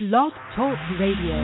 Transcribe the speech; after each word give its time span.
Blog 0.00 0.32
Talk 0.56 0.78
Radio. 0.98 1.36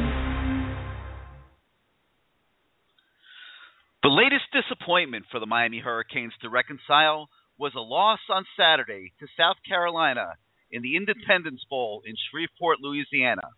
The 4.02 4.08
latest 4.08 4.44
disappointment 4.54 5.26
for 5.30 5.38
the 5.38 5.44
Miami 5.44 5.80
Hurricanes 5.80 6.32
to 6.40 6.48
reconcile 6.48 7.28
was 7.58 7.74
a 7.76 7.80
loss 7.80 8.20
on 8.30 8.46
Saturday 8.58 9.12
to 9.20 9.26
South 9.36 9.56
Carolina 9.68 10.32
in 10.72 10.80
the 10.80 10.96
Independence 10.96 11.60
Bowl 11.68 12.00
in 12.06 12.14
Shreveport, 12.30 12.78
Louisiana. 12.80 13.52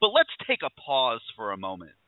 But 0.00 0.10
let's 0.14 0.30
take 0.46 0.60
a 0.64 0.80
pause 0.80 1.22
for 1.34 1.50
a 1.50 1.56
moment. 1.56 1.98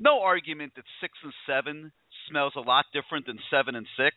No 0.00 0.22
argument 0.22 0.72
that 0.76 0.84
6 1.02 1.12
and 1.22 1.34
7 1.46 1.92
smells 2.30 2.54
a 2.56 2.60
lot 2.60 2.86
different 2.94 3.26
than 3.26 3.38
7 3.50 3.74
and 3.74 3.86
6, 3.98 4.16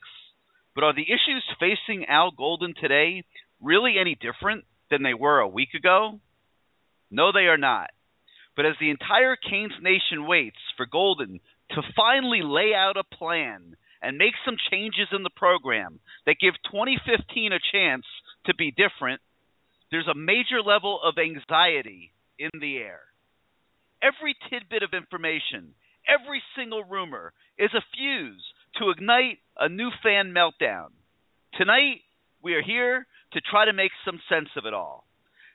but 0.73 0.85
are 0.85 0.95
the 0.95 1.03
issues 1.11 1.43
facing 1.59 2.05
Al 2.05 2.31
Golden 2.31 2.73
today 2.79 3.25
really 3.61 3.95
any 3.99 4.15
different 4.15 4.63
than 4.89 5.03
they 5.03 5.13
were 5.13 5.39
a 5.39 5.47
week 5.49 5.73
ago? 5.75 6.21
No, 7.11 7.31
they 7.31 7.47
are 7.47 7.57
not. 7.57 7.89
But 8.55 8.65
as 8.65 8.75
the 8.79 8.89
entire 8.89 9.35
Canes 9.35 9.73
nation 9.81 10.27
waits 10.27 10.59
for 10.75 10.85
Golden 10.85 11.39
to 11.71 11.81
finally 11.95 12.41
lay 12.43 12.73
out 12.75 12.97
a 12.97 13.15
plan 13.15 13.75
and 14.01 14.17
make 14.17 14.33
some 14.45 14.57
changes 14.71 15.07
in 15.11 15.23
the 15.23 15.29
program 15.29 15.99
that 16.25 16.39
give 16.41 16.53
2015 16.71 17.51
a 17.53 17.59
chance 17.71 18.05
to 18.45 18.55
be 18.55 18.71
different, 18.71 19.21
there's 19.91 20.07
a 20.07 20.17
major 20.17 20.61
level 20.65 20.99
of 21.03 21.17
anxiety 21.17 22.11
in 22.37 22.49
the 22.59 22.77
air. 22.77 23.01
Every 24.01 24.35
tidbit 24.49 24.83
of 24.83 24.93
information, 24.93 25.73
every 26.07 26.41
single 26.55 26.83
rumor 26.83 27.33
is 27.57 27.71
a 27.73 27.83
fuse 27.95 28.43
to 28.77 28.89
ignite 28.91 29.39
a 29.57 29.67
new 29.67 29.89
fan 30.03 30.33
meltdown. 30.33 30.89
Tonight, 31.57 32.01
we 32.41 32.53
are 32.53 32.61
here 32.61 33.05
to 33.33 33.41
try 33.41 33.65
to 33.65 33.73
make 33.73 33.91
some 34.05 34.19
sense 34.29 34.49
of 34.55 34.65
it 34.65 34.73
all. 34.73 35.05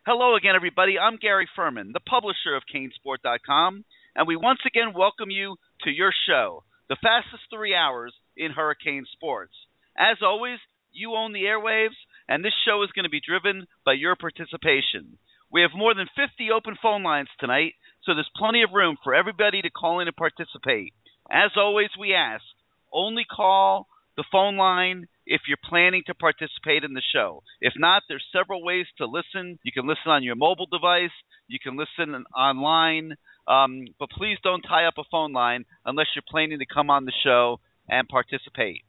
Hello 0.06 0.36
again, 0.36 0.52
everybody. 0.54 0.98
I'm 0.98 1.16
Gary 1.16 1.48
Ferman, 1.56 1.94
the 1.94 2.00
publisher 2.00 2.54
of 2.54 2.62
CaneSport.com, 2.68 3.86
and 4.14 4.28
we 4.28 4.36
once 4.36 4.58
again 4.66 4.92
welcome 4.95 5.30
you 5.30 5.56
to 5.84 5.90
your 5.90 6.12
show, 6.29 6.62
the 6.90 6.98
fastest 7.01 7.45
three 7.48 7.74
hours 7.74 8.12
in 8.37 8.51
Hurricane 8.52 9.06
sports. 9.14 9.54
As 9.96 10.18
always, 10.20 10.59
you 10.92 11.14
own 11.14 11.32
the 11.32 11.45
airwaves, 11.45 11.96
and 12.29 12.45
this 12.45 12.52
show 12.66 12.82
is 12.82 12.90
going 12.95 13.04
to 13.04 13.09
be 13.09 13.23
driven 13.26 13.66
by 13.87 13.95
your 13.95 14.14
participation. 14.14 15.16
We 15.51 15.62
have 15.62 15.70
more 15.74 15.95
than 15.95 16.12
50 16.14 16.52
open 16.54 16.76
phone 16.82 17.02
lines 17.02 17.30
tonight, 17.40 17.73
so 18.04 18.12
there's 18.12 18.29
plenty 18.36 18.62
of 18.62 18.74
room 18.74 18.98
for 19.02 19.14
everybody 19.14 19.62
to 19.62 19.70
call 19.70 20.01
in 20.01 20.07
and 20.07 20.14
participate. 20.14 20.92
As 21.30 21.52
always, 21.57 21.88
we 21.98 22.12
ask 22.12 22.45
only 22.92 23.24
call 23.24 23.88
the 24.18 24.24
phone 24.30 24.59
line 24.59 25.09
if 25.26 25.42
you're 25.48 25.58
planning 25.68 26.02
to 26.06 26.14
participate 26.14 26.84
in 26.84 26.94
the 26.94 27.02
show. 27.12 27.42
If 27.60 27.74
not, 27.76 28.02
there's 28.08 28.24
several 28.32 28.62
ways 28.62 28.86
to 28.98 29.06
listen. 29.06 29.58
You 29.62 29.72
can 29.72 29.86
listen 29.86 30.10
on 30.10 30.22
your 30.22 30.36
mobile 30.36 30.66
device, 30.66 31.14
you 31.48 31.58
can 31.62 31.76
listen 31.76 32.24
online, 32.36 33.16
um, 33.46 33.86
but 33.98 34.10
please 34.10 34.38
don't 34.42 34.62
tie 34.62 34.86
up 34.86 34.95
a 34.98 35.04
phone 35.10 35.32
line 35.32 35.64
unless 35.84 36.06
you're 36.14 36.24
planning 36.28 36.58
to 36.58 36.66
come 36.66 36.90
on 36.90 37.04
the 37.04 37.12
show 37.24 37.60
and 37.88 38.08
participate. 38.08 38.82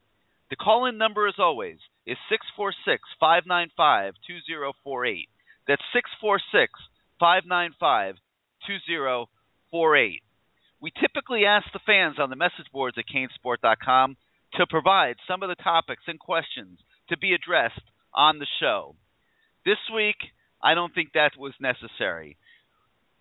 The 0.50 0.56
call 0.56 0.86
in 0.86 0.98
number, 0.98 1.28
as 1.28 1.36
always, 1.40 1.78
is 2.06 2.18
646 2.30 3.02
595 3.20 4.14
2048. 4.28 5.30
That's 5.68 5.82
646 5.94 6.72
595 7.20 8.16
2048. 8.68 10.22
We 10.82 10.92
typically 11.02 11.46
ask 11.46 11.66
the 11.74 11.80
fans 11.86 12.18
on 12.20 12.30
the 12.30 12.36
message 12.36 12.70
boards 12.72 12.98
at 12.98 13.06
canesport.com 13.10 14.18
to 14.58 14.68
provide 14.68 15.16
some 15.28 15.44
of 15.44 15.50
the 15.50 15.64
topics 15.64 16.04
and 16.08 16.20
questions 16.20 16.80
to 17.10 17.18
be 17.18 17.34
addressed 17.34 17.82
on 18.14 18.40
the 18.40 18.48
show. 18.60 18.96
This 19.66 19.78
week, 19.94 20.16
I 20.64 20.74
don't 20.74 20.94
think 20.94 21.14
that 21.14 21.32
was 21.38 21.54
necessary. 21.60 22.38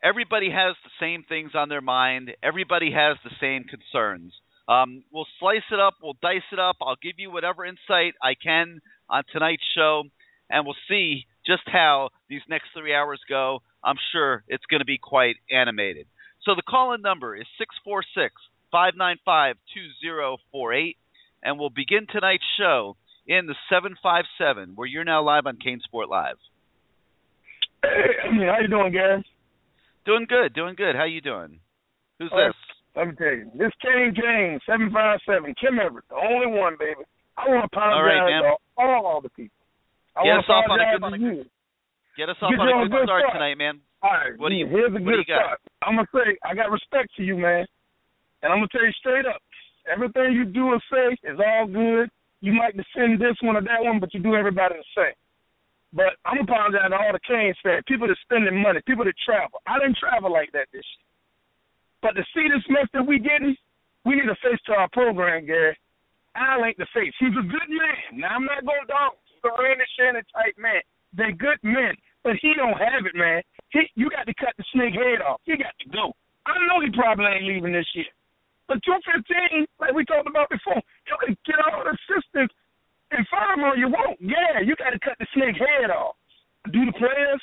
Everybody 0.02 0.50
has 0.50 0.76
the 0.84 0.90
same 1.00 1.24
things 1.28 1.52
on 1.54 1.68
their 1.68 1.80
mind, 1.80 2.32
everybody 2.42 2.92
has 2.92 3.16
the 3.24 3.34
same 3.40 3.64
concerns. 3.64 4.32
Um, 4.68 5.04
we'll 5.12 5.26
slice 5.40 5.66
it 5.72 5.80
up, 5.80 5.94
we'll 6.02 6.16
dice 6.22 6.46
it 6.52 6.58
up. 6.58 6.76
I'll 6.80 6.96
give 7.02 7.14
you 7.18 7.30
whatever 7.30 7.64
insight 7.64 8.14
I 8.22 8.34
can 8.34 8.80
on 9.10 9.24
tonight's 9.32 9.62
show, 9.74 10.04
and 10.48 10.64
we'll 10.64 10.76
see 10.88 11.26
just 11.46 11.62
how 11.66 12.10
these 12.28 12.40
next 12.48 12.68
three 12.76 12.94
hours 12.94 13.20
go. 13.28 13.60
I'm 13.82 13.96
sure 14.12 14.44
it's 14.48 14.64
going 14.66 14.80
to 14.80 14.86
be 14.86 14.98
quite 14.98 15.36
animated. 15.50 16.06
So 16.44 16.54
the 16.54 16.62
call 16.62 16.94
in 16.94 17.02
number 17.02 17.36
is 17.36 17.46
646 17.58 18.34
595 18.70 19.56
2048 19.74 20.96
and 21.44 21.58
we'll 21.58 21.70
begin 21.70 22.06
tonight's 22.10 22.44
show 22.58 22.96
in 23.26 23.46
the 23.46 23.54
757, 23.68 24.72
where 24.74 24.88
you're 24.88 25.04
now 25.04 25.22
live 25.22 25.46
on 25.46 25.56
CaneSport 25.56 26.08
Live. 26.08 26.36
Hey, 27.84 28.16
how 28.24 28.60
you 28.60 28.68
doing, 28.68 28.92
guys? 28.92 29.22
Doing 30.04 30.26
good, 30.28 30.54
doing 30.54 30.74
good. 30.74 30.96
How 30.96 31.04
you 31.04 31.20
doing? 31.20 31.60
Who's 32.18 32.32
oh, 32.32 32.48
this? 32.48 32.56
Let 32.96 33.08
me 33.08 33.14
tell 33.16 33.34
you, 33.34 33.50
this 33.58 33.72
Kane 33.82 34.14
James, 34.14 34.62
757, 34.64 35.54
Kim 35.60 35.80
Everett, 35.80 36.04
the 36.08 36.16
only 36.16 36.46
one, 36.48 36.76
baby. 36.78 37.04
I 37.36 37.50
want 37.50 37.66
to 37.66 37.68
apologize 37.72 37.98
all 37.98 38.06
right, 38.06 39.02
to 39.02 39.06
all 39.08 39.20
the 39.20 39.32
people. 39.34 39.58
I 40.14 40.22
get 40.22 40.38
us 40.38 40.48
off 40.48 40.70
on 40.70 40.78
a 40.78 41.18
good, 41.18 41.20
you. 41.20 41.44
Get 42.14 42.30
us 42.30 42.38
off 42.38 42.54
Get 42.54 42.62
on 42.62 42.70
a 42.70 42.86
good, 42.86 42.94
good 42.94 43.10
start, 43.10 43.26
start 43.26 43.34
tonight, 43.34 43.58
man. 43.58 43.82
All 43.98 44.14
right, 44.14 44.38
what 44.38 44.48
do 44.50 44.54
you, 44.54 44.70
here's 44.70 44.94
a 44.94 45.02
good 45.02 45.18
do 45.18 45.18
you 45.18 45.26
got? 45.26 45.58
start. 45.58 45.60
I'm 45.82 45.98
going 45.98 46.06
to 46.06 46.14
say, 46.14 46.28
I 46.46 46.54
got 46.54 46.70
respect 46.70 47.10
to 47.18 47.26
you, 47.26 47.34
man. 47.34 47.66
And 48.46 48.52
I'm 48.54 48.62
going 48.62 48.70
to 48.70 48.74
tell 48.78 48.86
you 48.86 48.94
straight 49.02 49.26
up, 49.26 49.42
Everything 49.90 50.32
you 50.32 50.44
do 50.44 50.72
or 50.72 50.80
say 50.90 51.16
is 51.28 51.38
all 51.38 51.66
good. 51.66 52.10
You 52.40 52.52
might 52.52 52.76
defend 52.76 53.20
this 53.20 53.36
one 53.40 53.56
or 53.56 53.62
that 53.62 53.80
one, 53.80 54.00
but 54.00 54.12
you 54.12 54.20
do 54.20 54.34
everybody 54.34 54.76
the 54.76 54.84
same. 54.96 55.16
But 55.94 56.18
I'm 56.26 56.42
apologizing 56.42 56.90
to 56.90 56.98
all 56.98 57.14
the 57.14 57.22
Canes 57.22 57.56
fans, 57.62 57.84
people 57.86 58.08
that 58.08 58.18
spending 58.26 58.60
money, 58.60 58.80
people 58.84 59.04
that 59.04 59.14
travel. 59.24 59.62
I 59.66 59.78
didn't 59.78 59.96
travel 59.96 60.32
like 60.32 60.50
that 60.52 60.66
this 60.72 60.82
year. 60.82 61.08
But 62.02 62.18
to 62.18 62.24
see 62.34 62.50
this 62.50 62.66
mess 62.68 62.90
that 62.92 63.06
we 63.06 63.22
getting, 63.22 63.56
we 64.04 64.16
need 64.16 64.28
a 64.28 64.36
face 64.42 64.60
to 64.66 64.72
our 64.74 64.90
program, 64.92 65.46
Gary. 65.46 65.78
Al 66.34 66.64
ain't 66.66 66.76
the 66.76 66.90
face. 66.92 67.14
He's 67.22 67.32
a 67.32 67.46
good 67.46 67.70
man. 67.70 68.20
Now 68.20 68.34
I'm 68.34 68.44
not 68.44 68.66
going 68.66 68.90
down. 68.90 69.14
He's 69.24 69.46
a 69.46 69.54
Randy 69.54 69.86
Shannon 69.96 70.26
type 70.34 70.58
man. 70.58 70.82
They're 71.14 71.32
good 71.32 71.62
men, 71.62 71.94
but 72.26 72.34
he 72.42 72.52
don't 72.58 72.76
have 72.76 73.06
it, 73.06 73.14
man. 73.14 73.40
He, 73.70 73.86
you 73.94 74.10
got 74.10 74.26
to 74.26 74.34
cut 74.34 74.52
the 74.58 74.64
snake 74.74 74.98
head 74.98 75.22
off. 75.22 75.40
He 75.46 75.56
got 75.56 75.78
to 75.78 75.88
go. 75.94 76.12
I 76.44 76.58
know 76.66 76.82
he 76.82 76.90
probably 76.90 77.30
ain't 77.30 77.46
leaving 77.46 77.72
this 77.72 77.88
year. 77.94 78.10
But 78.66 78.80
215, 78.84 79.66
like 79.80 79.92
we 79.92 80.04
talked 80.04 80.28
about 80.28 80.48
before, 80.48 80.80
you 80.80 81.16
can 81.20 81.36
get 81.44 81.60
all 81.60 81.84
the 81.84 81.92
assistants 81.92 82.54
and 83.12 83.26
them 83.28 83.64
all 83.64 83.76
you 83.76 83.88
want. 83.88 84.16
Yeah, 84.20 84.64
you 84.64 84.74
got 84.76 84.90
to 84.90 84.98
cut 84.98 85.14
the 85.20 85.26
snake 85.34 85.56
head 85.56 85.90
off. 85.90 86.16
Do 86.72 86.84
the 86.84 86.96
players 86.96 87.40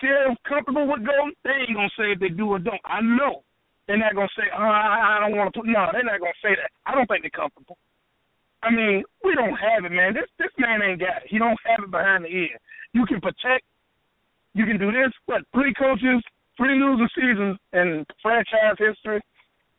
feel 0.00 0.38
comfortable 0.46 0.86
with 0.86 1.04
going? 1.04 1.34
They 1.42 1.66
ain't 1.66 1.74
to 1.74 1.90
say 1.98 2.14
if 2.14 2.20
they 2.22 2.30
do 2.30 2.54
or 2.54 2.58
don't. 2.58 2.80
I 2.84 3.02
know. 3.02 3.42
They're 3.86 3.98
not 3.98 4.14
to 4.14 4.28
say, 4.36 4.46
oh, 4.52 4.62
I 4.62 5.18
don't 5.20 5.36
want 5.36 5.52
to 5.52 5.60
put. 5.60 5.66
No, 5.66 5.88
they're 5.92 6.04
not 6.04 6.22
to 6.22 6.44
say 6.44 6.54
that. 6.54 6.70
I 6.86 6.94
don't 6.94 7.08
think 7.08 7.24
they're 7.24 7.34
comfortable. 7.34 7.76
I 8.62 8.70
mean, 8.70 9.02
we 9.24 9.34
don't 9.34 9.56
have 9.56 9.84
it, 9.84 9.92
man. 9.92 10.14
This 10.14 10.28
this 10.38 10.52
man 10.58 10.82
ain't 10.82 11.00
got 11.00 11.22
it. 11.22 11.30
He 11.30 11.38
don't 11.38 11.58
have 11.64 11.82
it 11.82 11.90
behind 11.90 12.24
the 12.24 12.28
ear. 12.28 12.58
You 12.92 13.06
can 13.06 13.20
protect. 13.20 13.64
You 14.54 14.66
can 14.66 14.78
do 14.78 14.90
this. 14.90 15.14
What 15.26 15.42
three 15.54 15.72
coaches, 15.74 16.22
three 16.56 16.74
losing 16.78 17.08
seasons 17.14 17.56
in 17.72 18.04
franchise 18.20 18.76
history 18.78 19.22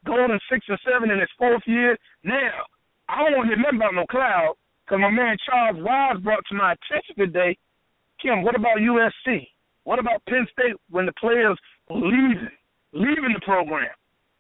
going 0.06 0.32
six 0.52 0.66
or 0.70 0.80
seven 0.86 1.12
in 1.12 1.20
his 1.20 1.32
fourth 1.38 1.64
year. 1.66 1.98
Now, 2.24 2.66
I 3.08 3.24
don't 3.24 3.38
want 3.38 3.50
to 3.50 3.56
hear 3.56 3.64
nothing 3.64 3.82
about 3.82 3.96
no 3.96 4.06
cloud 4.08 4.56
because 4.86 5.02
my 5.02 5.10
man 5.10 5.38
Charles 5.46 5.82
Wise 5.82 6.22
brought 6.24 6.44
to 6.50 6.56
my 6.56 6.74
attention 6.74 7.16
today, 7.18 7.58
Kim, 8.22 8.44
what 8.44 8.56
about 8.56 8.84
USC? 8.84 9.48
What 9.84 10.00
about 10.00 10.24
Penn 10.28 10.46
State 10.52 10.76
when 10.90 11.06
the 11.06 11.16
players 11.20 11.58
leaving, 11.90 12.52
leaving 12.94 13.34
the 13.34 13.44
program? 13.46 13.90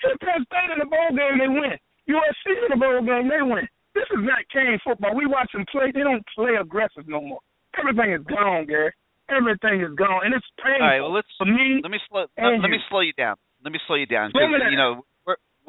Penn 0.01 0.45
State 0.45 0.71
in 0.71 0.79
the 0.79 0.89
bowl 0.89 1.11
game, 1.11 1.39
they 1.39 1.47
win. 1.47 1.75
USC 2.07 2.45
in 2.65 2.69
the 2.69 2.79
bowl 2.79 3.01
game, 3.01 3.29
they 3.29 3.41
win. 3.41 3.67
This 3.95 4.05
is 4.13 4.21
not 4.21 4.45
Cane 4.53 4.79
football. 4.83 5.15
We 5.15 5.25
watch 5.25 5.51
them 5.51 5.65
play. 5.71 5.91
They 5.93 6.05
don't 6.05 6.23
play 6.35 6.55
aggressive 6.59 7.07
no 7.07 7.21
more. 7.21 7.41
Everything 7.77 8.13
is 8.13 8.23
gone, 8.25 8.65
Gary. 8.65 8.93
Everything 9.29 9.81
is 9.81 9.93
gone, 9.93 10.25
and 10.25 10.33
it's 10.33 10.45
painful. 10.57 10.81
All 10.81 10.89
right, 10.89 11.01
well, 11.01 11.13
let's 11.13 11.29
for 11.37 11.45
me. 11.45 11.81
Let 11.83 11.91
me 11.91 12.01
slow. 12.09 12.25
Let, 12.37 12.65
let 12.65 12.71
me 12.73 12.81
slow 12.89 13.01
you 13.01 13.13
down. 13.13 13.37
Let 13.63 13.71
me 13.73 13.79
slow 13.85 13.95
you 13.95 14.07
down 14.07 14.31
you 14.33 14.77
know 14.77 15.03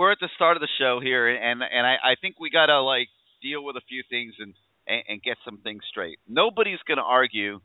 we're 0.01 0.11
at 0.11 0.19
the 0.19 0.31
start 0.35 0.57
of 0.57 0.63
the 0.63 0.69
show 0.79 0.99
here, 0.99 1.29
and 1.29 1.61
and 1.63 1.87
I, 1.87 1.97
I 2.03 2.15
think 2.19 2.41
we 2.41 2.49
gotta 2.49 2.81
like 2.81 3.09
deal 3.43 3.63
with 3.63 3.77
a 3.77 3.83
few 3.87 4.03
things 4.09 4.33
and 4.39 4.55
and, 4.89 5.03
and 5.07 5.23
get 5.23 5.37
some 5.45 5.59
things 5.59 5.83
straight. 5.91 6.19
Nobody's 6.27 6.79
gonna 6.89 7.05
argue 7.05 7.61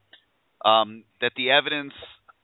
um, 0.66 1.06
that 1.22 1.32
the 1.38 1.52
evidence 1.52 1.94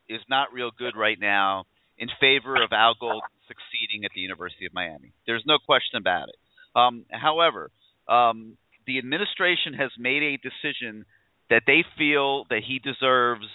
is 0.08 0.22
not 0.30 0.54
real 0.54 0.72
good 0.72 0.94
right 0.96 1.18
now 1.20 1.66
in 1.98 2.08
favor 2.22 2.56
of 2.64 2.72
Al 2.72 2.96
Golden 2.98 3.20
succeeding 3.50 4.06
at 4.06 4.12
the 4.16 4.22
University 4.22 4.66
of 4.66 4.74
Miami. 4.74 5.12
There's 5.28 5.44
no 5.46 5.58
question 5.60 5.98
about 5.98 6.30
it. 6.30 6.36
Um, 6.74 7.04
however, 7.12 7.70
um, 8.08 8.56
the 8.88 8.98
administration 8.98 9.74
has 9.74 9.92
made 10.00 10.24
a 10.24 10.40
decision 10.40 11.06
that 11.50 11.64
they 11.68 11.84
feel 11.98 12.46
that 12.50 12.62
he 12.66 12.80
deserves 12.80 13.46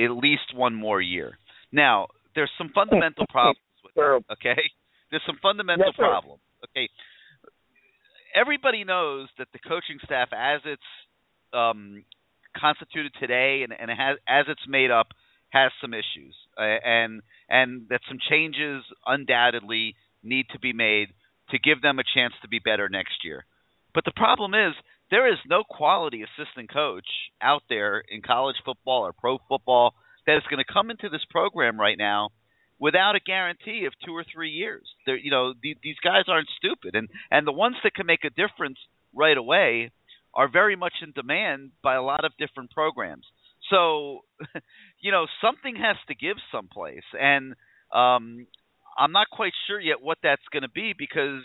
at 0.00 0.10
least 0.10 0.50
one 0.52 0.74
more 0.74 1.00
year. 1.00 1.38
Now, 1.70 2.08
there's 2.34 2.50
some 2.58 2.72
fundamental 2.74 3.24
problems 3.30 3.60
with 3.84 3.92
it, 3.96 4.32
okay? 4.32 4.62
There's 5.14 5.22
some 5.26 5.38
fundamental 5.40 5.86
yes, 5.86 5.94
problems. 5.94 6.40
Okay, 6.64 6.90
everybody 8.34 8.82
knows 8.82 9.28
that 9.38 9.46
the 9.52 9.60
coaching 9.60 9.98
staff, 10.02 10.30
as 10.34 10.60
it's 10.64 10.90
um, 11.52 12.02
constituted 12.58 13.12
today 13.20 13.62
and, 13.62 13.72
and 13.78 13.96
has, 13.96 14.18
as 14.26 14.46
it's 14.48 14.66
made 14.66 14.90
up, 14.90 15.06
has 15.50 15.70
some 15.80 15.94
issues, 15.94 16.34
uh, 16.58 16.62
and 16.62 17.22
and 17.48 17.86
that 17.90 18.00
some 18.08 18.18
changes 18.28 18.82
undoubtedly 19.06 19.94
need 20.24 20.46
to 20.52 20.58
be 20.58 20.72
made 20.72 21.10
to 21.50 21.60
give 21.60 21.80
them 21.80 22.00
a 22.00 22.02
chance 22.02 22.34
to 22.42 22.48
be 22.48 22.58
better 22.58 22.88
next 22.88 23.22
year. 23.22 23.44
But 23.94 24.04
the 24.04 24.16
problem 24.16 24.52
is 24.52 24.74
there 25.12 25.32
is 25.32 25.38
no 25.46 25.62
quality 25.62 26.24
assistant 26.24 26.72
coach 26.72 27.06
out 27.40 27.62
there 27.68 28.02
in 28.08 28.20
college 28.20 28.56
football 28.64 29.06
or 29.06 29.12
pro 29.12 29.38
football 29.48 29.94
that 30.26 30.38
is 30.38 30.42
going 30.50 30.58
to 30.58 30.72
come 30.72 30.90
into 30.90 31.08
this 31.08 31.24
program 31.30 31.78
right 31.78 31.98
now 31.98 32.30
without 32.84 33.16
a 33.16 33.20
guarantee 33.20 33.86
of 33.86 33.94
two 34.04 34.12
or 34.12 34.26
three 34.30 34.50
years. 34.50 34.86
They're, 35.06 35.16
you 35.16 35.30
know, 35.30 35.54
the, 35.62 35.74
these 35.82 35.96
guys 36.04 36.24
aren't 36.28 36.48
stupid, 36.58 36.94
and 36.94 37.08
and 37.30 37.46
the 37.46 37.52
ones 37.64 37.76
that 37.82 37.94
can 37.94 38.04
make 38.04 38.24
a 38.24 38.28
difference 38.28 38.76
right 39.14 39.38
away 39.38 39.90
are 40.34 40.50
very 40.52 40.76
much 40.76 40.92
in 41.02 41.12
demand 41.12 41.70
by 41.82 41.94
a 41.94 42.02
lot 42.02 42.26
of 42.26 42.32
different 42.38 42.72
programs. 42.72 43.24
So, 43.70 44.20
you 45.00 45.12
know, 45.12 45.24
something 45.40 45.76
has 45.76 45.96
to 46.08 46.14
give 46.14 46.36
someplace, 46.52 47.08
and 47.18 47.54
um, 47.90 48.46
I'm 48.98 49.12
not 49.12 49.28
quite 49.32 49.54
sure 49.66 49.80
yet 49.80 50.02
what 50.02 50.18
that's 50.22 50.52
going 50.52 50.64
to 50.64 50.68
be 50.68 50.92
because 50.96 51.40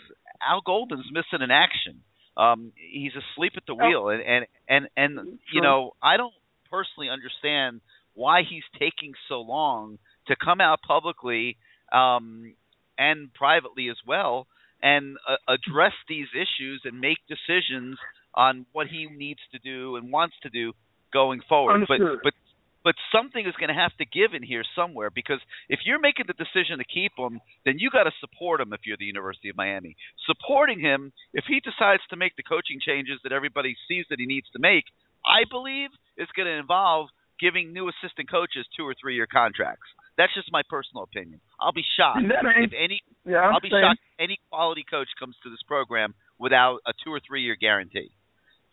Al 0.46 0.60
Golden's 0.60 1.08
missing 1.10 1.42
an 1.42 1.50
action. 1.50 2.02
Um, 2.36 2.72
he's 2.76 3.12
asleep 3.16 3.54
at 3.56 3.62
the 3.66 3.72
oh. 3.80 3.86
wheel, 3.86 4.08
and 4.10 4.20
and 4.20 4.44
and, 4.68 5.18
and 5.18 5.38
you 5.54 5.62
know, 5.62 5.92
I 6.02 6.18
don't 6.18 6.34
personally 6.70 7.08
understand 7.08 7.80
why 8.12 8.42
he's 8.42 8.68
taking 8.78 9.14
so 9.30 9.40
long 9.40 9.96
to 10.28 10.36
come 10.42 10.60
out 10.60 10.80
publicly 10.86 11.56
um, 11.92 12.54
and 12.98 13.32
privately 13.34 13.88
as 13.88 13.96
well 14.06 14.46
and 14.82 15.16
uh, 15.28 15.36
address 15.52 15.92
these 16.08 16.28
issues 16.34 16.82
and 16.84 17.00
make 17.00 17.18
decisions 17.28 17.98
on 18.34 18.66
what 18.72 18.86
he 18.86 19.08
needs 19.14 19.40
to 19.52 19.58
do 19.58 19.96
and 19.96 20.12
wants 20.12 20.34
to 20.42 20.50
do 20.50 20.72
going 21.12 21.40
forward. 21.48 21.74
Understood. 21.74 22.20
But 22.22 22.32
but 22.32 22.34
but 22.82 22.94
something 23.12 23.44
is 23.46 23.52
going 23.60 23.68
to 23.68 23.74
have 23.74 23.94
to 23.98 24.06
give 24.06 24.32
in 24.32 24.42
here 24.42 24.64
somewhere 24.74 25.10
because 25.10 25.40
if 25.68 25.80
you're 25.84 26.00
making 26.00 26.26
the 26.28 26.32
decision 26.32 26.78
to 26.78 26.84
keep 26.84 27.12
him, 27.18 27.40
then 27.66 27.76
you 27.78 27.90
got 27.90 28.04
to 28.04 28.12
support 28.20 28.60
him 28.60 28.72
if 28.72 28.80
you're 28.86 28.96
the 28.96 29.04
University 29.04 29.50
of 29.50 29.56
Miami. 29.56 29.96
Supporting 30.24 30.80
him 30.80 31.12
if 31.34 31.44
he 31.46 31.60
decides 31.60 32.02
to 32.08 32.16
make 32.16 32.36
the 32.36 32.42
coaching 32.42 32.80
changes 32.80 33.20
that 33.22 33.32
everybody 33.32 33.76
sees 33.86 34.06
that 34.08 34.18
he 34.18 34.24
needs 34.24 34.48
to 34.54 34.58
make, 34.58 34.84
I 35.26 35.44
believe 35.50 35.90
is 36.16 36.28
going 36.34 36.48
to 36.48 36.56
involve 36.56 37.08
giving 37.38 37.72
new 37.72 37.88
assistant 37.88 38.30
coaches 38.30 38.66
two 38.76 38.86
or 38.86 38.94
three 39.00 39.14
year 39.14 39.26
contracts. 39.26 39.88
That's 40.20 40.34
just 40.34 40.52
my 40.52 40.60
personal 40.68 41.02
opinion. 41.04 41.40
I'll 41.58 41.72
be 41.72 41.84
shocked 41.96 42.20
if 42.20 42.72
any. 42.76 43.00
Yeah, 43.24 43.48
I'll 43.48 43.60
be 43.60 43.72
saying. 43.72 43.80
shocked 43.80 44.04
if 44.04 44.24
any 44.28 44.38
quality 44.52 44.84
coach 44.84 45.08
comes 45.18 45.34
to 45.44 45.48
this 45.48 45.62
program 45.66 46.12
without 46.38 46.80
a 46.86 46.92
two 47.02 47.10
or 47.10 47.20
three 47.26 47.40
year 47.40 47.56
guarantee. 47.56 48.12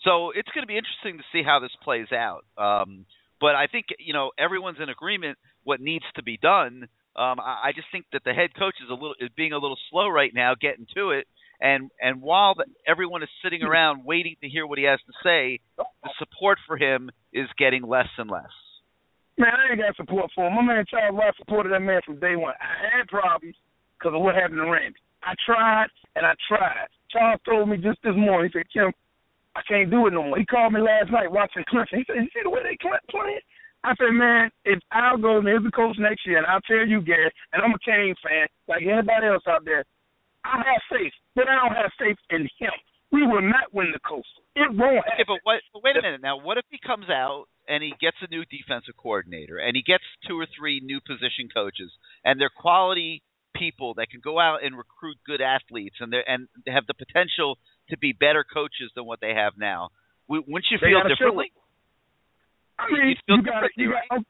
So 0.04 0.32
it's 0.36 0.50
going 0.52 0.64
to 0.64 0.68
be 0.68 0.76
interesting 0.76 1.18
to 1.18 1.24
see 1.32 1.48
how 1.48 1.60
this 1.60 1.72
plays 1.82 2.12
out. 2.12 2.44
Um, 2.58 3.06
but 3.40 3.56
I 3.56 3.68
think 3.68 3.86
you 3.98 4.12
know 4.12 4.32
everyone's 4.38 4.80
in 4.84 4.90
agreement 4.90 5.38
what 5.64 5.80
needs 5.80 6.04
to 6.18 6.24
be 6.24 6.36
done. 6.36 6.90
Um, 7.16 7.40
I, 7.40 7.72
I 7.72 7.72
just 7.74 7.88
think 7.94 8.04
that 8.12 8.24
the 8.26 8.34
head 8.34 8.52
coach 8.54 8.76
is 8.84 8.90
a 8.90 8.94
little 8.94 9.16
is 9.18 9.30
being 9.38 9.54
a 9.54 9.58
little 9.58 9.80
slow 9.90 10.10
right 10.10 10.34
now 10.36 10.52
getting 10.60 10.86
to 10.96 11.12
it. 11.12 11.28
And 11.62 11.92
and 12.02 12.22
while 12.22 12.56
the, 12.56 12.66
everyone 12.86 13.24
is 13.24 13.30
sitting 13.42 13.64
around 13.64 14.04
waiting 14.04 14.36
to 14.44 14.50
hear 14.50 14.68
what 14.68 14.80
he 14.80 14.84
has 14.84 15.00
to 15.08 15.14
say, 15.24 15.62
the 15.78 16.12
support 16.20 16.60
for 16.68 16.76
him 16.76 17.10
is 17.32 17.48
getting 17.58 17.84
less 17.88 18.12
and 18.18 18.30
less. 18.30 18.52
Man, 19.38 19.54
I 19.54 19.72
ain't 19.72 19.82
got 19.82 19.96
support 19.96 20.32
for 20.34 20.48
him. 20.48 20.56
My 20.56 20.62
man 20.62 20.86
Charles 20.90 21.14
Ross 21.14 21.38
supported 21.38 21.72
that 21.72 21.82
man 21.82 22.02
from 22.06 22.20
day 22.20 22.36
one. 22.36 22.58
I 22.58 22.98
had 22.98 23.08
problems 23.08 23.56
because 23.98 24.16
of 24.16 24.22
what 24.22 24.34
happened 24.34 24.62
to 24.62 24.70
Randy. 24.70 24.98
I 25.22 25.34
tried 25.46 25.88
and 26.16 26.26
I 26.26 26.34
tried. 26.50 26.90
Charles 27.12 27.42
told 27.46 27.70
me 27.70 27.78
just 27.78 28.02
this 28.04 28.18
morning. 28.18 28.50
He 28.50 28.58
said, 28.58 28.70
"Kim, 28.74 28.92
I 29.56 29.62
can't 29.68 29.90
do 29.90 30.08
it 30.08 30.14
no 30.14 30.24
more." 30.24 30.38
He 30.38 30.46
called 30.46 30.74
me 30.74 30.82
last 30.82 31.12
night 31.12 31.32
watching 31.32 31.64
Clemson. 31.70 32.02
He 32.02 32.06
said, 32.06 32.18
"You 32.18 32.30
see 32.34 32.42
the 32.44 32.50
way 32.50 32.64
they 32.64 32.78
Clint 32.82 33.02
playing?" 33.10 33.46
I 33.84 33.94
said, 33.96 34.12
"Man, 34.12 34.50
if 34.66 34.80
Al 34.92 35.18
go 35.18 35.38
and 35.38 35.48
is 35.48 35.64
the 35.64 35.72
coach 35.72 35.98
next 36.00 36.26
year, 36.26 36.38
and 36.40 36.48
I'll 36.48 36.62
tell 36.62 36.86
you, 36.86 37.02
Gary, 37.02 37.32
and 37.54 37.62
I'm 37.62 37.74
a 37.74 37.80
Cane 37.86 38.16
fan 38.26 38.48
like 38.68 38.82
anybody 38.82 39.28
else 39.28 39.46
out 39.48 39.64
there, 39.66 39.86
I 40.44 40.58
have 40.58 40.82
faith, 40.90 41.14
but 41.36 41.48
I 41.48 41.56
don't 41.56 41.76
have 41.78 41.94
faith 42.00 42.18
in 42.32 42.50
him. 42.58 42.74
We 43.12 43.26
will 43.26 43.42
not 43.42 43.72
win 43.72 43.94
the 43.94 44.00
coast. 44.00 44.28
It 44.56 44.68
won't 44.74 45.06
happen. 45.06 45.14
Okay, 45.14 45.24
but, 45.28 45.40
what, 45.44 45.62
but 45.72 45.84
wait 45.84 45.96
a 45.96 46.02
minute 46.02 46.22
now. 46.22 46.38
What 46.38 46.58
if 46.58 46.66
he 46.70 46.80
comes 46.86 47.10
out 47.10 47.46
and 47.68 47.84
he 47.84 47.94
gets 48.00 48.18
a 48.22 48.28
new 48.30 48.44
defensive 48.46 48.96
coordinator 48.98 49.58
and 49.58 49.76
he 49.76 49.84
gets 49.84 50.04
two 50.28 50.40
or 50.40 50.48
three 50.58 50.80
new 50.80 51.00
position 51.00 51.50
coaches 51.54 51.92
and 52.24 52.40
they're 52.40 52.54
quality 52.54 53.22
people 53.56 53.94
that 53.96 54.10
can 54.10 54.22
go 54.24 54.40
out 54.40 54.64
and 54.64 54.78
recruit 54.78 55.18
good 55.26 55.42
athletes 55.42 55.96
and 56.00 56.14
they 56.14 56.22
and 56.28 56.48
have 56.68 56.86
the 56.88 56.94
potential 56.94 57.58
to 57.90 57.98
be 57.98 58.14
better 58.14 58.46
coaches 58.46 58.92
than 58.96 59.06
what 59.06 59.20
they 59.20 59.34
have 59.34 59.54
now. 59.58 59.90
Wouldn't 60.28 60.66
you 60.70 60.78
feel 60.78 61.02
differently? 61.08 61.52
I 62.78 62.92
mean, 62.92 63.16
you 63.28 63.42
got 63.42 63.64
you 63.76 63.94
got, 63.96 64.22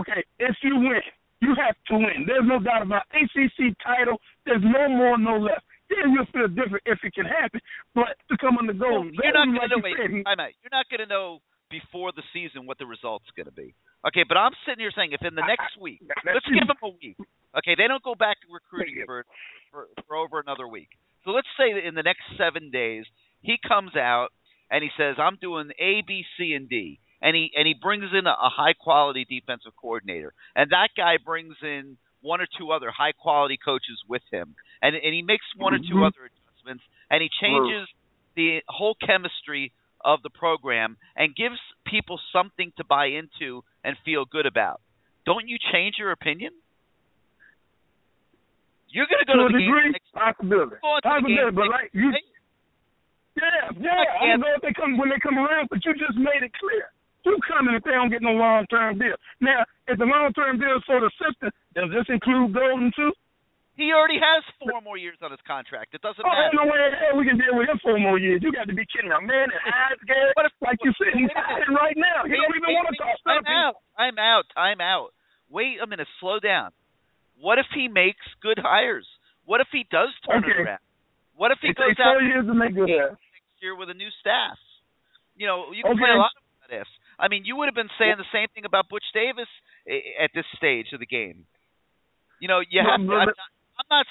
okay. 0.00 0.20
If 0.38 0.56
you 0.62 0.76
win, 0.76 1.00
you 1.40 1.54
have 1.56 1.76
to 1.88 1.94
win. 1.96 2.26
There's 2.26 2.44
no 2.44 2.58
doubt 2.60 2.82
about 2.82 3.02
it. 3.14 3.30
ACC 3.32 3.72
title. 3.80 4.20
There's 4.44 4.62
no 4.62 4.88
more, 4.88 5.16
no 5.16 5.38
less. 5.38 5.62
Then 5.88 6.12
you'll 6.12 6.28
feel 6.32 6.48
different 6.48 6.84
if 6.84 6.98
it 7.02 7.14
can 7.14 7.24
happen. 7.24 7.60
But 7.94 8.16
to 8.28 8.36
come 8.40 8.58
on 8.58 8.66
the 8.66 8.74
goal, 8.74 9.04
you're 9.04 9.32
not 9.32 9.48
going 9.48 9.68
to 9.68 9.80
like 9.80 10.10
know. 10.10 10.48
You're 10.60 10.74
not 10.74 10.88
going 10.90 11.00
to 11.00 11.06
know 11.06 11.40
before 11.74 12.12
the 12.14 12.22
season 12.30 12.66
what 12.66 12.78
the 12.78 12.86
result's 12.86 13.26
going 13.34 13.50
to 13.50 13.56
be. 13.56 13.74
Okay, 14.06 14.22
but 14.28 14.36
I'm 14.36 14.54
sitting 14.62 14.80
here 14.80 14.94
saying 14.94 15.10
if 15.10 15.26
in 15.26 15.34
the 15.34 15.46
next 15.46 15.74
week, 15.80 15.98
let's 16.22 16.46
give 16.46 16.68
them 16.68 16.78
a 16.84 16.92
week. 17.02 17.18
Okay, 17.58 17.74
they 17.74 17.88
don't 17.88 18.02
go 18.02 18.14
back 18.14 18.38
to 18.42 18.46
recruiting 18.52 19.02
for, 19.06 19.24
for 19.72 19.86
for 20.06 20.16
over 20.16 20.38
another 20.38 20.68
week. 20.68 20.88
So 21.24 21.30
let's 21.30 21.50
say 21.58 21.72
that 21.72 21.82
in 21.86 21.94
the 21.94 22.02
next 22.02 22.22
seven 22.38 22.70
days 22.70 23.04
he 23.40 23.56
comes 23.66 23.96
out 23.96 24.28
and 24.70 24.84
he 24.84 24.90
says 24.96 25.16
I'm 25.18 25.38
doing 25.40 25.70
A, 25.80 26.02
B, 26.06 26.22
C, 26.36 26.52
and 26.52 26.68
D, 26.68 27.00
and 27.22 27.34
he 27.34 27.50
and 27.56 27.66
he 27.66 27.74
brings 27.74 28.06
in 28.12 28.26
a, 28.26 28.36
a 28.36 28.50
high 28.52 28.74
quality 28.78 29.24
defensive 29.24 29.72
coordinator, 29.80 30.32
and 30.54 30.70
that 30.70 30.94
guy 30.96 31.16
brings 31.18 31.56
in 31.62 31.96
one 32.20 32.40
or 32.40 32.46
two 32.58 32.70
other 32.70 32.90
high 32.90 33.12
quality 33.12 33.58
coaches 33.58 33.98
with 34.06 34.22
him, 34.30 34.54
and 34.82 34.94
and 34.94 35.14
he 35.14 35.22
makes 35.22 35.46
one 35.56 35.74
or 35.74 35.78
2 35.78 35.84
mm-hmm. 35.84 36.04
other 36.04 36.28
adjustments, 36.28 36.84
and 37.10 37.22
he 37.22 37.30
changes 37.40 37.88
the 38.36 38.60
whole 38.68 38.96
chemistry 39.00 39.72
of 40.04 40.22
the 40.22 40.30
program 40.30 40.96
and 41.16 41.34
gives 41.34 41.58
people 41.86 42.20
something 42.32 42.72
to 42.76 42.84
buy 42.84 43.06
into 43.06 43.64
and 43.82 43.96
feel 44.04 44.24
good 44.24 44.46
about. 44.46 44.80
Don't 45.24 45.48
you 45.48 45.56
change 45.72 45.96
your 45.98 46.12
opinion? 46.12 46.52
You're 48.92 49.10
going 49.10 49.24
to 49.24 49.26
go 49.26 49.34
to, 49.34 49.48
to 49.48 49.52
the 49.52 49.58
degree, 49.58 49.90
game. 49.90 50.06
Possibility. 50.14 50.76
Possibility, 50.78 51.56
but 51.56 51.66
like 51.66 51.90
you. 51.90 52.12
Yeah, 53.34 53.74
yeah. 53.74 54.06
I 54.22 54.30
don't 54.30 54.40
know 54.46 54.54
if 54.54 54.62
they 54.62 54.70
come 54.70 54.94
when 54.94 55.10
they 55.10 55.18
come 55.18 55.34
around, 55.34 55.66
but 55.66 55.82
you 55.82 55.90
just 55.98 56.14
made 56.14 56.46
it 56.46 56.54
clear. 56.54 56.94
You 57.26 57.40
coming 57.48 57.74
if 57.74 57.82
they 57.82 57.96
don't 57.96 58.12
get 58.12 58.22
no 58.22 58.36
long 58.36 58.68
term 58.70 59.00
deal. 59.00 59.16
Now, 59.40 59.64
if 59.88 59.98
the 59.98 60.04
long 60.04 60.30
term 60.36 60.60
deal 60.60 60.76
is 60.76 60.84
for 60.86 61.00
the 61.00 61.10
system, 61.18 61.50
does 61.74 61.90
this 61.90 62.06
include 62.12 62.54
Golden 62.54 62.92
too? 62.94 63.10
He 63.74 63.90
already 63.90 64.22
has 64.22 64.46
four 64.62 64.78
more 64.86 64.94
years 64.94 65.18
on 65.18 65.34
his 65.34 65.42
contract. 65.42 65.98
It 65.98 66.02
doesn't 66.02 66.22
oh, 66.22 66.30
matter. 66.30 66.54
Oh, 66.54 66.62
no 66.62 66.70
way 66.70 66.78
hell 66.94 67.18
we 67.18 67.26
can 67.26 67.34
deal 67.34 67.58
with 67.58 67.66
him 67.66 67.78
four 67.82 67.98
more 67.98 68.22
years. 68.22 68.38
You 68.38 68.54
got 68.54 68.70
to 68.70 68.76
be 68.76 68.86
kidding 68.86 69.10
me. 69.10 69.18
Man, 69.26 69.50
and 69.50 69.62
eyes, 69.66 69.98
Gary, 70.06 70.30
what 70.38 70.46
if, 70.46 70.54
like 70.62 70.78
you 70.86 70.94
said, 70.94 71.10
he's 71.10 71.30
hiding 71.34 71.74
right 71.74 71.98
now. 71.98 72.22
He 72.22 72.38
don't 72.38 72.54
even 72.54 72.70
want 72.70 72.86
to 72.94 72.94
talk 72.94 73.18
stuff. 73.18 73.42
Time 73.42 73.50
out. 73.50 73.74
Time 73.98 74.18
out. 74.22 74.44
Time 74.54 74.78
out. 74.78 75.10
Wait 75.50 75.82
a 75.82 75.90
minute. 75.90 76.06
Slow 76.22 76.38
down. 76.38 76.70
What 77.34 77.58
if 77.58 77.66
he 77.74 77.90
makes 77.90 78.22
good 78.38 78.62
hires? 78.62 79.06
What 79.42 79.58
if 79.58 79.66
he 79.74 79.82
does 79.90 80.14
turn 80.22 80.46
okay. 80.46 80.54
it 80.54 80.62
around? 80.62 80.84
What 81.34 81.50
if 81.50 81.58
he 81.58 81.74
it 81.74 81.76
goes 81.76 81.98
out 81.98 82.22
years 82.22 82.46
to 82.46 82.54
make 82.54 82.78
good 82.78 82.86
next 82.86 83.58
year 83.58 83.74
with 83.74 83.90
a 83.90 83.98
new 83.98 84.08
staff? 84.22 84.54
You 85.34 85.50
know, 85.50 85.74
you 85.74 85.82
can 85.82 85.98
okay. 85.98 86.06
play 86.06 86.14
a 86.14 86.22
lot 86.22 86.30
of 86.30 86.46
what 86.62 86.70
ifs. 86.70 86.94
I 87.18 87.26
mean, 87.26 87.42
you 87.42 87.58
would 87.58 87.66
have 87.66 87.74
been 87.74 87.90
saying 87.98 88.22
the 88.22 88.30
same 88.30 88.46
thing 88.54 88.64
about 88.64 88.86
Butch 88.86 89.06
Davis 89.10 89.50
eh, 89.90 90.22
at 90.22 90.30
this 90.30 90.46
stage 90.54 90.94
of 90.94 91.02
the 91.02 91.10
game. 91.10 91.46
You 92.38 92.46
know, 92.46 92.62
you 92.62 92.82
have 92.86 93.02
to. 93.02 93.10
I'm 93.10 93.26
not 93.26 93.34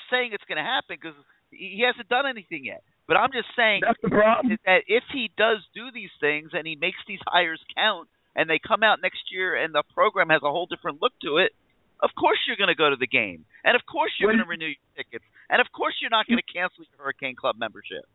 saying 0.10 0.32
it's 0.34 0.44
going 0.48 0.62
to 0.62 0.66
happen 0.66 0.98
because 1.00 1.18
he 1.52 1.84
hasn't 1.86 2.10
done 2.10 2.26
anything 2.26 2.66
yet. 2.66 2.84
But 3.08 3.18
I'm 3.18 3.32
just 3.36 3.52
saying 3.56 3.84
That's 3.84 4.00
the 4.02 4.10
problem. 4.10 4.56
that 4.66 4.88
if 4.88 5.04
he 5.12 5.30
does 5.36 5.60
do 5.76 5.92
these 5.92 6.14
things 6.24 6.52
and 6.54 6.64
he 6.66 6.80
makes 6.80 7.00
these 7.08 7.20
hires 7.28 7.60
count 7.76 8.08
and 8.36 8.50
they 8.50 8.60
come 8.64 8.82
out 8.82 9.04
next 9.04 9.28
year 9.32 9.60
and 9.60 9.76
the 9.76 9.84
program 9.94 10.30
has 10.30 10.40
a 10.42 10.50
whole 10.50 10.66
different 10.66 11.02
look 11.02 11.12
to 11.22 11.38
it, 11.38 11.52
of 12.00 12.10
course 12.16 12.40
you're 12.48 12.60
going 12.60 12.72
to 12.72 12.80
go 12.80 12.90
to 12.90 12.96
the 12.96 13.08
game. 13.08 13.44
And 13.64 13.76
of 13.76 13.84
course 13.86 14.12
you're 14.20 14.32
going 14.32 14.44
to 14.44 14.48
renew 14.48 14.72
your 14.72 14.88
tickets. 14.96 15.26
And 15.52 15.60
of 15.60 15.68
course 15.76 16.00
you're 16.00 16.14
not 16.14 16.28
going 16.28 16.40
to 16.40 16.48
cancel 16.48 16.88
your 16.88 16.96
Hurricane 17.04 17.36
Club 17.36 17.60
membership. 17.60 18.08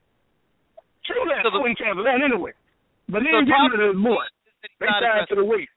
True 1.04 1.24
that. 1.28 1.44
So 1.44 1.52
the, 1.52 1.60
I 1.60 1.60
wouldn't 1.60 1.78
cancel 1.78 2.04
that 2.04 2.20
anyway. 2.24 2.56
But 3.08 3.24
he 3.24 3.28
ain't 3.28 3.48
getting 3.48 3.72
rid 3.72 3.80
of 3.80 3.96
his 3.96 4.02
boy. 4.04 4.24
They 4.80 4.88
tied 4.88 5.28
to 5.28 5.36
the 5.36 5.44
waist. 5.44 5.72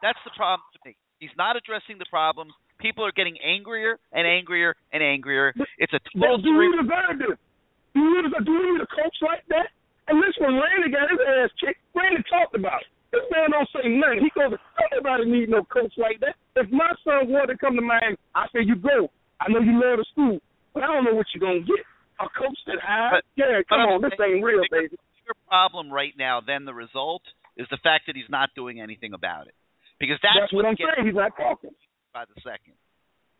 That's 0.00 0.20
the 0.24 0.32
problem 0.36 0.64
to 0.76 0.80
me. 0.84 0.96
He's 1.20 1.34
not 1.38 1.56
addressing 1.56 1.96
the 2.00 2.08
problems. 2.08 2.52
People 2.82 3.06
are 3.06 3.14
getting 3.14 3.38
angrier 3.38 3.96
and 4.10 4.26
angrier 4.26 4.74
and 4.92 5.00
angrier. 5.00 5.54
It's 5.78 5.94
a 5.94 6.02
well, 6.18 6.36
do 6.36 6.50
we 6.50 6.66
deserve 6.74 7.22
this? 7.22 7.38
Do 7.94 8.02
we, 8.02 8.26
do 8.26 8.52
we 8.52 8.62
need 8.74 8.82
a 8.82 8.90
coach 8.90 9.16
like 9.22 9.46
that? 9.54 9.70
And 10.10 10.18
this 10.18 10.34
one, 10.42 10.58
Randy 10.58 10.90
got 10.90 11.06
his 11.06 11.22
ass 11.22 11.54
kicked. 11.62 11.78
Randy 11.94 12.26
talked 12.26 12.58
about 12.58 12.82
it. 12.82 12.90
This 13.14 13.22
man 13.30 13.54
don't 13.54 13.68
say 13.70 13.86
nothing. 13.86 14.26
He 14.26 14.32
goes, 14.34 14.58
everybody 14.82 15.30
need 15.30 15.46
no 15.46 15.62
coach 15.62 15.94
like 15.94 16.18
that. 16.26 16.34
If 16.58 16.72
my 16.74 16.90
son 17.06 17.30
wanted 17.30 17.54
to 17.54 17.58
come 17.62 17.76
to 17.78 17.84
Miami, 17.84 18.18
I 18.34 18.50
say 18.50 18.66
you 18.66 18.74
go. 18.74 19.12
I 19.38 19.52
know 19.52 19.60
you 19.60 19.78
love 19.78 20.02
the 20.02 20.06
school, 20.10 20.40
but 20.74 20.82
I 20.82 20.90
don't 20.90 21.04
know 21.04 21.14
what 21.14 21.28
you're 21.30 21.44
gonna 21.44 21.62
get. 21.62 21.86
A 22.18 22.26
coach 22.32 22.58
that 22.66 22.80
high? 22.80 23.20
Yeah, 23.36 23.60
come 23.68 23.84
on, 23.84 24.02
this 24.02 24.16
ain't 24.16 24.42
real, 24.42 24.64
baby. 24.70 24.96
Your 25.28 25.38
problem 25.46 25.92
right 25.92 26.14
now, 26.18 26.40
then 26.40 26.64
the 26.64 26.74
result 26.74 27.22
is 27.56 27.66
the 27.70 27.78
fact 27.82 28.06
that 28.08 28.16
he's 28.16 28.30
not 28.30 28.50
doing 28.56 28.80
anything 28.80 29.12
about 29.12 29.46
it, 29.46 29.54
because 30.00 30.18
that's, 30.22 30.48
that's 30.48 30.52
what 30.52 30.64
I'm 30.64 30.76
saying. 30.76 31.06
He's 31.06 31.14
not 31.14 31.36
talking 31.36 31.70
by 32.12 32.24
the 32.24 32.40
second. 32.40 32.74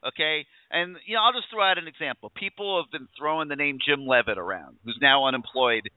Okay, 0.02 0.46
and 0.70 0.96
you 1.06 1.14
know 1.14 1.22
I'll 1.22 1.32
just 1.32 1.46
throw 1.50 1.62
out 1.62 1.78
an 1.78 1.86
example. 1.86 2.32
People 2.34 2.82
have 2.82 2.90
been 2.90 3.06
throwing 3.16 3.48
the 3.48 3.56
name 3.56 3.78
Jim 3.78 4.06
Leavitt 4.06 4.38
around, 4.38 4.76
who's 4.84 4.98
now 5.00 5.26
unemployed 5.26 5.88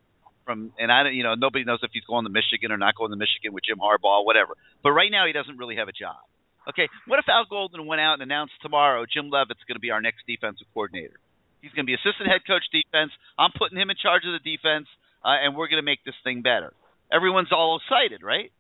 from, 0.45 0.71
and 0.77 0.91
I 0.91 1.03
don't, 1.03 1.15
you 1.15 1.23
know, 1.23 1.33
nobody 1.33 1.65
knows 1.65 1.79
if 1.81 1.89
he's 1.91 2.05
going 2.05 2.23
to 2.23 2.29
Michigan 2.29 2.71
or 2.71 2.77
not 2.77 2.93
going 2.93 3.09
to 3.09 3.17
Michigan 3.17 3.51
with 3.51 3.65
Jim 3.65 3.81
Harbaugh, 3.81 4.23
whatever. 4.23 4.53
But 4.83 4.91
right 4.91 5.09
now 5.09 5.25
he 5.25 5.33
doesn't 5.33 5.57
really 5.57 5.75
have 5.77 5.89
a 5.89 5.91
job. 5.91 6.21
Okay, 6.69 6.87
what 7.05 7.17
if 7.17 7.25
Al 7.29 7.45
Golden 7.49 7.85
went 7.85 8.01
out 8.01 8.13
and 8.13 8.21
announced 8.21 8.53
tomorrow 8.61 9.05
Jim 9.11 9.29
Leavitt's 9.29 9.65
going 9.67 9.75
to 9.75 9.81
be 9.81 9.89
our 9.89 10.01
next 10.01 10.25
defensive 10.25 10.67
coordinator? 10.73 11.17
He's 11.61 11.73
going 11.73 11.85
to 11.85 11.89
be 11.89 11.97
assistant 11.97 12.29
head 12.29 12.45
coach 12.45 12.65
defense. 12.69 13.09
I'm 13.37 13.51
putting 13.57 13.77
him 13.77 13.89
in 13.89 13.97
charge 13.97 14.21
of 14.25 14.37
the 14.37 14.45
defense, 14.45 14.85
uh, 15.25 15.41
and 15.41 15.57
we're 15.57 15.67
going 15.67 15.81
to 15.81 15.85
make 15.85 16.05
this 16.05 16.17
thing 16.23 16.41
better. 16.41 16.73
Everyone's 17.11 17.51
all 17.51 17.81
excited, 17.81 18.21
right? 18.21 18.53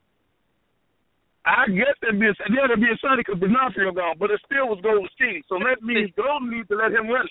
I 1.45 1.69
guess 1.69 1.93
that'd 2.01 2.17
be 2.19 2.25
yeah, 2.25 2.65
that'd 2.65 2.81
be 2.81 2.89
exciting 2.89 3.21
because 3.21 3.37
D'Onofrio 3.37 3.93
gone, 3.93 4.17
but 4.17 4.33
it 4.33 4.41
still 4.49 4.65
was 4.65 4.81
Golden 4.81 5.05
State. 5.13 5.45
So 5.45 5.61
that 5.61 5.85
means 5.85 6.09
Golden 6.17 6.49
needs 6.49 6.67
to 6.73 6.75
let 6.75 6.89
him 6.89 7.05
it. 7.05 7.29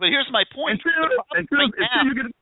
But 0.00 0.08
here's 0.08 0.28
my 0.32 0.44
point. 0.56 0.80
Until, 0.80 1.04
The 1.04 1.44
until, 1.44 1.58
right 1.60 1.72
until 1.76 1.88
now- 1.92 2.04
you 2.08 2.14
get 2.16 2.32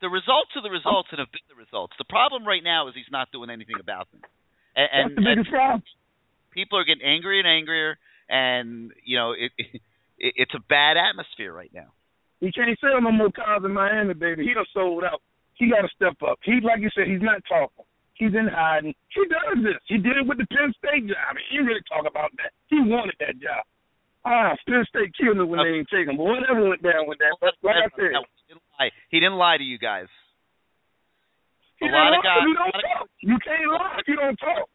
the 0.00 0.08
results 0.08 0.52
are 0.56 0.64
the 0.64 0.72
results 0.72 1.08
and 1.12 1.20
have 1.20 1.32
been 1.32 1.44
the 1.48 1.56
results. 1.60 1.92
The 2.00 2.08
problem 2.08 2.44
right 2.48 2.64
now 2.64 2.88
is 2.88 2.94
he's 2.96 3.12
not 3.12 3.28
doing 3.32 3.50
anything 3.50 3.76
about 3.80 4.08
them, 4.12 4.20
and, 4.76 4.88
and, 4.92 5.04
that's 5.12 5.24
the 5.24 5.40
and 5.40 5.48
problem. 5.48 5.82
people 6.52 6.78
are 6.78 6.84
getting 6.84 7.04
angrier 7.04 7.40
and 7.40 7.48
angrier, 7.48 7.98
and 8.28 8.92
you 9.04 9.16
know 9.16 9.32
it, 9.32 9.52
it 9.56 9.80
it's 10.20 10.54
a 10.56 10.60
bad 10.68 10.96
atmosphere 10.96 11.52
right 11.52 11.72
now. 11.72 11.92
He 12.40 12.52
can't 12.52 12.72
sell 12.80 13.00
no 13.00 13.12
more 13.12 13.30
cars 13.32 13.60
in 13.64 13.72
Miami, 13.72 14.14
baby. 14.14 14.44
He 14.44 14.54
done 14.54 14.64
sold 14.72 15.04
out. 15.04 15.20
He 15.54 15.68
got 15.68 15.82
to 15.82 15.88
step 15.94 16.16
up. 16.26 16.38
He, 16.44 16.60
like 16.64 16.80
you 16.80 16.88
said, 16.96 17.04
he's 17.06 17.20
not 17.20 17.44
talking. 17.48 17.84
He's 18.20 18.36
in 18.36 18.52
hiding. 18.52 18.92
He 19.16 19.22
does 19.32 19.64
this. 19.64 19.80
He 19.88 19.96
did 19.96 20.20
it 20.20 20.28
with 20.28 20.36
the 20.36 20.44
Penn 20.52 20.68
State 20.76 21.08
job. 21.08 21.40
He 21.48 21.56
didn't 21.56 21.72
really 21.72 21.80
talk 21.88 22.04
about 22.04 22.28
that. 22.36 22.52
He 22.68 22.76
wanted 22.76 23.16
that 23.24 23.40
job. 23.40 23.64
Ah, 24.28 24.52
Penn 24.68 24.84
State 24.92 25.16
killed 25.16 25.40
me 25.40 25.48
when 25.48 25.64
they 25.64 25.80
didn't 25.80 25.88
take 25.88 26.04
him. 26.04 26.20
But 26.20 26.28
whatever 26.28 26.68
went 26.68 26.84
down 26.84 27.08
with 27.08 27.16
that. 27.24 27.32
But 27.40 27.56
like 27.64 27.80
I 27.80 27.88
said, 27.96 28.12
he 28.12 28.52
didn't 28.52 28.64
lie. 28.76 28.90
He 29.08 29.16
didn't 29.24 29.40
lie 29.40 29.56
to 29.56 29.64
you 29.64 29.80
guys. 29.80 30.12
he 31.80 31.88
a 31.88 31.92
lot 31.96 32.12
of 32.12 32.20
guys- 32.22 32.44
You 32.44 32.52
don't 32.60 32.76
talk. 32.76 33.08
You 33.24 33.36
can't 33.40 33.68
lie 33.72 33.96
if 33.96 34.06
you 34.08 34.16
don't 34.20 34.36
talk. 34.36 34.68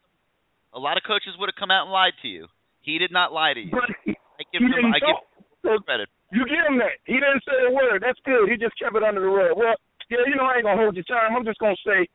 A 0.74 0.82
lot 0.82 0.98
of 0.98 1.04
coaches 1.06 1.38
would 1.38 1.48
have 1.48 1.56
come 1.62 1.70
out 1.70 1.86
and 1.86 1.94
lied 1.94 2.18
to 2.26 2.28
you. 2.28 2.48
He 2.82 2.98
did 2.98 3.14
not 3.14 3.30
lie 3.32 3.54
to 3.54 3.62
you. 3.62 3.70
But 3.72 3.86
he, 4.04 4.18
I 4.42 4.44
give 4.52 4.60
he 4.60 4.66
him 4.66 4.74
didn't 4.74 4.96
I 4.98 5.00
talk. 5.06 5.22
So 5.62 5.78
him 5.78 5.84
credit. 5.86 6.10
You 6.34 6.44
give 6.50 6.66
him 6.66 6.82
that. 6.82 6.98
He 7.06 7.14
didn't 7.22 7.46
say 7.46 7.70
a 7.70 7.72
word. 7.72 8.02
That's 8.02 8.20
good. 8.26 8.50
He 8.50 8.58
just 8.58 8.74
kept 8.82 8.98
it 8.98 9.04
under 9.06 9.22
the 9.22 9.30
rug. 9.30 9.54
Well, 9.56 9.78
yeah, 10.10 10.26
you 10.26 10.34
know 10.36 10.50
I 10.50 10.58
ain't 10.58 10.66
gonna 10.66 10.82
hold 10.82 10.98
your 10.98 11.06
time. 11.06 11.38
I'm 11.38 11.46
just 11.46 11.62
gonna 11.62 11.78
say 11.86 12.10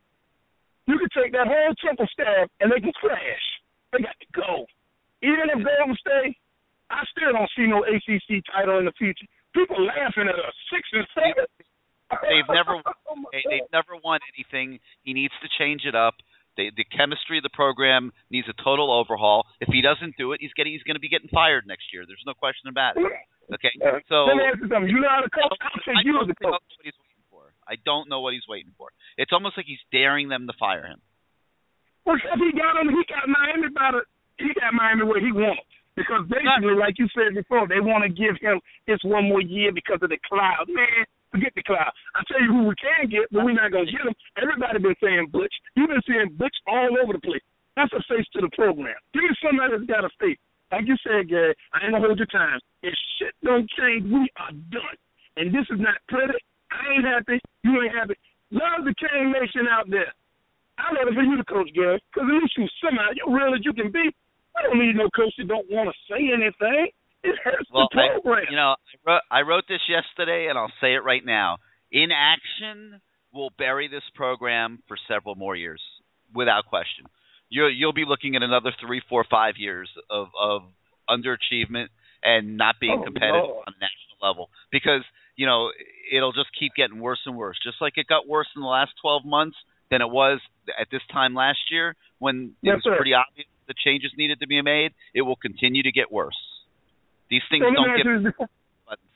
you 0.87 0.97
could 0.99 1.11
take 1.11 1.31
that 1.33 1.47
whole 1.47 1.73
Temple 1.83 2.07
staff 2.11 2.49
and 2.59 2.71
they 2.71 2.79
can 2.79 2.93
crash. 2.93 3.45
They 3.93 3.99
got 4.03 4.15
to 4.19 4.29
go. 4.33 4.65
Even 5.21 5.49
if 5.53 5.59
Golden 5.61 5.95
State, 5.99 6.37
I 6.89 7.03
still 7.13 7.31
don't 7.31 7.49
see 7.55 7.67
no 7.69 7.83
ACC 7.85 8.41
title 8.51 8.79
in 8.79 8.85
the 8.85 8.95
future. 8.97 9.25
People 9.53 9.83
laughing 9.85 10.27
at 10.27 10.35
us 10.39 10.55
six 10.73 10.87
and 10.93 11.05
seven. 11.13 11.45
They've 12.27 12.47
never 12.49 12.81
Oh, 13.11 13.15
they, 13.31 13.43
they've 13.47 13.71
never 13.71 13.99
won 14.03 14.19
anything. 14.35 14.79
He 15.03 15.13
needs 15.13 15.33
to 15.43 15.49
change 15.59 15.83
it 15.85 15.95
up. 15.95 16.15
They, 16.57 16.71
the 16.75 16.83
chemistry 16.83 17.37
of 17.39 17.43
the 17.43 17.51
program 17.55 18.11
needs 18.29 18.47
a 18.51 18.55
total 18.63 18.91
overhaul. 18.91 19.47
If 19.59 19.67
he 19.71 19.79
doesn't 19.81 20.15
do 20.17 20.31
it, 20.33 20.39
he's 20.43 20.51
getting 20.55 20.71
he's 20.73 20.83
going 20.83 20.95
to 20.99 21.03
be 21.03 21.07
getting 21.07 21.29
fired 21.31 21.63
next 21.67 21.91
year. 21.93 22.03
There's 22.07 22.23
no 22.27 22.33
question 22.33 22.67
about 22.67 22.95
it. 22.97 23.03
Okay, 23.51 23.71
Uh, 23.83 23.99
so 24.07 24.27
let 24.31 24.35
me 24.39 24.43
ask 24.47 24.59
you 24.63 24.67
something. 24.71 24.87
You 24.91 24.99
know 25.03 25.11
how 25.11 25.21
to 25.23 25.29
coach? 25.31 25.51
I'll 25.59 25.75
I 25.75 25.99
take 25.99 26.05
you 26.07 26.11
don't 26.15 26.27
as 26.27 26.35
a 26.35 26.43
know 26.43 26.55
coach. 26.55 26.71
what 26.75 26.83
he's 26.87 26.95
waiting 26.99 27.23
for. 27.31 27.43
I 27.67 27.75
don't 27.83 28.07
know 28.07 28.19
what 28.23 28.31
he's 28.35 28.47
waiting 28.47 28.71
for. 28.79 28.91
It's 29.21 29.29
almost 29.29 29.53
like 29.53 29.69
he's 29.69 29.85
daring 29.93 30.33
them 30.33 30.49
to 30.49 30.53
fire 30.57 30.81
him. 30.81 30.97
Well, 32.09 32.17
he 32.17 32.49
got 32.57 32.81
him, 32.81 32.89
he 32.89 33.05
got 33.05 33.29
Miami 33.29 33.69
by 33.69 33.93
the, 33.93 34.01
he 34.41 34.49
got 34.57 34.73
Miami 34.73 35.05
where 35.05 35.21
he 35.21 35.29
wanted. 35.29 35.61
Because 35.93 36.25
basically, 36.25 36.73
like 36.73 36.97
you 36.97 37.05
said 37.13 37.37
before, 37.37 37.69
they 37.69 37.77
want 37.77 38.01
to 38.01 38.09
give 38.09 38.39
him 38.41 38.57
this 38.89 38.97
one 39.05 39.29
more 39.29 39.43
year 39.43 39.69
because 39.69 40.01
of 40.01 40.09
the 40.09 40.17
cloud. 40.25 40.65
Man, 40.65 41.05
forget 41.29 41.53
the 41.53 41.61
cloud. 41.61 41.93
I 42.17 42.25
tell 42.25 42.41
you 42.41 42.49
who 42.49 42.65
we 42.65 42.75
can 42.81 43.13
get, 43.13 43.29
but 43.29 43.45
we're 43.45 43.53
not 43.53 43.69
gonna 43.69 43.85
get 43.85 44.01
him. 44.01 44.17
Everybody 44.41 44.81
been 44.81 44.97
saying 44.97 45.29
Butch. 45.29 45.53
You've 45.77 45.93
been 45.93 46.01
saying 46.09 46.41
Butch 46.41 46.57
all 46.65 46.89
over 46.97 47.13
the 47.13 47.21
place. 47.21 47.45
That's 47.77 47.93
a 47.93 48.01
face 48.09 48.25
to 48.33 48.41
the 48.41 48.49
program. 48.57 48.97
Give 49.13 49.21
me 49.21 49.37
somebody 49.37 49.77
that's 49.77 49.85
got 49.85 50.07
a 50.07 50.11
face. 50.17 50.41
Like 50.73 50.89
you 50.89 50.97
said, 51.05 51.29
Gary, 51.29 51.53
I 51.75 51.85
ain't 51.85 51.93
gonna 51.93 52.01
hold 52.01 52.17
your 52.17 52.31
time. 52.33 52.57
If 52.81 52.95
shit 53.19 53.35
don't 53.45 53.69
change, 53.77 54.09
we 54.09 54.25
are 54.41 54.55
done. 54.73 54.97
And 55.37 55.53
this 55.53 55.67
is 55.69 55.77
not 55.77 56.01
pretty. 56.09 56.39
I 56.71 56.79
ain't 56.95 57.05
happy. 57.05 57.37
You 57.67 57.83
ain't 57.83 57.93
happy. 57.93 58.15
Love 58.51 58.83
the 58.85 58.93
King 58.99 59.31
Nation 59.31 59.67
out 59.71 59.89
there. 59.89 60.11
I'd 60.79 61.07
it 61.07 61.13
for 61.13 61.23
you 61.23 61.37
to 61.37 61.43
coach, 61.45 61.69
Gary, 61.75 62.01
because 62.11 62.27
at 62.27 62.35
least 62.41 62.57
you 62.57 62.67
somehow 62.83 63.07
you're 63.15 63.29
real 63.33 63.53
as 63.53 63.61
you 63.63 63.73
can 63.73 63.91
be. 63.91 64.09
I 64.57 64.63
don't 64.63 64.79
need 64.79 64.95
no 64.95 65.09
coach 65.15 65.33
that 65.37 65.47
don't 65.47 65.69
want 65.69 65.87
to 65.89 65.95
say 66.11 66.19
anything. 66.33 66.89
It 67.23 67.35
hurts 67.43 67.69
Well, 67.71 67.87
the 67.91 68.01
program. 68.21 68.45
I, 68.47 68.51
you 68.51 68.57
know, 68.57 68.75
I 68.75 68.95
wrote, 69.05 69.21
I 69.31 69.41
wrote 69.41 69.63
this 69.69 69.81
yesterday, 69.87 70.47
and 70.49 70.57
I'll 70.57 70.73
say 70.81 70.95
it 70.95 71.03
right 71.05 71.23
now. 71.23 71.57
Inaction 71.91 72.99
will 73.33 73.51
bury 73.57 73.87
this 73.87 74.03
program 74.15 74.79
for 74.87 74.97
several 75.07 75.35
more 75.35 75.55
years, 75.55 75.81
without 76.33 76.65
question. 76.65 77.05
You'll 77.49 77.71
you'll 77.71 77.93
be 77.93 78.05
looking 78.07 78.35
at 78.35 78.43
another 78.43 78.71
three, 78.85 79.01
four, 79.07 79.23
five 79.29 79.55
years 79.57 79.89
of 80.09 80.27
of 80.39 80.61
underachievement 81.09 81.87
and 82.23 82.57
not 82.57 82.75
being 82.79 82.97
Oh, 82.99 83.03
competitive 83.03 83.43
Lord. 83.43 83.65
on 83.67 83.73
a 83.73 83.79
national 83.79 84.17
level 84.27 84.49
because 84.71 85.01
you 85.35 85.45
know 85.45 85.71
it'll 86.11 86.33
just 86.33 86.49
keep 86.57 86.73
getting 86.75 86.99
worse 86.99 87.19
and 87.25 87.37
worse. 87.37 87.57
Just 87.63 87.81
like 87.81 87.93
it 87.97 88.07
got 88.07 88.27
worse 88.27 88.47
in 88.55 88.61
the 88.61 88.67
last 88.67 88.91
12 89.01 89.25
months 89.25 89.57
than 89.89 90.01
it 90.01 90.09
was 90.09 90.39
at 90.79 90.87
this 90.91 91.01
time 91.11 91.33
last 91.33 91.59
year 91.71 91.95
when 92.19 92.55
it 92.63 92.69
was 92.69 92.83
sir. 92.83 92.95
pretty 92.95 93.13
obvious 93.13 93.47
the 93.67 93.75
changes 93.85 94.11
needed 94.17 94.39
to 94.39 94.47
be 94.47 94.61
made. 94.61 94.91
It 95.13 95.21
will 95.21 95.35
continue 95.35 95.83
to 95.83 95.91
get 95.91 96.11
worse. 96.11 96.37
These 97.29 97.43
things 97.49 97.63
So 97.63 97.71
don't 97.71 97.95
get 97.95 98.03
this 98.03 98.47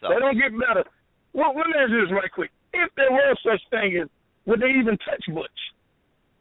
They 0.01 0.19
don't 0.19 0.39
get 0.39 0.51
better. 0.55 0.87
Well, 1.33 1.51
let 1.51 1.67
me 1.67 1.75
ask 1.75 1.91
you 1.91 1.99
this 1.99 2.15
right 2.15 2.31
quick. 2.31 2.51
If 2.71 2.91
there 2.95 3.11
was 3.11 3.37
such 3.43 3.59
thing 3.69 3.99
as, 3.99 4.07
would 4.45 4.61
they 4.61 4.71
even 4.79 4.97
touch 5.03 5.23
Butch? 5.35 5.59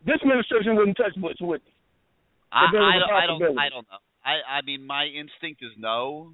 This 0.07 0.23
administration 0.23 0.77
wouldn't 0.77 0.97
touch 0.97 1.19
Butch, 1.19 1.39
would 1.41 1.61
they? 1.63 1.75
I, 2.53 2.67
But 2.67 2.73
there 2.73 2.83
was 2.83 2.95
I 2.95 2.99
don't, 3.03 3.11
I 3.11 3.27
don't. 3.27 3.59
I 3.59 3.69
don't 3.71 3.87
know. 3.91 4.03
I, 4.25 4.59
I 4.59 4.63
mean, 4.63 4.87
my 4.87 5.05
instinct 5.11 5.61
is 5.63 5.75
no. 5.77 6.33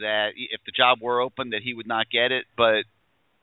That 0.00 0.30
if 0.36 0.60
the 0.64 0.72
job 0.72 0.98
were 1.00 1.20
open, 1.20 1.50
that 1.50 1.62
he 1.62 1.74
would 1.74 1.86
not 1.86 2.10
get 2.10 2.32
it. 2.32 2.44
But 2.56 2.84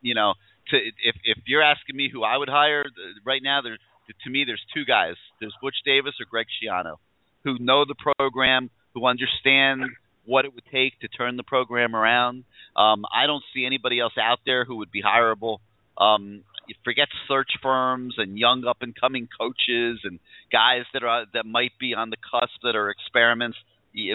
you 0.01 0.15
know, 0.15 0.33
to 0.69 0.77
if 0.77 1.15
if 1.23 1.37
you're 1.45 1.63
asking 1.63 1.95
me 1.95 2.09
who 2.11 2.23
I 2.23 2.37
would 2.37 2.49
hire 2.49 2.85
right 3.25 3.41
now, 3.43 3.61
there 3.61 3.77
to 4.23 4.29
me 4.29 4.43
there's 4.45 4.63
two 4.73 4.85
guys. 4.85 5.15
There's 5.39 5.55
Butch 5.61 5.75
Davis 5.85 6.15
or 6.19 6.25
Greg 6.29 6.47
Schiano, 6.47 6.95
who 7.43 7.57
know 7.59 7.85
the 7.85 7.95
program, 8.17 8.69
who 8.93 9.05
understand 9.05 9.83
what 10.25 10.45
it 10.45 10.53
would 10.53 10.65
take 10.71 10.99
to 10.99 11.07
turn 11.07 11.37
the 11.37 11.43
program 11.43 11.95
around. 11.95 12.43
Um, 12.75 13.05
I 13.13 13.27
don't 13.27 13.43
see 13.53 13.65
anybody 13.65 13.99
else 13.99 14.13
out 14.21 14.39
there 14.45 14.65
who 14.65 14.77
would 14.77 14.91
be 14.91 15.01
hireable. 15.01 15.59
Um, 15.97 16.43
forget 16.83 17.07
search 17.27 17.51
firms 17.61 18.15
and 18.17 18.37
young 18.37 18.65
up 18.65 18.77
and 18.81 18.93
coming 18.99 19.27
coaches 19.39 19.99
and 20.03 20.19
guys 20.51 20.83
that 20.93 21.03
are 21.03 21.25
that 21.33 21.45
might 21.45 21.71
be 21.79 21.93
on 21.93 22.09
the 22.09 22.17
cusp 22.17 22.53
that 22.63 22.75
are 22.75 22.89
experiments. 22.89 23.57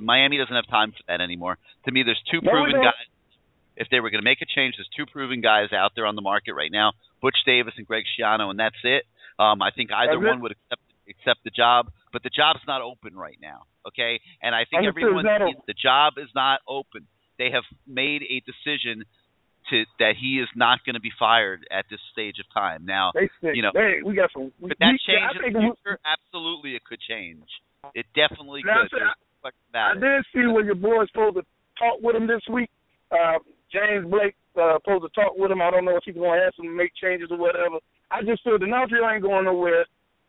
Miami 0.03 0.39
doesn't 0.39 0.55
have 0.55 0.67
time 0.69 0.93
for 0.93 1.03
that 1.09 1.21
anymore. 1.21 1.59
To 1.87 1.93
me, 1.93 2.03
there's 2.03 2.21
two 2.31 2.41
No, 2.43 2.51
proven 2.53 2.81
guys. 2.83 3.07
If 3.77 3.89
they 3.91 4.01
were 4.01 4.11
going 4.11 4.21
to 4.21 4.25
make 4.25 4.43
a 4.43 4.47
change, 4.47 4.77
there's 4.77 4.89
two 4.97 5.07
proven 5.07 5.41
guys 5.41 5.73
out 5.73 5.93
there 5.97 6.07
on 6.07 6.15
the 6.15 6.23
market 6.23 6.53
right 6.55 6.71
now: 6.71 6.93
Butch 7.21 7.37
Davis 7.47 7.75
and 7.77 7.87
Greg 7.87 8.05
Schiano, 8.05 8.51
and 8.51 8.59
that's 8.59 8.79
it. 8.85 9.05
Um, 9.39 9.63
I 9.63 9.71
think 9.71 9.91
either 9.93 10.13
That's 10.15 10.25
it. 10.25 10.29
one 10.29 10.41
would 10.43 10.53
accept 10.53 10.83
accept 11.09 11.41
the 11.45 11.51
job, 11.51 11.91
but 12.13 12.23
the 12.23 12.31
job's 12.31 12.61
not 12.67 12.81
open 12.83 13.17
right 13.17 13.39
now. 13.41 13.65
Okay, 13.89 14.21
and 14.43 14.55
I 14.55 14.65
think 14.71 14.87
everyone 14.87 15.25
sees 15.25 15.57
the 15.67 15.75
job 15.75 16.15
is 16.19 16.29
not 16.35 16.61
open. 16.69 17.07
They 17.39 17.51
have 17.51 17.65
made 17.87 18.23
a 18.23 18.39
decision 18.47 19.05
to 19.71 19.85
that 19.99 20.15
he 20.21 20.39
is 20.39 20.49
not 20.55 20.85
going 20.85 20.95
to 20.95 21.01
be 21.01 21.11
fired 21.19 21.67
at 21.71 21.87
this 21.91 22.01
stage 22.13 22.37
of 22.39 22.47
time. 22.53 22.85
Now, 22.85 23.13
You 23.43 23.63
know, 23.63 23.71
they, 23.73 24.03
we 24.05 24.15
got 24.15 24.31
some. 24.33 24.53
could 24.61 24.77
that 24.79 24.99
change 25.07 25.33
in 25.47 25.53
the 25.53 25.61
future? 25.61 25.99
Absolutely, 26.05 26.75
it 26.77 26.85
could 26.85 27.01
change. 27.01 27.47
It 27.95 28.07
definitely 28.15 28.63
could. 28.63 29.01
I 29.45 29.51
said, 29.51 29.73
There's 29.73 29.75
no 29.75 29.81
I 29.81 29.93
about 29.93 29.97
it. 29.97 30.01
did 30.01 30.25
see 30.33 30.47
where 30.53 30.65
your 30.65 30.75
boy's 30.79 31.09
supposed 31.13 31.37
to 31.37 31.45
talk 31.79 31.99
with 32.03 32.17
him 32.17 32.27
this 32.27 32.43
week. 32.53 32.71
Uh, 33.11 33.39
James 33.73 34.05
Blake 34.09 34.37
uh, 34.57 34.79
supposed 34.85 35.05
to 35.05 35.13
talk 35.17 35.33
with 35.37 35.51
him. 35.51 35.61
I 35.63 35.71
don't 35.71 35.85
know 35.85 35.97
if 35.97 36.05
he's 36.05 36.15
going 36.15 36.39
to 36.39 36.45
ask 36.47 36.59
him 36.59 36.67
to 36.67 36.77
make 36.77 36.93
changes 37.01 37.29
or 37.31 37.39
whatever. 37.39 37.81
I 38.13 38.21
just 38.23 38.45
feel 38.45 38.59
the 38.59 38.67
Nashville 38.69 39.09
ain't 39.09 39.23
going 39.25 39.45
nowhere. 39.49 39.85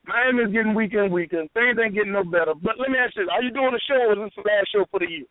Miami's 0.07 0.51
getting 0.51 0.73
weaker 0.75 1.03
and 1.03 1.13
weaker. 1.13 1.43
Things 1.53 1.77
ain't 1.79 1.95
getting 1.95 2.11
no 2.11 2.23
better. 2.23 2.51
But 2.55 2.75
let 2.79 2.91
me 2.91 2.99
ask 2.99 3.15
you, 3.15 3.27
are 3.31 3.43
you 3.43 3.51
doing 3.51 3.71
a 3.71 3.79
show 3.87 3.99
or 4.11 4.13
is 4.15 4.19
this 4.31 4.35
the 4.35 4.43
last 4.47 4.67
show 4.71 4.83
for 4.91 4.99
the 4.99 5.07
year? 5.07 5.27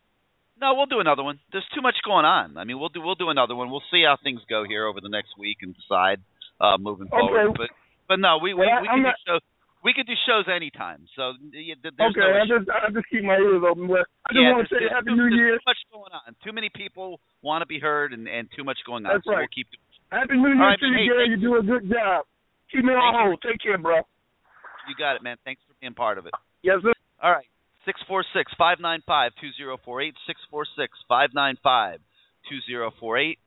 No, 0.60 0.72
we'll 0.74 0.86
do 0.86 1.00
another 1.00 1.22
one. 1.24 1.40
There's 1.50 1.66
too 1.74 1.82
much 1.82 1.96
going 2.04 2.24
on. 2.24 2.56
I 2.56 2.64
mean, 2.64 2.78
we'll 2.78 2.88
do 2.88 3.00
we'll 3.02 3.16
do 3.18 3.28
another 3.30 3.54
one. 3.56 3.70
We'll 3.70 3.82
see 3.90 4.04
how 4.06 4.16
things 4.22 4.40
go 4.48 4.64
here 4.64 4.86
over 4.86 5.00
the 5.00 5.08
next 5.08 5.36
week 5.38 5.58
and 5.60 5.74
decide 5.74 6.20
uh, 6.60 6.76
moving 6.78 7.08
forward. 7.08 7.52
But 7.56 7.68
but 8.08 8.16
no, 8.20 8.38
we 8.40 8.54
we, 8.54 8.60
Well, 8.60 8.68
I- 8.78 8.80
we 8.82 8.88
can 8.88 9.02
not- 9.02 9.16
do 9.26 9.32
shows. 9.32 9.40
We 9.82 9.90
could 9.90 10.06
do 10.06 10.14
shows 10.26 10.46
anytime. 10.46 11.10
So 11.18 11.34
yeah, 11.50 11.74
okay, 11.74 11.90
no 11.98 12.06
I 12.06 12.46
just 12.46 12.70
I 12.70 12.86
just 12.94 13.06
keep 13.10 13.26
my 13.26 13.34
ears 13.34 13.66
open. 13.66 13.90
But 13.90 14.06
I 14.22 14.30
just 14.30 14.38
yeah, 14.38 14.54
want 14.54 14.68
to 14.68 14.70
say 14.70 14.86
Happy 14.86 15.10
too, 15.10 15.18
New 15.18 15.34
Year. 15.34 15.58
too 15.58 15.66
much 15.66 15.82
going 15.90 16.14
on. 16.14 16.38
Too 16.46 16.54
many 16.54 16.70
people 16.70 17.18
want 17.42 17.62
to 17.62 17.66
be 17.66 17.82
heard, 17.82 18.14
and, 18.14 18.30
and 18.30 18.46
too 18.54 18.62
much 18.62 18.78
going 18.86 19.02
on. 19.06 19.10
That's 19.10 19.26
so 19.26 19.34
right. 19.34 19.42
we'll 19.42 19.54
keep. 19.54 19.66
Happy 20.14 20.38
New 20.38 20.54
Year 20.54 20.62
right, 20.62 20.78
to 20.78 20.86
you, 20.86 21.10
Gary. 21.10 21.34
You 21.34 21.38
do 21.42 21.58
a 21.58 21.62
good 21.66 21.90
job. 21.90 22.30
Keep 22.70 22.86
me 22.86 22.94
on 22.94 23.10
hold. 23.10 23.42
Take 23.42 23.58
care, 23.60 23.76
bro. 23.76 24.06
You 24.86 24.94
got 24.94 25.16
it, 25.18 25.22
man. 25.22 25.36
Thanks 25.44 25.60
for 25.66 25.74
being 25.80 25.94
part 25.94 26.18
of 26.18 26.26
it. 26.26 26.34
Yes, 26.62 26.78
sir. 26.82 26.94
All 27.22 27.30
right. 27.30 27.46
Six 27.84 27.98
four 28.06 28.24
six 28.34 28.52
five 28.56 28.78
nine 28.78 29.02
five 29.06 29.32
two 29.40 29.50
zero 29.58 29.78
four 29.84 30.00
eight. 30.00 30.14
Six 30.26 30.38
four 30.50 30.64
six 30.78 30.94
five 31.08 31.30
nine 31.34 31.58
five 31.62 31.98
two 32.48 32.58
zero 32.70 32.92
four 33.00 33.18
eight. 33.18 33.38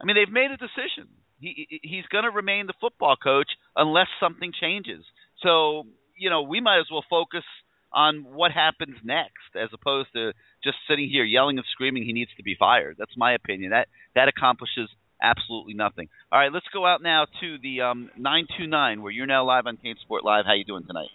I 0.00 0.04
mean, 0.04 0.16
they've 0.16 0.32
made 0.32 0.50
a 0.50 0.58
decision. 0.58 1.08
He 1.38 1.80
he's 1.82 2.06
going 2.10 2.24
to 2.24 2.30
remain 2.30 2.66
the 2.66 2.74
football 2.80 3.14
coach 3.16 3.48
unless 3.76 4.08
something 4.18 4.52
changes. 4.58 5.04
So 5.46 5.86
you 6.16 6.30
know, 6.30 6.42
we 6.42 6.60
might 6.60 6.80
as 6.80 6.86
well 6.90 7.04
focus 7.08 7.44
on 7.92 8.24
what 8.24 8.50
happens 8.50 8.96
next 9.04 9.54
as 9.54 9.68
opposed 9.72 10.08
to 10.14 10.32
just 10.64 10.76
sitting 10.88 11.08
here 11.08 11.24
yelling 11.24 11.58
and 11.58 11.66
screaming 11.72 12.04
he 12.04 12.12
needs 12.12 12.30
to 12.36 12.42
be 12.42 12.56
fired. 12.58 12.96
That's 12.98 13.16
my 13.16 13.32
opinion. 13.34 13.70
That 13.70 13.88
that 14.14 14.28
accomplishes 14.28 14.88
absolutely 15.22 15.74
nothing. 15.74 16.08
All 16.32 16.38
right, 16.38 16.52
let's 16.52 16.66
go 16.72 16.84
out 16.84 17.02
now 17.02 17.26
to 17.40 17.56
the 17.62 17.82
um, 17.82 18.10
929 18.16 19.02
where 19.02 19.12
you're 19.12 19.26
now 19.26 19.44
live 19.46 19.66
on 19.66 19.78
CaneSport 19.78 20.24
Live. 20.24 20.44
How 20.46 20.54
you 20.54 20.64
doing 20.64 20.84
tonight? 20.86 21.08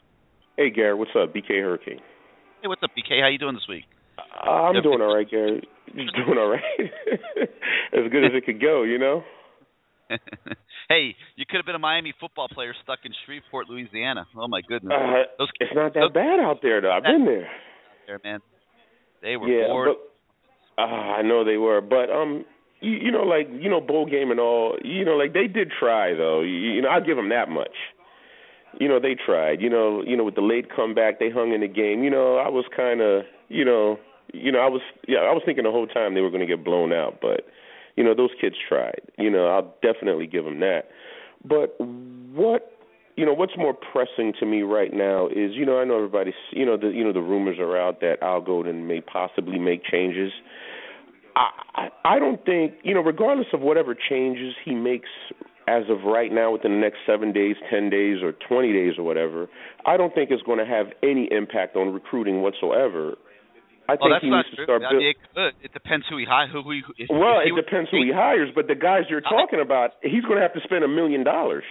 Hey, 0.58 0.70
Gary. 0.70 0.96
What's 0.96 1.12
up? 1.16 1.34
BK 1.34 1.62
Hurricane. 1.62 2.00
Hey, 2.62 2.68
what's 2.68 2.82
up, 2.84 2.92
BK? 2.98 3.22
How 3.22 3.28
you 3.28 3.38
doing 3.38 3.56
this 3.56 3.68
week? 3.70 3.86
Uh, 4.18 4.50
I'm 4.50 4.82
doing 4.82 5.02
all 5.02 5.16
right, 5.16 5.30
Gary. 5.30 5.62
Just 5.88 6.16
doing 6.16 6.38
all 6.38 6.50
right. 6.50 6.62
as 7.94 8.12
good 8.12 8.26
as 8.26 8.32
it 8.34 8.46
could 8.46 8.62
go, 8.62 8.84
you 8.84 8.98
know. 8.98 9.24
hey, 10.90 11.16
you 11.36 11.46
could 11.48 11.58
have 11.58 11.66
been 11.66 11.76
a 11.76 11.80
Miami 11.80 12.14
football 12.20 12.48
player 12.48 12.74
stuck 12.84 13.00
in 13.06 13.12
Shreveport, 13.26 13.70
Louisiana. 13.70 14.28
Oh 14.36 14.48
my 14.48 14.62
goodness. 14.62 14.94
Uh, 14.96 15.24
those, 15.38 15.50
it's 15.60 15.72
not 15.76 15.94
that 15.94 16.00
those, 16.00 16.14
bad 16.14 16.40
out 16.40 16.60
there 16.62 16.82
though. 16.82 16.92
I've 16.92 17.04
been 17.04 17.26
there. 17.26 17.50
There, 18.08 18.20
man. 18.24 18.40
They 19.22 19.38
were 19.38 19.48
yeah, 19.48 19.68
bored. 19.68 19.90
But, 20.76 20.82
uh, 20.82 20.86
I 20.86 21.22
know 21.22 21.44
they 21.46 21.58
were, 21.58 21.82
but 21.82 22.10
um, 22.10 22.46
you, 22.80 22.92
you 22.92 23.12
know, 23.12 23.24
like 23.24 23.48
you 23.52 23.70
know, 23.70 23.80
bowl 23.80 24.06
game 24.06 24.32
and 24.32 24.40
all. 24.40 24.78
You 24.84 25.06
know, 25.06 25.16
like 25.16 25.34
they 25.34 25.48
did 25.48 25.72
try 25.80 26.14
though. 26.16 26.42
You, 26.42 26.58
you 26.58 26.82
know, 26.82 26.90
I'll 26.90 27.06
give 27.06 27.18
them 27.18 27.30
that 27.30 27.50
much. 27.50 27.76
You 28.80 28.88
know, 28.88 29.00
they 29.00 29.16
tried. 29.16 29.62
You 29.62 29.70
know, 29.70 30.02
you 30.06 30.18
know, 30.18 30.24
with 30.24 30.36
the 30.36 30.42
late 30.42 30.74
comeback, 30.74 31.20
they 31.20 31.30
hung 31.30 31.54
in 31.54 31.62
the 31.62 31.68
game. 31.68 32.04
You 32.04 32.10
know, 32.10 32.38
I 32.38 32.50
was 32.50 32.66
kind 32.76 33.02
of, 33.02 33.24
you 33.50 33.66
know, 33.66 34.00
you 34.34 34.52
know, 34.52 34.60
I 34.60 34.68
was, 34.70 34.82
yeah, 35.08 35.20
I 35.20 35.34
was 35.34 35.44
thinking 35.46 35.66
the 35.66 35.72
whole 35.72 35.88
time 35.88 36.14
they 36.14 36.22
were 36.22 36.30
going 36.30 36.42
to 36.42 36.48
get 36.48 36.64
blown 36.64 36.94
out, 36.94 37.20
but 37.22 37.42
you 37.96 38.04
know, 38.04 38.14
those 38.16 38.32
kids 38.40 38.56
tried. 38.68 39.02
You 39.18 39.30
know, 39.30 39.48
I'll 39.48 39.76
definitely 39.82 40.28
give 40.28 40.46
them 40.46 40.60
that. 40.60 40.90
But 41.44 41.76
what 41.80 42.72
you 43.16 43.26
know 43.26 43.34
what's 43.34 43.58
more 43.58 43.74
pressing 43.74 44.34
to 44.40 44.46
me 44.46 44.62
right 44.62 44.94
now 44.94 45.28
is 45.28 45.52
you 45.54 45.66
know 45.66 45.80
I 45.80 45.86
know 45.86 45.98
everybody's 45.98 46.34
you 46.52 46.66
know 46.66 46.78
the 46.78 46.88
you 46.88 47.04
know 47.04 47.14
the 47.14 47.22
rumors 47.22 47.58
are 47.60 47.78
out 47.78 48.00
that 48.02 48.18
Al 48.22 48.42
Golden 48.42 48.88
may 48.88 49.02
possibly 49.02 49.60
make 49.60 49.84
changes. 49.84 50.32
I 51.36 51.90
I 52.06 52.20
don't 52.20 52.44
think 52.46 52.74
you 52.84 52.94
know 52.94 53.02
regardless 53.02 53.48
of 53.54 53.62
whatever 53.62 53.96
changes 53.96 54.54
he 54.64 54.74
makes 54.76 55.10
as 55.68 55.84
of 55.90 56.04
right 56.04 56.32
now 56.32 56.52
within 56.52 56.72
the 56.72 56.80
next 56.80 56.98
seven 57.06 57.32
days, 57.32 57.56
ten 57.70 57.90
days, 57.90 58.18
or 58.22 58.34
twenty 58.48 58.74
days 58.74 58.94
or 58.98 59.04
whatever, 59.04 59.48
I 59.86 59.98
don't 59.98 60.14
think 60.14 60.32
it's 60.32 60.44
going 60.44 60.60
to 60.60 60.66
have 60.66 60.88
any 61.04 61.28
impact 61.32 61.76
on 61.76 61.94
recruiting 61.94 62.42
whatsoever. 62.42 63.16
I 63.92 63.96
think 64.00 64.24
he 64.24 64.30
needs 64.32 64.50
to 64.56 64.64
start. 64.64 64.82
I 64.84 64.94
mean, 64.94 65.12
it, 65.12 65.18
could. 65.36 65.54
it 65.62 65.74
depends 65.74 66.06
who 66.10 66.18
he 66.18 66.26
hires. 66.26 66.50
Who, 66.52 66.62
if, 66.62 67.10
well, 67.10 67.44
if 67.44 67.52
it 67.52 67.60
depends 67.60 67.90
who 67.92 68.04
he 68.04 68.12
hires, 68.14 68.50
but 68.56 68.68
the 68.68 68.76
guys 68.76 69.10
you're 69.10 69.26
talking 69.26 69.60
about, 69.60 70.00
he's 70.02 70.24
going 70.24 70.38
to 70.38 70.46
have 70.46 70.54
to 70.54 70.64
spend 70.64 70.84
a 70.84 70.92
million 70.92 71.24
dollars. 71.24 71.64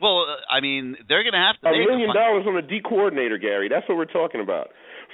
Well, 0.00 0.28
uh, 0.28 0.44
I 0.52 0.60
mean, 0.60 0.96
they're 1.08 1.24
going 1.24 1.36
to 1.36 1.40
have 1.40 1.56
to. 1.64 1.68
A 1.68 1.76
million 1.76 2.12
dollars 2.12 2.44
on 2.46 2.56
a 2.56 2.62
D 2.62 2.80
coordinator, 2.84 3.38
Gary. 3.38 3.68
That's 3.68 3.88
what 3.88 3.96
we're 3.96 4.10
talking 4.10 4.40
about. 4.40 4.68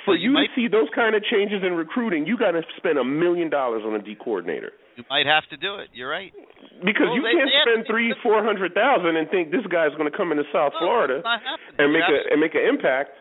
For 0.05 0.17
you, 0.17 0.31
you 0.31 0.35
might, 0.35 0.51
to 0.51 0.59
see 0.59 0.67
those 0.67 0.91
kind 0.95 1.15
of 1.15 1.23
changes 1.23 1.63
in 1.63 1.75
recruiting, 1.79 2.27
you 2.27 2.37
got 2.37 2.59
to 2.59 2.63
spend 2.77 2.99
a 2.99 3.05
million 3.05 3.51
dollars 3.51 3.83
on 3.87 3.95
a 3.95 4.03
D 4.03 4.17
coordinator. 4.19 4.73
You 4.97 5.05
might 5.09 5.27
have 5.27 5.47
to 5.51 5.57
do 5.57 5.79
it. 5.79 5.89
You're 5.95 6.11
right. 6.11 6.33
Because 6.85 7.15
well, 7.15 7.17
you 7.17 7.23
they, 7.23 7.33
can't 7.33 7.49
they 7.49 7.63
spend 7.63 7.87
three, 7.87 8.13
four 8.23 8.43
hundred 8.43 8.75
thousand 8.75 9.17
and 9.17 9.31
think 9.31 9.55
this 9.55 9.65
guy's 9.71 9.95
going 9.97 10.11
to 10.11 10.17
come 10.17 10.33
into 10.33 10.45
South 10.53 10.75
Florida 10.79 11.23
and 11.79 11.93
make 11.93 12.05
a 12.05 12.19
and 12.29 12.41
make 12.41 12.55
an 12.55 12.67
impact 12.67 13.15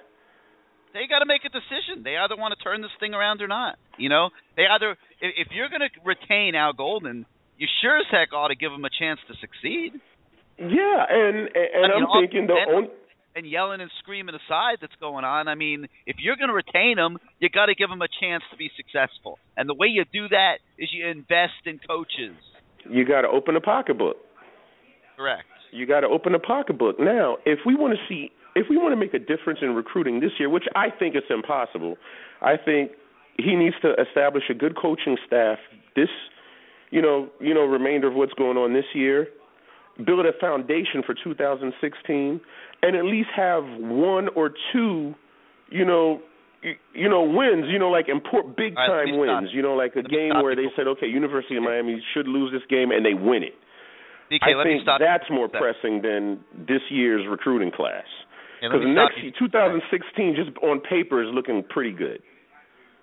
they 0.94 1.08
got 1.08 1.20
to 1.20 1.26
make 1.26 1.44
a 1.46 1.50
decision. 1.50 2.04
They 2.04 2.18
either 2.18 2.36
want 2.36 2.58
to 2.58 2.60
turn 2.64 2.82
this 2.82 2.92
thing 3.00 3.14
around 3.14 3.42
or 3.42 3.48
not. 3.48 3.78
You 3.98 4.10
know, 4.10 4.30
they 4.56 4.64
either 4.68 4.98
if, 5.20 5.48
if 5.48 5.48
you're 5.52 5.70
going 5.70 5.86
to 5.86 5.92
retain 6.04 6.56
Al 6.56 6.74
Golden, 6.74 7.26
you 7.58 7.68
sure 7.82 7.98
as 7.98 8.06
heck 8.12 8.34
ought 8.34 8.50
to 8.50 8.56
give 8.56 8.72
him 8.72 8.86
a 8.86 8.90
chance 8.92 9.20
to 9.28 9.34
succeed. 9.40 10.00
Yeah, 10.58 11.02
and 11.10 11.50
and, 11.56 11.92
I 11.92 11.96
am 11.96 12.04
mean, 12.04 12.22
thinking 12.22 12.48
the 12.48 12.54
and, 12.54 12.72
only 12.76 12.90
and 13.36 13.50
yelling 13.50 13.82
and 13.82 13.90
screaming 14.00 14.36
aside 14.36 14.78
that's 14.82 14.96
going 15.00 15.24
on. 15.24 15.48
I 15.48 15.56
mean, 15.56 15.88
if 16.06 16.18
you're 16.20 16.36
going 16.36 16.50
to 16.50 16.56
retain 16.56 16.98
him, 16.98 17.18
you 17.40 17.50
got 17.50 17.68
to 17.68 17.76
give 17.76 17.90
him 17.90 18.02
a 18.02 18.12
chance 18.20 18.44
to 18.52 18.58
be 18.58 18.70
successful. 18.76 19.40
And 19.56 19.70
the 19.70 19.74
way 19.74 19.88
you 19.88 20.04
do 20.12 20.28
that 20.30 20.60
is 20.78 20.90
you 20.92 21.08
invest 21.08 21.66
in 21.66 21.80
coaches. 21.80 22.36
You 22.90 23.06
got 23.06 23.22
to 23.22 23.30
open 23.30 23.56
a 23.56 23.62
pocketbook. 23.62 24.18
Correct. 25.16 25.48
You 25.72 25.86
got 25.86 26.02
to 26.02 26.08
open 26.08 26.36
a 26.36 26.40
pocketbook. 26.40 27.00
Now, 27.00 27.38
if 27.46 27.60
we 27.66 27.76
want 27.76 27.94
to 27.94 28.00
see 28.10 28.32
if 28.56 28.68
we 28.70 28.78
want 28.78 28.92
to 28.94 28.98
make 28.98 29.14
a 29.14 29.20
difference 29.20 29.60
in 29.62 29.76
recruiting 29.76 30.20
this 30.20 30.32
year, 30.40 30.50
which 30.50 30.66
I 30.76 30.88
think 30.90 31.16
is 31.16 31.24
impossible, 31.30 31.98
I 32.42 32.56
think 32.58 32.92
he 33.38 33.56
needs 33.56 33.76
to 33.82 33.94
establish 34.02 34.44
a 34.50 34.54
good 34.54 34.76
coaching 34.76 35.18
staff 35.26 35.58
this 35.96 36.10
you 36.92 37.02
know, 37.02 37.30
you 37.40 37.54
know, 37.54 37.62
remainder 37.62 38.08
of 38.08 38.14
what's 38.14 38.34
going 38.34 38.58
on 38.58 38.74
this 38.74 38.86
year, 38.94 39.28
build 40.06 40.26
a 40.26 40.34
foundation 40.40 41.02
for 41.06 41.16
2016 41.16 42.42
and 42.84 42.96
at 42.96 43.06
least 43.06 43.30
have 43.36 43.64
one 43.80 44.28
or 44.36 44.52
two, 44.72 45.16
you 45.70 45.86
know, 45.86 46.22
you, 46.94 47.10
know 47.10 47.24
wins, 47.24 47.66
you 47.72 47.80
know 47.80 47.90
like 47.90 48.08
important 48.08 48.56
big 48.56 48.76
time 48.76 49.18
right, 49.18 49.18
wins, 49.18 49.50
you 49.52 49.64
know 49.64 49.74
like 49.74 49.96
a 49.96 50.04
game 50.04 50.30
where 50.44 50.56
they 50.56 50.68
said 50.76 50.86
okay, 50.86 51.08
University 51.08 51.58
of 51.58 51.64
Miami 51.64 52.00
should 52.14 52.28
lose 52.28 52.52
this 52.52 52.62
game 52.70 52.92
and 52.92 53.04
they 53.04 53.16
win 53.16 53.42
it. 53.42 53.56
BK, 54.32 54.40
I 54.44 54.64
think 54.64 54.84
that's 54.86 55.24
more 55.32 55.50
pressing 55.50 56.04
than 56.04 56.40
this 56.68 56.82
year's 56.92 57.26
recruiting 57.28 57.72
class. 57.72 58.06
Because 58.62 58.86
next 58.86 59.40
2016, 59.40 60.36
just 60.36 60.56
on 60.64 60.82
paper, 60.82 61.24
is 61.24 61.30
looking 61.34 61.64
pretty 61.68 61.92
good. 61.92 62.22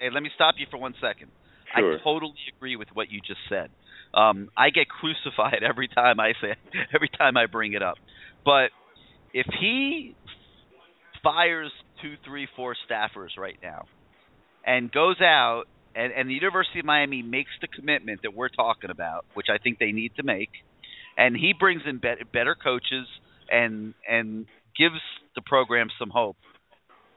Hey, 0.00 0.08
let 0.12 0.22
me 0.22 0.30
stop 0.34 0.54
you 0.58 0.66
for 0.70 0.78
one 0.78 0.94
second. 1.00 1.30
Sure. 1.76 1.94
I 1.94 2.02
totally 2.02 2.34
agree 2.56 2.76
with 2.76 2.88
what 2.94 3.10
you 3.10 3.20
just 3.20 3.40
said. 3.48 3.70
Um, 4.14 4.48
I 4.56 4.70
get 4.70 4.86
crucified 4.88 5.62
every 5.68 5.88
time 5.88 6.20
I 6.20 6.32
say 6.40 6.54
every 6.94 7.10
time 7.10 7.36
I 7.36 7.46
bring 7.46 7.72
it 7.74 7.82
up. 7.82 7.96
But 8.44 8.70
if 9.34 9.46
he 9.60 10.14
fires 11.22 11.72
two, 12.00 12.14
three, 12.24 12.46
four 12.56 12.76
staffers 12.88 13.36
right 13.36 13.58
now 13.62 13.86
and 14.64 14.90
goes 14.90 15.20
out 15.20 15.64
and, 15.94 16.12
and 16.12 16.30
the 16.30 16.34
University 16.34 16.78
of 16.78 16.84
Miami 16.84 17.22
makes 17.22 17.50
the 17.60 17.66
commitment 17.66 18.20
that 18.22 18.34
we're 18.34 18.48
talking 18.48 18.90
about, 18.90 19.24
which 19.34 19.46
I 19.52 19.58
think 19.58 19.78
they 19.78 19.92
need 19.92 20.12
to 20.16 20.22
make, 20.22 20.50
and 21.16 21.36
he 21.36 21.52
brings 21.58 21.82
in 21.86 21.98
be- 21.98 22.24
better 22.32 22.54
coaches 22.54 23.06
and 23.50 23.94
and 24.08 24.46
gives 24.78 25.00
the 25.34 25.42
program 25.42 25.88
some 25.98 26.10
hope. 26.10 26.36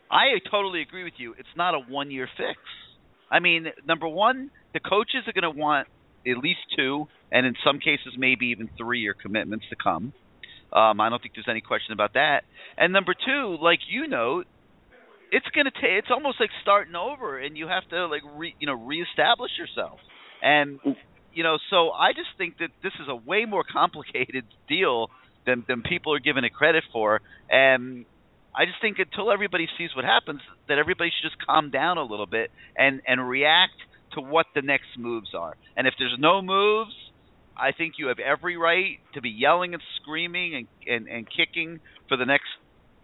I 0.09 0.39
totally 0.49 0.81
agree 0.81 1.03
with 1.03 1.13
you. 1.17 1.33
It's 1.37 1.55
not 1.55 1.73
a 1.73 1.79
one 1.79 2.11
year 2.11 2.27
fix. 2.37 2.59
I 3.31 3.39
mean, 3.39 3.67
number 3.87 4.07
one, 4.07 4.51
the 4.73 4.81
coaches 4.81 5.23
are 5.27 5.33
going 5.33 5.53
to 5.53 5.57
want 5.57 5.87
at 6.27 6.37
least 6.37 6.59
two, 6.75 7.07
and 7.31 7.45
in 7.45 7.55
some 7.65 7.79
cases, 7.79 8.13
maybe 8.17 8.47
even 8.47 8.69
three 8.77 8.99
year 8.99 9.15
commitments 9.19 9.65
to 9.69 9.75
come. 9.81 10.13
Um, 10.73 11.01
I 11.01 11.09
don't 11.09 11.21
think 11.21 11.33
there's 11.35 11.47
any 11.49 11.61
question 11.61 11.93
about 11.93 12.13
that. 12.13 12.41
And 12.77 12.93
number 12.93 13.13
two, 13.13 13.57
like 13.61 13.79
you 13.89 14.07
know, 14.07 14.43
it's 15.31 15.47
going 15.55 15.65
to 15.65 15.71
take. 15.71 15.99
It's 15.99 16.11
almost 16.11 16.39
like 16.39 16.49
starting 16.61 16.95
over, 16.95 17.39
and 17.39 17.57
you 17.57 17.67
have 17.67 17.87
to 17.89 18.07
like 18.07 18.21
re, 18.35 18.53
you 18.59 18.67
know 18.67 18.73
reestablish 18.73 19.51
yourself. 19.57 19.99
And 20.41 20.79
you 21.33 21.43
know, 21.43 21.57
so 21.69 21.91
I 21.91 22.11
just 22.11 22.29
think 22.37 22.57
that 22.59 22.69
this 22.83 22.93
is 23.01 23.07
a 23.09 23.15
way 23.15 23.45
more 23.45 23.63
complicated 23.71 24.45
deal 24.67 25.07
than 25.45 25.63
than 25.67 25.81
people 25.81 26.13
are 26.13 26.19
giving 26.19 26.43
it 26.43 26.53
credit 26.53 26.83
for. 26.91 27.21
And 27.49 28.05
I 28.55 28.65
just 28.65 28.81
think 28.81 28.97
until 28.99 29.31
everybody 29.31 29.67
sees 29.77 29.89
what 29.95 30.05
happens, 30.05 30.41
that 30.67 30.77
everybody 30.77 31.09
should 31.09 31.29
just 31.29 31.45
calm 31.45 31.71
down 31.71 31.97
a 31.97 32.03
little 32.03 32.25
bit 32.25 32.51
and 32.75 33.01
and 33.07 33.27
react 33.27 33.77
to 34.13 34.21
what 34.21 34.45
the 34.53 34.61
next 34.61 34.97
moves 34.97 35.29
are. 35.37 35.55
And 35.77 35.87
if 35.87 35.93
there's 35.97 36.17
no 36.19 36.41
moves, 36.41 36.93
I 37.57 37.71
think 37.71 37.93
you 37.97 38.07
have 38.07 38.19
every 38.19 38.57
right 38.57 38.99
to 39.13 39.21
be 39.21 39.29
yelling 39.29 39.73
and 39.73 39.83
screaming 40.01 40.55
and 40.55 40.67
and, 40.87 41.07
and 41.07 41.27
kicking 41.29 41.79
for 42.07 42.17
the 42.17 42.25
next 42.25 42.47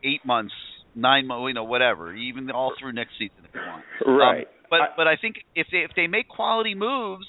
eight 0.03 0.25
months, 0.25 0.53
nine 0.95 1.27
months, 1.27 1.47
you 1.47 1.53
know, 1.53 1.63
whatever, 1.63 2.13
even 2.13 2.51
all 2.51 2.73
through 2.79 2.93
next 2.93 3.11
season 3.17 3.37
if 3.47 3.53
you 3.53 3.61
want. 3.61 3.83
Right. 4.19 4.47
Um, 4.47 4.53
but 4.69 4.81
I, 4.81 4.87
but 4.97 5.07
I 5.07 5.15
think 5.15 5.37
if 5.55 5.67
they 5.71 5.79
if 5.79 5.91
they 5.95 6.07
make 6.07 6.27
quality 6.27 6.75
moves, 6.75 7.25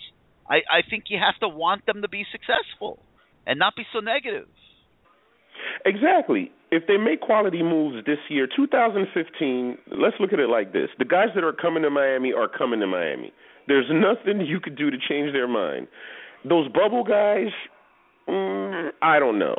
I 0.48 0.56
I 0.70 0.80
think 0.88 1.04
you 1.08 1.18
have 1.18 1.38
to 1.40 1.48
want 1.48 1.86
them 1.86 2.02
to 2.02 2.08
be 2.08 2.24
successful 2.32 2.98
and 3.46 3.58
not 3.58 3.76
be 3.76 3.84
so 3.92 4.00
negative. 4.00 4.48
Exactly. 5.84 6.52
If 6.70 6.86
they 6.86 6.96
make 6.96 7.20
quality 7.20 7.62
moves 7.62 8.04
this 8.04 8.18
year, 8.28 8.46
2015, 8.54 9.78
let's 9.98 10.16
look 10.20 10.32
at 10.32 10.38
it 10.38 10.48
like 10.48 10.72
this. 10.72 10.88
The 10.98 11.04
guys 11.04 11.28
that 11.34 11.44
are 11.44 11.52
coming 11.52 11.82
to 11.82 11.90
Miami 11.90 12.32
are 12.32 12.48
coming 12.48 12.80
to 12.80 12.86
Miami. 12.86 13.32
There's 13.66 13.86
nothing 13.90 14.40
you 14.46 14.60
could 14.60 14.76
do 14.76 14.90
to 14.90 14.96
change 14.98 15.32
their 15.32 15.48
mind. 15.48 15.88
Those 16.48 16.68
bubble 16.68 17.04
guys, 17.04 17.48
mm, 18.28 18.90
I 19.02 19.18
don't 19.18 19.38
know. 19.38 19.56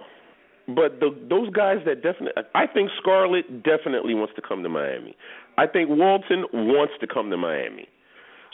But 0.68 1.00
the, 1.00 1.10
those 1.28 1.50
guys 1.50 1.78
that 1.86 2.04
definitely, 2.04 2.44
I 2.54 2.68
think 2.68 2.92
Scarlett 3.02 3.64
definitely 3.64 4.14
wants 4.14 4.34
to 4.36 4.42
come 4.42 4.62
to 4.62 4.70
Miami. 4.70 5.16
I 5.58 5.66
think 5.66 5.90
Walton 5.90 6.46
wants 6.54 6.94
to 7.02 7.08
come 7.08 7.32
to 7.32 7.38
Miami. 7.38 7.88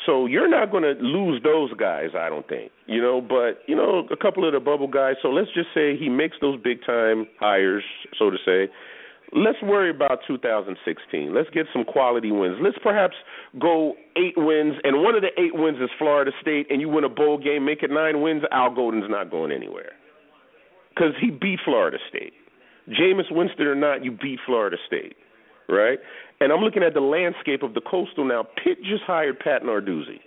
So 0.05 0.25
you're 0.25 0.49
not 0.49 0.71
going 0.71 0.84
to 0.84 1.01
lose 1.01 1.41
those 1.43 1.73
guys, 1.73 2.10
I 2.17 2.29
don't 2.29 2.47
think. 2.47 2.71
You 2.86 3.01
know, 3.01 3.21
but 3.21 3.62
you 3.67 3.75
know, 3.75 4.05
a 4.12 4.17
couple 4.17 4.45
of 4.45 4.53
the 4.53 4.60
bubble 4.60 4.88
guys. 4.88 5.15
So 5.21 5.29
let's 5.29 5.49
just 5.53 5.69
say 5.73 5.97
he 5.97 6.10
makes 6.10 6.38
those 6.41 6.60
big 6.62 6.84
time 6.86 7.27
hires, 7.39 7.84
so 8.17 8.29
to 8.29 8.38
say. 8.45 8.69
let's 9.34 9.62
worry 9.62 9.89
about 9.89 10.19
2016. 10.27 11.34
Let's 11.34 11.49
get 11.49 11.65
some 11.73 11.84
quality 11.84 12.31
wins. 12.31 12.58
Let's 12.62 12.77
perhaps 12.81 13.15
go 13.60 13.93
eight 14.15 14.36
wins, 14.38 14.75
and 14.84 15.01
one 15.01 15.15
of 15.15 15.21
the 15.21 15.31
eight 15.41 15.53
wins 15.53 15.77
is 15.81 15.89
Florida 15.97 16.31
State, 16.41 16.67
and 16.69 16.81
you 16.81 16.89
win 16.89 17.03
a 17.03 17.10
bowl 17.10 17.38
game, 17.38 17.65
make 17.65 17.84
it 17.84 17.91
nine 17.91 18.21
wins. 18.21 18.43
Al 18.51 18.73
Golden's 18.73 19.10
not 19.10 19.31
going 19.31 19.51
anywhere 19.51 19.91
because 20.89 21.13
he 21.19 21.31
beat 21.31 21.60
Florida 21.65 21.97
State. 22.10 22.34
Jameis 22.89 23.31
Winston 23.31 23.65
or 23.65 23.75
not, 23.75 24.03
you 24.05 24.12
beat 24.12 24.39
Florida 24.45 24.77
State, 24.86 25.15
right? 25.69 25.99
And 26.39 26.51
I'm 26.51 26.62
looking 26.62 26.84
at 26.84 26.93
the 26.93 27.01
landscape 27.01 27.63
of 27.63 27.73
the 27.73 27.82
Coastal 27.82 28.25
now. 28.25 28.43
Pitt 28.63 28.80
just 28.84 29.04
hired 29.04 29.39
Pat 29.39 29.63
Narduzzi. 29.63 30.19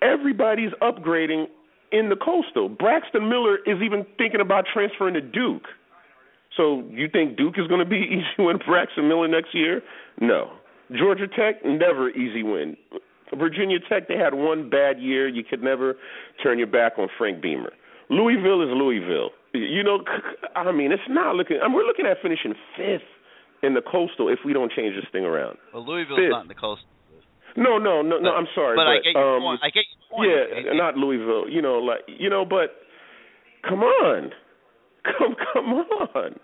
Everybody's 0.00 0.72
upgrading 0.80 1.46
in 1.92 2.08
the 2.08 2.16
Coastal. 2.16 2.68
Braxton 2.68 3.28
Miller 3.28 3.56
is 3.66 3.82
even 3.82 4.06
thinking 4.16 4.40
about 4.40 4.64
transferring 4.72 5.14
to 5.14 5.20
Duke. 5.20 5.66
So 6.56 6.84
you 6.90 7.08
think 7.08 7.36
Duke 7.36 7.54
is 7.58 7.66
going 7.66 7.80
to 7.80 7.88
be 7.88 7.96
easy 8.10 8.42
win 8.42 8.58
Braxton 8.66 9.08
Miller 9.08 9.28
next 9.28 9.54
year? 9.54 9.82
No. 10.20 10.52
Georgia 10.96 11.28
Tech 11.28 11.64
never 11.64 12.10
easy 12.10 12.42
win. 12.42 12.76
Virginia 13.36 13.78
Tech 13.88 14.08
they 14.08 14.16
had 14.16 14.32
one 14.34 14.70
bad 14.70 14.98
year. 14.98 15.28
You 15.28 15.44
could 15.44 15.62
never 15.62 15.96
turn 16.42 16.58
your 16.58 16.66
back 16.66 16.94
on 16.98 17.08
Frank 17.18 17.42
Beamer. 17.42 17.72
Louisville 18.08 18.62
is 18.62 18.70
Louisville. 18.72 19.30
You 19.52 19.82
know, 19.82 20.02
I 20.56 20.72
mean, 20.72 20.92
it's 20.92 21.02
not 21.08 21.34
looking. 21.34 21.58
I 21.62 21.68
mean, 21.68 21.76
we're 21.76 21.84
looking 21.86 22.06
at 22.06 22.16
finishing 22.22 22.54
fifth 22.76 23.02
in 23.62 23.74
the 23.74 23.82
Coastal 23.82 24.28
if 24.28 24.38
we 24.44 24.52
don't 24.52 24.70
change 24.72 24.94
this 24.94 25.06
thing 25.12 25.24
around. 25.24 25.58
Well, 25.74 25.84
Louisville's 25.86 26.18
fifth. 26.18 26.30
not 26.30 26.42
in 26.42 26.48
the 26.48 26.54
Coastal. 26.54 26.86
No, 27.56 27.78
no, 27.78 28.02
no, 28.02 28.18
no. 28.18 28.30
But- 28.30 28.36
I'm 28.38 28.46
sorry, 28.54 28.76
but, 28.76 28.84
but, 28.86 28.90
I 28.90 29.02
get 29.02 29.14
your 29.18 29.36
um, 29.36 29.42
point. 29.42 29.60
I 29.62 29.70
get 29.70 29.84
your 29.90 30.00
point. 30.10 30.30
yeah, 30.30 30.70
It- 30.72 30.76
not 30.76 30.96
Louisville. 30.96 31.48
You 31.48 31.62
know, 31.62 31.78
like 31.78 32.00
you 32.06 32.30
know, 32.30 32.44
but 32.44 32.76
come 33.68 33.80
on, 33.82 34.30
come 35.04 35.34
come 35.52 35.66
on. 35.74 36.38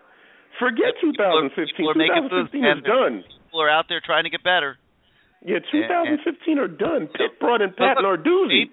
Forget 0.58 0.94
People 1.00 1.18
are- 1.22 1.50
2015. 1.50 1.76
people 1.76 1.90
are 1.90 1.94
making 1.94 2.22
moves, 2.30 2.50
2015 2.50 2.64
is 2.64 2.82
done. 2.86 3.14
people 3.46 3.60
are 3.62 3.70
out 3.70 3.86
there 3.88 4.00
trying 4.04 4.24
to 4.24 4.30
get 4.30 4.42
better. 4.42 4.78
Yeah, 5.44 5.58
2015 5.70 6.58
are 6.58 6.68
done. 6.68 7.06
Pitt 7.12 7.38
brought 7.38 7.60
in 7.60 7.70
Pat 7.76 7.98
Narduzzi. 7.98 8.70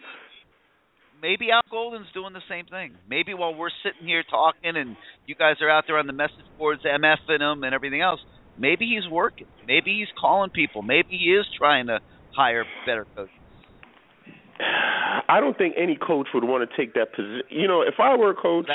Maybe, 1.22 1.52
Al 1.52 1.62
Golden's 1.70 2.08
doing 2.14 2.34
the 2.34 2.42
same 2.50 2.66
thing. 2.66 2.96
Maybe 3.08 3.34
while 3.34 3.54
we're 3.54 3.70
sitting 3.84 4.08
here 4.08 4.24
talking 4.28 4.76
and 4.76 4.96
you 5.28 5.36
guys 5.36 5.58
are 5.62 5.70
out 5.70 5.84
there 5.86 5.98
on 5.98 6.08
the 6.08 6.14
message 6.14 6.46
boards 6.58 6.82
MFing 6.84 7.42
him 7.42 7.64
and 7.64 7.76
everything 7.76 8.02
else, 8.02 8.20
maybe 8.58 8.86
he's 8.86 9.10
working. 9.10 9.48
Maybe 9.68 9.98
he's 10.00 10.08
calling 10.20 10.50
people. 10.50 10.82
Maybe 10.82 11.10
he 11.12 11.32
is 11.32 11.46
trying 11.58 11.88
to 11.88 12.00
hire 12.36 12.66
better 12.88 13.06
coaches. 13.16 13.36
I 15.28 15.40
don't 15.40 15.58
think 15.58 15.76
any 15.78 15.96
coach 15.96 16.28
would 16.34 16.44
want 16.44 16.70
to 16.70 16.78
take 16.78 16.94
that 16.96 17.14
position. 17.14 17.44
You 17.50 17.68
know, 17.68 17.82
if 17.82 17.96
I 18.00 18.16
were 18.16 18.32
a 18.32 18.36
coach, 18.36 18.68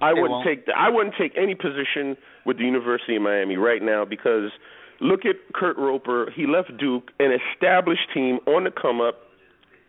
I 0.00 0.12
wouldn't 0.12 0.30
won't? 0.30 0.46
take 0.46 0.66
the, 0.66 0.72
I 0.76 0.88
wouldn't 0.88 1.14
take 1.18 1.32
any 1.36 1.54
position 1.54 2.16
with 2.44 2.58
the 2.58 2.64
University 2.64 3.16
of 3.16 3.22
Miami 3.22 3.56
right 3.56 3.82
now 3.82 4.04
because 4.04 4.50
look 5.00 5.20
at 5.24 5.36
Kurt 5.54 5.76
Roper. 5.76 6.30
He 6.34 6.46
left 6.46 6.76
Duke, 6.78 7.10
an 7.18 7.36
established 7.52 8.08
team 8.14 8.38
on 8.46 8.64
the 8.64 8.70
come 8.70 9.00
up. 9.00 9.25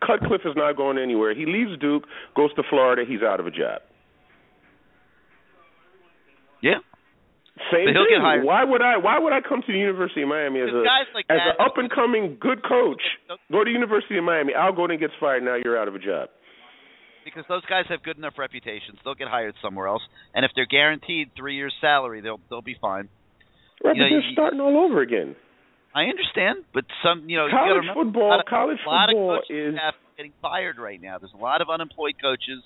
Cutcliffe 0.06 0.42
is 0.46 0.56
not 0.56 0.76
going 0.78 0.98
anywhere. 0.98 1.34
He 1.36 1.46
leaves 1.46 1.80
Duke, 1.80 2.04
goes 2.36 2.54
to 2.56 2.64
Florida. 2.70 3.04
He's 3.08 3.22
out 3.22 3.40
of 3.40 3.48
a 3.48 3.52
job. 3.52 3.82
Yeah. 6.62 6.80
Same 7.72 7.86
thing. 7.90 7.94
get 8.10 8.22
hired. 8.22 8.46
Why 8.46 8.64
would 8.64 8.82
I? 8.82 8.98
Why 8.98 9.18
would 9.20 9.34
I 9.34 9.42
come 9.42 9.62
to 9.66 9.72
the 9.72 9.78
University 9.80 10.22
of 10.22 10.30
Miami 10.30 10.62
as 10.62 10.70
a 10.70 10.78
like 11.14 11.26
as 11.30 11.40
an 11.42 11.56
up 11.60 11.74
and 11.78 11.90
coming 11.90 12.38
good 12.40 12.62
coach? 12.64 13.02
Go 13.52 13.64
to 13.64 13.70
University 13.70 14.18
of 14.18 14.24
Miami. 14.24 14.54
Al 14.54 14.74
Golden 14.74 15.00
gets 15.00 15.14
fired. 15.20 15.44
Now 15.44 15.56
you're 15.56 15.78
out 15.78 15.88
of 15.88 15.96
a 15.96 16.00
job. 16.00 16.30
because 17.26 17.46
those 17.50 17.66
guys 17.66 17.86
have 17.90 18.04
good 18.04 18.18
enough 18.18 18.34
reputations. 18.38 19.00
They'll 19.04 19.16
get 19.16 19.28
hired 19.28 19.56
somewhere 19.62 19.88
else, 19.88 20.04
and 20.36 20.46
if 20.46 20.52
they're 20.56 20.68
guaranteed 20.70 21.32
three 21.36 21.56
years' 21.56 21.74
salary, 21.82 22.22
they'll 22.22 22.40
they'll 22.50 22.62
be 22.62 22.78
fine. 22.80 23.10
Right, 23.84 23.96
You 23.96 24.04
but 24.04 24.10
know, 24.10 24.22
they're 24.22 24.32
starting 24.34 24.60
all 24.60 24.78
over 24.86 25.02
again. 25.02 25.36
I 25.98 26.14
understand, 26.14 26.62
but 26.76 26.86
some 27.02 27.28
you 27.28 27.38
know 27.38 27.48
you 27.48 27.58
College 27.58 27.82
remember, 27.82 28.06
football, 28.06 28.40
of, 28.40 28.46
college 28.46 28.78
football 28.86 29.42
of 29.42 29.50
is 29.50 29.74
getting 30.16 30.34
fired 30.44 30.78
right 30.78 31.02
now. 31.02 31.18
There's 31.18 31.34
a 31.34 31.42
lot 31.42 31.62
of 31.62 31.72
unemployed 31.74 32.22
coaches. 32.22 32.62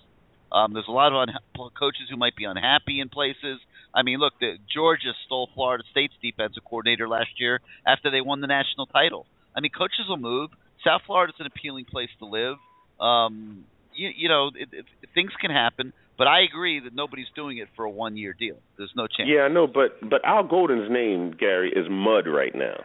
Um, 0.52 0.74
there's 0.74 0.90
a 0.90 0.92
lot 0.92 1.16
of 1.16 1.30
un- 1.30 1.72
coaches 1.80 2.12
who 2.12 2.18
might 2.18 2.36
be 2.36 2.44
unhappy 2.44 3.00
in 3.00 3.08
places. 3.08 3.64
I 3.96 4.04
mean, 4.04 4.20
look, 4.20 4.34
the, 4.42 4.58
Georgia 4.68 5.16
stole 5.26 5.48
Florida 5.56 5.86
State's 5.92 6.14
defensive 6.22 6.64
coordinator 6.68 7.08
last 7.08 7.40
year 7.40 7.62
after 7.88 8.12
they 8.12 8.20
won 8.20 8.42
the 8.42 8.48
national 8.48 8.86
title. 8.88 9.26
I 9.56 9.62
mean, 9.62 9.72
coaches 9.72 10.08
will 10.10 10.18
move. 10.18 10.50
South 10.84 11.02
Florida's 11.08 11.38
an 11.40 11.46
appealing 11.46 11.86
place 11.86 12.10
to 12.20 12.26
live. 12.26 12.58
Um, 13.00 13.64
you, 13.96 14.10
you 14.14 14.28
know, 14.28 14.52
it, 14.54 14.68
it, 14.74 14.86
things 15.16 15.32
can 15.40 15.52
happen, 15.52 15.94
but 16.18 16.28
I 16.28 16.44
agree 16.44 16.82
that 16.82 16.94
nobody's 16.94 17.32
doing 17.34 17.60
it 17.60 17.70
for 17.78 17.86
a 17.86 17.90
one-year 17.90 18.36
deal. 18.38 18.58
There's 18.78 18.92
no 18.94 19.08
chance. 19.08 19.30
Yeah, 19.32 19.44
I 19.44 19.48
know, 19.48 19.68
but 19.68 20.02
but 20.02 20.20
Al 20.26 20.46
Golden's 20.46 20.92
name, 20.92 21.34
Gary, 21.40 21.72
is 21.74 21.88
mud 21.90 22.28
right 22.28 22.54
now. 22.54 22.76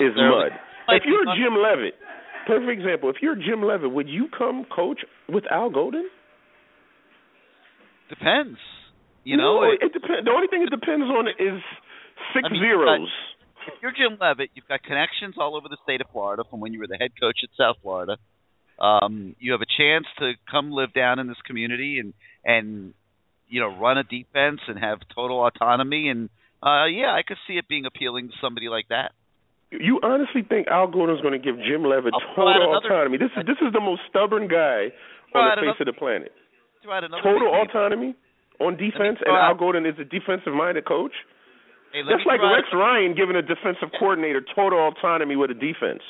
Is 0.00 0.14
mud. 0.30 0.52
If 0.88 1.02
you're 1.06 1.24
Jim 1.36 1.54
Leavitt, 1.58 1.94
perfect 2.46 2.70
example. 2.80 3.10
If 3.10 3.16
you're 3.20 3.34
Jim 3.36 3.62
Leavitt, 3.62 3.90
would 3.90 4.08
you 4.08 4.28
come 4.36 4.64
coach 4.74 5.00
with 5.28 5.44
Al 5.50 5.70
Golden? 5.70 6.08
Depends. 8.08 8.58
You 9.24 9.36
know, 9.36 9.60
no, 9.62 9.70
it- 9.72 9.82
it 9.82 9.92
depends. 9.92 10.24
The 10.24 10.30
only 10.30 10.46
thing 10.46 10.62
it 10.62 10.70
depends 10.70 11.06
on 11.10 11.26
is 11.28 11.60
six 12.32 12.46
I 12.46 12.48
mean, 12.50 12.60
zeros. 12.62 13.10
if 13.66 13.74
you're 13.82 13.90
Jim 13.90 14.16
Leavitt, 14.20 14.50
you've 14.54 14.68
got 14.68 14.82
connections 14.84 15.34
all 15.38 15.56
over 15.56 15.68
the 15.68 15.76
state 15.82 16.00
of 16.00 16.08
Florida 16.10 16.44
from 16.48 16.60
when 16.60 16.72
you 16.72 16.78
were 16.78 16.86
the 16.86 16.96
head 16.98 17.10
coach 17.20 17.40
at 17.42 17.50
South 17.56 17.76
Florida. 17.82 18.16
Um, 18.78 19.34
you 19.40 19.52
have 19.52 19.62
a 19.62 19.66
chance 19.66 20.06
to 20.18 20.34
come 20.50 20.70
live 20.70 20.92
down 20.92 21.18
in 21.18 21.26
this 21.26 21.40
community 21.46 21.98
and 21.98 22.12
and 22.44 22.94
you 23.48 23.58
know 23.60 23.68
run 23.76 23.96
a 23.98 24.04
defense 24.04 24.60
and 24.68 24.78
have 24.78 25.00
total 25.14 25.44
autonomy 25.46 26.08
and 26.10 26.28
uh 26.62 26.84
yeah, 26.84 27.12
I 27.12 27.22
could 27.26 27.38
see 27.48 27.54
it 27.56 27.66
being 27.68 27.86
appealing 27.86 28.28
to 28.28 28.34
somebody 28.40 28.68
like 28.68 28.88
that. 28.88 29.12
You 29.80 30.00
honestly 30.02 30.42
think 30.42 30.68
Al 30.68 30.86
Golden's 30.88 31.20
going 31.20 31.32
to 31.36 31.42
give 31.42 31.56
Jim 31.62 31.84
Leavitt 31.84 32.14
I'll 32.14 32.34
throw 32.34 32.48
out 32.48 32.54
total 32.58 32.70
another- 32.70 32.86
autonomy? 32.88 33.16
This 33.18 33.30
is 33.36 33.46
this 33.46 33.58
is 33.60 33.72
the 33.72 33.80
most 33.80 34.02
stubborn 34.08 34.48
guy 34.48 34.92
on 35.34 35.44
the 35.50 35.60
face 35.60 35.76
another- 35.76 35.80
of 35.80 35.86
the 35.86 35.92
planet. 35.92 36.32
Total 37.22 37.50
autonomy 37.62 38.14
on 38.60 38.76
defense, 38.76 39.18
and 39.24 39.34
Al 39.36 39.54
Golden 39.54 39.84
is 39.86 39.98
a 39.98 40.04
defensive-minded 40.04 40.84
coach. 40.86 41.12
Hey, 41.92 42.02
That's 42.02 42.24
like 42.26 42.40
Rex 42.40 42.68
Ryan 42.72 43.14
giving 43.14 43.36
a 43.36 43.42
defensive 43.42 43.90
coordinator 43.98 44.40
total 44.54 44.88
autonomy 44.88 45.36
with 45.36 45.50
a 45.50 45.54
defense. 45.54 46.02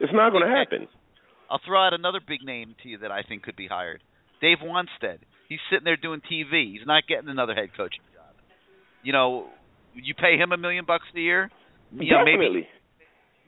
It's 0.00 0.12
not 0.12 0.30
going 0.30 0.44
to 0.44 0.50
happen. 0.50 0.88
I'll 1.50 1.60
throw 1.64 1.80
out 1.80 1.94
another 1.94 2.20
big 2.20 2.42
name 2.44 2.74
to 2.82 2.88
you 2.88 2.98
that 2.98 3.10
I 3.10 3.22
think 3.22 3.42
could 3.42 3.56
be 3.56 3.66
hired. 3.66 4.02
Dave 4.40 4.58
Wannstedt. 4.62 5.18
He's 5.48 5.60
sitting 5.70 5.84
there 5.84 5.96
doing 5.96 6.20
TV. 6.20 6.72
He's 6.76 6.86
not 6.86 7.06
getting 7.08 7.28
another 7.28 7.54
head 7.54 7.70
coaching 7.76 8.02
job. 8.14 8.34
You 9.02 9.12
know, 9.12 9.46
you 9.94 10.14
pay 10.14 10.36
him 10.36 10.52
a 10.52 10.56
million 10.56 10.84
bucks 10.84 11.06
a 11.16 11.18
year. 11.20 11.50
You 11.92 12.12
know, 12.12 12.24
maybe 12.24 12.36
Definitely. 12.36 12.68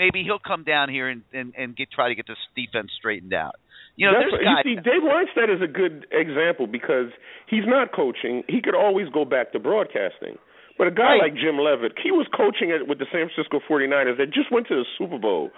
Maybe 0.01 0.25
he'll 0.25 0.41
come 0.41 0.65
down 0.65 0.89
here 0.89 1.09
and 1.13 1.23
and, 1.33 1.53
and 1.57 1.77
get 1.77 1.93
try 1.93 2.09
to 2.09 2.15
get 2.17 2.27
this 2.27 2.41
defense 2.57 2.91
straightened 2.97 3.35
out. 3.35 3.55
You 3.97 4.07
know, 4.09 4.17
That's 4.17 4.33
there's 4.33 4.45
guys. 4.45 4.65
you 4.65 4.77
see, 4.77 4.81
Dave 4.81 5.05
Wannstedt 5.05 5.53
is 5.55 5.61
a 5.61 5.69
good 5.69 6.07
example 6.11 6.67
because 6.67 7.13
he's 7.53 7.67
not 7.69 7.93
coaching. 7.93 8.43
He 8.49 8.63
could 8.65 8.75
always 8.75 9.09
go 9.13 9.25
back 9.27 9.53
to 9.53 9.59
broadcasting. 9.61 10.39
But 10.79 10.87
a 10.89 10.91
guy 10.91 11.21
Right. 11.21 11.29
like 11.29 11.35
Jim 11.37 11.59
Leavitt, 11.61 11.99
he 12.03 12.11
was 12.11 12.25
coaching 12.35 12.73
at, 12.73 12.89
with 12.89 12.97
the 12.99 13.05
San 13.13 13.29
Francisco 13.29 13.61
49ers 13.69 14.17
that 14.17 14.33
just 14.33 14.49
went 14.51 14.67
to 14.69 14.77
the 14.77 14.87
Super 14.97 15.19
Bowl 15.19 15.51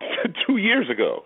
two 0.46 0.56
years 0.56 0.90
ago. 0.90 1.22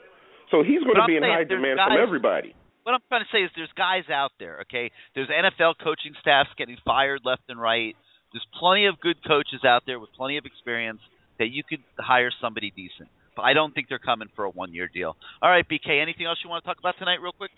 So 0.50 0.62
he's 0.62 0.82
going 0.84 0.92
But 0.98 1.06
to 1.06 1.06
I'm 1.06 1.06
be 1.08 1.16
in 1.16 1.22
high 1.22 1.44
demand 1.44 1.78
guys- 1.78 1.88
from 1.96 2.02
everybody. 2.02 2.54
what 2.82 2.92
I'm 2.94 3.00
trying 3.08 3.22
to 3.24 3.30
say 3.32 3.40
is 3.42 3.50
there's 3.56 3.72
guys 3.76 4.04
out 4.12 4.32
there, 4.38 4.60
okay? 4.68 4.90
There's 5.14 5.28
NFL 5.28 5.74
coaching 5.82 6.12
staffs 6.20 6.50
getting 6.58 6.76
fired 6.84 7.20
left 7.24 7.42
and 7.48 7.56
right. 7.60 7.96
There's 8.34 8.46
plenty 8.58 8.86
of 8.86 9.00
good 9.00 9.16
coaches 9.26 9.64
out 9.64 9.84
there 9.86 9.98
with 9.98 10.10
plenty 10.12 10.36
of 10.36 10.44
experience 10.44 11.00
that 11.40 11.48
you 11.50 11.64
could 11.68 11.80
hire 11.98 12.30
somebody 12.40 12.72
decent. 12.76 13.08
But 13.34 13.42
I 13.42 13.52
don't 13.54 13.74
think 13.74 13.88
they're 13.88 13.98
coming 13.98 14.28
for 14.36 14.44
a 14.44 14.50
one 14.50 14.72
year 14.72 14.88
deal. 14.92 15.16
All 15.42 15.50
right, 15.50 15.66
BK, 15.68 16.00
anything 16.00 16.26
else 16.26 16.38
you 16.44 16.50
want 16.50 16.62
to 16.62 16.68
talk 16.68 16.78
about 16.78 16.94
tonight 16.98 17.18
real 17.20 17.32
quick? 17.32 17.50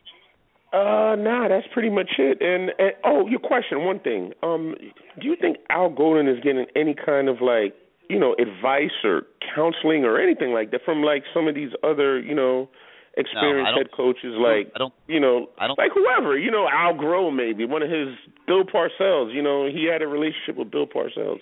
Uh, 0.73 1.17
nah, 1.19 1.49
that's 1.49 1.67
pretty 1.75 1.91
much 1.91 2.11
it. 2.17 2.41
And, 2.41 2.71
and 2.79 2.93
oh, 3.05 3.27
your 3.29 3.41
question, 3.41 3.85
one 3.85 4.01
thing. 4.01 4.33
Um, 4.43 4.75
do 5.21 5.27
you 5.29 5.37
think 5.39 5.59
Al 5.69 5.91
Golden 5.91 6.27
is 6.29 6.39
getting 6.43 6.65
any 6.75 6.95
kind 6.95 7.29
of 7.29 7.43
like, 7.43 7.75
you 8.09 8.19
know, 8.19 8.35
advice 8.41 8.97
or 9.05 9.25
counseling 9.55 10.05
or 10.05 10.19
anything 10.19 10.53
like 10.53 10.71
that 10.71 10.81
from 10.85 11.03
like 11.03 11.25
some 11.35 11.47
of 11.47 11.55
these 11.55 11.73
other, 11.85 12.19
you 12.19 12.35
know, 12.35 12.71
experienced 13.19 13.69
don't- 13.69 13.77
head 13.77 13.93
coaches 13.95 14.33
like 14.41 14.73
I 14.75 14.79
don't 14.79 14.95
you 15.07 15.21
know, 15.21 15.51
I 15.59 15.67
don't- 15.67 15.79
like 15.79 15.93
whoever, 15.93 16.39
you 16.39 16.51
know, 16.51 16.67
Al 16.73 16.95
Groh 16.95 17.35
maybe, 17.35 17.67
one 17.67 17.83
of 17.83 17.91
his 17.91 18.09
Bill 18.47 18.65
Parcells, 18.65 19.35
you 19.35 19.43
know, 19.43 19.67
he 19.67 19.85
had 19.85 20.01
a 20.01 20.09
relationship 20.09 20.57
with 20.57 20.71
Bill 20.71 20.87
Parcells. 20.87 21.41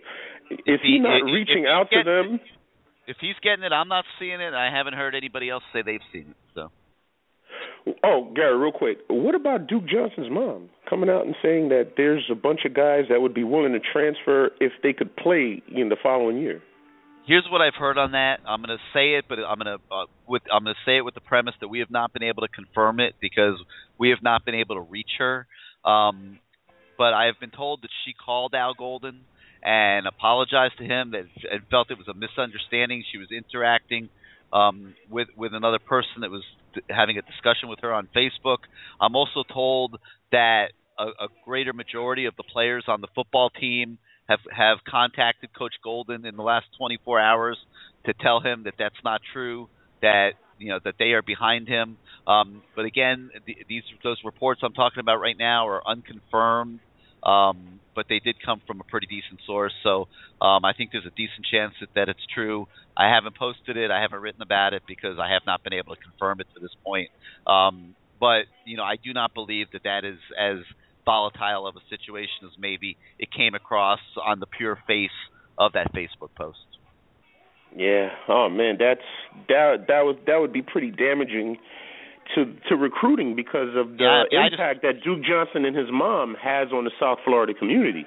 Is 0.51 0.81
he 0.83 0.93
he- 0.95 0.99
not 0.99 1.17
if- 1.17 1.29
if 1.29 1.33
reaching 1.35 1.65
he 1.65 1.69
out 1.69 1.91
to 1.91 2.03
them? 2.03 2.41
if 3.07 3.17
he's 3.21 3.37
getting 3.43 3.65
it, 3.65 3.73
I'm 3.73 3.89
not 3.89 4.05
seeing 4.19 4.41
it. 4.41 4.55
I 4.55 4.71
haven't 4.71 4.95
heard 4.95 5.15
anybody 5.15 5.49
else 5.49 5.65
say 5.73 5.83
they've 5.83 6.03
seen 6.13 6.31
it. 6.31 6.37
So 6.55 6.71
Oh, 8.05 8.31
Gary, 8.35 8.57
real 8.59 8.73
quick. 8.73 8.99
What 9.09 9.35
about 9.35 9.67
Duke 9.67 9.87
Johnson's 9.87 10.31
mom 10.31 10.69
coming 10.89 11.09
out 11.09 11.25
and 11.25 11.35
saying 11.43 11.71
that 11.71 11.93
there's 11.97 12.29
a 12.31 12.35
bunch 12.35 12.61
of 12.67 12.75
guys 12.75 13.07
that 13.09 13.23
would 13.23 13.33
be 13.33 13.45
willing 13.45 13.73
to 13.73 13.81
transfer 13.81 14.51
if 14.61 14.73
they 14.83 14.93
could 14.93 15.17
play 15.17 15.63
in 15.75 15.89
the 15.89 15.97
following 16.03 16.39
year? 16.39 16.63
here's 17.27 17.47
what 17.49 17.61
I've 17.61 17.75
heard 17.79 17.97
on 17.97 18.13
that. 18.13 18.41
I'm 18.45 18.61
going 18.61 18.77
to 18.77 18.83
say 18.93 19.15
it, 19.15 19.27
but 19.29 19.39
I'm 19.39 19.59
going 19.59 19.79
to 19.79 19.95
uh, 19.95 20.07
with 20.27 20.43
I'm 20.53 20.65
going 20.65 20.75
to 20.75 20.81
say 20.91 20.97
it 20.97 21.05
with 21.05 21.15
the 21.15 21.21
premise 21.21 21.55
that 21.61 21.69
we 21.69 21.79
have 21.79 21.91
not 21.91 22.13
been 22.13 22.25
able 22.25 22.43
to 22.43 22.49
confirm 22.49 22.99
it 22.99 23.15
because 23.21 23.55
we 23.99 24.11
have 24.11 24.23
not 24.23 24.45
been 24.45 24.57
able 24.57 24.75
to 24.75 24.81
reach 24.81 25.11
her. 25.19 25.47
Um, 25.85 26.41
but 26.99 27.15
I 27.15 27.27
have 27.27 27.39
been 27.39 27.51
told 27.51 27.83
that 27.83 27.91
she 28.05 28.13
called 28.15 28.55
Al 28.55 28.75
Golden 28.75 29.21
and 29.63 30.07
apologized 30.07 30.79
to 30.79 30.85
him 30.85 31.13
that 31.13 31.25
and 31.51 31.63
felt 31.71 31.91
it 31.91 31.99
was 31.99 32.09
a 32.09 32.15
misunderstanding. 32.15 33.05
She 33.11 33.19
was 33.19 33.29
interacting 33.31 34.09
um, 34.53 34.95
with 35.11 35.29
with 35.37 35.55
another 35.55 35.79
person 35.79 36.23
that 36.23 36.31
was 36.31 36.43
having 36.89 37.19
a 37.19 37.23
discussion 37.23 37.69
with 37.69 37.81
her 37.81 37.93
on 37.93 38.09
Facebook. 38.15 38.59
I'm 39.01 39.17
also 39.17 39.43
told 39.53 39.99
that 40.33 40.69
a, 40.99 41.05
a 41.05 41.29
greater 41.45 41.73
majority 41.73 42.27
of 42.27 42.37
the 42.37 42.45
players 42.45 42.85
on 42.89 43.01
the 43.01 43.09
football 43.15 43.51
team 43.51 43.99
have 44.29 44.41
have 44.57 44.79
contacted 44.89 45.51
Coach 45.57 45.75
Golden 45.83 46.25
in 46.25 46.37
the 46.37 46.43
last 46.43 46.67
24 46.79 47.21
hours 47.21 47.59
to 48.07 48.15
tell 48.15 48.41
him 48.41 48.65
that 48.65 48.75
that's 48.79 49.03
not 49.05 49.21
true. 49.33 49.69
That 50.03 50.31
you 50.59 50.71
know 50.71 50.79
that 50.85 50.95
they 50.99 51.13
are 51.13 51.23
behind 51.23 51.69
him. 51.69 51.97
Um, 52.27 52.63
but 52.77 52.85
again, 52.85 53.31
the, 53.47 53.57
these 53.69 53.83
those 54.03 54.19
reports 54.25 54.61
I'm 54.63 54.73
talking 54.73 55.01
about 55.01 55.17
right 55.17 55.37
now 55.37 55.69
are 55.69 55.83
unconfirmed. 55.87 56.81
Um, 57.23 57.81
but 57.95 58.07
they 58.09 58.19
did 58.19 58.37
come 58.45 58.63
from 58.67 58.81
a 58.81 58.85
pretty 58.85 59.07
decent 59.07 59.41
source, 59.47 59.73
so 59.83 60.09
um, 60.41 60.65
I 60.65 60.73
think 60.73 60.91
there's 60.93 61.07
a 61.07 61.17
decent 61.17 61.45
chance 61.51 61.75
that, 61.81 61.89
that 61.95 62.09
it's 62.09 62.25
true. 62.33 62.67
I 62.97 63.13
haven't 63.13 63.37
posted 63.37 63.77
it, 63.77 63.91
I 63.91 64.01
haven't 64.01 64.21
written 64.21 64.43
about 64.43 64.75
it 64.75 64.83
because 64.87 65.19
I 65.19 65.33
have 65.33 65.43
not 65.47 65.63
been 65.65 65.73
able 65.73 65.95
to 65.95 66.01
confirm 66.01 66.41
it 66.41 66.47
to 66.55 66.61
this 66.61 66.75
point. 66.85 67.11
Um, 67.47 67.95
but 68.21 68.45
you 68.65 68.77
know, 68.77 68.85
I 68.85 68.97
do 68.97 69.13
not 69.13 69.35
believe 69.35 69.67
that 69.73 69.83
that 69.85 70.05
is 70.05 70.19
as 70.39 70.59
volatile 71.05 71.67
of 71.67 71.77
a 71.77 71.81
situation 71.89 72.45
as 72.45 72.53
maybe 72.59 72.97
it 73.19 73.33
came 73.33 73.55
across 73.55 74.01
on 74.25 74.39
the 74.39 74.47
pure 74.47 74.79
face 74.87 75.11
of 75.59 75.73
that 75.73 75.93
Facebook 75.93 76.31
post. 76.37 76.59
Yeah. 77.77 78.09
Oh 78.29 78.49
man, 78.49 78.77
that's 78.79 79.01
that 79.49 79.87
that 79.89 80.03
was 80.03 80.17
that 80.27 80.39
would 80.41 80.53
be 80.53 80.63
pretty 80.63 80.91
damaging 80.91 81.57
to 82.35 82.45
to 82.69 82.77
recruiting 82.77 83.35
because 83.35 83.75
of 83.77 83.99
the 83.99 84.25
yeah, 84.31 84.47
impact 84.47 84.83
just, 84.83 85.03
that 85.03 85.05
Duke 85.05 85.25
Johnson 85.27 85.65
and 85.65 85.77
his 85.77 85.89
mom 85.91 86.37
has 86.41 86.69
on 86.73 86.85
the 86.85 86.93
South 87.01 87.19
Florida 87.25 87.55
community. 87.55 88.07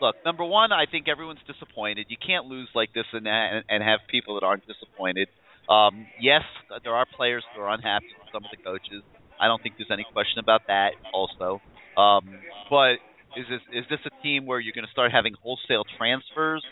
Look, 0.00 0.16
number 0.24 0.44
one, 0.44 0.72
I 0.72 0.86
think 0.90 1.08
everyone's 1.08 1.44
disappointed. 1.46 2.06
You 2.08 2.16
can't 2.18 2.46
lose 2.46 2.68
like 2.74 2.92
this 2.92 3.06
and 3.12 3.26
and, 3.26 3.64
and 3.68 3.82
have 3.82 4.00
people 4.10 4.34
that 4.34 4.44
aren't 4.44 4.66
disappointed. 4.66 5.28
Um, 5.70 6.06
yes, 6.20 6.42
there 6.82 6.94
are 6.94 7.06
players 7.16 7.44
that 7.54 7.60
are 7.60 7.70
unhappy 7.70 8.10
with 8.18 8.28
some 8.32 8.44
of 8.44 8.50
the 8.50 8.62
coaches. 8.62 9.02
I 9.40 9.46
don't 9.46 9.62
think 9.62 9.76
there's 9.78 9.90
any 9.92 10.04
question 10.12 10.38
about 10.38 10.62
that. 10.66 10.90
Also, 11.14 11.62
um, 11.96 12.28
but 12.68 12.98
is 13.36 13.46
this 13.48 13.62
is 13.72 13.84
this 13.88 14.00
a 14.06 14.22
team 14.22 14.46
where 14.46 14.60
you're 14.60 14.74
going 14.74 14.86
to 14.86 14.92
start 14.92 15.12
having 15.12 15.34
wholesale 15.40 15.84
transfers? 15.96 16.64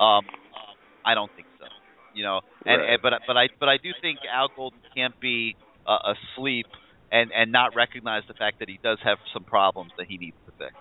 Um, 0.00 0.24
I 1.04 1.14
don't 1.14 1.30
think 1.36 1.46
so. 1.58 1.66
You 2.14 2.24
know, 2.24 2.40
and, 2.64 2.80
right. 2.80 2.90
and 2.94 3.02
but 3.02 3.12
but 3.26 3.36
I 3.36 3.48
but 3.60 3.68
I 3.68 3.76
do 3.76 3.90
think 4.00 4.18
Al 4.32 4.48
Golden 4.54 4.80
can't 4.94 5.18
be 5.20 5.56
uh, 5.88 6.14
asleep 6.14 6.66
and 7.10 7.32
and 7.32 7.50
not 7.50 7.74
recognize 7.74 8.22
the 8.28 8.34
fact 8.34 8.60
that 8.60 8.68
he 8.68 8.78
does 8.82 8.98
have 9.02 9.18
some 9.32 9.44
problems 9.44 9.92
that 9.98 10.06
he 10.06 10.18
needs 10.18 10.36
to 10.46 10.52
fix. 10.58 10.74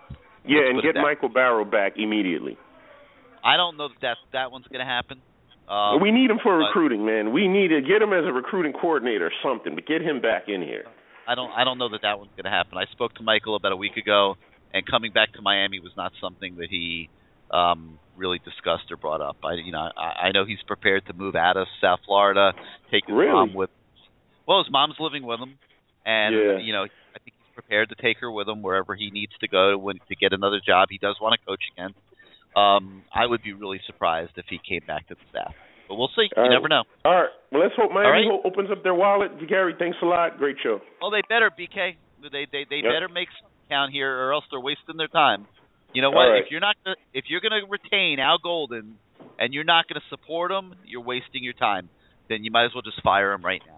Yeah, 0.46 0.72
Let's 0.74 0.86
and 0.86 0.94
get 0.94 1.02
Michael 1.02 1.30
Barrow 1.30 1.66
back 1.66 1.94
immediately. 1.98 2.58
I 3.44 3.58
don't 3.58 3.78
know 3.78 3.88
that 3.88 4.02
that, 4.02 4.18
that 4.34 4.52
one's 4.52 4.68
going 4.68 4.80
to 4.80 4.86
happen. 4.86 5.22
Um, 5.68 6.02
we 6.02 6.12
need 6.12 6.30
him 6.30 6.40
for 6.42 6.58
recruiting, 6.58 7.06
man. 7.06 7.34
We 7.34 7.48
need 7.48 7.70
to 7.70 7.82
get 7.82 8.02
him 8.02 8.14
as 8.14 8.24
a 8.24 8.32
recruiting 8.32 8.72
coordinator 8.72 9.28
or 9.28 9.36
something, 9.44 9.76
but 9.76 9.86
get 9.86 10.02
him 10.02 10.22
back 10.22 10.44
in 10.48 10.62
here. 10.62 10.86
I 11.28 11.36
don't 11.36 11.52
I 11.52 11.66
don't 11.66 11.78
know 11.78 11.90
that 11.90 12.02
that 12.04 12.20
one's 12.20 12.32
going 12.38 12.46
to 12.46 12.56
happen. 12.56 12.78
I 12.78 12.86
spoke 12.94 13.14
to 13.16 13.24
Michael 13.24 13.56
about 13.56 13.74
a 13.74 13.76
week 13.76 13.98
ago, 13.98 14.36
and 14.74 14.86
coming 14.86 15.12
back 15.12 15.34
to 15.34 15.42
Miami 15.42 15.80
was 15.80 15.92
not 15.98 16.14
something 16.22 16.56
that 16.58 16.68
he 16.70 17.10
um, 17.52 18.00
really 18.16 18.40
discussed 18.40 18.92
or 18.92 18.98
brought 18.98 19.20
up. 19.20 19.36
I 19.44 19.56
you 19.56 19.74
know 19.74 19.90
I, 19.96 20.28
I 20.28 20.32
know 20.32 20.46
he's 20.46 20.64
prepared 20.66 21.06
to 21.08 21.14
move 21.14 21.36
out 21.36 21.58
of 21.58 21.68
South 21.82 22.00
Florida, 22.06 22.54
take 22.90 23.06
his 23.06 23.16
really? 23.16 23.34
mom 23.34 23.54
with. 23.54 23.70
Well, 24.48 24.64
his 24.64 24.72
mom's 24.72 24.96
living 25.00 25.24
with 25.24 25.40
him, 25.40 25.58
and 26.06 26.36
yeah. 26.36 26.58
you 26.60 26.74
know 26.74 26.84
I 26.84 27.20
think 27.20 27.36
he's 27.36 27.54
prepared 27.54 27.90
to 27.90 27.96
take 27.96 28.18
her 28.20 28.32
with 28.32 28.48
him 28.48 28.62
wherever 28.62 28.96
he 28.96 29.12
needs 29.12 29.34
to 29.42 29.48
go 29.48 29.72
to, 29.72 29.78
when, 29.78 29.98
to 30.08 30.16
get 30.16 30.34
another 30.34 30.62
job. 30.66 30.88
He 30.90 30.98
does 30.98 31.18
want 31.22 31.40
to 31.40 31.46
coach 31.46 31.62
again. 31.76 31.94
Um, 32.56 33.04
I 33.14 33.26
would 33.26 33.44
be 33.44 33.54
really 33.54 33.82
surprised 33.86 34.32
if 34.38 34.46
he 34.50 34.58
came 34.58 34.82
back 34.88 35.08
to 35.10 35.16
the 35.16 35.22
staff. 35.30 35.54
But 35.88 35.96
we'll 35.96 36.12
see. 36.16 36.28
All 36.36 36.44
you 36.44 36.50
right. 36.50 36.56
never 36.56 36.68
know. 36.68 36.84
All 37.06 37.14
right. 37.14 37.30
Well, 37.52 37.62
let's 37.62 37.76
hope 37.78 37.92
Miami 37.92 38.28
right. 38.28 38.42
opens 38.44 38.70
up 38.72 38.84
their 38.84 38.96
wallet. 38.96 39.32
Gary, 39.48 39.76
thanks 39.78 39.98
a 40.02 40.06
lot. 40.06 40.38
Great 40.38 40.58
show. 40.62 40.80
Oh, 41.02 41.12
they 41.12 41.22
better, 41.30 41.50
BK. 41.52 41.96
They 42.24 42.48
they 42.52 42.66
they 42.70 42.82
Yep. 42.84 42.92
better 42.92 43.10
make 43.10 43.30
some 43.40 43.50
count 43.70 43.92
here, 43.92 44.12
or 44.12 44.34
else 44.34 44.44
they're 44.52 44.60
wasting 44.60 44.98
their 44.98 45.08
time. 45.08 45.48
You 45.94 46.02
know 46.02 46.12
what? 46.12 46.28
right. 46.28 46.44
If 46.44 46.52
you're 46.52 46.60
not 46.60 46.76
gonna, 46.84 46.98
if 47.14 47.26
you're 47.28 47.42
going 47.42 47.56
to 47.62 47.68
retain 47.70 48.20
Al 48.20 48.38
Golden 48.38 48.98
and 49.40 49.54
you're 49.54 49.64
not 49.64 49.88
going 49.88 50.00
to 50.02 50.08
support 50.10 50.52
him, 50.52 50.76
you're 50.86 51.02
wasting 51.02 51.44
your 51.44 51.54
time. 51.54 51.90
Then 52.28 52.44
you 52.44 52.52
might 52.52 52.66
as 52.66 52.72
well 52.74 52.82
just 52.82 53.02
fire 53.02 53.32
him 53.32 53.44
right 53.44 53.62
now. 53.66 53.77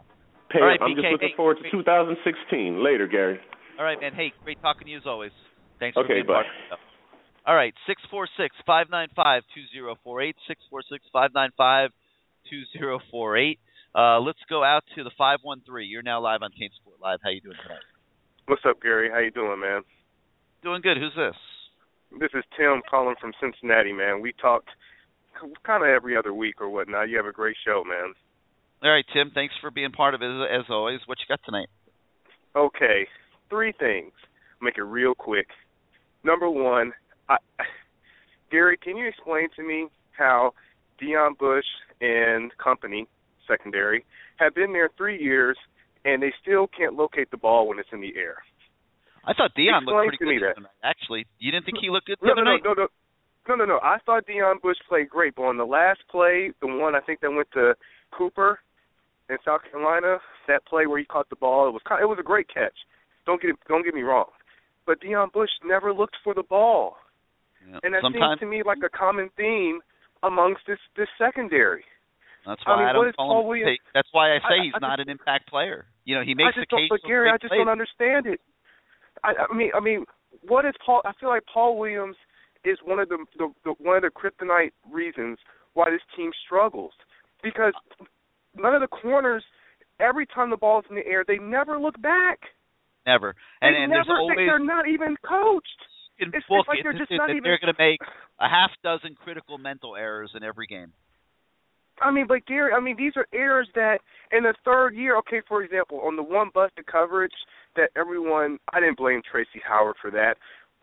Hey, 0.51 0.59
All 0.61 0.67
right, 0.67 0.79
I'm 0.81 0.95
just 0.95 1.05
looking 1.05 1.29
hey, 1.29 1.35
forward 1.37 1.57
to 1.61 1.69
2016. 1.69 2.83
Later, 2.83 3.07
Gary. 3.07 3.39
All 3.77 3.85
right, 3.85 3.99
man. 4.01 4.13
Hey, 4.13 4.33
great 4.43 4.59
talking 4.61 4.85
to 4.85 4.91
you 4.91 4.97
as 4.97 5.03
always. 5.05 5.31
Thanks 5.79 5.93
for 5.93 6.03
Okay, 6.03 6.15
being 6.15 6.25
part 6.25 6.45
bye. 6.45 6.49
of 6.49 6.55
the 6.69 6.75
show. 6.75 6.81
All 7.45 7.55
right, 7.55 7.73
six 7.87 8.01
four 8.11 8.27
six 8.37 8.55
five 8.65 8.87
nine 8.91 9.07
five 9.15 9.43
two 9.55 9.63
zero 9.73 9.95
four 10.03 10.21
eight 10.21 10.35
six 10.47 10.61
four 10.69 10.81
six 10.91 11.05
five 11.13 11.31
nine 11.33 11.49
five 11.57 11.89
two 12.49 12.63
zero 12.77 12.99
four 13.09 13.37
eight. 13.37 13.59
Uh, 13.95 14.19
let's 14.19 14.39
go 14.49 14.63
out 14.63 14.83
to 14.95 15.03
the 15.03 15.11
five 15.17 15.39
one 15.41 15.61
three. 15.65 15.85
You're 15.85 16.03
now 16.03 16.21
live 16.21 16.41
on 16.43 16.51
Kane 16.51 16.69
Sport 16.81 16.97
Live. 17.01 17.19
How 17.23 17.29
you 17.29 17.41
doing 17.41 17.57
tonight? 17.63 17.81
What's 18.45 18.61
up, 18.67 18.81
Gary? 18.81 19.09
How 19.11 19.19
you 19.19 19.31
doing, 19.31 19.59
man? 19.59 19.81
Doing 20.63 20.81
good. 20.81 20.97
Who's 20.97 21.13
this? 21.15 21.35
This 22.19 22.29
is 22.33 22.43
Tim 22.57 22.81
calling 22.89 23.15
from 23.21 23.33
Cincinnati, 23.39 23.93
man. 23.93 24.21
We 24.21 24.33
talked 24.33 24.69
kind 25.63 25.83
of 25.83 25.89
every 25.89 26.17
other 26.17 26.33
week 26.33 26.59
or 26.59 26.69
whatnot. 26.69 27.09
You 27.09 27.17
have 27.17 27.25
a 27.25 27.31
great 27.31 27.55
show, 27.65 27.83
man. 27.87 28.13
All 28.81 28.89
right, 28.91 29.05
Tim. 29.13 29.31
Thanks 29.33 29.53
for 29.59 29.71
being 29.71 29.91
part 29.91 30.13
of 30.13 30.21
it 30.21 30.25
as, 30.25 30.65
always. 30.69 30.99
What 31.05 31.17
you 31.19 31.25
got 31.27 31.41
tonight? 31.43 31.67
Okay, 32.55 33.07
three 33.49 33.73
things. 33.77 34.11
Make 34.61 34.77
it 34.77 34.83
real 34.83 35.13
quick. 35.13 35.47
Number 36.23 36.49
one, 36.49 36.93
I, 37.27 37.37
Gary, 38.51 38.77
can 38.77 38.97
you 38.97 39.07
explain 39.07 39.49
to 39.55 39.63
me 39.63 39.87
how 40.17 40.53
Deon 41.01 41.37
Bush 41.37 41.65
and 42.01 42.51
company, 42.57 43.07
secondary, 43.47 44.05
have 44.37 44.55
been 44.55 44.73
there 44.73 44.89
three 44.97 45.21
years 45.21 45.57
and 46.05 46.23
they 46.23 46.33
still 46.41 46.67
can't 46.67 46.95
locate 46.95 47.31
the 47.31 47.37
ball 47.37 47.67
when 47.67 47.79
it's 47.79 47.89
in 47.91 48.01
the 48.01 48.13
air? 48.15 48.37
I 49.25 49.33
thought 49.33 49.51
Deon 49.57 49.83
Explain 49.83 50.05
looked 50.05 50.17
pretty 50.17 50.39
good. 50.39 50.65
Actually, 50.83 51.25
you 51.39 51.51
didn't 51.51 51.65
think 51.65 51.77
he 51.81 51.89
looked 51.89 52.07
good 52.07 52.17
the 52.21 52.27
No, 52.27 52.31
other 52.33 52.43
no, 52.45 52.51
no, 52.51 52.55
night? 52.55 52.61
no, 52.63 52.73
no. 52.73 52.87
No, 53.47 53.55
no, 53.55 53.65
no. 53.65 53.79
I 53.83 53.97
thought 54.05 54.25
Deon 54.27 54.61
Bush 54.61 54.77
played 54.87 55.09
great, 55.09 55.35
but 55.35 55.43
on 55.43 55.57
the 55.57 55.65
last 55.65 55.99
play, 56.09 56.51
the 56.61 56.67
one 56.67 56.95
I 56.95 56.99
think 57.01 57.19
that 57.21 57.31
went 57.31 57.49
to 57.53 57.73
Cooper 58.11 58.59
in 59.29 59.37
South 59.45 59.61
Carolina, 59.69 60.17
that 60.47 60.65
play 60.65 60.87
where 60.87 60.99
he 60.99 61.05
caught 61.05 61.29
the 61.29 61.35
ball, 61.35 61.67
it 61.67 61.71
was 61.71 61.81
it 62.01 62.05
was 62.09 62.17
a 62.19 62.23
great 62.23 62.47
catch. 62.53 62.75
Don't 63.25 63.41
get 63.41 63.51
don't 63.67 63.83
get 63.83 63.93
me 63.93 64.01
wrong, 64.01 64.25
but 64.85 65.01
Deon 65.01 65.31
Bush 65.31 65.49
never 65.63 65.93
looked 65.93 66.17
for 66.23 66.33
the 66.33 66.43
ball, 66.43 66.97
Yeah. 67.67 67.79
and 67.83 67.93
that 67.93 68.01
Sometimes 68.01 68.39
seems 68.39 68.39
to 68.39 68.45
me 68.47 68.63
like 68.63 68.79
a 68.83 68.89
common 68.89 69.29
theme 69.37 69.81
amongst 70.23 70.61
this 70.67 70.79
this 70.97 71.07
secondary. 71.17 71.83
that's 72.45 72.61
I 72.65 72.71
why 72.71 72.77
mean, 72.79 72.87
I, 72.89 72.93
don't 72.93 73.15
call 73.15 73.41
him. 73.41 73.47
Williams- 73.47 73.79
That's 73.93 74.09
why 74.11 74.33
I 74.35 74.39
say 74.39 74.57
I- 74.59 74.63
he's 74.63 74.73
I 74.75 74.79
not 74.79 74.99
an 74.99 75.09
impact 75.09 75.47
player. 75.49 75.85
You 76.05 76.15
know, 76.15 76.23
he 76.23 76.33
makes 76.33 76.55
just 76.55 76.69
don't, 76.69 76.89
but 76.89 77.01
Gary, 77.05 77.29
I 77.29 77.37
just 77.37 77.49
plays. 77.51 77.59
don't 77.59 77.69
understand 77.69 78.25
it. 78.25 78.41
I, 79.23 79.33
I 79.49 79.53
mean, 79.55 79.71
I 79.75 79.79
mean, 79.79 80.05
what 80.47 80.65
is 80.65 80.73
Paul? 80.83 81.01
I 81.05 81.11
feel 81.19 81.29
like 81.29 81.43
Paul 81.53 81.77
Williams 81.77 82.15
is 82.65 82.77
one 82.83 82.99
of 82.99 83.09
the, 83.09 83.23
the, 83.37 83.53
the 83.63 83.71
one 83.77 83.95
of 83.97 84.01
the 84.03 84.09
kryptonite 84.09 84.71
reasons 84.89 85.37
why 85.75 85.89
this 85.91 86.01
team 86.15 86.31
struggles 86.45 86.91
because 87.43 87.73
none 88.59 88.75
of 88.75 88.81
the 88.81 88.87
corners. 88.87 89.43
Every 89.99 90.25
time 90.25 90.49
the 90.49 90.57
ball's 90.57 90.85
in 90.89 90.95
the 90.95 91.05
air, 91.05 91.23
they 91.27 91.37
never 91.37 91.77
look 91.79 91.99
back. 92.01 92.39
Never. 93.05 93.35
They 93.61 93.67
And 93.67 93.75
and 93.75 93.89
never. 93.91 94.03
there's 94.05 94.17
always 94.17 94.37
they're 94.37 94.59
not 94.59 94.87
even 94.87 95.15
coached. 95.27 95.67
it's 96.19 96.31
book 96.47 96.67
like 96.67 96.79
it 96.79 96.83
they're 96.83 96.93
just 96.93 97.11
not 97.11 97.27
they're 97.27 97.35
even- 97.37 97.57
going 97.61 97.73
to 97.73 97.79
make 97.81 97.99
a 98.39 98.47
half 98.47 98.71
dozen 98.83 99.15
critical 99.15 99.57
mental 99.57 99.95
errors 99.95 100.31
in 100.35 100.43
every 100.43 100.67
game. 100.67 100.93
I 102.01 102.11
mean, 102.11 102.27
but 102.27 102.45
Gary, 102.45 102.71
I 102.73 102.79
mean, 102.79 102.95
these 102.97 103.11
are 103.17 103.27
errors 103.33 103.67
that 103.75 103.99
in 104.31 104.43
the 104.43 104.53
third 104.63 104.95
year, 104.95 105.17
okay, 105.17 105.41
for 105.45 105.61
example, 105.63 105.99
on 105.99 106.15
the 106.15 106.23
one 106.23 106.49
busted 106.53 106.85
coverage 106.87 107.33
that 107.75 107.89
everyone, 107.97 108.57
I 108.71 108.79
didn't 108.79 108.97
blame 108.97 109.21
Tracy 109.29 109.59
Howard 109.67 109.97
for 110.01 110.09
that, 110.11 110.35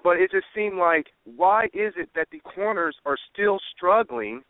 but 0.05 0.19
it 0.19 0.31
just 0.31 0.45
seemed 0.55 0.77
like, 0.77 1.07
why 1.25 1.67
is 1.73 1.95
it 1.97 2.11
that 2.15 2.29
the 2.31 2.41
corners 2.41 2.97
are 3.07 3.17
still 3.33 3.59
struggling 3.75 4.43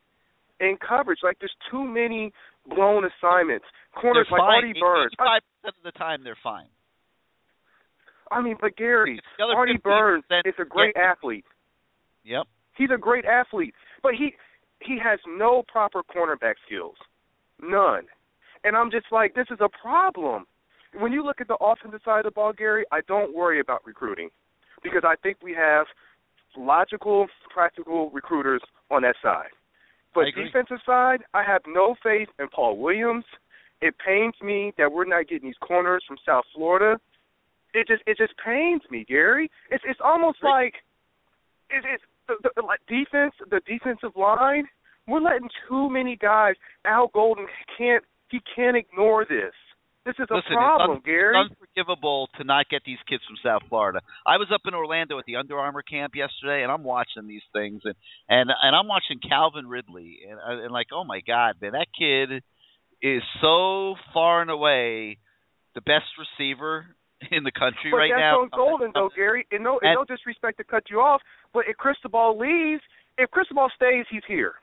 in 0.59 0.77
coverage? 0.87 1.21
Like, 1.23 1.39
there's 1.39 1.55
too 1.71 1.85
many 1.85 2.33
blown 2.69 3.05
assignments. 3.05 3.67
Corners 3.95 4.27
they're 4.31 4.39
like 4.39 4.47
fine. 4.47 4.65
Artie 4.65 4.81
Burns. 4.81 5.13
Five 5.19 5.43
percent 5.63 5.77
of 5.79 5.85
the 5.85 5.99
time, 5.99 6.25
they're 6.25 6.39
fine. 6.43 6.67
I 8.31 8.43
mean, 8.43 8.57
but 8.61 8.77
Gary, 8.77 9.21
Artie 9.41 9.79
Burns 9.83 10.25
is 10.45 10.55
a 10.59 10.65
great 10.65 10.95
yeah. 10.97 11.13
athlete. 11.13 11.45
Yep. 12.25 12.47
He's 12.77 12.91
a 12.93 12.99
great 12.99 13.25
athlete, 13.25 13.75
but 14.03 14.13
he 14.15 14.35
he 14.81 14.99
has 15.03 15.19
no 15.27 15.63
proper 15.67 16.03
cornerback 16.03 16.55
skills, 16.67 16.97
none. 17.63 18.05
And 18.65 18.77
I'm 18.77 18.91
just 18.91 19.07
like, 19.13 19.35
this 19.35 19.47
is 19.51 19.59
a 19.61 19.69
problem. 19.81 20.47
When 20.99 21.13
you 21.13 21.25
look 21.25 21.41
at 21.41 21.49
the 21.49 21.57
offensive 21.61 22.01
side 22.05 22.21
of 22.21 22.25
the 22.25 22.31
ball, 22.33 22.53
Gary, 22.53 22.85
I 22.91 23.01
don't 23.07 23.35
worry 23.35 23.61
about 23.61 23.87
recruiting 23.87 24.31
because 24.83 25.03
I 25.05 25.15
think 25.23 25.39
we 25.43 25.55
have 25.55 25.87
logical, 26.57 27.27
practical 27.53 28.11
recruiters 28.11 28.63
on 28.91 29.03
that 29.03 29.15
side. 29.23 29.51
But 30.17 30.43
defensive 30.45 30.79
side, 30.85 31.21
I 31.35 31.43
have 31.45 31.63
no 31.67 31.95
faith 32.03 32.29
in 32.39 32.49
Paul 32.49 32.79
Williams. 32.79 33.25
It 33.81 33.95
pains 34.05 34.35
me 34.43 34.73
that 34.79 34.91
we're 34.91 35.05
not 35.05 35.29
getting 35.29 35.49
these 35.49 35.59
corners 35.61 36.03
from 36.09 36.17
South 36.25 36.45
Florida. 36.55 36.99
It 37.75 37.87
just 37.87 38.03
it 38.07 38.17
just 38.17 38.33
pains 38.43 38.83
me, 38.91 39.05
Gary. 39.07 39.51
It's 39.71 39.85
it's 39.87 40.01
almost 40.03 40.39
like 40.43 40.75
it's, 41.71 41.87
it's 41.93 42.03
the, 42.27 42.51
the 42.57 42.63
like 42.63 42.81
defense, 42.89 43.35
the 43.51 43.61
defensive 43.67 44.17
line, 44.17 44.67
we're 45.07 45.21
letting 45.21 45.49
too 45.69 45.89
many 45.91 46.17
guys. 46.17 46.55
Al 46.85 47.09
Golden 47.09 47.47
can't 47.77 48.05
he 48.31 48.41
can't 48.55 48.77
ignore 48.77 49.25
this. 49.25 49.53
This 50.07 50.15
is 50.21 50.29
a 50.31 50.35
Listen, 50.39 50.55
problem, 50.55 50.91
it's, 50.93 50.97
un- 50.99 51.03
Gary. 51.05 51.35
it's 51.35 51.51
unforgivable 51.51 52.29
to 52.39 52.45
not 52.45 52.69
get 52.71 52.83
these 52.87 53.03
kids 53.11 53.25
from 53.27 53.35
South 53.43 53.63
Florida. 53.69 54.01
I 54.25 54.37
was 54.39 54.47
up 54.55 54.61
in 54.65 54.73
Orlando 54.73 55.19
at 55.19 55.25
the 55.27 55.35
Under 55.35 55.59
Armour 55.59 55.83
camp 55.83 56.15
yesterday, 56.15 56.63
and 56.63 56.71
I'm 56.71 56.85
watching 56.85 57.27
these 57.27 57.43
things, 57.53 57.83
and 57.85 57.95
and 58.29 58.49
and 58.63 58.77
I'm 58.77 58.87
watching 58.87 59.19
Calvin 59.19 59.67
Ridley, 59.67 60.21
and, 60.31 60.39
uh, 60.39 60.63
and 60.65 60.71
like, 60.73 60.87
oh 60.95 61.03
my 61.03 61.21
God, 61.27 61.57
man, 61.61 61.73
that 61.73 61.89
kid 61.99 62.41
is 63.03 63.23
so 63.43 63.97
far 64.15 64.43
and 64.43 64.51
away 64.51 65.19
the 65.75 65.81
best 65.83 66.07
receiver 66.17 66.87
in 67.33 67.43
the 67.43 67.51
country 67.53 67.91
but 67.91 67.97
right 67.99 68.11
that's 68.15 68.21
now. 68.21 68.43
on 68.43 68.49
Golden 68.55 68.93
though, 68.95 69.11
Gary. 69.15 69.45
And 69.51 69.65
no, 69.65 69.81
and 69.83 69.91
And- 69.91 69.99
no 69.99 70.05
disrespect 70.05 70.59
to 70.59 70.65
cut 70.65 70.85
you 70.89 71.01
off, 71.01 71.21
but 71.53 71.65
if 71.69 71.77
Cristobal 71.79 72.39
leaves, 72.39 72.83
if 73.19 73.29
Cristobal 73.33 73.69
stays, 73.75 74.07
he's 74.09 74.23
here. 74.29 74.55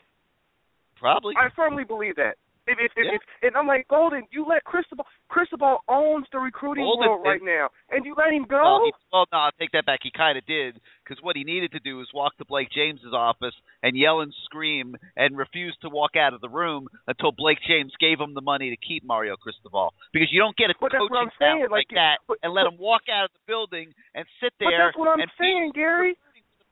Probably. 0.98 1.36
I 1.38 1.50
firmly 1.54 1.84
believe 1.84 2.16
that. 2.16 2.38
If, 2.66 2.80
if, 2.80 2.92
if, 2.96 3.06
Yeah. 3.06 3.16
if, 3.16 3.22
and 3.44 3.58
I'm 3.58 3.68
like 3.68 3.88
Golden, 3.90 4.24
you 4.32 4.46
let 4.48 4.64
Cristobal. 4.64 5.06
Cristobal 5.28 5.80
owns 5.90 6.26
the 6.32 6.40
recruiting 6.40 6.86
Golden 6.86 7.10
world 7.10 7.22
right 7.26 7.40
did. 7.40 7.46
now, 7.46 7.68
and 7.92 8.06
you 8.06 8.16
let 8.18 8.32
him 8.32 8.46
Well, 8.50 8.80
go. 8.80 8.86
he, 8.86 8.92
well, 9.12 9.26
no, 9.34 9.38
I'll 9.40 9.58
take 9.60 9.72
that 9.74 9.86
back. 9.86 10.00
He 10.04 10.12
kind 10.16 10.38
of 10.38 10.46
did 10.46 10.80
because 11.04 11.22
what 11.22 11.36
he 11.36 11.44
needed 11.44 11.72
to 11.74 11.80
do 11.80 11.98
was 11.98 12.08
walk 12.14 12.38
to 12.38 12.46
Blake 12.46 12.70
James's 12.72 13.12
office 13.14 13.54
and 13.84 13.98
yell 13.98 14.22
and 14.22 14.34
scream 14.46 14.96
and 15.18 15.36
refuse 15.38 15.76
to 15.82 15.90
walk 15.90 16.16
out 16.16 16.34
of 16.34 16.40
the 16.40 16.48
room 16.50 16.88
until 17.08 17.32
Blake 17.36 17.60
James 17.68 17.92
gave 18.00 18.20
him 18.20 18.34
the 18.34 18.42
money 18.42 18.70
to 18.70 18.78
keep 18.78 19.04
Mario 19.04 19.36
Cristobal. 19.36 19.94
Because 20.14 20.30
you 20.32 20.40
don't 20.40 20.56
get 20.56 20.70
a 20.70 20.76
But 20.80 20.92
coaching 20.94 21.30
talent 21.40 21.72
like, 21.72 21.92
like, 21.92 21.96
that 21.96 22.18
but- 22.28 22.38
and 22.44 22.54
let 22.54 22.66
him 22.66 22.78
walk 22.78 23.04
out 23.12 23.26
of 23.26 23.32
the 23.34 23.44
building 23.46 23.92
and 24.16 24.24
sit 24.40 24.54
there. 24.60 24.70
but 24.72 24.78
that's 24.88 24.98
what 24.98 25.10
I'm 25.10 25.20
and 25.20 25.32
saying, 25.38 25.72
Gary. 25.76 26.16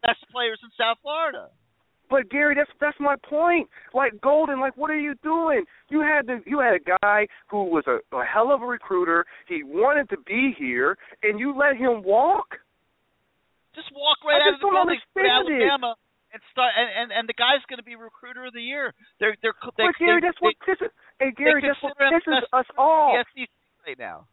the 0.02 0.08
best 0.08 0.24
players 0.32 0.60
in 0.64 0.70
South 0.80 0.98
Florida. 1.02 1.50
But 2.12 2.28
Gary, 2.28 2.60
that's 2.60 2.70
that's 2.84 3.00
my 3.00 3.16
point. 3.24 3.72
Like 3.96 4.20
Golden, 4.20 4.60
like 4.60 4.76
what 4.76 4.92
are 4.92 5.00
you 5.00 5.16
doing? 5.24 5.64
You 5.88 6.04
had 6.04 6.28
the 6.28 6.44
you 6.46 6.60
had 6.60 6.76
a 6.76 6.84
guy 7.00 7.32
who 7.48 7.72
was 7.72 7.88
a, 7.88 8.04
a 8.12 8.26
hell 8.28 8.52
of 8.52 8.62
a 8.62 8.68
recruiter. 8.68 9.24
He 9.48 9.64
wanted 9.64 10.12
to 10.12 10.18
be 10.28 10.52
here, 10.60 11.00
and 11.24 11.40
you 11.40 11.56
let 11.56 11.80
him 11.80 12.04
walk. 12.04 12.60
Just 13.74 13.88
walk 13.96 14.20
right 14.28 14.44
I 14.44 14.52
out 14.52 14.54
of 14.56 14.60
the 14.60 14.68
building 14.68 15.00
to 15.00 15.24
understand 15.24 15.48
it. 15.56 15.64
Alabama 15.64 15.96
and 16.36 16.44
start 16.52 16.76
and, 16.76 16.92
and 16.92 17.08
and 17.16 17.24
the 17.32 17.38
guy's 17.40 17.64
going 17.72 17.80
to 17.80 17.88
be 17.88 17.96
recruiter 17.96 18.44
of 18.44 18.52
the 18.52 18.60
year. 18.60 18.92
They're 19.24 19.40
they're 19.40 19.56
they, 19.80 19.88
but 19.88 19.96
Gary, 19.96 20.20
they, 20.20 20.28
that's 20.28 20.40
what 20.44 20.52
they, 20.60 20.68
pisses. 20.68 20.92
Hey 21.16 21.32
Gary, 21.32 21.64
that's 21.64 21.80
what 21.80 21.96
pisses 21.96 22.44
us 22.52 22.68
the 22.76 23.24
SEC 23.24 23.48
right 23.88 23.96
now. 23.96 24.28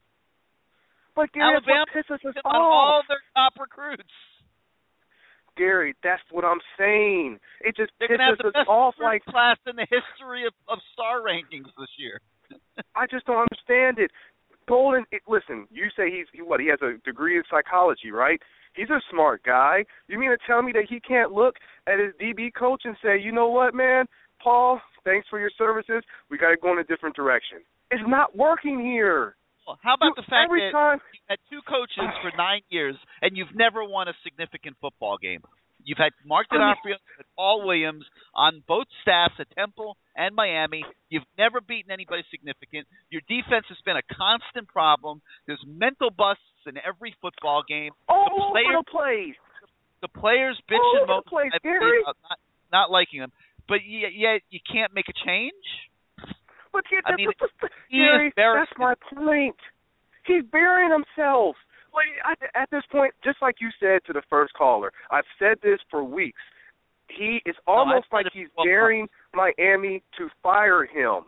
But 1.15 1.31
Gary, 1.31 1.63
Alabama 1.63 1.87
that's 1.95 2.11
what 2.11 2.27
pisses 2.27 2.43
us 2.43 2.43
on 2.43 2.59
all 2.59 3.07
their 3.07 3.23
top 3.39 3.55
recruits. 3.55 4.11
Gary, 5.59 5.95
that's 6.03 6.23
what 6.31 6.45
I'm 6.45 6.63
saying. 6.79 7.39
It 7.61 7.77
just 7.77 7.93
They're 7.99 8.09
to 8.09 8.23
have 8.23 8.39
pisses 8.39 8.43
the 8.43 8.49
us 8.49 8.55
best 8.55 8.69
off. 8.69 8.95
Like 9.03 9.25
class 9.25 9.59
in 9.67 9.77
the 9.77 9.87
history 9.91 10.47
of, 10.47 10.55
of 10.69 10.79
star 10.93 11.21
rankings 11.21 11.69
this 11.77 11.91
year. 11.99 12.21
I 12.97 13.07
just 13.11 13.27
don't 13.27 13.45
understand 13.51 13.99
it. 13.99 14.11
Golden, 14.67 15.05
it, 15.13 15.23
listen, 15.27 15.67
you 15.71 15.87
say 15.97 16.11
he's 16.11 16.27
he, 16.33 16.43
what? 16.43 16.61
He 16.61 16.69
has 16.69 16.79
a 16.83 17.03
degree 17.05 17.37
in 17.37 17.43
psychology, 17.51 18.11
right? 18.13 18.41
He's 18.75 18.91
a 18.91 19.01
smart 19.11 19.43
guy. 19.43 19.85
You 20.09 20.19
mean 20.19 20.31
to 20.31 20.37
tell 20.47 20.63
me 20.63 20.73
that 20.73 20.85
he 20.89 21.01
can't 21.01 21.33
look 21.33 21.57
at 21.87 21.99
his 21.99 22.13
DB 22.21 22.53
coach 22.55 22.83
and 22.85 22.95
say, 23.03 23.19
you 23.19 23.33
know 23.33 23.49
what, 23.49 23.75
man, 23.75 24.05
Paul, 24.43 24.81
thanks 25.05 25.27
for 25.29 25.41
your 25.41 25.51
services. 25.57 26.05
We 26.31 26.39
got 26.39 26.51
to 26.51 26.57
go 26.57 26.73
in 26.73 26.79
a 26.79 26.85
different 26.85 27.17
direction. 27.17 27.59
It's 27.91 28.03
not 28.07 28.37
working 28.37 28.79
here. 28.79 29.35
How 29.83 29.95
about 29.95 30.17
You- 30.17 30.23
the 30.23 30.23
fact 30.23 30.51
that 30.51 30.73
time 30.73 31.01
you've 31.13 31.29
had 31.29 31.39
two 31.51 31.63
coaches 31.63 32.09
for 32.23 32.31
nine 32.37 32.63
years 32.71 32.97
and 33.23 33.37
you've 33.37 33.55
never 33.55 33.85
won 33.85 34.09
a 34.09 34.15
significant 34.23 34.77
football 34.81 35.19
game? 35.19 35.43
You've 35.85 35.99
had 35.99 36.13
Mark 36.25 36.49
D'Onofrio 36.49 36.97
and 37.19 37.27
Paul 37.37 37.65
Williams 37.67 38.05
on 38.35 38.63
both 38.67 38.87
staffs 39.03 39.35
at 39.39 39.47
Temple 39.57 39.97
and 40.17 40.35
Miami. 40.35 40.85
You've 41.09 41.25
never 41.39 41.61
beaten 41.61 41.91
anybody 41.93 42.25
significant. 42.31 42.87
Your 43.11 43.23
defense 43.29 43.65
has 43.69 43.79
been 43.87 43.97
a 43.97 44.03
constant 44.13 44.69
problem. 44.69 45.23
There's 45.47 45.63
mental 45.67 46.11
busts 46.11 46.43
in 46.67 46.77
every 46.85 47.15
football 47.23 47.63
game. 47.67 47.93
all 48.09 48.53
the 48.53 48.61
over 48.61 48.85
the 48.85 48.91
place. 48.91 49.37
The 50.03 50.09
players 50.09 50.61
bitch 50.69 50.77
All 50.79 50.99
and 50.99 51.07
moan 51.09 51.23
the 51.25 51.31
place, 51.31 51.53
about 52.03 52.17
not, 52.29 52.39
not 52.71 52.91
liking 52.91 53.21
them, 53.21 53.33
but 53.69 53.79
yet 53.87 54.43
you 54.51 54.61
can't 54.71 54.93
make 54.95 55.09
a 55.09 55.15
change. 55.27 55.55
But 56.73 56.85
yeah, 56.93 57.01
I 57.05 57.11
that's, 57.13 57.19
mean, 57.19 57.31
he 57.89 57.99
Gary, 57.99 58.33
that's 58.37 58.73
my 58.79 58.95
point. 59.15 59.57
He's 60.27 60.45
burying 60.53 60.91
himself. 60.93 61.57
Like 61.95 62.07
I, 62.25 62.61
at 62.63 62.71
this 62.71 62.83
point, 62.93 63.15
just 63.25 63.39
like 63.41 63.57
you 63.61 63.71
said 63.81 64.05
to 64.07 64.13
the 64.13 64.23
first 64.29 64.53
caller, 64.55 64.93
I've 65.11 65.25
said 65.39 65.57
this 65.63 65.79
for 65.91 66.05
weeks. 66.05 66.41
He 67.09 67.41
it's 67.47 67.59
almost 67.67 68.07
I've 68.13 68.25
like 68.25 68.27
he's 68.33 68.49
for 68.55 68.65
12 68.65 68.67
daring 68.69 69.09
Miami 69.35 70.03
to 70.19 70.29
fire 70.43 70.85
him. 70.85 71.25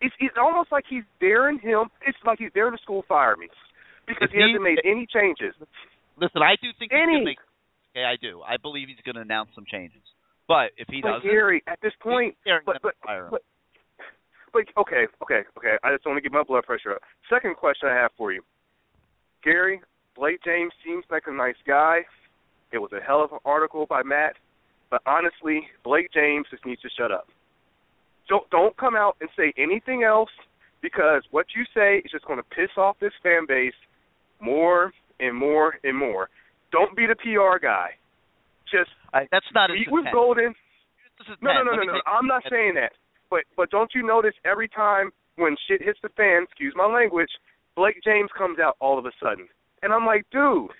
It's, 0.00 0.14
it's 0.20 0.36
almost 0.40 0.70
like 0.72 0.84
he's 0.88 1.02
daring 1.20 1.58
him. 1.58 1.90
It's 2.06 2.16
like 2.24 2.38
he's 2.38 2.52
daring 2.54 2.72
the 2.72 2.78
school 2.82 3.04
fire 3.08 3.36
me 3.36 3.48
because 4.06 4.28
If 4.28 4.30
he 4.30 4.40
hasn't 4.40 4.62
made 4.62 4.78
any 4.84 5.06
changes. 5.12 5.54
Listen, 6.16 6.40
I 6.42 6.54
do 6.62 6.70
think 6.78 6.92
he's 6.92 7.02
Any. 7.02 7.12
going 7.12 7.24
to 7.24 7.30
make. 7.34 7.38
Okay, 7.94 8.04
I 8.06 8.16
do. 8.16 8.40
I 8.46 8.56
believe 8.56 8.88
he's 8.88 9.02
going 9.04 9.16
to 9.16 9.22
announce 9.22 9.50
some 9.54 9.64
changes. 9.70 10.00
But 10.46 10.70
if 10.78 10.88
he 10.88 11.02
But 11.02 11.20
doesn't, 11.20 11.28
Gary, 11.28 11.62
at 11.66 11.78
this 11.82 11.92
point, 12.00 12.36
he's 12.44 12.54
but 12.64 12.78
but 12.82 12.94
to 12.94 13.06
fire 13.06 13.24
him. 13.26 13.30
but 13.32 13.42
but 14.52 14.62
okay, 14.76 15.06
okay, 15.22 15.42
okay. 15.56 15.76
I 15.82 15.92
just 15.92 16.06
want 16.06 16.16
to 16.16 16.22
get 16.22 16.32
my 16.32 16.42
blood 16.42 16.64
pressure 16.64 16.92
up. 16.92 17.02
Second 17.30 17.56
question 17.56 17.88
I 17.88 17.94
have 17.94 18.10
for 18.16 18.32
you, 18.32 18.42
Gary. 19.42 19.80
Blake 20.16 20.40
James 20.44 20.72
seems 20.84 21.04
like 21.10 21.24
a 21.26 21.32
nice 21.32 21.58
guy. 21.66 22.00
It 22.72 22.78
was 22.78 22.90
a 22.92 23.00
hell 23.00 23.22
of 23.22 23.32
an 23.32 23.38
article 23.44 23.86
by 23.88 24.02
Matt, 24.02 24.34
but 24.90 25.00
honestly, 25.06 25.68
Blake 25.84 26.10
James 26.12 26.46
just 26.50 26.66
needs 26.66 26.82
to 26.82 26.88
shut 26.98 27.12
up. 27.12 27.28
Don't 28.28 28.48
don't 28.50 28.76
come 28.76 28.96
out 28.96 29.16
and 29.20 29.30
say 29.36 29.52
anything 29.56 30.02
else 30.02 30.30
because 30.82 31.22
what 31.30 31.46
you 31.56 31.64
say 31.74 31.98
is 32.04 32.10
just 32.10 32.26
going 32.26 32.38
to 32.38 32.44
piss 32.54 32.70
off 32.76 32.96
this 33.00 33.12
fan 33.22 33.46
base 33.46 33.78
more 34.40 34.92
and 35.20 35.36
more 35.36 35.74
and 35.82 35.96
more. 35.96 36.28
Don't 36.72 36.96
be 36.96 37.06
the 37.06 37.16
PR 37.16 37.58
guy. 37.64 37.90
Just 38.70 38.90
I, 39.14 39.26
that's 39.30 39.46
not 39.54 39.70
meet 39.70 39.90
with. 39.90 40.04
Golden. 40.12 40.54
No, 41.42 41.52
no, 41.52 41.62
no, 41.62 41.72
no, 41.74 41.82
no. 41.82 42.00
I'm 42.06 42.26
not 42.26 42.42
saying 42.50 42.74
that. 42.74 42.92
But 43.30 43.40
but 43.56 43.70
don't 43.70 43.90
you 43.94 44.06
notice 44.06 44.34
every 44.44 44.68
time 44.68 45.10
when 45.36 45.56
shit 45.68 45.82
hits 45.82 45.98
the 46.02 46.08
fan, 46.10 46.44
excuse 46.44 46.74
my 46.76 46.86
language, 46.86 47.30
Blake 47.76 48.00
James 48.04 48.30
comes 48.36 48.58
out 48.58 48.76
all 48.80 48.98
of 48.98 49.06
a 49.06 49.12
sudden, 49.22 49.48
and 49.82 49.92
I'm 49.92 50.06
like, 50.06 50.24
dude, 50.30 50.70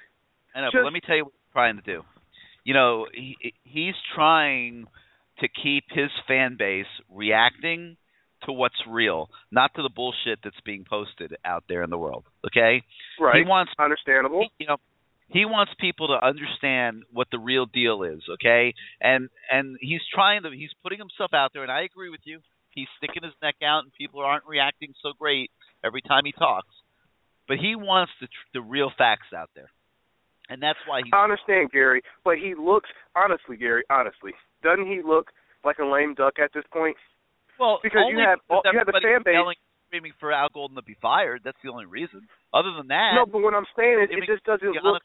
I 0.54 0.60
know, 0.60 0.66
just- 0.66 0.74
but 0.74 0.84
let 0.84 0.92
me 0.92 1.00
tell 1.00 1.16
you 1.16 1.24
what 1.24 1.32
he's 1.34 1.52
trying 1.52 1.76
to 1.76 1.82
do. 1.82 2.02
You 2.64 2.74
know, 2.74 3.06
he 3.12 3.54
he's 3.64 3.94
trying 4.14 4.86
to 5.40 5.48
keep 5.48 5.84
his 5.90 6.10
fan 6.26 6.56
base 6.58 6.86
reacting 7.08 7.96
to 8.44 8.52
what's 8.52 8.74
real, 8.88 9.30
not 9.50 9.74
to 9.74 9.82
the 9.82 9.88
bullshit 9.88 10.40
that's 10.42 10.60
being 10.64 10.84
posted 10.88 11.34
out 11.44 11.64
there 11.68 11.82
in 11.82 11.90
the 11.90 11.98
world. 11.98 12.24
Okay? 12.46 12.82
right? 13.20 13.36
He 13.36 13.48
wants 13.48 13.72
Understandable. 13.78 14.42
he- 14.42 14.50
you 14.64 14.66
know 14.66 14.76
he 15.30 15.44
wants 15.44 15.72
people 15.78 16.08
to 16.08 16.24
understand 16.26 17.04
what 17.12 17.28
the 17.30 17.38
real 17.38 17.66
deal 17.66 18.02
is 18.02 18.20
okay? 18.34 18.74
And 19.00 19.28
and 19.50 19.76
he's 19.80 20.00
trying 20.12 20.42
to 20.42 20.50
he's 20.50 20.72
putting 20.82 20.98
himself 20.98 21.32
out 21.34 21.52
there 21.52 21.62
and 21.62 21.72
i 21.72 21.82
agree 21.82 22.10
with 22.10 22.20
you. 22.24 22.40
He's 22.70 22.88
sticking 22.96 23.22
his 23.24 23.32
neck 23.42 23.56
out 23.62 23.82
and 23.84 23.92
people 23.94 24.20
aren't 24.20 24.46
reacting 24.46 24.94
so 25.02 25.12
great 25.18 25.50
every 25.84 26.02
time 26.02 26.22
he 26.24 26.32
talks. 26.32 26.68
But 27.48 27.58
he 27.58 27.74
wants 27.76 28.12
the 28.20 28.26
tr- 28.26 28.48
the 28.54 28.60
real 28.62 28.90
facts 28.96 29.32
out 29.36 29.50
there. 29.54 29.70
And 30.50 30.62
that's 30.62 30.78
why 30.86 31.00
he's 31.04 31.12
I 31.12 31.24
understand, 31.24 31.70
Gary, 31.72 32.02
but 32.24 32.38
he 32.38 32.54
looks 32.54 32.88
honestly, 33.14 33.56
Gary, 33.56 33.84
honestly, 33.90 34.32
doesn't 34.62 34.86
he 34.86 35.02
look 35.04 35.28
like 35.64 35.78
a 35.78 35.84
lame 35.84 36.14
duck 36.14 36.38
at 36.42 36.52
this 36.54 36.64
point? 36.72 36.96
well 37.58 37.80
because 37.82 38.06
you 38.08 38.18
have- 38.18 38.38
because 38.48 38.62
you 38.72 38.78
have 38.78 38.86
the 38.86 39.00
fan 39.02 39.22
base- 39.24 39.34
yelling 39.34 39.56
screaming 39.88 40.12
for 40.20 40.32
al 40.32 40.48
golden 40.52 40.76
to 40.76 40.82
be 40.82 40.94
fired. 41.00 41.40
That's 41.44 41.56
the 41.64 41.70
only 41.70 41.86
reason. 41.86 42.28
Other 42.52 42.72
than 42.76 42.88
that 42.88 43.12
no, 43.16 43.26
but 43.26 43.40
what 43.40 43.54
I'm 43.54 43.66
saying 43.76 44.04
is, 44.04 44.08
I 44.12 44.18
it 44.18 44.26
just 44.26 44.44
doesn't 44.44 44.72
look. 44.84 45.02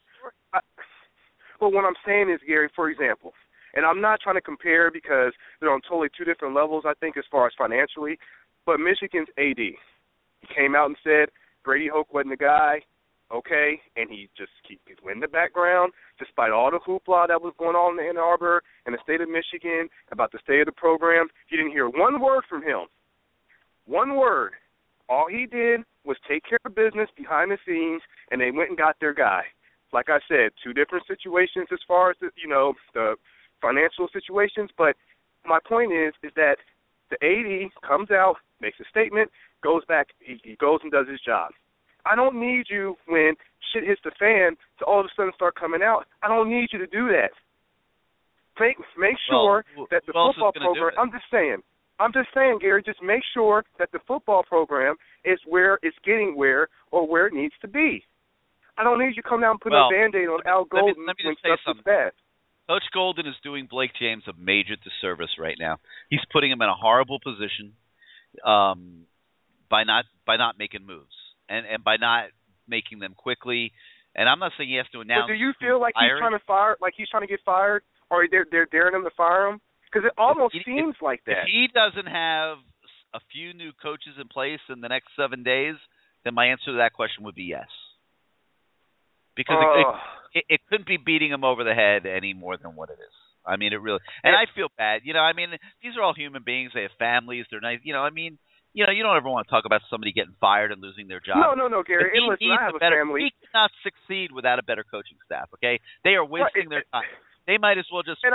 But 0.52 1.72
what 1.72 1.84
I'm 1.84 1.94
saying 2.06 2.30
is, 2.30 2.40
Gary, 2.46 2.68
for 2.74 2.90
example, 2.90 3.32
and 3.74 3.84
I'm 3.84 4.00
not 4.00 4.20
trying 4.20 4.36
to 4.36 4.40
compare 4.40 4.90
because 4.90 5.32
they're 5.60 5.72
on 5.72 5.80
totally 5.82 6.08
two 6.16 6.24
different 6.24 6.54
levels, 6.54 6.84
I 6.86 6.94
think, 6.94 7.16
as 7.16 7.24
far 7.30 7.46
as 7.46 7.52
financially. 7.58 8.18
But 8.66 8.78
Michigan's 8.78 9.28
AD, 9.36 9.58
he 9.58 9.76
came 10.54 10.74
out 10.74 10.86
and 10.86 10.96
said 11.02 11.28
Brady 11.64 11.88
Hoke 11.92 12.12
wasn't 12.14 12.30
the 12.30 12.44
guy, 12.44 12.82
okay, 13.32 13.80
and 13.96 14.08
he 14.10 14.28
just 14.36 14.52
keep 14.66 14.80
he 14.86 14.94
in 15.10 15.20
the 15.20 15.28
background 15.28 15.92
despite 16.18 16.50
all 16.50 16.70
the 16.70 16.78
hoopla 16.78 17.28
that 17.28 17.42
was 17.42 17.52
going 17.58 17.76
on 17.76 17.98
in 17.98 18.06
Ann 18.06 18.16
Arbor 18.16 18.62
and 18.86 18.94
the 18.94 18.98
state 19.02 19.20
of 19.20 19.28
Michigan 19.28 19.88
about 20.12 20.32
the 20.32 20.38
state 20.42 20.60
of 20.60 20.66
the 20.66 20.72
program. 20.72 21.28
You 21.48 21.56
didn't 21.56 21.72
hear 21.72 21.88
one 21.88 22.20
word 22.20 22.44
from 22.48 22.62
him, 22.62 22.86
one 23.86 24.16
word. 24.16 24.52
All 25.08 25.26
he 25.28 25.46
did 25.46 25.80
was 26.04 26.16
take 26.28 26.44
care 26.48 26.58
of 26.64 26.74
business 26.74 27.08
behind 27.16 27.50
the 27.50 27.58
scenes, 27.66 28.02
and 28.30 28.40
they 28.40 28.50
went 28.50 28.70
and 28.70 28.78
got 28.78 28.96
their 29.00 29.12
guy 29.12 29.44
like 29.94 30.10
I 30.10 30.18
said, 30.26 30.50
two 30.62 30.74
different 30.74 31.06
situations 31.06 31.68
as 31.72 31.78
far 31.86 32.10
as 32.10 32.16
the, 32.20 32.28
you 32.36 32.50
know 32.50 32.74
the 32.92 33.14
financial 33.62 34.08
situations. 34.12 34.68
But 34.76 34.96
my 35.46 35.60
point 35.62 35.92
is, 35.92 36.12
is 36.22 36.32
that 36.34 36.56
the 37.08 37.16
AD 37.22 37.70
comes 37.86 38.10
out, 38.10 38.36
makes 38.60 38.80
a 38.80 38.84
statement, 38.90 39.30
goes 39.62 39.84
back, 39.86 40.08
he, 40.18 40.40
he 40.42 40.56
goes 40.56 40.80
and 40.82 40.90
does 40.90 41.06
his 41.08 41.20
job. 41.24 41.52
I 42.04 42.16
don't 42.16 42.38
need 42.38 42.66
you 42.68 42.96
when 43.06 43.32
shit 43.72 43.84
hits 43.84 44.00
the 44.04 44.12
fan 44.18 44.56
to 44.80 44.84
all 44.84 45.00
of 45.00 45.06
a 45.06 45.08
sudden 45.16 45.32
start 45.34 45.54
coming 45.54 45.80
out. 45.80 46.04
I 46.22 46.28
don't 46.28 46.50
need 46.50 46.68
you 46.72 46.78
to 46.80 46.86
do 46.86 47.08
that. 47.08 47.30
make 48.60 48.76
make 48.98 49.16
sure 49.30 49.64
well, 49.76 49.86
that 49.90 50.02
the 50.06 50.12
who 50.12 50.18
else 50.18 50.36
is 50.36 50.42
football 50.42 50.74
program. 50.74 50.92
I'm 50.98 51.12
just 51.12 51.24
saying. 51.30 51.62
I'm 52.00 52.12
just 52.12 52.28
saying, 52.34 52.58
Gary. 52.60 52.82
Just 52.84 53.00
make 53.02 53.22
sure 53.32 53.64
that 53.78 53.90
the 53.92 54.00
football 54.06 54.42
program 54.42 54.96
is 55.24 55.38
where 55.46 55.78
it's 55.82 55.96
getting 56.04 56.36
where 56.36 56.68
or 56.90 57.06
where 57.06 57.26
it 57.26 57.32
needs 57.32 57.54
to 57.62 57.68
be. 57.68 58.04
I 58.76 58.84
don't 58.84 58.98
need 58.98 59.14
you 59.16 59.22
to 59.22 59.28
come 59.28 59.40
down 59.40 59.52
and 59.52 59.60
put 59.60 59.72
Well, 59.72 59.88
a 59.88 59.90
band-aid 59.90 60.28
on 60.28 60.40
Al 60.46 60.66
let 60.70 60.72
me- 60.72 60.80
Golden 60.80 61.06
let 61.06 61.16
me 61.18 61.24
when 61.26 61.34
just 61.34 61.42
say 61.42 61.48
stuff 61.48 61.58
is 61.60 61.64
something. 61.66 61.84
bad. 61.84 62.12
Coach 62.66 62.84
Golden 62.92 63.26
is 63.26 63.34
doing 63.42 63.66
Blake 63.70 63.92
James 63.98 64.24
a 64.26 64.32
major 64.38 64.74
disservice 64.76 65.30
right 65.38 65.56
now. 65.58 65.78
He's 66.08 66.24
putting 66.32 66.50
him 66.50 66.62
in 66.62 66.68
a 66.68 66.74
horrible 66.74 67.20
position 67.20 67.74
um, 68.44 69.06
by 69.70 69.84
not 69.84 70.06
by 70.26 70.36
not 70.36 70.58
making 70.58 70.86
moves 70.86 71.14
and 71.48 71.66
and 71.66 71.84
by 71.84 71.96
not 71.96 72.30
making 72.66 72.98
them 73.00 73.14
quickly. 73.14 73.72
And 74.16 74.28
I'm 74.28 74.38
not 74.38 74.52
saying 74.56 74.70
he 74.70 74.76
has 74.76 74.86
to 74.92 75.00
announce. 75.00 75.24
But 75.28 75.34
do 75.34 75.38
you 75.38 75.52
feel 75.60 75.80
like 75.80 75.94
he's 75.98 76.10
trying 76.18 76.32
to 76.38 76.44
fire, 76.46 76.76
like 76.80 76.94
he's 76.96 77.08
trying 77.08 77.22
to 77.22 77.26
get 77.26 77.40
fired, 77.44 77.82
or 78.10 78.26
they're 78.30 78.46
they're 78.50 78.66
daring 78.66 78.94
him 78.94 79.04
to 79.04 79.10
fire 79.16 79.48
him? 79.48 79.60
Because 79.92 80.06
it 80.06 80.12
almost 80.16 80.54
If- 80.54 80.64
seems 80.64 80.94
like 81.02 81.22
that. 81.26 81.42
If 81.42 81.48
he 81.48 81.68
doesn't 81.68 82.06
have 82.06 82.58
a 83.12 83.20
few 83.30 83.52
new 83.52 83.72
coaches 83.82 84.14
in 84.20 84.26
place 84.28 84.60
in 84.68 84.80
the 84.80 84.88
next 84.88 85.08
seven 85.16 85.42
days, 85.42 85.76
then 86.24 86.34
my 86.34 86.46
answer 86.46 86.66
to 86.72 86.76
that 86.78 86.92
question 86.94 87.24
would 87.24 87.34
be 87.34 87.44
yes. 87.44 87.68
Because 89.36 89.58
it, 89.60 89.86
oh. 89.86 89.98
it, 90.34 90.44
it 90.48 90.60
couldn't 90.68 90.86
be 90.86 90.96
beating 90.96 91.30
him 91.30 91.44
over 91.44 91.64
the 91.64 91.74
head 91.74 92.06
any 92.06 92.34
more 92.34 92.56
than 92.56 92.76
what 92.76 92.90
it 92.90 92.98
is. 93.00 93.14
I 93.46 93.56
mean, 93.56 93.72
it 93.72 93.80
really. 93.80 94.00
And 94.22 94.34
I 94.34 94.48
feel 94.54 94.68
bad. 94.78 95.02
You 95.04 95.12
know, 95.12 95.20
I 95.20 95.32
mean, 95.34 95.50
these 95.82 95.92
are 95.98 96.02
all 96.02 96.14
human 96.14 96.42
beings. 96.42 96.72
They 96.74 96.82
have 96.82 96.96
families. 96.98 97.44
They're 97.50 97.60
nice. 97.60 97.80
You 97.82 97.92
know, 97.92 98.00
I 98.00 98.10
mean, 98.10 98.38
you 98.72 98.86
know, 98.86 98.92
you 98.92 99.02
don't 99.02 99.16
ever 99.16 99.28
want 99.28 99.46
to 99.46 99.50
talk 99.50 99.64
about 99.66 99.82
somebody 99.90 100.12
getting 100.12 100.34
fired 100.40 100.72
and 100.72 100.80
losing 100.80 101.08
their 101.08 101.20
job. 101.20 101.36
no, 101.38 101.54
no, 101.54 101.68
no, 101.68 101.82
Gary. 101.82 102.10
But 102.10 102.16
he 102.16 102.20
listen, 102.24 102.38
needs 102.40 102.58
I 102.58 102.64
have 102.64 102.74
a 102.74 102.78
better, 102.78 102.98
family. 102.98 103.28
He 103.28 103.32
cannot 103.46 103.70
succeed 103.84 104.32
without 104.32 104.58
a 104.58 104.64
better 104.64 104.82
coaching 104.82 105.18
staff. 105.26 105.48
Okay, 105.54 105.78
they 106.02 106.16
are 106.16 106.24
wasting 106.24 106.72
Right, 106.72 106.82
their 106.82 106.84
time. 106.90 107.10
They 107.46 107.58
might 107.58 107.76
as 107.78 107.84
well 107.92 108.02
just 108.02 108.24
put, 108.24 108.32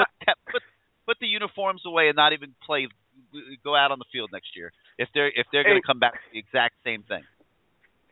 put 0.47 0.61
put 1.09 1.17
the 1.19 1.27
uniforms 1.27 1.81
away 1.85 2.07
and 2.07 2.15
not 2.15 2.33
even 2.33 2.53
play, 2.63 2.87
go 3.63 3.75
out 3.75 3.89
on 3.91 3.97
the 3.97 4.05
field 4.13 4.29
next 4.31 4.55
year 4.55 4.71
if 4.97 5.09
they're 5.13 5.33
if 5.33 5.47
they're 5.51 5.63
going 5.63 5.81
to 5.81 5.85
come 5.85 5.99
back 5.99 6.13
to 6.13 6.27
the 6.31 6.39
exact 6.39 6.75
same 6.85 7.03
thing. 7.03 7.23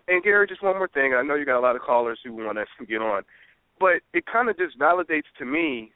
And 0.07 0.23
Gary, 0.23 0.47
just 0.47 0.63
one 0.63 0.77
more 0.77 0.87
thing. 0.87 1.13
I 1.13 1.21
know 1.21 1.35
you 1.35 1.45
got 1.45 1.59
a 1.59 1.61
lot 1.61 1.75
of 1.75 1.81
callers 1.81 2.19
who 2.23 2.33
want 2.33 2.57
us 2.57 2.67
to 2.79 2.85
get 2.85 3.01
on, 3.01 3.23
but 3.79 4.01
it 4.13 4.25
kind 4.25 4.49
of 4.49 4.57
just 4.57 4.79
validates 4.79 5.29
to 5.39 5.45
me 5.45 5.91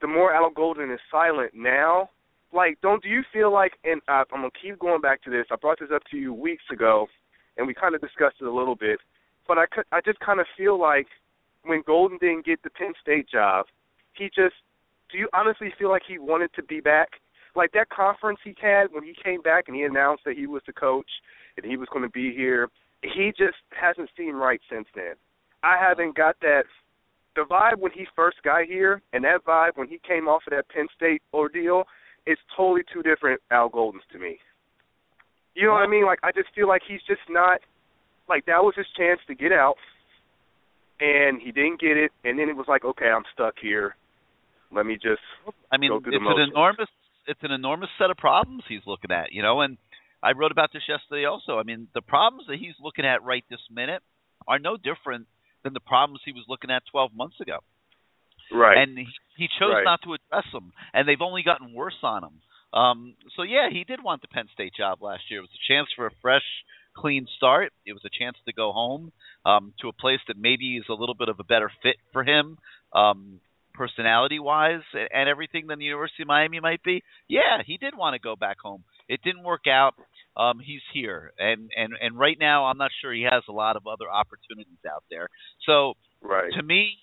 the 0.00 0.06
more 0.06 0.32
Al 0.32 0.50
Golden 0.50 0.90
is 0.90 1.00
silent 1.10 1.52
now. 1.54 2.08
Like, 2.52 2.78
don't 2.80 3.02
do 3.02 3.08
you 3.08 3.22
feel 3.32 3.52
like? 3.52 3.72
And 3.84 4.00
I, 4.08 4.22
I'm 4.32 4.40
gonna 4.40 4.48
keep 4.60 4.78
going 4.78 5.00
back 5.00 5.22
to 5.24 5.30
this. 5.30 5.46
I 5.50 5.56
brought 5.56 5.78
this 5.78 5.90
up 5.94 6.02
to 6.10 6.16
you 6.16 6.32
weeks 6.32 6.64
ago, 6.72 7.06
and 7.56 7.66
we 7.66 7.74
kind 7.74 7.94
of 7.94 8.00
discussed 8.00 8.36
it 8.40 8.46
a 8.46 8.52
little 8.52 8.74
bit. 8.74 8.98
But 9.46 9.58
I 9.58 9.66
could, 9.66 9.84
I 9.92 10.00
just 10.00 10.18
kind 10.20 10.40
of 10.40 10.46
feel 10.56 10.80
like 10.80 11.06
when 11.64 11.82
Golden 11.86 12.18
didn't 12.18 12.46
get 12.46 12.62
the 12.62 12.70
Penn 12.70 12.92
State 13.00 13.28
job, 13.28 13.66
he 14.14 14.26
just. 14.26 14.54
Do 15.12 15.18
you 15.18 15.28
honestly 15.34 15.72
feel 15.76 15.90
like 15.90 16.02
he 16.06 16.18
wanted 16.20 16.54
to 16.54 16.62
be 16.62 16.80
back? 16.80 17.08
Like 17.56 17.72
that 17.72 17.88
conference 17.90 18.38
he 18.44 18.54
had 18.60 18.92
when 18.92 19.02
he 19.02 19.12
came 19.24 19.42
back 19.42 19.64
and 19.66 19.76
he 19.76 19.82
announced 19.82 20.22
that 20.24 20.36
he 20.36 20.46
was 20.46 20.62
the 20.68 20.72
coach 20.72 21.10
and 21.56 21.66
he 21.66 21.76
was 21.76 21.88
going 21.92 22.04
to 22.04 22.10
be 22.10 22.32
here 22.32 22.68
he 23.02 23.32
just 23.36 23.58
hasn't 23.70 24.10
seemed 24.16 24.36
right 24.36 24.60
since 24.70 24.86
then. 24.94 25.14
I 25.62 25.76
haven't 25.80 26.16
got 26.16 26.36
that 26.40 26.64
the 27.36 27.42
vibe 27.42 27.78
when 27.78 27.92
he 27.92 28.06
first 28.16 28.38
got 28.42 28.64
here 28.64 29.02
and 29.12 29.24
that 29.24 29.44
vibe 29.46 29.76
when 29.76 29.88
he 29.88 30.00
came 30.06 30.28
off 30.28 30.42
of 30.46 30.52
that 30.52 30.68
Penn 30.68 30.88
State 30.96 31.22
ordeal 31.32 31.84
is 32.26 32.38
totally 32.56 32.82
two 32.92 33.02
different 33.02 33.40
Al 33.50 33.70
Goldens 33.70 34.06
to 34.12 34.18
me. 34.18 34.38
You 35.54 35.66
know 35.66 35.72
what 35.72 35.82
I 35.82 35.86
mean? 35.86 36.06
Like 36.06 36.20
I 36.22 36.32
just 36.32 36.48
feel 36.54 36.68
like 36.68 36.82
he's 36.86 37.00
just 37.06 37.22
not 37.28 37.60
like 38.28 38.46
that 38.46 38.62
was 38.62 38.74
his 38.76 38.86
chance 38.96 39.20
to 39.26 39.34
get 39.34 39.52
out 39.52 39.76
and 41.00 41.40
he 41.40 41.52
didn't 41.52 41.80
get 41.80 41.96
it 41.96 42.10
and 42.24 42.38
then 42.38 42.48
it 42.48 42.56
was 42.56 42.66
like, 42.68 42.84
Okay, 42.84 43.06
I'm 43.06 43.24
stuck 43.32 43.54
here. 43.60 43.96
Let 44.72 44.86
me 44.86 44.94
just 44.94 45.22
I 45.72 45.76
mean, 45.76 45.92
it's 45.92 46.04
the 46.04 46.16
an 46.16 46.50
enormous 46.50 46.88
it's 47.26 47.40
an 47.42 47.52
enormous 47.52 47.90
set 47.98 48.10
of 48.10 48.16
problems 48.16 48.64
he's 48.68 48.86
looking 48.86 49.10
at, 49.12 49.32
you 49.32 49.42
know, 49.42 49.60
and 49.60 49.76
I 50.22 50.32
wrote 50.32 50.52
about 50.52 50.70
this 50.72 50.82
yesterday 50.88 51.24
also. 51.24 51.58
I 51.58 51.62
mean, 51.62 51.88
the 51.94 52.02
problems 52.02 52.46
that 52.48 52.58
he's 52.58 52.74
looking 52.80 53.04
at 53.06 53.22
right 53.24 53.44
this 53.50 53.60
minute 53.70 54.02
are 54.46 54.58
no 54.58 54.76
different 54.76 55.26
than 55.64 55.72
the 55.74 55.80
problems 55.80 56.20
he 56.24 56.32
was 56.32 56.44
looking 56.48 56.70
at 56.70 56.82
12 56.90 57.12
months 57.14 57.36
ago. 57.40 57.58
Right. 58.52 58.78
And 58.78 58.98
he, 58.98 59.06
he 59.36 59.48
chose 59.58 59.72
Right. 59.74 59.84
not 59.84 60.00
to 60.04 60.14
address 60.14 60.46
them, 60.52 60.72
and 60.92 61.06
they've 61.08 61.20
only 61.20 61.42
gotten 61.42 61.72
worse 61.72 61.98
on 62.02 62.24
him. 62.24 62.40
Um, 62.78 63.14
so 63.36 63.42
yeah, 63.42 63.68
he 63.70 63.84
did 63.84 64.02
want 64.02 64.22
the 64.22 64.28
Penn 64.28 64.46
State 64.54 64.74
job 64.76 65.02
last 65.02 65.22
year. 65.30 65.40
It 65.40 65.42
was 65.42 65.50
a 65.54 65.72
chance 65.72 65.88
for 65.96 66.06
a 66.06 66.10
fresh, 66.22 66.44
clean 66.96 67.26
start. 67.36 67.72
It 67.86 67.92
was 67.92 68.02
a 68.04 68.10
chance 68.16 68.36
to 68.46 68.52
go 68.52 68.72
home 68.72 69.12
um, 69.44 69.72
to 69.80 69.88
a 69.88 69.92
place 69.92 70.20
that 70.28 70.36
maybe 70.38 70.76
is 70.76 70.84
a 70.88 70.92
little 70.94 71.14
bit 71.14 71.28
of 71.28 71.38
a 71.40 71.44
better 71.44 71.70
fit 71.82 71.96
for 72.12 72.22
him, 72.24 72.58
um, 72.92 73.40
personality-wise, 73.74 74.82
and, 74.94 75.08
and 75.12 75.28
everything 75.28 75.66
than 75.66 75.78
the 75.78 75.84
University 75.84 76.22
of 76.22 76.28
Miami 76.28 76.60
might 76.60 76.82
be. 76.82 77.02
Yeah, 77.28 77.62
he 77.64 77.76
did 77.76 77.96
want 77.96 78.14
to 78.14 78.20
go 78.20 78.36
back 78.36 78.58
home. 78.62 78.84
It 79.08 79.20
didn't 79.24 79.42
work 79.42 79.66
out. 79.68 79.94
Um, 80.36 80.60
he's 80.60 80.82
here, 80.94 81.32
and 81.38 81.70
and 81.76 81.92
and 82.00 82.18
right 82.18 82.36
now, 82.38 82.66
I'm 82.66 82.78
not 82.78 82.90
sure 83.02 83.12
he 83.12 83.22
has 83.30 83.42
a 83.48 83.52
lot 83.52 83.76
of 83.76 83.86
other 83.86 84.08
opportunities 84.10 84.78
out 84.86 85.04
there. 85.10 85.28
So 85.66 85.94
right. 86.22 86.52
to 86.56 86.62
me, 86.62 86.94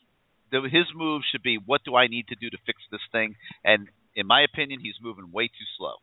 the, 0.51 0.61
his 0.63 0.85
move 0.95 1.23
should 1.31 1.43
be 1.43 1.57
what 1.63 1.81
do 1.83 1.95
I 1.95 2.07
need 2.07 2.27
to 2.29 2.35
do 2.35 2.49
to 2.49 2.57
fix 2.65 2.79
this 2.89 3.01
thing? 3.11 3.35
And 3.65 3.87
in 4.15 4.27
my 4.27 4.41
opinion, 4.43 4.79
he's 4.81 4.95
moving 5.01 5.31
way 5.31 5.47
too 5.47 5.67
slow. 5.77 5.95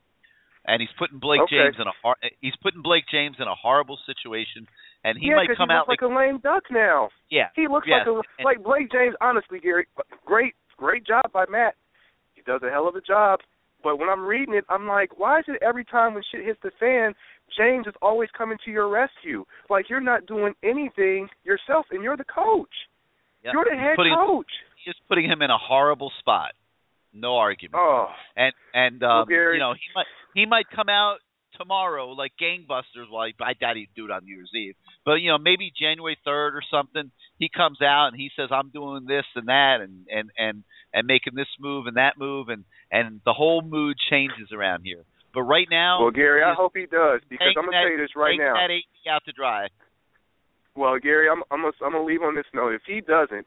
And 0.67 0.81
he's 0.81 0.93
putting 0.99 1.19
Blake 1.19 1.43
Okay. 1.43 1.57
James 1.57 1.77
in 1.79 1.87
a 1.87 1.93
hor- 2.03 2.17
he's 2.41 2.57
putting 2.63 2.81
Blake 2.83 3.05
James 3.11 3.37
in 3.39 3.49
a 3.49 3.55
horrible 3.55 3.99
situation, 4.07 4.67
and 5.05 5.19
he 5.19 5.29
yeah, 5.29 5.37
might 5.37 5.49
come 5.57 5.69
he 5.69 5.75
out 5.75 5.89
looks 5.89 6.01
like, 6.01 6.11
a 6.11 6.15
lame 6.15 6.39
duck 6.39 6.65
now. 6.71 7.09
yeah, 7.31 7.49
He 7.55 7.69
looks 7.69 7.87
Yes, 7.89 8.07
like 8.07 8.25
a 8.41 8.43
like 8.45 8.63
Blake 8.65 8.91
James. 8.91 9.15
Honestly, 9.21 9.61
Gary, 9.61 9.87
great 10.25 10.55
great 10.77 11.07
job 11.07 11.25
by 11.33 11.45
Matt. 11.51 11.75
He 12.35 12.41
does 12.43 12.63
a 12.63 12.71
hell 12.71 12.89
of 12.89 12.95
a 12.97 13.03
job. 13.03 13.41
But 13.85 13.99
when 13.99 14.09
I'm 14.09 14.25
reading 14.25 14.55
it, 14.55 14.65
I'm 14.71 14.89
like, 14.89 15.19
why 15.19 15.39
is 15.41 15.45
it 15.47 15.63
every 15.63 15.85
time 15.85 16.15
when 16.15 16.23
shit 16.33 16.45
hits 16.45 16.59
the 16.63 16.71
fan, 16.81 17.13
James 17.57 17.87
is 17.87 17.95
always 18.03 18.31
coming 18.37 18.57
to 18.65 18.71
your 18.71 18.89
rescue? 18.89 19.45
Like 19.69 19.91
you're 19.91 20.01
not 20.01 20.27
doing 20.27 20.55
anything 20.65 21.29
yourself, 21.45 21.87
and 21.91 22.03
you're 22.03 22.17
the 22.17 22.25
coach. 22.25 22.73
yeah. 23.45 23.51
You're 23.53 23.67
the 23.71 23.77
head 23.77 23.97
putting, 23.97 24.17
coach. 24.17 24.51
He's 24.85 24.95
putting 25.07 25.27
him 25.31 25.43
in 25.43 25.51
a 25.51 25.59
horrible 25.59 26.11
spot. 26.19 26.53
No 27.13 27.37
argument. 27.37 27.77
Oh, 27.79 28.09
and 28.37 28.53
and 28.73 29.03
um, 29.05 29.27
you 29.29 29.59
know 29.59 29.75
he 29.75 29.89
might 29.95 30.07
he 30.35 30.47
might 30.47 30.65
come 30.75 30.89
out 30.89 31.19
tomorrow 31.57 32.09
like 32.09 32.33
gangbusters. 32.43 33.07
Well, 33.13 33.23
I, 33.23 33.33
I 33.41 33.53
doubt 33.53 33.77
he'd 33.77 33.91
do 33.95 34.07
it 34.07 34.11
on 34.11 34.25
New 34.25 34.35
Year's 34.35 34.51
Eve, 34.53 34.75
but 35.05 35.15
you 35.15 35.31
know 35.31 35.39
maybe 35.39 35.71
January 35.79 36.19
third 36.25 36.57
or 36.57 36.63
something. 36.71 37.13
He 37.39 37.51
comes 37.55 37.83
out 37.83 38.09
and 38.13 38.17
he 38.17 38.31
says 38.37 38.49
I'm 38.51 38.71
doing 38.71 39.07
this 39.07 39.25
and 39.35 39.49
that 39.49 39.79
and 39.81 40.07
and 40.09 40.31
and 40.39 40.65
and 40.93 41.07
making 41.07 41.35
this 41.35 41.51
move 41.59 41.87
and 41.87 41.97
that 41.97 42.15
move 42.19 42.49
and 42.49 42.65
and 42.91 43.21
the 43.25 43.33
whole 43.33 43.63
mood 43.63 43.97
changes 44.11 44.53
around 44.53 44.83
here. 44.85 45.03
But 45.35 45.43
right 45.43 45.67
now, 45.69 46.01
well, 46.01 46.13
Gary, 46.13 46.43
I 46.45 46.55
hope 46.55 46.73
he 46.77 46.87
does 46.87 47.21
because 47.29 47.55
I'm 47.59 47.67
gonna 47.67 47.73
that- 47.73 47.83
tell 47.83 47.91
you 47.91 47.99
this 47.99 48.15
right 48.15 48.39
now. 48.39 48.55
that 48.55 48.71
AC 48.71 48.87
out 49.11 49.25
to 49.27 49.33
dry. 49.33 49.69
Well, 50.77 50.99
Gary, 50.99 51.29
I'm 51.29 51.43
I'm 51.51 51.63
gonna, 51.63 51.73
I'm 51.85 51.93
gonna 51.93 52.05
leave 52.05 52.23
on 52.23 52.37
this 52.37 52.47
note. 52.55 52.75
If 52.75 52.83
he 52.87 53.01
doesn't, 53.01 53.47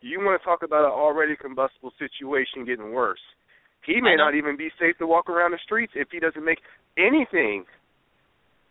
you 0.00 0.18
want 0.18 0.40
to 0.40 0.44
talk 0.44 0.62
about 0.62 0.84
an 0.84 0.90
already 0.90 1.36
combustible 1.36 1.92
situation 1.98 2.64
getting 2.64 2.92
worse. 2.92 3.20
He 3.86 4.00
may 4.00 4.16
not 4.16 4.34
even 4.34 4.56
be 4.56 4.68
safe 4.78 4.98
to 4.98 5.06
walk 5.06 5.30
around 5.30 5.52
the 5.52 5.58
streets 5.64 5.92
if 5.96 6.08
he 6.12 6.20
doesn't 6.20 6.44
make 6.44 6.58
anything. 6.98 7.64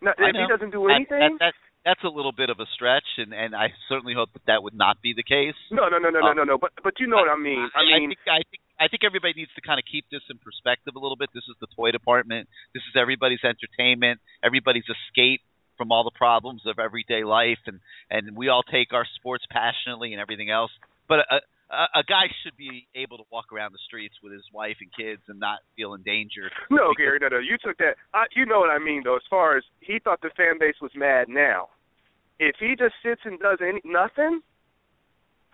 No, 0.02 0.12
if 0.18 0.36
he 0.36 0.46
doesn't 0.48 0.72
do 0.72 0.88
anything. 0.88 1.38
that, 1.40 1.52
that, 1.52 1.54
that's 1.86 2.04
a 2.04 2.10
little 2.10 2.32
bit 2.32 2.50
of 2.50 2.60
a 2.60 2.66
stretch, 2.76 3.08
and 3.18 3.34
and 3.34 3.56
I 3.56 3.74
certainly 3.88 4.14
hope 4.14 4.30
that 4.34 4.46
that 4.48 4.64
would 4.64 4.76
not 4.76 5.02
be 5.02 5.14
the 5.16 5.24
case. 5.24 5.56
no, 5.72 5.88
no, 5.88 5.98
no, 5.98 6.10
no, 6.10 6.20
no, 6.20 6.28
Uh, 6.30 6.34
no, 6.34 6.44
no. 6.44 6.58
But 6.58 6.72
but 6.84 7.00
you 7.00 7.08
know 7.08 7.18
what 7.18 7.30
I 7.30 7.38
mean. 7.40 7.70
I 7.76 7.84
mean, 7.86 8.10
think 8.10 8.20
I 8.28 8.42
think 8.50 8.62
I 8.80 8.88
think 8.88 9.04
everybody 9.04 9.34
needs 9.36 9.52
to 9.56 9.62
kind 9.62 9.80
of 9.80 9.86
keep 9.90 10.06
this 10.12 10.22
in 10.30 10.38
perspective 10.40 10.96
a 10.96 11.00
little 11.00 11.18
bit. 11.18 11.30
This 11.34 11.48
is 11.50 11.56
the 11.60 11.68
toy 11.76 11.92
department. 11.92 12.48
This 12.74 12.84
is 12.84 12.96
everybody's 13.00 13.44
entertainment, 13.44 14.20
everybody's 14.44 14.88
escape 14.88 15.42
from 15.78 15.92
all 15.94 16.04
the 16.04 16.12
problems 16.16 16.64
of 16.66 16.80
everyday 16.80 17.24
life, 17.24 17.60
and 17.66 17.80
and 18.10 18.36
we 18.36 18.50
all 18.50 18.64
take 18.64 18.92
our 18.94 19.08
sports 19.16 19.46
passionately 19.50 20.12
and 20.14 20.22
everything 20.22 20.50
else. 20.50 20.72
But 21.08 21.20
a 21.32 21.40
a, 21.72 22.00
a 22.00 22.04
guy 22.04 22.26
should 22.44 22.58
be 22.58 22.88
able 22.96 23.18
to 23.18 23.24
walk 23.32 23.54
around 23.54 23.74
the 23.74 23.84
streets 23.86 24.16
with 24.24 24.34
his 24.34 24.44
wife 24.54 24.78
and 24.82 24.90
kids 24.94 25.22
and 25.28 25.40
not 25.40 25.60
feel 25.76 25.94
in 25.94 26.02
danger. 26.04 26.50
no, 26.70 26.94
Gary, 26.98 27.20
no, 27.22 27.28
no. 27.30 27.40
You 27.40 27.58
took 27.64 27.78
that. 27.78 27.96
I, 28.14 28.26
you 28.36 28.46
know 28.46 28.60
what 28.60 28.70
I 28.70 28.80
mean, 28.80 29.02
though. 29.04 29.16
As 29.16 29.28
far 29.30 29.58
as 29.58 29.64
he 29.80 30.00
thought 30.04 30.22
the 30.22 30.32
fan 30.36 30.58
base 30.60 30.76
was 30.82 30.92
mad 30.96 31.30
now. 31.30 31.70
If 32.40 32.56
he 32.60 32.76
just 32.78 32.96
sits 33.04 33.22
and 33.26 33.38
does 33.40 33.60
any 33.62 33.82
nothing, 33.84 34.42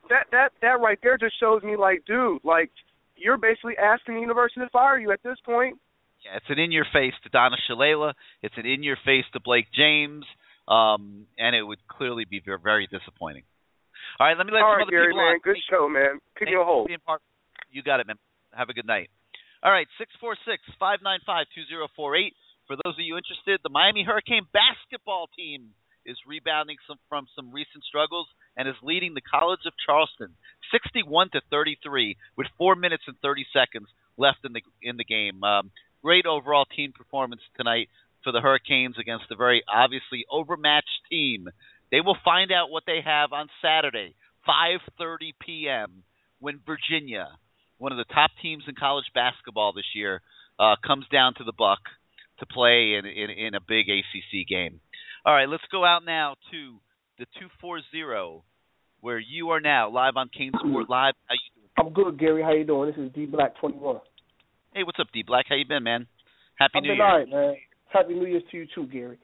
that 0.10 0.28
that 0.32 0.50
that 0.62 0.80
right 0.80 1.00
there 1.02 1.18
just 1.18 1.40
shows 1.40 1.64
me 1.64 1.76
like, 1.76 2.06
dude, 2.06 2.44
like 2.44 2.70
you're 3.18 3.38
basically 3.38 3.74
asking 3.78 4.16
the 4.16 4.22
university 4.22 4.62
to 4.62 4.70
fire 4.70 5.00
you 5.00 5.12
at 5.12 5.24
this 5.24 5.38
point. 5.44 5.80
Yeah, 6.24 6.38
it's 6.38 6.46
an 6.50 6.60
in 6.60 6.72
your 6.72 6.86
face 6.94 7.14
to 7.24 7.30
Donna 7.30 7.58
Shalala. 7.70 8.14
It's 8.42 8.56
an 8.58 8.66
in 8.66 8.84
your 8.84 8.98
face 9.06 9.26
to 9.34 9.40
Blake 9.40 9.68
James. 9.76 10.26
Um, 10.68 11.28
and 11.38 11.56
it 11.56 11.62
would 11.62 11.78
clearly 11.88 12.26
be 12.26 12.42
very, 12.44 12.60
very 12.62 12.88
disappointing. 12.88 13.44
All 14.20 14.28
right, 14.28 14.38
let 14.38 14.48
me 14.48 14.54
let 14.54 14.64
All 14.64 14.74
some 14.74 14.80
right, 14.80 14.88
other 14.88 14.92
Gary, 14.92 15.12
people 15.12 15.28
man, 15.28 15.36
on. 15.36 15.40
good 15.44 15.62
show, 15.70 15.90
man. 15.90 16.24
Keep 16.40 16.48
Thank 16.48 16.56
you 16.56 16.62
a 16.62 16.66
hold. 16.66 16.90
You 17.72 17.84
got 17.84 18.00
it, 18.00 18.08
man. 18.08 18.16
Have 18.56 18.70
a 18.70 18.74
good 18.74 18.88
night. 18.88 19.10
All 19.64 19.72
right, 19.72 19.88
six 19.98 20.12
four 20.22 20.38
six 20.48 20.64
five 20.80 21.00
nine 21.04 21.20
five 21.26 21.48
two 21.54 21.68
zero 21.68 21.88
four 21.96 22.16
eight. 22.16 22.34
For 22.68 22.76
those 22.76 22.96
of 22.96 23.04
you 23.04 23.18
interested, 23.18 23.60
the 23.62 23.70
Miami 23.70 24.04
Hurricane 24.04 24.48
basketball 24.54 25.28
team 25.36 25.76
is 26.06 26.18
rebounding 26.26 26.78
some, 26.88 26.98
from 27.10 27.28
some 27.36 27.52
recent 27.52 27.84
struggles 27.84 28.28
and 28.58 28.68
is 28.68 28.76
leading 28.82 29.14
the 29.14 29.22
College 29.22 29.66
of 29.66 29.74
Charleston 29.86 30.34
61 30.72 31.30
to 31.34 31.42
33 31.50 32.16
with 32.38 32.48
4 32.58 32.76
minutes 32.76 33.04
and 33.08 33.18
30 33.22 33.46
seconds 33.52 33.88
left 34.18 34.40
in 34.46 34.54
the 34.54 34.62
in 34.82 34.98
the 34.98 35.04
game. 35.04 35.44
Um, 35.44 35.72
great 36.02 36.26
overall 36.26 36.66
team 36.66 36.94
performance 36.94 37.42
tonight 37.58 37.90
for 38.24 38.32
the 38.32 38.42
Hurricanes 38.42 38.98
against 38.98 39.26
a 39.32 39.36
very 39.36 39.64
obviously 39.68 40.26
overmatched 40.32 41.06
team. 41.10 41.50
They 41.92 42.02
will 42.02 42.18
find 42.24 42.52
out 42.52 42.70
what 42.70 42.84
they 42.86 43.00
have 43.04 43.32
on 43.34 43.48
Saturday, 43.62 44.16
5:30 44.48 45.34
p.m. 45.40 46.04
when 46.40 46.60
Virginia, 46.66 47.28
one 47.78 47.92
of 47.92 47.98
the 47.98 48.14
top 48.14 48.32
teams 48.42 48.64
in 48.68 48.76
college 48.76 49.06
basketball 49.14 49.74
this 49.74 49.94
year, 49.94 50.22
uh, 50.60 50.76
comes 50.86 51.06
down 51.12 51.34
to 51.36 51.44
the 51.44 51.54
Buck 51.54 51.80
to 52.40 52.46
play 52.46 52.96
in, 52.98 53.06
in 53.06 53.30
in 53.30 53.56
a 53.56 53.62
big 53.62 53.88
ACC 53.90 54.48
game. 54.48 54.80
All 55.26 55.34
right, 55.34 55.50
let's 55.50 55.64
go 55.72 55.84
out 55.86 56.06
now 56.06 56.36
to 56.52 56.80
the 57.18 57.26
240 57.40 58.44
where 59.02 59.20
you 59.20 59.50
are 59.50 59.60
now 59.60 59.90
live 59.90 60.18
on 60.18 60.30
CaneSport 60.30 60.90
Live. 60.90 61.14
How 61.28 61.34
you 61.34 61.52
doing? 61.56 61.70
I'm 61.78 61.94
good, 61.94 62.20
Gary. 62.20 62.42
How 62.42 62.54
you 62.54 62.64
doing? 62.64 62.92
This 62.92 63.00
is 63.06 63.12
D 63.14 63.26
Black 63.26 63.56
21. 63.60 63.98
Hey, 64.74 64.84
what's 64.84 65.00
up, 65.00 65.08
D 65.14 65.24
Black? 65.26 65.46
How 65.48 65.56
you 65.56 65.66
been, 65.66 65.84
man? 65.84 66.08
Happy 66.58 66.74
I've 66.76 66.84
New 66.84 66.90
been 66.90 66.98
Year. 66.98 67.06
all 67.06 67.18
right, 67.20 67.30
man. 67.30 67.56
Happy 67.90 68.14
New 68.14 68.26
Year's 68.26 68.44
to 68.52 68.58
you 68.58 68.66
too, 68.74 68.88
Gary. 68.88 69.18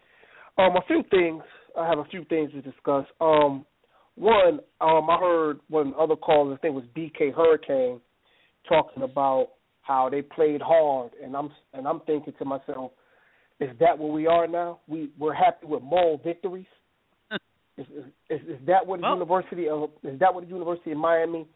Um, 0.57 0.76
a 0.76 0.82
few 0.88 1.03
things. 1.09 1.43
I 1.78 1.88
have 1.88 1.99
a 1.99 2.05
few 2.05 2.24
things 2.26 2.51
to 2.51 2.61
discuss. 2.61 3.05
Um, 3.19 3.65
one, 4.15 4.59
um, 4.82 5.09
I 5.09 5.17
heard 5.19 5.59
one 5.69 5.93
other 5.99 6.15
caller, 6.15 6.53
I 6.53 6.57
think 6.57 6.74
it 6.76 6.76
was 6.76 6.84
BK 6.95 7.34
Hurricane, 7.34 8.01
talking 8.67 9.03
about 9.03 9.49
how 9.82 10.09
they 10.09 10.22
played 10.22 10.61
hard, 10.61 11.11
and 11.24 11.36
I'm 11.36 11.49
and 11.74 11.88
I'm 11.88 12.01
thinking 12.01 12.34
to 12.38 12.45
myself, 12.45 12.91
is 13.59 13.69
that 13.80 13.97
where 13.97 14.11
we 14.11 14.28
are 14.28 14.47
now? 14.47 14.80
We 14.88 15.09
we're 15.17 15.34
happy 15.34 15.65
with 15.65 15.82
moral 15.82 16.19
victories. 16.24 16.65
is, 17.78 17.86
is, 18.30 18.41
is 18.47 18.59
that 18.67 18.86
what 18.86 18.97
the 18.99 19.03
Well- 19.03 19.13
University 19.15 19.67
of 19.69 19.89
is 20.03 20.19
that 20.19 20.34
what 20.34 20.43
the 20.43 20.49
University 20.49 20.91
of 20.91 20.97
Miami 20.97 21.47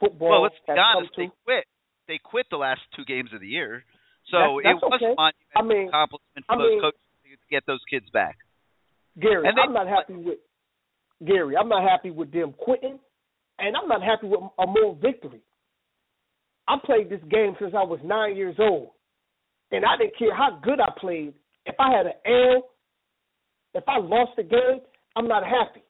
football 0.00 0.30
Well, 0.30 0.42
let's 0.42 0.54
be 0.66 0.72
has 0.72 0.78
honest. 0.96 1.14
come 1.14 1.24
They 1.24 1.30
quit. 1.44 1.64
They 2.06 2.18
quit 2.22 2.46
the 2.50 2.58
last 2.58 2.80
two 2.96 3.04
games 3.06 3.30
of 3.32 3.40
the 3.40 3.46
year, 3.48 3.84
so 4.30 4.60
That's- 4.62 4.76
that's 4.76 4.82
it 4.82 4.86
was 4.90 5.00
okay. 5.00 5.12
a 5.12 5.14
monumental 5.14 5.56
I 5.56 5.62
mean- 5.62 5.88
accomplishment 5.88 6.46
for 6.46 6.52
I 6.52 6.58
those 6.58 6.68
mean- 6.70 6.80
coaches 6.82 7.00
to 7.24 7.50
get 7.50 7.64
those 7.66 7.80
kids 7.88 8.10
back. 8.10 8.36
Gary, 9.18 9.42
they- 9.42 9.60
I'm 9.60 9.72
not 9.72 9.86
happy 9.86 10.14
with 10.14 10.38
Gary. 11.24 11.56
I'm 11.56 11.68
not 11.68 11.82
happy 11.82 12.10
with 12.10 12.32
them 12.32 12.52
quitting, 12.52 12.98
and 13.58 13.76
I'm 13.76 13.88
not 13.88 14.02
happy 14.02 14.26
with 14.26 14.40
a 14.58 14.66
more 14.66 14.94
victory. 14.96 15.40
I 16.66 16.78
played 16.78 17.08
this 17.10 17.22
game 17.24 17.54
since 17.58 17.74
I 17.74 17.82
was 17.82 18.00
nine 18.02 18.36
years 18.36 18.56
old, 18.58 18.90
and 19.70 19.84
I 19.84 19.96
didn't 19.96 20.16
care 20.16 20.34
how 20.34 20.58
good 20.62 20.80
I 20.80 20.90
played. 20.98 21.34
If 21.66 21.78
I 21.78 21.90
had 21.92 22.06
an 22.06 22.14
L, 22.24 22.70
if 23.74 23.84
I 23.88 23.98
lost 23.98 24.36
the 24.36 24.42
game, 24.42 24.80
I'm 25.16 25.28
not 25.28 25.44
happy. 25.46 25.82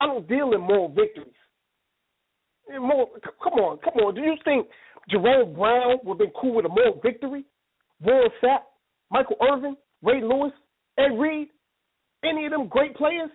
I 0.00 0.06
don't 0.06 0.26
deal 0.26 0.52
in 0.52 0.60
moral 0.60 0.88
victories. 0.88 1.32
And 2.68 2.82
More, 2.82 3.08
come 3.42 3.54
on, 3.54 3.78
come 3.78 3.94
on. 3.94 4.14
Do 4.14 4.20
you 4.22 4.36
think 4.44 4.68
Jerome 5.08 5.54
Brown 5.54 5.98
would 6.04 6.14
have 6.14 6.18
been 6.18 6.32
cool 6.40 6.54
with 6.56 6.66
a 6.66 6.68
moral 6.68 7.00
victory? 7.02 7.44
Warren 8.00 8.30
Sapp, 8.42 8.62
Michael 9.10 9.36
Irvin, 9.40 9.76
Ray 10.02 10.20
Lewis, 10.22 10.52
Ed 10.98 11.18
Reed, 11.18 11.48
any 12.28 12.46
of 12.46 12.52
them 12.52 12.68
great 12.68 12.94
players? 12.96 13.30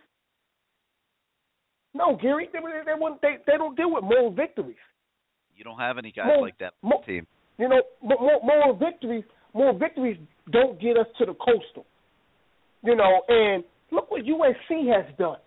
No, 1.94 2.16
Gary, 2.22 2.48
they 2.54 2.60
they 2.60 2.94
wouldn't- 2.98 3.22
they, 3.22 3.38
they 3.46 3.58
don't 3.58 3.76
deal 3.76 3.92
with 3.92 4.04
moral 4.04 4.32
victories. 4.32 4.78
You 5.56 5.64
don't 5.64 5.78
have 5.80 5.98
any 5.98 6.12
guys 6.12 6.30
like 6.42 6.58
that 6.60 6.74
on 6.84 6.90
Mo- 6.90 7.04
the 7.06 7.14
team. 7.14 7.28
You 7.58 7.68
know, 7.70 7.82
mo- 8.02 8.18
mo- 8.20 8.40
moral 8.44 8.74
victories, 8.74 9.26
moral 9.54 9.78
victories 9.78 10.18
don't 10.50 10.80
get 10.80 10.98
us 10.98 11.08
to 11.20 11.26
the 11.26 11.34
coastal. 11.34 11.86
You 12.84 12.96
know, 12.96 13.22
and 13.28 13.64
look 13.92 14.10
what 14.10 14.24
USC 14.24 14.88
has 14.88 15.06
done. 15.18 15.38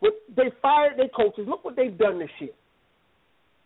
What 0.00 0.12
they 0.36 0.50
fired 0.62 0.98
their 0.98 1.08
coaches. 1.08 1.46
Look 1.48 1.64
what 1.64 1.76
they've 1.76 1.96
done 1.96 2.18
this 2.18 2.30
year. 2.38 2.52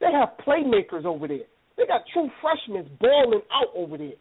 They 0.01 0.11
have 0.13 0.31
playmakers 0.47 1.05
over 1.05 1.29
there. 1.29 1.47
They 1.77 1.87
got 1.87 2.03
true 2.13 2.31
freshmen 2.41 2.89
balling 3.01 3.43
out 3.53 3.69
over 3.75 3.99
there. 3.99 4.17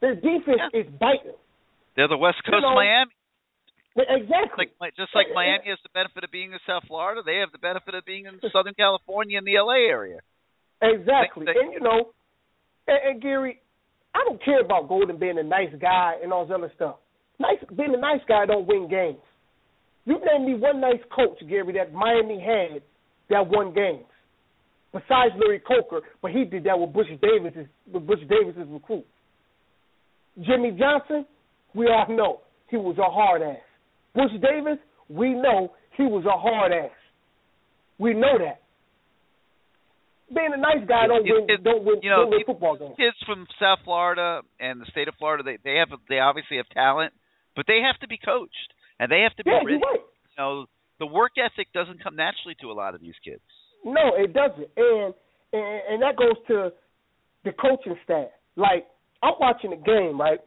Their 0.00 0.14
defense 0.14 0.62
is 0.72 0.86
biting. 0.98 1.34
They're 1.96 2.08
the 2.08 2.16
West 2.16 2.38
You 2.46 2.52
Coast 2.52 2.62
know, 2.62 2.74
Miami. 2.76 3.10
Exactly. 3.98 4.70
Like 4.80 4.94
just 4.94 5.10
like 5.14 5.26
Miami 5.34 5.74
has 5.74 5.78
the 5.82 5.90
benefit 5.90 6.22
of 6.22 6.30
being 6.30 6.52
in 6.52 6.58
South 6.66 6.84
Florida, 6.86 7.22
they 7.24 7.42
have 7.42 7.50
the 7.50 7.58
benefit 7.58 7.94
of 7.94 8.04
being 8.04 8.26
in 8.26 8.38
Southern 8.52 8.74
California 8.74 9.38
and 9.38 9.46
the 9.46 9.58
LA 9.58 9.90
area. 9.90 10.20
Exactly. 10.80 11.46
And 11.48 11.72
you 11.72 11.80
know, 11.80 12.14
and, 12.86 12.98
and 13.04 13.22
Gary, 13.22 13.60
I 14.14 14.22
don't 14.24 14.42
care 14.44 14.60
about 14.60 14.88
Golden 14.88 15.18
being 15.18 15.38
a 15.38 15.42
nice 15.42 15.74
guy 15.80 16.14
and 16.22 16.32
all 16.32 16.46
this 16.46 16.54
other 16.54 16.72
stuff. 16.76 16.96
Nice 17.40 17.58
being 17.76 17.94
a 17.94 18.00
nice 18.00 18.22
guy 18.28 18.46
don't 18.46 18.66
win 18.66 18.88
games. 18.88 19.18
You 20.04 20.18
name 20.24 20.46
me 20.46 20.54
one 20.54 20.80
nice 20.80 21.02
coach, 21.14 21.38
Gary, 21.48 21.74
that 21.74 21.92
Miami 21.92 22.40
had 22.40 22.82
that 23.30 23.46
won 23.46 23.74
games. 23.74 24.06
Besides 24.92 25.34
Larry 25.38 25.60
Coker, 25.60 26.00
but 26.22 26.30
he 26.30 26.44
did 26.44 26.64
that 26.64 26.78
with 26.78 26.92
Butch 26.94 27.08
Davis 27.20 27.66
with 27.92 28.06
Butch 28.06 28.20
Davis's 28.28 28.68
recruit. 28.68 29.04
Jimmy 30.40 30.70
Johnson, 30.78 31.26
we 31.74 31.86
all 31.86 32.06
know 32.08 32.40
he 32.70 32.76
was 32.76 32.96
a 32.98 33.10
hard 33.10 33.42
ass. 33.42 33.67
Butch 34.18 34.34
Davis, 34.42 34.78
we 35.08 35.30
know 35.34 35.72
he 35.96 36.02
was 36.04 36.24
a 36.26 36.34
hard 36.36 36.72
ass. 36.72 36.90
We 37.98 38.14
know 38.14 38.34
that. 38.38 38.60
Being 40.34 40.52
a 40.52 40.60
nice 40.60 40.84
guy 40.86 41.06
don't 41.06 41.26
It- 41.26 41.32
win 41.32 41.46
it- 41.48 41.62
don't 41.64 41.84
win, 41.84 42.00
you 42.02 42.10
know, 42.10 42.22
don't 42.28 42.30
win 42.30 42.44
football 42.44 42.76
games. 42.76 42.96
Kids 42.96 43.16
from 43.24 43.46
South 43.58 43.80
Florida 43.84 44.42
and 44.60 44.80
the 44.80 44.86
state 44.86 45.08
of 45.08 45.14
Florida, 45.16 45.42
they 45.42 45.56
they 45.56 45.76
have 45.76 45.88
they 46.08 46.18
obviously 46.20 46.58
have 46.58 46.68
talent, 46.70 47.14
but 47.56 47.66
they 47.66 47.80
have 47.80 47.96
to 48.00 48.08
be 48.08 48.18
coached 48.18 48.74
and 49.00 49.10
they 49.10 49.22
have 49.22 49.34
to 49.36 49.44
be 49.44 49.50
Yeah, 49.50 49.64
ready. 49.64 49.78
right. 49.78 50.00
You 50.02 50.36
know, 50.36 50.66
the 50.98 51.06
work 51.06 51.38
ethic 51.38 51.72
doesn't 51.72 52.00
come 52.02 52.16
naturally 52.16 52.56
to 52.56 52.70
a 52.70 52.74
lot 52.74 52.94
of 52.94 53.00
these 53.00 53.18
kids. 53.24 53.40
No, 53.84 54.14
it 54.16 54.32
doesn't. 54.34 54.68
And 54.76 55.14
and, 55.54 55.82
and 55.88 56.02
that 56.02 56.16
goes 56.16 56.36
to 56.48 56.72
the 57.44 57.52
coaching 57.52 57.96
staff. 58.04 58.28
Like 58.56 58.86
I'm 59.22 59.34
watching 59.40 59.70
the 59.70 59.76
game, 59.76 60.20
right? 60.20 60.40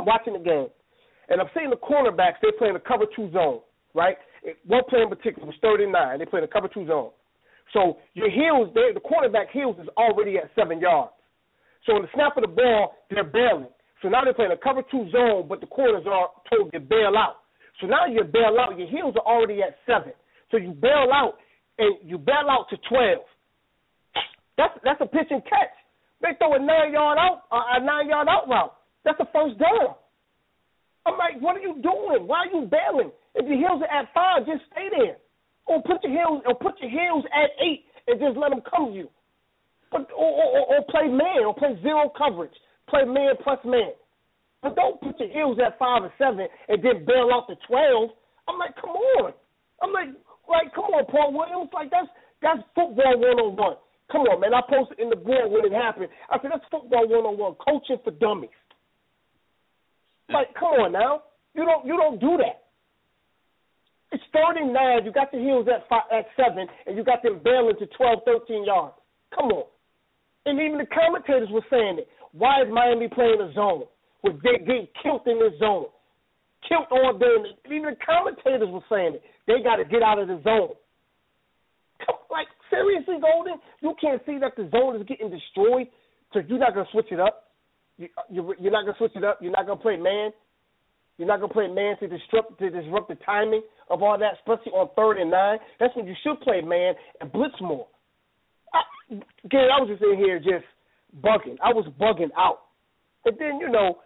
I'm 0.00 0.04
watching 0.06 0.32
the 0.32 0.40
game, 0.40 0.68
and 1.28 1.40
I'm 1.40 1.48
seeing 1.54 1.70
the 1.70 1.76
cornerbacks. 1.76 2.40
They're 2.42 2.52
playing 2.58 2.76
a 2.76 2.80
cover 2.80 3.04
two 3.14 3.30
zone, 3.32 3.60
right? 3.94 4.16
One 4.66 4.82
play 4.88 5.02
in 5.02 5.08
particular 5.08 5.46
was 5.46 5.56
39. 5.62 6.18
They 6.18 6.26
playing 6.26 6.44
a 6.44 6.48
cover 6.48 6.68
two 6.68 6.86
zone. 6.86 7.10
So 7.72 7.98
your 8.14 8.30
heels, 8.30 8.72
the 8.74 9.00
cornerback 9.00 9.50
heels 9.52 9.76
is 9.80 9.88
already 9.96 10.36
at 10.36 10.50
seven 10.54 10.80
yards. 10.80 11.12
So 11.86 11.96
in 11.96 12.02
the 12.02 12.08
snap 12.14 12.36
of 12.36 12.42
the 12.42 12.48
ball, 12.48 12.94
they're 13.10 13.24
bailing. 13.24 13.68
So 14.02 14.08
now 14.08 14.22
they're 14.22 14.34
playing 14.34 14.52
a 14.52 14.56
cover 14.56 14.82
two 14.90 15.10
zone, 15.10 15.46
but 15.48 15.60
the 15.60 15.66
corners 15.66 16.04
are 16.06 16.28
told 16.50 16.72
to 16.72 16.80
bail 16.80 17.16
out. 17.16 17.44
So 17.80 17.86
now 17.86 18.06
you 18.06 18.22
bail 18.24 18.56
out, 18.60 18.78
your 18.78 18.88
heels 18.88 19.14
are 19.16 19.26
already 19.26 19.62
at 19.62 19.76
seven. 19.86 20.12
So 20.50 20.58
you 20.58 20.72
bail 20.72 21.10
out, 21.12 21.34
and 21.78 21.96
you 22.02 22.18
bail 22.18 22.46
out 22.48 22.66
to 22.70 22.76
twelve. 22.88 23.24
That's 24.56 24.74
that's 24.84 25.00
a 25.00 25.06
pitch 25.06 25.28
and 25.30 25.42
catch. 25.44 25.74
They 26.22 26.36
throw 26.38 26.54
a 26.54 26.58
nine 26.58 26.92
yard 26.92 27.18
out, 27.18 27.42
uh, 27.50 27.80
a 27.80 27.84
nine 27.84 28.08
yard 28.08 28.28
out 28.28 28.48
route. 28.48 28.74
That's 29.04 29.18
a 29.20 29.26
first 29.32 29.58
down. 29.58 29.96
I'm 31.06 31.18
like, 31.18 31.40
what 31.40 31.56
are 31.56 31.64
you 31.64 31.76
doing? 31.82 32.26
Why 32.26 32.48
are 32.48 32.52
you 32.52 32.68
bailing? 32.68 33.12
If 33.34 33.48
your 33.48 33.58
heels 33.58 33.82
are 33.84 33.92
at 33.92 34.08
five, 34.14 34.46
just 34.46 34.64
stay 34.72 34.88
there. 34.90 35.16
Or 35.66 35.82
put 35.82 36.02
your 36.04 36.12
heels, 36.12 36.42
or 36.46 36.54
put 36.54 36.80
your 36.80 36.90
heels 36.90 37.24
at 37.32 37.50
eight, 37.60 37.84
and 38.06 38.20
just 38.20 38.36
let 38.36 38.50
them 38.50 38.60
come 38.64 38.92
to 38.92 38.92
you. 38.92 39.08
But 39.90 40.10
or, 40.12 40.26
or, 40.26 40.76
or, 40.76 40.84
play 40.90 41.08
man, 41.08 41.44
or 41.46 41.54
play 41.54 41.78
zero 41.82 42.10
coverage. 42.16 42.54
Play 42.88 43.04
man 43.04 43.34
plus 43.42 43.58
man. 43.64 43.92
But 44.62 44.76
don't 44.76 45.00
put 45.00 45.20
your 45.20 45.28
heels 45.28 45.58
at 45.64 45.78
five 45.78 46.02
or 46.02 46.12
seven 46.18 46.48
and 46.68 46.82
then 46.82 47.04
bail 47.04 47.28
out 47.32 47.46
to 47.48 47.56
twelve. 47.68 48.10
I'm 48.48 48.58
like, 48.58 48.74
come 48.80 48.90
on. 48.90 49.32
I'm 49.82 49.92
like, 49.92 50.08
like, 50.48 50.74
come 50.74 50.88
on, 50.92 51.04
Paul 51.06 51.32
Williams. 51.32 51.70
Like 51.72 51.90
that's 51.90 52.08
that's 52.40 52.60
football 52.74 53.20
one 53.20 53.40
on 53.40 53.56
one. 53.56 53.76
Come 54.10 54.22
on, 54.22 54.40
man. 54.40 54.52
I 54.52 54.60
posted 54.68 55.00
in 55.00 55.08
the 55.08 55.16
board 55.16 55.52
when 55.52 55.64
it 55.64 55.72
happened. 55.72 56.08
I 56.30 56.36
said 56.40 56.50
that's 56.52 56.64
football 56.70 57.08
one 57.08 57.24
on 57.24 57.38
one, 57.38 57.54
coaching 57.60 58.00
for 58.04 58.10
dummies. 58.12 58.50
Like, 60.32 60.54
come 60.54 60.80
on 60.80 60.92
now. 60.92 61.22
You 61.54 61.64
don't 61.64 61.86
you 61.86 61.96
don't 61.96 62.20
do 62.20 62.36
that. 62.38 62.64
It's 64.12 64.22
third 64.32 64.56
and 64.56 64.72
nine. 64.72 65.04
You 65.04 65.12
got 65.12 65.32
the 65.32 65.38
heels 65.38 65.66
at 65.66 65.88
five, 65.88 66.06
at 66.12 66.26
seven, 66.36 66.66
and 66.86 66.96
you 66.96 67.02
got 67.02 67.22
them 67.22 67.40
bailing 67.42 67.74
to 67.80 67.86
12, 67.98 68.20
13 68.24 68.64
yards. 68.64 68.94
Come 69.34 69.50
on. 69.50 69.66
And 70.46 70.60
even 70.60 70.78
the 70.78 70.86
commentators 70.86 71.48
were 71.50 71.66
saying 71.68 71.98
it. 71.98 72.08
Why 72.30 72.62
is 72.62 72.68
Miami 72.70 73.08
playing 73.08 73.40
a 73.40 73.52
zone? 73.54 73.84
With 74.22 74.40
they 74.42 74.58
getting 74.58 74.88
killed 75.02 75.26
in 75.26 75.38
this 75.38 75.58
zone, 75.58 75.86
killed 76.68 76.86
all 76.90 77.18
day. 77.18 77.26
And 77.26 77.58
even 77.66 77.90
the 77.90 77.98
commentators 78.00 78.70
were 78.70 78.86
saying 78.88 79.18
it. 79.18 79.22
They 79.46 79.62
got 79.62 79.76
to 79.76 79.84
get 79.84 80.02
out 80.02 80.18
of 80.18 80.28
the 80.28 80.40
zone. 80.42 80.78
Like 82.30 82.48
seriously, 82.70 83.16
Golden, 83.20 83.58
you 83.80 83.94
can't 84.00 84.22
see 84.26 84.38
that 84.38 84.56
the 84.56 84.68
zone 84.70 84.96
is 84.96 85.06
getting 85.06 85.30
destroyed. 85.30 85.86
So 86.32 86.40
you're 86.46 86.58
not 86.58 86.74
gonna 86.74 86.88
switch 86.90 87.10
it 87.10 87.20
up. 87.20 87.43
You, 87.98 88.08
you're, 88.30 88.56
you're 88.58 88.72
not 88.72 88.84
gonna 88.84 88.98
switch 88.98 89.12
it 89.14 89.24
up. 89.24 89.38
You're 89.40 89.52
not 89.52 89.66
gonna 89.66 89.80
play 89.80 89.96
man. 89.96 90.30
You're 91.18 91.28
not 91.28 91.40
gonna 91.40 91.52
play 91.52 91.68
man 91.68 91.96
to 92.00 92.08
disrupt 92.08 92.58
to 92.58 92.70
disrupt 92.70 93.08
the 93.08 93.16
timing 93.24 93.62
of 93.88 94.02
all 94.02 94.18
that, 94.18 94.34
especially 94.34 94.72
on 94.72 94.88
third 94.96 95.20
and 95.20 95.30
nine. 95.30 95.58
That's 95.78 95.94
when 95.94 96.06
you 96.06 96.14
should 96.22 96.40
play 96.40 96.60
man 96.60 96.94
and 97.20 97.30
blitz 97.30 97.54
more. 97.60 97.86
I, 98.72 99.14
Gary, 99.48 99.68
I 99.70 99.80
was 99.80 99.88
just 99.88 100.02
in 100.02 100.16
here 100.16 100.38
just 100.38 100.66
bugging. 101.22 101.56
I 101.62 101.72
was 101.72 101.86
bugging 102.00 102.30
out, 102.36 102.62
and 103.24 103.36
then 103.38 103.60
you 103.60 103.70
know, 103.70 103.98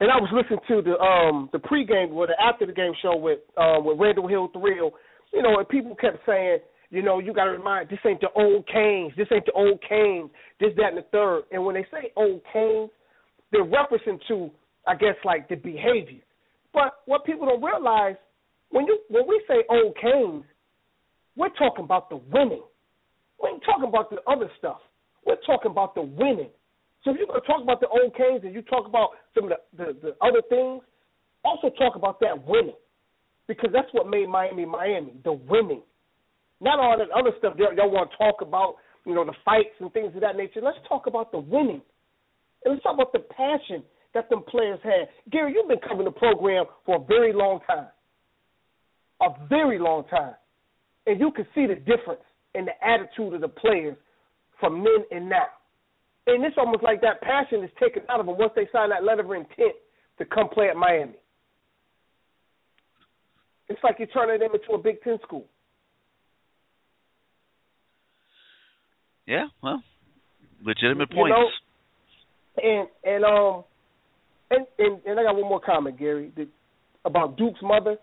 and 0.00 0.10
I 0.10 0.16
was 0.16 0.30
listening 0.32 0.60
to 0.68 0.82
the 0.82 0.98
um 0.98 1.50
the 1.52 1.58
pregame 1.58 2.12
or 2.12 2.26
the 2.26 2.40
after 2.40 2.64
the 2.64 2.72
game 2.72 2.92
show 3.02 3.16
with 3.16 3.40
um 3.58 3.84
with 3.84 3.98
Randall 3.98 4.28
Hill 4.28 4.48
Thrill. 4.52 4.92
You 5.34 5.42
know, 5.42 5.58
and 5.58 5.68
people 5.68 5.94
kept 5.96 6.18
saying 6.24 6.58
You 6.90 7.02
know, 7.02 7.18
you 7.18 7.32
got 7.32 7.44
to 7.44 7.50
remind 7.50 7.88
this 7.88 7.98
ain't 8.06 8.20
the 8.20 8.30
old 8.34 8.66
Canes. 8.68 9.12
This 9.16 9.26
ain't 9.32 9.46
the 9.46 9.52
old 9.52 9.80
Canes. 9.88 10.30
This, 10.60 10.70
that, 10.76 10.88
and 10.88 10.98
the 10.98 11.02
third. 11.12 11.42
And 11.50 11.64
when 11.64 11.74
they 11.74 11.86
say 11.90 12.12
old 12.16 12.42
Canes, 12.52 12.90
they're 13.50 13.64
referencing 13.64 14.20
to, 14.28 14.50
I 14.86 14.94
guess, 14.94 15.16
like 15.24 15.48
the 15.48 15.56
behavior. 15.56 16.20
But 16.72 17.00
what 17.06 17.24
people 17.24 17.46
don't 17.46 17.62
realize 17.62 18.16
when 18.70 18.86
you 18.86 18.98
when 19.08 19.26
we 19.26 19.42
say 19.48 19.64
old 19.70 19.96
Canes, 20.00 20.44
we're 21.36 21.50
talking 21.50 21.84
about 21.84 22.10
the 22.10 22.16
winning. 22.16 22.62
We 23.42 23.50
ain't 23.50 23.62
talking 23.64 23.88
about 23.88 24.10
the 24.10 24.18
other 24.26 24.50
stuff. 24.58 24.78
We're 25.24 25.40
talking 25.46 25.70
about 25.70 25.94
the 25.94 26.02
winning. 26.02 26.50
So 27.02 27.10
if 27.10 27.18
you're 27.18 27.26
going 27.26 27.40
to 27.40 27.46
talk 27.46 27.62
about 27.62 27.80
the 27.80 27.88
old 27.88 28.14
Canes 28.16 28.42
and 28.44 28.54
you 28.54 28.62
talk 28.62 28.86
about 28.86 29.10
some 29.34 29.44
of 29.44 29.50
the, 29.50 29.84
the, 29.84 29.92
the 30.02 30.26
other 30.26 30.42
things, 30.48 30.82
also 31.44 31.70
talk 31.76 31.94
about 31.94 32.20
that 32.20 32.46
winning 32.46 32.74
because 33.46 33.70
that's 33.72 33.88
what 33.92 34.08
made 34.08 34.28
Miami 34.28 34.64
Miami, 34.64 35.12
the 35.24 35.32
winning. 35.32 35.82
Not 36.60 36.80
all 36.80 36.96
that 36.98 37.10
other 37.10 37.30
stuff 37.38 37.54
y'all, 37.58 37.90
want 37.90 38.10
to 38.10 38.16
talk 38.16 38.40
about, 38.40 38.76
you 39.04 39.14
know, 39.14 39.24
the 39.24 39.34
fights 39.44 39.76
and 39.80 39.92
things 39.92 40.14
of 40.14 40.20
that 40.22 40.36
nature. 40.36 40.60
Let's 40.62 40.78
talk 40.88 41.06
about 41.06 41.32
the 41.32 41.38
winning. 41.38 41.82
And 42.64 42.74
let's 42.74 42.82
talk 42.82 42.94
about 42.94 43.12
the 43.12 43.20
passion 43.20 43.82
that 44.14 44.30
them 44.30 44.42
players 44.48 44.80
had. 44.82 45.08
Gary, 45.30 45.52
you've 45.54 45.68
been 45.68 45.80
covering 45.86 46.06
the 46.06 46.10
program 46.10 46.64
for 46.84 46.96
a 46.96 47.04
very 47.04 47.32
long 47.32 47.60
time. 47.66 47.88
A 49.20 49.28
very 49.48 49.78
long 49.78 50.04
time. 50.08 50.34
And 51.06 51.20
you 51.20 51.30
can 51.30 51.46
see 51.54 51.66
the 51.66 51.76
difference 51.76 52.24
in 52.54 52.64
the 52.64 52.72
attitude 52.84 53.34
of 53.34 53.40
the 53.40 53.48
players 53.48 53.96
from 54.58 54.82
then 54.82 55.04
and 55.10 55.28
now. 55.28 55.46
And 56.26 56.44
it's 56.44 56.56
almost 56.58 56.82
like 56.82 57.00
that 57.02 57.20
passion 57.20 57.62
is 57.62 57.70
taken 57.80 58.02
out 58.08 58.18
of 58.18 58.26
them 58.26 58.36
once 58.36 58.52
they 58.56 58.66
sign 58.72 58.90
that 58.90 59.04
letter 59.04 59.22
of 59.22 59.30
intent 59.30 59.76
to 60.18 60.24
come 60.24 60.48
play 60.48 60.68
at 60.68 60.76
Miami. 60.76 61.18
It's 63.68 63.80
like 63.84 63.96
you're 63.98 64.08
turning 64.08 64.40
them 64.40 64.50
into 64.54 64.72
a 64.72 64.78
Big 64.78 65.02
Ten 65.02 65.18
school. 65.22 65.46
Yeah, 69.26 69.46
well, 69.62 69.82
legitimate 70.64 71.10
points. 71.10 71.34
You 71.34 72.62
know, 72.62 72.86
and 72.86 72.88
and 73.04 73.24
um 73.24 73.64
and, 74.50 74.66
and 74.78 75.00
and 75.04 75.20
I 75.20 75.22
got 75.24 75.34
one 75.34 75.48
more 75.48 75.60
comment, 75.60 75.98
Gary, 75.98 76.32
that, 76.36 76.48
about 77.04 77.36
Duke's 77.36 77.60
mother. 77.62 77.96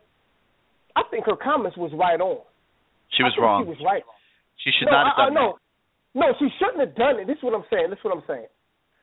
I 0.95 1.01
think 1.09 1.25
her 1.25 1.35
comments 1.35 1.77
was 1.77 1.91
right 1.97 2.19
on. 2.19 2.43
She 3.17 3.23
was 3.23 3.33
wrong. 3.39 3.63
She 3.65 3.69
was 3.69 3.81
right. 3.83 4.03
She 4.63 4.71
should 4.77 4.85
no, 4.85 4.91
not 4.91 5.05
have 5.07 5.17
I, 5.17 5.29
done 5.29 5.37
I, 5.37 5.41
no, 5.41 5.47
that. 6.13 6.19
no, 6.19 6.27
she 6.37 6.47
shouldn't 6.59 6.79
have 6.85 6.95
done 6.95 7.19
it. 7.19 7.25
This 7.25 7.37
is 7.37 7.43
what 7.43 7.55
I'm 7.55 7.65
saying. 7.71 7.89
This 7.89 7.97
is 7.97 8.05
what 8.05 8.15
I'm 8.17 8.23
saying. 8.27 8.47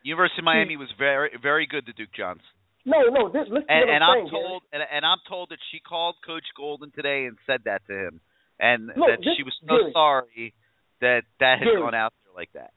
University 0.03 0.41
of 0.41 0.45
Miami 0.45 0.77
was 0.77 0.89
very 0.99 1.31
very 1.41 1.67
good 1.67 1.87
to 1.87 1.93
Duke 1.93 2.13
Johns. 2.17 2.41
No, 2.85 2.97
no. 3.13 3.29
This, 3.29 3.45
listen 3.51 3.69
And, 3.69 3.91
and 3.91 4.05
I'm 4.05 4.11
I'm 4.11 4.17
saying, 4.25 4.31
told 4.31 4.63
and, 4.73 4.83
and 4.85 5.05
I'm 5.05 5.21
told 5.29 5.51
that 5.51 5.59
she 5.73 5.81
called 5.81 6.17
Coach 6.25 6.47
Golden 6.57 6.91
today 6.93 7.25
and 7.29 7.37
said 7.47 7.61
that 7.65 7.83
to 7.89 7.93
him, 7.93 8.21
and 8.61 8.89
Look, 8.97 9.09
that 9.09 9.19
this- 9.21 9.37
she 9.37 9.43
was 9.43 9.53
so 9.61 9.77
Gary. 9.77 9.93
sorry 9.93 10.55
that 11.01 11.23
that 11.41 11.59
has 11.59 11.67
Gary. 11.67 11.81
gone 11.81 11.95
out 11.95 12.13
there 12.25 12.35
like 12.35 12.51
that. 12.55 12.73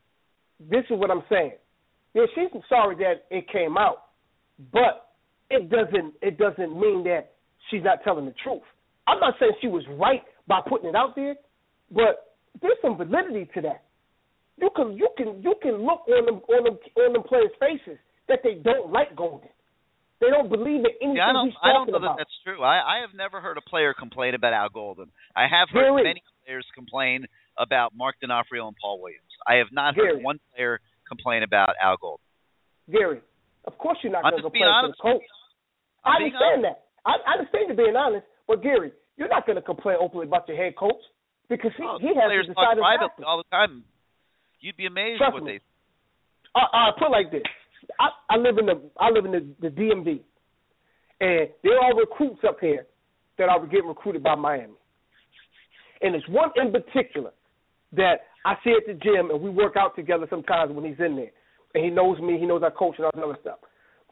this 0.60 0.84
is 0.90 0.98
what 1.00 1.12
I'm 1.12 1.24
saying. 1.30 1.54
Yeah, 2.14 2.24
she's 2.36 2.50
sorry 2.70 2.96
that 2.98 3.26
it 3.32 3.48
came 3.52 3.78
out, 3.78 4.04
but 4.72 5.10
it 5.50 5.70
doesn't 5.70 6.14
it 6.22 6.38
doesn't 6.38 6.80
mean 6.80 7.04
that 7.06 7.32
she's 7.70 7.84
not 7.84 8.00
telling 8.04 8.26
the 8.26 8.34
truth. 8.44 8.62
I'm 9.08 9.20
not 9.20 9.34
saying 9.40 9.54
she 9.62 9.68
was 9.68 9.84
right 10.00 10.22
by 10.48 10.62
putting 10.68 10.90
it 10.90 10.96
out 10.96 11.16
there, 11.16 11.36
but 11.92 12.36
there's 12.62 12.78
some 12.82 12.98
validity 12.98 13.50
to 13.56 13.62
that. 13.62 13.84
You 14.58 14.70
can 14.76 14.94
you 14.94 15.10
can 15.18 15.42
you 15.42 15.56
can 15.62 15.82
look 15.86 16.02
on 16.08 16.26
them 16.26 16.36
on 16.48 16.64
them 16.64 16.78
on 16.98 17.14
them 17.14 17.24
players' 17.24 17.50
faces 17.60 17.98
that 18.30 18.40
they 18.44 18.56
don't 18.64 18.92
like 18.92 19.16
Golden. 19.16 19.50
They 20.22 20.30
don't 20.30 20.48
believe 20.48 20.86
in 20.86 20.94
anything 21.02 21.16
Yeah, 21.18 21.30
I 21.30 21.34
don't. 21.34 21.48
he's 21.48 21.56
I 21.62 21.74
don't 21.74 21.88
talking 21.88 21.92
know 21.94 21.98
about. 21.98 22.18
that 22.18 22.24
that's 22.30 22.38
true. 22.46 22.62
I, 22.64 22.78
I 22.80 23.02
have 23.02 23.12
never 23.18 23.42
heard 23.42 23.58
a 23.58 23.62
player 23.68 23.94
complain 23.98 24.36
about 24.36 24.54
Al 24.54 24.70
Golden. 24.70 25.10
I 25.36 25.48
have 25.50 25.68
heard 25.74 25.90
Gary. 25.90 26.04
many 26.04 26.24
players 26.46 26.66
complain 26.76 27.26
about 27.58 27.94
Mark 27.96 28.16
D'Onofrio 28.22 28.68
and 28.68 28.76
Paul 28.82 29.02
Williams. 29.02 29.30
I 29.48 29.56
have 29.56 29.68
not 29.72 29.96
heard 29.96 30.18
Gary. 30.18 30.24
one 30.24 30.40
player 30.54 30.80
complain 31.08 31.44
about 31.44 31.76
Al 31.82 31.98
Gold. 31.98 32.20
Gary, 32.92 33.22
of 33.66 33.78
course 33.78 33.98
you're 34.04 34.12
not 34.12 34.24
going 34.24 34.34
to 34.34 34.38
just 34.42 34.44
go 34.44 34.50
being 34.50 34.64
play 34.64 34.72
honest 34.72 35.00
for 35.02 35.14
the 35.14 35.20
coach. 35.20 35.28
I'm 36.04 36.12
I 36.12 36.26
understand 36.26 36.64
that. 36.66 36.78
I, 37.06 37.12
I 37.28 37.32
understand 37.40 37.64
you 37.70 37.76
being 37.76 37.96
honest, 37.96 38.26
but 38.48 38.64
Gary, 38.64 38.92
you're 39.18 39.30
not 39.30 39.46
going 39.46 39.56
to 39.56 39.62
complain 39.62 39.98
openly 40.00 40.26
about 40.28 40.48
your 40.48 40.58
head 40.58 40.76
coach 40.76 41.00
because 41.50 41.72
he, 41.78 41.84
Oh, 41.84 41.98
he 42.00 42.08
has 42.08 42.28
players 42.28 42.48
to 42.48 42.54
talk 42.54 42.78
privately 42.78 43.24
all 43.26 43.38
the 43.38 43.50
time. 43.52 43.84
You'd 44.60 44.78
be 44.78 44.86
amazed 44.88 45.20
Trust 45.20 45.34
what 45.34 45.44
me. 45.44 45.60
they. 45.60 45.60
I, 46.56 46.90
I 46.90 46.92
put 46.98 47.12
like 47.12 47.32
this. 47.32 47.44
I, 48.00 48.10
I 48.30 48.38
live 48.38 48.58
in 48.58 48.66
the 48.66 48.80
I 49.00 49.10
live 49.10 49.26
in 49.26 49.32
the, 49.32 49.44
the 49.60 49.68
DMV, 49.70 50.22
and 51.20 51.50
there 51.64 51.80
are 51.80 51.96
recruits 51.96 52.40
up 52.48 52.58
here 52.62 52.86
that 53.38 53.50
are 53.50 53.66
getting 53.68 53.88
recruited 53.88 54.24
by 54.24 54.36
Miami, 54.36 54.74
and 56.02 56.14
there's 56.14 56.24
one 56.30 56.50
in 56.56 56.72
particular 56.72 57.32
that 57.96 58.28
I 58.46 58.56
see 58.64 58.72
at 58.72 58.86
the 58.86 58.94
gym, 58.94 59.30
and 59.30 59.42
we 59.42 59.50
work 59.50 59.76
out 59.78 59.96
together 59.96 60.28
sometimes 60.30 60.74
when 60.74 60.86
he's 60.86 61.00
in 61.00 61.16
there, 61.16 61.32
and 61.74 61.84
he 61.84 61.90
knows 61.90 62.20
me, 62.20 62.38
he 62.40 62.46
knows 62.46 62.62
I 62.64 62.70
coach 62.70 62.96
and 62.98 63.06
all 63.06 63.12
that 63.14 63.24
other 63.24 63.38
stuff. 63.42 63.60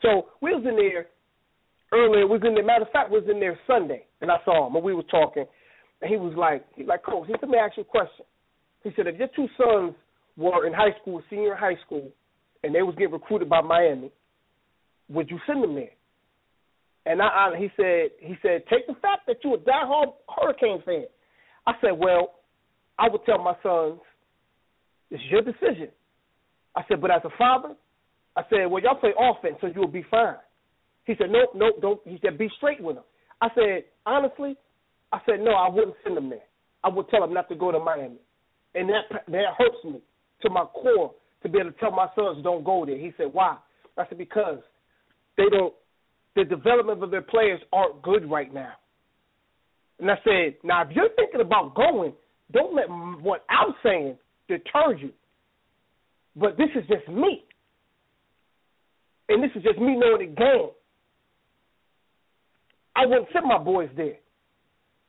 So 0.01 0.29
we 0.41 0.51
was 0.51 0.63
in 0.67 0.75
there 0.75 1.07
earlier. 1.91 2.25
We 2.25 2.37
was 2.37 2.41
in 2.45 2.55
there. 2.55 2.63
Matter 2.65 2.85
of 2.85 2.91
fact, 2.91 3.11
was 3.11 3.23
in 3.29 3.39
there 3.39 3.59
Sunday, 3.67 4.05
and 4.21 4.31
I 4.31 4.37
saw 4.45 4.67
him, 4.67 4.75
and 4.75 4.83
we 4.83 4.93
were 4.93 5.03
talking, 5.03 5.45
and 6.01 6.09
he 6.09 6.17
was 6.17 6.33
like, 6.35 6.65
he's 6.75 6.87
like, 6.87 7.03
coach, 7.03 7.27
he 7.27 7.33
said, 7.33 7.41
let 7.43 7.51
me 7.51 7.57
ask 7.57 7.77
you 7.77 7.83
a 7.83 7.85
question. 7.85 8.25
He 8.83 8.91
said, 8.95 9.07
if 9.07 9.17
your 9.17 9.27
two 9.35 9.47
sons 9.57 9.93
were 10.37 10.65
in 10.65 10.73
high 10.73 10.95
school, 11.01 11.21
senior 11.29 11.55
high 11.55 11.77
school, 11.85 12.09
and 12.63 12.73
they 12.73 12.81
was 12.81 12.95
getting 12.95 13.13
recruited 13.13 13.49
by 13.49 13.61
Miami, 13.61 14.11
would 15.09 15.29
you 15.29 15.39
send 15.45 15.63
them 15.63 15.75
there? 15.75 15.91
And 17.05 17.21
I, 17.21 17.25
I 17.25 17.57
he 17.57 17.67
said 17.75 18.11
he 18.19 18.35
said 18.43 18.63
take 18.69 18.85
the 18.85 18.93
fact 19.01 19.25
that 19.27 19.37
you're 19.43 19.55
a 19.55 19.57
diehard 19.57 20.13
Hurricane 20.29 20.83
fan. 20.85 21.05
I 21.65 21.73
said, 21.81 21.91
well, 21.97 22.35
I 23.01 23.09
would 23.09 23.25
tell 23.25 23.39
my 23.39 23.55
sons, 23.63 23.99
it's 25.09 25.23
your 25.31 25.41
decision. 25.41 25.89
I 26.75 26.83
said, 26.87 27.01
but 27.01 27.09
as 27.09 27.21
a 27.25 27.35
father, 27.35 27.73
I 28.37 28.43
said, 28.49 28.65
well, 28.69 28.81
y'all 28.81 28.95
play 28.95 29.11
offense, 29.19 29.55
so 29.59 29.67
you'll 29.73 29.87
be 29.87 30.05
fine. 30.11 30.35
He 31.05 31.15
said, 31.17 31.31
nope, 31.31 31.49
nope, 31.55 31.81
don't. 31.81 31.99
He 32.05 32.19
said, 32.21 32.37
be 32.37 32.47
straight 32.57 32.79
with 32.79 32.97
them. 32.97 33.03
I 33.41 33.47
said, 33.55 33.85
honestly, 34.05 34.55
I 35.11 35.19
said, 35.25 35.39
no, 35.39 35.51
I 35.51 35.67
wouldn't 35.67 35.95
send 36.03 36.15
them 36.15 36.29
there. 36.29 36.45
I 36.83 36.89
would 36.89 37.09
tell 37.09 37.21
them 37.21 37.33
not 37.33 37.49
to 37.49 37.55
go 37.55 37.71
to 37.71 37.79
Miami, 37.79 38.19
and 38.75 38.87
that 38.89 39.23
that 39.27 39.45
hurts 39.57 39.83
me 39.83 39.99
to 40.43 40.49
my 40.49 40.65
core 40.65 41.11
to 41.41 41.49
be 41.49 41.59
able 41.59 41.71
to 41.71 41.79
tell 41.79 41.91
my 41.91 42.07
sons 42.15 42.43
don't 42.43 42.63
go 42.63 42.85
there. 42.85 42.97
He 42.97 43.11
said, 43.17 43.27
why? 43.31 43.57
I 43.97 44.03
said, 44.07 44.19
because 44.19 44.59
they 45.37 45.45
don't. 45.51 45.73
The 46.35 46.43
development 46.45 47.03
of 47.03 47.11
their 47.11 47.23
players 47.23 47.59
aren't 47.73 48.01
good 48.03 48.29
right 48.29 48.53
now. 48.53 48.73
And 49.99 50.09
I 50.09 50.15
said, 50.23 50.55
now 50.63 50.83
if 50.83 50.95
you're 50.95 51.09
thinking 51.15 51.41
about 51.41 51.75
going, 51.75 52.13
don't 52.51 52.75
let 52.75 52.87
what 53.21 53.43
I'm 53.49 53.73
saying 53.83 54.17
deter 54.47 54.95
you. 54.97 55.11
But 56.35 56.57
this 56.57 56.69
is 56.75 56.87
just 56.87 57.07
me. 57.09 57.43
And 59.29 59.43
this 59.43 59.51
is 59.55 59.63
just 59.63 59.79
me 59.79 59.95
knowing 59.97 60.29
the 60.29 60.35
game. 60.35 60.69
I 62.95 63.05
wouldn't 63.05 63.27
send 63.33 63.45
my 63.47 63.57
boys 63.57 63.89
there. 63.95 64.15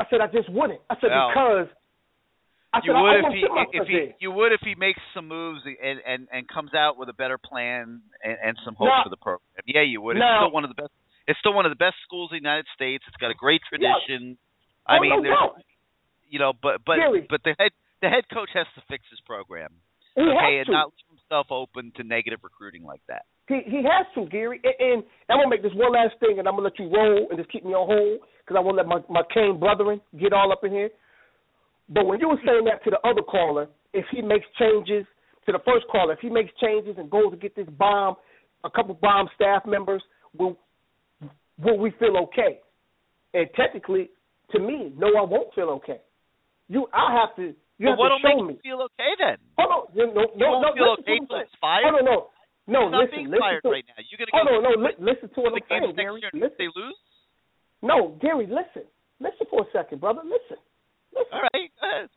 I 0.01 0.05
said 0.11 0.21
I 0.21 0.27
just 0.29 0.49
wouldn't. 0.51 0.81
I 0.91 0.95
said 1.01 1.11
Well, 1.11 1.31
because 1.31 1.69
I 2.73 2.79
You 2.79 2.91
said 2.91 2.97
I, 2.97 3.03
would 3.03 3.11
I 3.11 3.19
if 3.19 3.35
he 3.35 3.43
if 3.79 3.87
he 3.89 3.95
there. 3.95 4.15
you 4.21 4.31
would 4.31 4.53
if 4.53 4.61
he 4.63 4.75
makes 4.75 5.01
some 5.15 5.29
moves 5.29 5.61
and 5.67 5.99
and 6.07 6.29
and 6.33 6.49
comes 6.49 6.75
out 6.75 6.97
with 6.99 7.09
a 7.09 7.13
better 7.13 7.39
plan 7.39 8.01
and, 8.25 8.37
and 8.43 8.57
some 8.65 8.75
hope 8.75 8.89
Now- 8.89 9.03
for 9.05 9.11
the 9.11 9.17
program. 9.21 9.43
Yeah, 9.67 9.83
you 9.83 10.01
would. 10.01 10.17
It's 10.17 10.25
still 10.25 10.51
one 10.53 10.65
of 10.65 10.71
the 10.71 10.81
best. 10.81 10.93
It's 11.29 11.39
still 11.39 11.55
one 11.55 11.67
of 11.67 11.71
the 11.71 11.79
best 11.79 11.97
schools 12.07 12.31
in 12.33 12.39
the 12.39 12.43
United 12.43 12.67
States. 12.75 13.05
It's 13.07 13.17
got 13.19 13.31
a 13.31 13.35
great 13.39 13.61
tradition. 13.69 14.37
Oh, 14.89 14.95
I 14.95 14.99
mean, 15.01 15.11
no 15.11 15.23
there's. 15.23 15.39
You 16.33 16.41
know, 16.41 16.57
but 16.57 16.81
but 16.89 16.97
Gary. 16.97 17.27
but 17.29 17.45
the 17.45 17.55
head 17.61 17.77
the 18.01 18.09
head 18.09 18.25
coach 18.33 18.49
has 18.55 18.65
to 18.75 18.83
fix 18.89 19.05
his 19.13 19.21
program, 19.29 19.69
He 20.17 20.25
okay, 20.25 20.65
and 20.65 20.67
to. 20.67 20.73
not 20.73 20.87
leave 20.97 21.21
himself 21.21 21.53
open 21.53 21.93
to 22.01 22.03
negative 22.03 22.41
recruiting 22.43 22.83
like 22.83 23.05
that. 23.07 23.29
He 23.49 23.61
he 23.69 23.85
has 23.85 24.09
to, 24.17 24.25
Gary. 24.33 24.59
And, 24.65 24.75
and 24.81 25.03
I'm 25.29 25.37
gonna 25.45 25.51
make 25.53 25.63
this 25.63 25.77
one 25.77 25.93
last 25.93 26.17
thing, 26.21 26.41
and 26.41 26.49
I'm 26.49 26.57
gonna 26.57 26.73
let 26.73 26.79
you 26.81 26.89
roll 26.89 27.29
and 27.29 27.37
just 27.37 27.53
keep 27.53 27.65
me 27.69 27.77
on 27.77 27.85
hold 27.87 28.25
because 28.41 28.57
I 28.57 28.65
won't 28.65 28.81
let 28.81 28.89
my 28.89 29.05
my 29.13 29.21
Cane 29.29 29.61
brethren 29.61 30.01
get 30.19 30.33
all 30.33 30.51
up 30.51 30.65
in 30.65 30.73
here. 30.73 30.89
But 31.93 32.07
when 32.07 32.19
you 32.19 32.29
were 32.29 32.41
saying 32.47 32.65
that 32.65 32.83
to 32.85 32.91
the 32.91 33.01
other 33.07 33.21
caller, 33.21 33.69
if 33.93 34.07
he 34.11 34.23
makes 34.23 34.47
changes 34.59 35.05
to 35.45 35.53
the 35.53 35.61
first 35.67 35.85
caller, 35.93 36.15
if 36.15 36.21
he 36.21 36.31
makes 36.31 36.51
changes 36.63 36.97
and 36.97 37.11
goes 37.11 37.31
to 37.31 37.37
get 37.37 37.55
this 37.55 37.69
bomb, 37.77 38.17
a 38.65 38.71
couple 38.71 38.95
bomb 38.95 39.29
staff 39.35 39.67
members, 39.67 40.03
will 40.39 40.57
will 41.63 41.77
we 41.77 41.93
feel 41.99 42.17
okay? 42.25 42.61
And 43.35 43.49
technically, 43.55 44.09
to 44.53 44.59
me, 44.59 44.95
no, 44.97 45.09
I 45.09 45.23
won't 45.29 45.53
feel 45.55 45.69
okay. 45.83 46.01
You, 46.73 46.89
I 46.89 47.13
have 47.21 47.37
to. 47.37 47.53
You 47.77 47.93
have 47.93 47.99
what'll 48.01 48.17
to 48.17 48.25
show 48.25 48.33
make 48.41 48.47
me. 48.49 48.55
you 48.57 48.65
feel 48.65 48.81
okay 48.89 49.13
then? 49.21 49.37
Hold 49.61 49.71
on, 49.77 49.83
no, 49.93 50.05
no, 50.17 50.23
You 50.33 50.41
no, 50.41 50.49
no. 50.65 50.69
feel 50.73 50.97
okay 51.05 51.19
till 51.21 51.41
it's 51.45 51.53
fired? 51.61 51.85
Hold 51.85 52.01
on, 52.01 52.05
no, 52.09 52.17
no. 52.65 52.81
Not 52.89 53.05
listen, 53.13 53.29
listen 53.29 53.45
fired 53.45 53.63
to, 53.63 53.71
right 53.71 53.85
now. 53.85 54.01
You're 54.09 54.21
gonna 54.23 54.33
go 54.33 54.39
Hold 54.41 54.49
on, 54.57 54.61
no. 54.65 54.73
Li- 54.89 55.01
listen 55.03 55.29
to 55.29 55.39
what 55.45 55.53
I'm 55.53 55.65
saying, 55.69 55.93
Gary. 55.99 56.23
Listen. 56.33 56.57
they 56.57 56.71
lose. 56.73 56.97
No, 57.83 58.17
Gary, 58.25 58.47
listen. 58.49 58.89
Listen 59.21 59.45
for 59.51 59.67
a 59.67 59.69
second, 59.75 60.01
brother. 60.01 60.23
Listen. 60.25 60.57
Listen. 61.13 61.33
All 61.37 61.45
right, 61.53 61.69
go 61.77 61.85
ahead. 61.85 62.09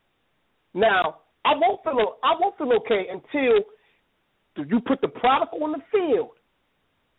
Now, 0.74 1.26
I 1.44 1.52
won't 1.60 1.84
feel 1.84 2.16
I 2.24 2.32
won't 2.40 2.56
feel 2.58 2.72
okay 2.86 3.10
until 3.12 3.66
you 4.64 4.80
put 4.88 5.02
the 5.02 5.10
product 5.10 5.52
on 5.60 5.74
the 5.74 5.84
field 5.92 6.32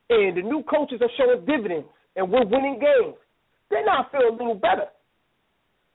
and 0.09 0.37
the 0.39 0.43
new 0.43 0.63
coaches 0.65 1.01
are 1.03 1.13
showing 1.19 1.45
dividends 1.45 1.87
and 2.17 2.31
we're 2.31 2.47
winning 2.47 2.79
games. 2.81 3.17
Then 3.71 3.85
I 3.91 4.09
feel 4.11 4.31
a 4.31 4.33
little 4.33 4.55
better. 4.55 4.89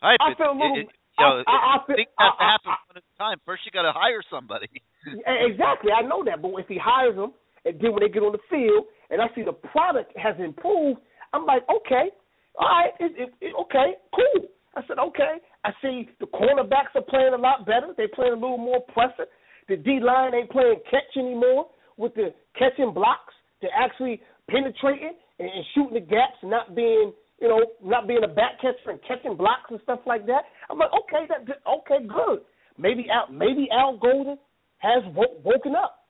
All 0.04 0.10
right, 0.12 0.20
I 0.22 0.36
feel 0.36 0.52
a 0.52 0.58
little. 0.58 0.76
it- 0.78 0.80
it- 0.82 0.90
you 0.92 1.01
know, 1.22 1.44
I, 1.46 1.54
I, 1.54 1.72
I, 1.78 1.94
things 1.94 2.12
have 2.18 2.38
to 2.38 2.46
happen 2.46 2.72
one 2.74 2.98
at 2.98 3.06
a 3.06 3.18
time. 3.18 3.38
First, 3.46 3.64
you 3.66 3.72
got 3.72 3.86
to 3.86 3.94
hire 3.94 4.22
somebody. 4.30 4.68
Exactly, 5.02 5.90
I 5.90 6.06
know 6.06 6.22
that. 6.26 6.44
But 6.44 6.54
if 6.62 6.68
he 6.68 6.78
hires 6.78 7.16
them, 7.16 7.34
and 7.66 7.74
then 7.82 7.90
when 7.90 8.06
they 8.06 8.10
get 8.14 8.22
on 8.22 8.38
the 8.38 8.46
field, 8.54 8.86
and 9.10 9.18
I 9.18 9.34
see 9.34 9.42
the 9.42 9.58
product 9.74 10.14
has 10.16 10.36
improved, 10.38 11.02
I'm 11.34 11.46
like, 11.46 11.64
okay, 11.66 12.14
all 12.54 12.70
right, 12.70 12.94
it, 13.00 13.14
it, 13.18 13.30
it, 13.42 13.54
okay, 13.66 13.98
cool. 14.14 14.46
I 14.76 14.82
said, 14.88 15.00
okay. 15.00 15.42
I 15.64 15.72
see 15.82 16.10
the 16.20 16.28
cornerbacks 16.28 16.96
are 16.96 17.02
playing 17.02 17.34
a 17.34 17.38
lot 17.38 17.66
better. 17.66 17.94
They're 17.96 18.14
playing 18.14 18.34
a 18.34 18.36
little 18.36 18.58
more 18.58 18.82
pressure. 18.94 19.30
The 19.68 19.78
D 19.78 20.00
line 20.02 20.34
ain't 20.34 20.50
playing 20.50 20.80
catch 20.90 21.18
anymore 21.18 21.68
with 21.98 22.14
the 22.16 22.34
catching 22.58 22.94
blocks. 22.94 23.34
They're 23.62 23.70
actually 23.78 24.22
penetrating 24.50 25.14
and, 25.40 25.50
and 25.50 25.66
shooting 25.76 25.94
the 25.94 26.00
gaps, 26.00 26.40
not 26.44 26.76
being, 26.76 27.14
you 27.42 27.48
know, 27.48 27.66
not 27.84 28.08
being 28.08 28.24
a 28.24 28.28
back 28.28 28.62
catcher 28.62 28.92
and 28.92 29.00
catching 29.08 29.36
blocks 29.36 29.70
and 29.70 29.80
stuff 29.84 30.00
like 30.06 30.28
that. 30.28 30.44
I'm 30.70 30.78
like, 30.78 30.92
okay, 30.94 31.26
that 31.28 31.58
okay, 31.68 32.06
good. 32.08 32.40
Maybe 32.78 33.08
Al, 33.12 33.34
maybe 33.34 33.68
Al 33.74 33.98
Golden 33.98 34.38
has 34.78 35.04
wo- 35.16 35.42
woken 35.44 35.74
up. 35.76 36.06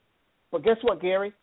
But 0.51 0.63
guess 0.63 0.77
what, 0.81 1.01
Gary? 1.01 1.33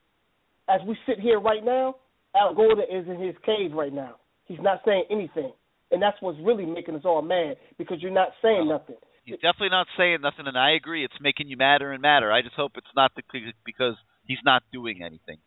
As 0.68 0.80
we 0.86 0.97
sit 1.07 1.18
here 1.18 1.41
right 1.41 1.64
now, 1.64 1.97
Al 2.36 2.55
Golden 2.55 2.84
is 2.84 3.09
in 3.09 3.20
his 3.20 3.34
cave 3.45 3.72
right 3.72 3.93
now. 3.93 4.16
He's 4.45 4.61
not 4.61 4.80
saying 4.84 5.05
anything. 5.11 5.53
And 5.91 6.03
that's 6.03 6.16
what's 6.20 6.39
really 6.43 6.66
making 6.66 6.95
us 6.95 7.03
all 7.05 7.22
mad 7.22 7.57
because 7.78 7.97
you're 8.01 8.12
not 8.12 8.28
saying 8.43 8.68
Well, 8.68 8.78
nothing. 8.78 8.97
He's 9.24 9.36
definitely 9.36 9.70
not 9.70 9.86
saying 9.97 10.18
nothing, 10.22 10.47
and 10.47 10.57
I 10.57 10.72
agree. 10.72 11.05
It's 11.05 11.14
making 11.20 11.49
you 11.49 11.57
madder 11.57 11.93
and 11.93 12.01
madder. 12.01 12.32
I 12.32 12.43
just 12.43 12.55
hope 12.55 12.72
it's 12.76 12.86
not 12.97 13.12
the, 13.16 13.22
because 13.64 13.95
he's 14.26 14.39
not 14.45 14.62
doing 14.72 15.03
anything. 15.03 15.39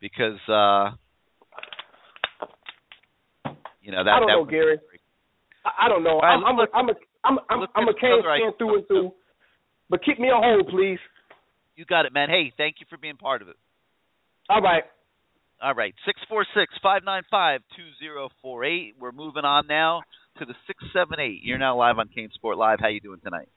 Because 0.00 0.38
uh 0.48 0.96
you 3.82 3.92
know 3.92 4.04
that 4.04 4.10
I 4.10 4.18
don't 4.20 4.28
that 4.28 4.34
know, 4.34 4.44
Gary. 4.44 4.78
I, 5.64 5.86
I 5.86 5.88
don't 5.88 6.02
know. 6.04 6.20
All 6.20 6.22
right, 6.22 6.34
I'm, 6.34 6.44
I'm 6.44 6.56
a 6.56 6.60
let's- 6.60 6.72
I'm 6.74 6.88
a 6.88 6.94
I'm 7.24 7.36
a, 7.38 7.40
I'm, 7.50 7.60
I'm 7.74 7.88
a 7.88 7.94
Canes 7.94 8.24
another 8.24 8.32
fan 8.38 8.48
item. 8.48 8.54
through 8.58 8.76
and 8.78 8.86
through. 8.86 9.12
But 9.90 10.04
keep 10.04 10.18
me 10.18 10.28
on 10.28 10.42
hold, 10.42 10.68
please. 10.68 10.98
You 11.76 11.84
got 11.84 12.06
it, 12.06 12.12
man. 12.12 12.28
Hey, 12.30 12.52
thank 12.56 12.76
you 12.80 12.86
for 12.88 12.96
being 12.96 13.16
part 13.16 13.42
of 13.42 13.48
it. 13.48 13.56
All 14.48 14.62
right. 14.62 14.84
All 15.62 15.74
right, 15.74 15.94
six 16.06 16.18
four 16.28 16.46
six 16.54 16.72
five 16.82 17.02
nine 17.04 17.22
five 17.30 17.60
two 17.76 17.88
zero 17.98 18.30
four 18.40 18.64
eight. 18.64 18.94
We're 18.98 19.12
moving 19.12 19.44
on 19.44 19.66
now 19.66 20.02
to 20.38 20.46
the 20.46 20.54
six 20.66 20.82
seven 20.94 21.20
eight. 21.20 21.40
You're 21.42 21.58
now 21.58 21.76
live 21.76 21.98
on 21.98 22.08
CaneSport 22.08 22.56
Live. 22.56 22.78
How 22.80 22.88
you 22.88 23.00
doing 23.00 23.20
tonight? 23.22 23.48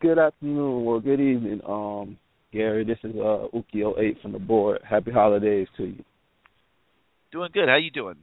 Good 0.00 0.18
afternoon 0.18 0.86
or 0.86 1.00
good 1.00 1.20
evening, 1.20 1.60
um, 1.66 2.16
Gary. 2.52 2.84
This 2.84 2.98
is 3.04 3.14
uh 3.16 3.48
Ukio 3.54 3.98
eight 3.98 4.16
from 4.22 4.32
the 4.32 4.38
board. 4.38 4.80
Happy 4.88 5.10
holidays 5.10 5.68
to 5.76 5.84
you. 5.84 6.04
Doing 7.32 7.50
good. 7.52 7.68
How 7.68 7.76
you 7.76 7.90
doing? 7.90 8.16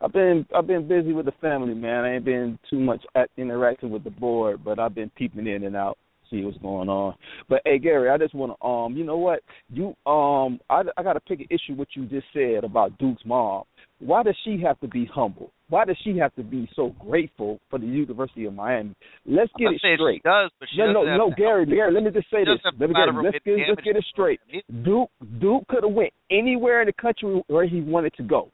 I've 0.00 0.12
been 0.12 0.46
I've 0.56 0.66
been 0.66 0.88
busy 0.88 1.12
with 1.12 1.26
the 1.26 1.32
family, 1.40 1.74
man. 1.74 2.04
I 2.04 2.14
ain't 2.14 2.24
been 2.24 2.58
too 2.68 2.80
much 2.80 3.02
at, 3.14 3.30
interacting 3.36 3.90
with 3.90 4.04
the 4.04 4.10
board, 4.10 4.64
but 4.64 4.78
I've 4.78 4.94
been 4.94 5.10
peeping 5.10 5.46
in 5.46 5.64
and 5.64 5.76
out, 5.76 5.98
see 6.30 6.42
what's 6.42 6.56
going 6.58 6.88
on. 6.88 7.14
But 7.48 7.60
hey, 7.64 7.78
Gary, 7.78 8.08
I 8.08 8.16
just 8.16 8.34
want 8.34 8.58
to 8.58 8.66
um, 8.66 8.96
you 8.96 9.04
know 9.04 9.18
what? 9.18 9.40
You 9.68 9.88
um, 10.10 10.58
I 10.70 10.82
I 10.96 11.02
got 11.02 11.14
to 11.14 11.20
pick 11.20 11.40
an 11.40 11.46
issue 11.50 11.74
what 11.74 11.88
you 11.94 12.06
just 12.06 12.26
said 12.32 12.64
about 12.64 12.96
Duke's 12.98 13.22
mom. 13.26 13.64
Why 13.98 14.22
does 14.22 14.36
she 14.44 14.58
have 14.64 14.80
to 14.80 14.88
be 14.88 15.04
humble? 15.04 15.52
Why 15.68 15.84
does 15.84 15.96
she 16.02 16.16
have 16.16 16.34
to 16.36 16.42
be 16.42 16.68
so 16.74 16.94
grateful 16.98 17.60
for 17.68 17.78
the 17.78 17.86
University 17.86 18.46
of 18.46 18.54
Miami? 18.54 18.94
Let's 19.26 19.52
get 19.58 19.72
it 19.72 19.78
straight. 19.78 20.22
she 20.24 20.28
does, 20.28 20.50
but 20.58 20.68
she 20.72 20.78
no, 20.78 20.92
no, 20.92 21.04
no, 21.04 21.30
Gary, 21.36 21.66
help. 21.66 21.76
Gary. 21.76 21.92
Let 21.92 22.04
me 22.04 22.10
just 22.10 22.30
say 22.30 22.38
this. 22.40 22.58
Let 22.64 22.80
me 22.80 22.86
get, 22.88 22.94
go 22.94 23.02
out 23.02 23.08
of 23.10 23.14
her 23.16 23.22
let's 23.22 23.38
get 23.44 23.58
let's 23.68 23.82
get 23.82 23.96
it 23.96 24.04
straight. 24.10 24.40
Duke 24.82 25.10
Duke 25.38 25.68
could 25.68 25.84
have 25.84 25.92
went 25.92 26.14
anywhere 26.30 26.80
in 26.80 26.86
the 26.86 26.94
country 26.94 27.42
where 27.48 27.66
he 27.68 27.82
wanted 27.82 28.14
to 28.14 28.22
go. 28.22 28.50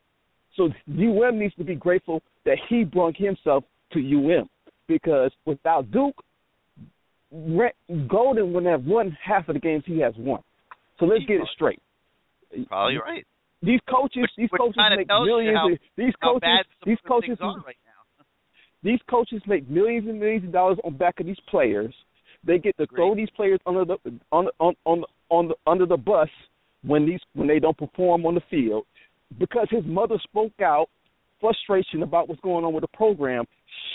So 0.56 0.70
UM 0.88 1.38
needs 1.38 1.54
to 1.56 1.64
be 1.64 1.74
grateful 1.74 2.22
that 2.44 2.56
he 2.68 2.84
brought 2.84 3.16
himself 3.16 3.64
to 3.92 3.98
UM 4.00 4.48
because 4.88 5.30
without 5.44 5.90
Duke, 5.90 6.16
Golden 8.08 8.52
wouldn't 8.52 8.70
have 8.70 8.84
won 8.84 9.16
half 9.22 9.48
of 9.48 9.54
the 9.54 9.60
games 9.60 9.84
he 9.86 10.00
has 10.00 10.14
won. 10.16 10.40
So 10.98 11.06
let's 11.06 11.24
get 11.26 11.36
it 11.40 11.48
straight. 11.54 11.80
Probably 12.68 12.96
right. 12.98 13.26
These 13.62 13.80
coaches, 13.90 14.22
Which- 14.22 14.30
these 14.36 14.48
which 14.50 14.60
coaches 14.60 14.76
make 14.96 15.08
millions. 15.08 15.56
how- 15.56 15.72
of, 15.72 15.78
these 15.96 16.14
coaches, 16.22 16.66
these 16.84 16.98
coaches, 17.06 17.38
are 17.40 17.58
right 17.66 17.76
now. 17.84 18.24
these 18.82 19.00
coaches 19.10 19.42
make 19.46 19.68
millions 19.68 20.08
and 20.08 20.20
millions 20.20 20.44
of 20.44 20.52
dollars 20.52 20.78
on 20.84 20.96
back 20.96 21.20
of 21.20 21.26
these 21.26 21.40
players. 21.48 21.94
They 22.44 22.58
get 22.58 22.76
to 22.76 22.84
Agreed. 22.84 22.96
throw 22.96 23.14
these 23.14 23.30
players 23.30 23.58
under 23.66 23.84
the 23.84 23.96
on 24.30 24.48
on 24.60 24.74
on 24.84 25.04
on 25.30 25.48
the, 25.48 25.54
under 25.66 25.86
the 25.86 25.96
bus 25.96 26.28
when 26.82 27.06
these 27.06 27.20
when 27.34 27.48
they 27.48 27.58
don't 27.58 27.76
perform 27.76 28.24
on 28.24 28.34
the 28.34 28.42
field 28.42 28.86
because 29.38 29.68
his 29.70 29.84
mother 29.84 30.16
spoke 30.22 30.52
out 30.62 30.88
frustration 31.40 32.02
about 32.02 32.28
what's 32.28 32.40
going 32.40 32.64
on 32.64 32.72
with 32.72 32.82
the 32.82 32.96
program. 32.96 33.44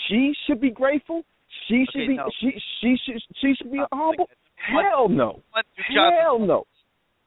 She 0.08 0.32
should 0.46 0.60
be 0.60 0.70
grateful. 0.70 1.22
She 1.68 1.84
should 1.92 2.02
Okay, 2.02 2.08
be 2.08 2.16
no. 2.16 2.30
she 2.40 2.52
she 2.80 2.96
should 3.04 3.22
she 3.40 3.54
should 3.56 3.70
be 3.72 3.78
Uh, 3.80 3.86
humble. 3.92 4.28
what- 4.70 4.84
Hell 4.84 5.08
no. 5.08 5.40
Hell 5.88 6.38
no. 6.38 6.66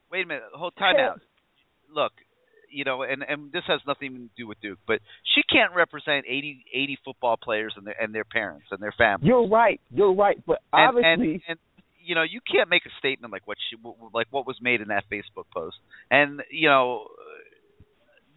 Wait 0.10 0.24
a 0.24 0.28
minute. 0.28 0.44
Hold 0.54 0.74
time 0.78 0.96
Hell- 0.96 1.10
out. 1.12 1.22
Look, 1.94 2.14
you 2.70 2.84
know, 2.86 3.04
and 3.04 3.24
and 3.24 3.52
this 3.52 3.64
has 3.68 3.82
nothing 3.86 4.14
to 4.16 4.30
do 4.38 4.48
with 4.48 4.60
Duke, 4.62 4.80
but 4.88 5.00
she 5.36 5.44
can't 5.44 5.74
represent 5.74 6.26
80, 6.28 6.64
80 6.74 6.98
football 7.04 7.36
players 7.38 7.74
and 7.76 7.86
their 7.86 8.02
and 8.02 8.16
their 8.16 8.24
parents 8.24 8.68
and 8.72 8.82
their 8.82 8.94
families. 8.94 9.28
You're 9.28 9.48
right. 9.48 9.80
You're 9.92 10.14
right. 10.14 10.38
But 10.46 10.62
and, 10.74 10.90
obviously, 10.90 11.34
and, 11.34 11.42
and 11.50 11.60
you 12.02 12.16
know, 12.16 12.24
you 12.24 12.40
can't 12.42 12.70
make 12.70 12.86
a 12.86 12.90
statement 13.00 13.34
like 13.34 13.46
what 13.46 13.58
she 13.70 13.76
like 14.14 14.28
what 14.32 14.48
was 14.48 14.58
made 14.62 14.80
in 14.82 14.88
that 14.90 15.04
Facebook 15.12 15.46
post. 15.54 15.78
And 16.10 16.42
you 16.52 16.70
know, 16.70 17.08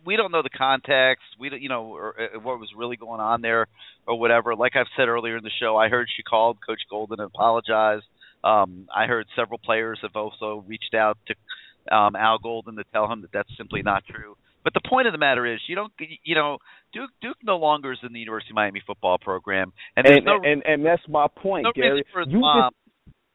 we 0.08 0.16
don't 0.16 0.32
know 0.32 0.40
the 0.42 0.48
context. 0.48 1.22
We 1.38 1.50
don't, 1.50 1.60
you 1.60 1.68
know, 1.68 1.92
or, 1.92 2.14
uh, 2.18 2.40
what 2.40 2.58
was 2.58 2.70
really 2.74 2.96
going 2.96 3.20
on 3.20 3.42
there 3.42 3.66
or 4.06 4.18
whatever. 4.18 4.56
Like 4.56 4.72
I've 4.74 4.86
said 4.96 5.06
earlier 5.06 5.36
in 5.36 5.44
the 5.44 5.50
show, 5.60 5.76
I 5.76 5.90
heard 5.90 6.08
she 6.16 6.22
called 6.22 6.56
Coach 6.66 6.80
Golden 6.88 7.20
and 7.20 7.26
apologized. 7.26 8.06
Um, 8.42 8.88
I 8.94 9.04
heard 9.04 9.26
several 9.36 9.58
players 9.58 9.98
have 10.00 10.16
also 10.16 10.64
reached 10.66 10.94
out 10.94 11.18
to 11.26 11.94
um, 11.94 12.16
Al 12.16 12.38
Golden 12.38 12.76
to 12.76 12.84
tell 12.90 13.12
him 13.12 13.20
that 13.20 13.32
that's 13.32 13.50
simply 13.58 13.82
not 13.82 14.02
true. 14.06 14.38
But 14.64 14.72
the 14.72 14.80
point 14.88 15.08
of 15.08 15.12
the 15.12 15.18
matter 15.18 15.44
is, 15.44 15.60
you 15.68 15.76
don't, 15.76 15.92
you 16.24 16.34
know, 16.34 16.56
Duke 16.94 17.10
Duke 17.20 17.36
no 17.42 17.58
longer 17.58 17.92
is 17.92 17.98
in 18.02 18.14
the 18.14 18.18
University 18.18 18.52
of 18.52 18.56
Miami 18.56 18.80
football 18.86 19.18
program, 19.18 19.74
and 19.94 20.06
and, 20.06 20.24
no 20.24 20.40
and 20.42 20.62
and 20.64 20.84
that's 20.84 21.02
my 21.06 21.26
point, 21.28 21.64
no 21.64 21.72
Gary. 21.74 22.02
you 22.26 22.40
mom 22.40 22.72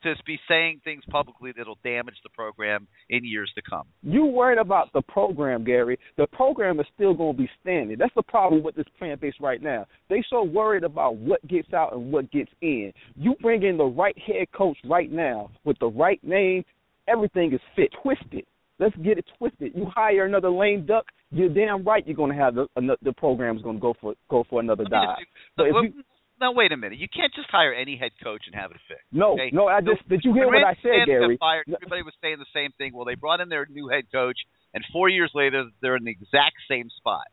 to 0.04 0.16
be 0.26 0.40
saying 0.48 0.82
things 0.84 1.04
publicly 1.10 1.52
that'll 1.56 1.78
damage 1.84 2.16
the 2.24 2.30
program 2.30 2.88
in 3.10 3.24
years 3.26 3.52
to 3.56 3.62
come. 3.62 3.84
You 4.02 4.26
worried 4.26 4.58
about 4.60 4.92
the 4.94 5.02
program, 5.02 5.64
Gary. 5.64 5.98
The 6.18 6.28
program 6.28 6.80
is 6.80 6.86
still 6.96 7.14
going 7.14 7.36
to 7.36 7.42
be 7.42 7.50
standing. 7.62 7.98
That's 7.98 8.14
the 8.16 8.24
problem 8.24 8.64
with 8.64 8.76
this 8.76 8.86
fan 9.00 9.18
base 9.20 9.34
right 9.40 9.62
now. 9.62 9.86
They 10.10 10.24
so 10.30 10.44
worried 10.44 10.84
about 10.84 11.16
what 11.16 11.46
gets 11.48 11.74
out 11.74 11.94
and 11.94 12.12
what 12.12 12.32
gets 12.32 12.52
in. 12.62 12.94
You 13.16 13.36
bring 13.42 13.64
in 13.64 13.78
the 13.78 13.86
right 13.86 14.18
head 14.20 14.48
coach 14.56 14.78
right 14.86 15.12
now 15.12 15.50
with 15.66 15.80
the 15.80 15.88
right 15.88 16.24
name, 16.24 16.64
everything 17.08 17.54
is 17.54 17.62
fit, 17.76 17.90
twisted. 18.02 18.46
Let's 18.80 18.96
get 18.98 19.18
it 19.18 19.26
twisted. 19.38 19.74
You 19.76 19.86
hire 19.94 20.26
another 20.26 20.50
lame 20.50 20.86
duck, 20.86 21.06
you're 21.32 21.50
damn 21.50 21.84
right 21.84 22.06
you're 22.06 22.16
going 22.16 22.32
to 22.32 22.38
have 22.38 22.56
the 22.56 22.68
the 23.02 23.14
program's 23.14 23.62
going 23.62 23.78
to 23.78 23.82
go 23.82 23.94
for 24.00 24.14
go 24.30 24.44
for 24.50 24.60
another 24.60 24.84
dive. 24.84 25.18
just- 25.20 25.30
But 25.58 25.68
if 25.68 25.74
you- 25.84 26.04
now 26.44 26.52
wait 26.52 26.72
a 26.72 26.78
minute. 26.78 27.00
You 27.00 27.08
can't 27.08 27.34
just 27.34 27.50
hire 27.50 27.74
any 27.74 27.96
head 27.96 28.12
coach 28.22 28.44
and 28.46 28.56
have 28.56 28.72
it 28.72 28.78
fixed. 28.88 29.08
No, 29.12 29.34
okay? 29.34 29.50
no, 29.54 29.68
I 29.68 29.80
just 29.80 30.08
did 30.10 30.22
you 30.24 30.34
hear 30.34 30.48
what 30.48 30.64
I 30.64 30.76
said, 30.84 31.08
Gary? 31.08 31.38
Fired, 31.40 31.66
everybody 31.74 32.04
was 32.04 32.14
saying 32.22 32.38
the 32.40 32.52
same 32.54 32.72
thing. 32.78 32.92
Well, 32.94 33.06
they 33.06 33.16
brought 33.16 33.40
in 33.40 33.48
their 33.48 33.66
new 33.66 33.88
head 33.88 34.06
coach, 34.12 34.38
and 34.74 34.84
four 34.92 35.08
years 35.08 35.32
later, 35.34 35.66
they're 35.82 35.96
in 35.96 36.04
the 36.04 36.12
exact 36.12 36.56
same 36.70 36.90
spot. 36.98 37.24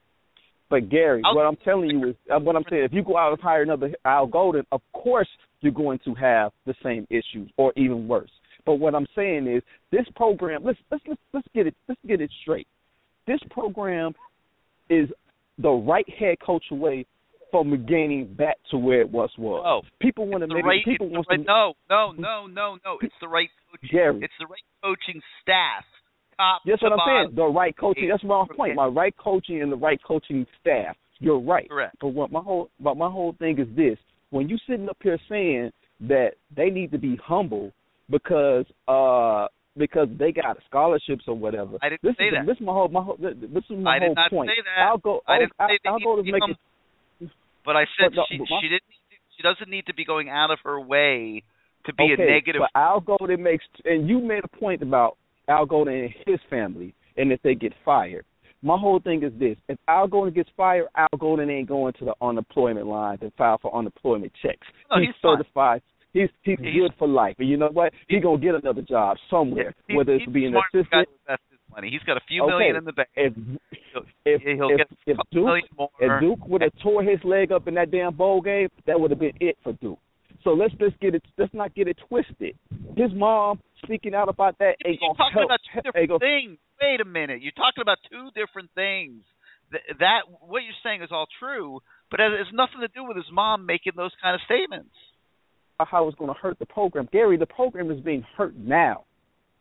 But 0.70 0.88
Gary, 0.88 1.22
I'll- 1.24 1.34
what 1.34 1.46
I'm 1.46 1.56
telling 1.56 1.90
you 1.90 2.11
is 2.11 2.16
uh, 2.32 2.38
what 2.38 2.54
I'm 2.54 2.64
saying. 2.70 2.84
If 2.84 2.92
you 2.92 3.02
go 3.02 3.16
out 3.16 3.32
and 3.32 3.40
hire 3.40 3.62
another 3.62 3.92
Al 4.04 4.28
Golden, 4.28 4.64
of 4.70 4.80
course 4.92 5.28
you're 5.61 5.72
going 5.72 5.98
to 6.04 6.14
have 6.14 6.52
the 6.64 6.74
same 6.82 7.06
issues 7.11 7.50
or 7.56 7.72
even 7.76 8.06
worse. 8.06 8.30
But 8.64 8.76
what 8.76 8.94
I'm 8.94 9.06
saying 9.16 9.48
is 9.48 9.62
this 9.90 10.06
program. 10.14 10.62
Let's 10.64 10.78
let's 10.90 11.02
let's, 11.08 11.20
let's 11.32 11.48
get 11.54 11.66
it 11.66 11.74
let's 11.88 12.00
get 12.06 12.20
it 12.20 12.30
straight. 12.42 12.68
This 13.26 13.40
program 13.50 14.14
is 14.88 15.08
the 15.58 15.70
right 15.70 16.08
head 16.18 16.36
coach 16.44 16.64
away 16.70 17.06
from 17.51 17.86
gaining 17.86 18.34
back 18.34 18.57
to 18.70 18.78
where 18.78 19.01
it 19.01 19.11
once 19.11 19.32
was. 19.38 19.62
No, 19.64 19.82
people 20.01 20.26
want 20.26 20.42
to 20.42 20.55
make 20.55 20.64
right. 20.64 20.84
People 20.84 21.11
want 21.11 21.26
right, 21.28 21.38
to. 21.38 21.44
no, 21.44 21.74
no, 21.88 22.12
no, 22.12 22.46
no, 22.46 22.78
no. 22.84 22.98
It's 23.03 23.14
the 23.20 23.28
right 23.28 23.48
coaching. 23.70 23.88
Gary. 23.92 24.20
It's 24.22 24.32
the 24.38 24.46
right 24.46 24.61
coaching 24.82 25.20
staff. 25.42 25.84
Top 26.36 26.62
That's 26.64 26.82
what 26.82 26.92
I'm 26.92 26.98
bottom. 26.98 27.26
saying. 27.26 27.36
The 27.36 27.46
right 27.46 27.76
coaching. 27.76 28.09
That's 28.09 28.24
my 28.24 28.44
point. 28.57 28.74
My 28.74 28.86
right 28.86 29.14
coaching 29.16 29.62
and 29.62 29.70
the 29.70 29.76
right 29.76 30.01
coaching 30.07 30.46
staff. 30.61 30.96
You're 31.18 31.40
right. 31.40 31.68
Correct. 31.68 31.96
But 32.01 32.09
what 32.09 32.32
my 32.32 32.40
whole 32.40 32.70
but 32.80 32.96
my 32.96 33.11
whole 33.11 33.34
thing 33.38 33.59
is 33.59 33.68
this: 33.76 33.98
when 34.30 34.48
you 34.48 34.57
sitting 34.66 34.88
up 34.88 34.96
here 35.03 35.18
saying 35.28 35.70
that 36.01 36.30
they 36.57 36.70
need 36.70 36.90
to 36.92 36.98
be 36.98 37.18
humble 37.22 37.72
because 38.09 38.64
uh 38.88 39.46
because 39.76 40.09
they 40.18 40.32
got 40.32 40.59
scholarships 40.68 41.24
or 41.28 41.34
whatever. 41.34 41.78
I 41.82 41.90
didn't 41.90 42.03
this 42.03 42.14
say 42.18 42.24
is 42.26 42.34
that. 42.34 42.46
This 42.46 42.57
is 42.57 42.66
my 42.66 42.72
whole 42.72 42.88
my 42.88 43.03
whole 43.03 43.16
this 43.16 43.64
is 43.70 43.78
my 43.78 43.96
I 43.96 43.98
did 43.98 44.07
whole 44.07 44.14
not 44.14 44.30
point. 44.30 44.51
say 44.51 44.62
that. 44.64 44.86
I'll 44.86 44.98
go. 44.98 45.20
I 45.28 45.38
didn't 45.38 45.53
I'll, 45.59 45.68
say 45.68 45.78
they 45.82 45.90
I'll 45.90 46.01
go 46.01 46.16
to 46.16 46.22
make 46.22 46.42
it. 46.48 46.57
But 47.70 47.76
I 47.76 47.84
said 47.96 48.10
But 48.10 48.14
no, 48.16 48.24
she 48.28 48.38
my- 48.38 48.46
she 48.60 48.66
didn't. 48.68 48.82
to- 48.82 49.16
She 49.36 49.42
doesn't 49.44 49.70
need 49.70 49.86
to 49.86 49.94
be 49.94 50.04
going 50.04 50.28
out 50.28 50.50
of 50.50 50.58
her 50.64 50.80
way 50.80 51.44
to 51.86 51.94
be 51.94 52.12
okay, 52.14 52.20
a 52.24 52.26
negative. 52.26 52.62
But 52.62 52.70
Al 52.74 52.98
Golden 53.00 53.40
makes, 53.40 53.64
and 53.84 54.08
you 54.08 54.18
made 54.18 54.42
a 54.42 54.48
point 54.48 54.82
about 54.82 55.16
Al 55.46 55.66
Golden 55.66 55.94
and 55.94 56.14
his 56.26 56.40
family, 56.50 56.92
and 57.16 57.30
if 57.30 57.40
they 57.42 57.54
get 57.54 57.72
fired. 57.84 58.24
My 58.60 58.76
whole 58.76 58.98
thing 58.98 59.22
is 59.22 59.32
this: 59.38 59.56
if 59.68 59.78
Al 59.86 60.08
Golden 60.08 60.34
gets 60.34 60.50
fired, 60.56 60.88
Al 60.96 61.16
Golden 61.16 61.48
ain't 61.48 61.68
going 61.68 61.92
to 62.00 62.04
the 62.06 62.14
unemployment 62.20 62.88
line 62.88 63.18
to 63.18 63.30
file 63.38 63.58
for 63.62 63.72
unemployment 63.72 64.32
checks. 64.42 64.66
No, 64.90 64.98
he's, 64.98 65.06
he's 65.10 65.14
certified. 65.22 65.80
He's 66.12 66.28
he's, 66.42 66.58
He's- 66.58 66.74
good 66.74 66.92
for 66.98 67.06
life, 67.06 67.36
and 67.38 67.48
you 67.48 67.56
know 67.56 67.68
what? 67.72 67.92
He 68.08 68.18
gonna 68.18 68.36
get 68.38 68.56
another 68.56 68.82
job 68.82 69.16
somewhere, 69.30 69.74
He- 69.86 69.94
whether 69.96 70.12
it's 70.14 70.26
being 70.26 70.56
an 70.56 70.60
assistant. 70.74 71.08
Money. 71.70 71.90
He's 71.90 72.02
got 72.02 72.16
a 72.16 72.20
few 72.28 72.42
Okay. 72.44 72.50
million 72.50 72.76
in 72.76 72.84
the 72.84 72.92
bank. 72.92 73.08
If 73.16 73.34
He'll, 73.92 74.02
if 74.24 74.42
he'll 74.42 74.70
if, 74.70 74.78
get 74.78 74.86
if 75.06 75.18
a 75.18 75.22
Duke 75.32 75.44
million 75.44 75.66
more. 75.76 75.90
if 75.98 76.20
Duke 76.20 76.46
would 76.46 76.62
have 76.62 76.72
tore 76.82 77.02
his 77.02 77.18
leg 77.24 77.50
up 77.52 77.66
in 77.68 77.74
that 77.74 77.90
damn 77.90 78.14
bowl 78.14 78.40
game, 78.40 78.68
that 78.86 78.98
would 79.00 79.10
have 79.10 79.18
been 79.20 79.32
it 79.40 79.56
for 79.62 79.72
Duke. 79.74 79.98
So 80.44 80.50
let's 80.50 80.72
let's 80.80 80.94
get 81.00 81.14
it 81.14 81.22
let's 81.38 81.52
not 81.52 81.74
get 81.74 81.88
it 81.88 81.98
twisted. 82.08 82.56
His 82.96 83.10
mom 83.14 83.60
speaking 83.84 84.14
out 84.14 84.28
about 84.28 84.56
that 84.58 84.76
ain't 84.86 85.00
You're 85.00 85.10
gonna 85.12 85.18
talking 85.18 85.38
help. 85.38 85.46
about 85.46 85.60
two 85.74 85.80
different 85.82 86.20
things. 86.20 86.58
Wait 86.80 87.00
a 87.00 87.04
minute. 87.04 87.42
You're 87.42 87.52
talking 87.52 87.82
about 87.82 87.98
two 88.10 88.30
different 88.34 88.70
things. 88.74 89.22
Th- 89.72 89.82
That 89.98 90.20
what 90.40 90.62
you're 90.62 90.78
saying 90.82 91.02
is 91.02 91.10
all 91.12 91.26
true, 91.38 91.80
but 92.10 92.20
it 92.20 92.30
has 92.38 92.46
nothing 92.54 92.80
to 92.80 92.88
do 92.88 93.04
with 93.04 93.16
his 93.16 93.26
mom 93.32 93.66
making 93.66 93.92
those 93.96 94.12
kind 94.22 94.34
of 94.34 94.40
statements. 94.46 94.94
how 95.78 96.06
it's 96.08 96.16
going 96.18 96.32
to 96.32 96.38
hurt 96.38 96.58
the 96.58 96.66
program. 96.66 97.08
Gary, 97.12 97.36
the 97.38 97.46
program 97.46 97.90
is 97.90 98.00
being 98.00 98.22
hurt 98.36 98.54
now. 98.56 99.04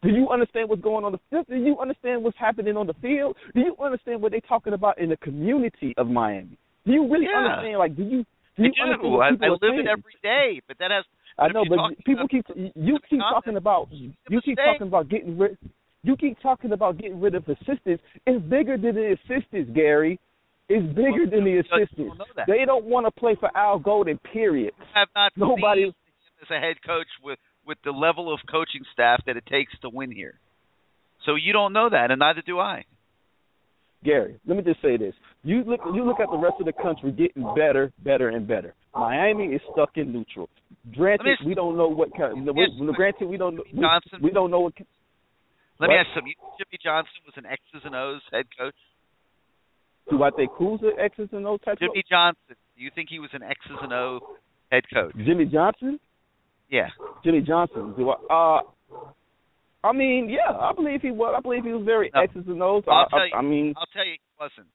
Do 0.01 0.09
you 0.09 0.29
understand 0.29 0.69
what's 0.69 0.81
going 0.81 1.03
on 1.03 1.11
the 1.11 1.19
field? 1.29 1.45
Do 1.49 1.55
you 1.57 1.77
understand 1.79 2.23
what's 2.23 2.37
happening 2.37 2.77
on 2.77 2.87
the 2.87 2.93
field? 3.01 3.35
Do 3.53 3.59
you 3.61 3.75
understand 3.83 4.21
what 4.21 4.31
they're 4.31 4.39
talking 4.41 4.73
about 4.73 4.97
in 4.97 5.09
the 5.09 5.17
community 5.17 5.93
of 5.97 6.07
Miami? 6.07 6.57
Do 6.85 6.93
you 6.93 7.07
really 7.11 7.25
Yeah. 7.29 7.37
understand? 7.43 7.77
Like, 7.79 7.95
do 7.95 8.03
you? 8.03 8.25
Do 8.57 8.63
you 8.63 8.73
understand 8.81 9.01
do. 9.01 9.17
I, 9.19 9.27
I 9.27 9.49
live 9.49 9.59
saying? 9.61 9.79
it 9.79 9.87
every 9.87 10.15
day, 10.23 10.61
but 10.67 10.77
that 10.79 10.91
has. 10.91 11.05
I 11.37 11.47
know, 11.49 11.63
but 11.67 11.97
people 12.05 12.27
keep 12.27 12.45
you 12.55 12.99
keep 13.09 13.19
comment. 13.19 13.23
talking 13.33 13.55
about 13.57 13.87
you 13.91 14.11
keep 14.41 14.57
mistake. 14.57 14.65
talking 14.65 14.87
about 14.87 15.09
getting 15.09 15.37
rid. 15.37 15.57
You 16.03 16.15
keep 16.15 16.39
talking 16.41 16.71
about 16.71 16.97
getting 16.97 17.19
rid 17.19 17.35
of 17.35 17.43
assistants. 17.47 18.01
It's 18.25 18.41
bigger 18.45 18.77
than 18.77 18.95
the 18.95 19.15
assistants, 19.19 19.71
Gary. 19.75 20.19
It's 20.69 20.85
bigger 20.95 21.23
Well, 21.23 21.29
than 21.31 21.43
the 21.43 21.51
you 21.51 21.63
don't 21.63 21.81
assistants. 21.81 22.15
They 22.47 22.63
don't 22.65 22.85
want 22.85 23.05
to 23.05 23.11
play 23.11 23.35
for 23.39 23.49
Al 23.55 23.79
Golden. 23.79 24.17
Period. 24.19 24.73
You 24.77 24.85
have 24.93 25.07
not 25.15 25.31
Nobody- 25.35 25.85
as 26.41 26.49
a 26.49 26.59
head 26.59 26.77
coach 26.85 27.07
with 27.23 27.39
with 27.69 27.77
the 27.85 27.91
level 27.91 28.33
of 28.33 28.39
coaching 28.51 28.81
staff 28.91 29.21
that 29.27 29.37
it 29.37 29.45
takes 29.45 29.71
to 29.83 29.89
win 29.89 30.11
here. 30.11 30.33
So 31.25 31.35
you 31.35 31.53
don't 31.53 31.71
know 31.71 31.89
that, 31.89 32.11
and 32.11 32.19
neither 32.19 32.41
do 32.45 32.59
I. 32.59 32.83
Gary, 34.03 34.39
let 34.47 34.57
me 34.57 34.63
just 34.63 34.81
say 34.81 34.97
this: 34.97 35.13
you 35.43 35.63
look, 35.63 35.81
you 35.93 36.03
look 36.03 36.19
at 36.19 36.29
the 36.31 36.37
rest 36.37 36.55
of 36.59 36.65
the 36.65 36.73
country 36.73 37.11
getting 37.11 37.43
better, 37.55 37.91
better, 38.03 38.29
and 38.29 38.47
better. 38.47 38.73
Miami 38.95 39.47
is 39.53 39.61
stuck 39.73 39.91
in 39.95 40.11
neutral. 40.11 40.49
Granted, 40.95 41.37
me- 41.41 41.47
we 41.47 41.53
don't 41.53 41.77
know 41.77 41.89
what 41.89 42.09
kind. 42.17 42.45
Yes, 42.45 42.69
we, 42.79 42.93
granted, 42.93 43.27
we 43.27 43.37
don't. 43.37 43.57
We, 43.73 43.81
Johnson- 43.81 44.19
we 44.21 44.31
don't 44.31 44.51
know 44.51 44.61
what. 44.61 44.73
Let 45.79 45.89
me 45.89 45.95
ask 45.95 46.07
you 46.09 46.15
something. 46.15 46.33
Jimmy 46.57 46.79
Johnson 46.83 47.21
was 47.25 47.35
an 47.37 47.45
X's 47.45 47.81
and 47.85 47.95
O's 47.95 48.21
head 48.31 48.45
coach? 48.57 48.75
Do 50.09 50.23
I 50.23 50.31
think 50.31 50.51
who's 50.57 50.79
the 50.81 50.91
X's 50.97 51.29
and 51.31 51.45
O's 51.45 51.59
type 51.63 51.79
Jimmy 51.79 52.03
Johnson. 52.09 52.55
Do 52.77 52.83
you 52.83 52.91
think 52.95 53.09
he 53.09 53.19
was 53.19 53.29
an 53.33 53.43
X's 53.43 53.77
and 53.81 53.93
O 53.93 54.19
head 54.71 54.83
coach? 54.93 55.13
Jimmy 55.25 55.45
Johnson? 55.45 55.99
Yeah. 56.69 56.89
Jimmy 57.23 57.41
Johnson. 57.41 57.93
Do 57.97 58.11
I? 58.11 58.15
Uh, 58.29 58.61
I 59.83 59.93
mean, 59.93 60.29
yeah, 60.29 60.55
I 60.55 60.73
believe 60.73 61.01
he 61.01 61.11
was. 61.11 61.33
I 61.37 61.41
believe 61.41 61.63
he 61.63 61.71
was 61.71 61.85
very 61.85 62.11
No. 62.13 62.21
X's 62.21 62.43
and 62.47 62.61
O's. 62.61 62.83
I'll 62.87 63.05
I, 63.05 63.09
tell 63.09 63.27
you. 63.27 63.33
I 63.35 63.41
mean, 63.41 63.73
I'll 63.77 63.87
tell 63.93 64.05
you, 64.05 64.13
he 64.13 64.35
wasn't. 64.39 64.67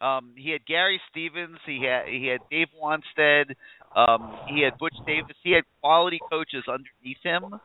Um, 0.00 0.34
he 0.36 0.50
had 0.50 0.64
Gary 0.66 1.00
Stevens. 1.10 1.58
He 1.66 1.84
had 1.84 2.06
he 2.08 2.26
had 2.26 2.40
Dave 2.50 2.68
Wannstedt. 2.80 3.54
Um, 3.94 4.34
he 4.48 4.62
had 4.62 4.78
Butch 4.78 4.94
Davis. 5.06 5.36
He 5.42 5.52
had 5.52 5.64
quality 5.80 6.18
coaches 6.30 6.64
underneath 6.66 7.22
him, 7.22 7.60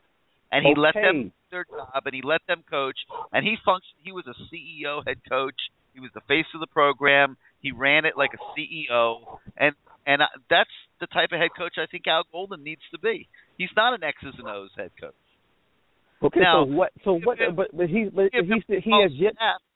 and 0.52 0.66
he 0.66 0.74
let 0.76 0.94
them 0.94 1.24
do 1.24 1.32
their 1.52 1.66
job, 1.66 2.04
and 2.06 2.14
he 2.14 2.22
let 2.24 2.42
them 2.48 2.64
coach. 2.70 2.98
And 3.32 3.46
he 3.46 3.56
functioned. 3.64 4.02
He 4.04 4.12
was 4.12 4.26
a 4.28 4.36
CEO, 4.54 5.02
head 5.06 5.18
coach. 5.30 5.58
He 5.94 6.00
was 6.00 6.12
the 6.14 6.22
face 6.28 6.46
of 6.54 6.60
the 6.60 6.68
program. 6.68 7.38
He 7.62 7.72
ran 7.72 8.06
it 8.06 8.14
like 8.18 8.32
a 8.34 8.60
CEO, 8.60 9.40
and 9.56 9.74
and 10.06 10.22
uh, 10.22 10.26
that's 10.50 10.70
the 11.00 11.08
type 11.08 11.30
of 11.32 11.40
head 11.40 11.52
coach 11.58 11.74
I 11.78 11.86
think 11.86 12.06
Al 12.08 12.24
Golden 12.32 12.64
needs 12.64 12.82
to 12.92 13.00
be. 13.00 13.28
He's 13.58 13.70
not 13.76 13.94
an 13.94 14.04
X's 14.04 14.36
and 14.38 14.48
O's 14.48 14.70
head 14.78 14.92
coach. 15.00 15.14
okay. 16.24 16.40
now, 16.40 16.66
so 16.66 16.72
what? 16.72 16.92
So 17.04 17.14
what? 17.24 17.38
if- 17.42 17.56
But 17.56 17.76
but 17.76 17.90
he 17.90 18.06
but 18.14 18.34
him 18.34 18.46
he 18.68 18.80
he 18.84 18.92
has 19.02 19.12
yet. 19.14 19.34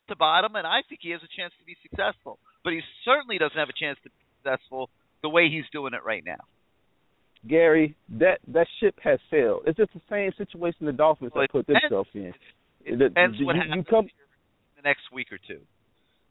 to 0.10 0.16
bottom, 0.16 0.56
and 0.56 0.68
I 0.68 0.82
think 0.88 1.02
he 1.02 1.12
has 1.12 1.22
a 1.24 1.32
chance 1.40 1.54
to 1.60 1.66
be 1.66 1.76
successful. 1.82 2.38
But 2.64 2.74
he 2.74 2.82
certainly 3.06 3.38
doesn't 3.38 3.58
have 3.58 3.70
a 3.70 3.78
chance 3.80 3.98
to 4.04 4.10
be 4.10 4.16
successful 4.44 4.90
the 5.24 5.30
way 5.30 5.50
he's 5.50 5.66
doing 5.72 5.94
it 5.94 6.04
right 6.04 6.24
now. 6.26 6.42
Gary, 7.48 7.96
that 8.20 8.40
that 8.50 8.68
ship 8.80 8.96
has 9.04 9.20
sailed. 9.32 9.64
It's 9.66 9.78
just 9.78 9.94
the 9.94 10.02
same 10.10 10.32
situation 10.38 10.86
the 10.86 10.92
Dolphins 10.92 11.32
Well, 11.34 11.44
have 11.44 11.50
put 11.50 11.68
themselves 11.68 12.10
in. 12.14 12.34
It 12.86 12.98
The- 13.00 13.10
depends 13.10 13.40
you- 13.40 13.46
what 13.46 13.56
you 13.56 13.62
happens 13.62 13.88
come- 13.90 14.06
in 14.06 14.12
the 14.78 14.82
next 14.84 15.12
week 15.12 15.32
or 15.32 15.40
two. 15.40 15.62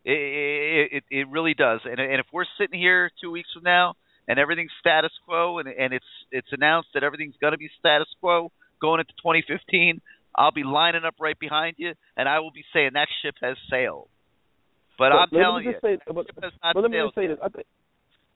It, 0.05 0.13
it, 0.13 0.93
it, 0.93 1.05
it 1.11 1.29
really 1.29 1.53
does. 1.55 1.81
And, 1.85 1.99
and 2.01 2.21
if 2.21 2.27
we're 2.33 2.47
sitting 2.59 2.79
here 2.81 3.11
two 3.21 3.31
weeks 3.31 3.49
from 3.53 3.65
now 3.65 3.95
and 4.29 4.39
everything's 4.39 4.73
status 4.81 5.13
quo, 5.27 5.59
and, 5.59 5.69
and 5.69 5.93
it's 5.93 6.05
it's 6.31 6.49
announced 6.53 6.89
that 6.95 7.03
everything's 7.03 7.37
going 7.41 7.53
to 7.53 7.59
be 7.59 7.71
status 7.79 8.09
quo 8.21 8.51
going 8.81 9.01
into 9.01 9.13
2015, 9.23 10.01
I'll 10.35 10.53
be 10.53 10.65
lining 10.65 11.03
up 11.07 11.15
right 11.21 11.39
behind 11.39 11.77
you, 11.79 11.93
and 12.17 12.29
I 12.29 12.41
will 12.41 12.51
be 12.51 12.65
saying 12.73 12.91
that 12.95 13.09
ship 13.23 13.35
has 13.43 13.57
sailed. 13.71 14.09
But, 14.99 15.13
I'm 15.13 15.29
telling 15.31 15.65
you, 15.65 15.75
say, 15.83 15.99
but, 16.07 16.27
ship 16.27 16.39
has 16.43 16.53
not 16.63 16.75
but 16.75 16.83
let 16.83 16.91
me 16.91 16.99
just 17.03 17.15
say 17.15 17.27
this. 17.27 17.39
I 17.43 17.49
think 17.49 17.67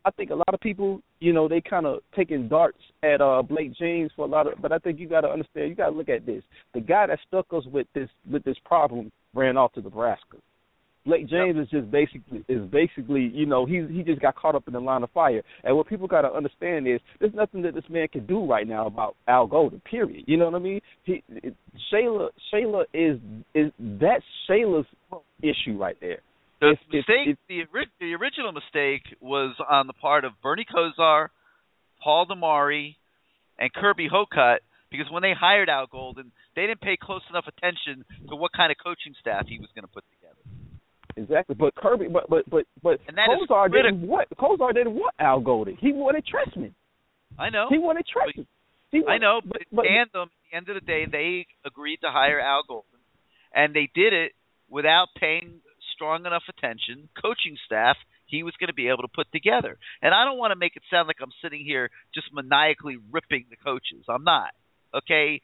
I 0.07 0.11
think 0.11 0.31
a 0.31 0.35
lot 0.35 0.53
of 0.53 0.61
people, 0.61 1.01
you 1.21 1.33
know, 1.33 1.49
they 1.49 1.63
kind 1.63 1.87
of 1.87 2.01
taking 2.15 2.49
darts 2.49 2.79
at 3.03 3.21
uh 3.21 3.43
Blake 3.43 3.75
James 3.79 4.11
for 4.15 4.27
a 4.27 4.29
lot 4.29 4.47
of. 4.47 4.61
But 4.61 4.73
I 4.73 4.79
think 4.79 4.99
you 4.99 5.09
got 5.09 5.23
to 5.23 5.29
understand. 5.29 5.69
You 5.69 5.75
got 5.75 5.91
to 5.91 5.97
look 5.97 6.09
at 6.09 6.27
this. 6.27 6.43
The 6.75 6.81
guy 6.81 7.07
that 7.07 7.19
stuck 7.27 7.47
us 7.53 7.65
with 7.73 7.87
this 7.95 8.09
with 8.31 8.45
this 8.45 8.57
problem 8.65 9.11
ran 9.35 9.57
off 9.57 9.73
to 9.75 9.81
Nebraska. 9.81 10.39
Blake 11.07 11.29
James 11.29 11.59
is 11.59 11.69
just 11.69 11.91
basically 11.91 12.45
is 12.49 12.63
basically 12.71 13.31
you 13.35 13.45
know 13.45 13.67
he 13.67 13.87
he 13.91 14.03
just 14.03 14.23
got 14.23 14.37
caught 14.37 14.55
up 14.55 14.67
in 14.67 14.73
the 14.73 14.81
line 14.81 15.03
of 15.03 15.11
fire. 15.11 15.43
And 15.63 15.77
what 15.77 15.87
people 15.87 16.07
got 16.07 16.23
to 16.23 16.33
understand 16.33 16.89
is 16.89 17.01
there's 17.21 17.35
nothing 17.35 17.63
that 17.63 17.75
this 17.75 17.85
man 17.91 18.09
can 18.09 18.27
do 18.27 18.45
right 18.45 18.67
now 18.67 18.87
about 18.87 19.17
Al 19.29 19.47
Golden. 19.47 19.81
Period. 19.81 20.25
You 20.27 20.39
know 20.39 20.47
what 20.47 20.55
I 20.55 20.61
mean? 20.61 20.81
He 21.05 21.23
it, 21.29 21.55
Shalala 21.93 22.29
Shalala 22.53 22.85
is 22.95 23.19
is 23.55 23.71
that's 23.79 24.25
Shalala's 24.49 24.87
issue 25.43 25.77
right 25.79 25.97
there. 26.01 26.21
The 26.61 26.71
if- 26.71 26.79
mistake, 26.91 27.27
if- 27.27 27.39
the 27.49 27.65
ori- 27.73 27.91
the 28.01 28.15
original 28.15 28.53
mistake 28.53 29.03
was 29.21 29.55
on 29.69 29.87
the 29.87 29.93
part 29.93 30.25
of 30.25 30.33
Bernie 30.43 30.65
Kosar, 30.65 31.29
Paul 32.03 32.27
Damari, 32.27 32.97
and 33.59 33.71
Kirby 33.73 34.09
Hocutt 34.11 34.61
because 34.91 35.11
when 35.11 35.23
they 35.23 35.35
hired 35.39 35.69
Al 35.69 35.87
Golden, 35.87 36.31
they 36.55 36.63
didn't 36.63 36.81
pay 36.81 36.97
close 37.01 37.23
enough 37.29 37.47
attention 37.49 38.05
to 38.29 38.37
what 38.37 38.53
kind 38.53 38.71
of 38.71 38.79
coaching 38.79 39.15
staff 39.21 39.47
he 39.49 39.59
was 39.59 39.69
going 39.75 39.83
to 39.83 39.93
put 39.93 40.05
together. 40.15 40.39
Exactly, 41.17 41.55
but 41.59 41.75
Kirby, 41.77 42.09
but 42.09 42.29
but 42.29 42.49
but 42.51 42.67
but 42.83 43.01
And 43.07 43.17
that 43.17 43.29
Kosar 43.29 43.71
didn't 43.71 44.07
want 44.07 44.29
Kosar 44.37 44.75
didn't 44.75 44.95
want 44.95 45.15
Al 45.19 45.41
Golden. 45.41 45.77
He 45.77 45.93
wanted 45.93 46.25
Trestman. 46.27 46.73
I 47.39 47.51
know. 47.51 47.67
He 47.71 47.79
wanted 47.79 48.05
Trestman. 48.07 48.47
He 48.91 49.03
I 49.07 49.19
know, 49.19 49.41
but, 49.45 49.63
but, 49.73 49.87
at 49.87 50.13
the 50.13 50.27
end 50.53 50.69
of 50.69 50.75
the 50.75 50.81
day, 50.81 51.07
they 51.11 51.47
agreed 51.65 51.99
to 52.03 52.11
hire 52.11 52.41
Al 52.41 52.63
Golden, 52.67 53.01
and 53.53 53.75
they 53.75 53.89
did 53.95 54.13
it 54.13 54.33
without 54.69 55.09
paying 55.19 55.61
strong 55.95 56.27
enough 56.27 56.45
attention, 56.49 57.09
coaching 57.21 57.57
staff 57.67 57.97
he 58.27 58.43
was 58.43 58.55
going 58.59 58.69
to 58.69 58.75
be 58.75 58.89
able 58.89 59.03
to 59.03 59.09
put 59.09 59.31
together. 59.33 59.79
And 60.03 60.15
I 60.15 60.25
don't 60.25 60.39
want 60.39 60.53
to 60.53 60.59
make 60.59 60.77
it 60.77 60.83
sound 60.91 61.07
like 61.07 61.19
I'm 61.23 61.33
sitting 61.43 61.65
here 61.65 61.91
just 62.15 62.29
maniacally 62.33 62.97
ripping 63.13 63.47
the 63.51 63.57
coaches. 63.57 64.05
I'm 64.09 64.25
not. 64.25 64.51
Okay, 64.95 65.41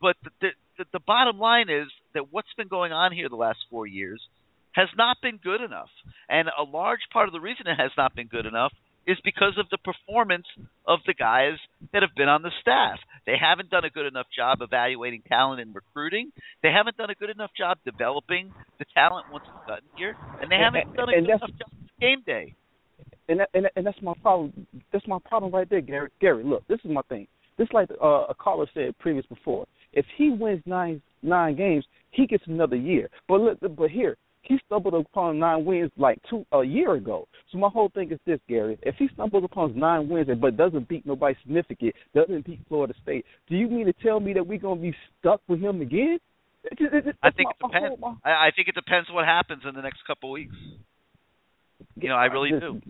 but 0.00 0.16
the, 0.40 0.48
the, 0.78 0.84
the 0.92 1.00
bottom 1.00 1.38
line 1.38 1.68
is 1.68 1.88
that 2.14 2.32
what's 2.32 2.52
been 2.56 2.68
going 2.68 2.92
on 2.92 3.12
here 3.12 3.28
the 3.28 3.36
last 3.36 3.58
four 3.70 3.86
years 3.86 4.20
has 4.76 4.88
not 4.96 5.16
been 5.22 5.40
good 5.42 5.62
enough, 5.62 5.88
and 6.28 6.48
a 6.48 6.62
large 6.62 7.00
part 7.12 7.28
of 7.28 7.32
the 7.32 7.40
reason 7.40 7.66
it 7.66 7.80
has 7.80 7.90
not 7.96 8.14
been 8.14 8.28
good 8.28 8.44
enough 8.44 8.72
is 9.06 9.16
because 9.24 9.54
of 9.56 9.66
the 9.70 9.78
performance 9.78 10.46
of 10.86 10.98
the 11.06 11.14
guys 11.14 11.56
that 11.92 12.02
have 12.02 12.14
been 12.16 12.28
on 12.28 12.42
the 12.42 12.50
staff. 12.60 12.98
They 13.24 13.36
haven't 13.40 13.70
done 13.70 13.84
a 13.84 13.90
good 13.90 14.04
enough 14.04 14.26
job 14.36 14.58
evaluating 14.60 15.22
talent 15.28 15.60
and 15.60 15.74
recruiting. 15.74 16.30
They 16.62 16.70
haven't 16.70 16.96
done 16.96 17.08
a 17.08 17.14
good 17.14 17.30
enough 17.30 17.50
job 17.56 17.78
developing 17.84 18.52
the 18.78 18.84
talent 18.92 19.26
once 19.32 19.44
it's 19.48 19.66
gotten 19.66 19.88
here, 19.96 20.14
and 20.42 20.50
they 20.50 20.56
haven't 20.56 20.94
done 20.94 21.08
a 21.08 21.20
good 21.20 21.30
enough 21.30 21.40
job 21.40 21.70
game 22.00 22.22
day. 22.26 22.54
and 23.28 23.40
that, 23.40 23.48
and 23.54 23.64
that, 23.64 23.72
and 23.76 23.86
that's 23.86 24.02
my 24.02 24.12
problem. 24.20 24.66
That's 24.92 25.06
my 25.06 25.18
problem 25.24 25.52
right 25.52 25.70
there, 25.70 25.80
Gary. 25.80 26.10
Gary, 26.20 26.44
look, 26.44 26.66
this 26.68 26.80
is 26.84 26.90
my 26.90 27.02
thing. 27.08 27.26
This 27.56 27.68
like 27.72 27.88
uh, 28.02 28.26
a 28.28 28.34
caller 28.34 28.66
said 28.74 28.98
previous 28.98 29.24
before. 29.26 29.66
If 29.94 30.04
he 30.18 30.30
wins 30.30 30.62
nine 30.66 31.00
nine 31.22 31.56
games, 31.56 31.86
he 32.10 32.26
gets 32.26 32.44
another 32.46 32.76
year. 32.76 33.08
But 33.28 33.40
look, 33.40 33.58
but 33.60 33.90
here 33.90 34.18
he 34.46 34.58
stumbled 34.66 34.94
upon 34.94 35.38
nine 35.38 35.64
wins 35.64 35.90
like 35.96 36.18
two 36.30 36.46
a 36.52 36.62
year 36.62 36.94
ago. 36.94 37.26
So 37.50 37.58
my 37.58 37.68
whole 37.68 37.88
thing 37.88 38.12
is 38.12 38.18
this, 38.26 38.40
Gary. 38.48 38.78
If 38.82 38.94
he 38.96 39.08
stumbles 39.14 39.44
upon 39.44 39.78
nine 39.78 40.08
wins 40.08 40.28
and 40.28 40.40
but 40.40 40.56
doesn't 40.56 40.88
beat 40.88 41.04
nobody 41.04 41.36
significant, 41.42 41.94
doesn't 42.14 42.46
beat 42.46 42.60
Florida 42.68 42.94
State, 43.02 43.24
do 43.48 43.56
you 43.56 43.68
mean 43.68 43.86
to 43.86 43.92
tell 43.94 44.20
me 44.20 44.32
that 44.34 44.46
we're 44.46 44.58
gonna 44.58 44.80
be 44.80 44.94
stuck 45.20 45.40
with 45.48 45.60
him 45.60 45.80
again? 45.80 46.18
I 46.70 46.74
think 46.74 46.90
my- 46.92 46.98
it 47.00 47.56
my 47.62 47.68
depends. 47.68 48.00
whole- 48.00 48.16
I, 48.24 48.30
I 48.30 48.50
think 48.54 48.68
it 48.68 48.74
depends 48.74 49.08
what 49.10 49.24
happens 49.24 49.62
in 49.68 49.74
the 49.74 49.82
next 49.82 50.04
couple 50.06 50.30
of 50.30 50.34
weeks. 50.34 50.54
You 51.96 52.08
know, 52.08 52.16
I 52.16 52.26
really 52.26 52.52
this- 52.52 52.60
do. 52.60 52.80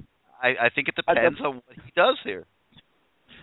I, 0.42 0.66
I 0.66 0.68
think 0.74 0.88
it 0.88 0.94
I- 1.08 1.14
depends 1.14 1.40
on 1.40 1.56
what 1.56 1.64
he 1.84 1.90
does 1.96 2.18
here. 2.24 2.44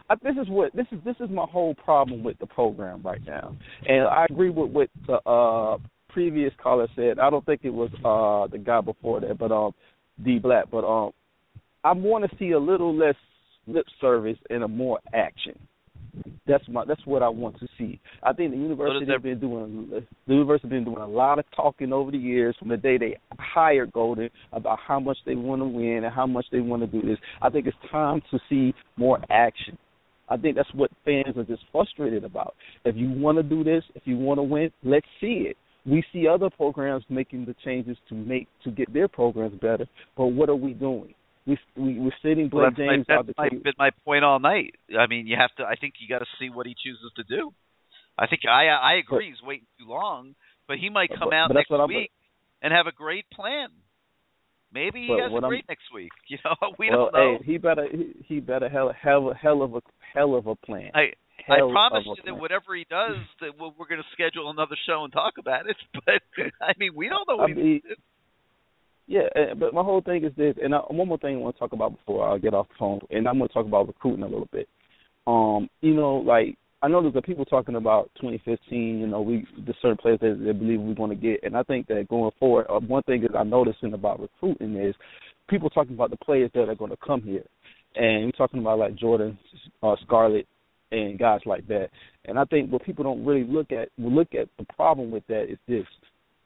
I, 0.10 0.16
this 0.22 0.36
is 0.42 0.50
what 0.50 0.76
this 0.76 0.86
is. 0.92 1.00
This 1.06 1.16
is 1.22 1.30
my 1.30 1.46
whole 1.50 1.74
problem 1.76 2.24
with 2.24 2.38
the 2.40 2.46
program 2.46 3.02
right 3.04 3.22
now, 3.26 3.56
and 3.88 4.06
I 4.06 4.26
agree 4.30 4.50
with 4.50 4.70
what 4.72 4.90
the 5.08 5.14
uh, 5.28 5.78
previous 6.14 6.54
caller 6.62 6.88
said, 6.96 7.20
I 7.20 7.30
don't 7.30 7.46
think 7.46 7.62
it 7.64 7.74
was 7.74 7.90
uh 8.06 8.52
the 8.52 8.58
guy 8.58 8.82
before 8.82 9.20
that, 9.22 9.38
but 9.38 9.52
um 9.52 9.74
D 10.24 10.40
Black, 10.40 10.66
but 10.72 10.86
um 10.86 11.12
I 11.84 11.92
want 11.92 12.30
to 12.30 12.38
see 12.38 12.52
a 12.52 12.60
little 12.60 12.96
less 12.96 13.16
lip 13.68 13.86
service 14.00 14.38
and 14.50 14.64
a 14.64 14.68
more 14.68 15.00
action. 15.14 15.58
That's 16.46 16.64
my 16.70 16.86
that's 16.86 17.06
what 17.06 17.24
I 17.24 17.30
want 17.30 17.60
to 17.60 17.68
see. 17.78 18.00
I 18.22 18.34
think 18.34 18.52
the 18.52 18.58
university 18.58 19.12
has 19.12 19.22
been 19.22 19.40
doing 19.40 19.90
the 20.28 20.34
university 20.34 20.68
has 20.68 20.72
been 20.72 20.84
doing 20.84 21.02
a 21.02 21.08
lot 21.08 21.40
of 21.40 21.46
talking 21.56 21.92
over 21.92 22.12
the 22.12 22.18
years 22.18 22.56
from 22.60 22.70
the 22.70 22.78
day 22.78 22.98
they 22.98 23.18
hired 23.40 23.92
Golden 23.92 24.30
about 24.52 24.78
how 24.86 25.00
much 25.00 25.18
they 25.26 25.36
want 25.36 25.62
to 25.62 25.66
win 25.66 26.04
and 26.04 26.14
how 26.14 26.28
much 26.28 26.46
they 26.52 26.60
want 26.60 26.84
to 26.84 26.88
do 26.88 27.02
this. 27.06 27.18
I 27.42 27.50
think 27.50 27.66
it's 27.66 27.78
time 27.92 28.22
to 28.30 28.40
see 28.50 28.74
more 28.96 29.20
action. 29.30 29.78
I 30.30 30.38
think 30.38 30.56
that's 30.56 30.74
what 30.74 30.92
fans 31.04 31.38
are 31.38 31.44
just 31.44 31.64
frustrated 31.72 32.24
about. 32.24 32.56
If 32.86 32.96
you 32.96 33.10
want 33.12 33.38
to 33.38 33.44
do 33.44 33.64
this, 33.64 33.84
if 33.96 34.04
you 34.06 34.18
want 34.18 34.38
to 34.38 34.44
win, 34.44 34.72
let's 34.84 35.06
see 35.20 35.48
it. 35.50 35.58
We 35.86 36.04
see 36.14 36.28
other 36.28 36.50
programs 36.50 37.04
making 37.10 37.46
the 37.46 37.56
changes 37.66 37.98
to 38.10 38.16
make 38.16 38.48
to 38.64 38.72
get 38.72 38.94
their 38.94 39.08
programs 39.08 39.60
better, 39.60 39.86
but 40.16 40.28
what 40.28 40.50
are 40.50 40.56
we 40.56 40.74
doing? 40.74 41.14
we 41.46 41.58
we 41.76 42.00
we're 42.00 42.12
sitting 42.22 42.50
Blake 42.50 42.64
well, 42.64 42.72
James 42.72 43.06
my, 43.08 43.22
the 43.22 43.34
table. 43.34 43.64
been 43.64 43.74
my 43.78 43.90
point 44.06 44.24
all 44.24 44.40
night. 44.40 44.76
I 44.98 45.08
mean, 45.08 45.28
you 45.28 45.36
have 45.40 45.54
to. 45.58 45.64
I 45.64 45.76
think 45.76 45.96
you 46.00 46.08
got 46.08 46.20
to 46.20 46.26
see 46.40 46.50
what 46.50 46.66
he 46.66 46.76
chooses 46.84 47.12
to 47.18 47.24
do. 47.24 47.52
I 48.18 48.28
think 48.28 48.42
I 48.48 48.68
I 48.68 48.96
agree. 48.96 49.26
But, 49.26 49.30
he's 49.30 49.48
waiting 49.48 49.68
too 49.80 49.90
long, 49.90 50.36
but 50.68 50.78
he 50.78 50.90
might 50.90 51.10
come 51.10 51.30
but, 51.30 51.36
out 51.36 51.48
but 51.50 51.56
next 51.56 51.72
week 51.88 52.12
and 52.62 52.74
have 52.74 52.88
a 52.88 52.96
great 52.96 53.26
plan. 53.34 53.70
Maybe 54.74 55.06
he 55.08 55.20
has 55.22 55.32
a 55.32 55.42
great 55.42 55.66
I'm, 55.70 55.70
next 55.70 55.94
week. 55.94 56.12
You 56.30 56.38
know, 56.44 56.56
we 56.80 56.90
well, 56.90 57.10
don't 57.12 57.14
know. 57.14 57.38
Hey, 57.40 57.52
he 57.52 57.58
better 57.58 57.88
he, 57.92 58.14
he 58.28 58.40
better 58.40 58.70
hell 58.70 58.94
hell 59.00 59.34
hell 59.40 59.62
of 59.62 59.76
a 59.76 59.82
hell 60.14 60.36
of 60.36 60.48
a 60.48 60.56
plan. 60.56 60.92
I 60.96 61.14
I 61.50 61.60
promise 61.60 62.06
you 62.06 62.16
that 62.26 62.36
whatever 62.36 62.76
he 62.76 62.86
does, 62.90 63.18
that 63.42 63.52
we're, 63.60 63.88
going 63.88 64.02
to 64.02 64.12
schedule 64.14 64.50
another 64.50 64.76
show 64.88 65.04
and 65.04 65.12
talk 65.14 65.34
about 65.40 65.68
it. 65.68 65.78
But 65.94 66.22
I 66.62 66.74
mean, 66.80 66.92
we 66.96 67.10
don't 67.10 67.28
know 67.28 67.38
what 67.38 67.52
I 67.52 67.54
mean, 67.54 67.82
yeah, 69.08 69.28
uh, 69.36 69.56
but 69.56 69.74
my 69.74 69.84
whole 69.84 70.02
thing 70.02 70.24
is 70.24 70.32
this, 70.38 70.56
and 70.64 70.74
I, 70.74 70.78
one 70.80 71.08
more 71.08 71.18
thing 71.18 71.36
I 71.36 71.40
want 71.40 71.56
to 71.56 71.60
talk 71.60 71.74
about 71.74 71.98
before 71.98 72.28
I 72.28 72.38
get 72.38 72.54
off 72.54 72.70
the 72.70 72.76
phone, 72.80 73.02
and 73.10 73.28
I'm 73.28 73.38
going 73.38 73.50
to 73.50 73.54
talk 73.54 73.66
about 73.66 73.88
recruiting 73.88 74.24
a 74.24 74.28
little 74.28 74.48
bit. 74.52 74.68
Um, 75.28 75.70
you 75.82 75.94
know, 75.94 76.16
like 76.16 76.58
I 76.82 76.88
know 76.88 77.02
there's 77.02 77.24
people 77.26 77.46
talking 77.46 77.76
about 77.76 78.12
2015. 78.22 79.00
You 79.00 79.08
know, 79.08 79.22
we 79.22 79.46
the 79.66 79.74
certain 79.82 79.98
players 79.98 80.20
that 80.22 80.42
they 80.44 80.52
believe 80.54 80.80
we're 80.80 80.96
going 80.96 81.10
to 81.10 81.16
get, 81.16 81.44
and 81.44 81.58
I 81.58 81.64
think 81.64 81.88
that 81.88 82.08
going 82.10 82.32
forward, 82.40 82.66
uh, 82.70 82.80
one 82.80 83.04
thing 83.04 83.22
that 83.22 83.38
I'm 83.38 83.50
noticing 83.50 83.94
about 83.94 84.22
recruiting 84.22 84.78
is 84.78 84.96
people 85.50 85.70
talking 85.70 85.96
about 85.96 86.10
the 86.10 86.18
players 86.18 86.52
that 86.54 86.70
are 86.70 86.76
going 86.76 86.92
to 86.92 86.98
come 87.06 87.22
here, 87.22 87.44
and 87.96 88.26
we're 88.26 88.32
talking 88.32 88.62
about 88.62 88.80
like 88.80 88.96
Jordan, 88.96 89.38
uh, 89.82 89.96
Scarlett, 90.06 90.48
and 90.94 91.20
guys 91.20 91.42
like 91.46 91.68
that. 91.68 91.90
And 92.26 92.40
I 92.40 92.46
think 92.46 92.72
what 92.72 92.86
people 92.86 93.04
don't 93.04 93.26
really 93.26 93.44
look 93.44 93.72
at, 93.72 93.90
look 93.98 94.34
at 94.34 94.48
the 94.58 94.66
problem 94.76 95.12
with 95.12 95.26
that 95.28 95.52
is 95.52 95.58
this: 95.68 95.86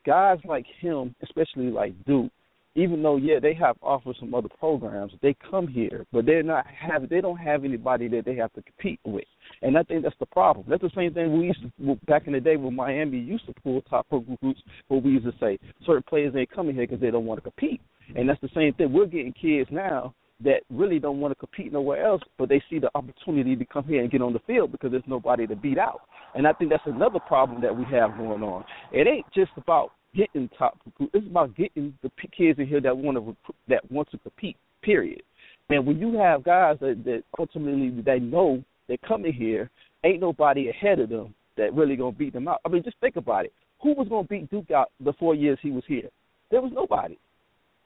guys 0.05 0.39
like 0.45 0.65
him, 0.81 1.13
especially 1.21 1.69
like 1.69 1.93
Duke 2.05 2.31
even 2.77 3.01
though 3.01 3.17
yeah 3.17 3.39
they 3.41 3.55
have 3.55 3.75
offers 3.81 4.15
from 4.19 4.35
other 4.35 4.49
programs, 4.59 5.11
they 5.23 5.35
come 5.49 5.67
here, 5.67 6.05
but 6.13 6.25
they're 6.25 6.43
not 6.43 6.65
have 6.67 7.09
they 7.09 7.19
don't 7.19 7.37
have 7.37 7.65
anybody 7.65 8.07
that 8.07 8.23
they 8.23 8.35
have 8.35 8.53
to 8.53 8.61
compete 8.61 8.99
with, 9.03 9.25
and 9.63 9.75
I 9.77 9.83
think 9.83 10.03
that's 10.03 10.15
the 10.19 10.27
problem. 10.27 10.67
That's 10.69 10.83
the 10.83 10.91
same 10.95 11.13
thing 11.13 11.37
we 11.37 11.47
used 11.47 11.61
to 11.61 11.95
back 12.05 12.27
in 12.27 12.33
the 12.33 12.39
day 12.39 12.55
when 12.55 12.75
Miami 12.75 13.17
used 13.17 13.47
to 13.47 13.53
pull 13.63 13.81
top 13.81 14.05
recruits, 14.11 14.61
but 14.87 14.97
we 14.97 15.11
used 15.11 15.25
to 15.25 15.33
say 15.39 15.57
certain 15.85 16.03
players 16.07 16.35
ain't 16.37 16.51
coming 16.51 16.75
here 16.75 16.85
because 16.85 17.01
they 17.01 17.09
don't 17.09 17.25
want 17.25 17.43
to 17.43 17.49
compete, 17.49 17.81
and 18.15 18.29
that's 18.29 18.41
the 18.41 18.49
same 18.53 18.73
thing. 18.73 18.93
We're 18.93 19.07
getting 19.07 19.33
kids 19.33 19.69
now 19.71 20.13
that 20.43 20.61
really 20.69 20.99
don't 20.99 21.19
want 21.19 21.31
to 21.31 21.35
compete 21.35 21.73
nowhere 21.73 22.05
else, 22.05 22.21
but 22.37 22.49
they 22.49 22.61
see 22.69 22.79
the 22.79 22.91
opportunity 22.95 23.55
to 23.55 23.65
come 23.65 23.83
here 23.85 24.01
and 24.01 24.11
get 24.11 24.21
on 24.21 24.33
the 24.33 24.39
field 24.39 24.71
because 24.71 24.91
there's 24.91 25.03
nobody 25.07 25.47
to 25.47 25.55
beat 25.55 25.77
out. 25.77 26.01
And 26.35 26.47
I 26.47 26.53
think 26.53 26.69
that's 26.69 26.83
another 26.85 27.19
problem 27.19 27.61
that 27.61 27.75
we 27.75 27.83
have 27.85 28.17
going 28.17 28.43
on. 28.43 28.63
It 28.91 29.07
ain't 29.07 29.25
just 29.33 29.51
about 29.57 29.91
getting 30.15 30.49
top 30.57 30.77
recruit. 30.85 31.09
It's 31.13 31.27
about 31.27 31.55
getting 31.55 31.97
the 32.03 32.11
kids 32.35 32.59
in 32.59 32.67
here 32.67 32.81
that 32.81 32.95
want 32.95 33.15
to 33.15 33.19
recruit, 33.21 33.55
that 33.67 33.91
want 33.91 34.11
to 34.11 34.17
compete. 34.19 34.57
Period. 34.83 35.23
And 35.69 35.85
when 35.85 35.99
you 35.99 36.17
have 36.17 36.43
guys 36.43 36.77
that, 36.79 37.03
that 37.03 37.23
ultimately 37.37 37.89
they 38.01 38.19
know 38.19 38.63
they're 38.87 38.97
coming 38.97 39.33
here, 39.33 39.69
ain't 40.03 40.21
nobody 40.21 40.69
ahead 40.69 40.99
of 40.99 41.09
them 41.09 41.33
that 41.57 41.73
really 41.73 41.95
gonna 41.95 42.11
beat 42.11 42.33
them 42.33 42.47
out. 42.47 42.61
I 42.63 42.69
mean, 42.69 42.83
just 42.83 42.97
think 43.01 43.15
about 43.15 43.45
it. 43.45 43.53
Who 43.81 43.93
was 43.93 44.07
gonna 44.07 44.27
beat 44.27 44.49
Duke 44.49 44.71
out 44.71 44.91
the 44.99 45.13
four 45.13 45.35
years 45.35 45.57
he 45.61 45.71
was 45.71 45.83
here? 45.87 46.09
There 46.51 46.61
was 46.61 46.71
nobody. 46.73 47.17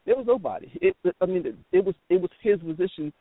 There 0.06 0.16
was 0.16 0.26
nobody. 0.28 0.72
It, 0.82 0.96
I 1.22 1.26
mean, 1.26 1.58
it, 1.72 1.86
was 1.86 1.96
it 2.10 2.20
was 2.20 2.32
his 2.42 2.60
position 2.60 3.14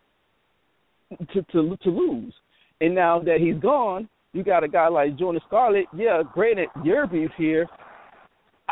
to 1.33 1.43
to 1.53 1.76
to 1.76 1.91
lose. 1.91 2.35
And 2.81 2.95
now 2.95 3.20
that 3.20 3.39
he's 3.41 3.61
gone, 3.61 4.09
you 4.33 4.43
got 4.43 4.64
a 4.64 4.68
guy 4.68 4.89
like 4.89 5.18
Jordan 5.18 5.43
Scarlett. 5.47 5.87
Yeah, 5.95 6.22
granted, 6.33 6.68
Yearby's 6.83 7.31
here, 7.37 7.68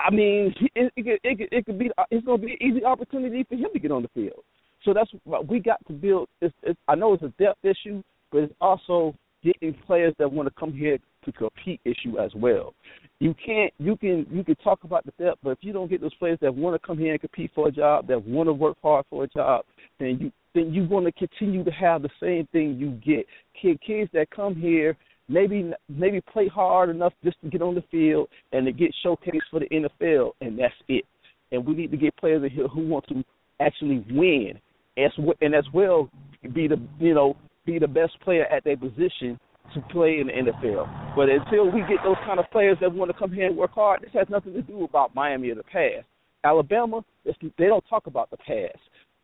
I 0.07 0.11
mean, 0.11 0.55
it, 0.75 0.93
it, 0.97 1.21
it, 1.25 1.49
it 1.53 1.67
could 1.67 1.79
be 1.79 1.91
it's 2.11 2.25
going 2.25 2.41
to 2.41 2.47
be 2.47 2.53
an 2.53 2.63
easy 2.63 2.85
opportunity 2.85 3.45
for 3.49 3.55
him 3.55 3.69
to 3.73 3.79
get 3.79 3.91
on 3.91 4.03
the 4.03 4.09
field. 4.09 4.43
So 4.85 4.95
that's 4.95 5.11
what 5.25 5.49
we 5.49 5.61
got 5.61 5.85
to 5.89 5.93
build. 5.93 6.29
It's, 6.41 6.55
it's, 6.63 6.79
I 6.87 6.95
know 6.95 7.15
it's 7.15 7.23
a 7.23 7.33
depth 7.43 7.65
issue, 7.65 8.03
but 8.31 8.39
it's 8.39 8.55
also 8.61 9.15
getting 9.43 9.75
players 9.87 10.15
that 10.19 10.31
want 10.31 10.49
to 10.49 10.55
come 10.59 10.73
here 10.73 10.99
to 11.25 11.33
compete 11.33 11.81
issue 11.85 12.19
as 12.19 12.31
well. 12.35 12.75
You 13.21 13.35
can't 13.45 13.73
you 13.79 13.97
can 13.97 14.27
you 14.31 14.45
can 14.45 14.55
talk 14.57 14.85
about 14.85 15.05
the 15.05 15.13
depth, 15.23 15.41
but 15.43 15.51
if 15.51 15.59
you 15.63 15.73
don't 15.73 15.91
get 15.91 16.01
those 16.01 16.15
players 16.15 16.39
that 16.41 16.55
want 16.55 16.81
to 16.81 16.87
come 16.87 16.99
here 16.99 17.13
and 17.13 17.21
compete 17.21 17.51
for 17.55 17.69
a 17.69 17.73
job, 17.73 18.07
that 18.07 18.25
want 18.25 18.49
to 18.49 18.53
work 18.53 18.77
hard 18.81 19.07
for 19.11 19.25
a 19.25 19.29
job, 19.29 19.65
then 19.99 20.19
you 20.21 20.33
then 20.55 20.73
you're 20.73 20.87
going 20.87 21.05
to 21.05 21.13
continue 21.13 21.65
to 21.65 21.71
have 21.71 22.03
the 22.03 22.11
same 22.21 22.47
thing 22.53 22.77
you 22.79 22.91
get. 22.91 23.27
Kid, 23.61 23.81
kids 23.85 24.11
that 24.13 24.31
come 24.31 24.55
here 24.55 24.97
maybe 25.29 25.73
maybe 25.89 26.21
play 26.33 26.49
hard 26.49 26.91
enough 26.91 27.13
just 27.25 27.41
to 27.43 27.49
get 27.49 27.63
on 27.63 27.75
the 27.75 27.85
field 27.91 28.29
and 28.53 28.67
to 28.67 28.73
get 28.73 28.95
showcased 29.05 29.41
for 29.51 29.61
the 29.61 29.69
NFL, 29.69 30.33
and 30.41 30.59
that's 30.59 30.75
it. 30.89 31.05
And 31.53 31.67
we 31.67 31.75
need 31.75 31.91
to 31.91 31.97
get 31.97 32.17
players 32.17 32.43
in 32.43 32.51
here 32.51 32.69
who 32.69 32.87
want 32.87 33.07
to 33.09 33.25
actually 33.61 34.05
win, 34.11 34.61
as 34.97 35.11
and 35.41 35.55
as 35.55 35.65
well 35.73 36.09
be 36.55 36.69
the 36.69 36.81
you 36.99 37.15
know 37.15 37.37
be 37.67 37.79
the 37.79 37.89
best 37.89 38.19
player 38.21 38.47
at 38.47 38.65
their 38.65 38.77
position 38.77 39.39
to 39.75 39.81
play 39.91 40.19
in 40.21 40.29
the 40.29 40.33
NFL. 40.33 41.15
But 41.17 41.29
until 41.29 41.71
we 41.71 41.81
get 41.81 41.99
those 42.05 42.17
kind 42.25 42.39
of 42.39 42.51
players 42.51 42.79
that 42.81 42.93
want 42.93 43.11
to 43.11 43.19
come 43.19 43.33
here 43.33 43.47
and 43.47 43.57
work 43.57 43.73
hard, 43.73 44.03
this 44.03 44.11
has 44.15 44.29
nothing 44.29 44.53
to 44.55 44.63
do 44.63 44.85
about 44.85 45.15
Miami 45.15 45.51
or 45.51 45.57
the 45.57 45.63
past. 45.65 46.07
Alabama, 46.45 47.05
they 47.25 47.67
don't 47.67 47.85
talk 47.89 48.07
about 48.07 48.31
the 48.31 48.37
past. 48.39 48.79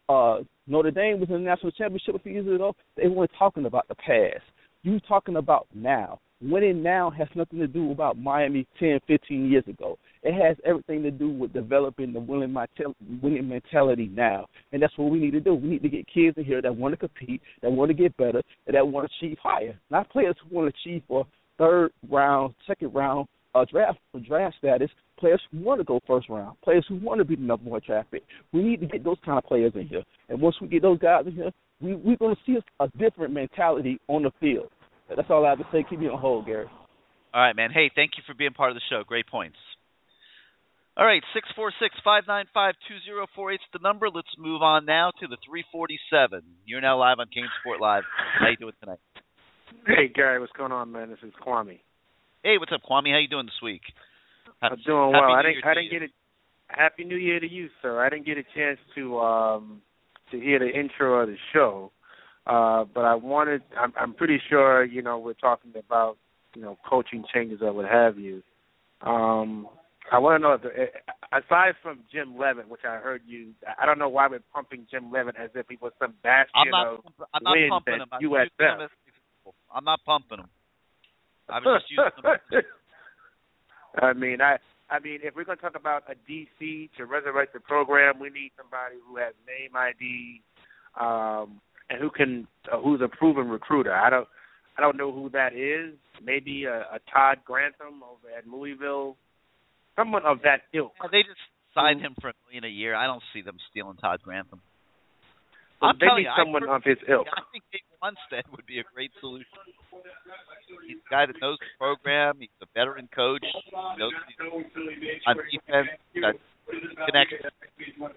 Uh, 0.08 0.44
Notre 0.66 0.90
Dame 0.90 1.20
was 1.20 1.28
in 1.28 1.36
the 1.36 1.40
national 1.40 1.72
championship 1.72 2.14
a 2.14 2.18
few 2.18 2.32
years 2.32 2.46
ago. 2.46 2.74
They 2.96 3.08
weren't 3.08 3.30
talking 3.38 3.66
about 3.66 3.88
the 3.88 3.94
past. 3.94 4.42
You 4.82 5.00
talking 5.00 5.36
about 5.36 5.66
now. 5.74 6.20
Winning 6.42 6.82
now 6.82 7.10
has 7.10 7.28
nothing 7.34 7.58
to 7.60 7.66
do 7.66 7.90
about 7.92 8.18
Miami 8.18 8.66
10, 8.78 9.00
15 9.06 9.50
years 9.50 9.64
ago. 9.66 9.98
It 10.24 10.32
has 10.42 10.56
everything 10.64 11.02
to 11.02 11.10
do 11.10 11.28
with 11.28 11.52
developing 11.52 12.14
the 12.14 12.20
winning, 12.20 12.56
winning 13.22 13.48
mentality 13.48 14.10
now. 14.12 14.46
And 14.72 14.82
that's 14.82 14.96
what 14.96 15.10
we 15.10 15.18
need 15.18 15.32
to 15.32 15.40
do. 15.40 15.54
We 15.54 15.68
need 15.68 15.82
to 15.82 15.88
get 15.90 16.06
kids 16.12 16.38
in 16.38 16.44
here 16.46 16.62
that 16.62 16.74
want 16.74 16.92
to 16.94 16.96
compete, 16.96 17.42
that 17.60 17.70
want 17.70 17.90
to 17.90 17.94
get 17.94 18.16
better, 18.16 18.42
and 18.66 18.74
that 18.74 18.88
want 18.88 19.10
to 19.10 19.26
achieve 19.26 19.36
higher. 19.42 19.78
Not 19.90 20.08
players 20.08 20.34
who 20.42 20.56
want 20.56 20.74
to 20.74 20.80
achieve 20.80 21.02
for 21.06 21.26
third 21.58 21.92
round, 22.10 22.54
second 22.66 22.94
round 22.94 23.28
uh, 23.54 23.66
draft 23.70 23.98
draft 24.26 24.56
status. 24.58 24.90
Players 25.18 25.40
who 25.52 25.62
want 25.62 25.78
to 25.80 25.84
go 25.84 26.00
first 26.06 26.28
round, 26.28 26.56
players 26.62 26.84
who 26.88 26.96
want 26.96 27.18
to 27.18 27.24
be 27.24 27.36
the 27.36 27.42
number 27.42 27.70
one 27.70 27.80
draft 27.86 28.10
pick. 28.10 28.24
We 28.52 28.62
need 28.62 28.80
to 28.80 28.86
get 28.86 29.04
those 29.04 29.16
kind 29.24 29.38
of 29.38 29.44
players 29.44 29.72
in 29.76 29.86
here. 29.86 30.02
And 30.28 30.40
once 30.40 30.56
we 30.60 30.66
get 30.66 30.82
those 30.82 30.98
guys 30.98 31.26
in 31.26 31.34
here, 31.34 31.50
we, 31.80 31.94
we're 31.94 32.16
going 32.16 32.34
to 32.34 32.40
see 32.44 32.56
a, 32.56 32.84
a 32.84 32.88
different 32.98 33.32
mentality 33.32 34.00
on 34.08 34.24
the 34.24 34.32
field. 34.40 34.70
That's 35.14 35.28
all 35.30 35.46
I 35.46 35.50
have 35.50 35.58
to 35.58 35.66
say. 35.70 35.84
Keep 35.88 36.00
me 36.00 36.08
on 36.08 36.18
hold, 36.18 36.46
Gary. 36.46 36.66
All 37.32 37.42
right, 37.42 37.54
man. 37.54 37.70
Hey, 37.70 37.90
thank 37.94 38.12
you 38.16 38.22
for 38.26 38.34
being 38.34 38.52
part 38.52 38.70
of 38.70 38.74
the 38.74 38.80
show. 38.90 39.02
Great 39.06 39.26
points. 39.26 39.56
All 40.96 41.04
right, 41.04 41.22
six 41.34 41.48
four 41.56 41.72
six 41.80 41.94
five 42.04 42.22
nine 42.28 42.44
five 42.54 42.74
two 42.86 42.94
zero 43.04 43.26
four 43.34 43.50
eight 43.50 43.56
is 43.56 43.72
the 43.72 43.80
number. 43.82 44.08
Let's 44.08 44.28
move 44.38 44.62
on 44.62 44.86
now 44.86 45.10
to 45.20 45.26
the 45.26 45.36
three 45.44 45.64
forty 45.72 45.98
seven. 46.08 46.42
You're 46.66 46.80
now 46.80 46.98
live 46.98 47.18
on 47.18 47.26
Kane 47.34 47.48
Sport 47.60 47.80
Live. 47.80 48.04
How 48.38 48.48
you 48.48 48.56
doing 48.56 48.74
tonight? 48.78 49.00
Hey 49.86 50.06
Gary, 50.14 50.38
what's 50.38 50.52
going 50.52 50.70
on, 50.70 50.92
man? 50.92 51.10
This 51.10 51.18
is 51.24 51.32
Kwame. 51.44 51.80
Hey, 52.44 52.58
what's 52.58 52.70
up, 52.72 52.82
Kwame? 52.88 53.10
How 53.10 53.18
you 53.18 53.26
doing 53.26 53.46
this 53.46 53.60
week? 53.60 53.82
I'm 54.62 54.76
doing 54.86 55.10
well. 55.10 55.32
I 55.32 55.42
didn't. 55.42 55.64
I 55.64 55.74
didn't 55.74 55.90
get 55.90 56.02
a 56.02 56.08
Happy 56.68 57.02
New 57.02 57.16
Year 57.16 57.40
to 57.40 57.48
you, 57.48 57.68
sir. 57.82 58.04
I 58.04 58.08
didn't 58.08 58.26
get 58.26 58.38
a 58.38 58.44
chance 58.54 58.78
to 58.94 59.18
um 59.18 59.82
to 60.30 60.38
hear 60.38 60.60
the 60.60 60.68
intro 60.68 61.22
of 61.22 61.28
the 61.28 61.36
show. 61.52 61.90
Uh, 62.46 62.84
but 62.94 63.04
I 63.06 63.14
wanted, 63.14 63.62
I'm, 63.78 63.94
I'm 63.98 64.12
pretty 64.12 64.38
sure, 64.50 64.84
you 64.84 65.00
know, 65.00 65.18
we're 65.18 65.32
talking 65.32 65.72
about, 65.78 66.18
you 66.54 66.60
know, 66.60 66.76
coaching 66.88 67.24
changes 67.32 67.60
or 67.62 67.72
what 67.72 67.86
have 67.86 68.18
you. 68.18 68.42
Um, 69.00 69.66
I 70.12 70.18
want 70.18 70.40
to 70.40 70.42
know 70.42 70.54
if, 70.54 70.62
the, 70.62 70.68
eh, 70.68 70.86
aside 71.32 71.74
from 71.82 72.00
Jim 72.12 72.36
Leavitt, 72.38 72.68
which 72.68 72.82
I 72.84 72.96
heard 72.96 73.22
you, 73.26 73.52
I 73.80 73.86
don't 73.86 73.98
know 73.98 74.08
why 74.08 74.28
we're 74.28 74.40
pumping 74.52 74.86
Jim 74.90 75.10
Leavitt 75.10 75.36
as 75.36 75.50
if 75.54 75.66
he 75.68 75.78
was 75.80 75.92
some 75.98 76.14
bastion 76.22 76.52
I'm 76.54 76.70
not, 76.70 76.86
of 76.86 76.98
I'm 77.32 77.42
not 77.42 77.52
wins 77.52 77.70
pumping 77.70 77.94
him. 77.94 78.08
I'm 78.12 78.22
USF. 78.22 78.88
I'm 79.74 79.84
not 79.84 80.00
pumping 80.04 80.38
him. 80.40 80.48
I 81.48 81.58
was 81.58 81.82
just 81.82 81.90
using. 81.90 82.62
I 84.02 84.12
mean, 84.12 84.40
I, 84.40 84.56
I 84.90 84.98
mean, 84.98 85.20
if 85.22 85.34
we're 85.34 85.44
going 85.44 85.58
to 85.58 85.62
talk 85.62 85.76
about 85.76 86.04
a 86.08 86.14
DC 86.30 86.90
to 86.96 87.06
resurrect 87.06 87.52
the 87.52 87.60
program, 87.60 88.18
we 88.18 88.28
need 88.28 88.52
somebody 88.56 88.96
who 89.06 89.16
has 89.16 89.34
name 89.46 89.76
ID, 89.76 90.42
um, 91.00 91.60
and 91.90 92.00
who 92.00 92.10
can 92.10 92.46
uh, 92.72 92.80
who's 92.80 93.00
a 93.00 93.08
proven 93.08 93.48
recruiter. 93.48 93.94
I 93.94 94.10
don't 94.10 94.28
I 94.76 94.82
don't 94.82 94.96
know 94.96 95.12
who 95.12 95.30
that 95.30 95.54
is. 95.54 95.94
Maybe 96.22 96.64
a, 96.64 96.80
a 96.80 96.98
Todd 97.12 97.38
Grantham 97.44 98.02
over 98.02 98.36
at 98.36 98.46
Louisville. 98.46 99.16
Someone 99.96 100.22
of 100.24 100.38
that 100.42 100.62
ilk. 100.72 100.92
they 101.10 101.22
just 101.22 101.40
signed 101.74 102.00
mm. 102.00 102.06
him 102.10 102.14
for 102.20 102.30
a 102.30 102.34
million 102.46 102.64
a 102.64 102.72
year. 102.72 102.94
I 102.94 103.06
don't 103.06 103.22
see 103.32 103.42
them 103.42 103.56
stealing 103.70 103.96
Todd 103.96 104.20
Grantham. 104.22 104.60
So 105.80 105.86
I'm 105.86 105.98
telling 105.98 106.24
maybe 106.24 106.30
you, 106.30 106.42
someone 106.42 106.68
I, 106.68 106.76
of 106.76 106.82
his 106.84 106.98
ilk. 107.08 107.26
I 107.30 107.42
think 107.52 107.64
Dave 107.72 107.82
Wannstedt 108.02 108.46
would 108.54 108.66
be 108.66 108.78
a 108.78 108.86
great 108.94 109.10
solution. 109.20 109.46
He's 110.86 110.98
a 110.98 111.10
guy 111.10 111.26
that 111.26 111.36
knows 111.40 111.58
the 111.58 111.66
program. 111.78 112.36
He's 112.38 112.48
a 112.62 112.66
veteran 112.74 113.08
coach. 113.14 113.42
He 113.42 113.98
knows 113.98 114.12
he's 114.28 115.22
on 115.26 115.36
defense. 115.50 115.88
He's 116.12 116.22
got 116.22 116.34
connections. 117.06 117.42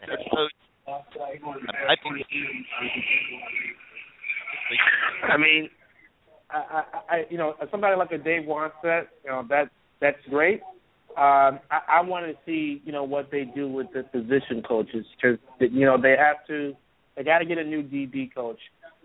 Head 0.02 0.20
coach. 0.34 0.54
I, 0.88 1.92
I 1.92 1.96
think. 2.02 2.26
I 5.28 5.38
mean, 5.38 5.70
I, 6.50 6.58
I, 6.58 6.84
I, 7.10 7.26
you 7.30 7.38
know, 7.38 7.56
somebody 7.72 7.96
like 7.98 8.12
a 8.12 8.18
Dave 8.18 8.44
Wannstedt, 8.44 9.08
you 9.24 9.32
know, 9.32 9.46
that 9.50 9.70
that's 10.00 10.18
great. 10.30 10.62
Um, 11.18 11.60
I, 11.72 11.80
I 11.98 12.02
want 12.02 12.28
to 12.28 12.34
see, 12.46 12.82
you 12.86 12.92
know, 12.92 13.04
what 13.04 13.32
they 13.32 13.44
do 13.44 13.68
with 13.68 13.88
the 13.94 14.04
position 14.04 14.62
coaches 14.68 15.06
because, 15.16 15.40
you 15.60 15.86
know, 15.86 16.00
they 16.00 16.16
have 16.18 16.46
to, 16.48 16.76
they 17.16 17.24
got 17.24 17.40
to 17.40 17.46
get 17.46 17.58
a 17.58 17.64
new 17.64 17.82
DB 17.82 18.34
coach. 18.34 18.60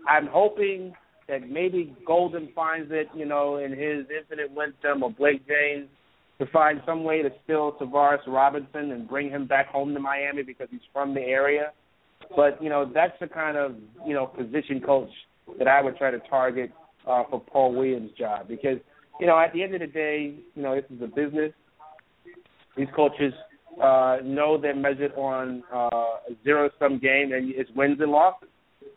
I'm 0.07 0.27
hoping 0.27 0.93
that 1.27 1.49
maybe 1.49 1.95
Golden 2.05 2.49
finds 2.53 2.91
it, 2.91 3.07
you 3.15 3.25
know, 3.25 3.57
in 3.57 3.71
his 3.71 4.05
infinite 4.15 4.51
wisdom, 4.51 5.01
or 5.01 5.11
Blake 5.11 5.47
James 5.47 5.89
to 6.39 6.45
find 6.47 6.81
some 6.85 7.03
way 7.03 7.21
to 7.21 7.29
steal 7.43 7.73
Travaris 7.79 8.25
Robinson 8.27 8.91
and 8.91 9.07
bring 9.07 9.29
him 9.29 9.47
back 9.47 9.67
home 9.67 9.93
to 9.93 9.99
Miami 9.99 10.43
because 10.43 10.67
he's 10.71 10.81
from 10.91 11.13
the 11.13 11.21
area. 11.21 11.71
But 12.35 12.61
you 12.61 12.69
know, 12.69 12.89
that's 12.91 13.13
the 13.19 13.27
kind 13.27 13.57
of 13.57 13.75
you 14.05 14.13
know 14.13 14.27
position 14.27 14.81
coach 14.81 15.09
that 15.57 15.67
I 15.67 15.81
would 15.81 15.97
try 15.97 16.11
to 16.11 16.19
target 16.29 16.71
uh, 17.07 17.23
for 17.29 17.39
Paul 17.39 17.75
Williams' 17.75 18.11
job 18.17 18.47
because 18.47 18.77
you 19.19 19.27
know 19.27 19.37
at 19.37 19.53
the 19.53 19.63
end 19.63 19.73
of 19.73 19.81
the 19.81 19.87
day, 19.87 20.35
you 20.55 20.61
know 20.61 20.75
this 20.75 20.85
is 20.89 21.01
a 21.01 21.07
business. 21.07 21.53
These 22.75 22.87
coaches 22.95 23.33
uh, 23.81 24.17
know 24.23 24.57
they're 24.59 24.75
measured 24.75 25.13
on 25.15 25.63
uh, 25.73 25.77
a 25.87 26.35
zero-sum 26.43 26.99
game 26.99 27.31
and 27.33 27.53
it's 27.55 27.69
wins 27.75 27.97
and 27.99 28.11
losses, 28.11 28.49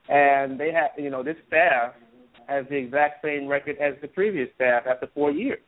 and 0.09 0.59
they 0.59 0.73
have 0.73 0.91
you 0.99 1.11
know 1.11 1.23
this 1.23 1.37
staff 1.49 1.93
has 2.49 2.65
the 2.71 2.77
exact 2.77 3.25
same 3.25 3.47
record 3.49 3.77
as 3.79 3.95
the 4.03 4.09
previous 4.09 4.49
staff 4.55 4.85
after 4.89 5.09
four 5.15 5.31
years, 5.31 5.59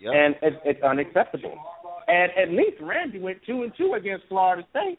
Yep. 0.00 0.12
and 0.14 0.34
it's, 0.42 0.56
it's 0.64 0.82
unacceptable. 0.82 1.56
And 2.06 2.30
at 2.40 2.50
least 2.50 2.76
Randy 2.80 3.18
went 3.18 3.38
two 3.46 3.62
and 3.62 3.72
two 3.76 3.94
against 3.94 4.26
Florida 4.28 4.66
State. 4.70 4.98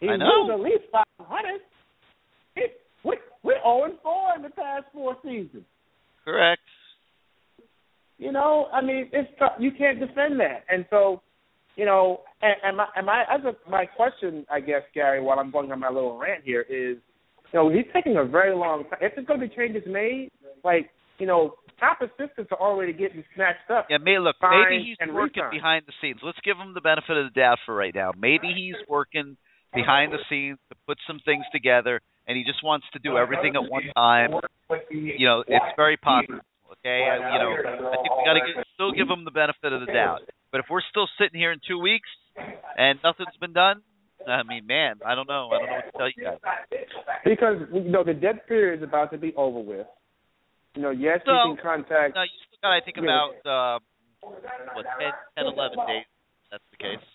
He 0.00 0.08
I 0.08 0.16
know. 0.16 0.50
at 0.52 0.60
least 0.60 0.84
five 0.92 1.04
hundred. 1.20 1.60
We're 3.42 3.54
zero 3.62 3.84
and 3.84 3.94
four 4.02 4.34
in 4.36 4.42
the 4.42 4.50
past 4.50 4.84
four 4.92 5.16
seasons. 5.22 5.64
Correct. 6.24 6.60
You 8.20 8.32
know, 8.32 8.68
I 8.70 8.82
mean, 8.82 9.08
it's 9.14 9.30
tough. 9.38 9.52
you 9.58 9.70
can't 9.72 9.98
defend 9.98 10.38
that, 10.40 10.64
and 10.68 10.84
so, 10.90 11.22
you 11.74 11.86
know, 11.86 12.20
and, 12.42 12.54
and 12.62 12.76
my 12.76 12.86
and 12.94 13.06
my 13.06 13.22
as 13.22 13.40
a, 13.46 13.70
my 13.70 13.86
question, 13.86 14.44
I 14.52 14.60
guess, 14.60 14.82
Gary, 14.92 15.22
while 15.22 15.38
I'm 15.38 15.50
going 15.50 15.72
on 15.72 15.80
my 15.80 15.88
little 15.88 16.18
rant 16.18 16.44
here 16.44 16.60
is, 16.60 16.98
you 17.50 17.54
know, 17.54 17.70
he's 17.70 17.86
taking 17.94 18.18
a 18.18 18.24
very 18.26 18.54
long 18.54 18.84
time. 18.90 18.98
If 19.00 19.14
there's 19.14 19.26
going 19.26 19.40
to 19.40 19.48
be 19.48 19.56
changes 19.56 19.84
made, 19.86 20.28
like 20.62 20.90
you 21.18 21.26
know, 21.26 21.54
top 21.80 22.00
assistants 22.02 22.52
are 22.52 22.60
already 22.60 22.92
getting 22.92 23.24
snatched 23.34 23.70
up. 23.70 23.86
Yeah, 23.88 23.96
may 23.96 24.18
look, 24.18 24.36
maybe 24.42 24.84
he's 24.84 25.08
working 25.14 25.44
behind 25.50 25.84
the 25.86 25.94
scenes. 26.02 26.20
Let's 26.22 26.38
give 26.44 26.58
him 26.58 26.74
the 26.74 26.82
benefit 26.82 27.16
of 27.16 27.24
the 27.32 27.40
doubt 27.40 27.56
for 27.64 27.74
right 27.74 27.94
now. 27.94 28.12
Maybe 28.14 28.52
he's 28.54 28.76
working 28.86 29.38
behind 29.74 30.12
the 30.12 30.20
scenes 30.28 30.58
to 30.68 30.76
put 30.86 30.98
some 31.06 31.20
things 31.24 31.44
together, 31.52 32.02
and 32.28 32.36
he 32.36 32.44
just 32.44 32.62
wants 32.62 32.84
to 32.92 32.98
do 32.98 33.16
everything 33.16 33.56
at 33.56 33.64
one 33.64 33.84
time. 33.96 34.32
You 34.90 35.26
know, 35.26 35.42
it's 35.48 35.72
very 35.74 35.96
possible. 35.96 36.40
Okay, 36.70 37.02
I, 37.02 37.34
you 37.34 37.38
know, 37.42 37.50
I 37.90 37.96
think 37.98 38.12
we 38.14 38.22
got 38.24 38.38
to 38.38 38.64
still 38.74 38.92
give 38.92 39.10
him 39.10 39.24
the 39.24 39.34
benefit 39.34 39.72
of 39.72 39.80
the 39.80 39.90
doubt. 39.90 40.22
But 40.52 40.60
if 40.60 40.66
we're 40.70 40.86
still 40.90 41.08
sitting 41.18 41.38
here 41.38 41.52
in 41.52 41.58
two 41.66 41.78
weeks 41.78 42.08
and 42.78 42.98
nothing's 43.02 43.34
been 43.40 43.52
done, 43.52 43.82
I 44.26 44.42
mean, 44.42 44.66
man, 44.66 45.00
I 45.04 45.14
don't 45.14 45.26
know. 45.28 45.50
I 45.50 45.58
don't 45.58 45.66
know 45.66 45.80
what 45.80 45.92
to 45.92 45.98
tell 45.98 46.10
you 46.14 46.22
guys. 46.24 46.38
Because 47.24 47.56
you 47.72 47.90
know 47.90 48.04
the 48.04 48.14
dead 48.14 48.46
period 48.46 48.78
is 48.78 48.84
about 48.86 49.10
to 49.12 49.18
be 49.18 49.34
over 49.36 49.58
with. 49.58 49.86
You 50.76 50.82
know, 50.82 50.90
yes, 50.90 51.20
So- 51.24 51.32
you 51.32 51.56
can 51.56 51.84
contact. 51.84 52.14
No, 52.14 52.22
you 52.22 52.38
still 52.46 52.70
got 52.70 52.78
to 52.78 52.84
think 52.84 52.98
about 52.98 53.34
uh, 53.42 53.78
what 54.74 54.86
10, 55.00 55.10
10, 55.38 55.46
11 55.46 55.78
days. 55.88 56.04
That's 56.50 56.64
the 56.70 56.76
case. 56.76 57.06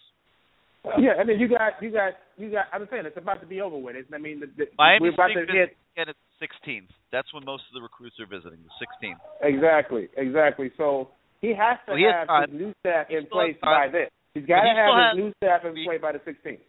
Yeah, 1.00 1.14
I 1.20 1.24
mean, 1.24 1.40
you 1.40 1.48
got, 1.48 1.82
you 1.82 1.92
got, 1.92 2.14
you 2.38 2.52
got. 2.52 2.66
I'm 2.74 2.88
saying 2.92 3.04
it's 3.06 3.18
about 3.18 3.42
to 3.42 3.48
be 3.48 3.62
over 3.62 3.78
with. 3.78 3.96
It's, 3.96 4.10
I 4.14 4.18
mean, 4.18 4.40
the, 4.40 4.48
the, 4.58 4.66
Miami 4.78 5.10
we're 5.10 5.14
about 5.14 5.28
to 5.28 5.46
hit 5.52 5.76
Again, 5.96 6.12
it's 6.12 6.20
16th. 6.68 6.90
That's 7.12 7.34
when 7.34 7.46
most 7.46 7.64
of 7.70 7.74
the 7.74 7.82
recruits 7.82 8.16
are 8.20 8.26
visiting. 8.26 8.60
The 8.62 9.08
16th. 9.08 9.22
exactly, 9.42 10.10
exactly. 10.18 10.72
So 10.78 11.10
he 11.40 11.50
has 11.50 11.78
to 11.86 11.92
Well, 11.94 11.98
he 11.98 12.04
has 12.04 12.14
have 12.14 12.28
time. 12.28 12.52
his 12.52 12.60
new 12.60 12.74
staff 12.82 13.08
He 13.08 13.16
in 13.16 13.26
place 13.28 13.56
by 13.62 13.88
then. 13.92 14.08
He's 14.34 14.46
got 14.46 14.62
to 14.62 14.70
he 14.70 14.76
have 14.76 15.16
his 15.16 15.24
new 15.24 15.32
staff 15.38 15.62
in 15.64 15.74
place 15.86 16.02
by 16.02 16.12
the 16.12 16.20
16th. 16.20 16.60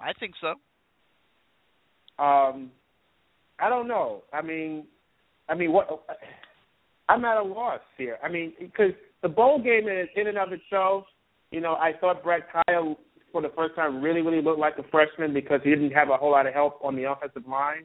I 0.00 0.12
think 0.20 0.34
so. 0.40 0.48
Um, 2.22 2.70
I 3.58 3.68
don't 3.70 3.88
know. 3.88 4.22
I 4.32 4.42
mean, 4.42 4.84
I 5.48 5.54
mean, 5.54 5.72
what? 5.72 6.04
I'm 7.08 7.24
at 7.24 7.38
a 7.38 7.42
loss 7.42 7.80
here. 7.96 8.18
I 8.22 8.28
mean, 8.28 8.52
because 8.58 8.92
the 9.22 9.28
bowl 9.28 9.62
game 9.62 9.88
is 9.88 10.08
in 10.14 10.26
and 10.26 10.36
of 10.38 10.52
itself. 10.52 11.04
You 11.56 11.62
know, 11.62 11.72
I 11.76 11.92
thought 11.98 12.22
Brad 12.22 12.42
Kaaya 12.52 12.94
for 13.32 13.40
the 13.40 13.48
first 13.56 13.74
time 13.76 14.02
really, 14.02 14.20
really 14.20 14.42
looked 14.42 14.58
like 14.58 14.74
a 14.76 14.82
freshman 14.90 15.32
because 15.32 15.60
he 15.64 15.70
didn't 15.70 15.92
have 15.92 16.10
a 16.10 16.16
whole 16.18 16.32
lot 16.32 16.46
of 16.46 16.52
help 16.52 16.78
on 16.84 16.94
the 16.94 17.04
offensive 17.10 17.48
line, 17.48 17.84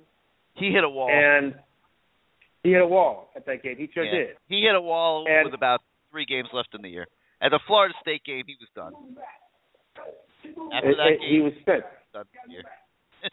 He 0.55 0.71
hit 0.71 0.83
a 0.83 0.89
wall. 0.89 1.07
and 1.09 1.55
he 2.63 2.71
hit 2.71 2.81
a 2.81 2.85
wall 2.85 3.29
at 3.33 3.45
that 3.45 3.63
game. 3.63 3.77
He 3.77 3.87
sure 3.93 4.03
Yeah. 4.03 4.11
did. 4.11 4.37
He 4.49 4.63
hit 4.63 4.75
a 4.75 4.81
wall 4.81 5.25
And- 5.25 5.45
with 5.45 5.53
about 5.53 5.79
three 6.11 6.25
games 6.25 6.49
left 6.51 6.75
in 6.75 6.81
the 6.81 6.89
year. 6.89 7.07
At 7.39 7.51
the 7.51 7.59
Florida 7.59 7.95
State 8.01 8.25
game, 8.25 8.43
he 8.45 8.57
was 8.59 8.67
done. 8.75 8.93
After 10.73 10.93
that 10.95 11.07
it- 11.07 11.19
game, 11.21 11.29
he 11.31 11.39
was 11.39 11.53
spent. 11.61 11.85
done 12.11 12.25
for 12.25 12.47
the 12.47 12.51
year. 12.51 12.63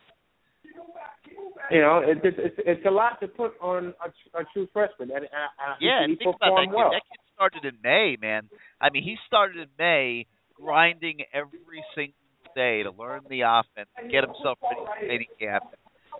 You 1.70 1.80
know, 1.82 1.98
it, 1.98 2.18
it's 2.24 2.38
it's 2.38 2.56
it's 2.64 2.86
a 2.86 2.90
lot 2.90 3.20
to 3.20 3.28
put 3.28 3.52
on 3.60 3.92
a, 4.04 4.38
a 4.40 4.44
true 4.54 4.66
freshman, 4.72 5.10
and, 5.10 5.18
and, 5.26 5.50
and 5.58 5.76
yeah, 5.80 5.98
he, 5.98 6.04
and 6.04 6.18
think 6.18 6.34
about 6.36 6.38
that 6.40 6.46
performed 6.48 6.70
kid. 6.70 6.76
well. 6.76 6.90
That 6.92 7.02
kid 7.10 7.20
started 7.38 7.64
in 7.64 7.78
May, 7.82 8.16
man. 8.20 8.48
I 8.80 8.90
mean, 8.90 9.04
he 9.04 9.16
started 9.28 9.56
in 9.56 9.68
May, 9.78 10.26
grinding 10.54 11.18
every 11.32 11.84
single 11.94 12.14
day 12.56 12.82
to 12.82 12.90
learn 12.90 13.22
the 13.30 13.42
offense, 13.42 13.88
get 14.10 14.24
himself 14.24 14.58
ready 14.62 14.80
for 14.84 15.06
training 15.06 15.28
camp. 15.38 15.64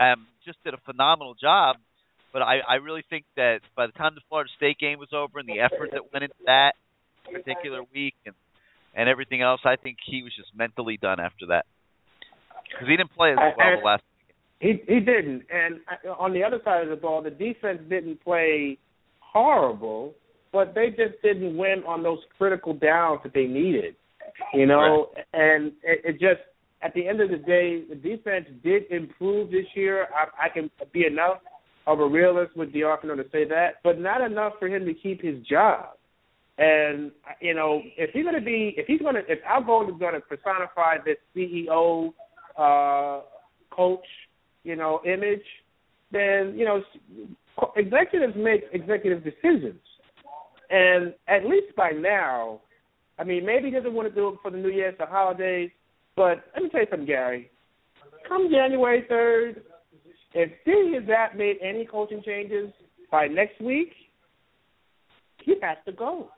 Um, 0.01 0.29
just 0.47 0.63
did 0.63 0.75
a 0.75 0.79
phenomenal 0.87 1.35
job. 1.35 1.77
But 2.33 2.43
I, 2.43 2.59
I 2.69 2.75
really 2.75 3.03
think 3.11 3.25
that 3.37 3.61
by 3.75 3.87
the 3.87 3.93
time 3.93 4.15
the 4.15 4.21
Florida 4.29 4.51
State 4.57 4.79
game 4.79 4.99
was 4.99 5.09
over 5.13 5.39
and 5.41 5.49
the 5.49 5.61
effort 5.61 5.91
that 5.93 6.13
went 6.13 6.25
into 6.25 6.37
that 6.47 6.73
particular 7.25 7.83
week 7.93 8.15
and 8.27 8.35
and 8.95 9.09
everything 9.09 9.43
else, 9.43 9.61
I 9.65 9.77
think 9.77 9.99
he 10.05 10.23
was 10.23 10.33
just 10.37 10.49
mentally 10.57 10.97
done 10.97 11.21
after 11.21 11.47
that 11.49 11.67
because 12.65 12.89
he 12.89 12.97
didn't 12.97 13.15
play 13.15 13.33
as 13.33 13.39
well 13.39 13.55
I- 13.61 13.77
the 13.77 13.85
last. 13.85 14.03
He 14.61 14.83
he 14.89 14.99
didn't, 14.99 15.45
and 15.53 15.79
uh, 15.87 16.11
on 16.19 16.33
the 16.33 16.43
other 16.43 16.61
side 16.65 16.83
of 16.83 16.89
the 16.89 16.97
ball, 16.97 17.23
the 17.23 17.31
defense 17.31 17.81
didn't 17.89 18.23
play 18.25 18.77
horrible, 19.21 20.15
but 20.53 20.75
they 20.75 20.91
just 20.91 21.21
didn't 21.23 21.57
win 21.57 21.83
on 21.87 22.03
those 22.03 22.19
critical 22.37 22.75
downs 22.75 23.21
that 23.23 23.35
they 23.35 23.47
needed. 23.47 23.97
You 24.55 24.67
know, 24.67 25.11
and 25.33 25.73
it, 25.83 26.01
it 26.05 26.13
just 26.13 26.41
at 26.83 26.95
the 26.95 27.07
end 27.07 27.21
of 27.21 27.31
the 27.31 27.39
day, 27.39 27.83
the 27.89 27.95
defense 27.95 28.47
did 28.63 28.85
improve 28.91 29.51
this 29.51 29.67
year. 29.75 30.07
I, 30.15 30.47
I 30.47 30.49
can 30.49 30.71
be 30.93 31.07
enough 31.07 31.39
of 31.87 32.01
a 32.01 32.07
realist 32.07 32.57
with 32.57 32.73
Diacono 32.73 33.17
to 33.17 33.25
say 33.33 33.45
that, 33.49 33.77
but 33.83 33.99
not 33.99 34.21
enough 34.21 34.53
for 34.59 34.69
him 34.69 34.85
to 34.85 34.95
keep 34.95 35.23
his 35.23 35.45
job. 35.47 35.87
And 36.59 37.13
you 37.41 37.55
know, 37.55 37.83
if 37.97 38.11
he's 38.11 38.25
going 38.25 38.35
to 38.35 38.41
be, 38.41 38.75
if 38.77 38.87
he's 38.87 39.01
going 39.01 39.15
to, 39.15 39.21
if 39.29 39.39
Al 39.47 39.65
Golden 39.65 39.95
is 39.95 40.01
going 40.01 40.15
to 40.15 40.21
personify 40.21 40.97
this 41.05 41.17
CEO, 41.35 42.13
uh, 42.59 43.23
coach, 43.71 44.05
you 44.65 44.77
know, 44.77 45.01
image, 45.07 45.45
then 46.11 46.55
you 46.57 46.65
know, 46.65 46.83
executives 47.77 48.35
make 48.37 48.65
executive 48.73 49.23
decisions, 49.25 49.81
and 50.71 51.15
at 51.27 51.45
least 51.45 51.75
by 51.77 51.91
now, 51.91 52.61
I 53.19 53.25
mean, 53.25 53.45
maybe 53.45 53.67
he 53.67 53.75
doesn't 53.75 53.93
want 53.93 54.09
to 54.09 54.15
do 54.15 54.29
it 54.29 54.39
for 54.43 54.51
the 54.51 54.59
New 54.59 54.71
Year's, 54.71 54.95
the 54.99 55.07
holidays, 55.07 55.71
but 56.17 56.45
let 56.55 56.63
me 56.63 56.69
tell 56.71 56.81
you 56.81 56.87
something, 56.91 57.07
Gary. 57.07 57.51
Come 58.29 58.49
January 58.51 59.05
third, 59.09 59.63
if 60.35 60.51
he 60.65 60.93
has 60.95 61.05
not 61.07 61.37
made 61.37 61.57
any 61.63 61.87
coaching 61.87 62.23
changes 62.25 62.73
by 63.11 63.27
next 63.27 63.61
week, 63.61 63.93
he 65.45 65.55
has 65.63 65.79
to 65.87 65.93
go. 65.93 66.29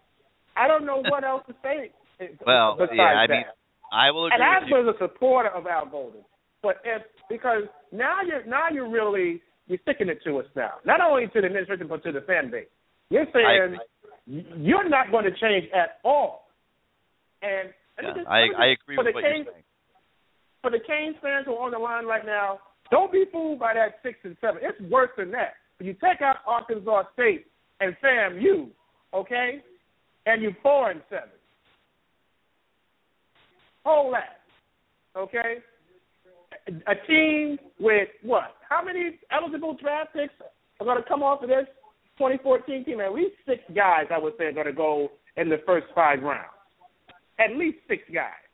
I 0.57 0.69
don't 0.69 0.87
know 0.87 1.03
what 1.09 1.25
else 1.25 1.43
to 1.49 1.55
say. 1.63 1.93
Well, 2.47 2.77
yeah, 2.93 3.17
I 3.17 3.27
that. 3.27 3.33
mean, 3.33 3.45
I 3.91 4.11
will 4.11 4.27
agree 4.27 4.35
and 4.35 4.43
I 4.43 4.61
was 4.69 4.95
a 4.95 4.99
supporter 5.03 5.49
of 5.49 5.67
Al 5.67 5.89
Golden, 5.89 6.21
but 6.63 6.77
if 6.85 7.01
because 7.31 7.63
now 7.93 8.19
you're 8.27 8.45
now 8.45 8.69
you're 8.71 8.91
really 8.91 9.41
you're 9.69 9.79
sticking 9.83 10.11
it 10.11 10.19
to 10.25 10.37
us 10.37 10.45
now, 10.55 10.73
not 10.85 11.01
only 11.01 11.29
to 11.29 11.41
the 11.41 11.47
administration 11.47 11.89
but 11.89 12.03
to 12.05 12.13
the 12.13 12.21
fan 12.21 12.51
base. 12.51 12.67
You're 13.09 13.25
saying 13.33 13.79
you're 14.31 14.89
not 14.89 15.11
going 15.11 15.25
to 15.25 15.33
change 15.33 15.67
at 15.75 15.99
all. 16.05 16.49
And 17.43 17.73
Yeah, 18.03 18.15
just- 18.15 18.29
I 18.29 18.47
I 18.57 18.67
agree 18.67 18.97
with 18.97 19.15
what 19.15 19.25
Canes, 19.25 19.45
you're 19.45 19.53
saying. 19.55 19.65
For 20.63 20.71
the 20.71 20.81
Canes 20.81 21.17
fans 21.23 21.47
who 21.47 21.55
are 21.55 21.65
on 21.67 21.73
the 21.73 21.79
line 21.79 22.07
right 22.07 22.25
now, 22.25 22.61
don't 22.91 23.11
be 23.11 23.25
fooled 23.33 23.59
by 23.59 23.75
that 23.75 23.99
six 24.03 24.19
and 24.25 24.37
seven. 24.41 24.61
It's 24.63 24.81
worse 24.91 25.11
than 25.17 25.31
that. 25.33 25.55
You 25.81 25.95
take 25.95 26.21
out 26.21 26.37
Arkansas 26.47 27.05
State 27.15 27.47
and 27.81 27.97
FAMU, 28.03 28.69
okay, 29.15 29.63
and 30.27 30.43
you 30.43 30.55
four 30.63 30.91
and 30.91 31.03
seven. 31.09 31.31
Hold 33.85 34.15
that. 34.15 34.41
Okay? 35.17 35.59
A 36.87 36.95
team 37.07 37.59
with 37.79 38.09
what? 38.23 38.57
How 38.69 38.85
many 38.85 39.19
eligible 39.31 39.75
draft 39.75 40.13
picks 40.13 40.35
are 40.79 40.85
going 40.85 41.03
to 41.03 41.09
come 41.09 41.23
off 41.23 41.43
of 41.43 41.49
this 41.49 41.67
2014 42.21 42.85
team? 42.85 43.01
At 43.01 43.15
least 43.15 43.33
six 43.49 43.61
guys, 43.75 44.05
I 44.13 44.19
would 44.19 44.35
say, 44.39 44.45
are 44.45 44.53
going 44.53 44.67
to 44.67 44.75
go 44.75 45.09
in 45.39 45.49
the 45.49 45.57
first 45.65 45.87
five 45.95 46.23
rounds. 46.23 46.53
At 47.39 47.57
least 47.57 47.79
six 47.89 48.03
guys. 48.13 48.45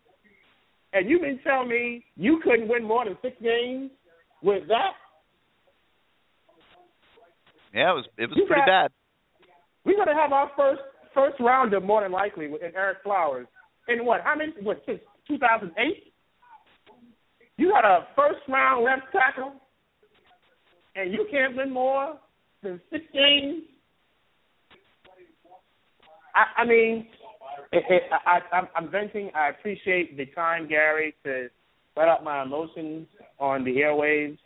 And 0.93 1.11
you 1.11 1.21
mean 1.21 1.41
tell 1.45 1.67
me 1.67 2.05
you 2.15 2.41
couldn't 2.45 2.69
win 2.69 2.85
more 2.85 3.05
than 3.05 3.19
six 3.23 3.35
games 3.43 3.91
with 4.41 4.69
that? 4.69 4.93
Yeah, 7.75 7.91
it 7.91 7.95
was 7.95 8.05
it 8.17 8.31
was 8.31 8.39
you 8.39 8.47
pretty 8.47 8.63
got, 8.63 8.89
bad. 8.89 8.91
We're 9.85 9.97
gonna 9.97 10.15
have 10.15 10.33
our 10.33 10.51
first 10.57 10.81
first 11.13 11.37
rounder 11.41 11.81
more 11.81 12.03
than 12.03 12.13
likely 12.13 12.47
in 12.47 12.53
Ereck 12.53 13.03
Flowers 13.03 13.47
in 13.89 14.07
what? 14.07 14.23
How 14.23 14.37
many? 14.37 14.53
What 14.63 14.81
since 14.87 15.01
2008? 15.29 16.13
You 17.59 17.71
got 17.71 17.85
a 17.85 18.07
first 18.15 18.39
round 18.49 18.85
left 18.85 19.13
tackle, 19.13 19.55
and 20.95 21.13
you 21.13 21.27
can't 21.31 21.57
win 21.57 21.71
more 21.71 22.17
than 22.67 22.81
six 22.91 23.05
games. 23.13 23.63
I, 26.35 26.63
I 26.63 26.65
mean, 26.67 27.07
it, 27.73 27.85
it, 27.89 28.03
I, 28.27 28.41
I'm, 28.55 28.69
I'm 28.77 28.91
venting. 28.91 29.31
I 29.35 29.49
appreciate 29.49 30.17
the 30.17 30.27
time, 30.27 30.69
Gary, 30.69 31.15
to 31.25 31.49
let 31.97 32.09
out 32.09 32.25
my 32.25 32.43
emotions 32.43 33.07
on 33.39 33.65
the 33.65 33.77
airwaves. 33.77 34.39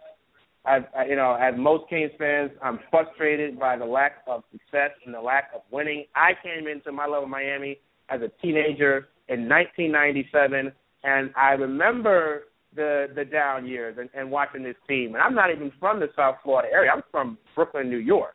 I, 0.65 0.81
I, 0.97 1.07
you 1.07 1.17
know, 1.17 1.37
as 1.41 1.55
most 1.57 1.89
Canes 1.89 2.13
fans, 2.19 2.51
I'm 2.63 2.79
frustrated 2.91 3.59
by 3.59 3.77
the 3.77 3.85
lack 3.85 4.23
of 4.27 4.45
success 4.53 4.91
and 5.05 5.15
the 5.15 5.21
lack 5.21 5.51
of 5.55 5.63
winning. 5.71 6.05
I 6.15 6.33
came 6.43 6.69
into 6.69 6.93
my 6.93 7.07
love 7.07 7.23
of 7.23 7.29
Miami 7.29 7.79
as 8.11 8.21
a 8.21 8.29
teenager 8.43 9.09
in 9.29 9.49
1997, 9.49 10.73
and 11.05 11.31
I 11.35 11.53
remember 11.53 12.43
the 12.75 13.09
the 13.15 13.25
down 13.25 13.67
years 13.67 13.97
and, 13.99 14.09
and 14.15 14.31
watching 14.31 14.63
this 14.63 14.77
team. 14.89 15.15
And 15.15 15.23
I'm 15.23 15.35
not 15.35 15.51
even 15.51 15.73
from 15.81 16.01
the 16.01 16.09
South 16.17 16.37
Florida 16.43 16.69
area. 16.73 16.91
I'm 16.95 17.03
from 17.11 17.39
Brooklyn, 17.55 17.89
New 17.89 17.99
York. 17.99 18.35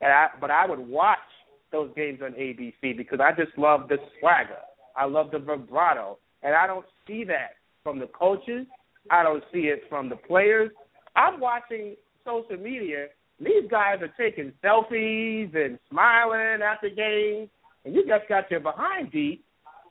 And 0.00 0.12
I, 0.12 0.28
but 0.40 0.50
I 0.50 0.66
would 0.66 0.78
watch 0.78 1.18
those 1.72 1.90
games 1.94 2.20
on 2.22 2.32
ABC 2.32 2.96
because 2.96 3.20
I 3.20 3.32
just 3.32 3.56
love 3.56 3.88
the 3.88 3.98
swagger. 4.18 4.58
I 4.96 5.04
love 5.04 5.30
the 5.30 5.38
vibrato, 5.38 6.18
and 6.42 6.54
I 6.54 6.66
don't 6.66 6.86
see 7.06 7.24
that 7.24 7.52
from 7.82 7.98
the 7.98 8.06
coaches. 8.06 8.66
I 9.10 9.22
don't 9.22 9.42
see 9.52 9.60
it 9.60 9.82
from 9.88 10.08
the 10.08 10.16
players. 10.16 10.70
I'm 11.16 11.40
watching 11.40 11.96
social 12.24 12.56
media. 12.56 13.06
These 13.38 13.70
guys 13.70 13.98
are 14.02 14.12
taking 14.18 14.52
selfies 14.62 15.54
and 15.54 15.78
smiling 15.90 16.60
after 16.62 16.90
games, 16.90 17.48
and 17.84 17.94
you 17.94 18.06
just 18.06 18.28
got 18.28 18.50
your 18.50 18.60
behind 18.60 19.10
beat 19.10 19.42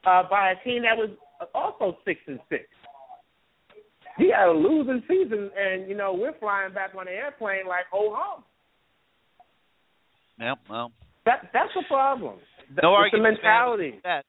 uh, 0.05 0.23
by 0.29 0.51
a 0.51 0.63
team 0.63 0.83
that 0.83 0.97
was 0.97 1.09
also 1.55 1.97
six 2.05 2.19
and 2.27 2.39
six. 2.49 2.65
He 4.19 4.31
had 4.35 4.49
a 4.49 4.51
losing 4.51 5.01
season, 5.07 5.49
and 5.57 5.87
you 5.87 5.95
know 5.95 6.13
we're 6.13 6.37
flying 6.39 6.73
back 6.73 6.91
on 6.97 7.05
the 7.05 7.11
airplane 7.11 7.65
like 7.67 7.85
oh 7.93 8.13
hum. 8.15 8.43
Yep. 10.39 10.57
Well, 10.69 10.91
that 11.25 11.49
that's 11.53 11.71
the 11.73 11.83
problem. 11.87 12.35
No 12.83 12.93
it's 12.99 13.15
argument. 13.15 13.39
The 13.39 13.43
mentality. 13.43 13.89
Pretty 13.91 14.03
bad. 14.03 14.23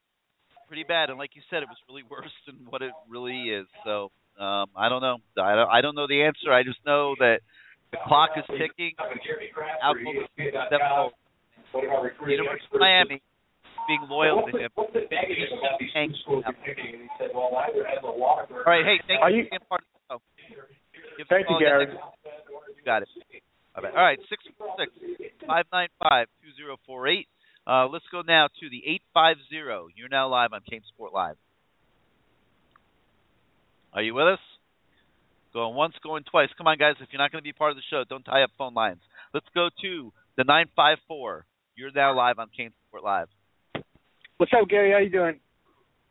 pretty 0.69 0.85
bad, 0.85 1.11
and 1.11 1.19
like 1.19 1.31
you 1.35 1.43
said, 1.51 1.63
it 1.63 1.69
was 1.69 1.77
really 1.89 2.05
worse 2.09 2.31
than 2.47 2.57
what 2.71 2.83
it 2.83 2.93
really 3.11 3.51
is. 3.51 3.67
So 3.85 4.11
um, 4.39 4.71
I 4.79 4.89
don't 4.89 5.03
know. 5.03 5.19
I 5.43 5.55
don't, 5.55 5.69
I 5.69 5.81
don't 5.81 5.97
know 5.97 6.07
the 6.07 6.23
answer. 6.23 6.53
I 6.53 6.63
just 6.63 6.79
know 6.87 7.15
that 7.19 7.41
the 7.91 7.99
clock 8.07 8.31
is 8.37 8.45
ticking. 8.47 8.95
Outlook 9.83 10.15
is 10.15 10.47
University 11.75 12.75
of 12.75 12.81
Miami 12.81 13.23
being 13.91 14.07
loyal 14.09 14.47
to 14.47 14.57
him. 14.57 14.71
All 14.77 14.87
right, 18.67 18.87
hey, 18.87 19.01
thank 19.09 19.21
Are 19.21 19.31
you 19.31 19.45
for 19.45 19.51
being 19.51 19.67
part 19.69 19.83
of 19.83 19.89
the 19.91 20.55
show. 20.55 21.25
Thank 21.29 21.47
you, 21.51 21.59
Gary. 21.59 21.87
You 21.91 22.85
got 22.85 23.03
it. 23.03 23.09
All 23.75 23.83
right, 23.83 24.19
six 24.29 24.45
six 24.79 24.93
five 25.47 25.65
nine 25.73 25.89
five 25.99 26.29
two 26.43 26.53
zero 26.57 26.77
four 26.87 27.09
eight. 27.09 27.27
Uh, 27.67 27.89
let's 27.89 28.05
go 28.13 28.23
now 28.27 28.47
to 28.47 28.71
the 28.71 28.83
eight 28.87 29.03
five 29.13 29.37
zero. 29.49 29.89
You're 29.97 30.09
now 30.09 30.29
live 30.29 30.53
on 30.53 30.61
Kane 30.69 30.83
Sport 30.95 31.13
Live. 31.13 31.37
Are 33.93 34.03
you 34.03 34.15
with 34.15 34.27
us? 34.27 34.39
Going 35.53 35.75
once, 35.75 35.95
going 36.03 36.23
twice. 36.31 36.49
Come 36.57 36.69
on, 36.69 36.79
guys. 36.79 36.95
If 37.01 37.09
you're 37.11 37.21
not 37.21 37.33
going 37.33 37.43
to 37.43 37.49
be 37.49 37.53
part 37.53 37.73
of 37.73 37.77
the 37.77 37.83
show, 37.91 38.05
don't 38.09 38.23
tie 38.23 38.43
up 38.43 38.51
phone 38.57 38.75
lines. 38.75 39.01
Let's 39.35 39.47
go 39.53 39.69
to 39.83 40.13
the 40.37 40.45
954. 40.45 41.45
You're 41.77 41.91
now 41.91 42.15
live 42.17 42.39
on 42.39 42.49
Kane 42.57 42.71
Sport 42.89 43.03
Live. 43.03 43.29
What's 44.41 44.53
up, 44.59 44.71
Gary? 44.71 44.91
How 44.91 45.01
you 45.01 45.11
doing? 45.11 45.39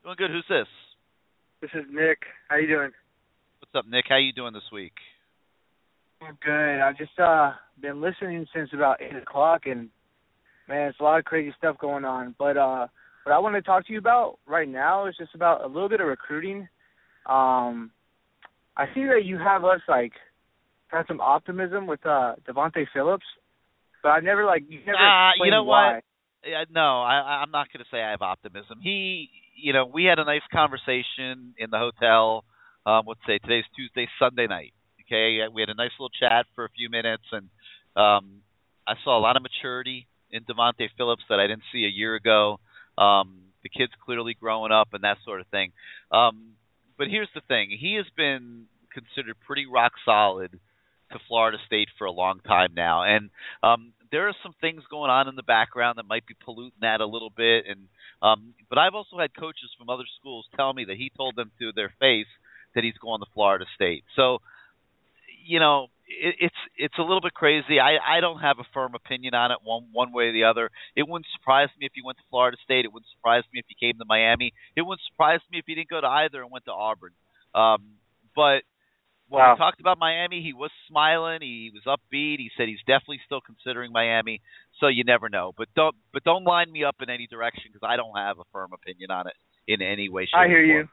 Doing 0.04 0.16
good. 0.16 0.30
Who's 0.30 0.46
this? 0.48 0.68
This 1.62 1.72
is 1.74 1.88
Nick. 1.92 2.20
How 2.48 2.58
you 2.58 2.68
doing? 2.68 2.92
What's 3.58 3.74
up, 3.74 3.90
Nick? 3.90 4.06
How 4.08 4.18
you 4.18 4.32
doing 4.32 4.54
this 4.54 4.70
week? 4.72 4.94
I'm 6.22 6.38
good. 6.46 6.80
I've 6.80 6.96
just 6.96 7.20
uh 7.20 7.54
been 7.82 8.02
listening 8.02 8.46
since 8.56 8.70
about 8.72 9.02
eight 9.02 9.16
o'clock, 9.16 9.62
and 9.66 9.90
man, 10.68 10.90
it's 10.90 11.00
a 11.00 11.04
lot 11.04 11.18
of 11.18 11.26
crazy 11.26 11.52
stuff 11.58 11.80
going 11.80 12.06
on. 12.06 12.36
But 12.38 12.56
uh, 12.56 12.86
what 13.24 13.34
I 13.34 13.40
want 13.40 13.56
to 13.56 13.64
talk 13.64 13.88
to 13.88 13.94
you 13.94 13.98
about 13.98 14.38
right 14.46 14.70
now 14.70 15.08
is 15.08 15.16
just 15.18 15.34
about 15.34 15.64
a 15.64 15.68
little 15.68 15.90
bit 15.90 16.00
of 16.00 16.06
recruiting. 16.06 16.68
Um, 17.26 17.90
I 18.78 18.86
see 18.94 19.06
that 19.06 19.22
you 19.26 19.40
have 19.40 19.66
us 19.66 19.82
like 19.88 20.12
had 20.90 21.08
some 21.08 21.20
optimism 21.20 21.88
with 21.88 22.06
uh 22.06 22.36
Devontae 22.48 22.86
Phillips, 22.94 23.26
but 24.04 24.10
I 24.10 24.20
never 24.20 24.46
like 24.46 24.66
you 24.70 24.82
never. 24.86 25.00
Uh, 25.00 25.32
you 25.44 25.50
know 25.50 25.64
why. 25.64 25.96
what? 25.96 26.04
No, 26.72 27.02
I, 27.02 27.42
I'm 27.44 27.52
not 27.52 27.68
going 27.72 27.84
to 27.84 27.90
say 27.92 28.02
I 28.02 28.12
have 28.12 28.22
optimism. 28.22 28.80
He, 28.82 29.30
you 29.56 29.74
know, 29.74 29.86
we 29.86 30.06
had 30.06 30.20
a 30.20 30.26
nice 30.26 30.42
conversation 30.52 31.54
in 31.58 31.70
the 31.70 31.78
hotel. 31.78 32.46
Um, 32.86 33.04
let's 33.08 33.20
say 33.28 33.40
today's 33.40 33.66
Tuesday, 33.76 34.08
Sunday 34.20 34.48
night. 34.48 34.74
Okay, 35.06 35.40
we 35.54 35.62
had 35.62 35.70
a 35.70 35.76
nice 35.76 35.92
little 36.00 36.10
chat 36.10 36.46
for 36.56 36.66
a 36.66 36.70
few 36.70 36.90
minutes, 36.90 37.24
and 37.32 37.50
um, 37.96 38.42
I 38.88 38.94
saw 39.04 39.18
a 39.18 39.22
lot 39.22 39.36
of 39.36 39.44
maturity 39.44 40.08
in 40.32 40.44
Devontae 40.44 40.90
Phillips 40.98 41.24
that 41.30 41.40
I 41.40 41.48
didn't 41.48 41.64
see 41.74 41.86
a 41.86 41.90
year 41.90 42.16
ago. 42.16 42.60
Um, 42.98 43.42
the 43.64 43.70
kid's 43.70 43.92
clearly 44.06 44.36
growing 44.40 44.72
up 44.72 44.90
and 44.94 45.04
that 45.04 45.18
sort 45.26 45.42
of 45.42 45.48
thing. 45.48 45.72
Um, 46.12 46.52
but 46.98 47.08
here's 47.08 47.30
the 47.34 47.42
thing: 47.48 47.76
he 47.78 47.96
has 47.96 48.06
been 48.16 48.66
considered 48.94 49.36
pretty 49.46 49.66
rock 49.66 49.94
solid 50.06 50.52
to 51.12 51.20
Florida 51.28 51.58
State 51.66 51.90
for 51.98 52.06
a 52.06 52.12
long 52.12 52.40
time 52.42 52.74
now, 52.76 53.04
and 53.04 53.30
um, 53.64 53.94
there 54.12 54.28
are 54.28 54.36
some 54.44 54.54
things 54.60 54.84
going 54.90 55.12
on 55.12 55.28
in 55.28 55.36
the 55.36 55.44
background 55.44 55.98
that 55.98 56.08
might 56.08 56.26
be 56.26 56.36
polluting 56.44 56.80
that 56.82 57.02
a 57.02 57.06
little 57.06 57.30
bit. 57.30 57.66
And 57.68 57.88
um, 58.22 58.54
but 58.70 58.78
I've 58.78 58.96
also 58.96 59.18
had 59.20 59.36
coaches 59.36 59.70
from 59.78 59.90
other 59.90 60.06
schools 60.20 60.46
tell 60.56 60.74
me 60.74 60.86
that 60.86 60.98
he 60.98 61.12
told 61.16 61.36
them 61.36 61.52
to 61.60 61.72
their 61.74 61.94
face 62.00 62.28
that 62.76 62.84
he's 62.84 62.98
going 63.02 63.22
to 63.22 63.28
Florida 63.34 63.66
State. 63.76 64.04
So, 64.16 64.40
you 65.46 65.60
know, 65.60 65.88
it, 66.08 66.36
it's 66.40 66.56
it's 66.78 66.98
a 66.98 67.02
little 67.02 67.22
bit 67.22 67.34
crazy. 67.34 67.80
I 67.80 68.18
I 68.18 68.20
don't 68.20 68.40
have 68.40 68.60
a 68.60 68.68
firm 68.74 68.96
opinion 68.96 69.34
on 69.34 69.52
it 69.52 69.60
one 69.64 69.88
one 69.92 70.12
way 70.12 70.26
or 70.26 70.34
the 70.34 70.44
other. 70.44 70.70
It 70.96 71.08
wouldn't 71.08 71.28
surprise 71.38 71.70
me 71.80 71.86
if 71.86 71.94
he 71.94 72.02
went 72.04 72.18
to 72.18 72.24
Florida 72.30 72.58
State. 72.64 72.86
It 72.86 72.94
wouldn't 72.94 73.12
surprise 73.16 73.44
me 73.54 73.60
if 73.60 73.66
he 73.68 73.76
came 73.88 73.98
to 74.00 74.06
Miami. 74.06 74.54
It 74.76 74.82
wouldn't 74.82 75.06
surprise 75.12 75.40
me 75.52 75.60
if 75.60 75.66
he 75.66 75.76
didn't 75.76 75.90
go 75.90 76.02
to 76.02 76.08
either 76.08 76.42
and 76.42 76.52
went 76.52 76.66
to 76.66 76.74
Auburn. 76.74 77.14
Um, 77.54 77.96
but 78.36 78.64
when 79.30 79.42
wow. 79.42 79.54
we 79.54 79.58
talked 79.58 79.80
about 79.80 79.98
Miami, 80.00 80.42
he 80.42 80.54
was 80.54 80.72
smiling. 80.88 81.40
He 81.42 81.72
was 81.74 81.84
upbeat. 81.86 82.38
He 82.38 82.50
said 82.58 82.68
he's 82.68 82.80
definitely 82.88 83.22
still 83.26 83.42
considering 83.42 83.92
Miami. 83.92 84.42
So 84.80 84.88
you 84.88 85.04
never 85.04 85.30
know. 85.30 85.54
But 85.58 85.68
don't 85.76 85.96
but 86.12 86.24
don't 86.24 86.44
line 86.44 86.72
me 86.72 86.84
up 86.84 86.96
in 87.02 87.10
any 87.10 87.28
direction 87.28 87.64
because 87.72 87.88
I 87.88 87.96
don't 87.96 88.16
have 88.18 88.40
a 88.40 88.44
firm 88.52 88.72
opinion 88.74 89.12
on 89.12 89.28
it 89.28 89.34
in 89.68 89.82
any 89.82 90.10
way. 90.10 90.24
Shape, 90.24 90.40
I 90.40 90.48
hear 90.48 90.64
you. 90.64 90.88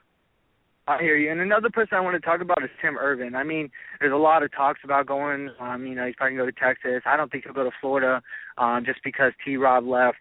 I 0.88 0.98
hear 1.00 1.16
you. 1.16 1.32
And 1.32 1.40
another 1.40 1.70
person 1.70 1.96
I 1.96 2.00
want 2.00 2.14
to 2.14 2.24
talk 2.24 2.40
about 2.40 2.62
is 2.62 2.70
Tim 2.80 2.96
Irvin. 2.96 3.34
I 3.34 3.42
mean, 3.42 3.70
there's 3.98 4.12
a 4.12 4.16
lot 4.16 4.44
of 4.44 4.52
talks 4.52 4.80
about 4.84 5.06
going. 5.06 5.50
Um, 5.58 5.84
you 5.86 5.94
know, 5.94 6.06
he's 6.06 6.14
probably 6.14 6.36
going 6.36 6.46
to 6.46 6.52
go 6.52 6.56
to 6.56 6.74
Texas. 6.74 7.02
I 7.06 7.16
don't 7.16 7.32
think 7.32 7.44
he'll 7.44 7.54
go 7.54 7.64
to 7.64 7.74
Florida, 7.80 8.22
um, 8.56 8.84
just 8.86 9.00
because 9.02 9.32
T. 9.44 9.56
Rob 9.56 9.84
left. 9.84 10.18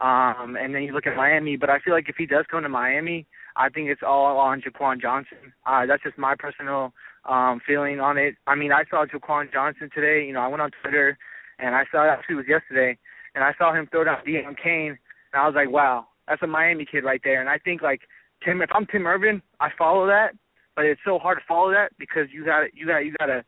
Um, 0.00 0.56
and 0.58 0.74
then 0.74 0.82
you 0.82 0.92
look 0.92 1.06
at 1.06 1.16
Miami, 1.16 1.56
but 1.56 1.70
I 1.70 1.78
feel 1.80 1.92
like 1.92 2.08
if 2.08 2.16
he 2.16 2.26
does 2.26 2.46
come 2.50 2.62
to 2.62 2.68
Miami, 2.68 3.26
I 3.56 3.68
think 3.68 3.88
it's 3.90 4.02
all 4.06 4.38
on 4.38 4.62
Jaquan 4.62 5.00
Johnson. 5.00 5.52
Uh, 5.66 5.86
that's 5.86 6.02
just 6.02 6.16
my 6.16 6.34
personal 6.38 6.92
um, 7.24 7.60
feeling 7.66 8.00
on 8.00 8.16
it. 8.18 8.36
I 8.46 8.54
mean, 8.54 8.72
I 8.72 8.84
saw 8.90 9.04
Jaquan 9.06 9.52
Johnson 9.52 9.90
today. 9.94 10.24
You 10.26 10.32
know, 10.32 10.40
I 10.40 10.48
went 10.48 10.62
on 10.62 10.70
Twitter 10.82 11.18
and 11.58 11.74
I 11.74 11.84
saw 11.90 12.08
actually 12.08 12.34
it 12.34 12.36
was 12.36 12.46
yesterday, 12.48 12.96
and 13.34 13.44
I 13.44 13.52
saw 13.58 13.74
him 13.74 13.88
throw 13.90 14.04
down 14.04 14.18
Deon 14.26 14.56
Cain, 14.62 14.98
and 15.32 15.42
I 15.42 15.46
was 15.46 15.54
like, 15.54 15.70
wow, 15.70 16.06
that's 16.26 16.42
a 16.42 16.46
Miami 16.46 16.86
kid 16.90 17.04
right 17.04 17.20
there. 17.24 17.40
And 17.40 17.48
I 17.48 17.58
think 17.58 17.82
like 17.82 18.02
Tim, 18.44 18.62
if 18.62 18.70
I'm 18.72 18.86
Tim 18.86 19.06
Irvin, 19.06 19.42
I 19.60 19.68
follow 19.76 20.06
that, 20.06 20.34
but 20.76 20.84
it's 20.84 21.00
so 21.04 21.18
hard 21.18 21.38
to 21.38 21.44
follow 21.46 21.70
that 21.72 21.90
because 21.98 22.28
you 22.32 22.44
got 22.44 22.74
you 22.74 22.86
got 22.86 22.98
you 22.98 23.14
got 23.18 23.30
a 23.30 23.44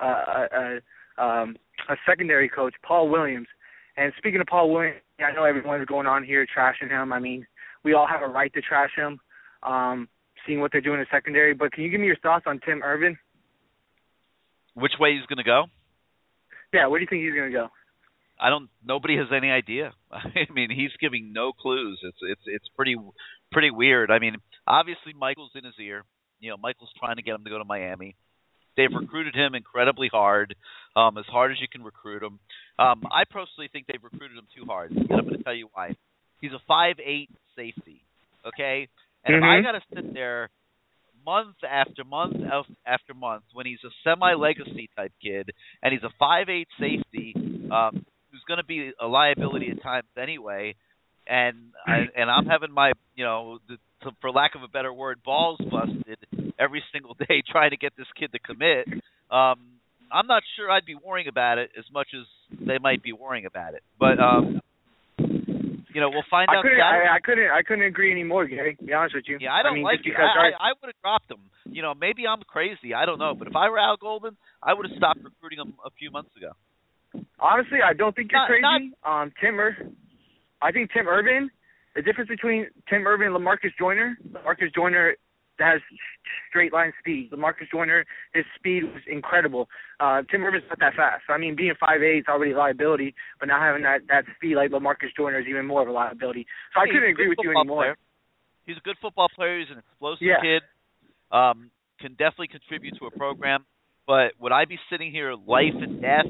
a, 0.00 0.80
a, 1.18 1.24
um, 1.24 1.56
a 1.88 1.96
secondary 2.06 2.48
coach, 2.48 2.74
Paul 2.82 3.08
Williams. 3.08 3.46
And 3.96 4.12
speaking 4.18 4.40
of 4.40 4.46
Paul 4.46 4.72
Williams, 4.72 5.00
I 5.20 5.32
know 5.32 5.44
everyone's 5.44 5.86
going 5.86 6.06
on 6.06 6.24
here 6.24 6.46
trashing 6.46 6.90
him. 6.90 7.12
I 7.12 7.20
mean, 7.20 7.46
we 7.84 7.94
all 7.94 8.06
have 8.06 8.22
a 8.22 8.26
right 8.26 8.52
to 8.54 8.60
trash 8.60 8.90
him, 8.96 9.20
um, 9.62 10.08
seeing 10.46 10.60
what 10.60 10.72
they're 10.72 10.80
doing 10.80 11.00
in 11.00 11.06
secondary. 11.10 11.54
But 11.54 11.72
can 11.72 11.84
you 11.84 11.90
give 11.90 12.00
me 12.00 12.06
your 12.06 12.16
thoughts 12.16 12.44
on 12.46 12.60
Tim 12.64 12.82
Irvin? 12.82 13.18
Which 14.74 14.92
way 14.98 15.14
he's 15.14 15.26
going 15.26 15.38
to 15.38 15.44
go? 15.44 15.64
Yeah, 16.72 16.88
where 16.88 16.98
do 16.98 17.02
you 17.02 17.08
think 17.08 17.22
he's 17.22 17.34
going 17.34 17.52
to 17.52 17.56
go? 17.56 17.68
I 18.40 18.50
don't. 18.50 18.68
Nobody 18.84 19.16
has 19.16 19.28
any 19.34 19.50
idea. 19.50 19.92
I 20.10 20.52
mean, 20.52 20.70
he's 20.70 20.90
giving 21.00 21.32
no 21.32 21.52
clues. 21.52 22.00
It's 22.02 22.18
it's 22.22 22.42
it's 22.46 22.68
pretty 22.76 22.96
pretty 23.52 23.70
weird. 23.70 24.10
I 24.10 24.18
mean, 24.18 24.36
Obviously, 24.66 25.12
Michael's 25.12 25.52
in 25.54 25.64
his 25.64 25.74
ear. 25.78 26.04
You 26.40 26.50
know, 26.50 26.56
Michael's 26.56 26.92
trying 26.98 27.16
to 27.16 27.22
get 27.22 27.34
him 27.34 27.44
to 27.44 27.50
go 27.50 27.58
to 27.58 27.64
Miami. 27.64 28.16
They've 28.76 28.92
recruited 28.92 29.34
him 29.36 29.54
incredibly 29.54 30.08
hard, 30.08 30.56
um, 30.96 31.16
as 31.16 31.26
hard 31.26 31.52
as 31.52 31.60
you 31.60 31.68
can 31.70 31.84
recruit 31.84 32.22
him. 32.22 32.40
Um, 32.78 33.04
I 33.10 33.22
personally 33.30 33.68
think 33.72 33.86
they've 33.86 34.02
recruited 34.02 34.36
him 34.36 34.48
too 34.56 34.64
hard, 34.66 34.90
and 34.90 35.06
I'm 35.12 35.24
going 35.24 35.38
to 35.38 35.44
tell 35.44 35.54
you 35.54 35.68
why. 35.72 35.94
He's 36.40 36.52
a 36.52 36.60
five 36.66 36.96
eight 37.04 37.30
safety, 37.56 38.02
okay, 38.46 38.88
and 39.24 39.36
mm-hmm. 39.36 39.44
if 39.44 39.66
I 39.66 39.72
got 39.72 39.78
to 39.78 39.84
sit 39.94 40.14
there 40.14 40.50
month 41.24 41.56
after 41.68 42.04
month 42.04 42.36
after 42.86 43.14
month 43.14 43.44
when 43.52 43.66
he's 43.66 43.78
a 43.84 43.90
semi 44.04 44.34
legacy 44.34 44.90
type 44.96 45.12
kid 45.22 45.50
and 45.82 45.92
he's 45.92 46.02
a 46.02 46.12
five 46.18 46.48
eight 46.48 46.68
safety 46.78 47.32
um, 47.72 48.04
who's 48.30 48.42
going 48.46 48.58
to 48.58 48.64
be 48.64 48.92
a 49.00 49.06
liability 49.06 49.70
at 49.70 49.82
times 49.82 50.06
anyway, 50.20 50.74
and 51.26 51.56
I, 51.86 52.04
and 52.16 52.30
I'm 52.30 52.46
having 52.46 52.72
my 52.72 52.92
you 53.14 53.24
know 53.24 53.58
the, 53.68 53.76
to, 54.02 54.10
for 54.20 54.30
lack 54.30 54.54
of 54.54 54.62
a 54.62 54.68
better 54.68 54.92
word 54.92 55.20
balls 55.24 55.58
busted 55.58 56.18
every 56.58 56.82
single 56.92 57.14
day 57.28 57.42
trying 57.50 57.70
to 57.70 57.76
get 57.76 57.92
this 57.96 58.06
kid 58.18 58.32
to 58.32 58.38
commit. 58.38 58.86
Um, 59.30 59.80
I'm 60.12 60.26
not 60.26 60.42
sure 60.56 60.70
I'd 60.70 60.84
be 60.84 60.94
worrying 60.94 61.28
about 61.28 61.58
it 61.58 61.70
as 61.78 61.84
much 61.92 62.08
as 62.14 62.26
they 62.66 62.78
might 62.78 63.02
be 63.02 63.12
worrying 63.12 63.46
about 63.46 63.74
it, 63.74 63.82
but 63.98 64.20
um, 64.20 64.60
you 65.94 66.00
know, 66.02 66.10
we'll 66.10 66.26
find 66.28 66.50
I 66.50 66.56
out. 66.58 66.62
Couldn't, 66.62 66.80
I, 66.82 67.16
I 67.16 67.20
couldn't. 67.22 67.50
I 67.50 67.62
couldn't 67.62 67.84
agree 67.86 68.10
anymore, 68.10 68.46
Gary. 68.46 68.74
To 68.76 68.84
be 68.84 68.92
honest 68.92 69.14
with 69.14 69.24
you. 69.28 69.38
Yeah, 69.40 69.54
I 69.54 69.62
don't 69.62 69.72
I 69.72 69.74
mean, 69.76 69.84
like 69.84 70.00
it. 70.00 70.10
because 70.10 70.26
I, 70.36 70.50
I, 70.50 70.70
I 70.70 70.72
would 70.74 70.88
have 70.90 71.00
dropped 71.00 71.30
him. 71.30 71.38
You 71.64 71.82
know, 71.82 71.94
maybe 71.94 72.26
I'm 72.26 72.42
crazy. 72.42 72.92
I 72.92 73.06
don't 73.06 73.18
know. 73.18 73.34
But 73.38 73.48
if 73.48 73.56
I 73.56 73.70
were 73.70 73.78
Al 73.78 73.96
Golden, 73.96 74.36
I 74.62 74.74
would 74.74 74.86
have 74.90 74.96
stopped 74.98 75.20
recruiting 75.22 75.58
him 75.60 75.74
a 75.86 75.90
few 75.98 76.10
months 76.10 76.30
ago. 76.36 76.52
Honestly, 77.38 77.78
I 77.84 77.94
don't 77.94 78.14
think 78.14 78.32
you're 78.32 78.40
Not- 78.40 78.50
crazy. 78.50 78.92
um, 79.06 79.32
Tim, 79.40 79.54
Ir- 79.54 79.88
I 80.60 80.72
think 80.72 80.90
Tim 80.92 81.06
Irvin. 81.08 81.50
The 81.94 82.02
difference 82.02 82.28
between 82.28 82.66
Tim 82.90 83.06
Irvin 83.06 83.28
and 83.28 83.36
Lamarcus 83.36 83.70
Joyner. 83.78 84.18
Lamarcus 84.32 84.74
Joyner 84.74 85.14
has 85.58 85.80
straight 86.48 86.72
line 86.72 86.92
speed. 86.98 87.30
Lamarcus 87.32 87.70
Joyner, 87.70 88.04
his 88.32 88.44
speed 88.56 88.84
was 88.84 89.02
incredible. 89.06 89.68
Uh, 90.00 90.22
Tim 90.30 90.44
Irvin's 90.44 90.64
not 90.68 90.78
that 90.80 90.94
fast. 90.94 91.24
I 91.28 91.38
mean, 91.38 91.54
being 91.56 91.74
five 91.78 92.02
eight 92.02 92.18
is 92.18 92.24
already 92.28 92.52
a 92.52 92.58
liability, 92.58 93.14
but 93.38 93.46
now 93.46 93.60
having 93.60 93.82
that 93.82 94.00
that 94.08 94.24
speed 94.36 94.56
like 94.56 94.70
Lamarcus 94.70 95.14
Joyner 95.16 95.40
is 95.40 95.46
even 95.48 95.66
more 95.66 95.82
of 95.82 95.88
a 95.88 95.92
liability. 95.92 96.46
So 96.74 96.80
I 96.80 96.86
couldn't 96.86 97.10
agree 97.10 97.28
with 97.28 97.38
you 97.42 97.50
anymore. 97.50 97.82
player. 97.82 97.96
He's 98.66 98.76
a 98.76 98.80
good 98.80 98.96
football 99.00 99.28
player. 99.34 99.58
He's 99.60 99.70
an 99.70 99.78
explosive 99.78 100.22
Yeah. 100.22 100.40
kid. 100.40 100.62
Um, 101.30 101.70
can 102.00 102.12
definitely 102.12 102.48
contribute 102.48 102.96
to 102.98 103.06
a 103.06 103.10
program. 103.10 103.64
But 104.06 104.32
would 104.38 104.52
I 104.52 104.64
be 104.66 104.78
sitting 104.90 105.10
here 105.10 105.34
life 105.34 105.74
and 105.74 106.00
death, 106.00 106.26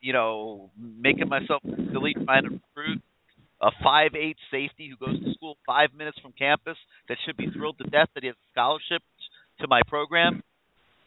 you 0.00 0.12
know, 0.12 0.70
making 0.78 1.28
myself 1.28 1.62
silly 1.92 2.14
trying 2.14 2.44
to 2.44 2.50
recruit 2.50 3.02
a 3.62 3.70
five 3.82 4.12
eight 4.14 4.36
safety 4.50 4.90
who 4.90 5.04
goes 5.04 5.18
to 5.22 5.32
school 5.34 5.56
five 5.66 5.90
minutes 5.96 6.18
from 6.20 6.32
campus 6.32 6.76
that 7.08 7.18
should 7.24 7.36
be 7.36 7.48
thrilled 7.50 7.78
to 7.78 7.84
death 7.84 8.08
that 8.14 8.22
he 8.22 8.28
has 8.28 8.36
a 8.36 8.50
scholarship 8.52 9.02
to 9.60 9.68
my 9.68 9.82
program, 9.86 10.42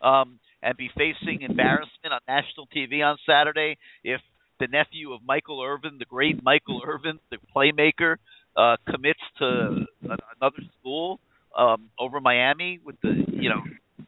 um, 0.01 0.39
and 0.61 0.77
be 0.77 0.89
facing 0.95 1.41
embarrassment 1.41 2.13
on 2.13 2.19
national 2.27 2.67
TV 2.67 3.03
on 3.03 3.17
Saturday 3.27 3.77
if 4.03 4.21
the 4.59 4.67
nephew 4.67 5.13
of 5.13 5.21
Michael 5.25 5.61
Irvin, 5.63 5.97
the 5.97 6.05
great 6.05 6.43
Michael 6.43 6.81
Irvin, 6.85 7.19
the 7.31 7.37
playmaker, 7.55 8.17
uh, 8.55 8.77
commits 8.89 9.19
to 9.39 9.85
another 10.03 10.61
school 10.79 11.19
um, 11.57 11.89
over 11.99 12.21
Miami 12.21 12.79
with 12.85 12.95
the 13.01 13.25
you 13.31 13.49
know 13.49 13.61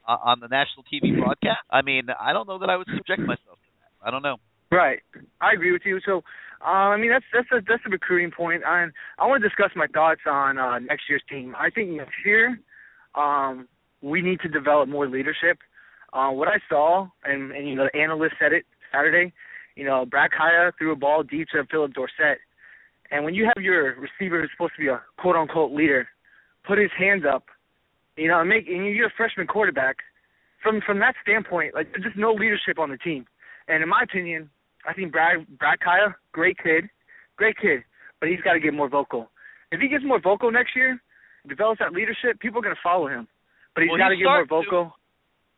on 0.06 0.40
the 0.40 0.48
national 0.48 0.84
TV 0.92 1.18
broadcast. 1.18 1.58
I 1.70 1.82
mean, 1.82 2.06
I 2.18 2.32
don't 2.32 2.46
know 2.46 2.58
that 2.58 2.70
I 2.70 2.76
would 2.76 2.86
subject 2.86 3.20
myself 3.20 3.58
to 3.58 3.70
that. 3.80 4.06
I 4.06 4.10
don't 4.10 4.22
know. 4.22 4.36
Right. 4.70 5.00
I 5.40 5.52
agree 5.52 5.72
with 5.72 5.82
you. 5.84 6.00
So, 6.04 6.22
uh, 6.62 6.94
I 6.94 6.96
mean, 6.96 7.10
that's 7.10 7.24
that's 7.32 7.48
a 7.52 7.64
that's 7.68 7.82
a 7.86 7.90
recruiting 7.90 8.30
point, 8.30 8.62
and 8.66 8.92
I 9.18 9.26
want 9.26 9.42
to 9.42 9.48
discuss 9.48 9.70
my 9.76 9.86
thoughts 9.86 10.22
on 10.26 10.58
uh, 10.58 10.78
next 10.78 11.04
year's 11.08 11.22
team. 11.28 11.54
I 11.56 11.70
think 11.70 11.90
next 11.90 12.14
year, 12.24 12.58
um, 13.14 13.68
we 14.02 14.22
need 14.22 14.40
to 14.40 14.48
develop 14.48 14.88
more 14.88 15.08
leadership. 15.08 15.58
Uh, 16.12 16.30
what 16.30 16.48
I 16.48 16.58
saw, 16.68 17.08
and, 17.24 17.52
and 17.52 17.68
you 17.68 17.74
know, 17.74 17.88
the 17.92 17.98
analyst 17.98 18.36
said 18.40 18.52
it 18.52 18.64
Saturday. 18.92 19.32
You 19.74 19.84
know, 19.84 20.06
Brad 20.06 20.30
Kaaya 20.30 20.72
threw 20.78 20.92
a 20.92 20.96
ball 20.96 21.22
deep 21.22 21.48
to 21.52 21.62
Phillip 21.70 21.92
Dorsett, 21.92 22.38
and 23.10 23.24
when 23.24 23.34
you 23.34 23.44
have 23.44 23.62
your 23.62 23.94
receiver 23.94 24.40
who's 24.40 24.50
supposed 24.56 24.72
to 24.76 24.82
be 24.82 24.88
a 24.88 25.02
quote 25.18 25.36
unquote 25.36 25.72
leader, 25.72 26.08
put 26.66 26.78
his 26.78 26.90
hands 26.98 27.24
up, 27.30 27.44
you 28.16 28.28
know, 28.28 28.40
and 28.40 28.48
make 28.48 28.66
and 28.66 28.86
you're 28.86 29.08
a 29.08 29.14
freshman 29.16 29.46
quarterback. 29.46 29.96
From 30.62 30.80
from 30.84 30.98
that 31.00 31.14
standpoint, 31.22 31.74
like 31.74 31.92
there's 31.92 32.04
just 32.04 32.16
no 32.16 32.32
leadership 32.32 32.78
on 32.78 32.90
the 32.90 32.96
team. 32.96 33.26
And 33.68 33.82
in 33.82 33.88
my 33.88 34.02
opinion, 34.02 34.48
I 34.86 34.92
think 34.94 35.12
Brad 35.12 35.46
Brad 35.58 35.78
Kaaya, 35.80 36.14
great 36.32 36.56
kid, 36.62 36.88
great 37.36 37.56
kid, 37.58 37.82
but 38.20 38.28
he's 38.28 38.40
got 38.40 38.54
to 38.54 38.60
get 38.60 38.72
more 38.74 38.88
vocal. 38.88 39.30
If 39.72 39.80
he 39.80 39.88
gets 39.88 40.04
more 40.04 40.20
vocal 40.20 40.50
next 40.52 40.76
year, 40.76 41.00
develops 41.48 41.80
that 41.80 41.92
leadership, 41.92 42.38
people 42.40 42.60
are 42.60 42.62
going 42.62 42.74
to 42.74 42.80
follow 42.82 43.08
him. 43.08 43.26
But 43.74 43.82
he's 43.82 43.90
Well, 43.90 43.98
got 43.98 44.08
to 44.10 44.16
get 44.16 44.24
more 44.24 44.46
starting 44.46 44.64
to. 44.64 44.70
vocal. 44.70 44.96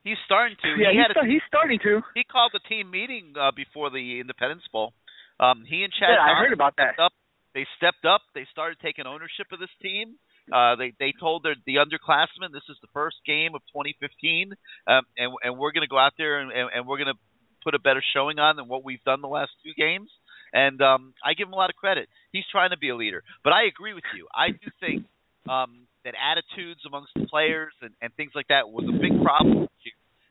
He's 0.05 0.17
starting 0.25 0.57
to. 0.63 0.69
Yeah, 0.81 0.91
he 0.93 0.99
he's, 1.05 1.17
a, 1.17 1.27
he's 1.27 1.45
starting 1.47 1.79
to. 1.85 2.01
he 2.15 2.25
called 2.25 2.53
a 2.57 2.63
team 2.69 2.91
meeting 2.91 3.35
uh, 3.39 3.51
before 3.55 3.91
the 3.91 4.21
Independence 4.21 4.65
Bowl. 4.73 4.93
Um, 5.39 5.65
he 5.69 5.85
and 5.85 5.93
Chad 5.93 6.09
Yeah, 6.17 6.25
I 6.25 6.41
heard 6.41 6.53
about 6.53 6.75
that. 6.77 6.95
stepped 6.95 7.01
up. 7.01 7.13
They 7.55 7.67
stepped 7.77 8.05
up. 8.05 8.23
They 8.35 8.47
started 8.51 8.79
taking 8.81 9.07
ownership 9.07 9.47
of 9.53 9.59
this 9.61 9.73
team. 9.83 10.17
Uh, 10.49 10.77
they 10.77 10.93
they 10.99 11.13
told 11.21 11.43
their 11.45 11.55
the 11.67 11.77
underclassmen 11.77 12.53
this 12.53 12.65
is 12.71 12.77
the 12.81 12.89
first 12.95 13.17
game 13.27 13.55
of 13.55 13.61
2015, 13.69 14.55
um, 14.89 15.03
and 15.19 15.33
and 15.45 15.59
we're 15.59 15.73
going 15.73 15.85
to 15.85 15.91
go 15.91 15.99
out 15.99 16.13
there 16.17 16.41
and, 16.41 16.51
and, 16.51 16.71
and 16.75 16.87
we're 16.89 16.97
going 16.97 17.13
to 17.13 17.21
put 17.63 17.75
a 17.75 17.79
better 17.79 18.03
showing 18.15 18.39
on 18.39 18.57
than 18.57 18.69
what 18.69 18.85
we've 18.85 19.03
done 19.05 19.21
the 19.21 19.29
last 19.29 19.51
two 19.65 19.73
games. 19.77 20.11
And 20.53 20.81
um, 20.81 21.15
I 21.25 21.35
give 21.35 21.49
him 21.49 21.53
a 21.53 21.57
lot 21.57 21.71
of 21.71 21.77
credit. 21.77 22.09
He's 22.33 22.45
trying 22.51 22.71
to 22.71 22.79
be 22.79 22.89
a 22.89 22.97
leader. 22.97 23.23
But 23.45 23.53
I 23.53 23.67
agree 23.67 23.93
with 23.93 24.05
you. 24.17 24.27
I 24.35 24.51
do 24.51 24.71
think 24.81 25.05
um, 25.49 25.87
that 26.05 26.15
attitudes 26.17 26.81
amongst 26.87 27.13
the 27.15 27.27
players 27.27 27.73
and, 27.83 27.93
and 28.01 28.13
things 28.15 28.33
like 28.35 28.49
that 28.49 28.69
was 28.69 28.85
a 28.89 28.97
big 28.97 29.23
problem. 29.23 29.69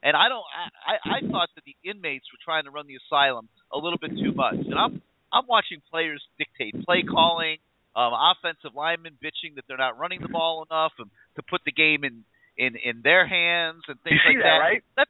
And 0.03 0.15
I 0.15 0.29
don't. 0.29 0.45
I, 0.45 0.93
I 0.93 1.17
I 1.17 1.19
thought 1.31 1.49
that 1.55 1.65
the 1.65 1.75
inmates 1.83 2.25
were 2.31 2.37
trying 2.45 2.65
to 2.65 2.71
run 2.71 2.85
the 2.85 2.95
asylum 3.01 3.49
a 3.73 3.77
little 3.77 3.97
bit 3.97 4.11
too 4.11 4.31
much. 4.31 4.55
And 4.55 4.77
I'm 4.77 5.01
I'm 5.33 5.45
watching 5.49 5.81
players 5.89 6.21
dictate 6.37 6.85
play 6.85 7.01
calling, 7.01 7.57
um, 7.95 8.13
offensive 8.13 8.77
linemen 8.77 9.17
bitching 9.17 9.55
that 9.55 9.65
they're 9.67 9.81
not 9.81 9.97
running 9.97 10.21
the 10.21 10.29
ball 10.29 10.65
enough, 10.69 10.93
and 10.99 11.09
to 11.35 11.41
put 11.41 11.61
the 11.65 11.73
game 11.73 12.05
in 12.05 12.23
in 12.57 12.77
in 12.77 13.01
their 13.01 13.25
hands 13.27 13.83
and 13.89 13.99
things 14.01 14.21
You 14.23 14.37
like 14.37 14.43
that, 14.45 14.57
right? 14.61 14.83
Let 14.95 15.07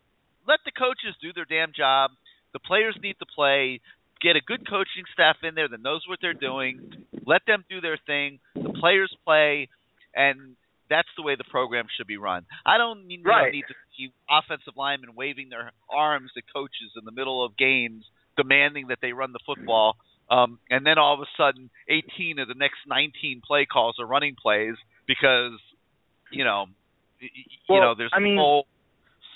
let 0.47 0.59
the 0.65 0.71
coaches 0.71 1.15
do 1.21 1.33
their 1.33 1.45
damn 1.45 1.73
job. 1.75 2.11
The 2.53 2.59
players 2.59 2.95
need 3.01 3.15
to 3.19 3.25
play. 3.25 3.81
Get 4.21 4.35
a 4.35 4.41
good 4.41 4.67
coaching 4.67 5.03
staff 5.13 5.37
in 5.43 5.53
there 5.55 5.67
that 5.67 5.81
knows 5.81 6.03
what 6.07 6.19
they're 6.21 6.33
doing. 6.33 7.05
Let 7.25 7.41
them 7.45 7.63
do 7.69 7.81
their 7.81 7.97
thing. 8.07 8.39
The 8.55 8.73
players 8.79 9.13
play, 9.25 9.69
and 10.15 10.55
that's 10.89 11.09
the 11.17 11.21
way 11.23 11.35
the 11.35 11.43
program 11.43 11.85
should 11.95 12.07
be 12.07 12.17
run. 12.17 12.45
I 12.65 12.77
don't 12.77 13.05
need, 13.07 13.21
Right. 13.25 13.51
need 13.51 13.65
to 13.67 13.75
see 13.95 14.11
offensive 14.29 14.75
linemen 14.77 15.13
waving 15.15 15.49
their 15.49 15.71
arms 15.89 16.31
at 16.37 16.43
coaches 16.51 16.93
in 16.97 17.03
the 17.05 17.11
middle 17.11 17.43
of 17.43 17.57
games, 17.57 18.05
demanding 18.37 18.87
that 18.87 18.99
they 19.01 19.11
run 19.11 19.33
the 19.33 19.39
football. 19.45 19.97
Um, 20.29 20.59
and 20.69 20.85
then 20.85 20.97
all 20.97 21.13
of 21.13 21.19
a 21.21 21.27
sudden, 21.37 21.69
18 21.87 22.39
of 22.39 22.47
the 22.47 22.53
next 22.55 22.79
19 22.87 23.41
play 23.45 23.65
calls 23.65 23.99
are 23.99 24.05
running 24.05 24.35
plays 24.35 24.75
because, 25.05 25.59
you 26.31 26.43
know, 26.43 26.65
y- 27.21 27.29
you 27.69 27.79
know, 27.79 27.93
there's 27.95 28.11
I 28.13 28.17
a 28.17 28.21
mean- 28.21 28.37
whole 28.37 28.65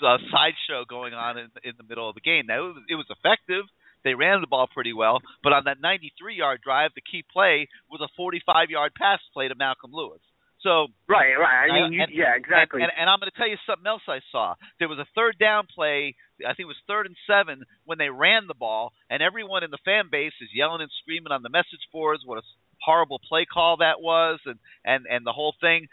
uh, 0.02 0.18
sideshow 0.30 0.84
going 0.88 1.14
on 1.14 1.38
in, 1.38 1.48
in 1.64 1.72
the 1.78 1.84
middle 1.88 2.08
of 2.08 2.14
the 2.14 2.20
game. 2.20 2.46
Now, 2.46 2.66
it 2.70 2.74
was, 2.74 2.82
it 2.90 2.94
was 2.96 3.06
effective. 3.10 3.64
They 4.04 4.14
ran 4.14 4.40
the 4.40 4.48
ball 4.50 4.66
pretty 4.66 4.92
well, 4.92 5.20
but 5.44 5.52
on 5.52 5.64
that 5.70 5.78
93-yard 5.80 6.60
drive, 6.62 6.90
the 6.94 7.00
key 7.06 7.22
play 7.32 7.68
was 7.88 8.00
a 8.02 8.10
45-yard 8.20 8.92
pass 8.98 9.20
play 9.32 9.46
to 9.46 9.54
Malcolm 9.54 9.92
Lewis. 9.94 10.18
So 10.62 10.86
Right, 11.08 11.34
right. 11.38 11.70
I 11.70 11.74
mean, 11.74 11.92
you, 11.92 12.02
and- 12.02 12.12
yeah, 12.14 12.34
exactly. 12.34 12.82
and, 12.82 12.90
and, 12.90 13.02
and 13.02 13.10
I'm 13.10 13.18
going 13.18 13.30
to 13.30 13.38
tell 13.38 13.48
you 13.48 13.58
something 13.66 13.86
else 13.86 14.02
I 14.08 14.18
saw. 14.30 14.54
There 14.78 14.88
was 14.88 14.98
a 14.98 15.06
third 15.14 15.38
down 15.38 15.66
play. 15.72 16.14
I 16.42 16.54
think 16.54 16.66
it 16.66 16.74
was 16.74 16.82
third 16.86 17.06
and 17.06 17.16
seven 17.26 17.62
when 17.84 17.98
they 17.98 18.10
ran 18.10 18.46
the 18.46 18.54
ball, 18.58 18.92
and 19.10 19.22
everyone 19.22 19.62
in 19.62 19.70
the 19.70 19.82
fan 19.84 20.06
base 20.10 20.34
is 20.42 20.50
yelling 20.54 20.82
and 20.82 20.90
screaming 21.02 21.30
on 21.30 21.42
the 21.42 21.50
message 21.50 21.82
boards 21.92 22.22
what 22.26 22.38
a 22.38 22.46
horrible 22.82 23.20
play 23.28 23.44
call 23.46 23.78
that 23.78 24.02
was, 24.02 24.40
and 24.46 24.58
and 24.84 25.06
and 25.10 25.26
the 25.26 25.32
whole 25.34 25.54
thing. 25.60 25.86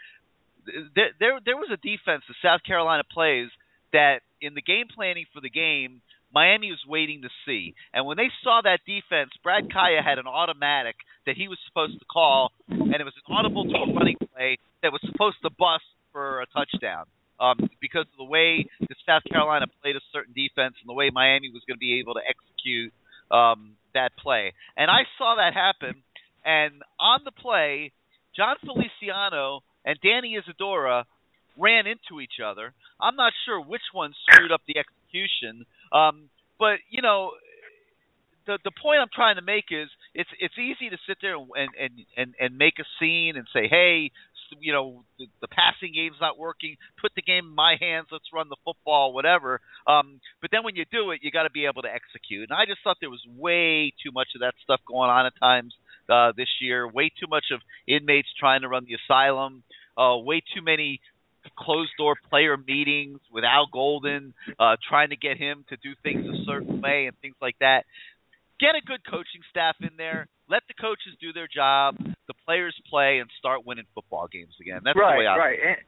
There 0.94 1.10
there 1.18 1.38
there 1.44 1.56
was 1.56 1.70
a 1.72 1.76
defense 1.78 2.22
that 2.28 2.36
South 2.42 2.62
Carolina 2.66 3.02
plays 3.10 3.48
that 3.92 4.20
in 4.40 4.54
the 4.54 4.62
game 4.62 4.86
planning 4.94 5.26
for 5.32 5.40
the 5.40 5.50
game. 5.50 6.02
Miami 6.32 6.70
was 6.70 6.78
waiting 6.86 7.22
to 7.22 7.28
see. 7.44 7.74
And 7.92 8.06
when 8.06 8.16
they 8.16 8.30
saw 8.44 8.60
that 8.62 8.86
defense, 8.86 9.30
Brad 9.42 9.66
Kaaya 9.68 9.98
had 9.98 10.18
an 10.18 10.28
automatic 10.28 10.94
that 11.26 11.34
he 11.36 11.48
was 11.48 11.58
supposed 11.66 11.98
to 11.98 12.04
call, 12.06 12.52
and 12.68 12.94
it 12.94 13.02
was 13.02 13.14
an 13.26 13.34
audible 13.34 13.64
to 13.64 13.74
a 13.74 13.92
running 13.92 14.16
play 14.32 14.56
that 14.82 14.92
was 14.92 15.00
supposed 15.10 15.38
to 15.42 15.50
bust 15.58 15.82
for 16.12 16.42
a 16.42 16.46
touchdown. 16.46 17.06
Um, 17.40 17.56
because 17.80 18.06
of 18.12 18.18
the 18.18 18.24
way 18.24 18.66
that 18.80 18.96
South 19.06 19.22
Carolina 19.24 19.64
played 19.82 19.96
a 19.96 20.04
certain 20.12 20.34
defense 20.34 20.74
and 20.78 20.86
the 20.86 20.92
way 20.92 21.08
Miami 21.10 21.48
was 21.48 21.62
going 21.66 21.76
to 21.76 21.80
be 21.80 21.98
able 21.98 22.12
to 22.14 22.20
execute 22.20 22.92
um, 23.30 23.76
that 23.94 24.12
play. 24.20 24.52
And 24.76 24.90
I 24.90 25.08
saw 25.16 25.36
that 25.36 25.54
happen. 25.54 26.02
And 26.44 26.82
on 27.00 27.20
the 27.24 27.32
play, 27.32 27.92
Jon 28.36 28.56
Feliciano 28.60 29.62
and 29.86 29.98
Danny 30.02 30.36
Isidora 30.36 31.06
ran 31.60 31.86
into 31.86 32.20
each 32.20 32.40
other. 32.44 32.72
I'm 33.00 33.16
not 33.16 33.32
sure 33.44 33.60
which 33.60 33.82
one 33.92 34.12
screwed 34.26 34.52
up 34.52 34.62
the 34.66 34.76
execution, 34.78 35.66
um, 35.92 36.30
but 36.58 36.78
you 36.88 37.02
know, 37.02 37.32
the 38.46 38.58
the 38.64 38.72
point 38.82 39.00
I'm 39.00 39.12
trying 39.14 39.36
to 39.36 39.42
make 39.42 39.66
is 39.70 39.88
it's 40.14 40.30
it's 40.38 40.58
easy 40.58 40.90
to 40.90 40.98
sit 41.06 41.18
there 41.20 41.36
and 41.36 41.70
and 41.78 41.92
and 42.16 42.34
and 42.40 42.58
make 42.58 42.74
a 42.80 42.84
scene 42.98 43.36
and 43.36 43.46
say, 43.52 43.68
hey, 43.68 44.10
you 44.58 44.72
know 44.72 45.04
the, 45.18 45.26
the 45.40 45.48
passing 45.48 45.92
game's 45.94 46.16
not 46.20 46.38
working. 46.38 46.76
Put 47.00 47.12
the 47.14 47.22
game 47.22 47.46
in 47.46 47.54
my 47.54 47.76
hands. 47.80 48.08
Let's 48.10 48.28
run 48.32 48.48
the 48.48 48.56
football, 48.64 49.12
whatever. 49.12 49.60
Um, 49.86 50.20
but 50.40 50.50
then 50.50 50.64
when 50.64 50.76
you 50.76 50.84
do 50.90 51.10
it, 51.12 51.20
you 51.22 51.30
got 51.30 51.44
to 51.44 51.50
be 51.50 51.66
able 51.66 51.82
to 51.82 51.92
execute. 51.92 52.48
And 52.50 52.56
I 52.56 52.66
just 52.66 52.80
thought 52.82 52.96
there 53.00 53.10
was 53.10 53.24
way 53.36 53.92
too 54.02 54.10
much 54.12 54.28
of 54.34 54.40
that 54.40 54.54
stuff 54.64 54.80
going 54.86 55.10
on 55.10 55.26
at 55.26 55.32
times 55.38 55.74
uh, 56.08 56.32
this 56.36 56.48
year. 56.60 56.88
Way 56.88 57.10
too 57.10 57.28
much 57.28 57.46
of 57.52 57.60
inmates 57.86 58.28
trying 58.38 58.62
to 58.62 58.68
run 58.68 58.86
the 58.86 58.96
asylum. 58.98 59.62
Uh, 59.96 60.16
way 60.16 60.40
too 60.40 60.62
many 60.62 61.00
closed 61.58 61.90
door 61.98 62.16
player 62.28 62.56
meetings 62.56 63.20
with 63.32 63.44
Al 63.44 63.66
Golden, 63.72 64.34
uh, 64.58 64.76
trying 64.88 65.10
to 65.10 65.16
get 65.16 65.36
him 65.36 65.64
to 65.68 65.76
do 65.76 65.94
things 66.02 66.24
a 66.26 66.44
certain 66.44 66.80
way 66.80 67.06
and 67.06 67.16
things 67.20 67.36
like 67.40 67.56
that. 67.60 67.84
Get 68.58 68.74
a 68.74 68.84
good 68.84 69.00
coaching 69.08 69.40
staff 69.50 69.76
in 69.80 69.96
there. 69.96 70.26
Let 70.48 70.62
the 70.68 70.74
coaches 70.74 71.16
do 71.20 71.32
their 71.32 71.48
job. 71.48 71.96
The 71.98 72.34
players 72.44 72.76
play 72.90 73.18
and 73.18 73.30
start 73.38 73.64
winning 73.64 73.86
football 73.94 74.28
games 74.30 74.54
again. 74.60 74.80
That's 74.84 74.98
right, 74.98 75.14
the 75.14 75.18
way 75.20 75.26
I. 75.26 75.36
Right, 75.36 75.58
right 75.64 75.78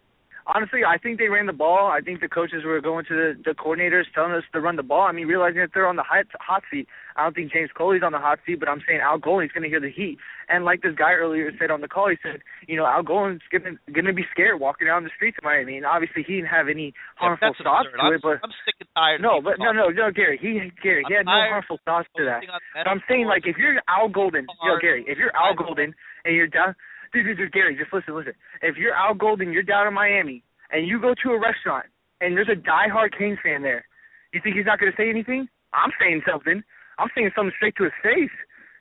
honestly, 0.47 0.81
I 0.86 0.98
think 0.98 1.19
they 1.19 1.28
ran 1.28 1.47
the 1.47 1.52
ball. 1.52 1.90
I 1.90 2.01
think 2.01 2.20
the 2.20 2.28
coaches 2.28 2.64
were 2.64 2.81
going 2.81 3.05
to 3.09 3.14
the, 3.14 3.43
the 3.44 3.55
coordinators 3.55 4.05
telling 4.14 4.32
us 4.32 4.44
to 4.52 4.60
run 4.60 4.77
the 4.77 4.82
ball. 4.82 5.02
I 5.02 5.12
mean, 5.12 5.27
realizing 5.27 5.60
that 5.60 5.70
they're 5.74 5.86
on 5.86 5.97
the 5.97 6.02
hot, 6.02 6.27
hot 6.40 6.62
seat. 6.70 6.89
I 7.16 7.24
don't 7.24 7.35
think 7.35 7.52
James 7.52 7.70
Coley's 7.77 8.02
on 8.02 8.12
the 8.12 8.19
hot 8.19 8.39
seat, 8.47 8.59
but 8.59 8.69
I'm 8.69 8.81
saying 8.86 9.01
Al 9.02 9.19
Golden's 9.19 9.52
going 9.52 9.64
to 9.64 9.69
hear 9.69 9.81
the 9.81 9.90
heat. 9.90 10.19
And 10.48 10.64
like 10.64 10.82
this 10.82 10.97
guy 10.97 11.12
earlier 11.12 11.51
said 11.59 11.70
on 11.70 11.81
the 11.81 11.89
call, 11.89 12.09
he 12.09 12.16
said, 12.23 12.40
you 12.66 12.77
know, 12.77 12.86
Al 12.86 13.02
Golden's 13.02 13.43
going 13.51 13.64
to 13.64 13.93
going 13.93 14.06
to 14.06 14.12
be 14.12 14.24
scared 14.32 14.60
walking 14.60 14.86
down 14.86 15.05
the 15.05 15.14
streets 15.14 15.36
of 15.39 15.44
Miami. 15.44 15.77
And 15.77 15.86
obviously, 15.86 16.24
he 16.27 16.40
didn't 16.40 16.52
have 16.52 16.69
any 16.69 16.94
harmful 17.16 17.52
yeah, 17.52 17.64
thoughts 17.64 17.89
to 17.93 18.01
I'm, 18.01 18.12
it. 18.14 18.20
But 18.23 18.40
I'm 18.40 18.55
sick 18.64 18.77
and 18.81 18.89
tired. 18.97 19.20
No, 19.20 19.40
but 19.44 19.60
no, 19.60 19.73
no, 19.73 19.89
no, 19.89 20.10
Gary. 20.10 20.39
He 20.40 20.73
Gary, 20.82 21.05
he 21.06 21.14
had 21.14 21.27
no 21.27 21.36
harmful 21.52 21.78
thoughts 21.85 22.09
to 22.16 22.24
that. 22.24 22.40
But 22.74 22.89
I'm 22.89 23.02
saying, 23.09 23.27
like, 23.27 23.44
if 23.44 23.56
you're 23.56 23.77
Al 23.89 24.09
Golden, 24.09 24.47
yo, 24.64 24.81
Gary, 24.81 25.05
if 25.06 25.19
you're 25.19 25.35
Al 25.36 25.55
Golden 25.55 25.94
and 26.24 26.35
you're 26.35 26.48
down, 26.48 26.74
dude, 27.13 27.27
dude, 27.27 27.39
dude, 27.39 27.53
Gary, 27.53 27.77
just 27.77 27.93
listen, 27.93 28.15
listen. 28.15 28.35
If 28.63 28.77
you're 28.77 28.95
Al 28.95 29.15
Golden, 29.15 29.53
you're 29.53 29.63
down 29.63 29.87
in 29.87 29.95
Miami 29.95 30.43
and 30.71 30.87
you 30.87 31.01
go 31.01 31.15
to 31.23 31.31
a 31.31 31.41
restaurant 31.41 31.87
and 32.21 32.37
there's 32.37 32.49
a 32.49 32.57
diehard 32.57 33.17
Canes 33.17 33.39
fan 33.43 33.63
there, 33.63 33.85
you 34.33 34.41
think 34.43 34.57
he's 34.57 34.67
not 34.67 34.79
going 34.79 34.93
to 34.93 34.97
say 34.97 35.11
anything? 35.11 35.49
I'm 35.73 35.91
saying 36.01 36.23
something. 36.31 36.63
I'm 36.99 37.09
saying 37.15 37.31
something 37.35 37.53
straight 37.57 37.77
to 37.77 37.85
his 37.85 37.93
face. 38.03 38.31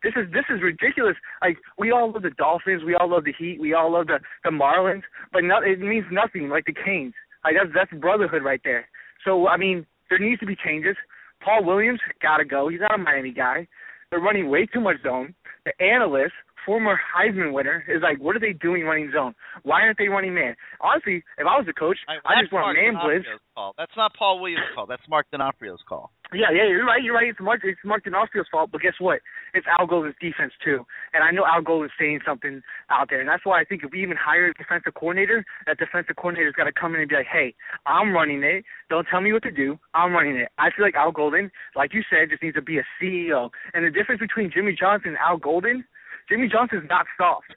This 0.04 0.14
is 0.16 0.32
this 0.34 0.46
is 0.50 0.62
ridiculous. 0.64 1.16
Like 1.42 1.58
we 1.78 1.92
all 1.92 2.12
love 2.12 2.24
the 2.24 2.32
Dolphins, 2.32 2.84
we 2.84 2.96
all 2.96 3.10
love 3.10 3.24
the 3.24 3.34
Heat, 3.38 3.60
we 3.62 3.74
all 3.74 3.92
love 3.92 4.08
the 4.08 4.20
the 4.44 4.50
Marlins, 4.50 5.04
but 5.32 5.44
no, 5.44 5.60
it 5.62 5.80
means 5.80 6.06
nothing 6.12 6.50
like 6.50 6.66
the 6.66 6.74
Canes. 6.74 7.14
Like 7.44 7.54
that's 7.54 7.72
that's 7.74 8.02
brotherhood 8.02 8.44
right 8.44 8.62
there. 8.64 8.88
So 9.24 9.48
I 9.48 9.58
mean, 9.58 9.86
there 10.10 10.18
needs 10.18 10.40
to 10.40 10.48
be 10.48 10.56
changes. 10.56 10.96
Paul 11.44 11.64
Williams 11.66 12.00
got 12.22 12.38
to 12.38 12.46
go. 12.46 12.68
He's 12.68 12.80
not 12.80 12.96
a 12.96 12.98
Miami 12.98 13.32
guy. 13.32 13.68
They're 14.10 14.20
running 14.20 14.50
way 14.50 14.66
too 14.66 14.82
much 14.82 14.98
zone. 15.04 15.34
The 15.66 15.74
analysts 15.84 16.34
former 16.66 17.00
Heisman 17.00 17.54
winner, 17.54 17.84
is 17.88 18.02
like, 18.02 18.20
what 18.20 18.36
are 18.36 18.40
they 18.40 18.54
doing 18.54 18.84
running 18.84 19.12
zone? 19.14 19.34
Why 19.64 19.82
aren't 19.82 19.98
they 19.98 20.08
running 20.08 20.34
man? 20.34 20.56
Honestly, 20.80 21.24
if 21.38 21.46
I 21.48 21.58
was 21.58 21.66
a 21.70 21.74
coach, 21.74 21.98
I, 22.08 22.18
I 22.26 22.42
just 22.42 22.54
want 22.54 22.78
man 22.78 23.00
blitz. 23.04 23.26
Call. 23.56 23.74
That's 23.78 23.92
not 23.98 24.14
Paul 24.18 24.40
Williams' 24.40 24.64
call. 24.74 24.86
That's 24.86 25.02
Mark 25.10 25.28
D'Onofrio's 25.32 25.82
call. 25.88 26.12
Yeah, 26.34 26.48
yeah, 26.56 26.64
you're 26.70 26.86
right. 26.86 27.04
You're 27.04 27.14
right. 27.14 27.28
It's 27.28 27.40
Mark. 27.42 27.60
It's 27.64 27.80
Mark 27.84 28.06
D'Onofrio's 28.06 28.48
fault. 28.50 28.70
But 28.72 28.80
guess 28.80 28.94
what? 29.00 29.20
It's 29.54 29.68
Al 29.78 29.86
Golden's 29.86 30.16
defense 30.22 30.54
too. 30.64 30.86
And 31.14 31.24
I 31.24 31.32
know 31.32 31.44
Al 31.46 31.62
Golden's 31.62 31.92
saying 32.00 32.22
something 32.26 32.62
out 32.90 33.10
there, 33.10 33.20
and 33.20 33.28
that's 33.28 33.46
why 33.46 33.60
I 33.60 33.66
think 33.66 33.84
if 33.84 33.92
we 33.92 34.02
even 34.02 34.16
hire 34.16 34.48
a 34.48 34.54
defensive 34.54 34.94
coordinator, 34.94 35.44
that 35.68 35.78
defensive 35.78 36.16
coordinator's 36.16 36.56
got 36.56 36.66
to 36.66 36.72
come 36.72 36.96
in 36.96 37.02
and 37.02 37.10
be 37.10 37.16
like, 37.16 37.28
"Hey, 37.28 37.54
I'm 37.86 38.14
running 38.14 38.44
it. 38.44 38.64
Don't 38.90 39.06
tell 39.12 39.20
me 39.20 39.34
what 39.34 39.44
to 39.44 39.52
do. 39.52 39.78
I'm 39.94 40.14
running 40.14 40.38
it." 40.38 40.48
I 40.58 40.70
feel 40.72 40.86
like 40.86 40.96
Al 40.96 41.12
Golden, 41.12 41.52
like 41.76 41.94
you 41.94 42.04
said, 42.10 42.30
just 42.30 42.42
needs 42.42 42.56
to 42.56 42.62
be 42.62 42.80
a 42.80 42.86
CEO. 42.96 43.50
And 43.74 43.86
the 43.86 43.92
difference 43.92 44.22
between 44.22 44.52
Jimmy 44.54 44.74
Johnson 44.80 45.10
and 45.10 45.18
Al 45.18 45.36
Golden 45.36 45.84
Jimmy 46.30 46.50
Johnson's 46.52 46.90
not 46.90 47.06
soft. 47.18 47.56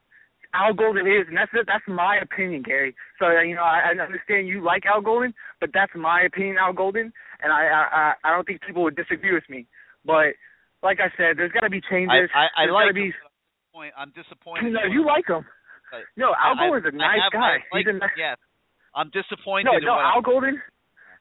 Al 0.54 0.72
Golden 0.72 1.06
is, 1.06 1.26
and 1.26 1.36
that's 1.36 1.50
that's 1.66 1.82
my 1.88 2.16
opinion, 2.22 2.62
Gary. 2.62 2.94
So 3.18 3.26
uh, 3.26 3.42
you 3.42 3.56
know, 3.56 3.66
I, 3.66 3.90
I 3.90 3.98
understand 3.98 4.46
you 4.46 4.62
like 4.62 4.86
Al 4.86 5.02
Golden, 5.02 5.34
but 5.60 5.70
that's 5.74 5.90
my 5.96 6.22
opinion, 6.22 6.56
Al 6.62 6.72
Golden, 6.72 7.12
and 7.42 7.52
I 7.52 7.66
I 7.66 8.12
I 8.22 8.30
don't 8.30 8.46
think 8.46 8.62
people 8.62 8.84
would 8.84 8.94
disagree 8.94 9.34
with 9.34 9.44
me. 9.50 9.66
But 10.06 10.38
like 10.82 11.02
I 11.02 11.10
said, 11.18 11.36
there's 11.36 11.50
got 11.50 11.66
to 11.66 11.70
be 11.70 11.82
changes. 11.90 12.30
I 12.30 12.46
I, 12.54 12.70
I 12.70 12.70
like. 12.70 12.94
Be, 12.94 13.10
I'm 13.98 14.14
disappointed. 14.14 14.70
No, 14.72 14.86
you 14.86 15.04
like 15.04 15.26
him. 15.26 15.44
No, 16.16 16.30
Al 16.38 16.54
I, 16.54 16.70
Golden's 16.70 16.86
a 16.86 16.96
nice 16.96 17.22
have, 17.22 17.32
guy. 17.32 17.58
Like, 17.74 17.86
He's 17.86 17.94
a, 17.94 17.98
nice... 17.98 18.14
yes, 18.16 18.38
I'm 18.94 19.10
disappointed. 19.10 19.66
No, 19.66 19.78
no, 19.78 19.98
Al 19.98 20.22
Golden. 20.22 20.62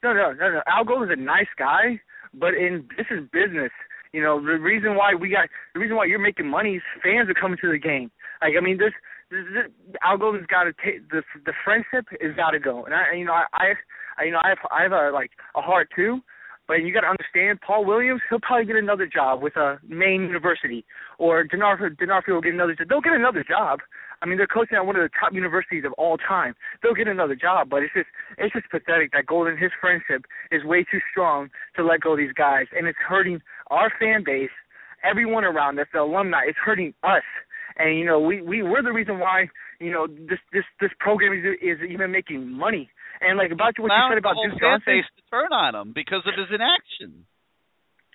No, 0.03 0.13
no, 0.13 0.33
no, 0.33 0.49
no. 0.49 0.61
Al 0.67 0.85
Golden's 0.85 1.13
a 1.17 1.21
nice 1.21 1.49
guy, 1.57 2.01
but 2.33 2.53
in 2.53 2.85
this 2.97 3.09
is 3.09 3.25
business. 3.33 3.73
You 4.13 4.21
know, 4.21 4.39
the 4.39 4.59
reason 4.59 4.95
why 4.95 5.15
we 5.15 5.29
got 5.29 5.49
the 5.73 5.79
reason 5.79 5.97
why 5.97 6.05
you're 6.05 6.19
making 6.19 6.47
money 6.47 6.75
is 6.75 6.83
fans 7.03 7.29
are 7.29 7.33
coming 7.33 7.57
to 7.61 7.71
the 7.71 7.79
game. 7.79 8.11
Like 8.41 8.53
I 8.57 8.61
mean, 8.61 8.77
this, 8.77 8.93
this, 9.31 9.43
this 9.53 9.95
Al 10.03 10.17
Golden's 10.17 10.45
got 10.45 10.65
to 10.65 10.73
take 10.85 11.09
the 11.09 11.23
the 11.45 11.53
friendship 11.63 12.05
has 12.21 12.35
got 12.35 12.51
to 12.51 12.59
go. 12.59 12.85
And 12.85 12.93
I, 12.93 13.13
you 13.17 13.25
know, 13.25 13.33
I, 13.33 13.73
I, 14.19 14.23
you 14.23 14.31
know, 14.31 14.39
I 14.43 14.49
have 14.49 14.59
I 14.71 14.83
have 14.83 14.91
a 14.91 15.11
like 15.11 15.31
a 15.55 15.61
heart 15.61 15.89
too. 15.95 16.21
But 16.65 16.75
you 16.75 16.93
got 16.93 17.01
to 17.01 17.07
understand, 17.07 17.59
Paul 17.59 17.83
Williams, 17.83 18.21
he'll 18.29 18.39
probably 18.39 18.65
get 18.65 18.77
another 18.77 19.05
job 19.05 19.41
with 19.41 19.57
a 19.57 19.79
Maine 19.85 20.21
University, 20.21 20.85
or 21.19 21.43
D'Onofrio, 21.43 21.89
D'Onofrio 21.89 22.35
will 22.35 22.41
get 22.41 22.53
another. 22.53 22.73
Job. 22.73 22.87
They'll 22.87 23.01
get 23.01 23.13
another 23.13 23.43
job. 23.43 23.79
I 24.23 24.25
mean, 24.25 24.37
they're 24.37 24.47
coaching 24.47 24.77
at 24.77 24.85
one 24.85 24.95
of 24.95 25.03
the 25.03 25.11
top 25.19 25.33
universities 25.33 25.83
of 25.85 25.91
all 25.93 26.15
time. 26.17 26.55
They'll 26.81 26.95
get 26.95 27.09
another 27.09 27.35
job, 27.35 27.69
but 27.69 27.83
it's 27.83 27.93
just 27.93 28.07
it's 28.37 28.53
just 28.53 28.71
pathetic 28.71 29.11
that 29.11 29.25
Golden 29.27 29.57
his 29.57 29.71
friendship 29.81 30.23
is 30.49 30.63
way 30.63 30.85
too 30.89 30.99
strong 31.11 31.49
to 31.75 31.83
let 31.83 31.99
go 31.99 32.13
of 32.13 32.17
these 32.17 32.31
guys, 32.31 32.65
and 32.71 32.87
it's 32.87 32.97
hurting 33.05 33.41
our 33.67 33.91
fan 33.99 34.23
base, 34.25 34.55
everyone 35.03 35.43
around 35.43 35.77
us, 35.77 35.87
the 35.91 35.99
alumni. 35.99 36.47
It's 36.47 36.57
hurting 36.57 36.93
us, 37.03 37.27
and 37.75 37.99
you 37.99 38.05
know 38.05 38.21
we 38.21 38.41
we 38.41 38.63
we're 38.63 38.81
the 38.81 38.93
reason 38.93 39.19
why 39.19 39.49
you 39.81 39.91
know 39.91 40.07
this 40.07 40.39
this 40.53 40.63
this 40.79 40.91
program 40.99 41.33
is 41.33 41.43
is 41.59 41.89
even 41.91 42.11
making 42.11 42.49
money. 42.49 42.89
And 43.19 43.37
like 43.37 43.51
about 43.51 43.75
what 43.77 43.91
you 43.91 44.07
said 44.09 44.17
about 44.17 44.35
Duke 44.39 44.59
Johnson, 44.59 45.03
to 45.03 45.23
turn 45.29 45.51
on 45.51 45.75
him 45.75 45.91
because 45.93 46.23
of 46.25 46.33
his 46.39 46.47
inaction. 46.47 47.27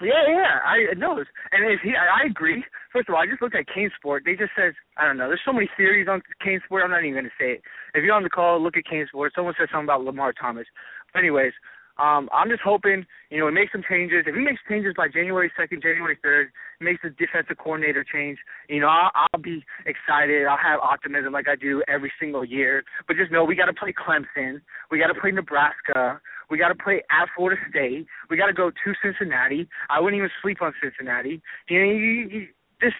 Yeah, 0.00 0.30
yeah, 0.30 0.62
I 0.64 0.94
know. 0.94 1.18
And 1.18 1.72
if 1.72 1.80
he, 1.82 1.90
I, 1.90 2.22
I 2.22 2.26
agree. 2.30 2.62
First 2.92 3.08
of 3.08 3.14
all, 3.14 3.20
I 3.22 3.26
just 3.26 3.42
looked 3.42 3.56
at 3.56 3.66
CaneSport. 3.66 4.20
They 4.24 4.34
just 4.34 4.52
says 4.56 4.74
I 4.96 5.04
don't 5.06 5.16
know. 5.16 5.26
There's 5.26 5.42
so 5.44 5.52
many 5.52 5.68
theories 5.76 6.06
on 6.08 6.22
CaneSport. 6.44 6.84
I'm 6.84 6.90
not 6.90 7.04
even 7.04 7.24
to 7.24 7.30
say 7.38 7.58
it. 7.58 7.62
If 7.94 8.04
you're 8.04 8.14
on 8.14 8.22
the 8.22 8.30
call, 8.30 8.62
look 8.62 8.76
at 8.76 8.84
CaneSport. 8.86 9.30
Someone 9.34 9.54
said 9.58 9.68
something 9.72 9.86
about 9.86 10.04
Lamar 10.04 10.32
Thomas. 10.32 10.66
But 11.12 11.20
anyways, 11.20 11.52
um, 11.98 12.28
I'm 12.32 12.48
just 12.48 12.62
hoping, 12.62 13.04
you 13.28 13.40
know, 13.40 13.48
he 13.48 13.54
makes 13.54 13.72
some 13.72 13.82
changes. 13.88 14.22
If 14.26 14.34
he 14.34 14.40
makes 14.40 14.60
changes 14.68 14.94
by 14.96 15.08
January 15.08 15.50
2nd, 15.58 15.82
January 15.82 16.16
3rd, 16.24 16.46
makes 16.80 17.02
the 17.02 17.10
defensive 17.10 17.58
coordinator 17.58 18.04
change, 18.04 18.38
you 18.68 18.80
know, 18.80 18.86
I'll, 18.86 19.10
I'll 19.14 19.42
be 19.42 19.64
excited. 19.84 20.46
I'll 20.46 20.56
have 20.62 20.78
optimism 20.78 21.32
like 21.32 21.48
I 21.48 21.56
do 21.56 21.82
every 21.88 22.12
single 22.20 22.44
year. 22.44 22.84
But 23.08 23.16
just 23.16 23.32
know 23.32 23.44
we 23.44 23.56
got 23.56 23.66
to 23.66 23.72
play 23.72 23.92
Clemson. 23.92 24.60
We 24.92 25.00
got 25.00 25.08
to 25.08 25.20
play 25.20 25.32
Nebraska. 25.32 26.20
We 26.50 26.58
got 26.58 26.68
to 26.68 26.74
play 26.74 27.02
at 27.10 27.28
Florida 27.36 27.60
State. 27.68 28.06
We 28.30 28.36
got 28.36 28.46
to 28.46 28.52
go 28.52 28.70
to 28.70 28.94
Cincinnati. 29.02 29.68
I 29.90 30.00
wouldn't 30.00 30.18
even 30.18 30.30
sleep 30.42 30.62
on 30.62 30.72
Cincinnati. 30.82 31.42
You 31.68 31.78
know, 31.78 31.92
you, 31.92 32.28
you, 32.30 32.46
this 32.80 32.92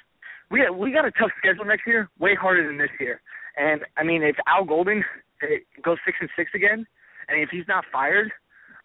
we 0.50 0.68
we 0.70 0.92
got 0.92 1.04
a 1.04 1.10
tough 1.12 1.30
schedule 1.38 1.64
next 1.64 1.86
year, 1.86 2.08
way 2.18 2.34
harder 2.34 2.66
than 2.66 2.78
this 2.78 2.90
year. 3.00 3.20
And 3.56 3.82
I 3.96 4.04
mean, 4.04 4.22
if 4.22 4.36
Al 4.46 4.64
Golden 4.64 5.04
eh, 5.42 5.60
goes 5.82 5.98
six 6.04 6.18
and 6.20 6.30
six 6.36 6.50
again, 6.54 6.86
and 7.28 7.40
if 7.40 7.50
he's 7.50 7.68
not 7.68 7.84
fired, 7.92 8.30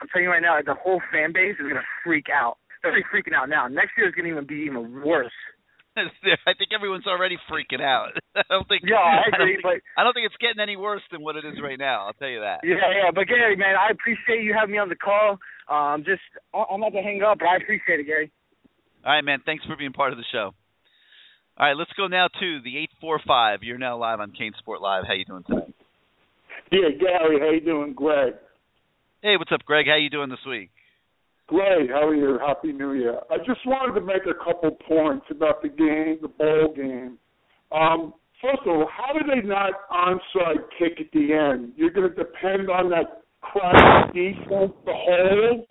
I'm 0.02 0.08
telling 0.10 0.26
you 0.26 0.32
right 0.32 0.42
now, 0.42 0.60
the 0.66 0.74
whole 0.74 1.02
fan 1.12 1.32
base 1.34 1.56
is 1.60 1.68
gonna 1.68 1.82
freak 2.04 2.28
out. 2.34 2.58
They're 2.82 2.92
freaking 3.14 3.34
out 3.34 3.48
now. 3.48 3.68
Next 3.68 3.92
year 3.98 4.08
is 4.08 4.16
gonna 4.16 4.28
even 4.28 4.46
be 4.46 4.56
even 4.68 5.02
worse. 5.02 5.32
I 5.98 6.54
think 6.58 6.74
everyone's 6.74 7.06
already 7.06 7.38
freaking 7.50 7.82
out. 7.82 8.18
I 8.36 8.44
don't 8.50 8.68
think. 8.68 8.84
Yeah, 8.86 8.98
I 8.98 9.30
agree, 9.30 9.58
I 9.58 9.62
but 9.62 9.78
I 9.98 10.04
don't 10.04 10.14
think 10.14 10.26
it's 10.26 10.42
getting 10.42 10.62
any 10.62 10.76
worse 10.76 11.02
than 11.12 11.22
what 11.22 11.36
it 11.36 11.46
is 11.46 11.62
right 11.62 11.78
now. 11.78 12.08
I'll 12.08 12.14
tell 12.14 12.30
you 12.30 12.42
that. 12.42 12.62
Yeah, 12.64 12.82
yeah, 12.90 13.12
but 13.14 13.28
Gary, 13.28 13.56
man, 13.56 13.76
I 13.76 13.92
appreciate 13.92 14.44
you 14.44 14.56
having 14.58 14.74
me 14.74 14.80
on 14.80 14.90
the 14.90 14.96
call. 14.96 15.38
Um, 15.70 16.04
just 16.04 16.22
I'm 16.54 16.82
about 16.82 16.98
to 16.98 17.02
hang 17.02 17.22
up, 17.22 17.40
but 17.40 17.48
I 17.48 17.58
appreciate 17.58 18.00
it, 18.00 18.06
Gary. 18.06 18.32
All 19.06 19.14
right, 19.14 19.24
man. 19.24 19.40
Thanks 19.46 19.66
for 19.66 19.76
being 19.76 19.94
part 19.94 20.12
of 20.12 20.18
the 20.18 20.26
show. 20.32 20.54
All 21.58 21.68
right, 21.68 21.78
let's 21.78 21.94
go 21.96 22.08
now 22.08 22.28
to 22.28 22.60
the 22.64 22.78
eight 22.78 22.90
four 23.00 23.20
five. 23.28 23.62
You're 23.62 23.78
now 23.78 23.98
live 23.98 24.20
on 24.20 24.32
CaneSport 24.32 24.82
Live. 24.82 25.04
How 25.06 25.14
you 25.14 25.26
doing 25.26 25.44
today? 25.48 25.74
Yeah, 26.72 26.90
Gary, 27.00 27.40
how 27.40 27.52
you 27.52 27.62
doing, 27.62 27.94
Greg? 27.94 28.34
Hey, 29.22 29.38
what's 29.38 29.52
up, 29.52 29.64
Greg? 29.64 29.86
How 29.88 29.96
you 29.96 30.10
doing 30.10 30.30
this 30.30 30.44
week? 30.48 30.72
Great. 31.48 31.90
How 31.90 32.08
are 32.08 32.16
you? 32.16 32.40
Happy 32.46 32.72
New 32.72 32.94
Year. 32.94 33.20
I 33.30 33.38
just 33.38 33.60
wanted 33.66 34.00
to 34.00 34.06
make 34.06 34.24
a 34.26 34.44
couple 34.44 34.72
points 34.88 35.26
about 35.30 35.62
the 35.62 35.70
game, 35.70 36.18
the 36.22 36.30
bowl 36.30 36.74
game. 36.76 37.18
Um, 37.72 38.14
first 38.42 38.62
of 38.66 38.68
all, 38.68 38.90
how 38.90 39.14
did 39.14 39.24
they 39.28 39.46
not 39.46 39.72
onside 39.92 40.64
kick 40.80 41.00
at 41.00 41.12
the 41.12 41.34
end? 41.34 41.74
You're 41.76 41.92
going 41.92 42.10
to 42.10 42.16
depend 42.16 42.70
on 42.70 42.90
that 42.92 43.24
crap 43.42 44.14
defense 44.14 44.72
to 44.86 44.94
hold 44.94 45.66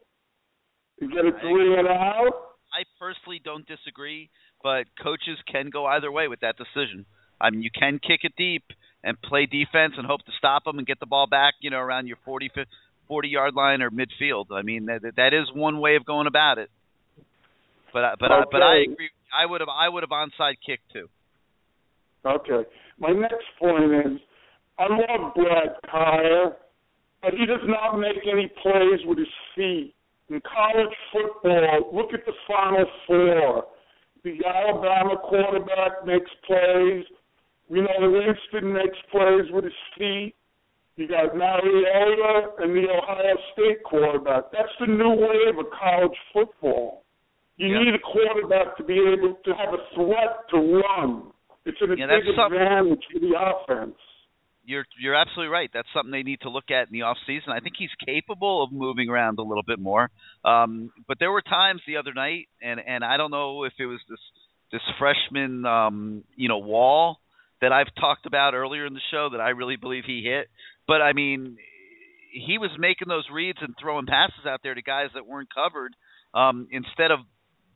and 1.01 1.11
get 1.11 1.25
a 1.25 1.33
three 1.41 1.79
and 1.79 1.89
out. 1.89 2.53
I 2.73 2.85
personally 2.99 3.41
don't 3.43 3.67
disagree, 3.67 4.31
but 4.63 4.85
coaches 5.03 5.39
can 5.51 5.71
go 5.71 5.87
either 5.87 6.13
way 6.13 6.29
with 6.29 6.41
that 6.41 6.57
decision. 6.57 7.07
I 7.41 7.51
mean, 7.51 7.63
you 7.63 7.71
can 7.71 7.99
kick 7.99 8.21
it 8.23 8.33
deep 8.37 8.65
and 9.05 9.21
play 9.21 9.47
defense 9.47 9.95
and 9.97 10.07
hope 10.07 10.21
to 10.25 10.33
stop 10.39 10.65
them 10.65 10.79
and 10.79 10.87
get 10.87 11.01
the 11.01 11.07
ball 11.07 11.27
back, 11.27 11.55
you 11.61 11.71
know, 11.71 11.79
around 11.79 12.07
your 12.07 12.19
40, 12.25 12.51
40 13.09 13.29
yard 13.29 13.55
line 13.55 13.83
or 13.83 13.91
midfield. 13.91 14.47
I 14.53 14.63
mean, 14.63 14.87
that 14.87 15.01
that 15.17 15.35
is 15.35 15.53
one 15.55 15.81
way 15.81 15.97
of 15.97 16.05
going 16.05 16.27
about 16.27 16.59
it. 16.59 16.71
But 17.93 18.19
but 18.19 18.33
okay. 18.33 18.41
I, 18.41 18.45
but 18.51 18.63
I 18.63 18.77
agree. 18.83 19.11
I 19.33 19.47
would 19.47 19.61
have 19.61 19.69
I 19.69 19.89
would 19.89 20.03
have 20.03 20.11
onside 20.11 20.57
kicked 20.65 20.93
too. 20.93 21.09
Okay. 22.25 22.69
My 22.99 23.11
next 23.11 23.47
point 23.59 23.85
is, 23.85 24.21
I 24.79 24.87
love 24.89 25.35
Brad 25.35 25.75
Kaaya, 25.91 26.53
but 27.21 27.33
he 27.33 27.47
does 27.47 27.65
not 27.65 27.99
make 27.99 28.23
any 28.31 28.51
plays 28.63 29.01
with 29.05 29.19
his 29.19 29.35
feet. 29.57 29.95
In 30.29 30.41
college 30.41 30.95
football, 31.13 31.91
look 31.93 32.15
at 32.15 32.25
the 32.25 32.33
Final 32.47 32.87
Four. 33.07 33.65
The 34.25 34.39
Alabama 34.47 35.17
quarterback 35.29 36.07
makes 36.07 36.31
plays. 36.47 37.05
We 37.69 37.81
know 37.81 37.89
Winston 38.01 38.73
makes 38.73 38.97
plays 39.11 39.51
with 39.51 39.65
his 39.65 39.73
feet. 39.99 40.35
You 40.97 41.09
got 41.09 41.35
Mariota 41.35 42.53
and 42.59 42.77
the 42.77 42.87
Ohio 42.91 43.37
State 43.53 43.83
quarterback. 43.85 44.53
That's 44.53 44.73
the 44.79 44.87
new 44.87 45.17
wave 45.17 45.59
of 45.59 45.67
college 45.73 46.17
football. 46.33 47.05
You 47.57 47.69
yep. 47.69 47.81
need 47.81 47.95
a 47.95 48.03
quarterback 48.05 48.77
to 48.77 48.85
be 48.85 48.95
able 48.95 49.37
to 49.45 49.51
have 49.55 49.73
a 49.73 49.83
threat 49.95 50.49
to 50.51 50.57
run. 50.59 51.33
It's 51.65 51.79
an 51.81 51.97
yeah, 51.97 52.07
big 52.07 52.29
advantage 52.29 53.05
for 53.13 53.21
the 53.21 53.33
offense 53.39 53.97
you're 54.65 54.85
you're 55.01 55.15
absolutely 55.15 55.53
right. 55.53 55.71
That's 55.73 55.89
something 55.95 56.13
they 56.13 56.23
need 56.23 56.41
to 56.43 56.51
look 56.51 56.71
at 56.71 56.89
in 56.89 56.93
the 56.93 57.03
off 57.03 57.17
season. 57.27 57.51
I 57.51 57.61
think 57.61 57.75
he's 57.79 57.91
capable 58.05 58.63
of 58.63 58.73
moving 58.73 59.09
around 59.09 59.39
a 59.39 59.43
little 59.43 59.63
bit 59.67 59.79
more. 59.79 60.11
Um, 60.45 60.93
but 61.09 61.19
there 61.19 61.33
were 61.33 61.43
times 61.43 61.81
the 61.87 61.97
other 61.97 62.13
night, 62.15 62.49
and 62.61 62.81
and 62.87 63.05
I 63.05 63.17
don't 63.17 63.31
know 63.31 63.65
if 63.65 63.73
it 63.79 63.87
was 63.87 64.01
this 64.09 64.21
this 64.73 64.83
freshman 64.99 65.67
um, 65.67 66.25
you 66.37 66.49
know 66.49 66.59
wall 66.59 67.19
that 67.61 67.73
I've 67.73 67.95
talked 67.99 68.27
about 68.27 68.55
earlier 68.55 68.87
in 68.87 68.95
the 68.95 69.01
show 69.11 69.29
that 69.33 69.41
I 69.41 69.51
really 69.51 69.77
believe 69.77 70.05
he 70.07 70.23
hit. 70.23 70.49
But 70.87 71.03
I 71.03 71.13
mean, 71.13 71.57
he 72.33 72.59
was 72.59 72.71
making 72.79 73.09
those 73.09 73.27
reads 73.33 73.59
and 73.61 73.75
throwing 73.81 74.07
passes 74.07 74.47
out 74.47 74.61
there 74.63 74.75
to 74.75 74.83
guys 74.83 75.09
that 75.15 75.27
weren't 75.27 75.49
covered 75.55 75.95
um, 76.35 76.69
instead 76.71 77.11
of 77.11 77.21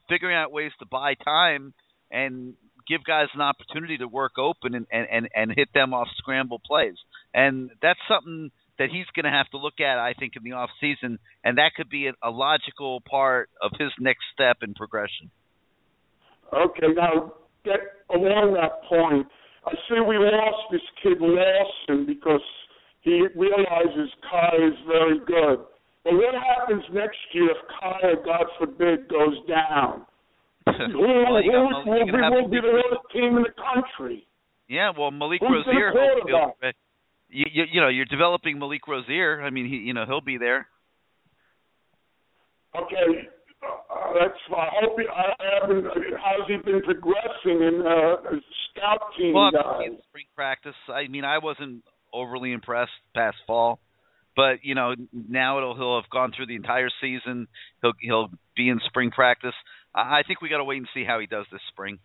figuring 0.09 0.37
out 0.37 0.53
ways 0.53 0.73
to 0.78 0.87
buy 0.87 1.15
time 1.15 1.74
and 2.11 2.55
give 2.89 3.05
guys 3.05 3.27
an 3.35 3.41
opportunity 3.41 3.99
to 3.99 4.07
work 4.07 4.39
open 4.39 4.74
and 4.74 4.87
and 4.91 5.28
and 5.35 5.53
hit 5.55 5.69
them 5.74 5.93
off 5.93 6.09
scramble 6.19 6.61
plays. 6.65 6.97
And 7.35 7.70
that's 7.83 7.99
something 8.09 8.51
that 8.78 8.91
he's 8.91 9.07
going 9.15 9.24
to 9.24 9.31
have 9.31 9.49
to 9.51 9.59
look 9.59 9.81
at, 9.81 9.99
I 9.99 10.12
think, 10.12 10.35
in 10.37 10.45
the 10.45 10.53
off 10.53 10.70
season, 10.81 11.19
and 11.43 11.59
that 11.59 11.73
could 11.77 11.89
be 11.89 12.09
a, 12.09 12.12
a 12.23 12.31
logical 12.31 13.01
part 13.09 13.49
of 13.62 13.73
his 13.78 13.91
next 13.99 14.24
step 14.35 14.59
in 14.62 14.74
progression. 14.74 15.31
Okay, 16.53 16.93
now 16.95 17.33
get 17.65 17.81
along 18.11 18.55
that 18.55 18.85
point. 18.89 19.27
I 19.66 19.73
see 19.89 19.99
we 20.01 20.16
lost 20.19 20.70
this 20.70 20.83
kid 21.03 21.19
Lawson 21.20 22.07
because 22.07 22.45
he 23.07 23.23
realizes 23.37 24.11
Kai 24.28 24.57
is 24.66 24.74
very 24.87 25.19
good. 25.20 25.62
But 26.03 26.15
what 26.15 26.35
happens 26.35 26.83
next 26.93 27.16
year 27.33 27.51
if 27.51 27.57
Kai, 27.81 28.15
God 28.24 28.47
forbid, 28.59 29.09
goes 29.09 29.39
down? 29.49 30.05
who, 30.66 30.99
well, 30.99 31.41
who, 31.41 31.83
who, 31.85 32.31
will 32.35 32.49
be 32.49 32.59
the 32.61 32.73
worst 32.74 33.03
team 33.12 33.37
in 33.37 33.45
the 33.45 33.55
country? 33.55 34.27
Yeah, 34.69 34.91
well, 34.99 35.12
Malik 35.12 35.41
Who's 35.41 35.65
Rosier. 35.66 35.93
You, 37.28 37.45
you, 37.53 37.65
you 37.73 37.81
know, 37.81 37.89
you're 37.89 38.07
developing 38.07 38.59
Malik 38.59 38.87
Rosier. 38.89 39.41
I 39.41 39.51
mean, 39.51 39.69
he, 39.69 39.77
you 39.77 39.95
know, 39.95 40.05
he'll 40.05 40.20
be 40.20 40.39
there. 40.39 40.66
Okay, 42.74 43.28
uh, 43.62 44.12
that's. 44.19 44.39
I 44.51 44.69
hope. 44.83 44.99
He, 44.99 45.07
I 45.07 45.61
haven't. 45.61 45.85
How's 45.85 46.49
he 46.49 46.57
been 46.57 46.83
progressing 46.83 47.62
in 47.62 47.83
uh, 47.87 48.16
scout 48.70 49.01
team 49.16 49.33
well, 49.33 49.51
guys? 49.53 49.87
in 49.87 49.99
spring 50.09 50.27
practice. 50.35 50.74
I 50.93 51.07
mean, 51.09 51.24
I 51.24 51.39
wasn't 51.39 51.85
overly 52.16 52.52
impressed 52.52 52.93
past 53.14 53.36
fall, 53.47 53.78
but 54.34 54.62
you 54.62 54.74
know, 54.74 54.94
now 55.12 55.59
it'll 55.59 55.76
he'll 55.76 56.01
have 56.01 56.10
gone 56.10 56.32
through 56.34 56.47
the 56.47 56.56
entire 56.56 56.90
season. 57.01 57.48
He'll 57.82 57.93
he'll 58.01 58.28
be 58.56 58.68
in 58.68 58.80
spring 58.86 59.10
practice. 59.10 59.55
I 59.94 60.22
think 60.26 60.43
we 60.43 60.48
got 60.48 60.59
to 60.59 60.64
wait 60.64 60.78
and 60.78 60.88
see 60.93 61.05
how 61.05 61.20
he 61.20 61.26
does 61.26 61.47
this 61.51 61.62
spring. 61.72 61.98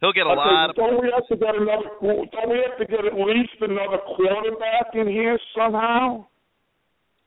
He'll 0.00 0.12
get 0.12 0.26
a 0.26 0.34
okay, 0.34 0.36
lot 0.36 0.70
of. 0.70 0.76
Don't 0.76 1.00
we 1.00 1.12
have 1.14 1.26
to 1.28 1.36
get 1.36 1.54
another? 1.54 1.88
Don't 2.02 2.50
we 2.50 2.58
have 2.66 2.78
to 2.78 2.86
get 2.86 3.06
at 3.06 3.14
least 3.14 3.56
another 3.60 4.02
quarterback 4.16 4.94
in 4.94 5.06
here 5.06 5.38
somehow? 5.56 6.26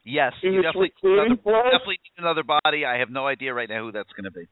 Yes, 0.03 0.31
in 0.43 0.53
you 0.53 0.61
definitely, 0.61 0.93
another, 1.03 1.35
definitely 1.67 1.99
need 1.99 2.17
another 2.17 2.43
body. 2.43 2.85
I 2.85 2.99
have 2.99 3.09
no 3.09 3.27
idea 3.27 3.53
right 3.53 3.67
now 3.67 3.83
who 3.83 3.91
that's 3.91 4.11
going 4.15 4.23
to 4.23 4.31
be. 4.31 4.47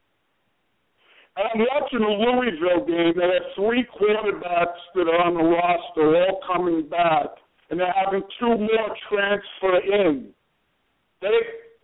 I'm 1.36 1.60
watching 1.60 2.00
the 2.00 2.12
Louisville 2.12 2.84
game. 2.86 3.12
They 3.16 3.28
have 3.28 3.52
three 3.56 3.84
quarterbacks 3.88 4.80
that 4.94 5.08
are 5.08 5.20
on 5.20 5.36
the 5.36 5.44
roster, 5.44 6.16
all 6.16 6.40
coming 6.46 6.88
back, 6.88 7.36
and 7.70 7.80
they're 7.80 7.94
having 8.04 8.22
two 8.38 8.58
more 8.58 8.90
transfer 9.10 9.78
in. 9.80 10.32
They 11.20 11.28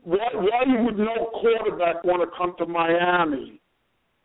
why, 0.05 0.29
why 0.35 0.63
would 0.67 0.99
no 0.99 1.31
quarterback 1.41 2.03
want 2.05 2.23
to 2.23 2.37
come 2.37 2.55
to 2.59 2.67
Miami? 2.67 3.61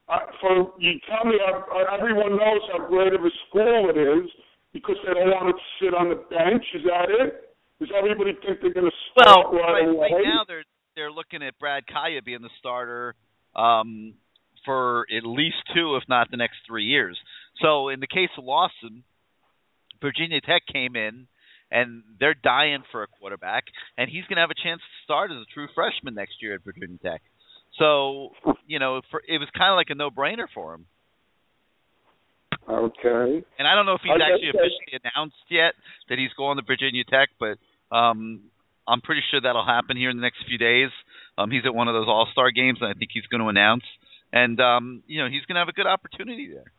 Uh, 0.10 0.20
for 0.42 0.74
you 0.80 0.94
tell 1.10 1.26
me, 1.30 1.36
uh, 1.38 1.94
everyone 1.94 2.32
knows 2.32 2.62
how 2.72 2.88
great 2.88 3.14
of 3.14 3.22
a 3.22 3.30
school 3.50 3.90
it 3.90 3.98
is 3.98 4.30
because 4.74 4.96
they 5.06 5.14
don't 5.14 5.30
want 5.30 5.56
to 5.56 5.86
sit 5.86 5.94
on 5.94 6.10
the 6.10 6.16
bench. 6.16 6.64
Is 6.74 6.84
that 6.86 7.10
it? 7.10 7.54
Does 7.80 7.90
everybody 7.96 8.32
think 8.46 8.60
they're 8.62 8.74
going 8.74 8.90
to 8.90 9.00
start 9.12 9.52
well, 9.52 9.62
right, 9.62 9.86
right, 9.86 9.90
away? 9.90 10.10
right 10.14 10.24
now 10.24 10.44
they're 10.48 10.64
they're 10.96 11.12
looking 11.12 11.44
at 11.44 11.60
Brad 11.60 11.84
Kaaya 11.86 12.24
being 12.24 12.42
the 12.42 12.50
starter 12.58 13.14
um, 13.56 14.16
for 14.66 15.06
at 15.16 15.24
least 15.26 15.58
two, 15.76 15.96
if 15.96 16.04
not 16.10 16.32
the 16.32 16.38
next 16.38 16.58
three 16.66 16.86
years. 16.86 17.18
So 17.62 17.90
in 17.90 18.00
the 18.00 18.08
case 18.08 18.30
of 18.38 18.46
Lawson, 18.46 19.04
Virginia 20.02 20.42
Tech 20.42 20.64
came 20.72 20.96
in 20.96 21.28
and 21.72 22.04
they're 22.20 22.36
dying 22.36 22.84
for 22.92 23.04
a 23.04 23.08
quarterback, 23.08 23.66
and 23.98 24.10
he's 24.10 24.24
going 24.26 24.38
to 24.38 24.42
have 24.42 24.52
a 24.52 24.64
chance 24.64 24.82
to 24.82 25.04
start 25.04 25.32
as 25.32 25.38
a 25.38 25.54
true 25.54 25.68
freshman 25.76 26.16
next 26.16 26.42
year 26.42 26.56
at 26.56 26.64
Virginia 26.64 26.98
Tech. 27.04 27.22
So, 27.78 28.32
you 28.66 28.80
know, 28.80 29.02
for, 29.12 29.22
it 29.28 29.38
was 29.38 29.50
kind 29.58 29.72
of 29.72 29.78
like 29.78 29.90
a 29.90 29.96
no-brainer 29.96 30.48
for 30.54 30.74
him. 30.74 30.86
Okay. 32.68 33.46
And 33.60 33.68
I 33.68 33.76
don't 33.76 33.86
know 33.86 33.94
if 33.96 34.02
he's 34.04 34.12
actually 34.12 34.50
officially 34.50 35.00
announced 35.00 35.40
yet 35.50 35.74
that 36.10 36.18
he's 36.18 36.34
going 36.36 36.58
to 36.58 36.64
Virginia 36.64 37.04
Tech, 37.08 37.30
but 37.40 37.58
um 37.96 38.42
I'm 38.88 39.02
pretty 39.02 39.22
sure 39.32 39.40
that'll 39.40 39.66
happen 39.66 39.96
here 39.96 40.10
in 40.10 40.18
the 40.18 40.22
next 40.22 40.44
few 40.48 40.58
days. 40.58 40.90
Um 41.38 41.50
he's 41.50 41.64
at 41.66 41.74
one 41.74 41.88
of 41.88 41.94
those 41.94 42.08
All-Star 42.08 42.52
games 42.52 42.80
and 42.82 42.90
I 42.90 42.94
think 42.94 43.12
he's 43.14 43.26
going 43.28 43.42
to 43.42 43.48
announce 43.48 43.84
and 44.34 44.60
um 44.60 45.02
you 45.08 45.24
know, 45.24 45.30
he's 45.30 45.46
going 45.46 45.56
to 45.56 45.60
have 45.60 45.70
a 45.70 45.80
good 45.80 45.88
opportunity 45.88 46.52
there. 46.52 46.72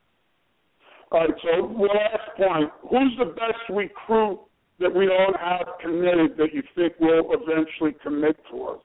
All 1.11 1.21
right, 1.21 1.31
so 1.41 1.65
last 1.81 2.37
point. 2.37 2.71
Who's 2.91 3.17
the 3.19 3.33
best 3.33 3.65
recruit 3.71 4.41
that 4.81 4.95
we 4.95 5.07
don't 5.07 5.37
have 5.37 5.67
committed 5.83 6.37
that 6.39 6.53
you 6.53 6.63
think 6.75 6.95
will 7.01 7.25
eventually 7.31 7.97
commit 8.03 8.37
to 8.51 8.65
us? 8.65 8.83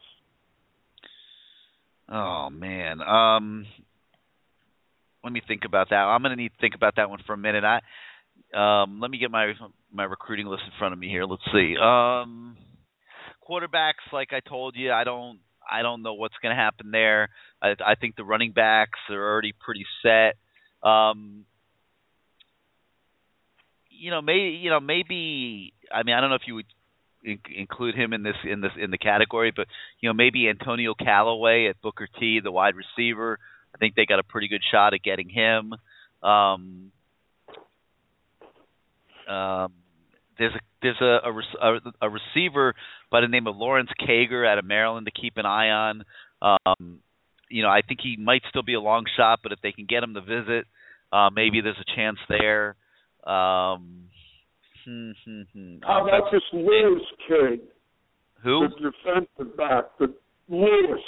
Oh 2.09 2.49
man, 2.49 3.01
um, 3.01 3.65
let 5.23 5.31
me 5.31 5.41
think 5.47 5.61
about 5.65 5.89
that. 5.89 5.95
I'm 5.95 6.21
going 6.21 6.35
to 6.35 6.41
need 6.41 6.49
to 6.49 6.61
think 6.61 6.75
about 6.75 6.95
that 6.97 7.09
one 7.09 7.19
for 7.25 7.33
a 7.33 7.37
minute. 7.37 7.63
I 7.63 7.79
um, 8.53 8.99
let 8.99 9.09
me 9.09 9.17
get 9.17 9.31
my 9.31 9.53
my 9.91 10.03
recruiting 10.03 10.47
list 10.47 10.63
in 10.65 10.71
front 10.77 10.93
of 10.93 10.99
me 10.99 11.07
here. 11.09 11.25
Let's 11.25 11.43
see. 11.51 11.75
Um, 11.81 12.57
quarterbacks, 13.47 14.11
like 14.11 14.29
I 14.31 14.41
told 14.47 14.75
you, 14.75 14.91
I 14.91 15.03
don't 15.03 15.39
I 15.69 15.81
don't 15.81 16.01
know 16.01 16.13
what's 16.13 16.35
going 16.41 16.55
to 16.55 16.61
happen 16.61 16.91
there. 16.91 17.29
I, 17.61 17.75
I 17.85 17.95
think 17.95 18.15
the 18.15 18.23
running 18.23 18.51
backs 18.51 18.99
are 19.09 19.31
already 19.31 19.53
pretty 19.53 19.85
set. 20.01 20.35
Um, 20.87 21.45
you 23.89 24.11
know, 24.11 24.21
maybe 24.21 24.59
you 24.61 24.69
know 24.69 24.79
maybe 24.79 25.73
I 25.93 26.03
mean 26.03 26.15
I 26.15 26.21
don't 26.21 26.29
know 26.29 26.35
if 26.35 26.47
you 26.47 26.55
would 26.55 26.65
in- 27.23 27.39
include 27.55 27.95
him 27.95 28.13
in 28.13 28.23
this 28.23 28.35
in 28.43 28.61
this 28.61 28.71
in 28.77 28.91
the 28.91 28.97
category, 28.97 29.51
but 29.55 29.67
you 29.99 30.09
know 30.09 30.13
maybe 30.13 30.49
Antonio 30.49 30.93
Callaway 30.93 31.67
at 31.67 31.81
Booker 31.81 32.07
T, 32.19 32.39
the 32.43 32.51
wide 32.51 32.75
receiver. 32.75 33.39
I 33.73 33.77
think 33.77 33.95
they 33.95 34.05
got 34.05 34.19
a 34.19 34.23
pretty 34.23 34.47
good 34.47 34.61
shot 34.71 34.93
at 34.93 35.01
getting 35.01 35.29
him. 35.29 35.73
Um, 36.21 36.91
um, 39.27 39.73
there's 40.37 40.53
a 40.53 40.59
there's 40.81 41.01
a, 41.01 41.19
a, 41.61 41.79
a 42.01 42.09
receiver 42.09 42.75
by 43.09 43.21
the 43.21 43.27
name 43.27 43.47
of 43.47 43.55
Lawrence 43.55 43.89
Cager 43.99 44.47
out 44.47 44.57
of 44.57 44.65
Maryland 44.65 45.07
to 45.07 45.21
keep 45.21 45.37
an 45.37 45.45
eye 45.45 45.69
on. 45.69 46.03
Um, 46.41 46.99
you 47.49 47.63
know, 47.63 47.69
I 47.69 47.81
think 47.81 47.99
he 48.01 48.17
might 48.17 48.41
still 48.49 48.63
be 48.63 48.73
a 48.73 48.81
long 48.81 49.05
shot, 49.15 49.39
but 49.43 49.51
if 49.51 49.59
they 49.61 49.71
can 49.71 49.85
get 49.85 50.03
him 50.03 50.13
to 50.15 50.21
visit, 50.21 50.65
uh, 51.11 51.29
maybe 51.29 51.61
there's 51.61 51.77
a 51.79 51.95
chance 51.95 52.19
there. 52.27 52.75
Um. 53.25 54.09
How 55.83 56.07
about 56.07 56.31
this 56.31 56.41
Lewis 56.51 57.01
kid? 57.27 57.59
Who? 58.43 58.67
The 58.67 58.91
defensive 58.91 59.57
back, 59.57 59.85
the 59.99 60.13
Lewis. 60.49 61.01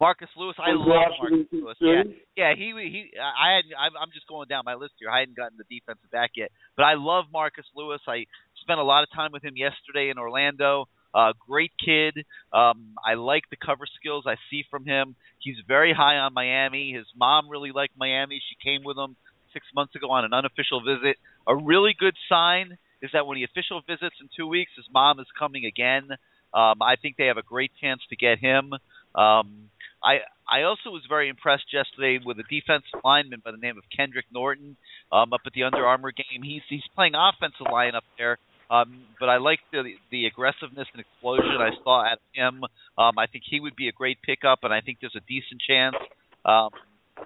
Marcus 0.00 0.28
Lewis, 0.36 0.56
I 0.58 0.72
love 0.72 1.14
Marcus 1.20 1.46
Lewis. 1.52 1.76
Yeah, 1.80 2.02
yeah. 2.36 2.52
He 2.56 2.74
he. 2.74 3.10
I 3.22 3.54
had. 3.54 3.64
I'm 3.78 4.10
just 4.12 4.26
going 4.26 4.48
down 4.48 4.64
my 4.66 4.74
list 4.74 4.94
here. 4.98 5.08
I 5.08 5.20
hadn't 5.20 5.36
gotten 5.36 5.56
the 5.56 5.64
defensive 5.70 6.10
back 6.10 6.32
yet, 6.36 6.50
but 6.76 6.82
I 6.82 6.94
love 6.94 7.26
Marcus 7.32 7.66
Lewis. 7.76 8.00
I 8.08 8.26
spent 8.62 8.80
a 8.80 8.82
lot 8.82 9.04
of 9.04 9.10
time 9.14 9.30
with 9.32 9.44
him 9.44 9.54
yesterday 9.56 10.10
in 10.10 10.18
Orlando. 10.18 10.88
Uh, 11.14 11.32
great 11.46 11.70
kid. 11.84 12.24
Um, 12.52 12.94
I 13.04 13.14
like 13.14 13.44
the 13.50 13.56
cover 13.56 13.84
skills 14.00 14.24
I 14.26 14.34
see 14.50 14.64
from 14.70 14.84
him. 14.84 15.14
He's 15.38 15.56
very 15.68 15.94
high 15.94 16.16
on 16.16 16.34
Miami. 16.34 16.92
His 16.96 17.06
mom 17.16 17.48
really 17.48 17.70
liked 17.70 17.94
Miami. 17.96 18.40
She 18.48 18.56
came 18.68 18.82
with 18.82 18.96
him 18.96 19.14
six 19.52 19.66
months 19.74 19.94
ago 19.94 20.10
on 20.10 20.24
an 20.24 20.32
unofficial 20.32 20.82
visit. 20.82 21.16
A 21.46 21.54
really 21.54 21.94
good 21.98 22.14
sign 22.28 22.78
is 23.02 23.10
that 23.12 23.26
when 23.26 23.36
he 23.36 23.44
official 23.44 23.82
visits 23.86 24.16
in 24.20 24.28
two 24.36 24.46
weeks, 24.46 24.70
his 24.76 24.86
mom 24.92 25.20
is 25.20 25.26
coming 25.38 25.64
again. 25.66 26.08
Um, 26.54 26.82
I 26.82 26.96
think 27.00 27.16
they 27.16 27.26
have 27.26 27.38
a 27.38 27.42
great 27.42 27.72
chance 27.80 28.00
to 28.10 28.16
get 28.16 28.38
him. 28.38 28.72
Um, 29.14 29.70
I 30.02 30.20
I 30.48 30.62
also 30.62 30.90
was 30.90 31.02
very 31.08 31.28
impressed 31.28 31.72
yesterday 31.72 32.18
with 32.24 32.38
a 32.38 32.44
defensive 32.44 33.00
lineman 33.04 33.42
by 33.44 33.52
the 33.52 33.56
name 33.56 33.78
of 33.78 33.84
Kendrick 33.94 34.26
Norton 34.32 34.76
um, 35.12 35.32
up 35.32 35.40
at 35.46 35.52
the 35.52 35.64
Under 35.64 35.84
Armour 35.86 36.12
game. 36.12 36.42
He's 36.42 36.62
he's 36.68 36.82
playing 36.94 37.14
offensive 37.14 37.66
line 37.70 37.94
up 37.94 38.04
there 38.18 38.38
Um, 38.70 39.04
but 39.20 39.28
I 39.28 39.36
like 39.36 39.60
the 39.70 39.82
the 40.10 40.26
aggressiveness 40.26 40.88
and 40.92 41.00
explosion 41.00 41.58
I 41.60 41.70
saw 41.84 42.10
at 42.10 42.18
him. 42.32 42.64
Um, 42.96 43.18
I 43.18 43.26
think 43.26 43.44
he 43.48 43.60
would 43.60 43.76
be 43.76 43.88
a 43.88 43.92
great 43.92 44.18
pickup, 44.22 44.60
and 44.62 44.72
I 44.72 44.80
think 44.80 44.98
there's 45.00 45.16
a 45.16 45.26
decent 45.28 45.60
chance 45.60 45.96
um, 46.44 46.70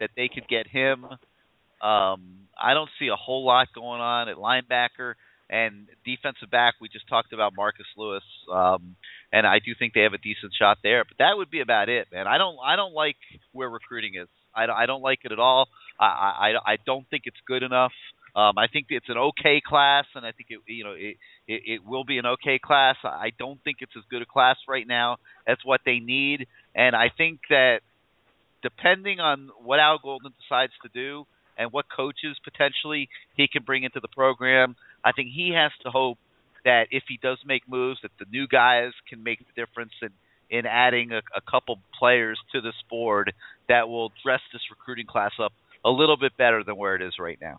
that 0.00 0.10
they 0.16 0.28
could 0.28 0.48
get 0.48 0.66
him. 0.66 1.04
Um, 1.80 2.48
I 2.58 2.74
don't 2.74 2.90
see 2.98 3.08
a 3.08 3.16
whole 3.16 3.44
lot 3.44 3.68
going 3.74 4.00
on 4.00 4.28
at 4.28 4.36
linebacker 4.36 5.14
and 5.48 5.86
defensive 6.04 6.50
back. 6.50 6.74
We 6.80 6.88
just 6.88 7.08
talked 7.08 7.32
about 7.32 7.52
Marcus 7.56 7.86
Lewis, 7.96 8.24
um, 8.52 8.96
and 9.32 9.46
I 9.46 9.58
do 9.58 9.72
think 9.78 9.94
they 9.94 10.02
have 10.02 10.12
a 10.12 10.18
decent 10.18 10.52
shot 10.58 10.78
there. 10.82 11.04
But 11.04 11.18
that 11.18 11.36
would 11.36 11.50
be 11.50 11.60
about 11.60 11.88
it, 11.88 12.08
man. 12.12 12.26
I 12.26 12.38
don't 12.38 12.56
I 12.64 12.76
don't 12.76 12.94
like 12.94 13.16
where 13.52 13.68
recruiting 13.68 14.14
is. 14.20 14.28
I, 14.54 14.66
I 14.66 14.86
don't 14.86 15.02
like 15.02 15.20
it 15.24 15.32
at 15.32 15.38
all. 15.38 15.68
I, 16.00 16.52
I 16.66 16.72
I 16.72 16.76
don't 16.84 17.08
think 17.08 17.22
it's 17.26 17.36
good 17.46 17.62
enough. 17.62 17.92
Um, 18.34 18.58
I 18.58 18.66
think 18.70 18.86
it's 18.90 19.08
an 19.08 19.16
okay 19.16 19.62
class, 19.66 20.04
and 20.14 20.26
I 20.26 20.32
think 20.32 20.50
it 20.50 20.58
you 20.66 20.84
know 20.84 20.92
it, 20.92 21.16
it 21.48 21.62
it 21.64 21.86
will 21.86 22.04
be 22.04 22.18
an 22.18 22.26
okay 22.26 22.58
class. 22.58 22.96
I 23.04 23.30
don't 23.38 23.62
think 23.64 23.78
it's 23.80 23.92
as 23.96 24.04
good 24.10 24.22
a 24.22 24.26
class 24.26 24.56
right 24.68 24.86
now 24.86 25.16
as 25.46 25.56
what 25.64 25.80
they 25.86 26.00
need, 26.00 26.46
and 26.74 26.94
I 26.94 27.08
think 27.16 27.40
that 27.48 27.80
depending 28.62 29.20
on 29.20 29.50
what 29.62 29.80
Al 29.80 29.98
Golden 30.02 30.32
decides 30.42 30.72
to 30.82 30.88
do 30.92 31.24
and 31.56 31.72
what 31.72 31.86
coaches 31.94 32.36
potentially 32.44 33.08
he 33.36 33.48
can 33.48 33.62
bring 33.62 33.84
into 33.84 34.00
the 34.00 34.08
program, 34.08 34.76
I 35.04 35.12
think 35.12 35.30
he 35.34 35.52
has 35.54 35.72
to 35.84 35.90
hope 35.90 36.18
that 36.64 36.86
if 36.90 37.04
he 37.08 37.18
does 37.22 37.38
make 37.46 37.62
moves, 37.68 38.00
that 38.02 38.10
the 38.18 38.26
new 38.30 38.46
guys 38.48 38.92
can 39.08 39.22
make 39.22 39.38
the 39.38 39.52
difference 39.54 39.92
in 40.02 40.10
in 40.50 40.64
adding 40.66 41.12
a, 41.12 41.18
a 41.36 41.40
couple 41.50 41.78
players 41.98 42.38
to 42.52 42.60
this 42.60 42.74
board 42.88 43.32
that 43.68 43.88
will 43.88 44.12
dress 44.24 44.40
this 44.52 44.62
recruiting 44.70 45.06
class 45.06 45.32
up 45.42 45.52
a 45.84 45.90
little 45.90 46.16
bit 46.16 46.36
better 46.36 46.62
than 46.64 46.76
where 46.76 46.94
it 46.94 47.02
is 47.02 47.14
right 47.18 47.38
now. 47.40 47.58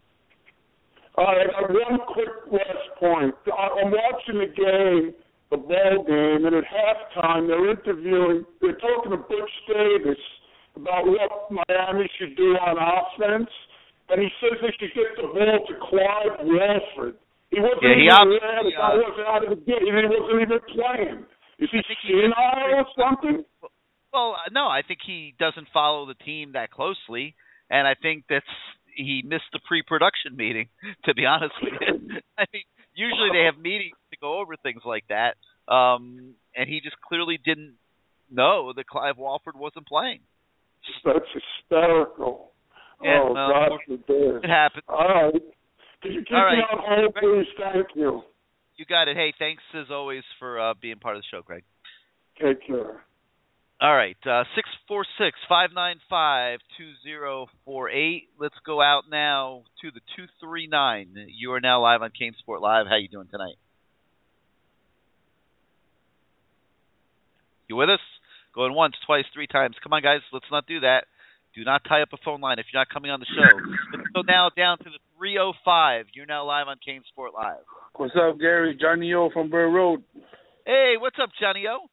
All 1.18 1.26
right, 1.26 1.48
uh, 1.50 1.68
one 1.68 2.00
quick 2.14 2.30
last 2.52 2.88
point. 3.00 3.34
I'm 3.48 3.92
watching 3.92 4.38
the 4.38 4.54
game, 4.54 5.14
the 5.50 5.58
ball 5.58 6.06
game, 6.06 6.46
and 6.46 6.56
at 6.56 6.64
halftime 6.64 7.48
they're 7.48 7.72
interviewing, 7.72 8.46
they're 8.62 8.78
talking 8.78 9.12
to 9.12 9.18
Butch 9.18 9.56
Davis 9.68 10.22
about 10.76 11.08
what 11.08 11.50
Miami 11.50 12.10
should 12.20 12.38
do 12.38 12.54
on 12.56 12.78
offense, 12.78 13.50
and 14.10 14.22
he 14.22 14.30
says 14.40 14.60
they 14.62 14.72
should 14.80 14.94
get 14.94 15.16
the 15.18 15.24
ball 15.24 15.60
to 15.68 15.74
Clive 15.90 16.46
Walford. 16.46 17.16
He 17.50 17.60
wasn't 17.60 17.84
yeah, 17.84 17.96
he 17.96 18.08
even 18.08 18.40
there. 18.40 18.64
The 18.64 18.76
guy 18.76 18.94
wasn't 19.00 19.28
out 19.28 19.44
of 19.44 19.50
the 19.50 19.62
game. 19.64 19.84
He 19.84 19.92
wasn't 19.92 20.42
even 20.42 20.60
playing. 20.68 21.20
Is 21.60 21.70
he 21.72 21.82
senile 22.06 22.76
or 22.76 22.86
something? 22.94 23.44
Well, 24.14 24.36
uh, 24.38 24.50
no, 24.52 24.68
I 24.68 24.82
think 24.88 25.00
he 25.06 25.34
doesn't 25.40 25.68
follow 25.74 26.06
the 26.06 26.14
team 26.14 26.54
that 26.54 26.72
closely, 26.72 27.36
and 27.70 27.88
I 27.88 27.96
think 27.96 28.26
that's 28.30 28.46
he 28.96 29.22
missed 29.26 29.50
the 29.54 29.60
pre-production 29.68 30.36
meeting. 30.36 30.70
To 31.06 31.14
be 31.14 31.26
honest 31.26 31.54
with 31.62 31.74
you, 31.80 32.20
I 32.38 32.46
mean, 32.52 32.64
usually 32.96 33.30
they 33.32 33.46
have 33.46 33.58
meetings 33.58 33.96
to 34.12 34.18
go 34.20 34.40
over 34.40 34.56
things 34.58 34.82
like 34.86 35.06
that, 35.08 35.36
um, 35.72 36.36
and 36.56 36.68
he 36.68 36.82
just 36.82 36.98
clearly 37.08 37.40
didn't 37.44 37.76
know 38.30 38.74
that 38.76 38.88
Clive 38.88 39.18
Walford 39.18 39.56
wasn't 39.56 39.88
playing. 39.88 40.20
That's 41.06 41.20
hysterical. 41.34 42.52
Yeah, 43.02 43.22
oh, 43.24 43.34
well, 43.34 43.50
God 43.50 43.80
forbid. 43.88 44.44
It 44.44 44.50
happened. 44.50 44.84
All 44.90 45.08
right. 45.08 45.42
Could 46.02 46.14
you 46.14 46.22
keep 46.22 46.38
All 46.38 46.46
right. 46.46 46.58
me 46.58 46.64
on 46.64 46.80
hold, 46.84 47.16
please? 47.16 47.48
Thank 47.58 47.88
you. 47.96 48.22
You 48.78 48.86
got 48.86 49.08
it. 49.08 49.18
Hey, 49.18 49.34
thanks 49.40 49.64
as 49.74 49.88
always 49.92 50.24
for 50.40 50.60
uh, 50.60 50.74
being 50.80 51.00
part 51.00 51.16
of 51.16 51.24
the 51.24 51.28
show, 51.36 51.42
Greg. 51.42 51.64
Take 52.42 52.66
care. 52.68 53.02
All 53.80 53.96
right, 53.96 54.18
uh, 54.26 54.44
six 54.56 54.68
four 54.88 55.06
six 55.20 55.38
five 55.48 55.70
nine 55.74 55.98
five 56.10 56.60
two 56.80 56.94
zero 57.04 57.46
four 57.64 57.92
eight. 57.92 58.24
Let's 58.40 58.56
go 58.66 58.82
out 58.82 59.04
now 59.12 59.64
to 59.82 59.92
the 59.92 60.00
two 60.16 60.26
three 60.40 60.66
nine. 60.66 61.10
You 61.28 61.52
are 61.54 61.60
now 61.60 61.82
live 61.82 62.02
on 62.02 62.10
CaneSport 62.10 62.60
Live. 62.60 62.88
How 62.90 62.96
you 62.96 63.08
doing 63.08 63.28
tonight? 63.30 63.54
You 67.68 67.76
with 67.76 67.90
us? 67.90 68.00
Going 68.56 68.74
once, 68.74 68.96
twice, 69.06 69.26
three 69.32 69.46
times. 69.46 69.76
Come 69.84 69.94
on, 69.94 70.02
guys. 70.02 70.22
Let's 70.34 70.50
not 70.52 70.66
do 70.66 70.80
that. 70.80 71.06
Do 71.56 71.64
not 71.64 71.84
tie 71.88 72.02
up 72.02 72.10
a 72.14 72.18
phone 72.26 72.42
line 72.42 72.58
if 72.58 72.66
you're 72.74 72.82
not 72.82 72.90
coming 72.90 73.12
on 73.12 73.20
the 73.20 73.28
show. 73.28 73.58
Let's 73.94 74.10
go 74.16 74.22
now 74.26 74.50
down 74.56 74.80
to 74.80 74.86
the 74.86 74.98
305. 75.18 76.06
You're 76.14 76.26
now 76.26 76.46
live 76.46 76.68
on 76.68 76.78
CaneSport 76.78 77.34
Live. 77.34 77.66
What's 77.96 78.14
up, 78.16 78.40
Gary? 78.40 78.78
Johnny 78.80 79.14
O 79.14 79.30
from 79.34 79.50
Bird 79.50 79.74
Road. 79.74 80.04
Hey, 80.66 80.94
what's 81.00 81.16
up, 81.22 81.30
Johnny 81.40 81.64
O? 81.68 81.88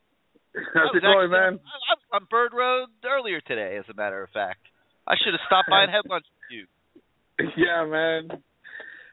How's 0.75 0.95
it 0.95 1.03
going, 1.03 1.31
man? 1.31 1.41
I, 1.41 1.47
I 1.49 1.95
was 1.97 1.99
on 2.13 2.27
Bird 2.31 2.53
Road 2.53 2.89
earlier 3.05 3.41
today, 3.41 3.77
as 3.79 3.85
a 3.91 3.95
matter 3.95 4.23
of 4.23 4.31
fact. 4.31 4.61
I 5.07 5.15
should 5.23 5.33
have 5.33 5.41
stopped 5.47 5.69
by 5.69 5.83
and 5.83 5.91
had 5.91 6.09
lunch 6.09 6.27
with 6.27 6.59
you. 6.59 6.67
Yeah, 7.57 7.85
man. 7.85 8.29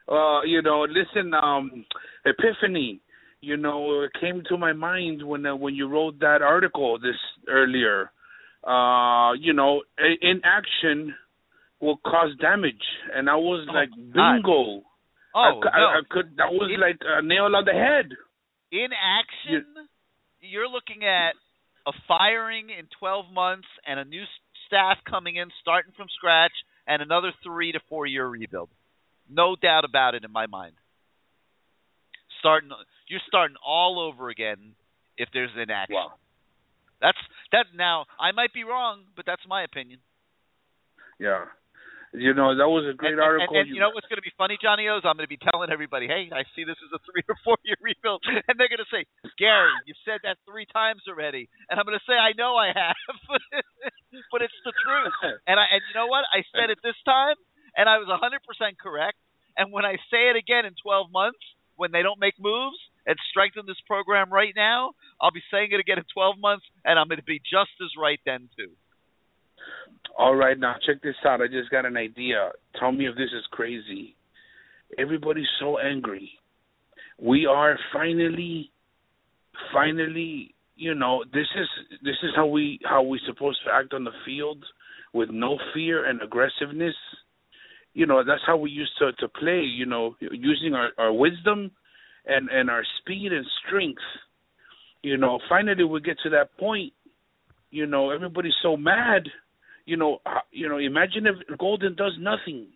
Well, 0.06 0.46
you 0.46 0.62
know, 0.62 0.86
listen, 0.88 1.32
um, 1.34 1.84
Epiphany. 2.24 3.00
You 3.40 3.56
know, 3.56 4.02
it 4.02 4.12
came 4.20 4.44
to 4.48 4.56
my 4.56 4.72
mind 4.72 5.26
when 5.26 5.44
uh, 5.44 5.56
when 5.56 5.74
you 5.74 5.88
wrote 5.88 6.20
that 6.20 6.40
article 6.40 7.00
this 7.00 7.16
earlier. 7.48 8.12
Uh, 8.62 9.32
you 9.32 9.52
know, 9.52 9.82
in 9.98 10.38
inaction 10.38 11.14
will 11.82 11.98
cause 11.98 12.30
damage, 12.40 12.80
and 13.12 13.28
I 13.28 13.34
was 13.36 13.66
oh 13.68 13.74
like, 13.74 13.90
bingo. 13.90 14.82
Oh, 15.34 15.40
I, 15.40 15.50
cou- 15.60 15.68
I, 15.68 15.78
no. 15.78 15.86
I 15.86 16.00
could. 16.08 16.36
That 16.36 16.52
was 16.52 16.70
It- 16.72 16.80
like 16.80 16.98
a 17.02 17.20
nail 17.20 17.44
on 17.44 17.64
the 17.64 17.72
head. 17.72 18.10
In 18.70 18.88
action, 18.94 19.66
you're 20.40 20.68
looking 20.68 21.04
at 21.04 21.34
a 21.86 21.92
firing 22.08 22.70
in 22.70 22.86
12 22.98 23.26
months 23.30 23.68
and 23.86 24.00
a 24.00 24.04
new 24.04 24.22
staff 24.66 24.96
coming 25.08 25.36
in, 25.36 25.50
starting 25.60 25.92
from 25.94 26.06
scratch, 26.16 26.52
and 26.86 27.02
another 27.02 27.32
three 27.42 27.72
to 27.72 27.80
four 27.90 28.06
year 28.06 28.26
rebuild. 28.26 28.70
No 29.28 29.56
doubt 29.56 29.84
about 29.84 30.14
it 30.14 30.24
in 30.24 30.32
my 30.32 30.46
mind. 30.46 30.72
Starting, 32.38 32.70
you're 33.08 33.20
starting 33.28 33.56
all 33.64 34.00
over 34.00 34.30
again 34.30 34.74
if 35.18 35.28
there's 35.34 35.50
an 35.54 35.60
inaction. 35.60 35.96
Wow. 35.96 36.12
That's 37.00 37.18
that. 37.52 37.66
Now 37.76 38.06
I 38.18 38.32
might 38.32 38.54
be 38.54 38.64
wrong, 38.64 39.02
but 39.16 39.26
that's 39.26 39.42
my 39.48 39.64
opinion. 39.64 40.00
Yeah. 41.18 41.44
You 42.12 42.36
know, 42.36 42.52
that 42.52 42.68
was 42.68 42.84
a 42.84 42.92
great 42.92 43.16
and, 43.16 43.24
and- 43.24 43.24
article. 43.24 43.56
And, 43.56 43.72
you 43.72 43.80
know 43.80 43.88
what's 43.88 44.04
going 44.04 44.20
to 44.20 44.26
be 44.26 44.36
funny, 44.36 44.60
Johnny 44.60 44.84
O's? 44.92 45.00
I'm 45.08 45.16
going 45.16 45.24
to 45.24 45.32
be 45.32 45.40
telling 45.40 45.72
everybody, 45.72 46.04
hey, 46.04 46.28
I 46.28 46.44
see 46.52 46.68
this 46.68 46.76
is 46.84 46.92
a 46.92 47.00
three 47.08 47.24
or 47.24 47.36
four 47.40 47.56
year 47.64 47.76
rebuild, 47.80 48.20
and 48.48 48.54
they're 48.60 48.68
going 48.68 48.84
to 48.84 48.92
say, 48.92 49.08
Gary, 49.40 49.72
you 49.88 49.96
said 50.04 50.20
that 50.28 50.36
three 50.44 50.68
times 50.68 51.00
already, 51.08 51.48
and 51.72 51.80
I'm 51.80 51.88
going 51.88 51.96
to 51.96 52.04
say, 52.04 52.12
I 52.12 52.36
know 52.36 52.52
I 52.52 52.68
have, 52.76 53.00
but 54.32 54.44
it's 54.44 54.60
the 54.60 54.76
truth. 54.76 55.16
And 55.48 55.56
I, 55.56 55.64
and 55.72 55.80
you 55.88 55.94
know 55.96 56.06
what? 56.06 56.28
I 56.28 56.44
said 56.52 56.68
it 56.68 56.84
this 56.84 56.98
time, 57.08 57.40
and 57.80 57.88
I 57.88 57.96
was 57.96 58.12
100% 58.12 58.20
correct. 58.76 59.16
And 59.56 59.72
when 59.72 59.84
I 59.88 59.96
say 60.12 60.28
it 60.28 60.36
again 60.36 60.68
in 60.68 60.76
12 60.84 61.08
months, 61.12 61.40
when 61.76 61.92
they 61.92 62.04
don't 62.04 62.20
make 62.20 62.36
moves 62.36 62.76
and 63.08 63.16
strengthen 63.32 63.64
this 63.64 63.80
program 63.88 64.28
right 64.28 64.52
now, 64.54 64.92
I'll 65.20 65.32
be 65.32 65.44
saying 65.50 65.72
it 65.72 65.80
again 65.80 65.98
in 65.98 66.04
12 66.12 66.36
months, 66.38 66.64
and 66.84 66.98
I'm 66.98 67.08
going 67.08 67.20
to 67.20 67.24
be 67.24 67.40
just 67.40 67.72
as 67.80 67.92
right 67.96 68.20
then 68.24 68.48
too. 68.56 68.76
All 70.18 70.34
right, 70.34 70.58
now 70.58 70.74
check 70.86 71.02
this 71.02 71.14
out. 71.26 71.40
I 71.40 71.46
just 71.46 71.70
got 71.70 71.86
an 71.86 71.96
idea. 71.96 72.50
Tell 72.78 72.92
me 72.92 73.06
if 73.06 73.14
this 73.16 73.30
is 73.36 73.44
crazy. 73.50 74.14
Everybody's 74.98 75.48
so 75.58 75.78
angry. 75.78 76.30
We 77.18 77.46
are 77.46 77.78
finally, 77.92 78.70
finally, 79.72 80.54
you 80.76 80.94
know, 80.94 81.24
this 81.32 81.46
is 81.56 81.68
this 82.02 82.16
is 82.22 82.30
how 82.36 82.46
we 82.46 82.78
how 82.84 83.02
we 83.02 83.20
supposed 83.26 83.60
to 83.64 83.72
act 83.72 83.94
on 83.94 84.04
the 84.04 84.10
field 84.26 84.62
with 85.12 85.30
no 85.30 85.58
fear 85.72 86.08
and 86.08 86.20
aggressiveness. 86.20 86.94
You 87.94 88.06
know, 88.06 88.22
that's 88.26 88.42
how 88.46 88.56
we 88.56 88.70
used 88.70 88.92
to 88.98 89.12
to 89.12 89.28
play. 89.28 89.60
You 89.60 89.86
know, 89.86 90.16
using 90.20 90.74
our 90.74 90.90
our 90.98 91.12
wisdom 91.12 91.70
and 92.26 92.48
and 92.50 92.68
our 92.68 92.82
speed 93.00 93.32
and 93.32 93.46
strength. 93.66 94.02
You 95.02 95.16
know, 95.16 95.38
finally 95.48 95.84
we 95.84 96.00
get 96.00 96.18
to 96.24 96.30
that 96.30 96.56
point. 96.58 96.92
You 97.70 97.86
know, 97.86 98.10
everybody's 98.10 98.56
so 98.62 98.76
mad 98.76 99.22
you 99.84 99.96
know, 99.96 100.20
h- 100.26 100.48
you 100.50 100.68
know, 100.68 100.78
imagine 100.78 101.26
if 101.26 101.58
Golden 101.58 101.94
does 101.94 102.16
nothing. 102.18 102.68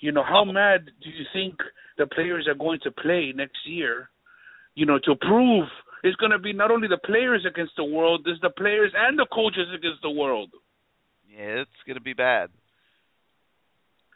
You 0.00 0.12
know, 0.12 0.22
how 0.22 0.44
mad 0.44 0.86
do 1.02 1.10
you 1.10 1.24
think 1.32 1.56
the 1.98 2.06
players 2.06 2.48
are 2.48 2.54
going 2.54 2.80
to 2.84 2.90
play 2.90 3.32
next 3.34 3.58
year? 3.66 4.08
You 4.74 4.86
know, 4.86 4.98
to 5.04 5.14
prove 5.16 5.68
it's 6.02 6.16
going 6.16 6.32
to 6.32 6.38
be 6.38 6.52
not 6.52 6.70
only 6.70 6.88
the 6.88 6.98
players 7.04 7.44
against 7.46 7.72
the 7.76 7.84
world, 7.84 8.22
there's 8.24 8.40
the 8.40 8.50
players 8.50 8.92
and 8.96 9.18
the 9.18 9.26
coaches 9.32 9.68
against 9.74 10.00
the 10.02 10.10
world. 10.10 10.50
Yeah, 11.28 11.62
it's 11.62 11.82
going 11.86 11.96
to 11.96 12.02
be 12.02 12.14
bad. 12.14 12.50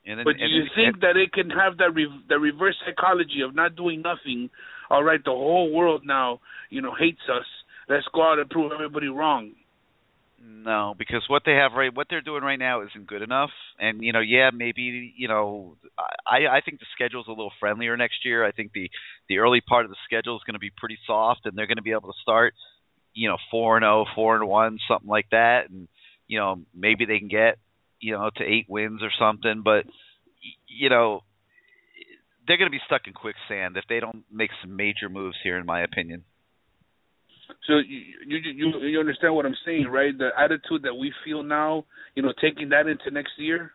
And 0.06 0.18
then, 0.18 0.24
But 0.24 0.36
do 0.36 0.46
you 0.46 0.64
think 0.74 1.00
that 1.00 1.16
it 1.16 1.32
can 1.32 1.50
have 1.50 1.78
that 1.78 1.94
re- 1.94 2.24
the 2.28 2.38
reverse 2.38 2.76
psychology 2.84 3.40
of 3.46 3.54
not 3.54 3.76
doing 3.76 4.02
nothing? 4.02 4.50
All 4.90 5.02
right, 5.02 5.22
the 5.24 5.30
whole 5.30 5.72
world 5.72 6.02
now, 6.04 6.40
you 6.70 6.82
know, 6.82 6.94
hates 6.94 7.22
us. 7.32 7.46
Let's 7.88 8.06
go 8.14 8.22
out 8.22 8.38
and 8.38 8.48
prove 8.48 8.72
everybody 8.72 9.08
wrong. 9.08 9.52
No, 10.46 10.94
because 10.98 11.22
what 11.28 11.42
they 11.46 11.52
have 11.54 11.72
right, 11.72 11.94
what 11.94 12.08
they're 12.10 12.20
doing 12.20 12.42
right 12.42 12.58
now 12.58 12.82
isn't 12.82 13.06
good 13.06 13.22
enough. 13.22 13.50
And 13.78 14.02
you 14.02 14.12
know, 14.12 14.20
yeah, 14.20 14.50
maybe 14.52 15.14
you 15.16 15.26
know, 15.26 15.78
I 16.26 16.56
I 16.56 16.60
think 16.60 16.80
the 16.80 16.86
schedule's 16.94 17.28
a 17.28 17.30
little 17.30 17.52
friendlier 17.58 17.96
next 17.96 18.26
year. 18.26 18.44
I 18.44 18.52
think 18.52 18.72
the 18.72 18.90
the 19.28 19.38
early 19.38 19.62
part 19.62 19.86
of 19.86 19.90
the 19.90 19.96
schedule 20.04 20.36
is 20.36 20.42
going 20.46 20.54
to 20.54 20.58
be 20.60 20.70
pretty 20.76 20.98
soft, 21.06 21.46
and 21.46 21.56
they're 21.56 21.66
going 21.66 21.78
to 21.78 21.82
be 21.82 21.92
able 21.92 22.12
to 22.12 22.18
start, 22.20 22.52
you 23.14 23.28
know, 23.28 23.38
four 23.50 23.78
and 23.78 23.84
zero, 23.84 24.04
four 24.14 24.36
and 24.36 24.46
one, 24.46 24.78
something 24.86 25.08
like 25.08 25.30
that, 25.30 25.70
and 25.70 25.88
you 26.26 26.38
know, 26.38 26.60
maybe 26.74 27.06
they 27.06 27.18
can 27.18 27.28
get 27.28 27.56
you 28.00 28.12
know 28.12 28.28
to 28.36 28.44
eight 28.44 28.66
wins 28.68 29.02
or 29.02 29.10
something. 29.18 29.62
But 29.64 29.86
you 30.66 30.90
know, 30.90 31.20
they're 32.46 32.58
going 32.58 32.70
to 32.70 32.76
be 32.76 32.84
stuck 32.84 33.06
in 33.06 33.14
quicksand 33.14 33.78
if 33.78 33.84
they 33.88 34.00
don't 34.00 34.24
make 34.30 34.50
some 34.60 34.76
major 34.76 35.08
moves 35.08 35.36
here, 35.42 35.58
in 35.58 35.64
my 35.64 35.82
opinion. 35.82 36.24
So 37.66 37.78
you, 37.78 38.00
you 38.26 38.38
you 38.38 38.78
you 38.86 39.00
understand 39.00 39.34
what 39.34 39.46
I'm 39.46 39.56
saying, 39.64 39.86
right? 39.88 40.16
The 40.16 40.30
attitude 40.38 40.82
that 40.82 40.94
we 40.94 41.12
feel 41.24 41.42
now, 41.42 41.84
you 42.14 42.22
know, 42.22 42.32
taking 42.40 42.68
that 42.70 42.86
into 42.86 43.10
next 43.10 43.32
year. 43.38 43.72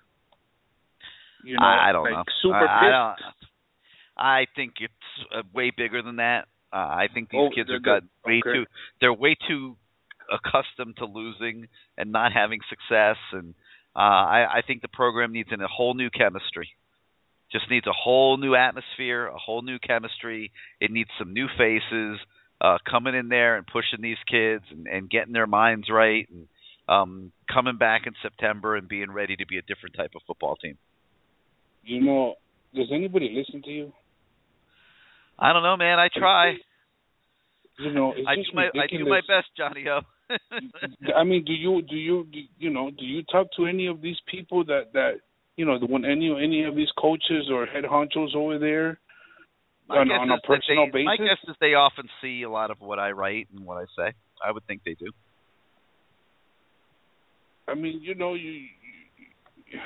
You 1.44 1.58
know, 1.58 1.66
I, 1.66 1.90
I 1.90 1.92
don't 1.92 2.04
like 2.04 2.14
know. 2.14 2.24
Super 2.42 2.56
I, 2.68 2.88
I 2.88 3.14
pissed. 3.14 3.26
I 4.18 4.46
think 4.56 4.74
it's 4.82 4.94
uh, 5.34 5.44
way 5.54 5.72
bigger 5.76 6.02
than 6.02 6.18
that. 6.18 6.48
Uh, 6.72 6.78
I 6.78 7.08
think 7.14 7.30
these 7.30 7.40
Oh, 7.40 7.50
kids 7.56 7.70
have 7.72 7.84
got 7.84 8.04
way 8.26 8.42
Okay. 8.46 8.54
too. 8.54 8.66
They're 9.00 9.14
way 9.14 9.36
too 9.48 9.76
accustomed 10.32 10.98
to 10.98 11.06
losing 11.06 11.68
and 11.98 12.12
not 12.12 12.34
having 12.34 12.60
success, 12.70 13.18
and 13.32 13.56
uh, 13.96 14.00
I, 14.00 14.58
I 14.58 14.62
think 14.66 14.82
the 14.82 14.88
program 14.88 15.32
needs 15.32 15.50
a 15.52 15.68
whole 15.68 15.94
new 15.94 16.10
chemistry. 16.10 16.70
Just 17.52 17.70
needs 17.72 17.88
a 17.88 17.94
whole 17.94 18.38
new 18.38 18.54
atmosphere, 18.54 19.26
a 19.26 19.38
whole 19.38 19.64
new 19.64 19.80
chemistry. 19.80 20.52
It 20.80 20.92
needs 20.92 21.10
some 21.18 21.34
new 21.34 21.48
faces 21.58 22.20
uh, 22.62 22.78
coming 22.90 23.16
in 23.16 23.30
there 23.30 23.58
and 23.58 23.66
pushing 23.66 24.02
these 24.02 24.18
kids 24.30 24.64
and, 24.72 24.88
and 24.88 25.10
getting 25.10 25.34
their 25.34 25.48
minds 25.48 25.88
right, 25.90 26.28
and 26.30 26.48
um, 26.88 27.32
coming 27.52 27.78
back 27.78 28.02
in 28.06 28.14
September 28.22 28.76
and 28.76 28.88
being 28.88 29.12
ready 29.12 29.36
to 29.36 29.46
be 29.46 29.58
a 29.58 29.62
different 29.62 29.96
type 29.96 30.12
of 30.16 30.22
football 30.28 30.56
team. 30.56 30.78
You 31.84 32.02
know, 32.02 32.36
does 32.76 32.88
anybody 32.94 33.34
listen 33.34 33.62
to 33.64 33.70
you? 33.70 33.94
I 35.38 35.54
don't 35.54 35.64
know, 35.64 35.78
man. 35.78 36.00
I 36.00 36.10
try. 36.14 36.54
You 37.80 37.94
know, 37.94 38.14
I 38.28 38.36
do 38.36 38.42
my 38.54 38.66
I 38.66 38.88
do 38.92 39.06
my 39.06 39.22
best, 39.22 39.48
Johnny 39.56 39.86
O. 39.88 40.02
I 41.16 41.24
mean, 41.24 41.46
do 41.46 41.54
you 41.54 41.82
do 41.82 41.96
you 41.96 42.28
do, 42.32 42.40
you 42.60 42.70
know 42.70 42.92
do 42.92 43.06
you 43.06 43.24
talk 43.24 43.48
to 43.58 43.66
any 43.66 43.88
of 43.88 44.02
these 44.02 44.18
people 44.30 44.66
that 44.66 44.92
that 44.94 45.14
you 45.56 45.66
know 45.66 45.80
the 45.80 45.86
one 45.86 46.04
any 46.04 46.30
any 46.30 46.66
of 46.66 46.76
these 46.76 46.90
coaches 47.00 47.50
or 47.52 47.66
head 47.66 47.86
honchos 47.86 48.36
over 48.36 48.60
there 48.60 49.00
My 49.90 49.98
on, 49.98 50.12
on 50.12 50.32
a 50.32 50.40
personal 50.46 50.86
they, 50.86 51.04
basis? 51.04 51.06
My 51.06 51.18
guess 51.18 51.42
is 51.48 51.56
they 51.60 51.74
often 51.74 52.08
see 52.22 52.44
a 52.44 52.50
lot 52.50 52.70
of 52.72 52.80
what 52.80 53.00
I 53.00 53.12
write 53.12 53.48
and 53.56 53.66
what 53.66 53.78
I 53.78 53.86
say. 53.98 54.14
I 54.44 54.52
would 54.52 54.66
think 54.68 54.82
they 54.86 54.94
do. 54.94 55.12
I 57.68 57.76
mean, 57.76 58.00
you 58.02 58.16
know, 58.16 58.34
you. 58.36 58.66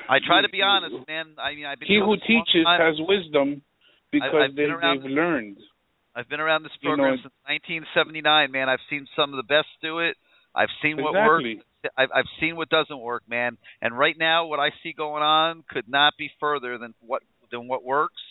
I 0.09 0.19
try 0.25 0.37
you- 0.39 0.47
to 0.47 0.49
be 0.49 0.61
honest, 0.61 0.95
man. 1.07 1.35
I 1.37 1.55
mean, 1.55 1.65
I've 1.65 1.79
been 1.79 1.87
He 1.87 1.99
who 1.99 2.15
this 2.15 2.23
a 2.29 2.31
long 2.31 2.43
teaches 2.45 2.65
has 2.67 2.95
wisdom 2.99 3.61
because 4.11 4.29
I've 4.35 4.55
they, 4.55 4.63
been 4.67 4.77
they've 4.79 5.03
this- 5.03 5.11
learned. 5.11 5.57
I've 6.15 6.29
been 6.29 6.39
around 6.39 6.61
this 6.61 6.71
You 6.81 6.89
know, 6.91 6.95
program 6.97 7.17
since 7.23 7.33
1979, 7.47 8.51
man. 8.51 8.69
I've 8.69 8.83
seen 8.87 9.07
some 9.15 9.33
of 9.33 9.37
the 9.37 9.49
best 9.49 9.67
do 9.81 9.97
it. 9.99 10.15
I've 10.53 10.69
seen 10.81 11.01
what 11.01 11.13
works. 11.13 11.45
I've, 11.97 12.09
I've 12.13 12.29
seen 12.39 12.55
what 12.55 12.69
doesn't 12.69 12.99
work, 12.99 13.23
man. 13.27 13.57
And 13.81 13.97
right 13.97 14.15
now, 14.17 14.45
what 14.45 14.59
I 14.59 14.69
see 14.83 14.93
going 14.93 15.23
on 15.23 15.63
could 15.67 15.89
not 15.89 16.13
be 16.17 16.29
further 16.39 16.77
than 16.77 16.93
what 17.01 17.23
than 17.51 17.67
what 17.67 17.83
works. 17.83 18.21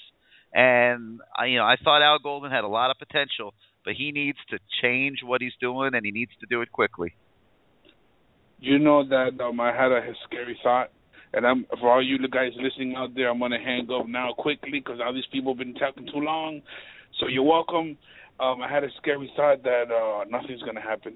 And 0.54 1.20
I, 1.36 1.46
you 1.46 1.58
know, 1.58 1.64
I 1.64 1.76
thought 1.82 2.02
Al 2.02 2.18
Golden 2.18 2.50
had 2.50 2.64
a 2.64 2.68
lot 2.68 2.90
of 2.90 2.98
potential, 2.98 3.54
but 3.84 3.94
he 3.94 4.12
needs 4.12 4.38
to 4.50 4.58
change 4.82 5.18
what 5.24 5.40
he's 5.40 5.54
doing, 5.60 5.94
and 5.94 6.04
he 6.04 6.12
needs 6.12 6.32
to 6.40 6.46
do 6.48 6.60
it 6.60 6.70
quickly. 6.70 7.14
You 8.60 8.78
know 8.78 9.06
that 9.08 9.42
um, 9.42 9.58
I 9.60 9.72
had 9.74 9.90
a 9.90 10.12
scary 10.24 10.58
thought, 10.62 10.90
and 11.32 11.46
I'm 11.46 11.66
for 11.80 11.90
all 11.90 12.02
you 12.02 12.18
guys 12.28 12.52
listening 12.56 12.94
out 12.96 13.14
there, 13.14 13.28
I'm 13.28 13.40
gonna 13.40 13.58
hang 13.58 13.88
up 13.90 14.06
now 14.06 14.32
quickly 14.36 14.78
because 14.78 15.00
all 15.04 15.12
these 15.12 15.26
people 15.32 15.52
have 15.52 15.58
been 15.58 15.74
talking 15.74 16.06
too 16.06 16.20
long. 16.20 16.62
So 17.18 17.26
you're 17.28 17.42
welcome. 17.42 17.96
Um, 18.38 18.62
I 18.62 18.68
had 18.70 18.84
a 18.84 18.88
scary 18.98 19.32
thought 19.36 19.62
that 19.64 19.90
uh, 19.90 20.24
nothing's 20.30 20.62
gonna 20.62 20.80
happen. 20.80 21.14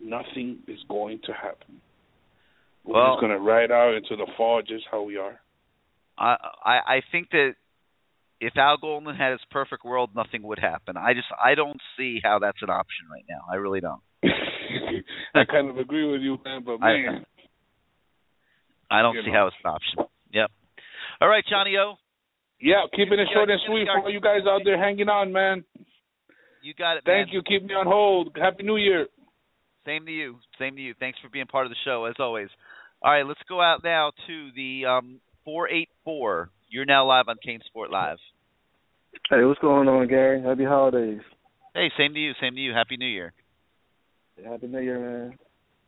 Nothing 0.00 0.58
is 0.66 0.80
going 0.88 1.20
to 1.26 1.32
happen. 1.32 1.80
We're 2.84 2.94
Well- 2.94 3.14
just 3.14 3.20
gonna 3.22 3.38
ride 3.38 3.70
out 3.70 3.94
into 3.94 4.16
the 4.16 4.26
fall 4.36 4.60
just 4.62 4.84
how 4.90 5.02
we 5.02 5.16
are. 5.16 5.40
I 6.18 6.36
I 6.64 6.96
I 6.96 7.00
think 7.10 7.30
that 7.30 7.54
if 8.44 8.56
Al 8.56 8.76
Golden 8.76 9.14
had 9.14 9.30
his 9.32 9.40
perfect 9.50 9.84
world, 9.84 10.10
nothing 10.16 10.42
would 10.42 10.58
happen. 10.58 10.96
I 10.96 11.14
just 11.14 11.28
I 11.42 11.54
don't 11.54 11.80
see 11.96 12.18
how 12.22 12.38
that's 12.40 12.60
an 12.60 12.70
option 12.70 13.06
right 13.10 13.24
now. 13.30 13.42
I 13.50 13.56
really 13.56 13.80
don't. 13.80 14.00
I 15.34 15.44
kind 15.44 15.70
of 15.70 15.78
agree 15.78 16.10
with 16.10 16.20
you, 16.22 16.38
man. 16.44 16.62
But 16.66 16.82
I- 16.82 16.92
man, 16.92 17.24
I 18.90 19.02
don't 19.02 19.14
see 19.24 19.30
know. 19.30 19.38
how 19.38 19.46
it's 19.46 19.56
an 19.64 19.70
option. 19.70 19.98
Yep. 20.32 20.50
All 21.20 21.28
right, 21.28 21.44
Johnny 21.48 21.76
O, 21.78 21.94
yeah, 22.60 22.82
keeping 22.94 23.18
it 23.18 23.28
short 23.32 23.48
and 23.50 23.60
sweet 23.66 23.86
for 23.86 24.02
all 24.04 24.10
you 24.12 24.20
guys 24.20 24.40
out 24.48 24.62
there 24.64 24.78
hanging 24.78 25.08
on, 25.08 25.32
man. 25.32 25.64
you 26.62 26.74
got 26.74 26.96
it, 26.96 27.06
man. 27.06 27.24
Thank 27.24 27.32
you. 27.32 27.42
Keep 27.42 27.64
me 27.68 27.74
on 27.74 27.86
hold. 27.86 28.36
Happy 28.40 28.64
New 28.64 28.76
Year. 28.76 29.06
Same 29.86 30.04
to 30.06 30.12
you. 30.12 30.38
Same 30.58 30.76
to 30.76 30.82
you. 30.82 30.94
Thanks 30.98 31.18
for 31.22 31.28
being 31.28 31.46
part 31.46 31.66
of 31.66 31.70
the 31.70 31.76
show 31.84 32.04
as 32.04 32.14
always. 32.18 32.48
All 33.02 33.12
right, 33.12 33.26
let's 33.26 33.40
go 33.48 33.60
out 33.60 33.82
now 33.82 34.12
to 34.26 34.50
the 34.54 34.86
um 34.86 35.20
484. 35.44 36.50
You're 36.68 36.84
now 36.84 37.06
live 37.06 37.24
on 37.28 37.36
CaneSport 37.46 37.90
Live. 37.90 38.18
Hey, 39.30 39.44
what's 39.44 39.60
going 39.60 39.88
on, 39.88 40.08
Gary? 40.08 40.42
Happy 40.42 40.64
holidays. 40.64 41.20
Hey, 41.74 41.90
same 41.96 42.14
to 42.14 42.20
you. 42.20 42.32
Same 42.40 42.54
to 42.54 42.60
you. 42.60 42.72
Happy 42.72 42.96
New 42.96 43.06
Year. 43.06 43.32
Happy 44.44 44.66
New 44.66 44.80
Year, 44.80 44.98
man. 44.98 45.38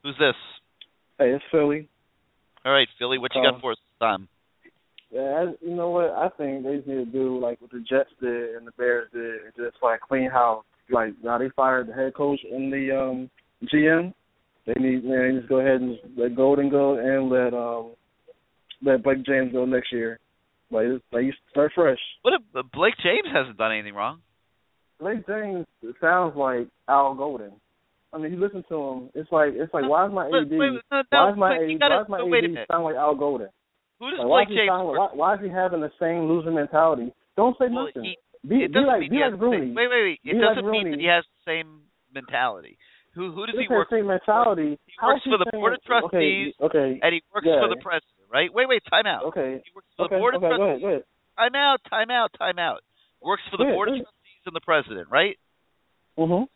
Who's 0.02 0.16
this? 0.18 0.34
Hey, 1.18 1.30
it's 1.32 1.44
Philly. 1.50 1.88
All 2.64 2.72
right, 2.72 2.88
Philly. 2.98 3.18
What 3.18 3.34
you 3.34 3.40
Uh, 3.42 3.52
got 3.52 3.60
for 3.60 3.72
us 3.72 3.78
this 3.78 3.98
time? 3.98 4.28
Yeah, 5.10 5.20
I, 5.20 5.64
you 5.64 5.74
know 5.74 5.90
what? 5.90 6.10
I 6.10 6.28
think 6.36 6.64
they 6.64 6.76
just 6.76 6.88
need 6.88 6.94
to 6.96 7.04
do 7.04 7.38
like 7.38 7.60
what 7.60 7.70
the 7.70 7.80
Jets 7.80 8.10
did 8.20 8.56
and 8.56 8.66
the 8.66 8.72
Bears 8.72 9.08
did, 9.12 9.44
and 9.44 9.52
just 9.56 9.76
like 9.82 10.00
clean 10.00 10.30
house. 10.30 10.64
Like 10.90 11.14
now 11.22 11.38
they 11.38 11.50
fired 11.50 11.88
the 11.88 11.92
head 11.94 12.14
coach 12.14 12.40
and 12.50 12.72
the 12.72 12.90
um 12.98 13.30
GM. 13.72 14.12
They 14.66 14.74
need 14.80 15.04
man, 15.04 15.36
just 15.36 15.48
go 15.48 15.60
ahead 15.60 15.80
and 15.80 15.96
just 15.96 16.18
let 16.18 16.34
Golden 16.34 16.68
go 16.68 16.96
and 16.98 17.30
let 17.30 17.54
um 17.54 17.92
let 18.82 19.04
Blake 19.04 19.24
James 19.24 19.52
go 19.52 19.64
next 19.64 19.92
year. 19.92 20.18
Like 20.74 20.86
it's- 20.86 21.00
like 21.12 21.24
you 21.24 21.32
start 21.50 21.72
fresh. 21.74 22.00
What 22.22 22.34
if 22.34 22.42
Blake 22.72 22.94
James 23.02 23.28
hasn't 23.32 23.56
done 23.56 23.72
anything 23.72 23.94
wrong? 23.94 24.20
Blake 25.00 25.26
James 25.26 25.66
sounds 26.00 26.36
like 26.36 26.66
Al 26.88 27.14
Golden. 27.14 27.52
I 28.12 28.18
mean, 28.18 28.32
you 28.32 28.38
listen 28.40 28.62
to 28.68 28.76
him. 28.76 29.10
It's 29.14 29.30
like 29.32 29.54
it's 29.54 29.72
like 29.74 29.88
why 29.88 30.06
is 30.06 30.12
my 30.12 30.26
AD? 30.26 30.50
wait, 30.50 30.50
no, 30.90 31.02
no, 31.02 31.02
why 31.10 31.30
is 31.30 31.36
my 31.38 31.54
AD? 31.56 31.78
gotta- 31.80 31.94
why 31.94 32.02
is 32.02 32.08
my 32.08 32.18
no, 32.18 32.34
AD 32.60 32.66
sound 32.70 32.84
like 32.84 32.94
Al 32.96 33.14
Golden? 33.14 33.48
Who 34.00 34.10
does 34.10 34.18
Like, 34.20 34.48
Blake 34.48 34.58
James 34.58 34.68
sound, 34.70 34.88
why, 34.88 35.08
why 35.14 35.34
is 35.34 35.40
he 35.40 35.48
having 35.48 35.80
the 35.80 35.90
same 36.00 36.26
loser 36.26 36.50
mentality? 36.50 37.12
Don't 37.36 37.56
say 37.58 37.66
Well, 37.70 37.86
nothing. 37.86 38.04
he- 38.04 38.18
be, 38.46 38.56
it 38.64 38.68
be 38.68 38.74
doesn't 38.74 38.86
like 38.86 39.00
mean 39.00 39.10
be 39.10 39.16
he 39.16 39.22
like 39.22 39.30
has 39.32 39.40
Rooney. 39.40 39.72
Wait, 39.72 39.88
wait, 39.88 40.02
wait. 40.02 40.20
It 40.24 40.34
Be 40.34 40.38
doesn't 40.40 40.70
mean 40.70 40.90
that 40.90 41.00
he 41.00 41.06
has 41.06 41.24
the 41.24 41.50
same 41.50 41.80
mentality. 42.12 42.76
Who 43.14 43.30
who 43.32 43.46
does 43.46 43.54
This 43.54 43.66
he 43.68 43.74
work 43.74 43.88
same 43.90 44.06
mentality. 44.06 44.78
He 44.86 44.92
How 44.98 45.14
works 45.14 45.22
for 45.24 45.38
the 45.38 45.46
board 45.52 45.72
of 45.74 45.82
trustees, 45.84 46.54
Okay, 46.60 46.78
okay. 46.78 47.00
and 47.02 47.14
he 47.14 47.22
works 47.32 47.46
yeah. 47.46 47.60
for 47.62 47.68
the 47.68 47.80
president, 47.80 48.26
right? 48.32 48.52
Wait, 48.52 48.68
wait, 48.68 48.82
time 48.90 49.06
out. 49.06 49.24
Okay. 49.30 49.62
He 49.64 49.70
works 49.74 49.86
for 49.96 50.06
Okay, 50.06 50.16
the 50.16 50.18
board 50.20 50.34
okay, 50.34 50.46
of 50.46 50.56
go 50.58 50.62
ahead, 50.62 50.80
trustees. 50.80 50.82
go 50.82 50.88
ahead. 50.88 51.04
Time 51.38 51.54
out, 51.54 51.78
time 51.88 52.10
out, 52.10 52.30
time 52.38 52.58
out. 52.58 52.80
Works 53.22 53.42
for 53.50 53.56
the 53.56 53.64
ahead, 53.64 53.74
board 53.74 53.88
of 53.88 53.94
trustees 53.96 54.42
and 54.46 54.54
the 54.56 54.60
president, 54.66 55.08
right? 55.10 55.38
Mhm. 56.18 56.48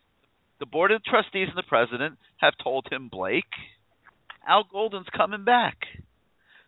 The 0.59 0.65
board 0.65 0.91
of 0.91 1.03
trustees 1.03 1.47
and 1.47 1.57
the 1.57 1.63
president 1.63 2.19
have 2.37 2.53
told 2.61 2.87
him, 2.91 3.07
Blake, 3.07 3.47
Al 4.45 4.63
Golden's 4.65 5.07
coming 5.15 5.43
back. 5.45 5.77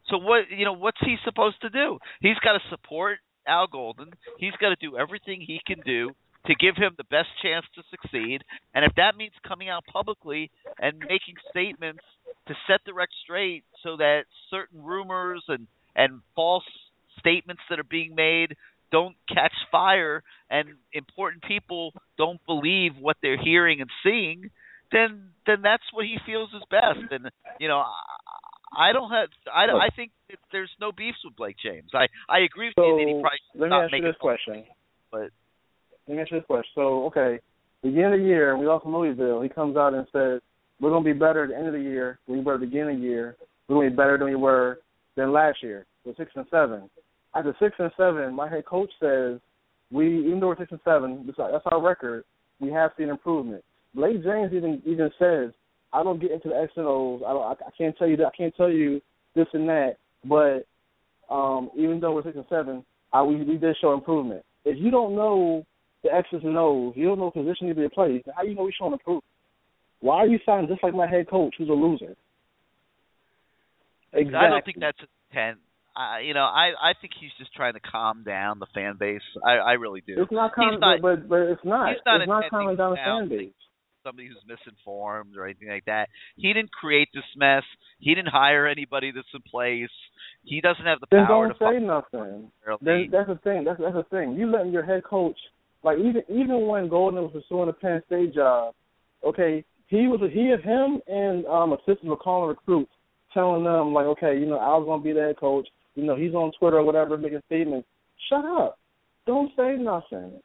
So 0.07 0.17
what 0.17 0.49
you 0.49 0.65
know, 0.65 0.73
what's 0.73 0.99
he 1.01 1.17
supposed 1.23 1.59
to 1.61 1.69
do? 1.69 1.99
He's 2.21 2.39
got 2.39 2.53
to 2.53 2.61
support 2.69 3.19
Al 3.47 3.67
Golden. 3.67 4.13
He's 4.37 4.53
got 4.59 4.69
to 4.69 4.75
do 4.79 4.97
everything 4.97 5.41
he 5.41 5.59
can 5.65 5.79
do 5.81 6.11
to 6.47 6.55
give 6.55 6.75
him 6.75 6.93
the 6.97 7.03
best 7.05 7.29
chance 7.41 7.65
to 7.75 7.83
succeed. 7.89 8.43
And 8.73 8.83
if 8.85 8.93
that 8.95 9.15
means 9.17 9.33
coming 9.47 9.69
out 9.69 9.85
publicly 9.85 10.49
and 10.79 10.97
making 10.99 11.35
statements 11.49 12.01
to 12.47 12.55
set 12.67 12.81
the 12.85 12.93
record 12.93 13.13
straight 13.23 13.63
so 13.83 13.97
that 13.97 14.23
certain 14.49 14.83
rumors 14.83 15.43
and 15.47 15.67
and 15.95 16.21
false 16.35 16.63
statements 17.19 17.61
that 17.69 17.79
are 17.79 17.83
being 17.83 18.15
made 18.15 18.55
don't 18.91 19.15
catch 19.27 19.53
fire 19.71 20.23
and 20.49 20.69
important 20.93 21.43
people 21.43 21.93
don't 22.17 22.39
believe 22.45 22.93
what 22.99 23.17
they're 23.21 23.41
hearing 23.41 23.81
and 23.81 23.89
seeing, 24.03 24.49
then 24.91 25.29
then 25.45 25.61
that's 25.61 25.83
what 25.93 26.05
he 26.05 26.17
feels 26.25 26.49
is 26.53 26.63
best. 26.71 27.11
And 27.11 27.29
you 27.59 27.67
know, 27.67 27.79
I, 27.79 28.89
I 28.89 28.93
don't 28.93 29.11
have 29.11 29.29
I 29.53 29.65
I 29.65 29.89
think 29.95 30.11
that 30.29 30.39
there's 30.51 30.71
no 30.79 30.91
beefs 30.91 31.19
with 31.23 31.35
Blake 31.35 31.57
James. 31.63 31.89
I 31.93 32.07
I 32.29 32.39
agree 32.39 32.69
with 32.69 32.77
you 32.77 32.95
that 32.97 33.07
he 33.07 33.13
So 33.13 33.21
probably 33.21 33.39
should 33.51 33.59
let 33.61 33.67
me 33.67 33.69
not 33.69 33.83
ask 33.85 33.91
make 33.91 34.01
you 34.01 34.09
it 34.09 34.11
this 34.11 34.17
question. 34.19 34.63
but 35.11 35.29
Let 36.07 36.17
me 36.17 36.23
you 36.29 36.39
this 36.39 36.45
question. 36.45 36.71
So, 36.75 37.05
okay, 37.05 37.39
beginning 37.83 38.13
of 38.13 38.19
the 38.19 38.25
year, 38.25 38.57
we 38.57 38.65
lost 38.65 38.85
Louisville. 38.85 39.41
He 39.41 39.49
comes 39.49 39.77
out 39.77 39.93
and 39.93 40.05
says, 40.11 40.41
"We're 40.79 40.89
going 40.89 41.03
to 41.03 41.13
be 41.13 41.17
better 41.17 41.43
at 41.43 41.49
the 41.49 41.57
end 41.57 41.67
of 41.67 41.73
the 41.73 41.79
year 41.81 42.19
than 42.27 42.37
we 42.37 42.43
were 42.43 42.55
at 42.55 42.59
the 42.59 42.65
beginning 42.65 42.95
of 42.95 43.01
the 43.01 43.07
year. 43.07 43.35
We're 43.67 43.75
going 43.75 43.89
to 43.89 43.91
be 43.91 43.95
better 43.97 44.17
than 44.17 44.27
we 44.27 44.35
were 44.35 44.79
than 45.15 45.31
last 45.31 45.61
year. 45.63 45.85
We're 46.05 46.15
six 46.15 46.31
and 46.35 46.45
seven. 46.51 46.89
After 47.35 47.55
six 47.59 47.75
and 47.79 47.91
seven, 47.95 48.33
my 48.33 48.49
head 48.49 48.65
coach 48.65 48.89
says 48.99 49.39
we, 49.91 50.25
even 50.27 50.39
though 50.39 50.47
we're 50.47 50.57
six 50.57 50.71
and 50.71 50.81
seven, 50.83 51.23
that's 51.25 51.39
our- 51.39 51.51
that's 51.51 51.65
our 51.67 51.81
record. 51.81 52.23
We 52.59 52.71
have 52.71 52.91
seen 52.97 53.09
improvement. 53.09 53.63
Blake 53.93 54.23
James 54.23 54.53
even 54.53 54.81
even 54.85 55.11
says, 55.19 55.51
"I 55.93 56.03
don't 56.03 56.19
get 56.19 56.31
into 56.31 56.49
the 56.49 56.55
X 56.57 56.71
and 56.75 56.85
O's. 56.87 57.21
I 57.25 57.33
don't. 57.33 57.43
I, 57.43 57.51
I 57.67 57.71
can't 57.77 57.97
tell 57.97 58.07
you 58.07 58.17
that. 58.17 58.27
I 58.27 58.35
can't 58.35 58.55
tell 58.55 58.69
you 58.71 59.01
this 59.35 59.47
and 59.53 59.67
that. 59.69 59.97
But 60.25 60.65
um, 61.33 61.71
even 61.75 61.99
though 61.99 62.13
we're 62.13 62.23
six 62.23 62.35
and 62.35 62.45
seven, 62.49 62.85
I, 63.13 63.21
we 63.23 63.35
we 63.43 63.57
did 63.57 63.75
show 63.81 63.93
improvement. 63.93 64.43
If 64.65 64.77
you 64.77 64.91
don't 64.91 65.15
know 65.15 65.65
the 66.03 66.13
X's 66.13 66.41
and 66.43 66.57
O's, 66.57 66.93
you 66.95 67.07
don't 67.07 67.19
know 67.19 67.31
position 67.31 67.67
to 67.67 67.75
be 67.75 67.87
placed. 67.89 68.27
How 68.35 68.43
you 68.43 68.55
know 68.55 68.63
we 68.63 68.73
showing 68.77 68.91
the 68.91 68.97
proof? 68.97 69.23
Why 69.99 70.17
are 70.17 70.27
you 70.27 70.39
sounding 70.45 70.67
just 70.67 70.83
like 70.83 70.95
my 70.95 71.07
head 71.07 71.29
coach, 71.29 71.55
who's 71.57 71.69
a 71.69 71.73
loser? 71.73 72.15
Exactly. 74.13 74.35
I 74.35 74.49
don't 74.49 74.65
think 74.65 74.77
that's 74.79 74.97
intent. 75.31 75.59
uh, 75.95 76.19
you 76.19 76.33
know, 76.33 76.43
I 76.43 76.71
I 76.79 76.93
think 76.99 77.13
he's 77.19 77.31
just 77.37 77.53
trying 77.53 77.73
to 77.73 77.79
calm 77.79 78.23
down 78.23 78.59
the 78.59 78.67
fan 78.73 78.95
base. 78.99 79.21
I 79.45 79.53
I 79.53 79.71
really 79.73 80.01
do. 80.05 80.21
It's 80.21 80.31
not 80.31 80.53
calming, 80.53 80.79
but 80.79 81.29
but 81.29 81.39
it's 81.41 81.61
not. 81.63 81.89
He's 81.89 82.01
not 82.05 82.21
it's 82.21 82.27
not 82.27 82.49
calming 82.49 82.77
down 82.77 82.91
the 82.91 82.97
fan 82.97 83.29
base. 83.29 83.53
Somebody 84.03 84.27
who's 84.27 84.41
misinformed 84.47 85.37
or 85.37 85.45
anything 85.45 85.69
like 85.69 85.85
that. 85.85 86.09
He 86.35 86.51
didn't 86.53 86.71
create 86.71 87.09
this 87.13 87.23
mess. 87.37 87.61
He 87.99 88.15
didn't 88.15 88.29
hire 88.29 88.65
anybody 88.65 89.11
that's 89.13 89.27
in 89.31 89.41
place. 89.41 89.93
He 90.43 90.59
doesn't 90.59 90.83
have 90.83 90.99
the 90.99 91.07
then 91.11 91.27
power 91.27 91.49
don't 91.49 91.59
to 91.59 91.79
say 91.79 91.85
nothing. 91.85 92.51
Then, 92.81 93.09
that's 93.11 93.27
the 93.29 93.39
thing. 93.43 93.63
That's 93.63 93.79
that's 93.79 93.93
the 93.93 94.05
thing. 94.09 94.33
You 94.33 94.49
letting 94.51 94.71
your 94.71 94.83
head 94.83 95.03
coach 95.03 95.37
like 95.83 95.97
even 95.97 96.23
even 96.29 96.67
when 96.67 96.89
Golden 96.89 97.23
was 97.23 97.31
pursuing 97.31 97.69
a 97.69 97.73
Penn 97.73 98.01
State 98.05 98.33
job, 98.33 98.73
okay, 99.25 99.63
he 99.87 100.07
was 100.07 100.19
he 100.31 100.47
him 100.47 101.01
and 101.07 101.45
um 101.47 101.73
assistants 101.73 102.03
were 102.05 102.17
calling 102.17 102.49
recruits, 102.49 102.91
telling 103.33 103.63
them 103.63 103.93
like, 103.93 104.05
okay, 104.05 104.37
you 104.37 104.45
know, 104.45 104.57
I 104.57 104.77
was 104.77 104.85
gonna 104.85 105.03
be 105.03 105.19
head 105.19 105.37
coach. 105.37 105.67
You 105.95 106.03
know, 106.05 106.15
he's 106.15 106.33
on 106.33 106.51
Twitter 106.57 106.77
or 106.77 106.83
whatever 106.83 107.17
making 107.17 107.41
statements. 107.47 107.87
Shut 108.29 108.45
up. 108.45 108.77
Don't 109.25 109.51
say 109.57 109.75
nothing. 109.77 110.39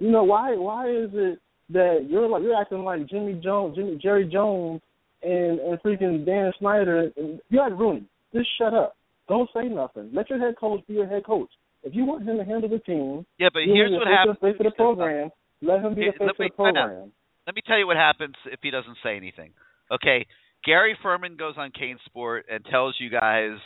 You 0.00 0.10
know 0.10 0.24
why? 0.24 0.56
Why 0.56 0.88
is 0.88 1.10
it 1.12 1.38
that 1.70 2.06
you're 2.08 2.28
like 2.28 2.42
you're 2.42 2.60
acting 2.60 2.84
like 2.84 3.08
Jimmy 3.08 3.40
Jones, 3.42 3.76
Jimmy 3.76 3.98
Jerry 4.02 4.26
Jones, 4.26 4.80
and 5.22 5.60
and 5.60 5.80
freaking 5.82 6.24
Dan 6.24 6.52
Snyder? 6.58 7.10
And 7.16 7.40
you're 7.50 7.68
like 7.68 7.78
Rooney. 7.78 8.04
Just 8.34 8.48
shut 8.58 8.74
up. 8.74 8.96
Don't 9.28 9.48
say 9.54 9.68
nothing. 9.68 10.10
Let 10.12 10.30
your 10.30 10.38
head 10.38 10.56
coach 10.58 10.80
be 10.86 10.94
your 10.94 11.06
head 11.06 11.24
coach. 11.24 11.50
If 11.82 11.94
you 11.94 12.04
want 12.04 12.24
him 12.24 12.38
to 12.38 12.44
handle 12.44 12.68
the 12.68 12.78
team, 12.80 13.24
yeah, 13.38 13.48
but 13.52 13.62
here's 13.64 13.92
what 13.92 14.08
happens. 14.08 14.36
Of 14.42 14.64
the 14.64 14.70
program. 14.72 15.30
Let 15.62 15.80
him 15.80 15.94
be 15.94 16.06
the 16.06 16.12
face 16.12 16.28
of 16.30 16.36
the 16.38 16.50
program. 16.54 17.12
Let 17.46 17.54
me 17.54 17.62
tell 17.66 17.78
you 17.78 17.86
what 17.86 17.96
happens 17.96 18.34
if 18.46 18.60
he 18.62 18.70
doesn't 18.70 18.98
say 19.02 19.16
anything. 19.16 19.52
Okay, 19.90 20.26
Gary 20.64 20.96
Ferman 21.02 21.38
goes 21.38 21.54
on 21.56 21.70
CaneSport 21.70 22.42
and 22.50 22.64
tells 22.64 22.96
you 22.98 23.10
guys 23.10 23.58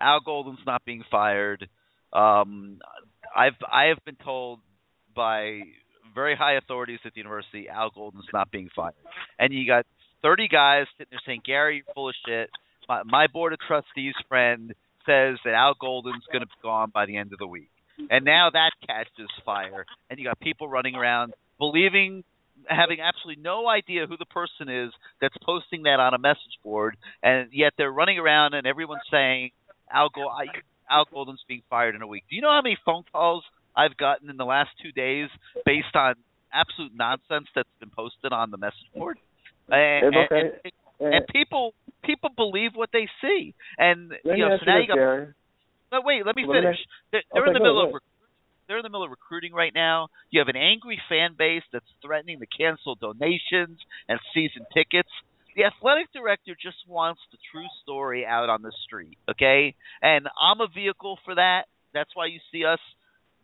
Al 0.00 0.20
Golden's 0.20 0.64
not 0.66 0.84
being 0.84 1.02
fired. 1.10 1.68
Um, 2.12 2.78
I've 3.36 3.58
I 3.70 3.86
have 3.86 4.04
been 4.04 4.16
told 4.24 4.60
by 5.14 5.60
very 6.14 6.34
high 6.34 6.54
authorities 6.54 6.98
at 7.04 7.14
the 7.14 7.20
university 7.20 7.68
Al 7.68 7.90
Golden's 7.90 8.24
not 8.32 8.50
being 8.50 8.68
fired, 8.74 8.94
and 9.38 9.52
you 9.52 9.66
got 9.66 9.86
30 10.22 10.48
guys 10.48 10.86
sitting 10.96 11.10
there 11.10 11.20
saying 11.26 11.42
Gary, 11.44 11.76
you're 11.76 11.94
full 11.94 12.08
of 12.08 12.14
shit. 12.26 12.50
My, 12.88 13.02
my 13.04 13.26
board 13.26 13.52
of 13.52 13.58
trustees 13.60 14.14
friend 14.28 14.74
says 15.10 15.38
that 15.44 15.54
Al 15.54 15.74
Golden's 15.74 16.24
going 16.32 16.42
to 16.42 16.46
be 16.46 16.62
gone 16.62 16.90
by 16.92 17.06
the 17.06 17.16
end 17.16 17.32
of 17.32 17.38
the 17.38 17.46
week, 17.46 17.70
and 18.10 18.24
now 18.24 18.50
that 18.52 18.70
catches 18.86 19.30
fire, 19.44 19.84
and 20.08 20.18
you 20.18 20.24
got 20.24 20.38
people 20.38 20.68
running 20.68 20.94
around 20.94 21.34
believing 21.58 22.22
having 22.68 22.98
absolutely 23.00 23.42
no 23.42 23.68
idea 23.68 24.06
who 24.06 24.16
the 24.16 24.26
person 24.26 24.68
is 24.68 24.92
that's 25.20 25.34
posting 25.44 25.84
that 25.84 26.00
on 26.00 26.14
a 26.14 26.18
message 26.18 26.58
board, 26.62 26.96
and 27.22 27.48
yet 27.52 27.72
they're 27.76 27.90
running 27.90 28.18
around 28.18 28.54
and 28.54 28.66
everyone's 28.66 29.00
saying 29.10 29.50
Al, 29.92 30.08
Gold, 30.10 30.30
Al 30.90 31.04
Golden's 31.12 31.42
being 31.48 31.62
fired 31.70 31.94
in 31.94 32.02
a 32.02 32.06
week. 32.06 32.24
Do 32.28 32.36
you 32.36 32.42
know 32.42 32.50
how 32.50 32.62
many 32.62 32.78
phone 32.84 33.04
calls 33.10 33.44
I've 33.76 33.96
gotten 33.96 34.30
in 34.30 34.36
the 34.36 34.44
last 34.44 34.70
two 34.82 34.92
days 34.92 35.28
based 35.64 35.94
on 35.94 36.14
absolute 36.52 36.92
nonsense 36.94 37.46
that's 37.54 37.68
been 37.78 37.90
posted 37.90 38.32
on 38.32 38.50
the 38.50 38.58
message 38.58 38.90
board? 38.94 39.18
And, 39.68 40.14
okay. 40.16 40.26
and, 40.30 40.72
and, 41.00 41.14
and 41.14 41.26
people 41.32 41.74
people 42.02 42.30
believe 42.36 42.72
what 42.74 42.90
they 42.92 43.08
see, 43.22 43.54
and 43.78 44.12
let 44.24 44.38
you 44.38 44.48
know 44.48 44.56
so 44.58 44.64
now 44.66 44.78
you 44.78 44.86
got. 44.86 44.96
Gary. 44.96 45.28
But 45.90 46.04
wait, 46.04 46.24
let 46.24 46.36
me 46.36 46.44
Let 46.46 46.54
me 46.54 46.60
finish. 46.62 46.78
They're, 47.10 47.22
they're 47.32 47.42
okay, 47.42 47.50
in 47.50 47.54
the 47.54 47.60
middle 47.60 47.82
of 47.82 48.00
they're 48.68 48.78
in 48.78 48.84
the 48.84 48.88
middle 48.88 49.02
of 49.02 49.10
recruiting 49.10 49.52
right 49.52 49.74
now. 49.74 50.08
You 50.30 50.38
have 50.38 50.46
an 50.46 50.56
angry 50.56 51.00
fan 51.08 51.34
base 51.36 51.64
that's 51.72 51.90
threatening 52.06 52.38
to 52.38 52.46
cancel 52.46 52.94
donations 52.94 53.80
and 54.08 54.20
season 54.32 54.64
tickets. 54.72 55.08
The 55.56 55.64
athletic 55.64 56.12
director 56.12 56.54
just 56.54 56.76
wants 56.86 57.20
the 57.32 57.38
true 57.50 57.66
story 57.82 58.24
out 58.24 58.48
on 58.48 58.62
the 58.62 58.70
street, 58.86 59.18
okay? 59.28 59.74
And 60.00 60.28
I'm 60.40 60.60
a 60.60 60.68
vehicle 60.72 61.18
for 61.24 61.34
that. 61.34 61.64
That's 61.92 62.10
why 62.14 62.26
you 62.26 62.38
see 62.52 62.64
us 62.64 62.78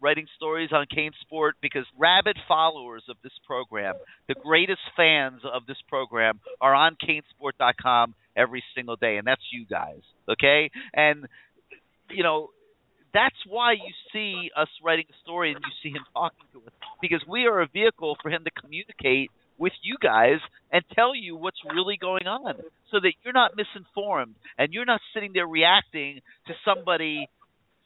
writing 0.00 0.26
stories 0.36 0.70
on 0.72 0.86
Kane 0.94 1.10
Sport 1.22 1.56
because 1.60 1.84
rabid 1.98 2.38
followers 2.46 3.02
of 3.08 3.16
this 3.24 3.32
program, 3.44 3.94
the 4.28 4.34
greatest 4.34 4.82
fans 4.96 5.40
of 5.42 5.66
this 5.66 5.78
program, 5.88 6.38
are 6.60 6.74
on 6.74 6.96
CaneSport.com 7.02 8.14
every 8.36 8.62
single 8.74 8.96
day, 8.96 9.16
and 9.16 9.26
that's 9.26 9.42
you 9.52 9.66
guys, 9.66 10.00
okay? 10.28 10.70
And 10.94 11.26
you 12.10 12.22
know, 12.22 12.50
that's 13.12 13.36
why 13.48 13.72
you 13.72 13.92
see 14.12 14.50
us 14.56 14.68
writing 14.84 15.06
a 15.10 15.16
story 15.22 15.52
and 15.52 15.60
you 15.64 15.72
see 15.82 15.94
him 15.94 16.04
talking 16.12 16.44
to 16.52 16.58
us 16.58 16.72
because 17.00 17.22
we 17.26 17.46
are 17.46 17.62
a 17.62 17.66
vehicle 17.66 18.16
for 18.22 18.30
him 18.30 18.44
to 18.44 18.50
communicate 18.60 19.30
with 19.58 19.72
you 19.82 19.96
guys 20.02 20.38
and 20.70 20.84
tell 20.94 21.14
you 21.14 21.34
what's 21.34 21.56
really 21.74 21.96
going 21.98 22.26
on 22.26 22.56
so 22.90 23.00
that 23.00 23.12
you're 23.24 23.32
not 23.32 23.52
misinformed 23.56 24.34
and 24.58 24.72
you're 24.72 24.84
not 24.84 25.00
sitting 25.14 25.30
there 25.32 25.46
reacting 25.46 26.20
to 26.46 26.52
somebody 26.64 27.26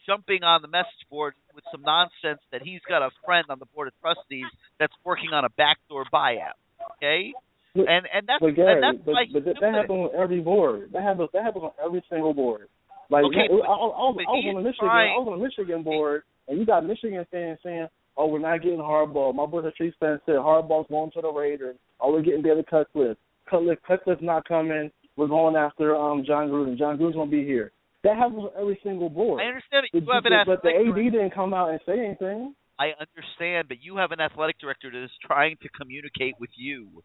jumping 0.07 0.43
on 0.43 0.63
the 0.63 0.69
message 0.69 1.07
board 1.09 1.35
with 1.55 1.63
some 1.71 1.83
nonsense 1.83 2.41
that 2.51 2.63
he's 2.63 2.81
got 2.89 3.03
a 3.03 3.11
friend 3.25 3.47
on 3.51 3.59
the 3.61 3.67
board 3.67 3.87
of 3.87 3.95
trustees 4.01 4.51
that's 4.81 4.93
working 5.05 5.31
on 5.33 5.45
a 5.45 5.51
backdoor 5.51 6.05
buyout. 6.13 6.59
Okay? 6.97 7.33
And 7.75 7.87
and 7.87 8.27
that's 8.27 8.41
but 8.41 8.55
Gary, 8.57 8.75
and 8.75 8.83
that's 8.83 9.05
but, 9.05 9.13
why 9.13 9.25
but 9.33 9.45
that, 9.45 9.57
that 9.61 9.73
happens 9.75 9.91
on 9.91 10.11
every 10.19 10.41
board. 10.41 10.91
That 10.93 11.03
happens. 11.03 11.29
That 11.33 11.45
happens 11.45 11.65
on 11.65 11.73
every 11.85 12.03
single 12.11 12.35
board. 12.35 12.67
Like 13.11 13.25
Okay, 13.25 13.47
I, 13.47 13.49
but- 13.51 13.63
I, 13.67 13.75
I, 13.75 13.79
was- 14.11 14.15
but 14.19 14.27
I 14.27 14.33
was 14.35 14.45
on 14.51 14.55
the 14.63 14.69
Michigan. 14.69 14.89
trying- 14.89 15.13
I 15.15 15.19
was 15.19 15.29
on 15.31 15.39
the 15.39 15.45
Michigan 15.47 15.83
board, 15.83 16.23
and 16.49 16.59
you 16.59 16.67
got 16.67 16.85
Michigan 16.87 17.27
fans 17.31 17.59
saying, 17.63 17.87
"Oh, 18.17 18.27
we're 18.27 18.39
not 18.43 18.63
getting 18.63 18.79
Harbaugh." 18.79 19.35
My 19.35 19.47
brother 19.47 19.73
Chiefs 19.77 19.97
fan 20.01 20.21
said 20.27 20.37
Harbaugh's 20.37 20.89
going 20.91 21.11
to 21.13 21.21
the 21.21 21.31
Raiders. 21.31 21.77
Oh, 22.01 22.13
we're 22.13 22.23
getting 22.23 22.43
David 22.43 22.67
Cutcliffe. 22.67 23.19
Cutcliffe, 23.49 23.79
Cutcliffe's 23.87 24.23
not 24.23 24.47
coming. 24.49 24.91
We're 25.17 25.29
going 25.29 25.55
after 25.57 25.95
um 25.97 26.25
Jon 26.27 26.49
Gruden. 26.51 26.79
Jon 26.79 26.99
Gruden's 26.99 27.15
gonna 27.17 27.31
be 27.31 27.45
here. 27.45 27.71
That 28.03 28.17
happens 28.17 28.39
on 28.39 28.51
every 28.59 28.81
single 28.83 29.11
board. 29.11 29.43
I 29.43 29.47
understand 29.47 29.85
that 29.85 29.91
you 29.93 30.01
But- 30.07 30.15
have 30.15 30.25
an 30.27 30.33
but, 30.47 30.63
but 30.63 30.63
the 30.63 30.75
AD 30.75 31.11
didn't 31.11 31.35
come 31.35 31.53
out 31.55 31.71
and 31.71 31.81
say 31.87 31.99
anything. 31.99 32.55
I 32.79 32.95
understand, 32.99 33.69
but 33.69 33.77
you 33.83 33.99
have 33.99 34.11
an 34.11 34.21
athletic 34.21 34.59
director 34.59 34.91
that 34.91 35.05
is 35.05 35.11
trying 35.21 35.57
to 35.63 35.69
communicate 35.69 36.35
with 36.41 36.49
you. 36.57 37.03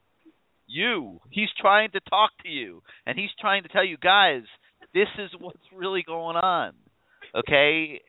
You. 0.67 1.19
He's 1.29 1.49
trying 1.59 1.91
to 1.91 1.99
talk 2.01 2.31
to 2.43 2.49
you, 2.49 2.81
and 3.05 3.17
he's 3.17 3.29
trying 3.39 3.63
to 3.63 3.69
tell 3.69 3.85
you, 3.85 3.97
guys, 3.97 4.43
this 4.93 5.07
is 5.19 5.29
what's 5.39 5.57
really 5.75 6.03
going 6.05 6.37
on. 6.37 6.73
Okay? 7.35 8.01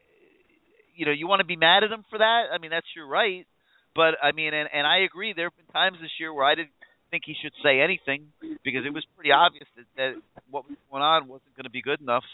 You 0.95 1.07
know, 1.07 1.13
you 1.13 1.27
want 1.27 1.41
to 1.41 1.47
be 1.47 1.57
mad 1.57 1.85
at 1.85 1.91
him 1.91 2.05
for 2.09 2.19
that? 2.19 2.45
I 2.53 2.59
mean, 2.59 2.71
that's 2.71 2.87
your 2.95 3.07
right. 3.07 3.47
But 3.95 4.15
I 4.23 4.33
mean, 4.33 4.53
and 4.53 4.69
and 4.73 4.87
I 4.87 4.99
agree. 5.05 5.33
There 5.35 5.47
have 5.47 5.57
been 5.57 5.73
times 5.73 5.97
this 6.01 6.11
year 6.21 6.33
where 6.33 6.45
I 6.45 6.55
didn't 6.55 6.77
think 7.11 7.23
he 7.25 7.35
should 7.41 7.53
say 7.63 7.81
anything 7.81 8.29
because 8.63 8.85
it 8.85 8.93
was 8.93 9.05
pretty 9.17 9.33
obvious 9.33 9.65
that, 9.77 9.87
that 9.97 10.13
what 10.51 10.69
was 10.69 10.77
going 10.91 11.03
on 11.03 11.29
wasn't 11.29 11.57
going 11.57 11.65
to 11.65 11.71
be 11.71 11.83
good 11.83 12.01
enough. 12.01 12.25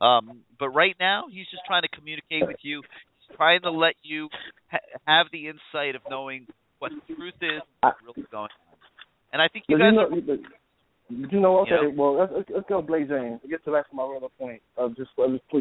Um, 0.00 0.40
but 0.58 0.70
right 0.70 0.96
now, 0.98 1.26
he's 1.30 1.46
just 1.50 1.62
trying 1.66 1.82
to 1.82 1.88
communicate 1.88 2.46
with 2.46 2.58
you. 2.62 2.82
He's 2.82 3.36
trying 3.36 3.62
to 3.62 3.70
let 3.70 3.94
you 4.02 4.28
ha- 4.70 4.82
have 5.06 5.26
the 5.30 5.46
insight 5.46 5.94
of 5.94 6.02
knowing 6.10 6.46
what 6.80 6.90
the 6.90 7.14
truth 7.14 7.38
is, 7.40 7.62
what's 7.80 7.98
really 8.02 8.26
going 8.30 8.50
on. 8.50 8.71
And 9.32 9.40
I 9.40 9.48
think 9.48 9.64
you 9.68 9.76
But 9.76 9.82
guys 9.84 9.92
you 9.92 9.96
know, 9.96 10.02
are. 10.02 10.36
but, 11.18 11.32
you 11.32 11.40
know, 11.40 11.58
okay. 11.60 11.70
You 11.82 11.94
know? 11.96 12.02
Well, 12.02 12.18
let's, 12.20 12.50
let's, 12.54 12.68
go, 12.68 12.82
Blake 12.82 13.08
James. 13.08 13.40
To 13.42 13.48
get 13.48 13.64
to 13.64 13.70
that's 13.70 13.88
my 13.92 14.02
other 14.02 14.28
point 14.38 14.60
of 14.76 14.96
just 14.96 15.10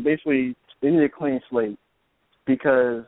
basically 0.04 0.56
they 0.82 0.90
need 0.90 1.04
a 1.04 1.10
clean 1.10 1.40
slate 1.50 1.78
because 2.46 3.04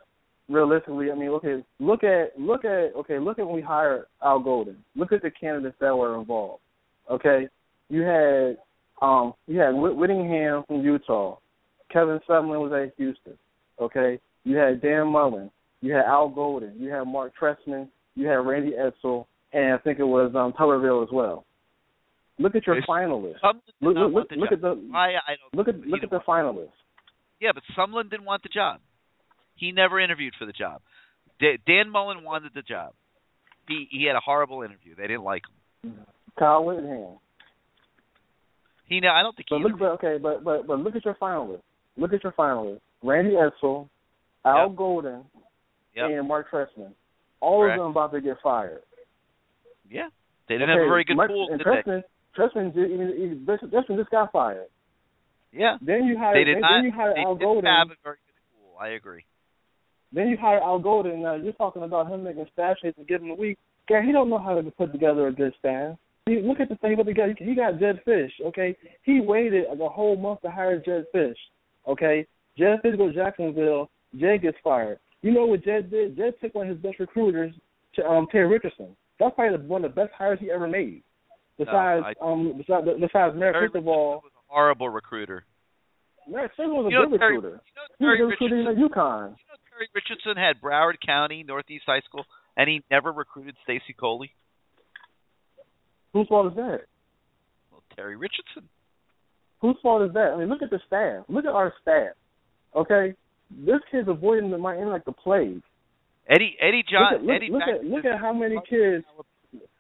realistically, 0.50 1.12
I 1.12 1.16
mean, 1.16 1.30
okay, 1.30 1.64
look 1.80 2.04
at 2.04 2.40
look 2.40 2.66
at 2.66 2.96
okay, 2.96 3.20
look 3.20 3.40
at 3.40 3.46
when 3.46 3.56
we 3.56 3.62
hired 3.62 4.06
Al 4.24 4.40
Golden. 4.40 4.78
Look 4.96 5.12
at 5.12 5.22
the 5.22 5.32
candidates 5.32 5.78
that 5.80 5.96
were 5.96 6.20
involved. 6.20 6.62
Okay, 7.10 7.48
you 7.90 8.02
had 8.02 8.58
um 9.02 9.34
you 9.48 9.60
had 9.60 9.72
Whittingham 9.72 10.64
from 10.68 10.82
Utah, 10.82 11.38
Kevin 11.92 12.20
Sumlin 12.28 12.62
was 12.62 12.72
at 12.74 12.96
Houston. 12.98 13.38
Okay, 13.80 14.20
you 14.44 14.56
had 14.58 14.82
Dan 14.82 15.08
Mullen, 15.08 15.50
you 15.82 15.94
had 15.94 16.06
Al 16.06 16.30
Golden, 16.30 16.74
you 16.78 16.90
had 16.90 17.04
Mark 17.04 17.34
Trestman, 17.40 17.88
you 18.16 18.28
had 18.28 18.36
Randy 18.36 18.72
Edsall, 18.72 19.26
and 19.54 19.74
I 19.74 19.78
think 19.78 20.00
it 20.00 20.04
was 20.04 20.34
um 20.36 20.54
Tuberville 20.54 21.04
as 21.04 21.10
well. 21.12 21.46
Look 22.40 22.56
at 22.56 22.66
your 22.66 22.78
It's- 22.78 22.88
finalists. 22.90 23.38
Look, 23.82 23.96
look, 23.96 24.28
look 24.36 24.52
at 24.52 24.62
the 24.62 24.92
I 24.94 25.14
don't. 25.38 25.54
look 25.56 25.68
at 25.68 25.80
look 25.82 26.04
at 26.04 26.10
the 26.10 26.20
finalists. 26.28 26.72
Yeah, 27.40 27.52
but 27.54 27.64
Sumlin 27.78 28.10
didn't 28.10 28.26
want 28.26 28.42
the 28.44 28.50
job. 28.50 28.80
He 29.56 29.72
never 29.72 30.00
interviewed 30.00 30.34
for 30.40 30.46
the 30.46 30.54
job. 30.54 30.82
Da- 31.40 31.58
Dan 31.68 31.90
Mullen 31.90 32.24
wanted 32.24 32.52
the 32.56 32.62
job. 32.62 32.94
He 33.68 33.88
he 33.92 34.06
had 34.06 34.16
a 34.16 34.20
horrible 34.20 34.62
interview. 34.64 34.96
They 34.96 35.08
didn't 35.08 35.24
like 35.24 35.44
him. 35.84 35.94
Kyle 36.38 36.64
Whittingham. 36.64 37.20
He 38.86 39.00
know 39.00 39.10
I 39.12 39.22
don't 39.24 39.36
think 39.36 39.48
But 39.50 39.58
he. 39.60 39.64
look, 39.64 39.80
but 39.80 39.92
okay, 40.04 40.18
but 40.22 40.44
but 40.44 40.68
but 40.68 40.80
look 40.80 40.96
at 40.96 41.06
your 41.06 41.16
finalists. 41.16 41.62
Look 41.98 42.14
at 42.14 42.24
your 42.24 42.34
finalists: 42.34 42.82
Randy 43.04 43.32
Edsall, 43.36 43.88
Al 44.46 44.68
Yep. 44.70 44.76
Golden, 44.76 45.24
Yep. 45.96 46.10
and 46.10 46.28
Mark 46.28 46.50
Trestman. 46.50 46.94
All 47.40 47.62
Correct. 47.62 47.80
of 47.80 47.84
them 47.86 47.92
about 47.92 48.12
to 48.14 48.22
get 48.22 48.38
fired. 48.42 48.82
Yeah, 49.90 50.08
they 50.48 50.56
didn't 50.56 50.70
okay, 50.70 50.80
have 50.80 50.88
a 50.88 50.90
very 50.90 51.04
good 51.04 51.18
Mark, 51.18 51.30
pool, 51.30 51.48
and 51.52 51.60
did 51.60 51.68
they? 51.68 51.92
Trestman, 51.92 52.04
Trestman, 52.38 52.74
did, 52.74 52.90
he, 52.90 53.30
he, 53.30 53.46
Trestman 53.68 53.98
just 53.98 54.10
got 54.10 54.32
fired. 54.32 54.68
Yeah, 55.52 55.78
Then 55.82 56.06
you 56.06 56.18
hire 56.18 56.34
they 56.34 56.44
did 56.46 56.56
then, 56.56 56.62
not. 56.62 56.78
then 56.78 56.86
you 56.86 56.92
hire 56.92 57.14
they 57.16 57.22
Al 57.22 57.36
didn't 57.36 57.46
Golden. 57.48 57.66
have 57.66 57.88
a 57.92 57.96
very 58.04 58.18
good 58.26 58.42
pool. 58.58 58.80
I 58.82 58.90
agree. 58.90 59.24
Then 60.12 60.28
you 60.30 60.38
hire 60.38 60.60
Al 60.60 60.80
Golden. 60.80 61.22
Now 61.22 61.36
you're 61.36 61.54
talking 61.54 61.84
about 61.84 62.10
him 62.12 62.24
making 62.24 62.46
staff 62.54 62.78
shapes 62.82 62.98
and 62.98 63.08
giving 63.08 63.30
a 63.30 63.36
week. 63.36 63.60
Guy, 63.88 64.02
he 64.04 64.12
don't 64.12 64.30
know 64.30 64.40
how 64.40 64.60
to 64.60 64.72
put 64.72 64.92
together 64.92 65.28
a 65.28 65.32
good 65.32 65.54
staff. 65.60 65.96
He, 66.26 66.40
look 66.42 66.60
at 66.60 66.70
the 66.70 66.76
thing 66.78 66.94
about 66.94 67.06
the 67.06 67.14
guy. 67.14 67.36
He 67.38 67.54
got 67.54 67.80
Jedd 67.80 68.00
Fisch. 68.08 68.32
Okay, 68.46 68.76
he 69.04 69.20
waited 69.20 69.66
a 69.70 69.90
whole 69.90 70.16
month 70.16 70.42
to 70.42 70.50
hire 70.50 70.80
Jedd 70.80 71.06
Fisch. 71.14 71.36
Okay, 71.88 72.26
Jed 72.58 72.80
Fish 72.82 72.96
goes 72.98 73.14
to 73.14 73.20
Jacksonville. 73.20 73.90
Jed 74.18 74.42
gets 74.42 74.58
fired. 74.64 75.00
You 75.22 75.32
know 75.32 75.46
what 75.46 75.64
Jed 75.64 75.92
did? 75.92 76.16
Jed 76.18 76.34
took 76.42 76.56
one 76.56 76.70
of 76.70 76.76
his 76.76 76.82
best 76.84 77.00
recruiters, 77.00 77.54
to, 77.96 78.06
um, 78.06 78.28
Terry 78.32 78.48
Richardson. 78.48 78.96
That's 79.24 79.36
probably 79.36 79.66
one 79.68 79.86
of 79.86 79.96
the 79.96 80.02
best 80.02 80.12
hires 80.18 80.40
he 80.42 80.52
ever 80.52 80.68
made. 80.68 81.02
Besides, 81.58 82.04
no, 82.20 82.28
I, 82.28 82.32
um, 82.32 82.54
besides, 82.58 82.88
besides 83.00 83.36
Mario 83.38 83.60
Cristobal. 83.60 84.22
was 84.24 84.32
a 84.36 84.54
horrible 84.54 84.90
recruiter. 84.90 85.46
Mario 86.28 86.50
Cristobal 86.50 86.84
was 86.84 86.92
a 86.92 86.94
know, 86.94 87.10
good 87.10 87.20
Terry, 87.20 87.36
recruiter. 87.38 87.62
You 88.00 88.08
know, 88.08 88.16
he 88.16 88.22
was 88.22 88.28
a 88.28 88.44
recruiter 88.44 88.72
at 88.72 88.78
UConn. 88.78 89.38
You 89.40 89.48
know, 89.48 89.60
Terry 89.70 89.88
Richardson 89.96 90.36
had 90.36 90.60
Broward 90.62 90.96
County 91.06 91.44
Northeast 91.48 91.84
High 91.86 92.02
School, 92.02 92.26
and 92.58 92.70
he 92.70 92.82
never 92.92 93.12
recruited 93.12 93.56
Stacy 93.64 93.96
Coley. 93.98 94.32
Whose 96.12 96.28
fault 96.28 96.52
is 96.52 96.56
that? 96.56 96.82
Well, 97.72 97.84
Terry 97.96 98.18
Richardson. 98.18 98.68
Whose 99.62 99.78
fault 99.82 100.04
is 100.04 100.14
that? 100.14 100.34
I 100.34 100.38
mean, 100.38 100.50
look 100.50 100.62
at 100.62 100.70
the 100.70 100.80
staff. 100.86 101.26
Look 101.30 101.46
at 101.46 101.52
our 101.52 101.74
staff. 101.82 102.14
Okay, 102.76 103.16
this 103.50 103.80
kid's 103.92 104.10
avoiding 104.10 104.52
the 104.52 104.58
Miami 104.58 104.90
like 104.90 105.06
the 105.06 105.12
plague. 105.12 105.62
Eddie 106.30 106.56
Eddie 106.62 106.84
John 106.90 107.14
look 107.14 107.20
at, 107.20 107.26
look, 107.26 107.36
Eddie 107.36 107.52
look 107.52 107.62
Jackson, 107.62 107.76
at 107.76 107.92
look 107.92 108.06
at 108.06 108.20
how 108.20 108.34
many 108.34 108.56
kids. 108.70 109.06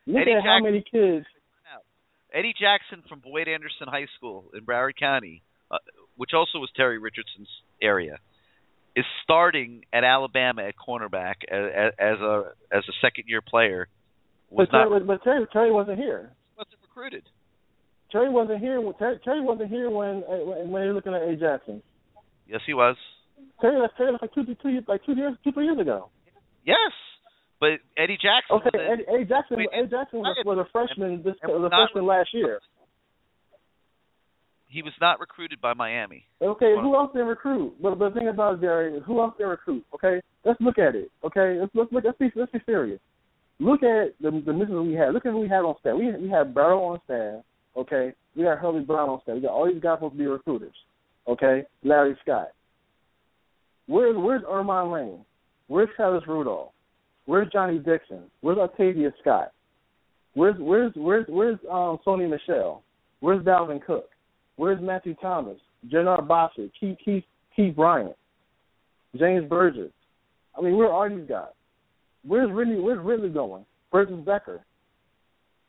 Look 0.06 0.22
Eddie 0.22 0.34
at 0.34 0.44
how 0.44 0.60
Jackson, 0.60 0.64
many 0.64 0.84
kids. 0.90 1.26
Eddie 2.34 2.53
Jackson 2.60 3.03
from 3.07 3.20
Boyd 3.20 3.48
Anderson 3.48 3.88
High 3.88 4.07
School 4.18 4.45
in 4.57 4.65
Broward 4.65 4.98
County, 4.99 5.44
uh, 5.70 5.78
which 6.18 6.32
also 6.34 6.57
was 6.57 6.70
Terry 6.76 6.98
Richardson's 6.98 7.48
area, 7.82 8.18
is 8.95 9.06
starting 9.24 9.86
at 9.94 10.03
Alabama 10.03 10.64
at 10.64 10.74
cornerback 10.76 11.45
as, 11.49 11.94
as 11.99 12.20
a 12.20 12.52
as 12.72 12.84
a 12.90 12.94
second 13.02 13.26
year 13.28 13.41
player. 13.41 13.88
Was 14.49 14.68
but, 14.72 14.78
Terry, 14.78 14.90
not, 14.90 15.07
but 15.07 15.24
Terry, 15.24 15.45
Terry 15.53 15.72
wasn't 15.72 15.98
here. 15.98 16.32
Wasn't 16.57 16.76
recruited. 16.82 17.24
Terry 18.11 18.30
wasn't 18.30 18.60
here. 18.60 18.82
Terry, 18.99 19.20
Terry 19.24 19.41
wasn't 19.41 19.70
here 19.70 19.90
when 19.90 20.22
when 20.70 20.84
you're 20.84 20.94
looking 20.94 21.14
at 21.14 21.22
A. 21.22 21.36
Jackson. 21.36 21.82
Yes, 22.48 22.61
he 22.65 22.74
was. 22.74 22.95
Terry 23.61 23.80
left 23.80 23.95
Terry 23.95 24.11
like 24.20 24.34
two, 24.34 24.44
two, 24.44 24.82
like 24.88 25.06
two 25.06 25.15
years, 25.15 25.36
two, 25.44 25.52
three 25.52 25.65
years 25.65 25.80
ago. 25.80 26.10
Yes, 26.65 26.91
but 27.60 27.80
Eddie 27.98 28.18
Jackson. 28.19 28.57
Okay, 28.57 28.69
was 28.73 28.90
Eddie, 28.91 29.06
Eddie 29.07 29.26
Jackson. 29.26 29.57
wait, 29.57 29.69
Eddie 29.72 29.88
Jackson 29.88 30.19
was, 30.19 30.35
was 30.45 30.57
a 30.60 30.69
freshman. 30.72 31.23
This 31.23 31.35
was 31.44 31.64
a 31.64 31.69
freshman 31.69 32.06
last 32.06 32.30
year. 32.34 32.60
He 34.68 34.81
was 34.81 34.94
not 34.99 35.19
recruited 35.19 35.61
by 35.61 35.73
Miami. 35.76 36.26
Okay, 36.41 36.73
who 36.81 36.95
else 36.95 37.11
did 37.14 37.22
recruit? 37.22 37.76
But, 37.80 37.99
the 37.99 38.10
thing 38.10 38.27
about 38.27 38.56
it, 38.56 38.61
Jerry, 38.61 38.99
who 39.06 39.22
else 39.22 39.35
did 39.38 39.45
recruit? 39.45 39.85
Okay, 39.94 40.19
let's 40.44 40.60
look 40.60 40.80
at 40.80 40.95
it. 40.95 41.11
Okay, 41.23 41.60
let's 41.61 41.72
let's 41.76 41.91
look. 41.94 42.03
Let's 42.03 42.18
be 42.18 42.31
let's 42.35 42.52
be 42.52 42.60
serious. 42.65 42.99
Look 43.60 43.84
at 43.84 44.15
the 44.19 44.44
the 44.44 44.52
missions 44.52 44.88
we 44.88 44.95
had. 44.95 45.14
Look 45.14 45.26
at 45.26 45.31
who 45.31 45.40
we 45.40 45.48
had 45.48 45.64
on 45.64 45.76
staff. 45.80 45.95
We 45.95 46.11
we 46.18 46.30
had 46.30 46.56
Barrow 46.56 46.84
on 46.84 46.99
staff. 47.06 47.44
Okay, 47.77 48.14
we 48.35 48.44
got 48.44 48.57
Hurlie 48.57 48.81
Brown 48.81 49.10
on 49.10 49.22
staff. 49.22 49.35
We 49.35 49.41
got 49.41 49.52
all 49.52 49.72
these 49.72 49.81
guys 49.81 49.98
supposed 49.98 50.15
to 50.15 50.18
be 50.18 50.26
recruiters. 50.26 50.76
Okay, 51.27 51.64
Larry 51.84 52.18
Scott. 52.23 52.48
Where's 53.85 54.18
where's 54.18 54.44
Ermon 54.49 54.91
Lane? 54.91 55.26
Where's 55.68 55.90
Travis 55.95 56.27
Rudolph? 56.27 56.72
Where's 57.26 57.49
Johnny 57.52 57.80
Dixon? 57.80 58.23
Where's 58.41 58.57
Artavis 58.57 59.14
Scott? 59.22 59.52
Where's 60.34 60.56
where's 60.60 60.91
where's 60.95 61.26
where's 61.30 61.60
um 61.69 61.99
Sony 62.06 62.30
Michel? 62.30 62.84
Where's 63.19 63.44
Dalvin 63.44 63.84
Cook? 63.84 64.10
Where's 64.56 64.81
Matthew 64.81 65.15
Thomas? 65.22 65.57
Jannard 65.90 66.27
Bosser, 66.27 66.69
Keith 66.80 66.98
Keith 67.03 67.23
Keith 67.56 67.76
Bryant, 67.76 68.15
James 69.18 69.48
Burgess. 69.48 69.91
I 70.57 70.61
mean, 70.61 70.76
where 70.76 70.91
are 70.91 71.10
these 71.10 71.27
guys? 71.27 71.52
Where's 72.26 72.52
Ridley 72.52 72.80
where's 72.80 73.03
Ridley 73.03 73.30
going? 73.30 73.65
Burgess 73.91 74.26
Becker. 74.26 74.61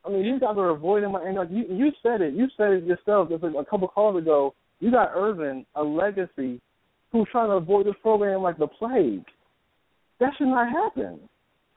I 0.05 0.09
mean, 0.09 0.23
these 0.23 0.39
guys 0.39 0.55
are 0.57 0.69
avoiding 0.69 1.11
my 1.11 1.23
and 1.23 1.35
like 1.35 1.49
you 1.51 1.65
you 1.69 1.91
said 2.03 2.21
it, 2.21 2.33
you 2.33 2.47
said 2.57 2.71
it 2.71 2.83
yourself 2.83 3.29
just 3.29 3.43
a 3.43 3.65
couple 3.69 3.87
calls 3.87 4.17
ago. 4.17 4.53
You 4.79 4.91
got 4.91 5.11
Irvin, 5.15 5.65
a 5.75 5.83
legacy, 5.83 6.59
who's 7.11 7.27
trying 7.31 7.49
to 7.49 7.55
avoid 7.55 7.85
this 7.85 7.95
program 8.01 8.41
like 8.41 8.57
the 8.57 8.67
plague. 8.67 9.23
That 10.19 10.31
should 10.37 10.47
not 10.47 10.69
happen. 10.71 11.19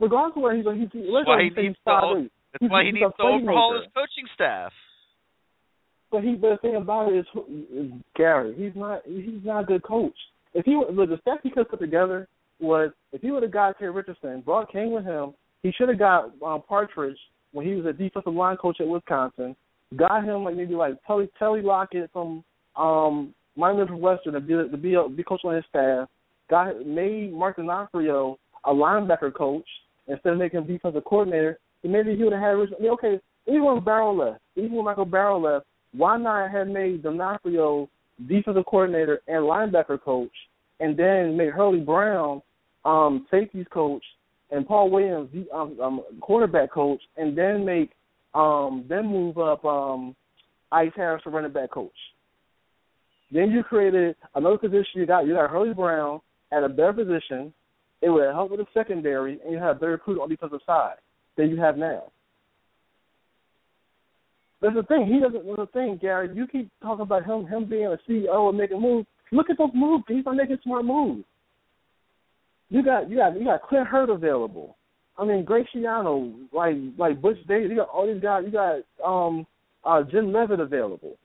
Regardless 0.00 0.36
of 0.36 0.42
where 0.42 0.54
he's 0.56 0.64
he's, 0.64 0.88
he's, 0.92 1.02
That's 1.12 1.26
why 1.26 1.42
he 1.42 1.50
needs 1.50 1.76
o- 1.86 2.18
eight. 2.18 2.30
That's 2.52 2.60
He's- 2.62 2.70
why 2.70 2.84
he 2.84 2.92
needs 2.92 3.12
to 3.16 3.22
overhaul 3.22 3.74
his 3.80 3.90
coaching 3.94 4.28
staff. 4.34 4.72
But 6.10 6.22
he, 6.24 6.34
but 6.36 6.50
the 6.50 6.56
thing 6.62 6.76
about 6.76 7.12
it 7.12 7.18
is, 7.18 7.26
is 7.70 7.92
Gary. 8.16 8.54
He's 8.56 8.72
not. 8.74 9.02
He's 9.04 9.44
not 9.44 9.64
a 9.64 9.66
good 9.66 9.82
coach. 9.82 10.16
If 10.54 10.64
he 10.64 10.74
look, 10.76 11.10
the 11.10 11.18
staff 11.20 11.38
he 11.42 11.50
could 11.50 11.68
put 11.68 11.80
together 11.80 12.26
was 12.60 12.90
if 13.12 13.20
he 13.20 13.30
would 13.30 13.42
have 13.42 13.52
got 13.52 13.78
Terry 13.78 13.90
Richardson, 13.90 14.40
brought 14.40 14.72
King 14.72 14.92
with 14.92 15.04
him, 15.04 15.34
he 15.62 15.70
should 15.72 15.88
have 15.90 15.98
got 15.98 16.30
um, 16.44 16.62
Partridge 16.66 17.18
when 17.52 17.66
he 17.66 17.74
was 17.74 17.84
a 17.84 17.92
defensive 17.92 18.32
line 18.32 18.56
coach 18.56 18.80
at 18.80 18.88
Wisconsin. 18.88 19.54
Got 19.96 20.24
him 20.24 20.44
like 20.44 20.56
maybe 20.56 20.74
like 20.74 20.94
Telly 21.06 21.28
Telly 21.38 21.60
Lockett 21.60 22.10
from 22.12 22.42
um 22.76 23.34
Miami 23.56 23.84
Western 23.92 24.32
to 24.34 24.40
be 24.40 24.54
to 24.54 24.76
be 24.78 24.94
a, 24.94 25.08
be 25.08 25.22
coach 25.22 25.40
on 25.44 25.56
his 25.56 25.64
staff. 25.68 26.08
Got 26.50 26.86
made 26.86 27.32
Mark 27.32 27.56
D'Onofrio 27.56 28.38
a 28.64 28.72
linebacker 28.72 29.32
coach 29.32 29.66
instead 30.06 30.32
of 30.32 30.38
making 30.38 30.60
him 30.60 30.66
defensive 30.66 31.04
coordinator. 31.04 31.58
And 31.82 31.92
maybe 31.92 32.16
he 32.16 32.24
would 32.24 32.32
have 32.32 32.42
had. 32.42 32.50
I 32.50 32.82
mean, 32.82 32.90
okay, 32.92 33.20
even 33.46 33.64
when 33.64 33.84
Barrow 33.84 34.14
left, 34.14 34.40
even 34.56 34.72
when 34.72 34.84
Michael 34.84 35.04
Barrow 35.04 35.38
left, 35.38 35.66
why 35.92 36.16
not 36.18 36.50
have 36.50 36.68
made 36.68 37.02
D'Onofrio 37.02 37.88
defensive 38.28 38.64
coordinator 38.66 39.20
and 39.28 39.44
linebacker 39.44 40.00
coach, 40.00 40.32
and 40.80 40.96
then 40.96 41.36
make 41.36 41.50
Hurlie 41.50 41.80
Brown 41.80 42.42
um, 42.84 43.26
safeties 43.30 43.66
coach 43.70 44.02
and 44.50 44.66
Paul 44.66 44.90
Williams 44.90 45.28
um, 45.54 45.78
um, 45.80 46.02
quarterback 46.20 46.72
coach, 46.72 47.00
and 47.16 47.36
then 47.36 47.64
make 47.64 47.90
um, 48.34 48.84
then 48.88 49.06
move 49.06 49.38
up 49.38 49.64
um, 49.64 50.14
Ice 50.72 50.92
Harris 50.96 51.22
to 51.24 51.30
running 51.30 51.52
back 51.52 51.70
coach. 51.70 51.90
Then 53.30 53.50
you 53.50 53.62
created 53.62 54.16
another 54.34 54.58
position. 54.58 54.84
You 54.94 55.06
got 55.06 55.26
you 55.26 55.34
got 55.34 55.50
Hurlie 55.50 55.74
Brown 55.74 56.20
at 56.52 56.64
a 56.64 56.68
better 56.68 56.92
position. 56.92 57.52
It 58.00 58.10
would 58.10 58.24
help 58.26 58.50
with 58.50 58.60
the 58.60 58.66
secondary, 58.72 59.40
and 59.42 59.52
you 59.52 59.58
have 59.58 59.80
better 59.80 59.92
recruit 59.92 60.20
on 60.20 60.28
the 60.28 60.36
defensive 60.36 60.60
side 60.64 60.96
than 61.36 61.50
you 61.50 61.56
have 61.56 61.76
now. 61.76 62.04
That's 64.60 64.74
the 64.74 64.82
thing. 64.84 65.06
He 65.06 65.20
doesn't. 65.20 65.46
That's 65.46 65.58
the 65.58 65.66
thing, 65.72 65.98
Gary. 66.00 66.30
You 66.34 66.46
keep 66.46 66.70
talking 66.82 67.02
about 67.02 67.24
him 67.24 67.46
him 67.46 67.68
being 67.68 67.86
a 67.86 67.98
CEO 68.08 68.48
and 68.48 68.58
making 68.58 68.80
moves. 68.80 69.06
Look 69.30 69.50
at 69.50 69.58
those 69.58 69.70
moves. 69.74 70.04
He's 70.08 70.24
not 70.24 70.36
making 70.36 70.58
smart 70.64 70.84
moves. 70.84 71.24
You 72.70 72.82
got 72.84 73.08
you 73.08 73.16
got 73.16 73.38
you 73.38 73.44
got 73.44 73.62
Clint 73.62 73.86
Hurt 73.86 74.10
available. 74.10 74.76
I 75.16 75.24
mean, 75.24 75.44
Greg 75.44 75.66
Schiano, 75.74 76.34
like 76.52 76.76
like 76.96 77.20
Butch 77.20 77.38
Davis. 77.46 77.70
You 77.70 77.76
got 77.76 77.88
all 77.88 78.06
these 78.06 78.22
guys. 78.22 78.44
You 78.46 78.52
got 78.52 78.80
um 79.04 79.46
uh 79.84 80.02
Jim 80.02 80.32
Leavitt 80.32 80.60
available. 80.60 81.16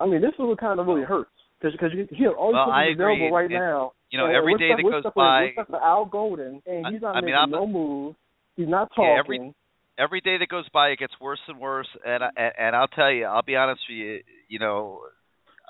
I 0.00 0.06
mean, 0.06 0.20
this 0.20 0.32
is 0.32 0.38
what 0.38 0.58
kind 0.58 0.78
of 0.78 0.86
really 0.86 1.04
hurts 1.04 1.30
because 1.58 1.72
because 1.72 1.90
you 1.94 2.06
he 2.10 2.26
all 2.26 2.48
these 2.48 2.54
Well, 2.54 2.70
I 2.70 2.84
agree. 2.92 3.16
available 3.16 3.36
right 3.36 3.50
now. 3.50 3.92
You 4.10 4.18
know, 4.18 4.26
every 4.26 4.54
day 4.54 4.70
that 4.76 4.82
goes 4.82 5.12
by, 5.14 5.52
we're 5.56 5.64
stuck 5.64 5.82
Al 5.82 6.06
Golden, 6.06 6.62
and 6.66 6.86
he's 6.92 7.02
not 7.02 7.16
I 7.16 7.20
mean, 7.20 7.26
making 7.26 7.34
I'm- 7.34 7.50
no 7.50 7.66
moves. 7.66 8.16
He's 8.56 8.68
not 8.68 8.88
talking. 8.94 9.04
Yeah, 9.04 9.18
every 9.18 9.54
every 9.98 10.20
day 10.20 10.38
that 10.38 10.48
goes 10.48 10.68
by, 10.72 10.88
it 10.88 10.98
gets 10.98 11.12
worse 11.20 11.40
and 11.48 11.58
worse. 11.58 11.88
And 12.04 12.22
I, 12.24 12.30
and 12.58 12.76
I'll 12.76 12.88
tell 12.88 13.10
you, 13.10 13.24
I'll 13.24 13.42
be 13.42 13.56
honest 13.56 13.80
with 13.88 13.96
you. 13.96 14.20
You 14.48 14.58
know, 14.58 15.00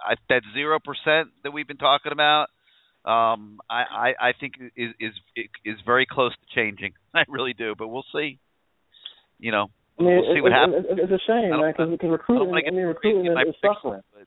I, 0.07 0.15
that 0.29 0.43
zero 0.55 0.79
percent 0.79 1.31
that 1.43 1.51
we've 1.53 1.67
been 1.67 1.79
talking 1.79 2.13
about, 2.13 2.47
um, 3.05 3.59
I, 3.71 3.83
I 4.21 4.29
I 4.29 4.33
think 4.39 4.55
is 4.77 4.93
is 5.01 5.13
is 5.65 5.77
very 5.85 6.07
close 6.09 6.33
to 6.33 6.55
changing. 6.55 6.93
I 7.15 7.25
really 7.29 7.55
do, 7.55 7.75
but 7.77 7.89
we'll 7.89 8.05
see. 8.15 8.39
You 9.39 9.53
know, 9.53 9.67
I 9.99 10.03
mean, 10.03 10.17
we'll 10.17 10.35
see 10.35 10.41
what 10.41 10.53
it, 10.53 10.55
happens. 10.55 10.87
it, 10.89 10.99
it's 10.99 11.13
a 11.13 11.23
shame, 11.27 11.53
I 11.53 11.61
man, 11.61 11.73
because 11.73 12.11
recruiting. 12.11 12.55
get 12.55 12.69
I 12.69 12.71
mean, 12.71 12.87
recruiting 12.87 13.27
is, 13.27 13.37
is 13.49 13.55
suffering. 13.61 14.03
But 14.13 14.27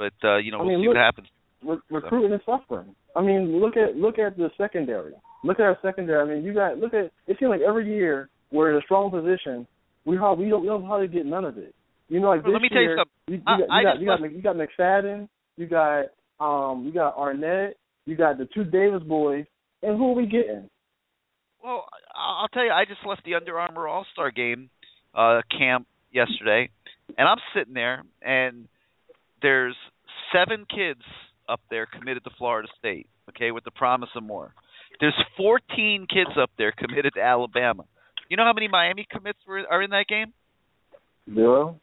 uh, 0.00 0.36
you 0.36 0.50
know, 0.52 0.58
I 0.58 0.62
we'll 0.62 0.68
mean, 0.70 0.80
see 0.82 0.88
look- 0.88 0.96
what 0.96 1.02
happens. 1.02 1.28
Re- 1.64 1.78
recruiting 1.90 2.32
is 2.32 2.40
suffering. 2.46 2.94
I 3.16 3.22
mean, 3.22 3.60
look 3.60 3.76
at 3.76 3.96
look 3.96 4.18
at 4.18 4.36
the 4.36 4.50
secondary. 4.58 5.14
Look 5.42 5.58
at 5.58 5.64
our 5.64 5.78
secondary. 5.82 6.20
I 6.20 6.34
mean, 6.34 6.44
you 6.44 6.52
got 6.54 6.78
look 6.78 6.92
at. 6.94 7.06
It 7.26 7.38
seems 7.38 7.48
like 7.48 7.62
every 7.62 7.86
year 7.92 8.28
we're 8.52 8.70
in 8.70 8.76
a 8.76 8.82
strong 8.82 9.10
position. 9.10 9.66
We 10.04 10.16
hardly 10.16 10.44
we 10.44 10.50
don't 10.50 10.60
we 10.62 10.68
don't 10.68 10.84
hardly 10.84 11.08
get 11.08 11.24
none 11.26 11.44
of 11.44 11.56
it. 11.58 11.74
You 12.08 12.20
know, 12.20 12.28
like 12.28 12.44
Well, 12.44 12.52
this 12.52 12.60
let 12.60 12.62
me 12.62 12.68
tell 12.68 12.82
you 12.82 12.96
something. 12.96 13.12
You, 13.28 13.36
you 13.36 13.42
I- 13.46 13.58
got 13.58 13.70
I 13.70 13.80
you 13.80 14.06
got 14.06 14.20
just 14.20 14.32
you 14.34 14.42
got, 14.42 14.56
you 14.56 14.66
got 14.66 14.78
McFadden. 14.78 15.28
You 15.56 15.66
got 15.66 16.04
um 16.40 16.84
you 16.84 16.92
got 16.92 17.16
Arnett. 17.16 17.76
You 18.04 18.16
got 18.16 18.38
the 18.38 18.46
two 18.54 18.64
Davis 18.64 19.02
boys. 19.02 19.46
And 19.82 19.96
who 19.96 20.10
are 20.10 20.14
we 20.14 20.26
getting? 20.26 20.68
Well, 21.64 21.86
I'll 22.14 22.48
tell 22.48 22.64
you, 22.64 22.70
I 22.70 22.84
just 22.84 23.04
left 23.06 23.24
the 23.24 23.34
Under 23.34 23.58
Armour 23.58 23.88
All 23.88 24.06
Star 24.12 24.30
Game 24.30 24.70
uh, 25.14 25.40
camp 25.56 25.86
yesterday, 26.12 26.70
and 27.18 27.26
I'm 27.28 27.38
sitting 27.54 27.74
there, 27.74 28.04
and 28.22 28.68
there's 29.42 29.76
seven 30.32 30.66
kids 30.68 31.02
up 31.48 31.60
there 31.70 31.86
committed 31.86 32.24
to 32.24 32.30
Florida 32.38 32.68
State. 32.78 33.06
Okay, 33.30 33.50
with 33.50 33.64
the 33.64 33.70
promise 33.70 34.08
of 34.14 34.22
more. 34.22 34.54
There's 35.00 35.14
14 35.36 36.06
kids 36.08 36.30
up 36.40 36.50
there 36.56 36.72
committed 36.72 37.14
to 37.14 37.20
Alabama. 37.20 37.84
You 38.28 38.36
know 38.36 38.44
how 38.44 38.52
many 38.52 38.68
Miami 38.68 39.06
commits 39.10 39.38
were, 39.46 39.62
are 39.70 39.82
in 39.82 39.90
that 39.90 40.06
game? 40.08 40.32
Zero. 41.32 41.78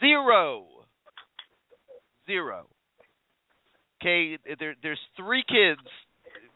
Zero. 0.00 0.66
Zero. 2.26 2.66
Okay, 4.00 4.38
there, 4.58 4.74
there's 4.82 4.98
three 5.16 5.44
kids 5.46 5.86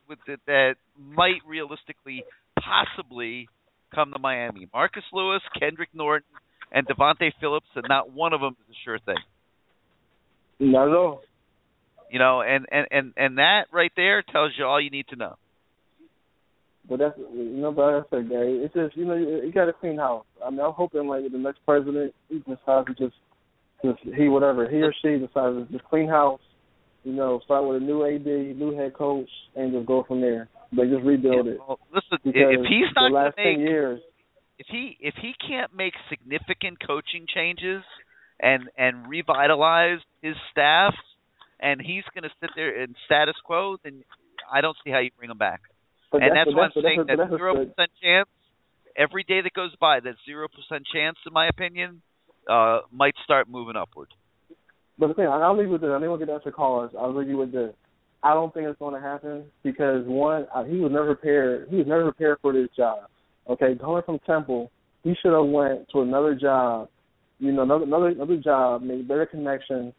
with 0.09 0.19
the, 0.27 0.37
that 0.47 0.77
might 0.99 1.43
realistically, 1.47 2.25
possibly 2.59 3.49
come 3.95 4.13
to 4.13 4.19
Miami. 4.19 4.69
Marcus 4.73 5.05
Lewis, 5.13 5.43
Kendrick 5.59 5.91
Norton, 5.93 6.27
and 6.73 6.87
Devontae 6.87 7.33
Phillips, 7.41 7.67
and 7.75 7.85
not 7.89 8.13
one 8.13 8.33
of 8.33 8.41
them 8.41 8.57
is 8.61 8.75
a 8.75 8.79
sure 8.85 8.99
thing. 9.01 9.17
Not 10.59 10.89
at 10.89 10.95
all. 10.95 11.23
You 12.11 12.19
know, 12.19 12.43
and 12.43 12.67
and 12.71 12.87
and 12.91 13.13
and 13.17 13.39
that 13.39 13.65
right 13.73 13.93
there 13.97 14.23
tells 14.23 14.53
you 14.57 14.65
all 14.65 14.81
you 14.81 14.91
need 14.91 15.09
to 15.09 15.17
know. 15.17 15.37
But 16.89 16.99
that's 16.99 17.19
you 17.19 17.57
know, 17.57 17.73
but 17.73 17.93
like 17.93 18.05
I 18.05 18.17
said, 18.17 18.29
Gary, 18.29 18.59
it's 18.59 18.75
just 18.75 18.97
you 18.97 19.05
know 19.05 19.15
you, 19.15 19.43
you 19.45 19.53
got 19.53 19.65
to 19.67 19.73
clean 19.73 19.97
house. 19.97 20.27
I 20.45 20.51
mean, 20.51 20.61
I'm 20.61 20.73
hoping 20.73 21.09
like 21.09 21.23
the 21.31 21.39
next 21.39 21.61
president 21.65 22.15
he 22.29 22.39
decides 22.39 22.87
to 22.89 22.95
just 22.95 23.17
just 23.85 23.99
he 24.17 24.29
whatever 24.29 24.69
he 24.69 24.77
or 24.77 24.95
she 25.03 25.19
decides 25.19 25.57
to 25.57 25.67
just 25.73 25.85
clean 25.85 26.09
house. 26.09 26.41
You 27.05 27.13
know, 27.13 27.41
start 27.45 27.67
with 27.67 27.83
a 27.83 27.85
new 27.85 28.05
AD, 28.05 28.25
new 28.25 28.77
head 28.77 28.95
coach, 28.95 29.29
and 29.57 29.73
just 29.73 29.87
go 29.87 30.05
from 30.07 30.21
there. 30.21 30.49
But 30.73 30.89
just 30.89 31.05
rebuild 31.05 31.47
yeah, 31.47 31.53
well, 31.67 31.79
it. 31.91 31.97
Listen, 31.97 32.19
because 32.25 32.53
if 32.53 32.67
he's 32.69 32.89
not 32.95 33.09
the 33.09 33.15
last 33.15 33.37
make, 33.37 33.57
ten 33.57 33.61
years, 33.61 34.01
if 34.59 34.67
he 34.71 34.97
if 35.01 35.15
he 35.21 35.33
can't 35.47 35.75
make 35.75 35.95
significant 36.09 36.79
coaching 36.87 37.27
changes 37.33 37.83
and 38.41 38.65
and 38.77 39.09
revitalize 39.09 40.01
his 40.23 40.35
staff, 40.51 40.95
and 41.61 41.81
he's 41.81 42.05
going 42.15 42.25
to 42.25 42.35
sit 42.41 42.51
there 42.57 42.83
in 42.83 42.95
status 43.07 43.37
quo, 43.45 43.77
then 43.83 44.03
I 44.53 44.61
don't 44.61 44.77
see 44.85 44.91
how 44.91 44.99
you 44.99 45.11
bring 45.17 45.31
him 45.31 45.39
back. 45.39 45.61
But 46.11 46.23
and 46.23 46.37
that's, 46.37 46.49
that's, 46.49 46.57
why 46.57 46.65
I'm 46.65 46.71
that's, 46.75 46.85
saying 46.85 47.05
that 47.09 47.37
zero 47.37 47.55
percent 47.55 47.91
chance. 48.03 48.29
Every 48.97 49.25
day 49.25 49.41
that 49.43 49.53
goes 49.55 49.75
by, 49.81 49.99
that 50.01 50.15
zero 50.25 50.47
percent 50.49 50.87
chance, 50.93 51.17
in 51.27 51.33
my 51.33 51.49
opinion, 51.49 52.03
uh, 52.49 52.81
might 52.93 53.15
start 53.25 53.49
moving 53.49 53.75
upward. 53.77 54.09
But 54.99 55.09
the 55.09 55.15
thing, 55.15 55.27
I'll 55.27 55.57
leave 55.57 55.67
you 55.67 55.73
with 55.73 55.81
this. 55.81 55.91
I 55.91 55.95
didn't 55.99 56.11
want 56.11 56.21
to 56.21 56.27
get 56.27 56.35
answer 56.35 56.53
callers. 56.53 56.93
I'll 56.99 57.17
leave 57.17 57.29
you 57.29 57.37
with 57.37 57.53
this. 57.53 57.75
I 58.23 58.33
don't 58.33 58.55
think 58.55 58.67
it's 58.69 58.79
going 58.79 58.95
to 58.95 59.01
happen 59.01 59.45
because 59.63 60.07
one, 60.07 60.47
uh, 60.55 60.65
he 60.65 60.79
was 60.79 60.93
never 60.93 61.15
prepared. 61.15 61.69
He 61.69 61.77
was 61.77 61.87
never 61.87 62.05
prepared 62.05 62.39
for 62.41 62.53
this 62.53 62.69
job. 62.77 63.09
Okay, 63.51 63.75
going 63.75 64.03
from 64.05 64.19
Temple, 64.21 64.71
he 65.03 65.15
should 65.21 65.35
have 65.35 65.47
went 65.47 65.89
to 65.91 66.01
another 66.01 66.35
job. 66.35 66.89
You 67.39 67.53
know, 67.53 67.63
another 67.63 67.85
another 67.85 68.09
another 68.09 68.37
job, 68.37 68.83
made 68.83 69.09
better 69.09 69.27
connection. 69.27 69.93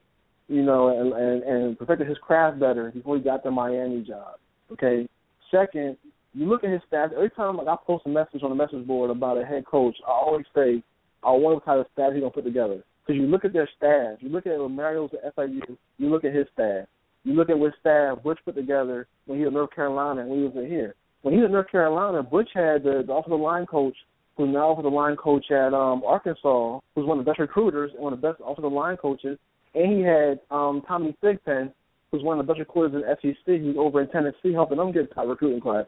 You 0.48 0.62
know, 0.62 0.90
and 0.90 1.14
and, 1.14 1.44
and 1.44 1.80
perfected 1.80 2.08
his 2.08 2.18
craft 2.20 2.60
better 2.60 2.92
before 2.92 3.18
he 3.18 3.24
got 3.24 3.44
the 3.44 3.52
Miami 3.52 4.04
job. 4.04 4.36
Okay. 4.72 5.08
Second, 5.52 5.98
you 6.34 6.48
look 6.48 6.64
at 6.64 6.70
his 6.70 6.82
stats. 6.92 7.14
Every 7.14 7.30
time 7.30 7.58
like 7.58 7.68
I 7.68 7.76
post 7.86 8.06
a 8.06 8.10
message 8.10 8.44
on 8.44 8.50
the 8.50 8.56
message 8.56 8.86
board 8.86 9.10
about 9.10 9.42
a 9.42 9.46
head 9.46 9.66
coach, 9.66 9.96
I 10.06 10.12
always 10.12 10.46
say, 10.54 10.84
I 11.24 11.32
wonder 11.32 11.56
what 11.56 11.66
kind 11.66 11.80
of 11.80 11.88
stats 11.98 12.14
he's 12.14 12.22
gonna 12.22 12.32
put 12.32 12.44
together. 12.44 12.84
Because 13.06 13.20
you 13.20 13.28
look 13.28 13.46
at 13.46 13.54
their 13.54 13.70
staff, 13.78 14.18
you 14.20 14.30
look 14.30 14.46
at 14.48 14.58
Mario's 14.58 15.12
at 15.24 15.36
FIU, 15.36 15.78
you 15.98 16.10
look 16.10 16.26
at 16.26 16.34
his 16.34 16.48
staff, 16.54 16.88
you 17.24 17.34
look 17.34 17.50
at 17.50 17.58
what 17.58 17.74
staff 17.80 18.22
Butch 18.24 18.40
put 18.46 18.56
together 18.56 19.08
when 19.26 19.38
he 19.38 19.46
was 19.46 19.50
in 19.50 19.56
North 19.56 19.74
Carolina 19.74 20.22
and 20.22 20.30
when 20.30 20.40
he 20.40 20.46
was 20.46 20.56
in 20.56 20.68
here. 20.68 20.96
When 21.22 21.34
he 21.34 21.40
was 21.40 21.48
in 21.48 21.54
North 21.54 21.72
Carolina, 21.72 22.22
Butch 22.22 22.50
had 22.54 22.84
the, 22.84 23.04
the 23.06 23.14
offensive 23.14 23.40
line 23.40 23.66
coach 23.66 23.96
who's 24.36 24.54
now 24.54 24.72
offensive 24.72 24.94
line 24.94 25.16
coach 25.16 25.50
at 25.52 25.74
um 25.74 26.04
Arkansas, 26.06 26.80
who's 26.96 27.06
one 27.06 27.20
of 27.20 27.26
the 27.26 27.30
best 27.30 27.40
recruiters 27.40 27.92
and 27.94 28.04
one 28.04 28.14
of 28.14 28.22
the 28.22 28.28
best 28.28 28.42
offensive 28.46 28.72
line 28.72 28.98
coaches, 28.98 29.38
and 29.74 29.98
he 29.98 30.02
had 30.02 30.40
um 30.52 30.82
Tommy 30.88 31.16
Thigpen, 31.24 31.72
who's 32.12 32.24
one 32.24 32.40
of 32.40 32.46
the 32.46 32.52
best 32.52 32.60
recruiters 32.60 33.04
in 33.04 33.34
SEC, 33.34 33.46
who's 33.46 33.78
over 33.78 34.02
in 34.02 34.10
Tennessee 34.10 34.54
helping 34.54 34.78
them 34.78 34.92
get 34.92 35.14
top 35.14 35.28
recruiting 35.28 35.62
class. 35.62 35.86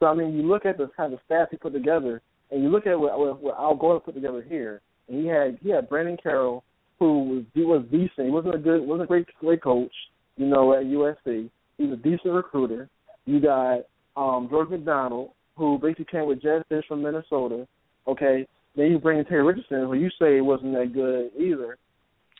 So 0.00 0.06
I 0.06 0.14
mean, 0.14 0.34
you 0.34 0.42
look 0.42 0.66
at 0.66 0.78
the 0.78 0.90
kind 0.96 1.12
of 1.12 1.20
staff 1.26 1.48
he 1.50 1.56
put 1.56 1.72
together, 1.72 2.20
and 2.50 2.62
you 2.62 2.68
look 2.68 2.86
at 2.86 2.98
what, 2.98 3.18
what, 3.18 3.42
what 3.42 3.54
Al 3.58 3.76
Gore 3.76 4.00
put 4.00 4.14
together 4.14 4.44
here, 4.46 4.80
and 5.08 5.20
he 5.20 5.26
had 5.26 5.58
he 5.62 5.70
had 5.70 5.88
Brennan 5.88 6.18
Carroll, 6.22 6.64
who 6.98 7.24
was 7.24 7.44
he 7.54 7.62
was 7.62 7.84
decent. 7.90 8.26
He 8.26 8.30
wasn't 8.30 8.54
a 8.54 8.58
good, 8.58 8.82
wasn't 8.82 9.04
a 9.04 9.06
great 9.06 9.26
great 9.40 9.62
coach, 9.62 9.92
you 10.36 10.46
know, 10.46 10.74
at 10.74 10.84
USC. 10.84 11.50
He 11.78 11.84
was 11.86 11.98
a 11.98 12.02
decent 12.02 12.34
recruiter. 12.34 12.88
You 13.26 13.40
got 13.40 13.80
um 14.16 14.48
George 14.50 14.70
McDonald, 14.70 15.30
who 15.56 15.78
basically 15.78 16.06
came 16.10 16.26
with 16.26 16.42
Jedd 16.42 16.64
Fisch 16.70 16.86
from 16.86 17.02
Minnesota. 17.02 17.66
Okay, 18.06 18.46
then 18.76 18.86
you 18.86 18.98
bring 18.98 19.18
in 19.18 19.24
Terry 19.24 19.42
Richardson, 19.42 19.86
who 19.86 19.94
you 19.94 20.10
say 20.20 20.40
wasn't 20.40 20.72
that 20.74 20.92
good 20.92 21.30
either. 21.40 21.78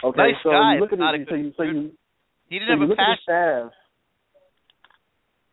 Okay, 0.02 0.16
nice 0.18 0.34
so 0.42 0.50
guy, 0.50 0.74
you 0.74 0.80
look 0.80 0.92
at 0.92 0.98
not 0.98 1.14
a 1.14 1.24
so 1.28 1.34
you, 1.34 1.52
so 1.56 1.62
you 1.62 1.92
he 2.48 2.58
didn't 2.58 2.76
so 2.76 2.80
have 2.80 2.82
a 2.82 2.92
the 2.92 2.96
passion. 2.96 3.22
staff. 3.22 3.70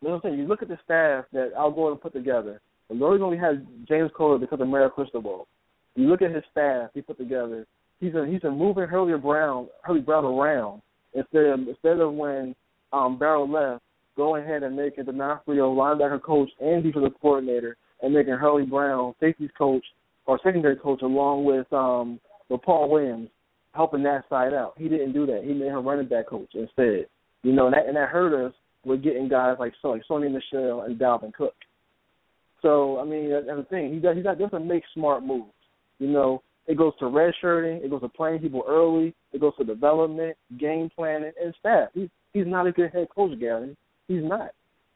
You 0.02 0.08
know 0.08 0.16
what 0.16 0.26
I'm 0.26 0.32
saying? 0.32 0.40
You 0.40 0.48
look 0.48 0.62
at 0.62 0.68
the 0.68 0.80
staff 0.84 1.26
that 1.34 1.52
Al 1.56 1.72
Gordon 1.72 2.00
put 2.00 2.14
together. 2.14 2.60
The 2.90 2.96
reason 2.96 3.24
only 3.24 3.38
had 3.38 3.66
James 3.88 4.12
Coley 4.18 4.40
because 4.40 4.60
of 4.60 4.68
Mario 4.68 4.90
Cristobal. 4.90 5.48
You 5.96 6.08
look 6.08 6.22
at 6.22 6.34
his 6.34 6.44
staff 6.52 6.90
he 6.94 7.02
put 7.02 7.18
together. 7.18 7.66
He's 8.00 8.16
a, 8.16 8.26
he's 8.26 8.44
a 8.44 8.52
moving 8.52 8.88
Hurlie 8.88 9.18
Brown 9.18 9.68
Hurlie 9.84 10.02
Brown 10.02 10.26
around 10.26 10.82
instead 11.14 11.46
of 11.46 11.60
instead 11.68 12.00
of 12.00 12.14
when 12.14 12.56
um 12.92 13.18
Barrow 13.18 13.46
left, 13.46 13.84
going 14.16 14.44
ahead 14.44 14.64
and 14.64 14.76
making 14.76 15.06
D'Onofrio 15.06 15.74
linebacker 15.74 16.22
coach 16.22 16.50
and 16.60 16.84
defensive 16.84 17.14
coordinator 17.22 17.78
and 18.02 18.14
making 18.14 18.34
Hurlie 18.34 18.66
Brown 18.66 19.14
safeties 19.20 19.50
coach 19.58 19.84
or 20.26 20.40
secondary 20.44 20.76
coach 20.76 21.02
along 21.02 21.46
with 21.46 21.72
um 21.74 22.20
with 22.50 22.62
Paul 22.62 22.90
Williams 22.90 23.30
helping 23.74 24.04
that 24.04 24.24
side 24.30 24.54
out. 24.54 24.74
He 24.78 24.90
didn't 24.90 25.14
do 25.14 25.26
that. 25.28 25.44
He 25.44 25.54
made 25.54 25.68
him 25.68 25.88
running 25.88 26.08
back 26.08 26.28
coach 26.28 26.50
instead. 26.54 27.06
You 27.44 27.54
know, 27.54 27.68
and 27.68 27.74
that 27.74 27.88
and 27.88 27.96
that 27.96 28.10
hurt 28.10 28.34
us 28.46 28.54
with 28.86 29.04
getting 29.04 29.30
guys 29.30 29.58
like 29.60 29.74
so 29.82 29.90
like 29.90 30.04
Sony 30.10 30.32
Michel 30.32 30.82
and 30.82 31.00
Dalvin 31.00 31.34
Cook. 31.34 31.56
So 32.62 33.00
I 33.00 33.06
mean 33.06 33.30
that's 33.32 33.46
the 33.48 33.66
thing. 33.70 33.94
He 33.94 34.00
does 34.00 34.16
he 34.16 34.22
doesn't 34.22 34.68
make 34.68 34.84
smart 34.94 35.24
moves. 35.24 35.52
You 36.00 36.08
know, 36.08 36.42
it 36.68 36.78
goes 36.78 36.94
to 37.00 37.06
redshirting, 37.06 37.84
it 37.84 37.90
goes 37.90 38.02
to 38.02 38.10
playing 38.10 38.40
people 38.40 38.64
early, 38.68 39.14
it 39.34 39.42
goes 39.42 39.54
to 39.58 39.64
development, 39.64 40.36
game 40.60 40.90
planning, 40.96 41.32
and 41.42 41.54
staff. 41.60 41.90
He's 41.94 42.10
he's 42.34 42.48
not 42.48 42.68
a 42.68 42.72
good 42.72 42.92
head 42.92 43.08
coach, 43.14 43.40
Gary. 43.40 43.76
He's 44.12 44.24
not. 44.24 44.52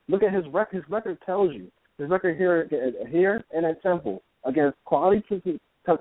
Look 0.10 0.24
at 0.24 0.34
his 0.34 0.44
record. 0.52 0.76
His 0.76 0.90
record 0.90 1.18
tells 1.26 1.54
you 1.54 1.72
his 1.98 2.10
record 2.10 2.38
here 2.38 2.68
here 3.10 3.44
and 3.54 3.66
at 3.66 3.82
Temple 3.82 4.22
against 4.44 4.78
quality 4.84 5.24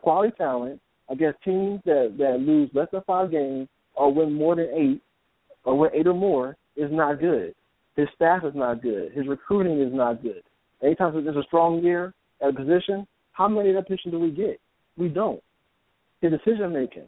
quality 0.02 0.32
talent 0.36 0.80
against 1.08 1.40
teams 1.44 1.80
that 1.84 2.16
that 2.18 2.40
lose 2.40 2.70
less 2.74 2.88
than 2.90 3.02
five 3.06 3.30
games 3.30 3.68
or 3.94 4.12
win 4.12 4.32
more 4.32 4.56
than 4.56 4.68
eight 4.74 5.00
or 5.64 5.78
win 5.78 5.90
eight 5.94 6.08
or 6.08 6.14
more 6.14 6.56
is 6.76 6.90
not 6.90 7.20
good. 7.20 7.54
His 7.94 8.08
staff 8.16 8.42
is 8.44 8.54
not 8.56 8.82
good. 8.82 9.12
His 9.12 9.28
recruiting 9.28 9.80
is 9.80 9.94
not 9.94 10.20
good. 10.20 10.42
Anytime 10.82 11.24
there's 11.24 11.36
a 11.36 11.44
strong 11.44 11.84
year 11.84 12.12
at 12.42 12.48
a 12.48 12.52
position, 12.52 13.06
how 13.30 13.46
many 13.46 13.68
of 13.68 13.76
that 13.76 13.86
position 13.86 14.10
do 14.10 14.18
we 14.18 14.32
get? 14.32 14.58
We 14.96 15.08
don't. 15.08 15.40
His 16.20 16.32
decision 16.32 16.72
making. 16.72 17.06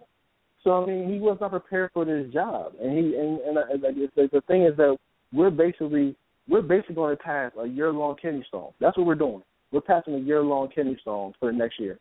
So 0.63 0.85
I 0.85 0.87
mean, 0.87 1.13
he 1.13 1.19
was 1.19 1.39
not 1.41 1.51
prepared 1.51 1.91
for 1.93 2.05
this 2.05 2.33
job, 2.33 2.75
and 2.81 2.93
he 2.97 3.17
and 3.17 3.41
and, 3.41 3.59
and 3.59 3.83
the, 4.15 4.29
the 4.33 4.41
thing 4.43 4.63
is 4.63 4.77
that 4.77 4.97
we're 5.33 5.51
basically 5.51 6.17
we're 6.49 6.63
basically 6.63 6.95
going 6.95 7.17
to 7.17 7.23
pass 7.23 7.53
a 7.61 7.67
year 7.67 7.93
long 7.93 8.17
kidney 8.21 8.45
stone. 8.49 8.71
That's 8.81 8.97
what 8.97 9.07
we're 9.07 9.17
doing. 9.17 9.43
We're 9.73 9.81
passing 9.81 10.15
a 10.15 10.19
year 10.19 10.43
long 10.43 10.69
kidney 10.73 10.97
stone 11.01 11.33
for 11.41 11.51
the 11.51 11.57
next 11.59 11.81
year. 11.81 11.99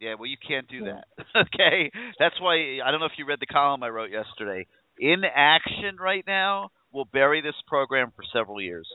Yeah, 0.00 0.14
well, 0.18 0.28
you 0.28 0.36
can't 0.46 0.66
do 0.68 0.84
that. 0.84 1.04
okay, 1.36 1.90
that's 2.18 2.40
why 2.40 2.78
I 2.84 2.90
don't 2.90 3.00
know 3.00 3.06
if 3.06 3.18
you 3.18 3.26
read 3.26 3.40
the 3.40 3.46
column 3.46 3.82
I 3.82 3.88
wrote 3.88 4.10
yesterday. 4.10 4.66
Inaction 4.98 5.96
right 6.00 6.24
now 6.26 6.70
will 6.92 7.04
bury 7.04 7.40
this 7.40 7.54
program 7.66 8.12
for 8.14 8.22
several 8.32 8.60
years. 8.60 8.88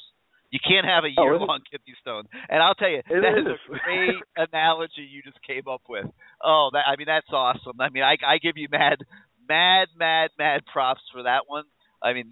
You 0.51 0.59
can't 0.65 0.85
have 0.85 1.03
a 1.03 1.09
year 1.09 1.37
long 1.37 1.59
oh, 1.61 1.69
kidney 1.69 1.93
stone. 2.01 2.23
And 2.49 2.61
I'll 2.63 2.73
tell 2.73 2.89
you, 2.89 3.01
that 3.07 3.37
is. 3.37 3.45
is 3.45 3.53
a 3.53 3.77
great 3.85 4.15
analogy 4.51 5.05
you 5.05 5.21
just 5.21 5.37
came 5.45 5.67
up 5.67 5.83
with. 5.87 6.05
Oh, 6.43 6.69
that 6.73 6.85
I 6.87 6.95
mean 6.97 7.05
that's 7.05 7.29
awesome. 7.31 7.79
I 7.79 7.89
mean 7.89 8.03
I 8.03 8.17
I 8.25 8.39
give 8.39 8.57
you 8.57 8.67
mad 8.71 8.97
mad 9.47 9.89
mad 9.97 10.31
mad 10.39 10.61
props 10.71 11.01
for 11.13 11.23
that 11.23 11.41
one. 11.47 11.65
I 12.01 12.13
mean 12.13 12.31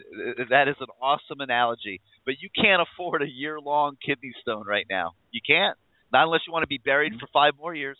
that 0.50 0.68
is 0.68 0.76
an 0.80 0.88
awesome 1.02 1.40
analogy. 1.40 2.02
But 2.26 2.36
you 2.40 2.50
can't 2.54 2.82
afford 2.82 3.22
a 3.22 3.30
year 3.30 3.60
long 3.60 3.98
kidney 4.04 4.34
stone 4.42 4.66
right 4.68 4.86
now. 4.90 5.12
You 5.32 5.42
can't. 5.46 5.78
Not 6.12 6.24
unless 6.24 6.42
you 6.48 6.54
want 6.54 6.64
to 6.64 6.68
be 6.68 6.80
buried 6.84 7.14
for 7.20 7.28
five 7.34 7.54
more 7.60 7.76
years. 7.76 7.98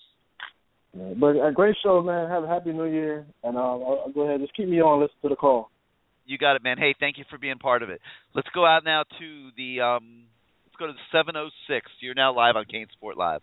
But 0.94 1.36
a 1.36 1.52
great 1.54 1.76
show, 1.84 2.02
man. 2.02 2.30
Have 2.30 2.44
a 2.44 2.48
happy 2.48 2.72
new 2.72 2.86
year, 2.86 3.26
and 3.44 3.58
uh, 3.58 3.60
I'll 3.60 4.12
go 4.14 4.22
ahead. 4.22 4.40
Just 4.40 4.56
keep 4.56 4.68
me 4.68 4.82
on. 4.82 5.02
Listen 5.02 5.16
to 5.24 5.30
the 5.30 5.36
call. 5.36 5.70
You 6.26 6.38
got 6.38 6.56
it, 6.56 6.64
man. 6.64 6.78
Hey, 6.78 6.96
thank 7.00 7.18
you 7.18 7.26
for 7.30 7.38
being 7.38 7.58
part 7.58 7.84
of 7.84 7.90
it. 7.90 8.02
Let's 8.34 8.48
go 8.54 8.66
out 8.66 8.84
now 8.84 9.04
to 9.20 9.50
the 9.56 9.82
um. 9.82 10.24
Let's 10.66 10.76
go 10.80 10.88
to 10.88 10.94
the 10.94 11.18
seven 11.18 11.36
oh 11.36 11.50
six. 11.68 11.92
You're 12.02 12.16
now 12.16 12.34
live 12.34 12.56
on 12.56 12.66
CaneSport 12.66 13.16
Live. 13.16 13.42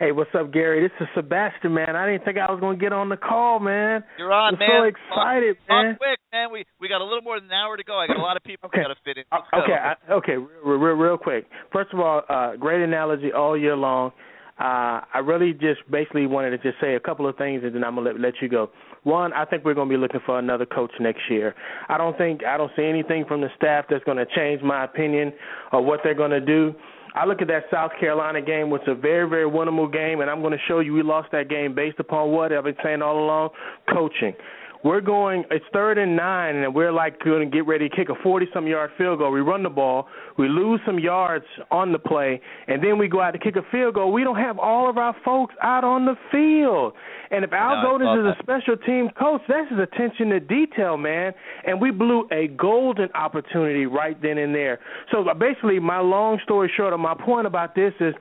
Hey, 0.00 0.12
what's 0.12 0.30
up, 0.32 0.50
Gary? 0.50 0.80
This 0.80 0.96
is 0.98 1.08
Sebastian, 1.14 1.74
man. 1.74 1.94
I 1.94 2.10
didn't 2.10 2.24
think 2.24 2.38
I 2.38 2.50
was 2.50 2.58
going 2.58 2.78
to 2.78 2.82
get 2.82 2.90
on 2.90 3.10
the 3.10 3.18
call, 3.18 3.60
man. 3.60 4.02
You're 4.16 4.32
on, 4.32 4.56
man. 4.56 4.62
I'm 4.62 4.72
man. 4.72 4.80
so 4.80 4.88
excited, 4.88 5.56
talk, 5.68 5.68
man. 5.68 5.92
Talk 5.92 5.98
quick, 5.98 6.18
man. 6.32 6.48
We 6.50 6.64
we 6.80 6.88
got 6.88 7.02
a 7.02 7.04
little 7.04 7.20
more 7.20 7.38
than 7.38 7.50
an 7.50 7.52
hour 7.52 7.76
to 7.76 7.84
go. 7.84 7.98
I 7.98 8.06
got 8.06 8.16
a 8.16 8.22
lot 8.22 8.34
of 8.34 8.42
people 8.42 8.70
okay. 8.72 8.80
got 8.80 8.88
to 8.88 8.96
fit 9.04 9.18
in. 9.18 9.24
Uh, 9.30 9.44
okay, 9.60 9.76
I, 9.76 10.12
okay, 10.14 10.36
real, 10.64 10.78
real, 10.78 10.96
real 10.96 11.18
quick. 11.18 11.44
First 11.70 11.92
of 11.92 12.00
all, 12.00 12.22
uh, 12.30 12.56
great 12.56 12.80
analogy 12.82 13.30
all 13.36 13.58
year 13.58 13.76
long. 13.76 14.12
Uh, 14.58 15.04
I 15.12 15.20
really 15.22 15.52
just 15.52 15.80
basically 15.90 16.26
wanted 16.26 16.56
to 16.56 16.58
just 16.58 16.80
say 16.80 16.94
a 16.94 17.00
couple 17.00 17.28
of 17.28 17.36
things, 17.36 17.60
and 17.62 17.74
then 17.74 17.84
I'm 17.84 17.96
gonna 17.96 18.12
let, 18.12 18.20
let 18.20 18.34
you 18.40 18.48
go. 18.48 18.70
One, 19.02 19.34
I 19.34 19.44
think 19.44 19.66
we're 19.66 19.74
gonna 19.74 19.90
be 19.90 19.98
looking 19.98 20.20
for 20.24 20.38
another 20.38 20.64
coach 20.64 20.92
next 20.98 21.28
year. 21.28 21.54
I 21.90 21.98
don't 21.98 22.16
think 22.16 22.40
I 22.42 22.56
don't 22.56 22.72
see 22.74 22.84
anything 22.84 23.26
from 23.28 23.42
the 23.42 23.48
staff 23.54 23.84
that's 23.90 24.04
gonna 24.04 24.24
change 24.34 24.62
my 24.62 24.84
opinion 24.84 25.34
of 25.72 25.84
what 25.84 26.00
they're 26.02 26.14
gonna 26.14 26.40
do. 26.40 26.74
I 27.14 27.26
look 27.26 27.42
at 27.42 27.48
that 27.48 27.64
South 27.70 27.92
Carolina 27.98 28.40
game, 28.40 28.70
was 28.70 28.80
a 28.86 28.94
very, 28.94 29.28
very 29.28 29.48
winnable 29.48 29.92
game, 29.92 30.20
and 30.20 30.30
I'm 30.30 30.40
going 30.40 30.52
to 30.52 30.64
show 30.68 30.80
you 30.80 30.92
we 30.92 31.02
lost 31.02 31.30
that 31.32 31.48
game 31.48 31.74
based 31.74 31.98
upon 31.98 32.30
what 32.30 32.52
I've 32.52 32.64
been 32.64 32.76
saying 32.82 33.02
all 33.02 33.18
along 33.24 33.50
coaching. 33.92 34.34
We're 34.82 35.00
going. 35.00 35.44
It's 35.50 35.64
third 35.72 35.98
and 35.98 36.16
nine, 36.16 36.56
and 36.56 36.74
we're 36.74 36.92
like 36.92 37.18
going 37.20 37.48
to 37.48 37.56
get 37.56 37.66
ready 37.66 37.88
to 37.88 37.94
kick 37.94 38.08
a 38.08 38.14
forty-some 38.22 38.66
yard 38.66 38.90
field 38.96 39.18
goal. 39.18 39.30
We 39.30 39.40
run 39.40 39.62
the 39.62 39.70
ball, 39.70 40.08
we 40.38 40.48
lose 40.48 40.80
some 40.86 40.98
yards 40.98 41.44
on 41.70 41.92
the 41.92 41.98
play, 41.98 42.40
and 42.66 42.82
then 42.82 42.98
we 42.98 43.08
go 43.08 43.20
out 43.20 43.32
to 43.32 43.38
kick 43.38 43.56
a 43.56 43.62
field 43.70 43.94
goal. 43.94 44.12
We 44.12 44.24
don't 44.24 44.36
have 44.38 44.58
all 44.58 44.88
of 44.88 44.96
our 44.96 45.14
folks 45.24 45.54
out 45.62 45.84
on 45.84 46.06
the 46.06 46.14
field. 46.30 46.94
And 47.30 47.44
if 47.44 47.52
Al 47.52 47.76
no, 47.76 47.98
Golden 47.98 48.26
is 48.26 48.36
a 48.36 48.42
special 48.42 48.76
team 48.76 49.08
coach, 49.18 49.42
that's 49.46 49.70
his 49.70 49.78
attention 49.78 50.30
to 50.30 50.40
detail, 50.40 50.96
man. 50.96 51.32
And 51.64 51.80
we 51.80 51.90
blew 51.90 52.26
a 52.32 52.48
golden 52.48 53.08
opportunity 53.12 53.86
right 53.86 54.20
then 54.20 54.38
and 54.38 54.54
there. 54.54 54.80
So 55.12 55.24
basically, 55.38 55.78
my 55.78 56.00
long 56.00 56.40
story 56.42 56.72
short, 56.76 56.92
of 56.92 57.00
my 57.00 57.14
point 57.14 57.46
about 57.46 57.74
this 57.74 57.92
is 58.00 58.14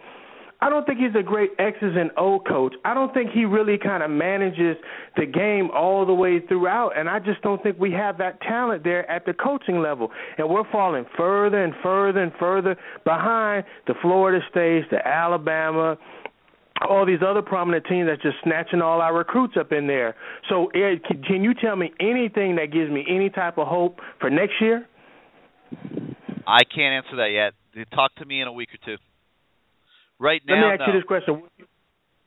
I 0.61 0.69
don't 0.69 0.85
think 0.85 0.99
he's 0.99 1.15
a 1.17 1.23
great 1.23 1.51
X's 1.57 1.95
and 1.95 2.11
O 2.17 2.39
coach. 2.39 2.73
I 2.83 2.93
don't 2.93 3.13
think 3.13 3.31
he 3.31 3.45
really 3.45 3.77
kind 3.77 4.03
of 4.03 4.11
manages 4.11 4.75
the 5.15 5.25
game 5.25 5.69
all 5.73 6.05
the 6.05 6.13
way 6.13 6.41
throughout, 6.45 6.97
and 6.97 7.07
I 7.07 7.19
just 7.19 7.41
don't 7.41 7.63
think 7.63 7.79
we 7.79 7.91
have 7.93 8.17
that 8.17 8.41
talent 8.41 8.83
there 8.83 9.09
at 9.09 9.25
the 9.25 9.33
coaching 9.33 9.81
level. 9.81 10.11
And 10.37 10.49
we're 10.49 10.69
falling 10.69 11.05
further 11.17 11.63
and 11.63 11.73
further 11.81 12.21
and 12.21 12.33
further 12.37 12.75
behind 13.05 13.63
the 13.87 13.93
Florida 14.01 14.43
States, 14.49 14.85
the 14.91 15.05
Alabama, 15.07 15.97
all 16.87 17.05
these 17.05 17.19
other 17.25 17.41
prominent 17.41 17.85
teams 17.85 18.07
that's 18.09 18.21
just 18.21 18.37
snatching 18.43 18.81
all 18.81 19.01
our 19.01 19.15
recruits 19.15 19.55
up 19.57 19.71
in 19.71 19.87
there. 19.87 20.15
So, 20.49 20.67
Ed, 20.67 21.01
can 21.25 21.43
you 21.43 21.53
tell 21.53 21.75
me 21.75 21.91
anything 21.99 22.57
that 22.57 22.71
gives 22.71 22.91
me 22.91 23.05
any 23.09 23.29
type 23.29 23.57
of 23.57 23.67
hope 23.67 23.99
for 24.19 24.29
next 24.29 24.55
year? 24.59 24.85
I 26.47 26.63
can't 26.63 27.05
answer 27.05 27.17
that 27.17 27.31
yet. 27.31 27.53
Talk 27.91 28.15
to 28.15 28.25
me 28.25 28.41
in 28.41 28.47
a 28.47 28.53
week 28.53 28.69
or 28.73 28.85
two. 28.85 28.97
Right 30.19 30.41
now, 30.45 30.53
let 30.55 30.59
me 30.59 30.73
ask 30.73 30.79
no. 30.79 30.85
you 30.87 30.99
this 30.99 31.07
question: 31.07 31.43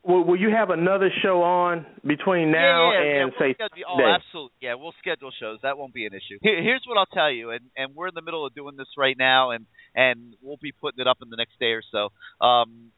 will, 0.02 0.24
will, 0.24 0.36
you 0.36 0.50
have 0.50 0.70
another 0.70 1.10
show 1.22 1.42
on 1.42 1.86
between 2.06 2.50
now 2.50 2.92
yeah, 2.92 2.98
yeah, 2.98 3.10
and 3.10 3.16
yeah, 3.16 3.24
we'll 3.24 3.32
say? 3.38 3.54
Schedule, 3.54 3.84
oh, 3.88 4.14
absolutely. 4.14 4.56
Yeah, 4.60 4.74
we'll 4.74 4.94
schedule 4.98 5.30
shows. 5.38 5.58
That 5.62 5.78
won't 5.78 5.94
be 5.94 6.06
an 6.06 6.12
issue. 6.12 6.38
Here, 6.42 6.62
here's 6.62 6.82
what 6.86 6.98
I'll 6.98 7.06
tell 7.06 7.30
you, 7.30 7.50
and 7.50 7.60
and 7.76 7.94
we're 7.94 8.08
in 8.08 8.14
the 8.14 8.22
middle 8.22 8.46
of 8.46 8.54
doing 8.54 8.76
this 8.76 8.88
right 8.96 9.16
now, 9.16 9.50
and 9.50 9.66
and 9.94 10.34
we'll 10.42 10.58
be 10.60 10.72
putting 10.72 11.00
it 11.00 11.06
up 11.06 11.18
in 11.22 11.30
the 11.30 11.36
next 11.36 11.58
day 11.60 11.72
or 11.72 11.82
so. 11.90 12.08
Um, 12.44 12.92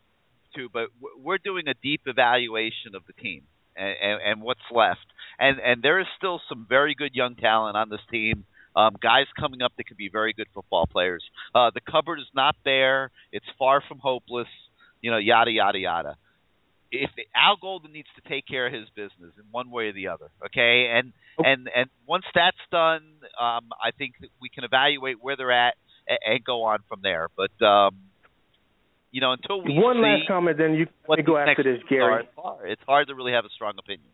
too, 0.54 0.68
but 0.72 0.88
we're 1.20 1.38
doing 1.38 1.66
a 1.66 1.74
deep 1.82 2.02
evaluation 2.06 2.94
of 2.94 3.02
the 3.08 3.12
team 3.14 3.42
and, 3.76 3.96
and, 4.00 4.20
and 4.24 4.42
what's 4.42 4.60
left, 4.70 5.06
and 5.38 5.58
and 5.58 5.82
there 5.82 6.00
is 6.00 6.06
still 6.16 6.40
some 6.48 6.66
very 6.68 6.94
good 6.94 7.14
young 7.14 7.34
talent 7.34 7.76
on 7.76 7.88
this 7.88 8.02
team. 8.10 8.44
Um, 8.76 8.96
guys 9.00 9.26
coming 9.38 9.62
up 9.62 9.72
that 9.76 9.84
could 9.84 9.96
be 9.96 10.08
very 10.08 10.32
good 10.32 10.48
football 10.52 10.86
players. 10.86 11.22
Uh, 11.54 11.70
the 11.72 11.80
cupboard 11.80 12.18
is 12.18 12.26
not 12.34 12.56
there. 12.64 13.12
It's 13.30 13.46
far 13.56 13.80
from 13.86 14.00
hopeless 14.00 14.48
you 15.04 15.10
know, 15.10 15.18
yada 15.18 15.50
yada 15.50 15.78
yada. 15.78 16.16
If 16.90 17.10
Al 17.36 17.56
Golden 17.60 17.92
needs 17.92 18.08
to 18.16 18.26
take 18.26 18.46
care 18.46 18.66
of 18.66 18.72
his 18.72 18.88
business 18.96 19.34
in 19.36 19.44
one 19.50 19.70
way 19.70 19.88
or 19.88 19.92
the 19.92 20.08
other, 20.08 20.30
okay, 20.46 20.88
and 20.96 21.12
okay. 21.38 21.50
and 21.50 21.68
and 21.76 21.90
once 22.06 22.24
that's 22.34 22.56
done, 22.72 23.02
um, 23.38 23.68
I 23.76 23.90
think 23.90 24.14
that 24.22 24.30
we 24.40 24.48
can 24.48 24.64
evaluate 24.64 25.16
where 25.20 25.36
they're 25.36 25.52
at 25.52 25.74
and, 26.08 26.18
and 26.24 26.44
go 26.44 26.62
on 26.62 26.78
from 26.88 27.00
there. 27.02 27.28
But 27.36 27.52
um, 27.62 27.96
you 29.10 29.20
know, 29.20 29.32
until 29.32 29.62
we 29.62 29.74
one 29.78 29.96
see 29.96 30.02
last 30.02 30.26
comment, 30.26 30.56
then 30.56 30.72
you 30.72 30.86
go 31.26 31.36
after 31.36 31.62
this, 31.62 31.82
Gary. 31.86 32.26
It's 32.64 32.82
hard 32.88 33.08
to 33.08 33.14
really 33.14 33.32
have 33.32 33.44
a 33.44 33.50
strong 33.54 33.74
opinion. 33.78 34.08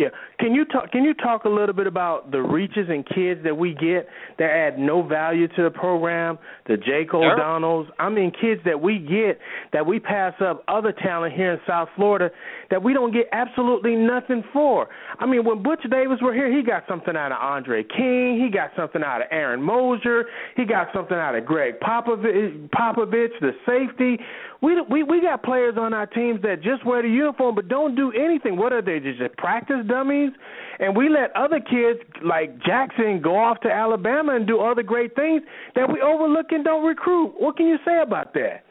Yeah. 0.00 0.08
Can 0.38 0.54
you 0.54 0.64
talk 0.64 0.90
can 0.92 1.04
you 1.04 1.12
talk 1.12 1.44
a 1.44 1.48
little 1.50 1.74
bit 1.74 1.86
about 1.86 2.30
the 2.30 2.40
reaches 2.40 2.88
and 2.88 3.06
kids 3.06 3.42
that 3.44 3.54
we 3.54 3.74
get 3.74 4.08
that 4.38 4.48
add 4.48 4.78
no 4.78 5.02
value 5.06 5.46
to 5.46 5.62
the 5.62 5.70
program, 5.70 6.38
the 6.66 6.78
Jake 6.78 7.12
O'Donnells, 7.12 7.86
I 7.98 8.08
mean 8.08 8.32
kids 8.32 8.62
that 8.64 8.80
we 8.80 8.98
get 8.98 9.38
that 9.74 9.84
we 9.84 10.00
pass 10.00 10.32
up 10.40 10.64
other 10.68 10.92
talent 10.92 11.34
here 11.34 11.52
in 11.52 11.60
South 11.66 11.90
Florida 11.96 12.30
that 12.70 12.82
we 12.82 12.94
don't 12.94 13.12
get 13.12 13.26
absolutely 13.32 13.94
nothing 13.94 14.42
for. 14.54 14.88
I 15.18 15.26
mean 15.26 15.44
when 15.44 15.62
Butch 15.62 15.82
Davis 15.90 16.16
were 16.22 16.32
here, 16.32 16.50
he 16.50 16.62
got 16.62 16.84
something 16.88 17.14
out 17.14 17.30
of 17.30 17.38
Andre 17.38 17.84
King, 17.84 18.40
he 18.42 18.50
got 18.50 18.70
something 18.74 19.02
out 19.02 19.20
of 19.20 19.26
Aaron 19.30 19.60
Mosier, 19.62 20.24
he 20.56 20.64
got 20.64 20.88
something 20.94 21.18
out 21.18 21.34
of 21.34 21.44
Greg 21.44 21.74
Popovich, 21.78 22.70
Popovich 22.70 23.38
the 23.42 23.52
safety. 23.66 24.16
We 24.62 24.78
we 24.90 25.02
we 25.02 25.22
got 25.22 25.42
players 25.42 25.76
on 25.78 25.94
our 25.94 26.06
teams 26.06 26.42
that 26.42 26.62
just 26.62 26.84
wear 26.84 27.02
the 27.02 27.08
uniform 27.08 27.54
but 27.54 27.68
don't 27.68 27.94
do 27.94 28.12
anything. 28.12 28.56
What 28.56 28.72
are 28.72 28.82
they? 28.82 29.00
Just 29.00 29.36
practice 29.38 29.86
dummies? 29.88 30.32
And 30.78 30.94
we 30.94 31.08
let 31.08 31.34
other 31.34 31.60
kids 31.60 32.00
like 32.22 32.62
Jackson 32.64 33.20
go 33.22 33.36
off 33.38 33.60
to 33.60 33.70
Alabama 33.70 34.36
and 34.36 34.46
do 34.46 34.60
other 34.60 34.82
great 34.82 35.14
things 35.14 35.42
that 35.74 35.90
we 35.90 36.00
overlook 36.02 36.46
and 36.50 36.64
don't 36.64 36.84
recruit. 36.84 37.34
What 37.38 37.56
can 37.56 37.66
you 37.66 37.78
say 37.86 38.00
about 38.02 38.34
that? 38.34 38.64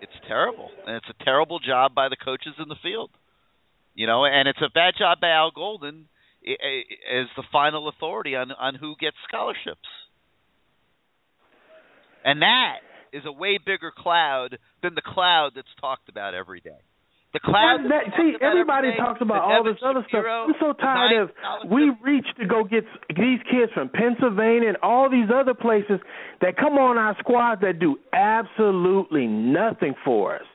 It's 0.00 0.12
terrible, 0.26 0.70
and 0.86 0.96
it's 0.96 1.08
a 1.08 1.24
terrible 1.24 1.58
job 1.58 1.94
by 1.94 2.08
the 2.08 2.16
coaches 2.16 2.54
in 2.58 2.68
the 2.68 2.76
field. 2.82 3.10
You 3.94 4.06
know, 4.06 4.24
and 4.24 4.48
it's 4.48 4.60
a 4.60 4.70
bad 4.72 4.94
job 4.98 5.20
by 5.20 5.28
Al 5.28 5.50
Golden 5.50 6.08
as 6.44 7.26
the 7.36 7.44
final 7.52 7.88
authority 7.88 8.34
on 8.34 8.50
on 8.52 8.74
who 8.74 8.94
gets 8.98 9.16
scholarships. 9.28 9.88
And 12.24 12.40
that 12.40 12.80
is 13.14 13.22
a 13.24 13.32
way 13.32 13.58
bigger 13.64 13.92
cloud 13.96 14.58
than 14.82 14.94
the 14.94 15.02
cloud 15.02 15.52
that's 15.54 15.68
talked 15.80 16.08
about 16.08 16.34
every 16.34 16.60
day. 16.60 16.82
The 17.32 17.40
cloud. 17.40 17.80
That, 17.90 18.14
see, 18.16 18.34
everybody 18.40 18.90
talks 18.96 19.20
about 19.20 19.42
all 19.42 19.64
this 19.64 19.82
other 19.84 20.04
stuff. 20.08 20.24
I'm 20.24 20.54
so 20.60 20.72
tired 20.72 21.22
of 21.22 21.30
we 21.68 21.90
reach 22.02 22.26
to 22.38 22.46
go 22.46 22.62
get 22.62 22.84
these 23.08 23.40
kids 23.50 23.72
from 23.74 23.88
Pennsylvania 23.88 24.68
and 24.68 24.78
all 24.82 25.10
these 25.10 25.28
other 25.34 25.52
places 25.52 25.98
that 26.40 26.56
come 26.56 26.74
on 26.74 26.96
our 26.96 27.16
squad 27.18 27.60
that 27.62 27.80
do 27.80 27.96
absolutely 28.12 29.26
nothing 29.26 29.94
for 30.04 30.36
us. 30.36 30.46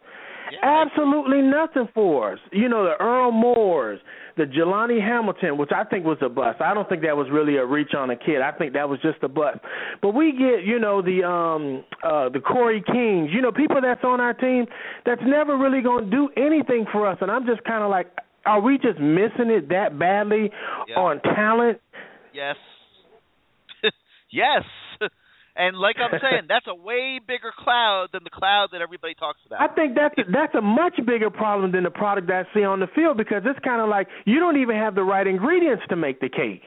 Yeah. 0.52 0.86
Absolutely 0.86 1.42
nothing 1.42 1.88
for 1.94 2.34
us. 2.34 2.40
You 2.52 2.70
know, 2.70 2.84
the 2.84 3.04
Earl 3.04 3.32
Moores, 3.32 4.00
the 4.38 4.44
Jelani 4.44 5.02
Hamilton, 5.02 5.58
which 5.58 5.72
I 5.76 5.84
think 5.84 6.06
was 6.06 6.18
a 6.22 6.30
bust. 6.30 6.62
I 6.62 6.74
don't 6.74 6.88
think 6.88 7.02
that 7.04 7.16
was 7.16 7.28
really 7.32 7.58
a 7.58 7.66
reach 7.66 7.94
on 7.96 8.10
a 8.10 8.16
kid. 8.16 8.42
I 8.42 8.52
think 8.52 8.74
that 8.74 8.88
was 8.88 9.00
just 9.02 9.18
a 9.22 9.28
bust. 9.28 9.60
But 10.02 10.16
we 10.16 10.32
get, 10.32 10.66
you 10.66 10.80
know, 10.80 11.02
the 11.02 11.28
um 11.28 11.84
uh 12.04 12.30
the 12.30 12.40
Corey 12.40 12.84
Kings, 12.86 13.30
you 13.34 13.42
know, 13.42 13.52
people 13.52 13.82
that's 13.82 14.04
on 14.04 14.20
our 14.20 14.34
team 14.34 14.66
that's 15.06 15.22
never 15.26 15.58
really 15.58 15.82
going 15.82 16.06
to 16.06 16.12
do 16.12 16.30
anything 16.38 16.86
for 16.92 17.08
us. 17.08 17.18
And 17.22 17.30
I'm 17.30 17.46
just 17.46 17.64
kind 17.64 17.84
of 17.84 17.90
like, 17.90 18.08
are 18.46 18.62
we 18.62 18.78
just 18.78 19.00
missing 19.00 19.52
it 19.52 19.70
that 19.70 20.00
badly 20.00 20.52
yeah. 20.88 20.96
on 20.96 21.22
talent? 21.22 21.80
Yes. 22.34 22.56
yes. 24.32 24.64
And 25.60 25.76
like 25.76 25.98
I'm 26.00 26.16
saying, 26.24 26.48
that's 26.48 26.66
a 26.72 26.74
way 26.74 27.20
bigger 27.20 27.52
cloud 27.52 28.16
than 28.16 28.24
the 28.24 28.32
cloud 28.32 28.72
that 28.72 28.80
everybody 28.80 29.14
talks 29.14 29.44
about. 29.46 29.60
I 29.60 29.68
think 29.68 29.92
that's 29.92 30.16
a, 30.16 30.24
that's 30.32 30.56
a 30.56 30.64
much 30.64 30.96
bigger 31.06 31.30
problem 31.30 31.76
than 31.76 31.84
the 31.84 31.92
product 31.92 32.28
that 32.32 32.48
I 32.48 32.54
see 32.56 32.64
on 32.64 32.80
the 32.80 32.88
field 32.96 33.18
because 33.20 33.44
it's 33.44 33.60
kind 33.60 33.84
of 33.84 33.92
like 33.92 34.08
you 34.24 34.40
don't 34.40 34.56
even 34.56 34.80
have 34.80 34.96
the 34.96 35.04
right 35.04 35.28
ingredients 35.28 35.84
to 35.90 35.98
make 36.00 36.24
the 36.24 36.30
cake. 36.32 36.64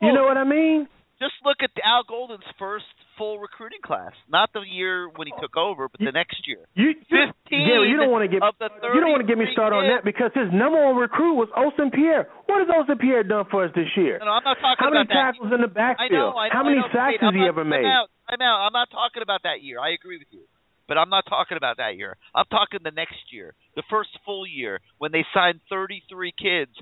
You 0.00 0.08
well, 0.08 0.14
know 0.14 0.24
what 0.24 0.38
I 0.40 0.48
mean? 0.48 0.88
Just 1.20 1.36
look 1.44 1.60
at 1.60 1.68
Al 1.84 2.00
Golden's 2.08 2.48
first 2.58 2.88
full 3.20 3.36
recruiting 3.36 3.84
class, 3.84 4.16
not 4.32 4.48
the 4.56 4.64
year 4.64 5.12
when 5.12 5.28
he 5.28 5.34
took 5.36 5.52
over, 5.60 5.92
but 5.92 6.00
the 6.00 6.08
next 6.08 6.40
year. 6.48 6.64
You, 6.72 6.96
you 6.96 7.20
Gary, 7.52 7.92
you 7.92 8.00
don't 8.00 8.08
want 8.08 8.24
to 8.24 8.32
get 8.32 8.40
you 8.40 9.00
don't 9.04 9.12
want 9.12 9.20
to 9.20 9.28
get 9.28 9.36
me 9.36 9.44
started 9.52 9.76
on 9.76 9.84
that 9.92 10.08
because 10.08 10.32
his 10.32 10.48
number 10.48 10.80
one 10.80 10.96
recruit 10.96 11.36
was 11.36 11.52
Austin 11.52 11.92
Pierre. 11.92 12.32
What 12.48 12.64
has 12.64 12.72
Austin 12.72 12.96
Pierre 12.96 13.20
done 13.20 13.44
for 13.52 13.68
us 13.68 13.72
this 13.76 13.92
year? 14.00 14.16
No, 14.24 14.32
no 14.32 14.40
I'm 14.40 14.46
not 14.48 14.56
talking 14.56 14.80
How 14.80 14.88
about 14.88 15.04
many 15.04 15.20
tackles 15.20 15.52
in 15.52 15.60
the 15.60 15.68
backfield? 15.68 16.16
I 16.16 16.16
know, 16.16 16.32
I 16.32 16.48
know, 16.48 16.56
How 16.56 16.64
many 16.64 16.80
sacks 16.88 17.20
has 17.20 17.36
he 17.36 17.44
ever 17.44 17.60
made? 17.60 17.84
Out, 17.84 18.08
I'm 18.24 18.40
out. 18.40 18.64
I'm 18.64 18.72
not 18.72 18.88
talking 18.88 19.20
about 19.20 19.44
that 19.44 19.60
year. 19.60 19.76
I 19.76 19.92
agree 19.92 20.16
with 20.16 20.32
you. 20.32 20.48
But 20.88 20.96
I'm 20.96 21.12
not 21.12 21.28
talking 21.28 21.60
about 21.60 21.76
that 21.76 22.00
year. 22.00 22.16
I'm 22.34 22.48
talking 22.50 22.80
the 22.82 22.90
next 22.90 23.30
year, 23.30 23.54
the 23.76 23.84
first 23.92 24.10
full 24.24 24.48
year 24.48 24.80
when 24.96 25.12
they 25.12 25.22
signed 25.36 25.60
33 25.68 26.32
kids. 26.34 26.72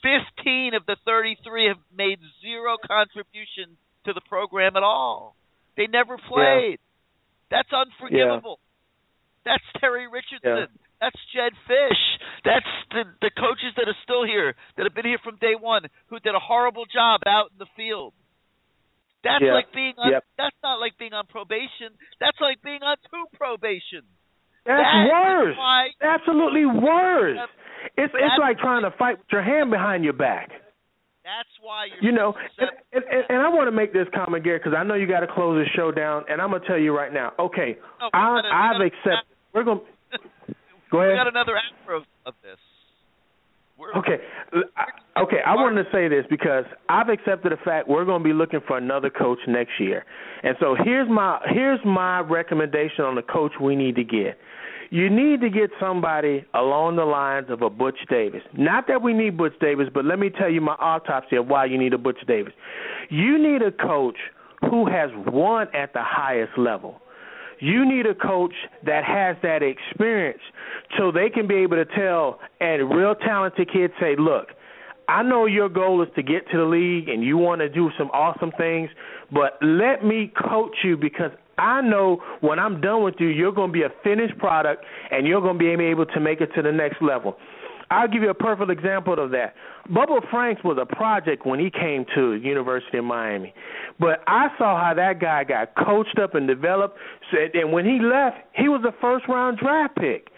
15 0.00 0.72
of 0.72 0.86
the 0.86 0.96
33 1.04 1.68
have 1.68 1.82
made 1.92 2.16
zero 2.40 2.78
contribution 2.80 3.76
to 4.06 4.14
the 4.14 4.22
program 4.30 4.76
at 4.76 4.82
all. 4.82 5.36
They 5.80 5.88
never 5.88 6.20
played. 6.20 6.76
Yeah. 6.76 7.56
That's 7.56 7.72
unforgivable. 7.72 8.60
Yeah. 8.60 9.56
That's 9.56 9.66
Terry 9.80 10.04
Richardson. 10.12 10.68
Yeah. 10.68 11.00
That's 11.00 11.16
Jedd 11.32 11.56
Fisch. 11.64 12.04
That's 12.44 12.68
the 12.92 13.08
the 13.24 13.32
coaches 13.32 13.72
that 13.80 13.88
are 13.88 13.96
still 14.04 14.28
here, 14.28 14.52
that 14.76 14.84
have 14.84 14.92
been 14.92 15.08
here 15.08 15.24
from 15.24 15.40
day 15.40 15.56
one, 15.56 15.88
who 16.12 16.20
did 16.20 16.36
a 16.36 16.38
horrible 16.38 16.84
job 16.84 17.24
out 17.24 17.48
in 17.48 17.56
the 17.56 17.70
field. 17.72 18.12
That's 19.24 19.40
yeah. 19.40 19.56
like 19.56 19.72
being 19.72 19.96
on. 19.96 20.12
Yep. 20.12 20.24
That's 20.36 20.56
not 20.60 20.84
like 20.84 21.00
being 21.00 21.16
on 21.16 21.24
probation. 21.32 21.96
That's 22.20 22.36
like 22.44 22.60
being 22.60 22.84
on 22.84 23.00
two 23.08 23.24
probation. 23.32 24.04
That's 24.68 24.84
that 24.84 25.08
worse. 25.08 25.56
Why, 25.56 25.96
Absolutely 26.04 26.68
worse. 26.68 27.40
It's 27.96 28.12
it's 28.12 28.38
like 28.38 28.60
trying 28.60 28.84
to 28.84 28.92
fight 29.00 29.16
with 29.16 29.32
your 29.32 29.40
hand 29.42 29.72
behind 29.72 30.04
your 30.04 30.12
back. 30.12 30.52
That's 31.24 31.52
why 31.60 31.88
you 32.00 32.12
know, 32.12 32.32
and, 32.58 32.70
and, 32.92 33.04
and, 33.04 33.24
and 33.28 33.38
I 33.42 33.48
want 33.48 33.68
to 33.68 33.72
make 33.72 33.92
this 33.92 34.08
comment, 34.14 34.42
Gary, 34.42 34.58
because 34.58 34.72
I 34.76 34.82
know 34.84 34.94
you 34.94 35.06
got 35.06 35.20
to 35.20 35.26
close 35.26 35.62
the 35.62 35.68
show 35.76 35.92
down, 35.92 36.24
and 36.28 36.40
I'm 36.40 36.50
gonna 36.50 36.64
tell 36.66 36.78
you 36.78 36.96
right 36.96 37.12
now. 37.12 37.32
Okay, 37.38 37.76
I, 38.12 38.40
gotta, 38.40 38.48
I've 38.48 38.80
accepted. 38.80 39.36
We're 39.54 39.64
gonna 39.64 39.80
go 40.90 41.00
ahead. 41.00 41.12
We 41.12 41.16
got 41.16 41.28
another 41.28 41.56
after 41.56 41.94
of 42.26 42.34
this. 42.42 42.56
We're, 43.76 43.94
okay, 43.94 44.16
okay. 45.16 45.40
I 45.46 45.54
wanted 45.54 45.84
to 45.84 45.90
say 45.90 46.08
this 46.08 46.24
because 46.28 46.64
I've 46.88 47.08
accepted 47.08 47.52
the 47.52 47.56
fact 47.64 47.88
we're 47.88 48.04
going 48.04 48.22
to 48.22 48.28
be 48.28 48.34
looking 48.34 48.60
for 48.66 48.76
another 48.76 49.08
coach 49.08 49.38
next 49.48 49.72
year, 49.80 50.04
and 50.42 50.54
so 50.60 50.76
here's 50.84 51.08
my 51.08 51.40
here's 51.52 51.80
my 51.84 52.20
recommendation 52.20 53.04
on 53.04 53.14
the 53.14 53.22
coach 53.22 53.52
we 53.60 53.76
need 53.76 53.96
to 53.96 54.04
get. 54.04 54.36
You 54.90 55.08
need 55.08 55.40
to 55.40 55.50
get 55.50 55.70
somebody 55.80 56.44
along 56.52 56.96
the 56.96 57.04
lines 57.04 57.46
of 57.48 57.62
a 57.62 57.70
Butch 57.70 57.98
Davis. 58.08 58.42
Not 58.58 58.88
that 58.88 59.02
we 59.02 59.12
need 59.12 59.36
Butch 59.36 59.58
Davis, 59.60 59.86
but 59.92 60.04
let 60.04 60.18
me 60.18 60.30
tell 60.30 60.50
you 60.50 60.60
my 60.60 60.74
autopsy 60.74 61.36
of 61.36 61.46
why 61.46 61.66
you 61.66 61.78
need 61.78 61.94
a 61.94 61.98
Butch 61.98 62.18
Davis. 62.26 62.52
You 63.08 63.38
need 63.38 63.62
a 63.62 63.70
coach 63.70 64.16
who 64.68 64.86
has 64.86 65.10
won 65.26 65.68
at 65.74 65.92
the 65.92 66.02
highest 66.02 66.58
level. 66.58 67.00
You 67.60 67.86
need 67.86 68.06
a 68.06 68.14
coach 68.14 68.54
that 68.84 69.04
has 69.04 69.36
that 69.42 69.62
experience 69.62 70.40
so 70.98 71.12
they 71.12 71.30
can 71.30 71.46
be 71.46 71.56
able 71.56 71.76
to 71.76 71.84
tell 71.84 72.40
a 72.60 72.82
real 72.82 73.14
talented 73.14 73.70
kid, 73.72 73.92
say, 74.00 74.16
look, 74.18 74.48
I 75.08 75.22
know 75.22 75.46
your 75.46 75.68
goal 75.68 76.02
is 76.02 76.08
to 76.16 76.22
get 76.22 76.48
to 76.50 76.56
the 76.56 76.64
league 76.64 77.08
and 77.08 77.22
you 77.22 77.36
want 77.36 77.60
to 77.60 77.68
do 77.68 77.90
some 77.98 78.08
awesome 78.10 78.52
things, 78.56 78.90
but 79.32 79.58
let 79.60 80.04
me 80.04 80.32
coach 80.48 80.76
you 80.82 80.96
because 80.96 81.32
I 81.60 81.82
know 81.82 82.22
when 82.40 82.58
I'm 82.58 82.80
done 82.80 83.02
with 83.02 83.16
you, 83.18 83.28
you're 83.28 83.52
going 83.52 83.68
to 83.68 83.72
be 83.72 83.82
a 83.82 83.90
finished 84.02 84.38
product 84.38 84.84
and 85.10 85.26
you're 85.26 85.42
going 85.42 85.58
to 85.58 85.58
be 85.58 85.84
able 85.84 86.06
to 86.06 86.20
make 86.20 86.40
it 86.40 86.50
to 86.56 86.62
the 86.62 86.72
next 86.72 87.02
level. 87.02 87.36
I'll 87.90 88.08
give 88.08 88.22
you 88.22 88.30
a 88.30 88.34
perfect 88.34 88.70
example 88.70 89.18
of 89.18 89.32
that. 89.32 89.54
Bubba 89.90 90.28
Franks 90.30 90.62
was 90.62 90.78
a 90.80 90.86
project 90.86 91.44
when 91.44 91.58
he 91.58 91.70
came 91.70 92.06
to 92.14 92.34
University 92.34 92.98
of 92.98 93.04
Miami, 93.04 93.52
but 93.98 94.22
I 94.28 94.48
saw 94.58 94.80
how 94.80 94.94
that 94.94 95.20
guy 95.20 95.42
got 95.42 95.74
coached 95.74 96.18
up 96.18 96.36
and 96.36 96.46
developed. 96.46 96.96
And 97.32 97.72
when 97.72 97.84
he 97.84 97.98
left, 98.00 98.36
he 98.54 98.68
was 98.68 98.82
a 98.86 98.94
first 99.00 99.26
round 99.28 99.58
draft 99.58 99.96
pick. 99.96 100.28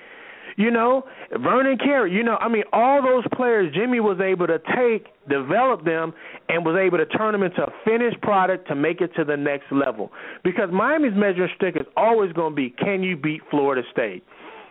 You 0.57 0.71
know, 0.71 1.05
Vernon 1.31 1.79
Carey, 1.79 2.13
you 2.13 2.23
know, 2.23 2.37
I 2.41 2.49
mean, 2.49 2.65
all 2.73 3.03
those 3.03 3.25
players 3.35 3.73
Jimmy 3.75 4.01
was 4.01 4.21
able 4.21 4.47
to 4.47 4.59
take, 4.77 5.07
develop 5.29 5.85
them, 5.85 6.13
and 6.49 6.65
was 6.65 6.77
able 6.79 6.99
to 6.99 7.07
turn 7.07 7.33
them 7.33 7.43
into 7.43 7.63
a 7.63 7.73
finished 7.85 8.21
product 8.21 8.69
to 8.69 8.75
make 8.75 9.01
it 9.01 9.15
to 9.17 9.25
the 9.25 9.37
next 9.37 9.71
level. 9.71 10.13
Because 10.45 10.71
Miami's 10.73 11.15
measuring 11.15 11.51
stick 11.57 11.77
is 11.77 11.87
always 11.97 12.33
going 12.33 12.53
to 12.53 12.57
be 12.57 12.71
can 12.71 13.03
you 13.03 13.17
beat 13.17 13.41
Florida 13.51 13.83
State? 13.91 14.25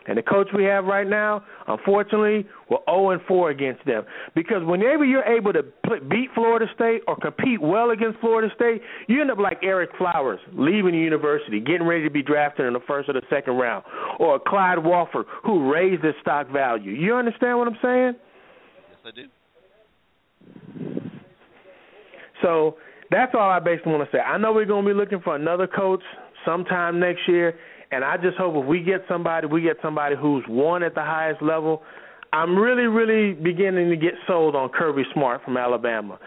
And 0.08 0.18
the 0.18 0.24
coach 0.24 0.48
we 0.56 0.64
have 0.64 0.86
right 0.86 1.08
now, 1.08 1.44
unfortunately, 1.68 2.48
we're 2.70 2.80
0 2.90 3.12
and 3.12 3.22
4 3.28 3.52
against 3.52 3.86
them. 3.86 4.04
Because 4.34 4.64
whenever 4.64 5.06
you're 5.06 5.24
able 5.24 5.54
to 5.54 5.64
beat 6.10 6.30
Florida 6.34 6.66
State 6.74 7.02
or 7.08 7.16
compete 7.16 7.62
well 7.62 7.92
against 7.92 8.20
Florida 8.20 8.52
State, 8.56 8.82
you 9.08 9.22
end 9.22 9.30
up 9.30 9.38
like 9.38 9.62
Ereck 9.62 9.96
Flowers, 10.00 10.40
leaving 10.54 10.94
the 10.94 10.98
university, 10.98 11.60
getting 11.60 11.86
ready 11.86 12.04
to 12.04 12.10
be 12.10 12.24
drafted 12.24 12.66
in 12.66 12.74
the 12.74 12.80
first 12.88 13.10
or 13.10 13.14
the 13.14 13.22
second 13.30 13.58
round, 13.58 13.84
or 14.20 14.40
Clive 14.40 14.84
Walford, 14.84 15.28
who 15.44 15.72
raised 15.72 16.04
his 16.04 16.16
stock 16.22 16.50
value. 16.50 16.94
You 16.94 17.16
understand 17.16 17.60
what 17.60 17.68
I'm 17.68 17.78
saying? 17.82 18.16
Yes, 18.90 19.00
I 19.06 19.12
do. 19.12 19.28
So 22.42 22.78
that's 23.12 23.36
all 23.36 23.52
I 23.52 23.60
basically 23.60 23.92
want 23.92 24.10
to 24.10 24.18
say. 24.18 24.20
I 24.20 24.40
know 24.40 24.52
we're 24.52 24.66
going 24.66 24.84
to 24.84 24.92
be 24.92 24.98
looking 24.98 25.20
for 25.22 25.36
another 25.36 25.68
coach 25.68 26.02
sometime 26.44 27.00
next 27.00 27.28
year 27.28 27.56
and 27.92 28.04
I 28.04 28.18
just 28.18 28.38
hope 28.38 28.56
if 28.56 28.66
we 28.66 28.82
get 28.82 29.02
somebody, 29.08 29.48
we 29.48 29.62
get 29.62 29.78
somebody 29.82 30.16
who's 30.20 30.44
won 30.48 30.84
at 30.84 30.96
the 30.96 31.04
highest 31.04 31.42
level. 31.42 31.84
I'm 32.34 32.58
really, 32.58 32.88
really 32.88 33.34
beginning 33.34 33.90
to 33.90 33.98
get 33.98 34.14
sold 34.26 34.56
on 34.56 34.70
Kirby 34.70 35.04
Smart 35.14 35.44
from 35.44 35.58
Alabama, 35.58 36.18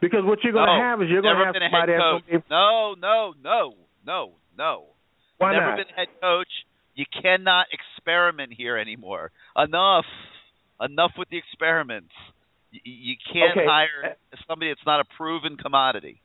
because 0.00 0.20
what 0.24 0.40
you're 0.42 0.52
going 0.52 0.66
to 0.66 0.76
no, 0.76 0.82
have 0.82 1.02
is 1.02 1.08
you're 1.08 1.22
going 1.22 1.38
to 1.38 1.44
have 1.44 1.54
somebody 1.54 1.92
that's 1.92 2.02
going 2.02 2.22
to 2.22 2.38
be 2.40 2.44
no, 2.50 2.94
no, 2.98 3.34
no, 3.42 3.74
no, 4.04 4.32
no. 4.58 4.84
Why 5.38 5.52
never 5.52 5.70
not? 5.70 5.76
been 5.76 5.94
head 5.94 6.08
coach. 6.20 6.48
You 6.94 7.06
cannot 7.22 7.66
experiment 7.72 8.52
here 8.52 8.76
anymore. 8.76 9.30
Enough, 9.56 10.04
enough 10.80 11.12
with 11.16 11.28
the 11.30 11.38
experiments. 11.38 12.12
You, 12.70 12.80
you 12.84 13.16
can't 13.32 13.56
okay. 13.56 13.66
hire 13.66 14.16
somebody 14.48 14.70
that's 14.70 14.84
not 14.84 15.00
a 15.00 15.04
proven 15.16 15.56
commodity. 15.56 16.20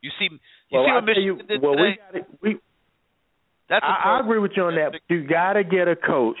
You 0.00 0.10
see, 0.18 0.28
you 0.30 0.38
well, 0.72 0.84
see 0.86 0.92
what 0.92 1.04
Michigan 1.04 1.24
you, 1.24 1.42
did 1.46 1.62
well, 1.62 1.72
today? 1.76 1.82
we 1.82 1.96
got 1.96 2.14
it. 2.14 2.26
We, 2.42 2.56
that's 3.68 3.84
I, 3.84 4.16
I 4.16 4.20
agree 4.20 4.38
with 4.38 4.52
you 4.56 4.64
on 4.64 4.74
that. 4.76 5.00
You 5.08 5.26
got 5.26 5.54
to 5.54 5.64
get 5.64 5.88
a 5.88 5.96
coach 5.96 6.38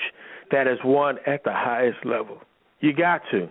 that 0.50 0.66
has 0.66 0.78
won 0.84 1.16
at 1.26 1.44
the 1.44 1.52
highest 1.52 1.98
level. 2.04 2.38
You 2.80 2.92
got 2.94 3.22
to. 3.32 3.48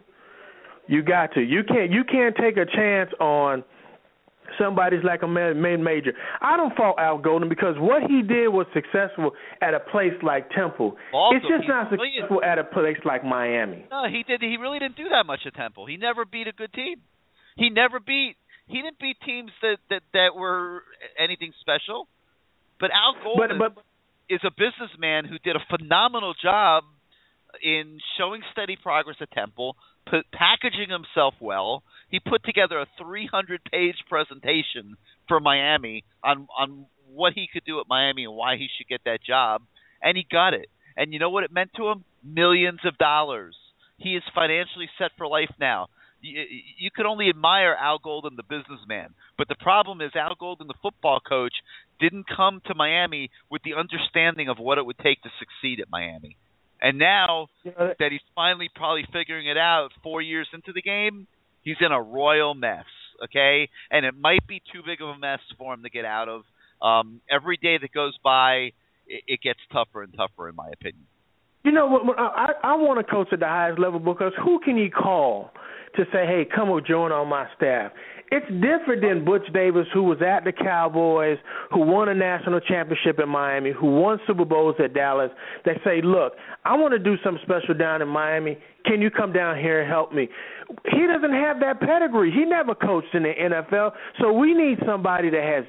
You 0.88 1.04
got 1.04 1.34
to. 1.34 1.42
You 1.42 1.64
can't. 1.64 1.92
You 1.92 2.04
can't 2.04 2.36
take 2.36 2.58
a 2.58 2.66
chance 2.66 3.12
on 3.20 3.64
somebody's 4.58 5.04
like 5.04 5.22
a 5.24 5.28
main 5.28 5.84
major. 5.84 6.14
I 6.42 6.58
don't 6.58 6.76
fault 6.76 6.96
Al 7.00 7.18
Golden 7.18 7.50
because 7.50 7.76
what 7.78 8.04
he 8.10 8.22
did 8.22 8.48
was 8.48 8.66
successful 8.74 9.32
at 9.62 9.74
a 9.74 9.80
place 9.80 10.14
like 10.24 10.50
Temple. 10.52 10.96
Also, 11.14 11.38
it's 11.38 11.46
just 11.48 11.68
not 11.68 11.90
successful 11.90 12.42
at 12.44 12.58
a 12.58 12.64
place 12.64 12.98
like 13.06 13.24
Miami. 13.24 13.86
No, 13.92 14.06
he 14.10 14.24
did. 14.24 14.42
He 14.42 14.58
really 14.58 14.80
didn't 14.80 14.98
do 14.98 15.10
that 15.10 15.26
much 15.26 15.42
at 15.46 15.56
Temple. 15.56 15.86
He 15.86 15.98
never 15.98 16.26
beat 16.26 16.48
a 16.48 16.54
good 16.54 16.74
team. 16.74 17.02
He 17.58 17.70
never 17.70 18.00
beat. 18.00 18.36
He 18.68 18.82
didn't 18.82 19.00
beat 19.00 19.18
teams 19.26 19.52
that 19.62 19.78
that 19.90 20.02
that 20.14 20.36
were 20.36 20.84
anything 21.20 21.52
special. 21.62 22.08
But 22.80 22.92
Al 22.92 23.16
Golden 23.24 23.58
but, 23.58 23.76
but, 23.76 23.84
is 24.30 24.42
a 24.44 24.52
businessman 24.52 25.26
who 25.26 25.40
did 25.40 25.56
a 25.56 25.78
phenomenal 25.78 26.34
job 26.42 26.84
in 27.64 28.00
showing 28.18 28.42
steady 28.52 28.76
progress 28.82 29.18
at 29.22 29.32
Temple, 29.32 29.76
put, 30.10 30.26
packaging 30.32 30.90
himself 30.90 31.34
well. 31.40 31.84
He 32.10 32.20
put 32.20 32.44
together 32.44 32.80
a 32.80 32.88
300-page 33.02 33.96
presentation 34.10 34.98
for 35.28 35.40
Miami 35.40 36.04
on 36.24 36.48
on 36.58 36.86
what 37.12 37.34
he 37.34 37.48
could 37.52 37.64
do 37.66 37.80
at 37.80 37.88
Miami 37.88 38.26
and 38.26 38.36
why 38.36 38.58
he 38.58 38.68
should 38.78 38.88
get 38.88 39.02
that 39.06 39.24
job, 39.24 39.62
and 40.02 40.18
he 40.18 40.26
got 40.30 40.54
it. 40.54 40.68
And 40.96 41.14
you 41.14 41.20
know 41.20 41.30
what 41.30 41.44
it 41.44 41.52
meant 41.52 41.72
to 41.78 41.88
him? 41.88 42.04
Millions 42.24 42.80
of 42.86 42.98
dollars. 42.98 43.56
He 43.98 44.16
is 44.16 44.24
financially 44.36 44.90
set 44.98 45.12
for 45.18 45.28
life 45.28 45.52
now 45.60 45.88
you, 46.22 46.44
you 46.78 46.90
could 46.96 47.06
only 47.06 47.30
admire 47.30 47.76
Al 47.80 48.00
Golden, 48.00 48.36
the 48.36 48.44
businessman. 48.44 49.14
But 49.38 49.48
the 49.48 49.56
problem 49.56 50.02
is 50.02 50.12
Al 50.16 50.36
Golden, 50.40 50.68
the 50.68 50.74
football 50.82 51.20
coach, 51.20 51.54
didn't 52.00 52.26
come 52.28 52.62
to 52.68 52.76
Miami 52.76 53.30
with 53.50 53.62
the 53.64 53.74
understanding 53.74 54.50
of 54.50 54.58
what 54.60 54.78
it 54.78 54.86
would 54.86 54.98
take 55.00 55.22
to 55.24 55.30
succeed 55.40 55.80
at 55.80 55.90
Miami. 55.90 56.38
And 56.82 57.00
now 57.00 57.48
that 57.64 58.12
he's 58.12 58.22
finally 58.36 58.70
probably 58.74 59.06
figuring 59.12 59.48
it 59.48 59.58
out, 59.58 59.90
four 60.04 60.22
years 60.22 60.48
into 60.54 60.74
the 60.74 60.82
game, 60.82 61.28
he's 61.64 61.78
in 61.80 61.92
a 61.92 62.02
royal 62.02 62.54
mess. 62.54 62.86
Okay, 63.24 63.68
and 63.90 64.06
it 64.06 64.14
might 64.16 64.46
be 64.48 64.62
too 64.72 64.82
big 64.86 65.02
of 65.02 65.10
a 65.10 65.18
mess 65.18 65.40
for 65.58 65.74
him 65.74 65.82
to 65.82 65.90
get 65.90 66.06
out 66.06 66.30
of. 66.30 66.44
Um, 66.80 67.20
every 67.28 67.58
day 67.58 67.80
that 67.82 67.92
goes 67.92 68.16
by, 68.24 68.74
it, 69.08 69.24
it 69.26 69.42
gets 69.42 69.58
tougher 69.74 70.04
and 70.04 70.14
tougher, 70.14 70.48
in 70.50 70.56
my 70.56 70.70
opinion. 70.72 71.04
You 71.64 71.72
know, 71.72 72.14
I 72.16 72.50
I 72.64 72.76
want 72.76 73.04
to 73.04 73.12
coach 73.12 73.30
at 73.32 73.40
the 73.40 73.48
highest 73.48 73.80
level 73.80 74.00
because 74.00 74.34
who 74.38 74.60
can 74.60 74.78
he 74.78 74.92
call 74.92 75.50
to 75.96 76.04
say, 76.12 76.26
hey, 76.26 76.46
come 76.54 76.70
and 76.70 76.86
join 76.86 77.12
on 77.12 77.28
my 77.28 77.48
staff. 77.56 77.92
It's 78.30 78.46
different 78.46 79.02
than 79.02 79.24
Butch 79.24 79.48
Davis, 79.54 79.88
who 79.94 80.04
was 80.04 80.22
at 80.22 80.44
the 80.44 80.52
Cowboys, 80.52 81.38
who 81.72 81.80
won 81.80 82.10
a 82.10 82.14
national 82.14 82.60
championship 82.60 83.20
in 83.20 83.30
Miami, 83.30 83.72
who 83.72 84.02
won 84.02 84.20
Super 84.28 84.44
Bowls 84.44 84.76
at 84.84 84.94
Dallas. 84.94 85.32
They 85.64 85.80
say, 85.86 86.02
look, 86.04 86.34
I 86.66 86.76
want 86.76 86.92
to 86.92 87.00
do 87.00 87.16
something 87.24 87.42
special 87.44 87.74
down 87.74 88.02
in 88.02 88.10
Miami. 88.10 88.58
Can 88.86 89.02
you 89.02 89.10
come 89.10 89.32
down 89.32 89.58
here 89.58 89.82
and 89.82 89.90
help 89.90 90.14
me? 90.14 90.28
He 90.92 91.08
doesn't 91.08 91.32
have 91.32 91.62
that 91.62 91.80
pedigree. 91.80 92.32
He 92.32 92.44
never 92.44 92.76
coached 92.76 93.14
in 93.14 93.24
the 93.24 93.34
NFL. 93.34 93.92
So 94.20 94.34
we 94.34 94.54
need 94.54 94.80
somebody 94.86 95.30
that 95.30 95.44
has 95.44 95.64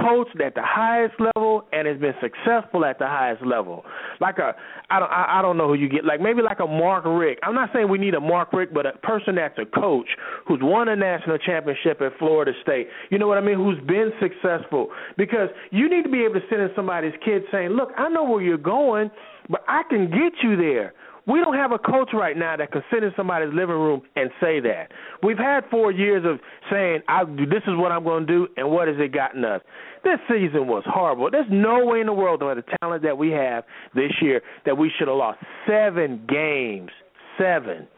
coached 0.00 0.40
at 0.40 0.54
the 0.54 0.62
highest 0.62 1.14
level 1.18 1.64
and 1.72 1.86
has 1.86 1.98
been 1.98 2.14
successful 2.20 2.84
at 2.84 2.98
the 2.98 3.06
highest 3.06 3.44
level. 3.44 3.84
Like 4.20 4.38
a 4.38 4.54
I 4.90 4.98
don't 4.98 5.10
I, 5.10 5.38
I 5.38 5.42
don't 5.42 5.56
know 5.56 5.68
who 5.68 5.74
you 5.74 5.88
get. 5.88 6.04
Like 6.04 6.20
maybe 6.20 6.42
like 6.42 6.60
a 6.60 6.66
Mark 6.66 7.04
Richt. 7.06 7.40
I'm 7.42 7.54
not 7.54 7.70
saying 7.72 7.88
we 7.88 7.98
need 7.98 8.14
a 8.14 8.20
Mark 8.20 8.52
Richt, 8.52 8.74
but 8.74 8.86
a 8.86 8.92
person 8.92 9.36
that's 9.36 9.58
a 9.58 9.66
coach 9.66 10.08
who's 10.46 10.60
won 10.62 10.88
a 10.88 10.96
national 10.96 11.38
championship 11.38 12.00
at 12.00 12.12
Florida 12.18 12.52
State. 12.62 12.88
You 13.10 13.18
know 13.18 13.28
what 13.28 13.38
I 13.38 13.40
mean? 13.40 13.56
Who's 13.56 13.80
been 13.86 14.12
successful. 14.20 14.88
Because 15.16 15.48
you 15.70 15.88
need 15.88 16.02
to 16.02 16.10
be 16.10 16.24
able 16.24 16.34
to 16.34 16.46
sit 16.50 16.60
in 16.60 16.70
somebody's 16.76 17.14
kid 17.24 17.42
saying, 17.50 17.70
Look, 17.70 17.90
I 17.96 18.08
know 18.08 18.24
where 18.24 18.42
you're 18.42 18.58
going, 18.58 19.10
but 19.48 19.62
I 19.68 19.82
can 19.88 20.10
get 20.10 20.32
you 20.42 20.56
there. 20.56 20.94
We 21.26 21.40
don't 21.40 21.54
have 21.54 21.72
a 21.72 21.78
coach 21.78 22.10
right 22.12 22.36
now 22.36 22.56
that 22.56 22.70
can 22.70 22.82
sit 22.92 23.02
in 23.02 23.10
somebody's 23.16 23.52
living 23.54 23.76
room 23.76 24.02
and 24.14 24.30
say 24.40 24.60
that. 24.60 24.92
We've 25.22 25.38
had 25.38 25.64
four 25.70 25.90
years 25.90 26.22
of 26.26 26.38
saying, 26.70 27.00
I, 27.08 27.24
"This 27.24 27.62
is 27.66 27.76
what 27.76 27.92
I'm 27.92 28.04
going 28.04 28.26
to 28.26 28.32
do," 28.32 28.48
and 28.58 28.70
what 28.70 28.88
has 28.88 28.98
it 28.98 29.12
gotten 29.12 29.42
us? 29.44 29.62
This 30.02 30.18
season 30.28 30.66
was 30.66 30.82
horrible. 30.86 31.30
There's 31.30 31.46
no 31.50 31.84
way 31.86 32.00
in 32.00 32.06
the 32.06 32.12
world, 32.12 32.42
with 32.42 32.56
the 32.56 32.76
talent 32.80 33.02
that 33.04 33.16
we 33.16 33.30
have 33.30 33.64
this 33.94 34.12
year, 34.20 34.42
that 34.66 34.76
we 34.76 34.90
should 34.98 35.08
have 35.08 35.16
lost 35.16 35.38
seven 35.66 36.26
games, 36.28 36.90
seven, 37.38 37.88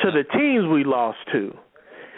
to 0.00 0.10
the 0.10 0.24
teams 0.24 0.66
we 0.68 0.84
lost 0.84 1.18
to. 1.32 1.56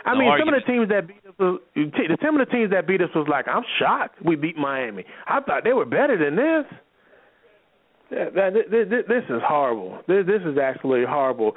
I 0.05 0.13
No 0.15 0.19
mean, 0.19 0.29
argument. 0.31 0.65
some 0.67 0.79
of 0.79 0.89
the 0.89 0.89
teams 0.89 0.89
that 0.91 1.07
beat 1.07 1.25
us, 1.27 1.35
was, 1.39 2.19
some 2.23 2.41
of 2.41 2.47
the 2.47 2.53
teams 2.53 2.71
that 2.73 2.87
beat 2.87 3.01
us 3.01 3.09
was 3.15 3.27
like, 3.29 3.47
I'm 3.49 3.63
shocked 3.79 4.21
we 4.23 4.37
beat 4.37 4.57
Miami. 4.57 5.05
I 5.27 5.41
thought 5.41 5.65
they 5.65 5.73
were 5.73 5.87
better 5.87 6.19
than 6.19 6.37
this. 6.37 6.67
This, 8.15 9.25
is 9.29 9.43
horrible. 9.45 9.99
This, 10.07 10.25
is 10.45 10.59
absolutely 10.59 11.07
horrible. 11.07 11.53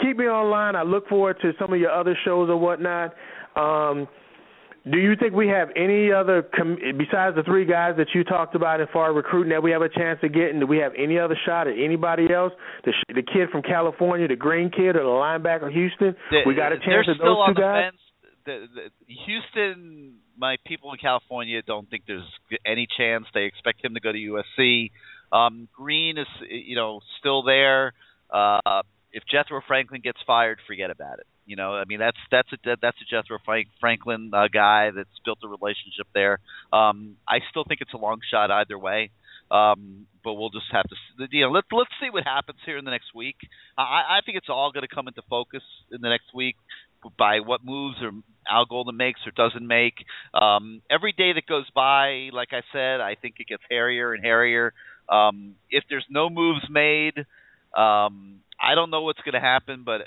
Keep 0.00 0.18
me 0.18 0.24
online. 0.24 0.76
I 0.76 0.82
look 0.82 1.08
forward 1.08 1.36
to 1.42 1.52
some 1.58 1.72
of 1.72 1.80
your 1.80 1.90
other 1.90 2.16
shows 2.24 2.48
or 2.50 2.56
whatnot. 2.56 3.14
Um, 3.56 4.08
do 4.90 4.98
you 4.98 5.14
think 5.14 5.32
we 5.32 5.46
have 5.46 5.68
any 5.76 6.10
other, 6.10 6.42
com- 6.42 6.78
besides 6.98 7.36
the 7.36 7.44
three 7.44 7.64
guys 7.64 7.94
that 7.98 8.08
you 8.14 8.24
talked 8.24 8.56
about 8.56 8.80
as 8.80 8.88
far 8.92 9.10
as 9.10 9.16
recruiting, 9.16 9.50
that 9.50 9.62
we 9.62 9.70
have 9.70 9.82
a 9.82 9.88
chance 9.88 10.18
of 10.24 10.34
getting? 10.34 10.58
Do 10.58 10.66
we 10.66 10.78
have 10.78 10.92
any 10.98 11.18
other 11.20 11.38
shot 11.46 11.68
at 11.68 11.74
anybody 11.78 12.32
else? 12.32 12.52
The, 12.84 12.90
sh- 12.92 13.14
the 13.14 13.22
kid 13.22 13.50
from 13.52 13.62
California, 13.62 14.26
the 14.26 14.34
green 14.34 14.70
kid, 14.70 14.96
or 14.96 15.04
the 15.04 15.16
linebacker 15.16 15.70
Houston? 15.72 16.16
The- 16.30 16.42
we 16.46 16.54
got 16.54 16.72
a 16.72 16.78
chance 16.78 17.06
at 17.08 17.18
those 17.22 17.46
two 17.48 17.54
guys. 17.54 17.92
The, 18.44 18.66
the, 18.74 19.14
Houston, 19.26 20.14
my 20.36 20.56
people 20.66 20.90
in 20.90 20.98
California 20.98 21.62
don't 21.62 21.88
think 21.88 22.02
there's 22.08 22.26
any 22.66 22.88
chance. 22.98 23.26
They 23.34 23.44
expect 23.44 23.84
him 23.84 23.94
to 23.94 24.00
go 24.00 24.10
to 24.10 24.18
USC. 24.18 24.90
Um, 25.32 25.68
Green 25.74 26.18
is 26.18 26.26
you 26.48 26.76
know 26.76 27.00
still 27.18 27.42
there. 27.42 27.94
Uh, 28.30 28.82
if 29.12 29.24
Jethro 29.30 29.60
Franklin 29.66 30.00
gets 30.02 30.18
fired, 30.26 30.58
forget 30.66 30.90
about 30.90 31.18
it. 31.18 31.26
You 31.44 31.56
know, 31.56 31.74
I 31.74 31.84
mean 31.84 31.98
that's 31.98 32.18
that's 32.30 32.48
a 32.52 32.76
that's 32.80 32.96
a 33.00 33.04
Jethro 33.10 33.38
Franklin 33.80 34.30
uh, 34.32 34.48
guy 34.52 34.90
that's 34.94 35.08
built 35.24 35.38
a 35.44 35.48
relationship 35.48 36.06
there. 36.14 36.38
Um, 36.72 37.16
I 37.28 37.38
still 37.50 37.64
think 37.64 37.80
it's 37.80 37.94
a 37.94 37.98
long 37.98 38.20
shot 38.30 38.50
either 38.50 38.78
way. 38.78 39.10
Um, 39.50 40.06
but 40.24 40.34
we'll 40.34 40.50
just 40.50 40.72
have 40.72 40.84
to, 40.88 41.28
you 41.30 41.42
know, 41.42 41.50
let's 41.50 41.66
let's 41.72 41.90
see 42.00 42.08
what 42.10 42.24
happens 42.24 42.58
here 42.64 42.78
in 42.78 42.84
the 42.86 42.90
next 42.90 43.14
week. 43.14 43.36
I, 43.76 43.82
I 43.82 44.20
think 44.24 44.38
it's 44.38 44.48
all 44.48 44.72
going 44.72 44.86
to 44.88 44.94
come 44.94 45.08
into 45.08 45.20
focus 45.28 45.62
in 45.90 46.00
the 46.00 46.08
next 46.08 46.32
week 46.34 46.56
by 47.18 47.40
what 47.40 47.64
moves 47.64 47.96
or 48.00 48.12
Al 48.48 48.64
Golden 48.64 48.96
makes 48.96 49.20
or 49.26 49.32
doesn't 49.32 49.66
make. 49.66 49.94
Um, 50.32 50.80
every 50.90 51.12
day 51.12 51.32
that 51.34 51.46
goes 51.46 51.68
by, 51.74 52.30
like 52.32 52.48
I 52.52 52.62
said, 52.72 53.00
I 53.00 53.16
think 53.20 53.36
it 53.40 53.48
gets 53.48 53.62
hairier 53.68 54.14
and 54.14 54.22
hairier. 54.24 54.72
Um, 55.08 55.56
if 55.70 55.84
there's 55.88 56.06
no 56.10 56.30
moves 56.30 56.64
made, 56.70 57.18
um, 57.76 58.40
I 58.60 58.74
don't 58.74 58.90
know 58.90 59.02
what's 59.02 59.20
going 59.20 59.34
to 59.34 59.40
happen, 59.40 59.82
but 59.84 60.02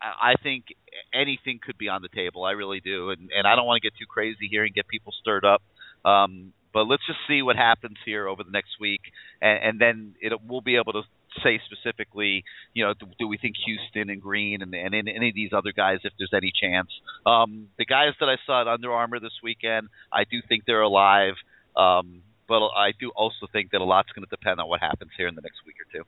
I, 0.00 0.32
I 0.32 0.34
think 0.42 0.66
anything 1.12 1.60
could 1.64 1.78
be 1.78 1.88
on 1.88 2.02
the 2.02 2.08
table. 2.08 2.44
I 2.44 2.52
really 2.52 2.80
do, 2.80 3.10
and 3.10 3.30
and 3.36 3.46
I 3.46 3.56
don't 3.56 3.66
want 3.66 3.82
to 3.82 3.86
get 3.86 3.96
too 3.98 4.06
crazy 4.06 4.48
here 4.50 4.64
and 4.64 4.74
get 4.74 4.88
people 4.88 5.12
stirred 5.20 5.44
up. 5.44 5.62
Um, 6.04 6.52
but 6.72 6.84
let's 6.84 7.02
just 7.06 7.18
see 7.26 7.42
what 7.42 7.56
happens 7.56 7.96
here 8.04 8.28
over 8.28 8.44
the 8.44 8.50
next 8.50 8.78
week, 8.80 9.00
and, 9.40 9.62
and 9.62 9.80
then 9.80 10.14
it 10.20 10.32
we'll 10.46 10.60
be 10.60 10.76
able 10.76 10.92
to 10.92 11.02
say 11.42 11.60
specifically, 11.66 12.44
you 12.74 12.84
know, 12.84 12.94
do, 12.94 13.06
do, 13.18 13.28
we 13.28 13.36
think 13.36 13.54
Houston 13.64 14.10
and 14.10 14.20
Green 14.20 14.62
and, 14.62 14.74
and 14.74 14.94
any 14.94 15.28
of 15.28 15.34
these 15.34 15.50
other 15.52 15.72
guys, 15.72 15.98
if 16.04 16.12
there's 16.18 16.32
any 16.34 16.52
chance. 16.58 16.88
Um, 17.26 17.68
the 17.78 17.84
guys 17.84 18.12
that 18.20 18.28
I 18.28 18.36
saw 18.46 18.62
at 18.62 18.68
Under 18.68 18.92
Armour 18.92 19.20
this 19.20 19.38
weekend, 19.42 19.88
I 20.12 20.24
do 20.24 20.38
think 20.48 20.64
they're 20.66 20.82
alive. 20.82 21.34
Um, 21.76 22.22
but 22.48 22.64
I 22.72 22.92
do 22.98 23.12
also 23.14 23.46
think 23.52 23.70
that 23.72 23.80
a 23.80 23.84
lot's 23.84 24.08
going 24.16 24.24
to 24.24 24.30
depend 24.30 24.58
on 24.58 24.68
what 24.68 24.80
happens 24.80 25.10
here 25.16 25.28
in 25.28 25.34
the 25.34 25.42
next 25.42 25.58
week 25.66 25.76
or 25.76 25.86
two. 25.92 26.04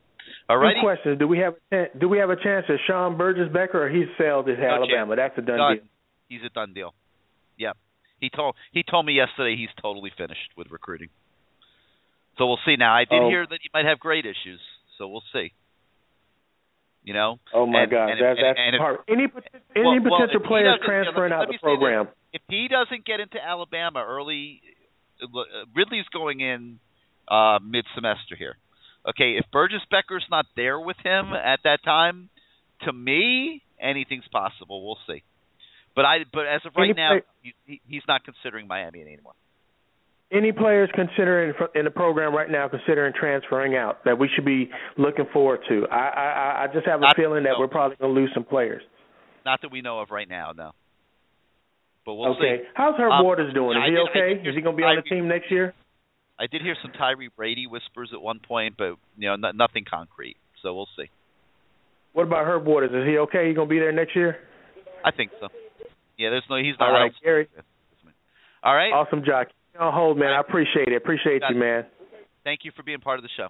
All 0.49 0.57
right. 0.57 0.75
Two 0.75 0.81
questions: 0.81 1.19
Do 1.19 1.27
we 1.27 1.39
have 1.39 1.53
do 1.99 2.09
we 2.09 2.17
have 2.17 2.29
a 2.29 2.35
chance 2.35 2.65
at 2.67 2.77
Sean 2.87 3.17
Burgess-Becker, 3.17 3.85
or 3.85 3.89
he's 3.89 4.09
sailed 4.17 4.47
to 4.47 4.57
no 4.57 4.65
Alabama? 4.65 5.15
Chance. 5.15 5.31
That's 5.35 5.37
a 5.37 5.47
done, 5.47 5.57
done, 5.57 5.75
deal. 5.77 5.85
He's 6.27 6.41
a 6.45 6.49
done 6.49 6.73
deal. 6.73 6.93
Yep. 7.57 7.77
He 8.19 8.29
told 8.29 8.55
he 8.71 8.83
told 8.83 9.05
me 9.05 9.13
yesterday 9.13 9.55
he's 9.55 9.73
totally 9.81 10.11
finished 10.17 10.57
with 10.57 10.71
recruiting. 10.71 11.09
So 12.37 12.47
we'll 12.47 12.59
see. 12.65 12.75
Now 12.75 12.93
I 12.95 13.05
did 13.05 13.21
oh. 13.21 13.29
hear 13.29 13.45
that 13.45 13.59
he 13.61 13.69
might 13.73 13.85
have 13.85 13.99
grade 13.99 14.25
issues, 14.25 14.59
so 14.97 15.07
we'll 15.07 15.23
see. 15.33 15.53
You 17.03 17.13
know. 17.13 17.39
Oh 17.53 17.65
my 17.65 17.83
and, 17.83 17.91
God, 17.91 18.09
and 18.09 18.21
that, 18.21 18.31
if, 18.31 18.37
that's 18.41 18.59
and 18.59 18.75
if. 18.75 18.81
Any 19.09 19.25
any 19.75 19.99
well, 19.99 20.17
potential 20.17 20.41
well, 20.41 20.49
players 20.49 20.79
transferring 20.85 21.33
out 21.33 21.49
let 21.49 21.49
the 21.49 21.59
program. 21.61 22.07
If 22.33 22.41
he 22.47 22.67
doesn't 22.69 23.05
get 23.05 23.19
into 23.19 23.37
Alabama 23.43 24.05
early, 24.07 24.61
Ridley's 25.75 26.05
going 26.13 26.39
in 26.41 26.79
uh, 27.27 27.59
mid 27.63 27.85
semester 27.95 28.35
here. 28.37 28.55
Okay, 29.07 29.37
if 29.37 29.45
Burgess 29.51 29.81
Becker's 29.89 30.25
not 30.29 30.45
there 30.55 30.79
with 30.79 30.97
him 31.03 31.33
at 31.33 31.59
that 31.63 31.83
time, 31.83 32.29
to 32.83 32.93
me, 32.93 33.63
anything's 33.79 34.27
possible. 34.31 34.85
We'll 34.85 34.97
see. 35.07 35.23
But 35.95 36.05
I, 36.05 36.17
but 36.31 36.45
as 36.47 36.61
of 36.65 36.73
right 36.77 36.85
Any 36.89 36.93
now, 36.93 37.09
play- 37.41 37.53
he, 37.65 37.81
he's 37.87 38.03
not 38.07 38.23
considering 38.23 38.67
Miami 38.67 39.01
anymore. 39.01 39.33
Any 40.31 40.53
players 40.53 40.89
considering 40.95 41.53
in 41.75 41.83
the 41.83 41.91
program 41.91 42.33
right 42.33 42.49
now 42.49 42.69
considering 42.69 43.11
transferring 43.19 43.75
out 43.75 44.05
that 44.05 44.17
we 44.17 44.29
should 44.33 44.45
be 44.45 44.69
looking 44.97 45.25
forward 45.33 45.59
to? 45.67 45.85
I 45.91 45.95
I, 45.97 46.63
I 46.63 46.67
just 46.73 46.85
have 46.87 46.99
a 46.99 47.03
Not- 47.03 47.15
feeling 47.17 47.43
that 47.43 47.53
no. 47.53 47.59
we're 47.59 47.67
probably 47.67 47.97
going 47.97 48.15
to 48.15 48.21
lose 48.21 48.31
some 48.33 48.45
players. 48.45 48.81
Not 49.45 49.61
that 49.63 49.71
we 49.71 49.81
know 49.81 49.99
of 49.99 50.09
right 50.11 50.29
now, 50.29 50.53
no. 50.55 50.71
But 52.11 52.15
we'll 52.15 52.35
okay, 52.35 52.57
see. 52.59 52.69
how's 52.73 52.99
Herb 52.99 53.09
Um, 53.09 53.23
Waters 53.23 53.53
doing? 53.53 53.77
Is 53.77 53.83
I 53.83 53.85
he 53.87 53.91
did- 53.95 54.09
okay? 54.09 54.49
Is 54.49 54.53
he 54.53 54.59
going 54.59 54.75
to 54.75 54.77
be 54.77 54.83
on 54.83 54.97
the 54.97 55.01
team 55.03 55.29
next 55.29 55.49
year? 55.49 55.73
I 56.37 56.47
did 56.47 56.61
hear 56.61 56.75
some 56.81 56.91
Tyree 56.91 57.29
Brady 57.29 57.67
whispers 57.67 58.09
at 58.11 58.21
one 58.21 58.39
point, 58.39 58.75
but 58.77 58.97
you 59.17 59.29
know, 59.29 59.37
no, 59.37 59.51
nothing 59.51 59.85
concrete. 59.89 60.35
So 60.61 60.75
we'll 60.75 60.89
see. 60.97 61.09
What 62.11 62.23
about 62.27 62.45
Herb 62.45 62.65
Waters? 62.65 62.91
Is 62.91 63.07
he 63.07 63.17
okay? 63.19 63.47
He 63.47 63.53
going 63.53 63.69
to 63.69 63.73
be 63.73 63.79
there 63.79 63.93
next 63.93 64.13
year? 64.13 64.39
I 65.05 65.11
think 65.11 65.31
so. 65.39 65.47
Yeah, 66.17 66.31
there's 66.31 66.43
no. 66.49 66.57
He's 66.57 66.75
not. 66.77 66.89
All 66.89 66.95
I 66.97 67.11
Gary. 67.23 67.47
All 68.61 68.75
right. 68.75 68.91
Awesome. 68.91 69.23
Keep 69.23 69.79
on 69.79 69.93
hold, 69.93 70.17
man. 70.17 70.31
All 70.31 70.35
I 70.35 70.39
appreciate 70.41 70.89
it. 70.89 70.97
Appreciate 70.97 71.39
Got 71.39 71.53
you, 71.53 71.59
man. 71.61 71.85
Thank 72.43 72.65
you 72.65 72.71
for 72.75 72.83
being 72.83 72.99
part 72.99 73.19
of 73.19 73.23
the 73.23 73.29
show. 73.37 73.47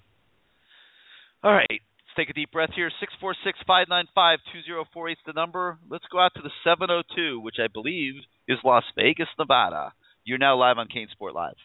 All 1.44 1.52
right. 1.52 1.82
Let's 2.12 2.28
take 2.28 2.30
a 2.30 2.38
deep 2.38 2.52
breath 2.52 2.72
here. 2.76 2.92
Six 3.00 3.14
four 3.22 3.34
six 3.46 3.58
five 3.66 3.88
nine 3.88 4.06
five 4.14 4.40
two 4.52 4.62
zero 4.64 4.84
four 4.94 5.08
eight 5.08 5.14
is 5.14 5.18
the 5.26 5.32
number. 5.32 5.78
Let's 5.90 6.04
go 6.12 6.20
out 6.20 6.34
to 6.36 6.42
the 6.42 6.50
seven 6.62 6.90
oh 6.92 7.04
two, 7.16 7.40
which 7.40 7.56
I 7.58 7.68
believe 7.72 8.16
is 8.50 8.58
Las 8.66 8.84
Vegas, 8.98 9.30
Nevada. 9.40 9.94
You're 10.26 10.38
now 10.38 10.58
live 10.58 10.78
on 10.78 10.88
CaneSport 10.90 11.34
Live. 11.34 11.56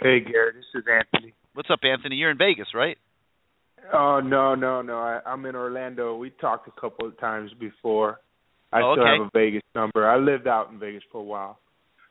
Hey, 0.00 0.20
Gary, 0.20 0.54
this 0.54 0.64
is 0.74 0.84
Anthony. 0.92 1.34
What's 1.54 1.70
up, 1.70 1.80
Anthony? 1.84 2.16
You're 2.16 2.30
in 2.32 2.38
Vegas, 2.38 2.66
right? 2.74 2.98
Oh 3.92 4.18
no, 4.20 4.56
no, 4.56 4.82
no. 4.82 4.96
I, 4.98 5.20
I'm 5.24 5.46
in 5.46 5.54
Orlando. 5.54 6.16
We 6.16 6.30
talked 6.30 6.66
a 6.66 6.80
couple 6.80 7.06
of 7.06 7.18
times 7.20 7.52
before. 7.60 8.18
I 8.72 8.80
Oh, 8.82 8.94
still 8.94 9.06
have 9.06 9.20
a 9.20 9.30
Vegas 9.32 9.62
number. 9.76 10.08
I 10.08 10.16
lived 10.16 10.48
out 10.48 10.70
in 10.72 10.80
Vegas 10.80 11.02
for 11.12 11.18
a 11.18 11.24
while. 11.24 11.58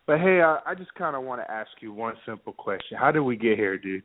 But 0.08 0.20
hey, 0.22 0.41
I, 0.41 0.60
I 0.66 0.76
just 0.76 0.94
kind 0.94 1.16
of 1.18 1.24
want 1.24 1.41
to 1.41 1.52
ask 1.52 1.70
you 1.82 1.91
one 1.91 2.14
simple 2.26 2.53
question. 2.53 2.98
How 2.98 3.12
did 3.12 3.22
we 3.22 3.36
get 3.36 3.58
here, 3.58 3.78
dude? 3.78 4.03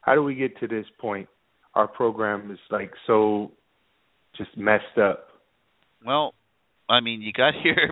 How 0.00 0.14
did 0.14 0.22
we 0.22 0.34
get 0.34 0.58
to 0.60 0.66
this 0.66 0.86
point? 0.98 1.28
Our 1.74 1.88
program 1.88 2.50
is 2.50 2.58
like 2.70 2.92
so 3.06 3.52
just 4.36 4.56
messed 4.56 4.98
up. 5.00 5.28
Well, 6.04 6.34
I 6.88 7.00
mean, 7.00 7.22
you 7.22 7.32
got 7.32 7.54
here, 7.62 7.90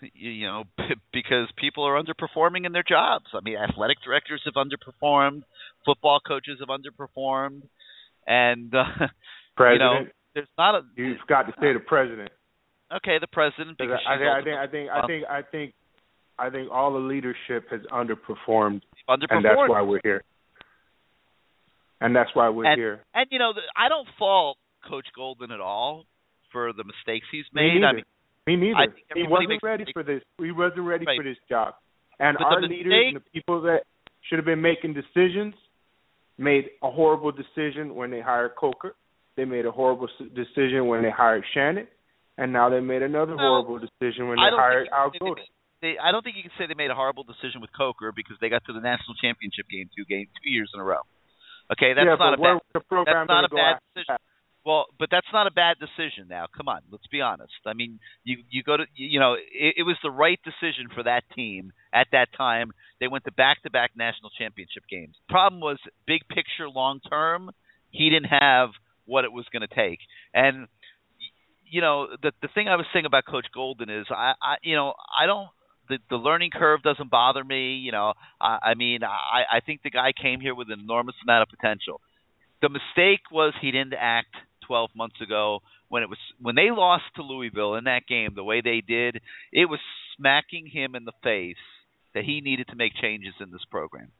you 0.00 0.30
you 0.30 0.46
know, 0.46 0.64
because 1.12 1.48
people 1.56 1.84
are 1.84 2.00
underperforming 2.00 2.66
in 2.66 2.72
their 2.72 2.84
jobs. 2.86 3.26
I 3.34 3.40
mean, 3.42 3.56
athletic 3.56 3.98
directors 4.04 4.42
have 4.44 4.54
underperformed, 4.54 5.42
football 5.84 6.20
coaches 6.26 6.58
have 6.60 6.68
underperformed, 6.68 7.62
and 8.26 8.74
uh, 8.74 8.84
you 9.00 9.06
President, 9.56 9.80
know, 9.80 10.04
there's 10.34 10.48
not 10.58 10.74
a. 10.74 10.82
You've 10.96 11.18
got 11.28 11.42
to 11.42 11.52
say 11.60 11.72
the 11.72 11.80
president. 11.80 12.30
Okay, 12.94 13.18
the 13.20 13.26
president. 13.26 13.78
Because 13.78 13.98
I, 14.06 14.16
she's 14.16 14.26
I 14.28 14.42
think, 14.44 14.56
I 14.56 14.66
think, 14.66 14.90
I 14.90 15.06
think, 15.06 15.24
I 15.28 15.42
think, 15.42 15.74
I 16.38 16.50
think 16.50 16.70
all 16.70 16.92
the 16.92 16.98
leadership 16.98 17.66
has 17.70 17.80
underperformed, 17.92 18.82
underperformed. 19.08 19.26
and 19.30 19.44
that's 19.44 19.56
why 19.56 19.82
we're 19.82 20.00
here. 20.04 20.22
And 22.00 22.14
that's 22.14 22.30
why 22.34 22.48
we're 22.48 22.66
and, 22.66 22.78
here. 22.78 23.00
And 23.14 23.26
you 23.30 23.38
know, 23.38 23.52
I 23.76 23.88
don't 23.88 24.06
fault 24.18 24.58
Coach 24.88 25.06
Golden 25.14 25.50
at 25.50 25.60
all 25.60 26.04
for 26.52 26.72
the 26.72 26.84
mistakes 26.84 27.26
he's 27.30 27.44
Me 27.52 27.80
made. 27.80 27.84
I 27.84 27.92
mean, 27.92 28.04
Me 28.46 28.56
neither. 28.56 28.76
I 28.76 28.86
think 28.86 29.06
he 29.14 29.24
wasn't 29.26 29.62
ready 29.62 29.84
mistakes. 29.84 29.92
for 29.92 30.02
this. 30.02 30.22
He 30.38 30.52
wasn't 30.52 30.86
ready 30.86 31.06
Right. 31.06 31.18
for 31.18 31.24
this 31.24 31.38
job. 31.48 31.74
And 32.18 32.36
But 32.38 32.46
our 32.46 32.60
the 32.60 32.68
leaders 32.68 32.92
and 32.92 33.16
the 33.16 33.30
people 33.32 33.62
that 33.62 33.84
should 34.22 34.38
have 34.38 34.46
been 34.46 34.62
making 34.62 34.94
decisions 34.94 35.54
made 36.38 36.70
a 36.82 36.90
horrible 36.90 37.32
decision 37.32 37.94
when 37.94 38.10
they 38.10 38.20
hired 38.20 38.54
Coker. 38.56 38.94
They 39.36 39.44
made 39.44 39.66
a 39.66 39.70
horrible 39.70 40.08
decision 40.34 40.86
when 40.86 41.02
they 41.02 41.10
hired 41.10 41.44
Shannon, 41.52 41.86
and 42.38 42.52
now 42.52 42.68
they 42.68 42.80
made 42.80 43.02
another 43.02 43.36
horrible 43.36 43.78
decision 43.78 44.28
when 44.28 44.36
they 44.36 44.48
hired 44.48 44.88
Al 44.92 45.06
you 45.06 45.10
can 45.12 45.12
say 45.12 45.18
Golden. 45.20 45.44
they, 45.82 45.98
I 45.98 46.10
don't 46.10 46.22
think 46.24 46.36
you 46.36 46.42
can 46.42 46.52
say 46.56 46.66
they 46.66 46.74
made 46.74 46.90
a 46.90 46.94
horrible 46.94 47.24
decision 47.24 47.60
with 47.60 47.70
Coker 47.76 48.12
because 48.12 48.36
they 48.40 48.48
got 48.48 48.64
to 48.64 48.72
the 48.72 48.80
national 48.80 49.14
championship 49.20 49.68
game 49.68 49.88
two 49.96 50.04
game 50.04 50.26
two 50.42 50.50
years 50.50 50.70
in 50.72 50.80
a 50.80 50.84
row. 50.84 51.04
Okay, 51.72 51.94
that's 51.94 52.06
yeah, 52.06 52.16
not 52.18 52.34
a 52.34 52.36
bad. 52.36 52.58
That's 52.72 53.28
not 53.28 53.44
a 53.44 53.48
bad 53.48 53.78
decision. 53.94 54.16
Well, 54.64 54.86
but 54.98 55.08
that's 55.12 55.26
not 55.32 55.46
a 55.46 55.52
bad 55.52 55.76
decision. 55.78 56.26
Now, 56.28 56.46
come 56.54 56.66
on, 56.66 56.80
let's 56.90 57.06
be 57.06 57.20
honest. 57.20 57.52
I 57.66 57.72
mean, 57.72 58.00
you 58.24 58.38
you 58.50 58.62
go 58.62 58.76
to 58.76 58.84
you 58.94 59.20
know 59.20 59.34
it, 59.34 59.74
it 59.78 59.82
was 59.82 59.96
the 60.02 60.10
right 60.10 60.40
decision 60.44 60.88
for 60.94 61.04
that 61.04 61.22
team 61.34 61.72
at 61.92 62.08
that 62.12 62.28
time. 62.36 62.72
They 63.00 63.08
went 63.08 63.24
to 63.24 63.32
back 63.32 63.62
to 63.62 63.70
back 63.70 63.92
national 63.96 64.30
championship 64.36 64.82
games. 64.90 65.14
Problem 65.28 65.60
was 65.60 65.78
big 66.06 66.22
picture, 66.28 66.68
long 66.68 67.00
term. 67.08 67.50
He 67.90 68.10
didn't 68.10 68.30
have 68.40 68.70
what 69.04 69.24
it 69.24 69.32
was 69.32 69.46
going 69.52 69.62
to 69.62 69.72
take, 69.72 70.00
and 70.34 70.66
you 71.64 71.80
know 71.80 72.08
the 72.20 72.32
the 72.42 72.48
thing 72.54 72.68
I 72.68 72.76
was 72.76 72.86
saying 72.92 73.06
about 73.06 73.24
Coach 73.24 73.46
Golden 73.54 73.88
is 73.88 74.06
I 74.10 74.34
I 74.42 74.56
you 74.62 74.74
know 74.74 74.94
I 75.16 75.26
don't 75.26 75.48
the 75.88 75.98
the 76.10 76.16
learning 76.16 76.50
curve 76.50 76.82
doesn't 76.82 77.10
bother 77.10 77.44
me. 77.44 77.76
You 77.76 77.92
know, 77.92 78.14
I, 78.40 78.58
I 78.62 78.74
mean, 78.74 79.00
I 79.02 79.56
I 79.56 79.60
think 79.60 79.82
the 79.82 79.90
guy 79.90 80.12
came 80.12 80.40
here 80.40 80.54
with 80.54 80.68
an 80.70 80.80
enormous 80.80 81.14
amount 81.22 81.42
of 81.42 81.48
potential. 81.48 82.00
The 82.62 82.68
mistake 82.68 83.30
was 83.30 83.52
he 83.60 83.70
didn't 83.70 83.94
act 83.98 84.34
12 84.66 84.90
months 84.96 85.20
ago 85.20 85.60
when 85.88 86.02
it 86.02 86.08
was 86.08 86.18
when 86.40 86.54
they 86.54 86.70
lost 86.70 87.04
to 87.16 87.22
Louisville 87.22 87.74
in 87.74 87.84
that 87.84 88.06
game 88.08 88.30
the 88.34 88.44
way 88.44 88.60
they 88.60 88.82
did. 88.86 89.20
It 89.52 89.66
was 89.66 89.80
smacking 90.16 90.66
him 90.66 90.94
in 90.94 91.04
the 91.04 91.12
face 91.22 91.56
that 92.14 92.24
he 92.24 92.40
needed 92.40 92.68
to 92.68 92.76
make 92.76 92.94
changes 92.94 93.34
in 93.40 93.50
this 93.50 93.64
program, 93.70 94.10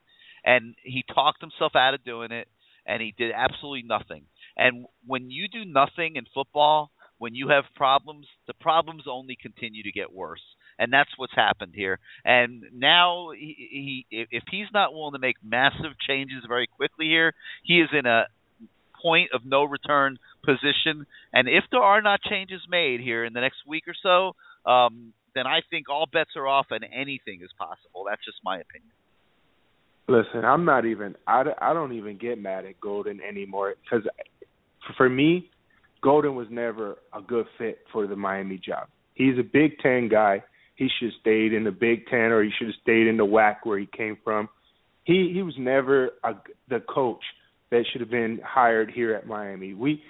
and 0.45 0.75
he 0.83 1.05
talked 1.15 1.41
himself 1.41 1.73
out 1.75 1.95
of 1.95 2.05
doing 2.05 2.31
it, 2.31 2.49
and 2.87 3.01
he 3.01 3.15
did 3.17 3.33
absolutely 3.35 3.83
nothing. 3.83 4.25
And 4.57 4.87
when 5.07 5.31
you 5.31 5.49
do 5.49 5.65
nothing 5.65 6.17
in 6.17 6.25
football, 6.33 6.91
when 7.19 7.35
you 7.35 7.49
have 7.49 7.65
problems, 7.75 8.27
the 8.47 8.55
problems 8.55 9.05
only 9.11 9.37
continue 9.41 9.83
to 9.83 9.93
get 9.93 10.13
worse 10.13 10.43
and 10.79 10.93
that's 10.93 11.11
what's 11.17 11.35
happened 11.35 11.73
here. 11.75 11.99
And 12.25 12.65
now 12.75 13.31
he, 13.37 14.05
he 14.11 14.27
if 14.31 14.45
he's 14.51 14.67
not 14.73 14.93
willing 14.93 15.13
to 15.13 15.19
make 15.19 15.37
massive 15.45 15.99
changes 16.07 16.45
very 16.47 16.67
quickly 16.67 17.07
here, 17.07 17.33
he 17.65 17.81
is 17.81 17.89
in 17.93 18.07
a 18.07 18.25
point 19.01 19.31
of 19.33 19.43
no 19.45 19.65
return 19.65 20.19
position. 20.45 21.07
And 21.33 21.49
if 21.49 21.65
there 21.71 21.83
are 21.83 22.03
not 22.03 22.21
changes 22.23 22.61
made 22.69 23.01
here 23.01 23.25
in 23.25 23.33
the 23.33 23.41
next 23.41 23.59
week 23.67 23.85
or 23.87 23.95
so, 24.03 24.71
um, 24.71 25.13
then 25.35 25.47
I 25.47 25.61
think 25.71 25.89
all 25.89 26.07
bets 26.11 26.31
are 26.37 26.47
off 26.47 26.67
and 26.71 26.85
anything 26.85 27.41
is 27.43 27.51
possible. 27.59 28.05
That's 28.09 28.25
just 28.25 28.39
my 28.45 28.59
opinion. 28.59 28.91
Listen, 30.09 30.45
I'm 30.45 30.65
not 30.65 30.87
even. 30.87 31.17
I, 31.27 31.45
I 31.61 31.73
don't 31.73 31.93
even 31.93 32.17
get 32.17 32.41
mad 32.41 32.65
at 32.65 32.81
Golden 32.81 33.21
anymore 33.21 33.75
because 33.83 34.07
for 34.97 35.09
me, 35.09 35.51
Golden 36.03 36.37
was 36.37 36.47
never 36.51 36.97
a 37.13 37.21
good 37.21 37.47
fit 37.59 37.81
for 37.93 38.07
the 38.07 38.15
Miami 38.15 38.59
job. 38.59 38.87
He's 39.15 39.39
a 39.39 39.43
Big 39.43 39.79
Ten 39.81 40.09
guy. 40.09 40.45
He 40.77 40.89
should 40.99 41.07
have 41.07 41.21
stayed 41.21 41.53
in 41.53 41.65
the 41.65 41.71
Big 41.71 42.07
Ten, 42.07 42.33
or 42.33 42.43
he 42.43 42.51
should 42.57 42.69
have 42.69 42.77
stayed 42.83 43.07
in 43.07 43.17
the 43.17 43.27
WAC 43.27 43.57
where 43.65 43.79
he 43.79 43.89
came 43.97 44.17
from. 44.23 44.49
He 45.05 45.33
he 45.35 45.43
was 45.43 45.55
never 45.59 46.11
a, 46.23 46.35
the 46.69 46.81
coach 46.81 47.23
that 47.71 47.85
should 47.91 48.01
have 48.01 48.11
been 48.11 48.41
hired 48.45 48.91
here 48.91 49.15
at 49.15 49.27
Miami. 49.27 49.75
We 49.75 50.03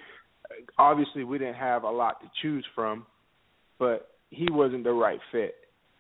obviously 0.79 1.25
we 1.25 1.39
didn't 1.39 1.57
have 1.57 1.85
a 1.85 1.91
lot 1.91 2.21
to 2.21 2.31
choose 2.43 2.67
from, 2.75 3.07
but 3.79 4.09
he 4.31 4.49
wasn't 4.51 4.85
the 4.85 4.93
right 4.93 5.21
fit 5.33 5.55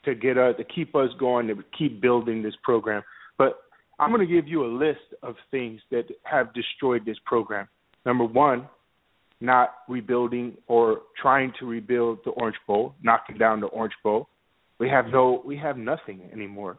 to 0.05 0.14
get 0.14 0.38
us 0.38 0.55
to 0.59 0.64
keep 0.64 0.94
us 0.94 1.10
going 1.18 1.47
to 1.48 1.56
keep 1.76 2.01
building 2.01 2.43
this 2.43 2.55
program. 2.62 3.02
But 3.38 3.59
I'm 3.98 4.10
going 4.10 4.26
to 4.26 4.32
give 4.32 4.47
you 4.47 4.64
a 4.64 4.70
list 4.72 5.14
of 5.22 5.36
things 5.51 5.80
that 5.90 6.05
have 6.24 6.52
destroyed 6.55 7.05
this 7.05 7.16
program. 7.24 7.68
Number 8.05 8.24
one, 8.24 8.68
not 9.40 9.70
rebuilding 9.88 10.56
or 10.66 11.02
trying 11.20 11.52
to 11.60 11.66
rebuild 11.66 12.18
the 12.24 12.30
Orange 12.30 12.56
Bowl, 12.66 12.94
knocking 13.02 13.36
down 13.36 13.60
the 13.60 13.66
Orange 13.66 13.94
Bowl. 14.02 14.28
We 14.78 14.89
have 14.89 15.07
no, 15.07 15.43
we 15.44 15.57
have 15.57 15.77
nothing 15.77 16.28
anymore. 16.32 16.78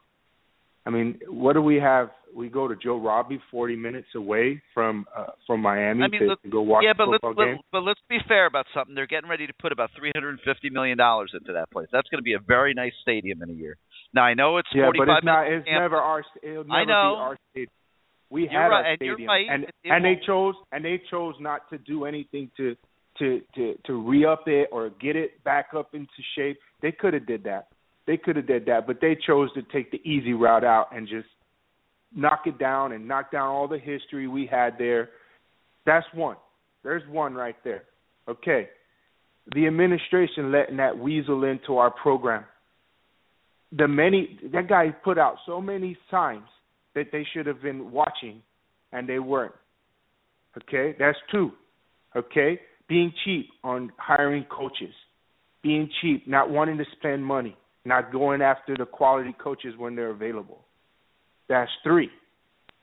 I 0.86 0.90
mean, 0.90 1.19
what 1.28 1.53
do 1.53 1.61
we 1.61 1.76
have? 1.76 2.10
We 2.34 2.48
go 2.48 2.68
to 2.68 2.76
Joe 2.76 2.98
Robbie, 2.98 3.41
forty 3.52 3.76
minutes 3.76 4.07
away 4.15 4.61
from 4.74 5.06
uh, 5.15 5.32
from 5.45 5.61
Miami 5.61 6.03
I 6.03 6.07
mean, 6.07 6.22
to, 6.22 6.36
to 6.36 6.49
go 6.49 6.61
watch 6.61 6.84
yeah, 6.86 6.94
but 6.98 7.07
football 7.07 7.34
let's, 7.36 7.48
game. 7.48 7.57
But, 7.72 7.80
but 7.80 7.84
let's 7.84 7.99
be 8.07 8.19
fair 8.26 8.45
about 8.45 8.68
something. 8.74 8.95
They're 8.95 9.07
getting 9.07 9.30
ready 9.30 9.48
to 9.48 9.53
put 9.60 9.74
about 9.74 9.90
three 9.98 10.11
hundred 10.15 10.30
and 10.30 10.40
fifty 10.45 10.69
million 10.69 10.98
dollars 10.98 11.32
into 11.34 11.52
that 11.53 11.72
place. 11.72 11.88
That's 11.91 12.07
going 12.10 12.19
to 12.19 12.24
be 12.24 12.34
a 12.34 12.40
very 12.40 12.74
nice 12.74 12.94
stadium 13.02 13.41
in 13.41 13.49
a 13.49 13.53
year. 13.53 13.76
Now 14.14 14.24
I 14.24 14.34
know 14.34 14.57
it's 14.57 14.69
yeah, 14.74 14.86
forty-five 14.86 15.07
but 15.07 15.18
it's 15.18 15.26
not. 15.26 15.48
It's 15.52 15.68
never 15.69 15.98
our. 15.98 16.24
It'll 16.41 16.64
never 16.64 16.74
I 16.74 16.86
know. 16.86 17.15
be 17.15 17.19
our 17.19 17.38
stadium. 17.52 17.72
We 18.30 18.41
You're 18.44 18.52
had 18.52 18.68
right, 18.68 18.86
our 18.86 18.91
and 18.91 18.98
stadium, 18.98 19.28
right. 19.28 19.45
and 19.49 19.65
and 19.84 20.06
they 20.06 20.22
chose 20.26 20.56
and 20.72 20.86
they 20.86 21.02
chose 21.11 21.36
not 21.41 21.69
to 21.72 21.78
do 21.78 22.06
anything 22.06 22.49
to 22.57 22.76
to 23.19 23.41
to 23.56 23.76
to 23.88 24.07
re 24.07 24.26
up 24.26 24.44
it 24.48 24.69
or 24.72 24.91
get 25.02 25.15
it 25.15 25.44
back 25.44 25.68
up 25.76 25.90
into 25.94 26.07
shape. 26.38 26.60
They 26.82 26.94
could 26.94 27.14
have 27.14 27.26
did 27.26 27.44
that. 27.44 27.68
They 28.08 28.18
could 28.18 28.38
have 28.38 28.48
did 28.48 28.66
that, 28.68 28.88
but 28.88 29.02
they 29.02 29.18
chose 29.28 29.52
to 29.54 29.62
take 29.62 29.92
the 29.92 30.02
easy 30.10 30.34
route 30.34 30.64
out 30.64 30.96
and 30.96 31.08
just 31.08 31.28
knock 32.16 32.44
it 32.46 32.58
down 32.58 32.94
and 32.94 33.08
knock 33.08 33.32
down 33.32 33.50
all 33.50 33.68
the 33.68 33.78
history 33.78 34.28
we 34.28 34.48
had 34.50 34.78
there. 34.78 35.10
That's 35.86 36.06
one. 36.14 36.38
There's 36.84 37.04
one 37.10 37.34
right 37.34 37.58
there. 37.66 37.84
Okay. 38.30 38.70
The 39.54 39.68
administration 39.68 40.52
letting 40.52 40.78
that 40.78 40.98
weasel 40.98 41.44
into 41.44 41.78
our 41.78 41.92
program. 41.92 42.46
The 43.78 43.88
many 43.88 44.40
that 44.54 44.70
guy 44.70 44.90
put 45.04 45.18
out 45.18 45.36
so 45.46 45.60
many 45.60 45.98
signs 46.10 46.48
that 46.96 47.08
they 47.12 47.28
should 47.34 47.46
have 47.46 47.62
been 47.62 47.92
watching 47.92 48.42
and 48.94 49.08
they 49.08 49.20
weren't. 49.20 49.54
Okay? 50.58 50.96
That's 50.98 51.18
two. 51.30 51.52
Okay? 52.16 52.60
Being 52.88 53.12
cheap 53.26 53.50
on 53.64 53.92
hiring 53.98 54.46
coaches. 54.50 54.94
Being 55.62 55.90
cheap, 56.02 56.28
not 56.28 56.50
wanting 56.50 56.78
to 56.78 56.86
spend 56.98 57.26
money, 57.26 57.58
not 57.88 58.11
going 58.11 58.41
after 58.41 58.76
the 58.76 58.85
quality 58.85 59.35
coaches 59.41 59.73
when 59.77 59.95
they're 59.95 60.09
available. 60.09 60.65
That's 61.49 61.72
three. 61.84 62.09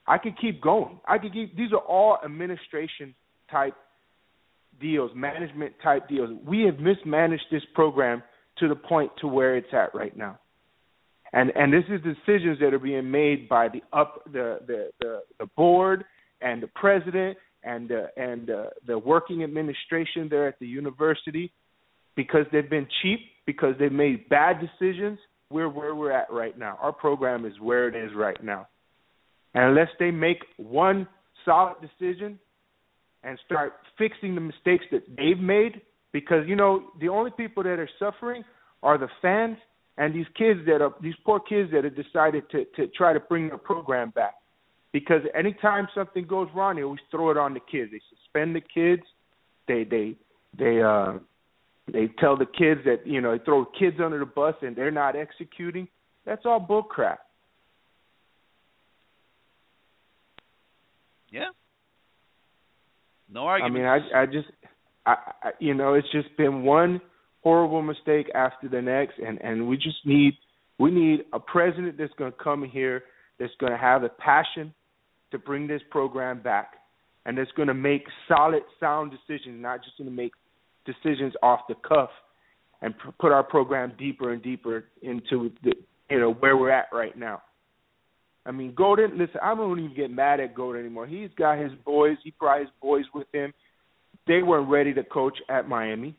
I 0.07 0.17
could 0.17 0.37
keep 0.39 0.61
going. 0.61 0.99
I 1.07 1.17
could 1.17 1.33
keep 1.33 1.55
these 1.55 1.71
are 1.71 1.79
all 1.79 2.17
administration 2.23 3.15
type 3.49 3.75
deals, 4.79 5.11
management 5.15 5.73
type 5.83 6.07
deals. 6.07 6.29
We 6.45 6.61
have 6.63 6.79
mismanaged 6.79 7.45
this 7.51 7.63
program 7.73 8.23
to 8.59 8.67
the 8.67 8.75
point 8.75 9.11
to 9.21 9.27
where 9.27 9.57
it's 9.57 9.73
at 9.73 9.93
right 9.95 10.15
now. 10.15 10.39
And 11.33 11.51
and 11.55 11.73
this 11.73 11.83
is 11.89 12.01
decisions 12.01 12.59
that 12.59 12.73
are 12.73 12.79
being 12.79 13.09
made 13.09 13.49
by 13.49 13.67
the 13.69 13.81
up 13.93 14.23
the 14.25 14.59
the 14.67 14.89
the, 14.99 15.19
the 15.39 15.45
board 15.57 16.05
and 16.41 16.61
the 16.61 16.67
president 16.67 17.37
and 17.63 17.91
uh, 17.91 18.07
and 18.15 18.49
uh, 18.49 18.65
the 18.87 18.97
working 18.97 19.43
administration 19.43 20.27
there 20.29 20.47
at 20.47 20.59
the 20.59 20.67
university 20.67 21.51
because 22.15 22.45
they've 22.51 22.69
been 22.69 22.87
cheap 23.01 23.19
because 23.45 23.75
they've 23.79 23.91
made 23.91 24.27
bad 24.29 24.59
decisions. 24.59 25.19
We're 25.49 25.69
where 25.69 25.95
we're 25.95 26.11
at 26.11 26.31
right 26.31 26.57
now. 26.57 26.77
Our 26.81 26.91
program 26.91 27.45
is 27.45 27.53
where 27.59 27.87
it 27.87 27.95
is 27.95 28.11
right 28.15 28.41
now. 28.43 28.67
And 29.53 29.65
unless 29.65 29.89
they 29.99 30.11
make 30.11 30.39
one 30.57 31.07
solid 31.45 31.75
decision 31.81 32.39
and 33.23 33.39
start 33.45 33.73
fixing 33.97 34.35
the 34.35 34.41
mistakes 34.41 34.85
that 34.91 35.03
they've 35.17 35.39
made, 35.39 35.81
because 36.11 36.47
you 36.47 36.55
know 36.55 36.91
the 36.99 37.09
only 37.09 37.31
people 37.31 37.63
that 37.63 37.79
are 37.79 37.89
suffering 37.99 38.43
are 38.83 38.97
the 38.97 39.09
fans 39.21 39.57
and 39.97 40.13
these 40.13 40.25
kids 40.37 40.59
that 40.65 40.81
are 40.81 40.93
these 41.01 41.15
poor 41.25 41.39
kids 41.39 41.71
that 41.71 41.83
have 41.83 41.95
decided 41.95 42.49
to 42.51 42.65
to 42.75 42.87
try 42.87 43.13
to 43.13 43.19
bring 43.19 43.47
their 43.47 43.57
program 43.57 44.11
back. 44.11 44.35
Because 44.91 45.21
anytime 45.37 45.87
something 45.93 46.25
goes 46.25 46.47
wrong, 46.55 46.77
they 46.77 46.83
always 46.83 47.01
throw 47.11 47.29
it 47.31 47.37
on 47.37 47.53
the 47.53 47.59
kids. 47.59 47.91
They 47.91 48.01
suspend 48.09 48.55
the 48.55 48.61
kids. 48.61 49.03
They 49.67 49.83
they 49.83 50.15
they 50.57 50.81
uh 50.81 51.13
they 51.91 52.09
tell 52.19 52.35
the 52.37 52.45
kids 52.45 52.81
that 52.85 53.05
you 53.05 53.21
know 53.21 53.37
they 53.37 53.43
throw 53.43 53.65
kids 53.77 53.97
under 54.03 54.19
the 54.19 54.25
bus 54.25 54.55
and 54.61 54.75
they're 54.75 54.91
not 54.91 55.15
executing. 55.15 55.87
That's 56.25 56.45
all 56.45 56.59
bull 56.59 56.83
crap. 56.83 57.19
Yeah. 61.31 61.49
No 63.31 63.45
argument. 63.45 63.85
I 63.85 63.97
mean, 63.97 64.03
I 64.13 64.21
I 64.21 64.25
just 64.25 64.47
I, 65.05 65.15
I 65.43 65.49
you 65.59 65.73
know 65.73 65.93
it's 65.93 66.11
just 66.11 66.35
been 66.37 66.63
one 66.63 67.01
horrible 67.43 67.83
mistake 67.83 68.27
after 68.33 68.67
the 68.67 68.81
next, 68.81 69.19
and 69.19 69.39
and 69.41 69.67
we 69.67 69.77
just 69.77 70.05
need 70.05 70.33
we 70.79 70.91
need 70.91 71.25
a 71.33 71.39
president 71.39 71.97
that's 71.97 72.13
going 72.17 72.31
to 72.31 72.37
come 72.43 72.63
here 72.63 73.03
that's 73.39 73.53
going 73.59 73.71
to 73.71 73.77
have 73.77 74.01
the 74.01 74.09
passion 74.09 74.73
to 75.31 75.37
bring 75.37 75.67
this 75.67 75.81
program 75.91 76.41
back, 76.41 76.73
and 77.25 77.37
that's 77.37 77.51
going 77.51 77.67
to 77.67 77.73
make 77.73 78.03
solid, 78.27 78.63
sound 78.79 79.11
decisions, 79.11 79.61
not 79.61 79.83
just 79.83 79.97
going 79.97 80.09
to 80.09 80.15
make 80.15 80.31
decisions 80.85 81.33
off 81.41 81.61
the 81.67 81.75
cuff, 81.87 82.09
and 82.81 82.93
put 83.19 83.31
our 83.31 83.43
program 83.43 83.93
deeper 83.97 84.31
and 84.33 84.41
deeper 84.41 84.85
into 85.01 85.51
the 85.63 85.73
you 86.09 86.19
know 86.19 86.33
where 86.33 86.55
we're 86.57 86.71
at 86.71 86.87
right 86.91 87.17
now. 87.17 87.41
I 88.45 88.51
mean, 88.51 88.73
Golden. 88.75 89.17
Listen, 89.17 89.39
I 89.41 89.55
don't 89.55 89.79
even 89.79 89.95
get 89.95 90.11
mad 90.11 90.39
at 90.39 90.53
Golden 90.53 90.81
anymore. 90.81 91.07
He's 91.07 91.29
got 91.37 91.57
his 91.57 91.71
boys. 91.83 92.17
He 92.23 92.33
brought 92.39 92.59
his 92.59 92.69
boys 92.81 93.05
with 93.13 93.27
him. 93.33 93.53
They 94.27 94.43
weren't 94.43 94.69
ready 94.69 94.93
to 94.93 95.03
coach 95.03 95.37
at 95.49 95.67
Miami. 95.67 96.15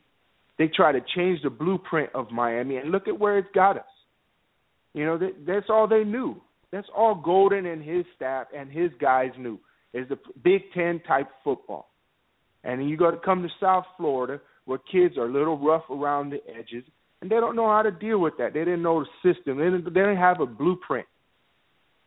They 0.57 0.67
tried 0.67 0.93
to 0.93 1.01
change 1.15 1.41
the 1.43 1.49
blueprint 1.49 2.09
of 2.13 2.31
Miami, 2.31 2.77
and 2.77 2.91
look 2.91 3.07
at 3.07 3.19
where 3.19 3.37
it's 3.37 3.47
got 3.53 3.77
us. 3.77 3.85
You 4.93 5.05
know, 5.05 5.17
that, 5.19 5.45
that's 5.45 5.67
all 5.69 5.87
they 5.87 6.03
knew. 6.03 6.41
That's 6.71 6.87
all 6.95 7.15
Golden 7.15 7.65
and 7.65 7.83
his 7.83 8.05
staff 8.15 8.47
and 8.55 8.71
his 8.71 8.91
guys 8.99 9.31
knew 9.37 9.59
is 9.93 10.09
the 10.09 10.17
Big 10.43 10.63
Ten 10.73 11.01
type 11.07 11.27
football. 11.43 11.89
And 12.63 12.89
you 12.89 12.97
got 12.97 13.11
to 13.11 13.17
come 13.17 13.43
to 13.43 13.49
South 13.59 13.85
Florida 13.95 14.41
where 14.67 14.77
kids 14.79 15.17
are 15.17 15.25
a 15.25 15.31
little 15.31 15.57
rough 15.57 15.89
around 15.89 16.29
the 16.29 16.41
edges, 16.47 16.83
and 17.21 17.31
they 17.31 17.37
don't 17.37 17.55
know 17.55 17.69
how 17.69 17.81
to 17.81 17.89
deal 17.89 18.19
with 18.19 18.33
that. 18.37 18.53
They 18.53 18.59
didn't 18.59 18.83
know 18.83 19.03
the 19.03 19.33
system. 19.33 19.57
They 19.57 19.63
didn't, 19.63 19.85
they 19.85 20.01
didn't 20.01 20.17
have 20.17 20.41
a 20.41 20.45
blueprint. 20.45 21.07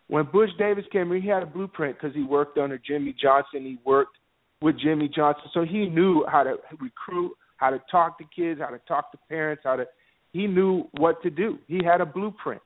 When 0.08 0.28
Butch 0.30 0.50
Davis 0.58 0.84
came 0.92 1.08
here, 1.08 1.20
he 1.20 1.28
had 1.28 1.42
a 1.42 1.46
blueprint 1.46 1.96
because 1.96 2.14
he 2.14 2.22
worked 2.22 2.58
under 2.58 2.78
Jimmy 2.78 3.16
Johnson. 3.20 3.62
He 3.62 3.78
worked 3.84 4.18
with 4.60 4.78
Jimmy 4.78 5.08
Johnson, 5.08 5.44
so 5.54 5.64
he 5.64 5.86
knew 5.86 6.26
how 6.30 6.42
to 6.42 6.56
recruit, 6.78 7.32
how 7.56 7.70
to 7.70 7.80
talk 7.90 8.18
to 8.18 8.24
kids, 8.36 8.60
how 8.60 8.68
to 8.68 8.80
talk 8.86 9.10
to 9.12 9.18
parents, 9.30 9.62
how 9.64 9.76
to. 9.76 9.86
He 10.32 10.46
knew 10.46 10.84
what 10.98 11.22
to 11.22 11.30
do. 11.30 11.58
He 11.66 11.80
had 11.82 12.02
a 12.02 12.06
blueprint. 12.06 12.60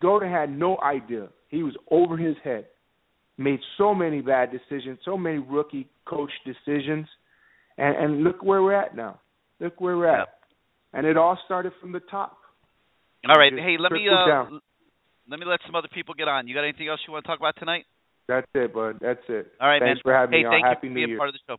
Golden 0.00 0.30
had 0.30 0.50
no 0.50 0.78
idea. 0.80 1.28
He 1.50 1.62
was 1.62 1.74
over 1.90 2.16
his 2.16 2.36
head. 2.42 2.66
Made 3.36 3.60
so 3.76 3.94
many 3.94 4.22
bad 4.22 4.50
decisions, 4.50 4.98
so 5.04 5.18
many 5.18 5.38
rookie 5.38 5.88
coach 6.06 6.30
decisions, 6.46 7.06
and, 7.78 7.96
and 7.96 8.24
look 8.24 8.42
where 8.42 8.62
we're 8.62 8.74
at 8.74 8.96
now. 8.96 9.20
Look 9.60 9.80
where 9.80 9.96
we're 9.96 10.06
at, 10.08 10.28
and 10.92 11.06
it 11.06 11.16
all 11.16 11.38
started 11.46 11.72
from 11.80 11.92
the 11.92 12.00
top. 12.00 12.36
All 13.28 13.34
right. 13.36 13.50
Just 13.52 13.62
Hey, 13.62 13.76
let 13.78 13.90
me 13.92 14.06
uh, 14.08 14.26
down. 14.28 14.60
let 15.28 15.40
me 15.40 15.46
let 15.46 15.60
some 15.66 15.74
other 15.74 15.88
people 15.92 16.14
get 16.14 16.28
on. 16.28 16.46
You 16.46 16.54
got 16.54 16.62
anything 16.64 16.88
else 16.88 17.00
you 17.06 17.12
want 17.12 17.24
to 17.24 17.28
talk 17.28 17.38
about 17.40 17.56
tonight? 17.58 17.84
That's 18.28 18.46
it, 18.54 18.74
bud. 18.74 18.98
That's 19.00 19.20
it. 19.28 19.52
All 19.60 19.68
right, 19.68 19.80
Thanks 19.80 19.98
man. 19.98 20.02
for 20.02 20.12
having 20.12 20.32
hey, 20.32 20.38
me 20.42 20.46
on. 20.46 20.52
thank 20.52 20.66
Happy 20.66 20.86
you 20.88 20.90
for 20.90 20.94
New 20.94 20.94
being 20.94 21.08
Year. 21.10 21.18
part 21.18 21.28
of 21.30 21.34
the 21.34 21.40
show. 21.48 21.56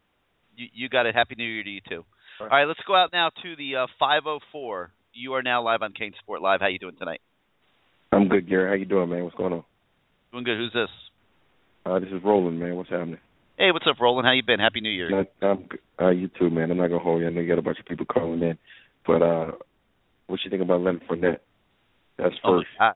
You, 0.56 0.68
you 0.74 0.90
got 0.90 1.06
it. 1.06 1.16
Happy 1.16 1.36
New 1.38 1.44
Year 1.46 1.64
to 1.64 1.70
you 1.70 1.82
too. 1.88 2.04
All 2.40 2.48
All 2.48 2.58
right, 2.58 2.66
let's 2.66 2.80
go 2.86 2.96
out 2.96 3.10
now 3.14 3.30
to 3.44 3.56
the 3.56 3.76
uh, 3.78 3.88
504. 4.00 4.92
You 5.14 5.34
are 5.34 5.42
now 5.42 5.64
live 5.64 5.82
on 5.82 5.94
CaneSport 5.94 6.42
Live. 6.42 6.60
How 6.62 6.68
you 6.68 6.78
doing 6.80 6.96
tonight? 7.00 7.22
I'm 8.12 8.28
good, 8.28 8.48
Gary. 8.48 8.70
How 8.70 8.76
you 8.76 8.86
doing, 8.86 9.10
man? 9.10 9.24
What's 9.24 9.36
going 9.36 9.54
on? 9.54 9.64
Doing 10.32 10.44
good. 10.44 10.58
Who's 10.58 10.74
this? 10.74 10.90
Uh, 11.86 12.00
this 12.00 12.10
is 12.10 12.22
Roland, 12.24 12.60
man. 12.60 12.76
What's 12.76 12.90
happening? 12.90 13.18
Hey, 13.58 13.72
what's 13.72 13.86
up, 13.90 14.00
Roland? 14.00 14.28
How 14.28 14.34
you 14.34 14.44
been? 14.44 14.60
Happy 14.60 14.82
New 14.82 14.90
Year. 14.92 15.10
Not, 15.10 15.28
I'm, 15.42 15.68
uh, 16.00 16.10
you 16.12 16.30
too, 16.40 16.50
man. 16.50 16.70
I'm 16.70 16.78
not 16.78 16.88
gonna 16.88 17.00
hold 17.02 17.22
you. 17.22 17.28
I 17.28 17.32
know 17.32 17.42
you 17.42 17.48
got 17.48 17.58
a 17.58 17.64
bunch 17.64 17.80
of 17.80 17.86
people 17.86 18.06
calling 18.06 18.42
in, 18.42 18.58
but 19.06 19.22
uh, 19.24 19.52
what 20.28 20.40
you 20.44 20.52
think 20.52 20.62
about 20.62 20.82
Leonard 20.82 21.02
Fournette? 21.10 21.40
That's 22.18 22.36
Oh, 22.44 22.60
first. 22.60 22.68
my 22.80 22.88
God. 22.88 22.96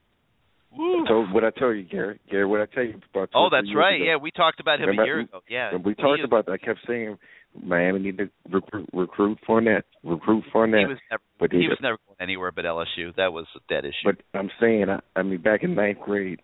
Woo. 0.78 1.04
I 1.04 1.08
told 1.08 1.34
what 1.34 1.44
I 1.44 1.50
tell 1.50 1.74
you, 1.74 1.84
Gary. 1.84 2.20
Gary, 2.30 2.46
what 2.46 2.62
I 2.62 2.66
tell 2.68 2.84
you 2.84 3.02
about. 3.14 3.30
Oh, 3.34 3.50
that's 3.52 3.68
right. 3.76 3.96
ago. 3.96 4.06
Yeah, 4.06 4.16
we 4.18 4.32
talked 4.32 4.60
about 4.60 4.80
him 4.80 4.88
Remember- 4.90 5.04
a 5.04 5.06
year 5.06 5.20
ago. 5.22 5.42
Yeah. 5.50 5.76
We 5.78 5.96
talked 5.96 6.24
about 6.24 6.46
that, 6.46 6.52
I 6.54 6.58
kept 6.58 6.80
saying 6.88 7.18
Miami 7.62 8.00
need 8.00 8.18
to 8.20 8.30
recruit, 8.50 8.88
recruit 8.94 9.40
Fournette, 9.48 9.84
recruit 10.04 10.44
Fournette. 10.54 10.80
He 10.80 10.86
was 10.86 10.98
never. 11.10 11.24
but 11.40 11.52
he 11.52 11.68
was 11.68 11.78
never 11.82 11.98
going 12.08 12.18
anywhere 12.22 12.52
but 12.52 12.64
LSU. 12.66 13.14
That 13.18 13.34
was 13.34 13.48
a 13.56 13.60
dead 13.68 13.84
issue. 13.84 14.06
But 14.06 14.18
I'm 14.34 14.50
saying, 14.62 14.86
I, 14.90 15.00
I 15.20 15.24
mean, 15.24 15.42
back 15.42 15.64
in 15.64 15.76
ninth 15.76 16.00
grade, 16.06 16.40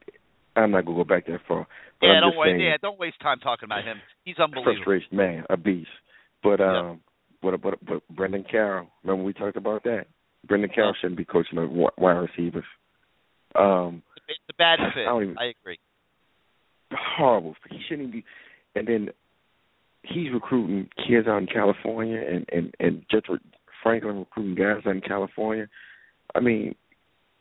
I'm 0.57 0.71
not 0.71 0.85
gonna 0.85 0.97
go 0.97 1.03
back 1.03 1.25
that 1.27 1.39
far. 1.47 1.67
But 1.99 2.07
yeah, 2.07 2.13
I'm 2.13 2.21
don't 2.21 2.37
waste. 2.37 2.61
Yeah, 2.61 2.77
don't 2.81 2.99
waste 2.99 3.19
time 3.21 3.39
talking 3.39 3.67
about 3.67 3.83
him. 3.83 3.97
He's 4.25 4.37
unbelievable. 4.39 4.75
Frustration, 4.83 5.15
man, 5.15 5.43
a 5.49 5.57
beast. 5.57 5.89
But 6.43 6.61
um, 6.61 7.01
but 7.41 7.61
but 7.61 7.75
but 7.85 8.01
Brennan 8.09 8.45
Carroll. 8.49 8.87
Remember 9.03 9.23
we 9.23 9.33
talked 9.33 9.57
about 9.57 9.83
that. 9.83 10.05
Brennan 10.47 10.69
Carroll 10.73 10.93
yeah. 10.95 11.01
shouldn't 11.01 11.17
be 11.17 11.25
coaching 11.25 11.55
the 11.55 11.89
wide 11.97 12.11
receivers. 12.11 12.65
Um, 13.55 14.03
it's 14.27 14.39
a 14.49 14.53
bad 14.57 14.79
fit. 14.93 15.07
I, 15.07 15.21
even, 15.21 15.37
I 15.37 15.53
agree. 15.61 15.79
Horrible. 16.91 17.55
He 17.69 17.79
shouldn't 17.87 18.11
be. 18.11 18.23
And 18.75 18.87
then 18.87 19.09
he's 20.03 20.31
recruiting 20.31 20.89
kids 21.07 21.27
out 21.27 21.37
in 21.37 21.47
California, 21.47 22.19
and 22.19 22.45
and 22.51 22.73
and 22.79 23.05
just 23.09 23.27
Franklin 23.83 24.19
recruiting 24.19 24.55
guys 24.55 24.83
out 24.85 24.95
in 24.95 25.01
California. 25.01 25.67
I 26.35 26.39
mean, 26.39 26.75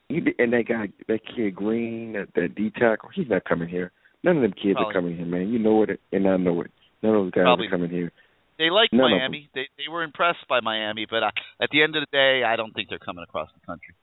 he, 0.09 0.21
and 0.39 0.53
that 0.53 0.65
guy, 0.69 0.89
that 1.09 1.21
kid 1.35 1.55
Green, 1.55 2.13
that 2.13 2.29
that 2.35 2.55
D 2.55 2.71
tackle, 2.71 3.11
he's 3.15 3.29
not 3.29 3.45
coming 3.45 3.69
here. 3.69 3.93
None 4.23 4.37
of 4.37 4.43
them 4.43 4.53
kids 4.53 4.75
Probably. 4.75 4.91
are 4.91 4.93
coming 4.93 5.17
here, 5.17 5.27
man. 5.27 5.49
You 5.49 5.59
know 5.59 5.83
it, 5.83 6.01
and 6.13 6.29
I 6.29 6.37
know 6.37 6.61
it. 6.63 6.71
None 7.03 7.15
of 7.15 7.25
those 7.25 7.31
guys 7.33 7.45
Probably. 7.45 7.67
are 7.67 7.71
coming 7.71 7.91
here. 7.91 8.13
They 8.59 8.71
like 8.71 8.91
None 8.93 9.11
Miami. 9.11 9.51
They 9.55 9.69
they 9.77 9.91
were 9.91 10.03
impressed 10.03 10.47
by 10.49 10.61
Miami, 10.61 11.07
but 11.09 11.23
uh, 11.23 11.31
at 11.61 11.69
the 11.71 11.83
end 11.83 11.97
of 11.97 12.03
the 12.03 12.17
day, 12.17 12.43
I 12.45 12.57
don't 12.57 12.73
think 12.73 12.89
they're 12.89 12.99
coming 12.99 13.23
across 13.23 13.51
the 13.59 13.67
country. 13.67 13.95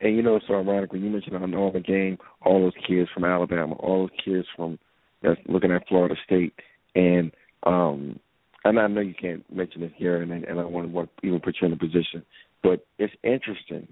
And 0.00 0.16
you 0.16 0.22
know, 0.22 0.40
so 0.46 0.54
ironic 0.54 0.92
when 0.92 1.02
you 1.02 1.10
mentioned 1.10 1.36
on 1.36 1.54
all 1.54 1.72
the 1.72 1.80
game, 1.80 2.18
all 2.42 2.60
those 2.60 2.84
kids 2.86 3.08
from 3.14 3.24
Alabama, 3.24 3.74
all 3.76 4.08
those 4.08 4.18
kids 4.24 4.46
from 4.56 4.78
that's 5.22 5.40
looking 5.46 5.72
at 5.72 5.88
Florida 5.88 6.14
State, 6.24 6.52
and 6.94 7.32
um, 7.62 8.18
and 8.64 8.78
I 8.78 8.86
know 8.88 9.00
you 9.00 9.14
can't 9.14 9.44
mention 9.54 9.82
it 9.82 9.92
here, 9.96 10.20
and 10.20 10.30
and 10.32 10.60
I 10.60 10.64
want 10.64 10.92
to 10.92 11.26
even 11.26 11.40
put 11.40 11.56
you 11.60 11.66
in 11.66 11.72
a 11.72 11.76
position, 11.76 12.24
but 12.62 12.84
it's 12.98 13.14
interesting, 13.22 13.88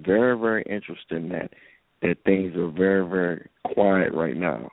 very 0.00 0.38
very 0.38 0.62
interesting 0.62 1.28
that 1.30 1.52
that 2.02 2.16
things 2.24 2.56
are 2.56 2.70
very 2.70 3.08
very 3.08 3.48
quiet 3.74 4.12
right 4.14 4.36
now, 4.36 4.70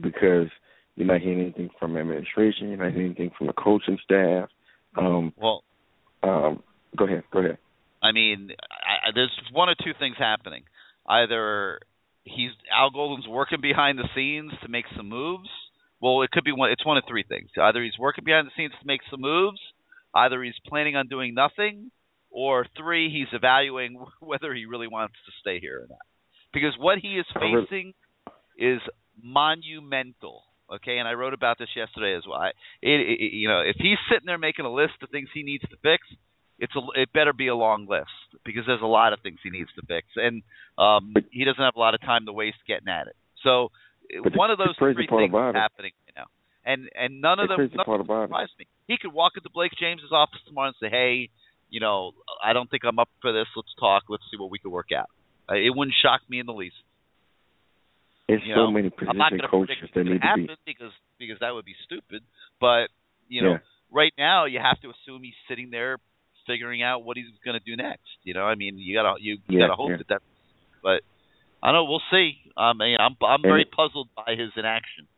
because 0.00 0.48
you're 0.96 1.06
not 1.06 1.20
hearing 1.20 1.40
anything 1.40 1.70
from 1.78 1.96
administration, 1.96 2.68
you're 2.68 2.78
not 2.78 2.92
hearing 2.92 3.14
anything 3.16 3.30
from 3.36 3.46
the 3.46 3.52
coaching 3.52 3.98
staff. 4.04 4.48
Um, 4.96 5.32
well, 5.36 5.62
um, 6.22 6.62
go 6.96 7.06
ahead, 7.06 7.22
go 7.32 7.40
ahead. 7.40 7.58
I 8.02 8.12
mean, 8.12 8.50
I, 8.60 9.10
there's 9.14 9.30
one 9.52 9.68
or 9.68 9.74
two 9.74 9.92
things 9.98 10.16
happening. 10.18 10.64
Either 11.06 11.80
he's 12.24 12.50
Al 12.72 12.90
Golden's 12.90 13.28
working 13.28 13.60
behind 13.60 13.98
the 13.98 14.08
scenes 14.14 14.52
to 14.62 14.68
make 14.68 14.84
some 14.96 15.08
moves. 15.08 15.48
Well, 16.00 16.22
it 16.22 16.30
could 16.30 16.44
be 16.44 16.52
one. 16.52 16.70
It's 16.70 16.86
one 16.86 16.96
of 16.96 17.04
three 17.08 17.24
things. 17.28 17.50
Either 17.60 17.82
he's 17.82 17.98
working 17.98 18.24
behind 18.24 18.46
the 18.46 18.52
scenes 18.56 18.72
to 18.80 18.86
make 18.86 19.00
some 19.10 19.20
moves. 19.20 19.60
Either 20.14 20.42
he's 20.42 20.54
planning 20.66 20.96
on 20.96 21.08
doing 21.08 21.34
nothing, 21.34 21.90
or 22.30 22.66
three, 22.76 23.10
he's 23.10 23.28
evaluating 23.32 23.98
whether 24.20 24.54
he 24.54 24.66
really 24.66 24.88
wants 24.88 25.14
to 25.26 25.32
stay 25.40 25.60
here 25.60 25.82
or 25.82 25.86
not. 25.88 25.98
Because 26.52 26.72
what 26.78 26.98
he 26.98 27.18
is 27.18 27.26
facing 27.34 27.92
is 28.58 28.80
monumental. 29.22 30.42
Okay, 30.72 30.98
and 30.98 31.08
I 31.08 31.12
wrote 31.12 31.32
about 31.32 31.58
this 31.58 31.68
yesterday 31.74 32.14
as 32.14 32.24
well. 32.28 32.38
I, 32.38 32.48
it, 32.82 33.00
it, 33.00 33.32
you 33.32 33.48
know, 33.48 33.60
if 33.60 33.76
he's 33.78 33.96
sitting 34.10 34.26
there 34.26 34.38
making 34.38 34.66
a 34.66 34.72
list 34.72 35.00
of 35.02 35.08
things 35.08 35.28
he 35.32 35.42
needs 35.42 35.64
to 35.70 35.76
fix, 35.82 36.04
it's 36.58 36.74
a 36.76 37.00
it 37.00 37.12
better 37.12 37.32
be 37.32 37.48
a 37.48 37.54
long 37.54 37.86
list 37.88 38.12
because 38.44 38.64
there's 38.66 38.82
a 38.82 38.86
lot 38.86 39.12
of 39.12 39.20
things 39.20 39.38
he 39.42 39.50
needs 39.50 39.70
to 39.76 39.86
fix, 39.86 40.08
and 40.16 40.42
um, 40.76 41.14
he 41.30 41.44
doesn't 41.44 41.62
have 41.62 41.76
a 41.76 41.78
lot 41.78 41.94
of 41.94 42.00
time 42.02 42.26
to 42.26 42.32
waste 42.32 42.58
getting 42.66 42.88
at 42.88 43.06
it. 43.06 43.16
So 43.42 43.70
but 44.22 44.36
one 44.36 44.48
the, 44.48 44.54
of 44.54 44.58
those 44.58 44.76
three 44.78 44.94
things 45.06 45.32
is 45.32 45.54
happening 45.54 45.92
you 46.06 46.14
know, 46.16 46.28
and 46.64 46.88
and 46.94 47.20
none 47.20 47.38
of 47.38 47.48
the 47.48 47.56
them 47.56 47.70
none 47.74 48.00
of 48.00 48.06
them 48.06 48.10
about 48.10 48.28
surprise 48.28 48.48
me. 48.58 48.66
He 48.86 48.96
could 49.00 49.12
walk 49.12 49.32
into 49.36 49.48
Blake 49.52 49.72
James's 49.78 50.12
office 50.12 50.40
tomorrow 50.46 50.68
and 50.68 50.76
say, 50.80 50.90
"Hey, 50.90 51.30
you 51.70 51.80
know, 51.80 52.12
I 52.42 52.52
don't 52.52 52.70
think 52.70 52.84
I'm 52.84 52.98
up 52.98 53.08
for 53.20 53.32
this. 53.32 53.46
Let's 53.56 53.74
talk. 53.78 54.04
Let's 54.08 54.24
see 54.30 54.36
what 54.38 54.50
we 54.50 54.58
can 54.58 54.70
work 54.70 54.88
out." 54.96 55.08
Uh, 55.50 55.54
it 55.54 55.74
wouldn't 55.74 55.96
shock 56.02 56.20
me 56.28 56.40
in 56.40 56.46
the 56.46 56.52
least. 56.52 56.76
There's 58.28 58.42
you 58.44 58.54
so 58.54 58.66
know, 58.66 58.70
many 58.70 58.90
I'm 59.08 59.16
not 59.16 59.32
position 59.32 59.48
coaches 59.50 59.76
that 59.94 60.04
need 60.04 60.20
to 60.20 60.26
happen 60.26 60.46
be. 60.46 60.56
because 60.66 60.92
because 61.18 61.38
that 61.40 61.54
would 61.54 61.64
be 61.64 61.74
stupid. 61.84 62.22
But 62.60 62.88
you 63.28 63.42
know, 63.42 63.52
Yeah. 63.52 63.58
right 63.90 64.12
now 64.18 64.44
you 64.44 64.60
have 64.60 64.80
to 64.82 64.90
assume 64.90 65.22
he's 65.22 65.34
sitting 65.48 65.70
there 65.70 65.96
figuring 66.46 66.82
out 66.82 67.04
what 67.04 67.16
he's 67.16 67.26
going 67.44 67.58
to 67.58 67.64
do 67.64 67.76
next. 67.76 68.08
You 68.22 68.34
know, 68.34 68.44
I 68.44 68.54
mean, 68.54 68.78
you 68.78 68.94
gotta 68.94 69.14
you, 69.20 69.38
you 69.48 69.58
Yeah, 69.58 69.66
gotta 69.66 69.74
hope 69.76 69.90
yeah. 69.90 69.96
that 69.98 70.08
that's. 70.08 70.24
But 70.82 71.02
I 71.62 71.68
don't 71.72 71.74
know. 71.74 71.84
We'll 71.84 72.02
see. 72.10 72.36
I 72.56 72.72
mean, 72.74 72.96
I'm 73.00 73.16
I'm 73.22 73.42
very 73.42 73.62
it- 73.62 73.72
puzzled 73.72 74.08
by 74.14 74.34
his 74.34 74.50
inaction. 74.56 75.08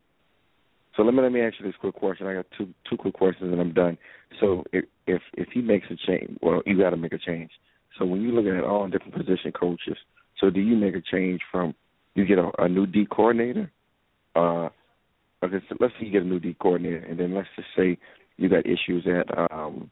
So 0.95 1.03
let 1.03 1.13
me 1.13 1.21
let 1.21 1.31
me 1.31 1.41
ask 1.41 1.55
you 1.59 1.65
this 1.65 1.75
quick 1.79 1.95
question. 1.95 2.27
I 2.27 2.33
got 2.33 2.45
two 2.57 2.73
two 2.89 2.97
quick 2.97 3.13
questions 3.13 3.51
and 3.51 3.59
I'm 3.61 3.73
done. 3.73 3.97
So 4.39 4.63
if 4.73 4.85
if 5.11 5.21
if 5.33 5.47
he 5.53 5.61
makes 5.61 5.87
a 5.89 5.95
change, 6.07 6.37
well, 6.41 6.61
you 6.65 6.77
got 6.77 6.91
to 6.91 6.97
make 6.97 7.13
a 7.13 7.17
change. 7.17 7.51
So 7.97 8.05
when 8.05 8.21
you're 8.21 8.33
looking 8.33 8.57
at 8.57 8.63
all 8.63 8.87
different 8.87 9.15
position 9.15 9.51
coaches, 9.51 9.97
so 10.39 10.49
do 10.49 10.59
you 10.59 10.75
make 10.75 10.95
a 10.95 11.01
change 11.11 11.41
from 11.51 11.73
you 12.15 12.25
get 12.25 12.37
a, 12.39 12.49
a 12.59 12.69
new 12.69 12.85
D 12.85 13.05
coordinator? 13.09 13.71
Uh, 14.35 14.69
okay, 15.43 15.63
so 15.69 15.75
let's 15.79 15.93
say 15.99 16.05
you 16.05 16.11
get 16.11 16.23
a 16.23 16.25
new 16.25 16.39
D 16.39 16.55
coordinator, 16.59 17.05
and 17.05 17.19
then 17.19 17.33
let's 17.33 17.49
just 17.55 17.67
say 17.77 17.97
you 18.37 18.49
got 18.49 18.65
issues 18.65 19.05
at 19.07 19.51
um, 19.51 19.91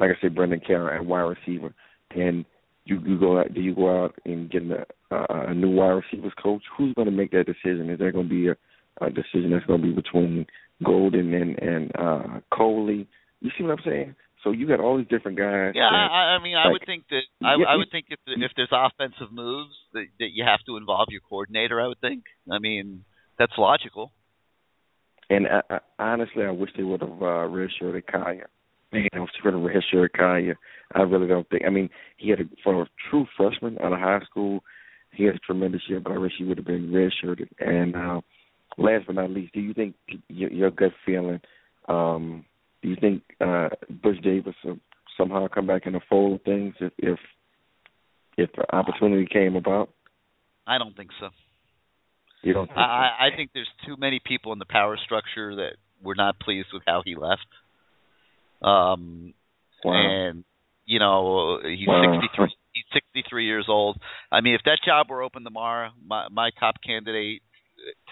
like 0.00 0.10
I 0.10 0.20
said, 0.20 0.34
Brennan 0.34 0.60
Carroll 0.66 0.94
at 0.94 1.04
wide 1.04 1.36
receiver, 1.36 1.74
and 2.10 2.44
you 2.84 3.00
you 3.04 3.18
go 3.18 3.38
out, 3.40 3.52
do 3.54 3.60
you 3.60 3.74
go 3.74 4.04
out 4.04 4.14
and 4.24 4.50
get 4.50 4.62
a, 4.62 5.50
a, 5.50 5.54
new 5.54 5.70
wide 5.70 6.02
receivers 6.10 6.32
coach? 6.42 6.62
Who's 6.76 6.94
going 6.94 7.06
to 7.06 7.12
make 7.12 7.32
that 7.32 7.46
decision? 7.46 7.90
Is 7.90 7.98
there 7.98 8.12
going 8.12 8.28
to 8.28 8.34
be 8.34 8.48
a 8.48 8.56
a 9.00 9.10
decision 9.10 9.50
that's 9.50 9.66
going 9.66 9.80
to 9.82 9.86
be 9.86 9.92
between 9.92 10.46
Golden 10.84 11.32
and 11.34 11.58
and 11.58 11.92
uh 11.98 12.40
Coley. 12.52 13.06
You 13.40 13.50
see 13.56 13.64
what 13.64 13.72
I'm 13.72 13.84
saying? 13.84 14.14
So 14.46 14.52
you 14.52 14.68
got 14.68 14.78
all 14.78 14.96
these 14.96 15.08
different 15.08 15.36
guys. 15.36 15.72
Yeah, 15.74 15.90
that, 15.90 16.08
I, 16.12 16.38
I 16.38 16.42
mean, 16.42 16.56
I 16.56 16.66
like- 16.66 16.74
would 16.74 16.86
think 16.86 17.02
that 17.10 17.22
I, 17.42 17.56
Yeah, 17.58 17.66
I 17.66 17.74
would 17.74 17.90
think 17.90 18.06
if 18.10 18.20
if 18.26 18.52
there's 18.54 18.70
offensive 18.70 19.32
moves 19.32 19.74
that 19.92 20.06
that 20.20 20.28
you 20.32 20.44
have 20.44 20.60
to 20.66 20.76
involve 20.76 21.08
your 21.10 21.20
coordinator. 21.28 21.80
I 21.80 21.88
would 21.88 22.00
think. 22.00 22.22
I 22.50 22.60
mean, 22.60 23.04
that's 23.40 23.54
logical. 23.58 24.12
And 25.28 25.48
I, 25.48 25.62
I, 25.68 25.78
honestly, 25.98 26.44
I 26.44 26.52
wish 26.52 26.70
they 26.76 26.84
would 26.84 27.00
have 27.00 27.20
uh, 27.20 27.48
redshirted 27.50 28.04
Kaaya. 28.04 28.46
Man, 28.92 29.08
I 29.14 29.18
was 29.18 29.30
going 29.42 29.56
to 29.56 29.60
redshirt 29.60 30.10
Kaaya. 30.16 30.54
I 30.94 31.02
really 31.02 31.26
don't 31.26 31.48
think. 31.50 31.64
I 31.66 31.70
mean, 31.70 31.90
he 32.16 32.30
had 32.30 32.38
a, 32.38 32.44
for 32.62 32.82
a 32.82 32.86
true 33.10 33.26
freshman 33.36 33.78
out 33.82 33.92
of 33.92 33.98
high 33.98 34.20
school, 34.30 34.60
he 35.10 35.24
had 35.24 35.34
a 35.34 35.40
tremendous 35.40 35.82
year. 35.88 35.98
But 35.98 36.12
I 36.12 36.18
wish 36.18 36.34
he 36.38 36.44
would 36.44 36.58
have 36.58 36.66
been 36.66 36.92
redshirted. 36.92 37.48
And 37.58 37.96
uh, 37.96 38.20
last 38.78 39.06
but 39.08 39.16
not 39.16 39.30
least, 39.30 39.54
do 39.54 39.60
you 39.60 39.74
think 39.74 39.96
your, 40.28 40.52
your 40.52 40.70
gut 40.70 40.92
feeling? 41.04 41.40
Um, 41.88 42.44
do 42.86 42.90
you 42.90 42.96
think 43.00 43.22
uh, 43.40 43.68
Butch 44.00 44.22
Davis 44.22 44.54
will 44.64 44.78
somehow 45.18 45.48
come 45.48 45.66
back 45.66 45.86
in 45.86 45.94
the 45.94 46.00
fold 46.08 46.34
of 46.34 46.42
things 46.42 46.72
if 46.78 46.92
if, 46.98 47.18
if 48.38 48.50
the 48.52 48.64
opportunity 48.72 49.26
came 49.26 49.56
about? 49.56 49.90
I 50.68 50.78
don't 50.78 50.96
think 50.96 51.10
so. 51.18 51.30
You 52.42 52.52
don't 52.52 52.68
think 52.68 52.78
I, 52.78 52.82
I 52.82 53.26
I 53.26 53.36
think 53.36 53.50
there's 53.52 53.66
too 53.84 53.96
many 53.98 54.20
people 54.24 54.52
in 54.52 54.60
the 54.60 54.66
power 54.70 54.96
structure 55.04 55.56
that 55.56 55.72
were 56.00 56.14
not 56.14 56.38
pleased 56.38 56.68
with 56.72 56.84
how 56.86 57.02
he 57.04 57.16
left. 57.16 57.46
Um, 58.62 59.34
Wow. 59.84 59.92
and 59.94 60.44
you 60.84 61.00
know 61.00 61.58
he's 61.64 61.88
Wow. 61.88 62.20
63. 62.20 62.54
He's 62.72 62.84
63 62.92 63.46
years 63.46 63.66
old. 63.68 63.98
I 64.30 64.42
mean, 64.42 64.54
if 64.54 64.60
that 64.64 64.78
job 64.84 65.10
were 65.10 65.22
open 65.22 65.42
tomorrow, 65.42 65.90
my 66.06 66.28
my 66.30 66.50
top 66.60 66.76
candidate 66.86 67.42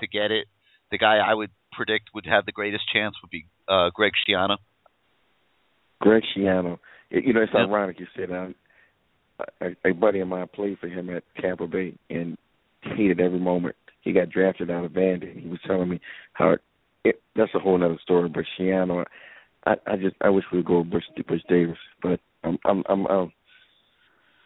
to 0.01 0.07
get 0.09 0.33
it, 0.33 0.49
the 0.95 0.99
guy 0.99 1.17
I 1.17 1.35
would 1.35 1.51
predict 1.73 2.11
would 2.15 2.27
have 2.27 2.47
the 2.47 2.53
greatest 2.53 2.85
chance 2.93 3.17
would 3.21 3.31
be 3.31 3.47
uh 3.69 3.91
Greg 3.93 4.13
Schiano. 4.23 4.57
Greg 6.01 6.23
Schiano. 6.37 6.79
You 7.11 7.33
know, 7.33 7.43
it's 7.43 7.53
Yeah. 7.53 7.65
ironic 7.65 7.99
you 7.99 8.07
said 8.17 8.29
that. 8.31 8.55
A, 9.61 9.91
a 9.91 9.93
buddy 9.93 10.21
of 10.21 10.29
mine 10.29 10.47
played 10.55 10.79
for 10.79 10.87
him 10.87 11.11
at 11.11 11.25
Tampa 11.41 11.67
Bay 11.67 11.95
and 12.09 12.39
hated 12.83 13.21
every 13.21 13.41
moment. 13.41 13.75
He 14.03 14.13
got 14.13 14.31
drafted 14.31 14.71
out 14.71 14.85
of 14.85 14.93
Vandy. 14.93 15.43
He 15.43 15.49
was 15.49 15.59
telling 15.67 15.89
me 15.89 16.01
how 16.35 16.55
it, 17.05 17.21
that's 17.35 17.51
a 17.57 17.59
whole 17.59 17.83
other 17.83 17.99
story. 18.01 18.29
But 18.29 18.45
Schiano, 18.57 19.05
I, 19.67 19.75
I 19.87 19.97
just 19.97 20.15
I 20.21 20.29
wish 20.29 20.45
we 20.53 20.59
would 20.59 20.67
go 20.67 20.79
with 20.81 20.91
Butch, 20.91 21.27
Butch 21.27 21.43
Davis, 21.49 21.79
but 22.03 22.21
I'm 22.45 22.59
I'm 22.65 22.85
I'm, 22.89 23.07
I'm 23.07 23.33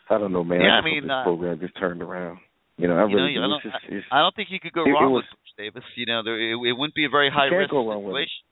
I 0.09 0.17
don't 0.17 0.33
know, 0.33 0.45
man. 0.45 0.63
Yeah, 0.63 0.77
I 0.77 0.79
I, 0.79 0.85
mean, 0.85 1.03
this 1.03 1.11
uh, 1.13 1.25
program 1.25 1.61
just 1.61 1.79
turned 1.79 2.01
around. 2.01 2.39
You 2.79 2.87
know, 2.89 2.95
I 2.97 3.07
know, 3.07 3.15
really 3.15 3.33
you- 3.35 3.41
do. 3.41 3.45
I, 3.45 3.49
don't, 3.49 3.63
just, 3.63 4.07
I 4.13 4.19
don't 4.23 4.35
think 4.35 4.49
you 4.51 4.61
could 4.61 4.73
go 4.73 4.85
it- 4.87 4.91
it 4.91 4.93
wrong 4.93 5.13
was- 5.13 5.25
with 5.29 5.39
Butch 5.43 5.55
Davis. 5.75 5.85
You 5.97 6.07
know, 6.07 6.23
there, 6.23 6.39
it, 6.39 6.55
it 6.55 6.73
wouldn't 6.79 6.95
be 6.95 7.05
a 7.05 7.11
very 7.11 7.29
high 7.31 7.47
risk 7.51 7.73
it. 7.73 7.77
situation. 7.77 8.43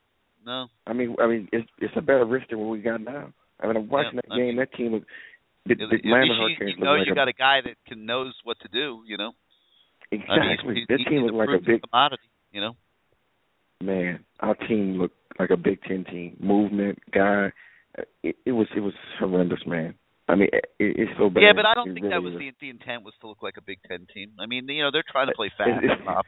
No. 0.45 0.67
I 0.87 0.93
mean, 0.93 1.17
I 1.23 1.27
mean, 1.27 1.49
it's 1.53 1.69
it's 1.79 1.95
a 1.97 2.01
better 2.03 2.25
risk 2.25 2.49
than 2.51 2.59
what 2.59 2.69
we 2.71 2.79
got 2.81 3.01
now. 3.01 3.33
I 3.61 3.67
mean, 3.67 3.77
I'm 3.77 3.89
watching 3.89 4.15
Yeah, 4.15 4.21
that 4.29 4.35
I 4.35 4.37
game. 4.39 4.57
that 4.57 4.73
team 4.75 4.93
was 4.93 5.03
the, 5.65 5.73
At 5.73 5.79
the 5.79 5.87
least 5.87 6.05
Miami 6.05 6.29
you, 6.61 6.77
know 6.85 6.93
like 6.93 7.07
you 7.07 7.13
a, 7.13 7.15
got 7.17 7.27
a 7.29 7.33
guy 7.33 7.59
that 7.65 7.75
can 7.89 8.07
knows 8.07 8.35
what 8.45 8.57
to 8.61 8.69
do. 8.69 9.03
You 9.07 9.17
know. 9.17 9.33
I 10.13 10.15
mean, 10.15 10.23
exactly. 10.23 10.75
he's, 10.77 10.87
that 10.89 10.99
he's, 10.99 11.07
team 11.09 11.23
looked 11.23 11.35
like 11.35 11.49
a 11.51 11.59
big 11.65 11.83
commodity. 11.83 12.23
You 12.53 12.61
know. 12.61 12.77
man. 13.81 14.25
Our 14.41 14.55
team 14.55 14.99
looked 14.99 15.17
like 15.39 15.51
a 15.51 15.57
Big 15.57 15.83
Ten 15.83 16.05
team. 16.05 16.37
Movement, 16.41 16.99
guy. 17.13 17.53
It, 18.23 18.37
it 18.45 18.53
was 18.53 18.67
it 18.77 18.81
was 18.81 18.93
horrendous, 19.19 19.61
man. 19.67 19.95
I 20.29 20.35
mean, 20.35 20.49
it, 20.53 20.65
it's 20.79 21.13
so 21.19 21.31
bad. 21.31 21.43
Yeah, 21.43 21.53
but 21.55 21.67
I 21.67 21.75
don't 21.75 21.91
It 21.91 21.95
think 21.95 22.11
that 22.11 22.23
was 22.23 22.35
is. 22.35 22.39
the 22.39 22.51
the 22.61 22.71
intent 22.71 23.05
was 23.05 23.15
to 23.21 23.29
look 23.29 23.43
like 23.43 23.55
a 23.59 23.63
Big 23.63 23.79
Ten 23.87 24.07
team. 24.13 24.33
I 24.41 24.47
mean, 24.47 24.67
you 24.69 24.83
know, 24.83 24.91
they're 24.91 25.07
trying 25.07 25.29
to 25.29 25.35
play 25.35 25.51
fast. 25.57 25.85
It- 25.85 25.91
it- 25.91 26.01
and 26.01 26.09
off. 26.09 26.27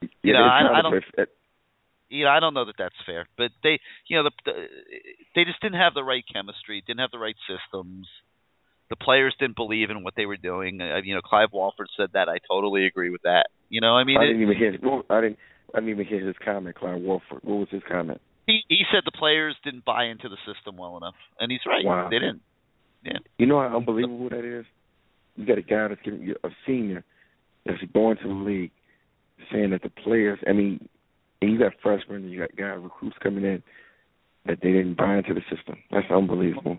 You 0.00 0.08
Yeah, 0.22 0.40
know, 0.40 0.44
I, 0.46 0.78
I 0.78 0.82
don't. 0.82 0.94
f- 0.96 1.28
You 2.08 2.24
know, 2.24 2.30
I 2.30 2.40
don't 2.40 2.54
know 2.54 2.64
that 2.64 2.76
that's 2.78 2.94
fair, 3.04 3.26
but 3.36 3.50
they, 3.62 3.78
you 4.06 4.16
know, 4.16 4.22
the, 4.24 4.30
the 4.46 4.52
they 5.34 5.44
just 5.44 5.60
didn't 5.60 5.78
have 5.78 5.92
the 5.92 6.04
right 6.04 6.24
chemistry, 6.32 6.82
didn't 6.86 7.00
have 7.00 7.10
the 7.10 7.18
right 7.18 7.36
systems. 7.46 8.08
The 8.88 8.96
players 8.96 9.34
didn't 9.38 9.56
believe 9.56 9.90
in 9.90 10.02
what 10.02 10.14
they 10.16 10.24
were 10.24 10.38
doing. 10.38 10.80
Uh, 10.80 11.00
you 11.04 11.14
know, 11.14 11.20
Clive 11.20 11.50
Walford 11.52 11.88
said 11.98 12.08
that. 12.14 12.30
I 12.30 12.38
totally 12.48 12.86
agree 12.86 13.10
with 13.10 13.22
that. 13.22 13.48
You 13.68 13.82
know, 13.82 13.94
I 13.96 14.04
mean, 14.04 14.16
I 14.16 14.24
didn't 14.24 14.40
it, 14.40 14.44
even 14.44 14.56
hear. 14.56 14.78
Well, 14.82 15.02
I 15.10 15.20
didn't. 15.20 15.38
I 15.74 15.80
didn't 15.80 15.90
even 15.90 16.06
hear 16.06 16.26
his 16.26 16.36
comment, 16.42 16.76
Clive 16.76 17.02
Walford. 17.02 17.40
What 17.42 17.58
was 17.58 17.68
his 17.70 17.82
comment? 17.86 18.22
He 18.46 18.60
he 18.68 18.84
said 18.90 19.02
the 19.04 19.12
players 19.12 19.54
didn't 19.62 19.84
buy 19.84 20.06
into 20.06 20.30
the 20.30 20.38
system 20.50 20.78
well 20.78 20.96
enough, 20.96 21.16
and 21.38 21.52
he's 21.52 21.60
right. 21.66 21.84
Wow. 21.84 22.08
They 22.08 22.18
didn't. 22.18 22.40
Yeah. 23.04 23.18
You 23.38 23.46
know 23.46 23.60
how 23.60 23.76
unbelievable 23.76 24.28
that 24.30 24.44
is. 24.44 24.64
You 25.36 25.46
got 25.46 25.58
a 25.58 25.62
guy 25.62 25.88
that's 25.88 26.00
giving 26.04 26.22
you 26.22 26.34
a 26.44 26.48
senior 26.66 27.04
that's 27.64 27.78
going 27.92 28.16
to 28.18 28.28
the 28.28 28.34
league, 28.34 28.72
saying 29.52 29.70
that 29.70 29.82
the 29.82 29.90
players. 29.90 30.38
I 30.48 30.52
mean, 30.52 30.88
and 31.40 31.52
you 31.52 31.58
got 31.58 31.72
freshmen, 31.82 32.24
and 32.24 32.32
you 32.32 32.40
got 32.40 32.56
guys 32.56 32.78
recruits 32.82 33.16
coming 33.22 33.44
in 33.44 33.62
that 34.46 34.58
they 34.62 34.72
didn't 34.72 34.96
buy 34.96 35.18
into 35.18 35.34
the 35.34 35.42
system. 35.54 35.76
That's 35.90 36.10
unbelievable. 36.10 36.78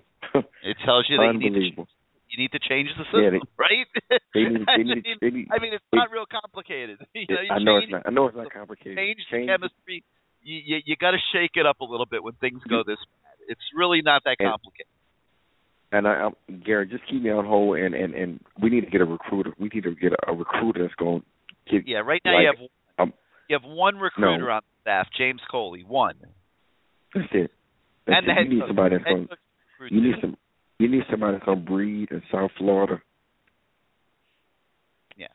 It 0.63 0.77
tells 0.85 1.07
you 1.09 1.17
that 1.17 1.33
you 1.39 1.49
need, 1.49 1.75
to, 1.75 1.85
you 2.29 2.37
need 2.37 2.51
to 2.51 2.59
change 2.59 2.89
the 2.97 3.03
system, 3.05 3.23
Yeah, 3.23 3.29
they- 3.31 3.49
right? 3.57 3.87
They 4.35 4.43
need. 4.43 4.67
I 4.67 4.77
mean. 4.77 5.03
They 5.21 5.29
need. 5.29 5.47
I 5.51 5.59
mean, 5.59 5.73
it's 5.73 5.83
they- 5.91 5.97
not 5.97 6.11
real 6.11 6.25
complicated. 6.29 6.99
You 7.15 7.25
know, 7.29 7.41
you 7.41 7.49
I 7.51 7.59
know 7.63 7.77
it's 7.77 7.91
not. 7.91 8.03
I 8.05 8.11
know 8.11 8.27
it's 8.27 8.37
not 8.37 8.51
complicated. 8.51 8.97
change 8.97 9.17
the 9.31 9.37
Change- 9.37 9.49
chemistry. 9.49 10.03
You 10.43 10.59
you, 10.65 10.77
you 10.85 10.95
got 10.99 11.11
to 11.11 11.17
shake 11.33 11.51
it 11.55 11.65
up 11.65 11.79
a 11.79 11.85
little 11.85 12.05
bit 12.05 12.23
when 12.23 12.33
things 12.33 12.61
go 12.69 12.83
this 12.85 12.99
bad. 13.23 13.35
It's 13.47 13.63
really 13.75 14.01
not 14.03 14.23
that 14.25 14.37
complicated. 14.37 14.91
And 15.91 16.07
I, 16.07 16.29
I'm, 16.29 16.61
Gary, 16.63 16.87
just 16.87 17.03
keep 17.09 17.23
me 17.23 17.31
on 17.31 17.45
hold, 17.45 17.77
and 17.77 17.95
and 17.95 18.13
and 18.13 18.39
we 18.61 18.69
need 18.69 18.81
to 18.81 18.91
get 18.91 19.01
a 19.01 19.05
recruiter. 19.05 19.53
We 19.57 19.69
need 19.73 19.83
to 19.83 19.95
get 19.95 20.13
a, 20.13 20.31
a 20.31 20.35
recruiter 20.35 20.83
that's 20.83 20.93
going 20.95 21.21
to 21.21 21.71
give. 21.71 21.87
Yeah, 21.87 21.99
right 21.99 22.21
now 22.23 22.35
like, 22.35 22.43
you 22.43 22.47
have 22.47 23.07
um, 23.07 23.13
you 23.49 23.57
have 23.59 23.67
one 23.67 23.97
recruiter 23.97 24.45
No. 24.45 24.51
on 24.51 24.61
staff, 24.81 25.07
James 25.17 25.41
Coley, 25.49 25.83
one, 25.83 26.15
That's 27.15 27.27
it. 27.31 27.51
That's 28.05 28.19
and 28.19 28.27
it. 28.27 28.33
head 28.33 28.43
you 28.45 28.53
need 28.53 28.59
coach. 28.61 28.69
somebody 28.69 28.95
that's 28.97 29.09
going. 29.09 29.27
You 29.89 30.01
need 30.01 30.15
some. 30.21 30.37
You 30.77 30.89
need 30.89 31.01
somebody 31.09 31.33
that's 31.33 31.45
going 31.45 31.59
to 31.59 31.65
breed 31.65 32.09
in 32.11 32.21
South 32.31 32.51
Florida. 32.57 33.01
Yeah, 35.17 35.27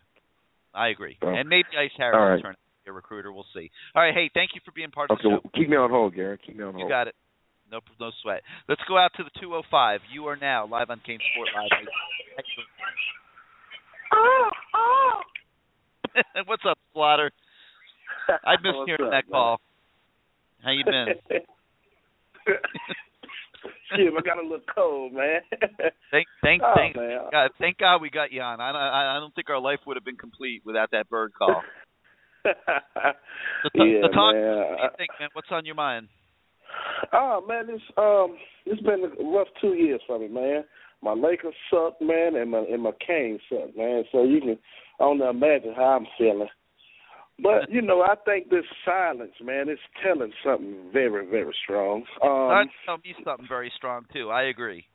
I 0.73 0.89
agree. 0.89 1.17
So, 1.21 1.29
and 1.29 1.49
maybe 1.49 1.67
Ice 1.79 1.91
Harris 1.99 2.15
all 2.17 2.23
will 2.25 2.31
right. 2.31 2.43
turn 2.43 2.51
out 2.53 2.55
to 2.55 2.85
be 2.85 2.91
a 2.91 2.93
recruiter. 2.93 3.33
We'll 3.33 3.45
see. 3.55 3.71
All 3.95 4.03
right, 4.03 4.15
hey, 4.15 4.31
thank 4.33 4.51
you 4.55 4.61
for 4.65 4.71
being 4.73 4.91
part 4.91 5.11
of 5.11 5.19
the 5.19 5.23
show. 5.23 5.29
well, 5.31 5.41
keep 5.55 5.69
me 5.69 5.77
on 5.77 5.91
hold, 5.91 6.15
Gary. 6.15 6.39
Keep 6.47 6.59
me 6.59 6.65
on 6.65 6.75
hold. 6.75 6.85
You 6.85 6.89
got 6.89 7.09
it. 7.09 7.15
No, 7.71 7.81
no 8.01 8.11
sweat. 8.23 8.43
Let's 8.69 8.83
go 8.89 8.97
out 8.99 9.11
to 9.17 9.25
the 9.25 9.31
205. 9.41 10.01
You 10.13 10.27
are 10.27 10.37
now 10.37 10.67
live 10.67 10.91
on 10.91 11.01
Kane 11.05 11.19
Sport 11.33 11.49
Live. 11.57 11.71
Oh, 14.13 14.51
oh. 14.75 15.21
What's 16.47 16.63
up, 16.69 16.79
Slaughter? 16.93 17.31
I 18.45 18.53
missed 18.63 18.79
hearing 18.87 19.07
up, 19.07 19.11
that 19.11 19.25
man? 19.29 19.33
call. 19.33 19.61
How 20.63 20.71
you 20.71 20.85
been? 20.85 21.07
Shit, 23.97 24.13
I 24.17 24.21
got 24.23 24.39
a 24.39 24.43
little 24.43 24.61
cold, 24.75 25.13
man. 25.13 25.41
Thank, 26.11 26.27
thank, 26.43 26.63
Oh, 26.63 26.73
thank 26.77 26.97
man. 26.97 27.19
God. 27.33 27.51
Thank 27.59 27.79
God 27.79 28.01
we 28.03 28.11
got 28.11 28.33
you 28.33 28.41
on. 28.41 28.61
I, 28.61 28.71
I, 28.71 29.17
I 29.17 29.21
don't 29.21 29.35
think 29.35 29.51
our 29.51 29.61
life 29.61 29.81
would 29.87 29.97
have 29.97 30.05
been 30.05 30.17
complete 30.17 30.63
without 30.65 30.91
that 30.93 31.09
bird 31.09 31.33
call. 31.37 31.63
The, 32.45 32.53
yeah, 33.75 34.03
the 34.03 34.09
talk. 34.13 34.35
man. 34.35 34.59
What 34.59 34.77
do 34.77 34.83
you 34.83 34.89
think, 34.99 35.11
man? 35.19 35.29
What's 35.33 35.49
on 35.51 35.65
your 35.65 35.75
mind? 35.77 36.09
Oh 37.13 37.45
man, 37.47 37.67
it's 37.69 37.83
um 37.97 38.37
it's 38.67 38.83
been 38.83 39.05
a 39.05 39.37
rough 39.37 39.49
two 39.61 39.75
years 39.75 40.01
for 40.07 40.19
me, 40.19 40.29
man. 40.29 40.65
My 41.03 41.13
Lakers 41.13 41.55
suck, 41.71 42.01
man, 42.01 42.37
and 42.37 42.51
my 42.51 42.61
and 42.61 42.83
my 42.83 42.93
Canes 43.07 43.41
suck, 43.49 43.77
man. 43.77 44.05
So 44.11 44.25
you 44.25 44.41
can 44.41 44.59
only 45.01 45.27
imagine 45.27 45.75
how 45.77 45.99
I'm 45.99 46.07
feeling. 46.19 46.49
But 47.43 47.71
you 47.71 47.83
know, 47.83 48.03
I 48.03 48.15
think 48.25 48.49
this 48.49 48.65
silence, 48.85 49.33
man, 49.43 49.69
is 49.69 49.79
telling 50.05 50.33
something 50.45 50.91
very, 50.93 51.27
very 51.27 51.55
strong. 51.65 52.05
Um, 52.23 52.71
tell 52.87 52.99
me 52.99 53.15
something 53.25 53.47
very 53.49 53.73
strong 53.77 54.05
too. 54.13 54.31
I 54.31 54.45
agree. 54.45 54.87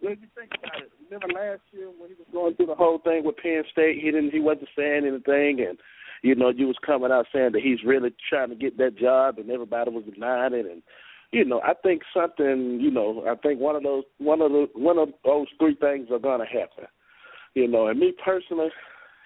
when 0.00 0.18
you 0.20 0.26
think 0.34 0.50
about 0.58 0.82
it, 0.82 0.90
remember 1.08 1.28
last 1.32 1.62
year 1.70 1.88
when 1.88 2.10
he 2.10 2.16
was 2.16 2.26
going 2.32 2.54
through 2.56 2.66
the 2.66 2.74
whole 2.74 2.98
thing 2.98 3.24
with 3.24 3.36
Penn 3.36 3.62
State, 3.70 3.98
he 4.02 4.10
didn't, 4.10 4.30
he 4.30 4.40
wasn't 4.40 4.68
saying 4.76 5.06
anything, 5.06 5.64
and 5.66 5.78
you 6.22 6.34
know, 6.34 6.50
you 6.50 6.66
was 6.66 6.76
coming 6.84 7.10
out 7.12 7.26
saying 7.32 7.52
that 7.52 7.62
he's 7.62 7.82
really 7.84 8.12
trying 8.28 8.50
to 8.50 8.54
get 8.54 8.76
that 8.78 8.96
job, 8.98 9.38
and 9.38 9.50
everybody 9.50 9.90
was 9.90 10.04
denying 10.04 10.54
it, 10.54 10.66
and 10.66 10.82
you 11.32 11.44
know, 11.44 11.60
I 11.62 11.74
think 11.74 12.02
something, 12.12 12.78
you 12.80 12.90
know, 12.90 13.24
I 13.28 13.36
think 13.36 13.60
one 13.60 13.76
of 13.76 13.84
those, 13.84 14.02
one 14.18 14.42
of 14.42 14.50
the, 14.50 14.66
one 14.74 14.98
of 14.98 15.10
those 15.24 15.46
three 15.58 15.76
things 15.76 16.08
are 16.10 16.18
gonna 16.18 16.44
happen, 16.46 16.86
you 17.54 17.68
know, 17.68 17.86
and 17.86 17.98
me 18.00 18.12
personally, 18.24 18.68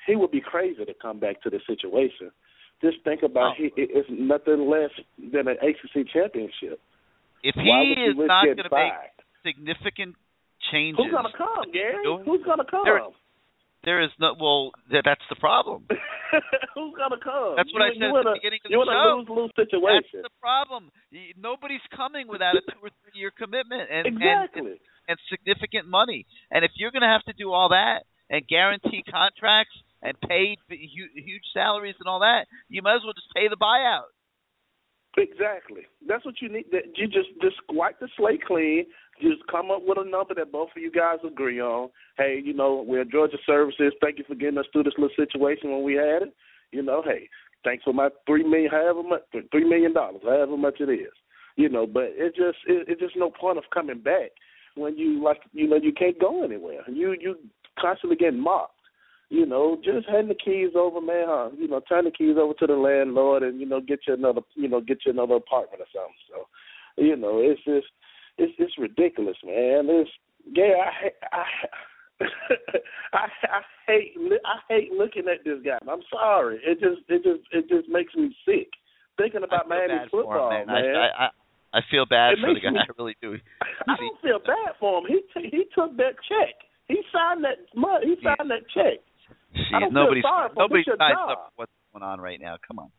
he 0.06 0.14
would 0.16 0.31
be 0.31 0.40
crazy 0.42 0.84
to 0.84 0.94
come 1.00 1.18
back 1.18 1.40
to 1.42 1.50
the 1.50 1.60
situation. 1.66 2.31
Just 2.82 2.98
think 3.05 3.23
about 3.23 3.56
he, 3.56 3.64
it- 3.81 3.90
it's 3.94 4.08
nothing 4.10 4.68
less 4.68 4.90
than 5.16 5.48
an 5.48 5.56
ACC 5.62 6.05
championship. 6.12 6.78
If 7.42 7.55
he 7.56 7.62
is 8.12 8.16
risk 8.18 8.28
not 8.28 8.44
going 8.44 8.68
to 8.68 8.74
make 8.76 9.24
significant 9.42 10.14
changes, 10.70 10.97
Who's 11.05 11.12
gonna 11.12 11.32
come, 11.36 11.73
Gary? 11.73 12.05
Who's 12.24 12.44
gonna 12.44 12.64
come? 12.64 12.84
There- 12.84 12.98
there 13.84 14.02
is 14.02 14.10
no. 14.18 14.34
Well, 14.38 14.72
th- 14.90 15.04
that's 15.04 15.24
the 15.28 15.36
problem. 15.36 15.86
Who's 16.74 16.94
gonna 16.98 17.20
come? 17.22 17.54
That's 17.56 17.70
what 17.72 17.84
you, 17.84 17.90
I 17.90 17.96
said 17.96 18.10
at 18.10 18.24
the 18.24 18.34
a, 18.34 18.40
beginning 18.40 18.60
of 18.64 18.70
the 18.70 18.80
show. 18.82 18.90
a 18.90 19.18
lose 19.20 19.28
lose 19.30 19.52
situation. 19.54 20.24
That's 20.24 20.32
the 20.32 20.40
problem. 20.40 20.90
Nobody's 21.38 21.84
coming 21.94 22.26
without 22.26 22.56
a 22.56 22.62
two 22.66 22.80
or 22.82 22.90
three 23.04 23.20
year 23.20 23.30
commitment 23.30 23.86
and 23.92 24.06
exactly. 24.08 24.80
and, 25.06 25.14
and 25.14 25.16
significant 25.30 25.86
money. 25.86 26.26
And 26.50 26.64
if 26.64 26.72
you're 26.74 26.90
going 26.90 27.06
to 27.06 27.12
have 27.12 27.24
to 27.30 27.36
do 27.36 27.52
all 27.52 27.70
that 27.70 28.08
and 28.30 28.42
guarantee 28.48 29.04
contracts 29.06 29.76
and 30.02 30.18
pay 30.20 30.56
huge 30.68 31.46
salaries 31.52 31.96
and 32.00 32.08
all 32.08 32.20
that, 32.20 32.46
you 32.68 32.82
might 32.82 32.96
as 32.96 33.04
well 33.04 33.14
just 33.14 33.30
pay 33.34 33.48
the 33.48 33.56
buyout. 33.56 34.10
Exactly. 35.16 35.82
That's 36.06 36.24
what 36.24 36.34
you 36.42 36.48
need. 36.48 36.66
That 36.72 36.90
you 36.96 37.06
just 37.06 37.30
just 37.40 37.56
wipe 37.70 38.00
the 38.00 38.08
slate 38.16 38.44
clean. 38.44 38.86
Just 39.20 39.47
come 39.51 39.70
up 39.70 39.83
with 39.84 39.99
a 39.99 40.09
number 40.09 40.34
that 40.34 40.52
both 40.52 40.70
of 40.76 40.83
you 40.83 40.91
guys 40.91 41.18
agree 41.26 41.60
on. 41.60 41.91
Hey, 42.18 42.41
you 42.44 42.52
know, 42.52 42.84
we're 42.86 43.05
Georgia 43.05 43.36
Services. 43.47 43.93
Thank 44.01 44.18
you 44.18 44.25
for 44.26 44.34
getting 44.34 44.59
us 44.59 44.67
through 44.73 44.84
this 44.84 44.94
little 44.99 45.15
situation 45.17 45.70
when 45.70 45.84
we 45.84 45.94
had 45.94 46.23
it. 46.23 46.34
You 46.73 46.83
know, 46.83 47.02
hey, 47.05 47.28
thanks 47.65 47.84
for 47.84 47.93
my 47.93 48.09
three 48.26 48.43
million, 48.43 48.70
however 48.70 49.02
much, 49.02 49.23
three 49.51 49.68
million 49.68 49.94
dollars, 49.94 50.23
however 50.25 50.57
much 50.57 50.81
it 50.81 50.91
is. 50.91 51.12
You 51.57 51.68
know, 51.68 51.86
but 51.86 52.10
it 52.17 52.34
just 52.34 52.59
it, 52.67 52.89
it's 52.89 53.01
just 53.01 53.17
no 53.17 53.31
point 53.31 53.59
of 53.59 53.65
coming 53.73 54.01
back 54.01 54.31
when 54.75 54.97
you 54.99 55.23
like 55.23 55.41
you 55.52 55.68
know 55.68 55.76
you 55.76 55.93
can't 55.93 56.18
go 56.18 56.43
anywhere. 56.43 56.83
You 56.89 57.15
you 57.20 57.36
constantly 57.81 58.17
getting 58.17 58.41
mocked. 58.41 58.73
You 59.31 59.47
know, 59.47 59.78
just 59.83 60.09
hand 60.09 60.31
the 60.31 60.34
keys 60.34 60.70
over, 60.76 61.01
man. 61.01 61.25
Huh? 61.26 61.51
You 61.59 61.67
know, 61.67 61.81
turn 61.89 62.05
the 62.05 62.10
keys 62.10 62.36
over 62.39 62.55
to 62.55 62.67
the 62.67 62.75
landlord, 62.75 63.43
and 63.43 63.59
you 63.59 63.67
know, 63.67 63.81
get 63.81 64.01
you 64.07 64.15
another, 64.15 64.43
you 64.55 64.68
know, 64.68 64.81
get 64.81 64.99
you 65.05 65.12
another 65.12 65.34
apartment 65.34 65.83
or 65.83 65.86
something. 65.93 66.15
So, 66.28 67.02
you 67.02 67.17
know, 67.17 67.41
it's 67.41 67.60
just, 67.65 67.86
it's 68.38 68.52
it's 68.58 68.78
ridiculous, 68.78 69.36
man. 69.44 69.86
It's 69.88 70.10
yeah, 70.46 70.90
I 70.90 71.10
I 71.32 71.44
I 73.12 73.26
I 73.26 73.60
hate 73.86 74.14
I 74.44 74.56
hate 74.68 74.92
looking 74.92 75.24
at 75.28 75.44
this 75.44 75.58
guy. 75.64 75.78
I'm 75.90 76.02
sorry. 76.10 76.60
It 76.64 76.80
just 76.80 77.02
it 77.08 77.22
just 77.22 77.44
it 77.52 77.68
just 77.68 77.88
makes 77.88 78.14
me 78.14 78.34
sick 78.44 78.68
thinking 79.16 79.42
about 79.44 79.68
feel 79.68 79.78
Miami 79.78 80.08
football, 80.10 80.50
him, 80.50 80.66
man. 80.66 80.74
I, 80.74 80.90
I, 80.90 81.08
I, 81.26 81.28
I 81.78 81.80
feel 81.90 82.06
bad 82.06 82.34
It 82.34 82.38
for 82.42 82.54
the 82.54 82.60
guy. 82.60 82.70
me- 82.70 82.78
I 82.86 82.92
really 82.98 83.16
do. 83.22 83.36
I 83.88 83.94
don't 83.96 84.20
feel 84.20 84.38
bad 84.38 84.74
for 84.78 84.98
him. 84.98 85.04
He 85.08 85.20
t- 85.34 85.50
he 85.50 85.64
took 85.74 85.96
that 85.96 86.14
check. 86.28 86.54
He 86.88 87.00
signed 87.12 87.44
that 87.44 87.62
money. 87.74 88.14
He 88.14 88.16
signed 88.22 88.50
that 88.50 88.66
check. 88.74 89.00
I 89.72 89.80
don't 89.80 89.94
feel 89.94 90.04
nobody's 90.04 90.24
sorry 90.24 90.50
for 90.54 90.60
nobody's 90.60 90.86
signed 90.86 91.18
up 91.30 91.52
what's 91.56 91.72
going 91.92 92.02
on 92.02 92.20
right 92.20 92.40
now. 92.40 92.56
Come 92.66 92.78
on. 92.78 92.90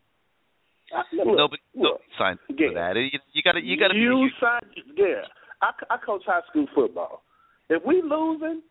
Look, 0.92 1.26
nobody, 1.26 1.62
look, 1.76 2.00
nobody 2.00 2.04
signed 2.18 2.40
yeah. 2.50 2.68
for 2.70 2.74
that. 2.76 2.96
You, 2.96 3.20
you 3.34 3.42
got 3.42 3.54
to, 3.54 3.62
you 3.62 3.78
got 3.78 3.90
to 3.90 3.94
be. 3.94 4.00
You 4.00 4.30
signed, 4.40 4.72
yeah. 4.96 5.26
I, 5.62 5.72
I 5.90 5.98
coach 5.98 6.24
high 6.26 6.42
school 6.50 6.68
football. 6.76 7.24
If 7.70 7.84
we 7.84 8.02
losing, 8.02 8.62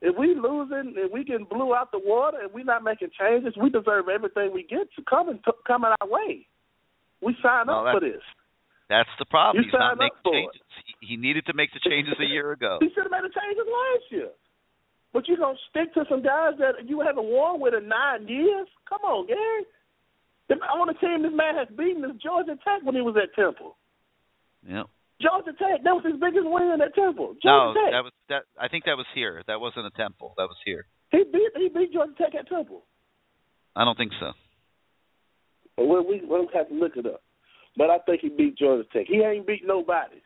if 0.00 0.14
we 0.16 0.34
losing, 0.34 0.94
and 0.96 1.10
we 1.12 1.24
getting 1.24 1.46
blew 1.46 1.74
out 1.74 1.90
the 1.90 2.00
water, 2.02 2.38
and 2.42 2.52
we 2.52 2.62
not 2.62 2.84
making 2.84 3.08
changes, 3.18 3.54
we 3.60 3.70
deserve 3.70 4.06
everything 4.08 4.50
we 4.54 4.62
get 4.62 4.86
to 4.96 5.02
come 5.08 5.28
and 5.28 5.40
t- 5.44 5.50
coming 5.66 5.90
our 6.00 6.08
way. 6.08 6.46
We 7.20 7.34
sign 7.42 7.66
No, 7.66 7.84
up 7.84 7.96
for 7.96 8.00
this. 8.00 8.22
That's 8.88 9.08
the 9.18 9.24
problem. 9.26 9.64
You 9.64 9.70
He's 9.70 9.78
not 9.78 9.98
making 9.98 10.22
changes. 10.22 10.62
He, 11.00 11.14
he 11.14 11.16
needed 11.16 11.46
to 11.46 11.54
make 11.54 11.72
the 11.72 11.80
changes 11.82 12.14
a 12.20 12.28
year 12.28 12.52
ago. 12.52 12.78
He 12.82 12.88
should 12.94 13.04
have 13.04 13.10
made 13.10 13.26
the 13.26 13.34
changes 13.34 13.66
last 13.66 14.06
year. 14.10 14.30
But 15.12 15.26
you 15.26 15.36
gonna 15.36 15.56
stick 15.70 15.94
to 15.94 16.04
some 16.08 16.22
guys 16.22 16.54
that 16.58 16.86
you 16.86 17.00
haven't 17.00 17.24
won 17.24 17.58
with 17.58 17.74
in 17.74 17.88
nine 17.88 18.28
years? 18.28 18.68
Come 18.88 19.00
on, 19.02 19.26
Gary. 19.26 19.64
The 20.48 20.56
only 20.72 20.94
team 20.94 21.22
this 21.22 21.32
man 21.34 21.56
has 21.56 21.68
beaten 21.76 22.04
is 22.04 22.16
Georgia 22.22 22.56
Tech 22.62 22.82
when 22.84 22.94
he 22.94 23.00
was 23.00 23.16
at 23.18 23.34
Temple. 23.34 23.76
Yeah. 24.66 24.84
Georgia 25.20 25.52
Tech, 25.58 25.82
that 25.82 25.94
was 25.94 26.04
his 26.04 26.20
biggest 26.20 26.46
win 26.46 26.78
at 26.80 26.94
Temple. 26.94 27.34
No, 27.42 27.74
Tech. 27.74 27.92
that 27.92 28.04
was 28.04 28.12
that. 28.28 28.42
I 28.60 28.68
think 28.68 28.84
that 28.84 28.96
was 28.96 29.06
here. 29.14 29.42
That 29.46 29.60
wasn't 29.60 29.86
a 29.86 29.94
temple. 29.96 30.34
That 30.36 30.46
was 30.46 30.56
here. 30.64 30.86
He 31.10 31.24
beat 31.24 31.50
he 31.56 31.68
beat 31.68 31.92
Georgia 31.92 32.12
Tech 32.18 32.34
at 32.38 32.48
Temple. 32.48 32.84
I 33.74 33.84
don't 33.84 33.96
think 33.96 34.12
so. 34.20 34.32
Well, 35.78 36.04
we 36.06 36.20
we'll 36.22 36.46
have 36.54 36.68
to 36.68 36.74
look 36.74 36.96
it 36.96 37.06
up. 37.06 37.22
But 37.76 37.90
I 37.90 37.98
think 38.06 38.20
he 38.20 38.28
beat 38.28 38.56
Georgia 38.58 38.86
Tech. 38.92 39.06
He 39.08 39.16
ain't 39.16 39.46
beat 39.46 39.62
nobody. 39.64 40.20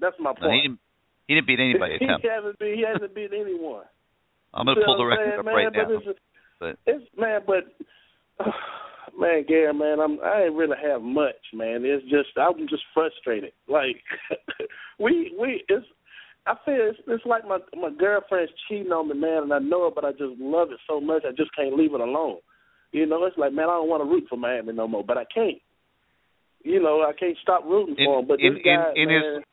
That's 0.00 0.16
my 0.18 0.30
point. 0.30 0.42
No, 0.42 0.50
he 0.50 0.62
didn't. 0.62 0.78
He 1.26 1.34
didn't 1.34 1.46
beat 1.46 1.60
anybody 1.60 1.94
at 1.94 2.00
Temple. 2.00 2.18
he 2.22 2.28
hasn't 2.28 2.58
beat 2.58 2.74
he 2.76 2.84
hasn't 2.86 3.14
beat 3.14 3.30
anyone. 3.32 3.84
I'm 4.54 4.66
gonna 4.66 4.80
pull 4.84 4.98
the 4.98 5.04
record 5.04 5.40
up 5.40 5.46
right 5.46 5.72
now. 5.72 5.90
It's, 5.90 6.18
But 6.58 6.78
it's 6.86 7.04
man, 7.16 7.40
but 7.46 7.64
man, 9.18 9.44
Gary, 9.46 9.74
man, 9.74 10.00
I'm 10.00 10.18
I 10.20 10.44
ain't 10.44 10.54
really 10.54 10.76
have 10.82 11.02
much, 11.02 11.42
man. 11.52 11.82
It's 11.84 12.04
just 12.04 12.36
I'm 12.36 12.68
just 12.68 12.84
frustrated. 12.94 13.52
Like 13.68 13.96
we 14.98 15.34
we 15.38 15.64
it's 15.68 15.86
I 16.46 16.54
feel 16.64 16.90
it's, 16.90 16.98
it's 17.06 17.26
like 17.26 17.46
my 17.46 17.58
my 17.74 17.90
girlfriend's 17.98 18.52
cheating 18.68 18.92
on 18.92 19.08
me, 19.08 19.14
man, 19.14 19.44
and 19.44 19.52
I 19.52 19.58
know 19.58 19.88
it, 19.88 19.94
but 19.94 20.04
I 20.04 20.12
just 20.12 20.38
love 20.38 20.70
it 20.70 20.78
so 20.88 21.00
much 21.00 21.24
I 21.26 21.32
just 21.32 21.54
can't 21.56 21.76
leave 21.76 21.94
it 21.94 22.00
alone. 22.00 22.38
You 22.92 23.06
know, 23.06 23.24
it's 23.26 23.36
like, 23.36 23.52
man, 23.52 23.68
I 23.68 23.76
don't 23.76 23.88
want 23.88 24.02
to 24.02 24.08
root 24.08 24.24
for 24.30 24.36
Miami 24.36 24.72
no 24.72 24.88
more, 24.88 25.04
but 25.04 25.18
I 25.18 25.24
can't. 25.32 25.60
You 26.64 26.82
know, 26.82 27.02
I 27.02 27.12
can't 27.18 27.36
stop 27.42 27.64
rooting 27.64 27.96
in, 27.98 28.06
for 28.06 28.20
him. 28.20 28.26
But 28.26 28.40
in, 28.40 28.54
this 28.54 28.62
guy, 28.64 28.92
in, 28.94 29.02
in 29.02 29.08
man, 29.08 29.34
his 29.34 29.44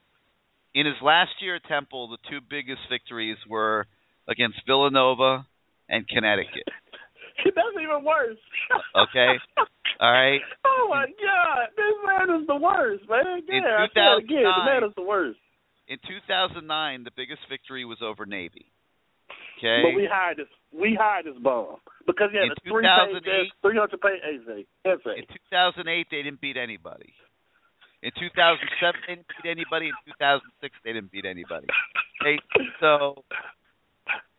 in 0.74 0.86
his 0.86 0.96
last 1.02 1.30
year 1.40 1.56
at 1.56 1.64
Temple, 1.64 2.08
the 2.08 2.18
two 2.30 2.40
biggest 2.48 2.80
victories 2.90 3.36
were 3.48 3.86
against 4.28 4.58
Villanova 4.66 5.46
and 5.88 6.06
Connecticut. 6.08 6.68
That's 7.44 7.76
even 7.80 8.04
worse. 8.04 8.38
Okay. 8.94 9.32
All 10.00 10.12
right. 10.12 10.40
Oh 10.66 10.88
my 10.90 11.06
God, 11.06 11.66
this 11.74 11.96
man 12.06 12.40
is 12.40 12.46
the 12.46 12.54
worst, 12.54 13.02
man. 13.08 13.42
Yeah, 13.48 13.80
I 13.80 13.86
said 13.90 14.22
again, 14.22 14.44
the 14.44 14.64
man 14.70 14.84
is 14.84 14.94
the 14.94 15.02
worst. 15.02 15.38
In 15.88 15.98
2009, 16.06 16.62
the 17.04 17.10
biggest 17.16 17.40
victory 17.48 17.84
was 17.84 17.98
over 18.02 18.26
Navy. 18.26 18.66
Okay. 19.58 19.82
But 19.82 19.96
we 19.96 20.06
hired 20.10 20.36
this, 20.36 20.46
we 20.70 20.94
hired 21.00 21.26
this 21.26 21.34
bum 21.42 21.76
because 22.06 22.28
he 22.30 22.36
had 22.38 22.46
In 22.46 22.52
a 22.52 22.60
three 22.62 22.84
page, 22.84 23.50
2008 23.50 23.62
three 23.62 23.78
hundred 23.78 24.00
page 24.04 24.20
essay. 24.22 24.62
essay. 24.84 25.16
In 25.18 25.26
2008, 25.50 26.06
they 26.10 26.22
didn't 26.22 26.40
beat 26.40 26.56
anybody. 26.56 27.10
In 28.02 28.12
2007, 28.14 29.00
they 29.08 29.16
didn't 29.16 29.26
beat 29.42 29.48
anybody. 29.48 29.86
In 29.88 29.96
2006, 30.20 30.76
they 30.84 30.92
didn't 30.92 31.10
beat 31.10 31.24
anybody. 31.24 31.66
Okay, 32.20 32.38
so 32.78 33.24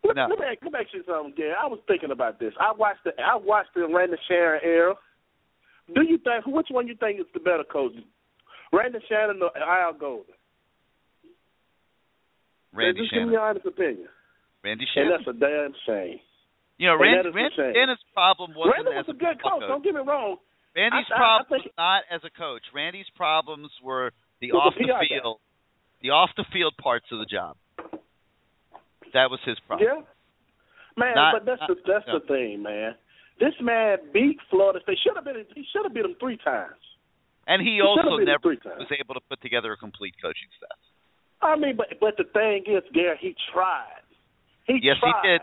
Let, 0.08 0.16
no. 0.16 0.28
let 0.30 0.40
me 0.40 0.46
let 0.64 0.72
me 0.74 0.80
ask 0.80 0.94
you 0.94 1.04
something, 1.06 1.34
Gary. 1.36 1.54
I 1.54 1.68
was 1.68 1.80
thinking 1.88 2.12
about 2.12 2.40
this. 2.40 2.54
I 2.60 2.72
watched 2.72 3.04
the 3.04 3.12
I 3.22 3.36
watched 3.36 3.74
the 3.76 3.88
Randy 3.88 4.18
Shannon 4.28 4.60
era. 4.64 4.96
Do 5.94 6.02
you 6.04 6.18
think 6.18 6.46
which 6.48 6.68
one 6.72 6.88
you 6.88 6.96
think 6.96 7.20
is 7.20 7.26
the 7.34 7.40
better 7.40 7.64
coach, 7.64 7.94
Randy 8.74 9.00
Shannon 9.08 9.40
or 9.42 9.52
Al 9.58 9.94
Golden? 9.94 10.34
Randy 12.74 13.02
Just 13.02 13.14
give 13.14 13.26
me 13.26 13.34
your 13.34 13.42
honest 13.42 13.66
opinion. 13.66 14.08
Randy 14.64 14.86
Shannon. 14.94 15.14
And 15.14 15.26
that's 15.26 15.36
a 15.36 15.40
damn 15.40 15.74
shame. 15.86 16.20
You 16.78 16.88
know, 16.88 16.98
Randy, 17.00 17.18
that 17.18 17.30
is 17.30 17.34
a 17.34 17.38
Randy. 17.38 17.74
Shannon's 17.74 18.04
problem 18.14 18.54
wasn't 18.56 18.86
Randy 18.86 19.00
as 19.00 19.08
a 19.10 19.18
good 19.18 19.42
coach. 19.42 19.64
Don't 19.66 19.84
get 19.84 19.96
me 19.96 20.02
wrong. 20.06 20.38
Randy's 20.76 21.10
I- 21.10 21.14
I- 21.14 21.16
I 21.16 21.18
problem 21.18 21.48
think- 21.50 21.66
was 21.66 21.74
not 21.78 22.04
as 22.12 22.24
a 22.24 22.30
coach. 22.30 22.64
Randy's 22.74 23.10
problems 23.16 23.72
were 23.82 24.12
the 24.42 24.52
off 24.52 24.76
the 24.76 24.86
the 24.86 24.94
PR 24.94 25.00
guy. 25.02 25.08
field, 25.08 25.40
the 26.02 26.10
off 26.12 26.30
the 26.36 26.46
field 26.54 26.78
parts 26.78 27.12
of 27.12 27.18
the 27.20 27.26
job. 27.26 27.58
That 29.14 29.30
was 29.30 29.40
his 29.46 29.60
problem. 29.68 29.88
Yeah, 29.88 30.02
man. 30.98 31.16
Not- 31.16 31.34
but 31.34 31.46
that's 31.46 31.62
not- 31.62 31.70
the 31.70 31.76
that's 31.86 32.08
no. 32.08 32.20
the 32.20 32.26
thing, 32.28 32.64
man. 32.64 32.96
This 33.40 33.54
man 33.62 34.00
beat 34.14 34.40
Florida 34.50 34.80
State. 34.82 34.98
Should 35.04 35.16
have 35.16 35.26
been. 35.26 35.46
He 35.54 35.64
should 35.72 35.86
have 35.86 35.94
beat 35.94 36.04
them 36.04 36.16
three 36.20 36.38
times. 36.38 36.82
And 37.46 37.62
he 37.62 37.80
He 37.80 37.82
also 37.82 38.18
never 38.18 38.50
was 38.50 38.92
able 38.92 39.14
to 39.16 39.24
put 39.30 39.42
together 39.42 39.72
a 39.72 39.78
complete 39.78 40.16
coaching 40.22 40.50
staff. 40.58 40.80
I 41.42 41.56
mean, 41.56 41.78
but 41.78 41.94
but 42.02 42.18
the 42.18 42.26
thing 42.34 42.66
is, 42.66 42.84
Gary, 42.94 43.18
he 43.22 43.36
tried. 43.54 44.04
He 44.66 44.80
yes, 44.82 44.98
tried. 45.00 45.22
he 45.22 45.30
did. 45.30 45.42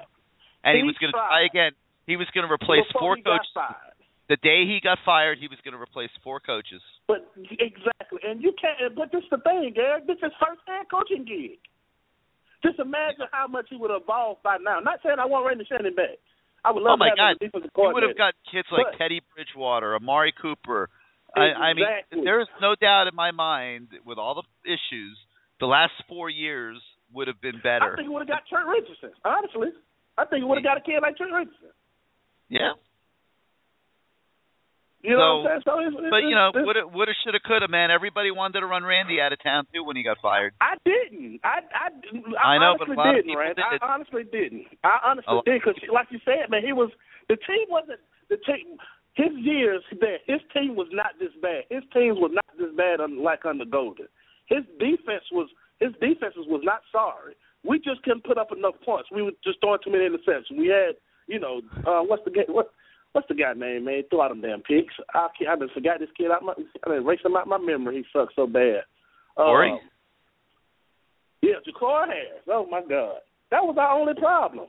And 0.65 0.76
he, 0.76 0.83
He 0.83 0.84
was 0.84 0.97
going 1.01 1.12
to 1.12 1.18
try 1.18 1.47
again. 1.47 1.73
He 2.07 2.17
was 2.17 2.28
going 2.34 2.47
to 2.47 2.52
replace 2.52 2.84
Before 2.93 3.17
four 3.17 3.25
coaches. 3.25 3.57
The 4.28 4.36
day 4.41 4.65
he 4.65 4.81
got 4.83 4.99
fired, 5.05 5.36
he 5.39 5.49
was 5.49 5.60
going 5.65 5.76
to 5.76 5.81
replace 5.81 6.10
four 6.25 6.41
coaches. 6.41 6.81
But 7.07 7.28
exactly, 7.36 8.20
and 8.25 8.43
you 8.43 8.52
can't. 8.57 8.97
But 8.97 9.12
this 9.12 9.23
is 9.23 9.31
the 9.31 9.39
thing, 9.39 9.73
Gary. 9.75 10.01
This 10.07 10.17
is 10.17 10.33
his 10.33 10.36
first 10.41 10.60
head 10.67 10.89
coaching 10.91 11.25
gig. 11.25 11.60
Just 12.65 12.81
imagine 12.81 13.28
how 13.31 13.47
much 13.47 13.67
he 13.68 13.76
would 13.76 13.93
have 13.93 14.02
evolved 14.09 14.43
by 14.43 14.57
now. 14.57 14.81
Not 14.81 15.05
saying 15.05 15.20
I 15.20 15.28
want 15.28 15.44
Randy 15.44 15.68
Shannon 15.68 15.94
back. 15.94 16.17
I 16.65 16.73
would 16.73 16.81
oh 16.81 16.97
love 16.97 16.97
oh 16.97 17.05
my 17.05 17.12
to 17.12 17.20
have 17.20 17.20
him 17.20 17.20
God! 17.20 17.31
as 17.31 17.36
a 17.36 17.44
defensive 17.44 17.70
He 17.76 17.93
would 17.93 18.02
have 18.09 18.17
got 18.17 18.33
kids 18.49 18.68
like 18.73 18.89
But- 18.89 18.99
Teddy 18.99 19.20
Bridgewater, 19.36 19.94
Amari 19.94 20.33
Cooper. 20.33 20.89
I, 21.36 21.51
I 21.51 21.75
mean, 21.75 21.84
there 22.23 22.41
is 22.41 22.47
no 22.62 22.76
doubt 22.78 23.09
in 23.09 23.15
my 23.15 23.33
mind, 23.33 23.89
with 24.07 24.18
all 24.18 24.39
the 24.39 24.47
issues, 24.62 25.18
the 25.59 25.67
last 25.67 25.93
four 26.09 26.31
years 26.31 26.78
would 27.12 27.26
have 27.26 27.41
been 27.43 27.59
better. 27.59 27.93
I 27.93 27.97
think 27.97 28.07
he 28.07 28.09
would 28.09 28.23
have 28.23 28.28
got 28.28 28.47
Trent 28.49 28.68
Richardson. 28.68 29.10
Honestly, 29.25 29.75
I 30.17 30.25
think 30.26 30.43
he 30.43 30.47
would 30.47 30.59
have 30.59 30.65
got 30.65 30.78
a 30.78 30.81
kid 30.81 31.02
like 31.02 31.17
Trent 31.17 31.33
Richardson. 31.34 31.75
Yeah. 32.49 32.78
You 35.05 35.20
know 35.20 35.44
So- 35.44 35.44
what 35.44 35.52
I'm 35.52 35.60
saying? 35.60 35.92
So 35.92 36.00
it's, 36.00 36.10
But 36.10 36.24
it's, 36.24 36.28
you 36.33 36.34
know, 36.34 36.49
it's, 36.49 36.65
woulda, 36.65 36.83
woulda, 36.89 37.12
shoulda, 37.23 37.41
coulda, 37.44 37.68
man. 37.68 37.91
Everybody 37.92 38.31
wanted 38.33 38.60
to 38.60 38.66
run 38.66 38.84
Randy 38.89 39.20
out 39.20 39.33
of 39.36 39.42
town 39.44 39.66
too 39.68 39.84
when 39.84 39.97
he 39.97 40.02
got 40.02 40.16
fired. 40.24 40.55
I 40.65 40.81
didn't. 40.84 41.41
I 41.44 41.60
I, 41.76 41.92
I, 42.41 42.57
I 42.57 42.58
know, 42.58 42.74
but 42.81 42.89
honestly 42.89 42.97
lot 42.97 43.12
didn't, 43.12 43.28
people 43.28 43.36
Rand. 43.44 43.57
did. 43.60 43.83
I 43.83 43.86
honestly 43.86 44.24
didn't. 44.24 44.65
I 44.83 44.97
honestly 45.05 45.28
A 45.28 45.34
lot- 45.36 45.44
did 45.44 45.60
because, 45.60 45.76
like 45.92 46.08
you 46.10 46.20
said, 46.24 46.49
man, 46.49 46.65
he 46.65 46.73
was 46.73 46.89
the 47.28 47.36
team 47.36 47.68
wasn't 47.68 48.00
the 48.33 48.39
team. 48.49 48.81
His 49.12 49.31
years 49.44 49.84
there, 50.00 50.18
his 50.26 50.41
team 50.57 50.74
was 50.74 50.89
not 50.91 51.12
this 51.20 51.31
bad. 51.41 51.65
His 51.70 51.84
teams 51.92 52.16
was 52.18 52.33
not 52.33 52.49
this 52.58 52.73
bad 52.74 52.99
un- 53.00 53.23
like 53.23 53.44
under 53.44 53.65
Golden. 53.68 54.08
His 54.47 54.65
defense 54.81 55.28
was 55.31 55.49
his 55.81 55.92
defenses 56.00 56.49
was 56.49 56.62
not 56.65 56.81
sorry. 56.91 57.34
We 57.62 57.78
just 57.78 58.02
couldn't 58.02 58.24
put 58.24 58.39
up 58.39 58.52
enough 58.57 58.74
points. 58.84 59.10
We 59.12 59.23
were 59.23 59.36
just 59.44 59.60
throwing 59.60 59.78
too 59.84 59.92
many 59.92 60.05
interceptions. 60.08 60.50
We 60.57 60.68
had, 60.68 60.97
you 61.28 61.39
know, 61.41 61.60
uh, 61.86 62.02
what's 62.02 62.24
the 62.24 62.31
game? 62.33 62.49
what 62.49 62.73
what's 63.15 63.28
the 63.28 63.34
guy 63.34 63.55
name, 63.55 63.84
man? 63.84 64.02
Throw 64.10 64.23
out 64.23 64.28
them 64.31 64.43
damn 64.43 64.60
picks. 64.60 64.93
I 65.15 65.28
can't, 65.39 65.51
I 65.51 65.57
done 65.57 65.68
forgot 65.73 66.01
this 66.01 66.09
kid 66.18 66.31
out 66.31 66.43
my 66.43 66.52
I 66.84 66.89
done 66.89 66.99
erased 66.99 67.25
him 67.25 67.36
out 67.36 67.47
my 67.47 67.59
memory. 67.59 67.99
He 67.99 68.05
sucked 68.12 68.34
so 68.34 68.47
bad. 68.47 68.83
Uh, 69.36 69.44
Corey? 69.44 69.81
yeah, 71.41 71.55
Jacory 71.67 72.09
Harris. 72.09 72.43
Oh 72.49 72.67
my 72.70 72.83
God, 72.83 73.18
that 73.51 73.62
was 73.62 73.76
our 73.78 73.99
only 73.99 74.15
problem. 74.15 74.67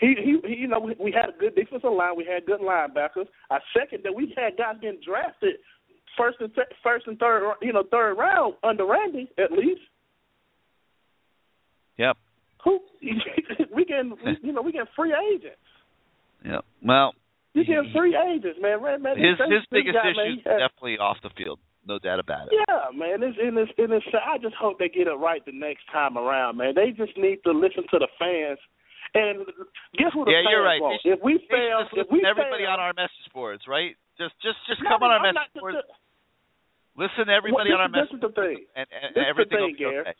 He, 0.00 0.14
he, 0.18 0.48
he 0.48 0.54
you 0.62 0.68
know, 0.68 0.80
we, 0.80 0.96
we 0.98 1.12
had 1.12 1.28
a 1.28 1.38
good 1.38 1.54
defensive 1.54 1.92
line. 1.92 2.16
We 2.16 2.24
had 2.24 2.46
good 2.46 2.60
linebackers. 2.60 3.28
I 3.50 3.58
second 3.78 4.02
that 4.02 4.14
we 4.14 4.34
had 4.36 4.56
guys 4.56 4.74
getting 4.80 5.00
drafted 5.06 5.56
first 6.16 6.38
and 6.40 6.52
th- 6.54 6.66
first 6.82 7.06
and 7.06 7.18
third, 7.18 7.54
you 7.62 7.72
know, 7.72 7.84
third 7.90 8.14
round 8.14 8.54
under 8.64 8.86
Randy 8.86 9.30
at 9.38 9.52
least. 9.52 9.82
Yep. 11.98 12.16
Who 12.64 12.80
we 13.74 13.84
can, 13.84 14.14
you 14.42 14.52
know, 14.52 14.62
we 14.62 14.72
getting 14.72 14.86
free 14.96 15.14
agents. 15.32 15.56
Yep. 16.44 16.64
Well, 16.84 17.14
We 17.54 17.64
getting 17.64 17.90
free 17.96 18.14
agents, 18.16 18.58
man. 18.60 18.82
man, 18.82 19.02
man 19.02 19.16
his 19.16 19.38
his 19.48 19.64
biggest 19.70 19.96
guy, 19.96 20.10
issue 20.10 20.20
man, 20.20 20.38
is 20.38 20.44
definitely 20.44 20.98
off 20.98 21.16
the 21.22 21.30
field, 21.36 21.58
no 21.86 21.98
doubt 21.98 22.20
about 22.20 22.48
it. 22.48 22.54
Yeah, 22.68 22.90
man. 22.92 23.22
It's 23.22 23.38
in 23.40 23.54
this 23.54 23.68
in 23.78 23.88
this. 23.90 24.02
I 24.12 24.38
just 24.38 24.54
hope 24.54 24.78
they 24.78 24.88
get 24.88 25.06
it 25.08 25.16
right 25.16 25.44
the 25.44 25.52
next 25.56 25.84
time 25.90 26.18
around, 26.18 26.58
man. 26.58 26.74
They 26.76 26.90
just 26.92 27.16
need 27.16 27.40
to 27.44 27.52
listen 27.52 27.84
to 27.90 27.98
the 27.98 28.08
fans. 28.18 28.58
And 29.14 29.46
guess 29.96 30.10
what 30.12 30.26
the 30.26 30.32
yeah, 30.34 30.42
fans 30.42 30.50
you're 30.50 30.66
right. 30.66 30.82
want? 30.82 31.00
They 31.04 31.10
if 31.14 31.22
we 31.22 31.34
should- 31.38 31.46
should 31.46 31.54
fail, 31.54 31.78
if 31.94 32.08
we 32.10 32.20
to 32.20 32.26
everybody 32.26 32.64
fail, 32.66 32.74
on 32.74 32.80
our 32.80 32.92
message 32.98 33.28
boards, 33.32 33.62
right? 33.70 33.94
Just 34.18 34.34
just 34.42 34.58
just 34.66 34.82
No, 34.82 34.90
come 34.90 35.02
on 35.06 35.10
our 35.14 35.22
I'm 35.24 35.34
message 35.34 35.54
boards. 35.54 35.78
Listen 36.96 37.26
to 37.26 37.32
everybody 37.32 37.70
Well, 37.70 37.80
on 37.82 37.86
our 37.86 37.94
this, 37.94 38.10
message 38.10 38.20
this 38.22 38.30
is 38.30 38.34
the 38.34 38.42
thing. 38.42 38.58
and, 38.76 38.86
and 38.90 39.14
This 39.14 39.22
is 39.22 39.24
the 39.24 39.26
everything 39.26 39.58
thing, 39.58 39.74
will 39.74 39.78
be 39.78 39.78
Gary. 39.78 39.98
okay. 40.06 40.14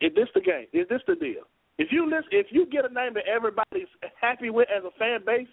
Is 0.00 0.12
this 0.16 0.28
the 0.34 0.40
game? 0.42 0.66
Is 0.72 0.88
this 0.88 1.00
the 1.06 1.14
deal? 1.16 1.44
If 1.82 1.90
you 1.90 2.06
listen, 2.06 2.30
if 2.30 2.46
you 2.54 2.66
get 2.70 2.84
a 2.86 2.92
name 2.94 3.14
that 3.18 3.26
everybody's 3.26 3.90
happy 4.20 4.50
with 4.50 4.68
as 4.70 4.84
a 4.86 4.94
fan 4.98 5.24
base, 5.26 5.50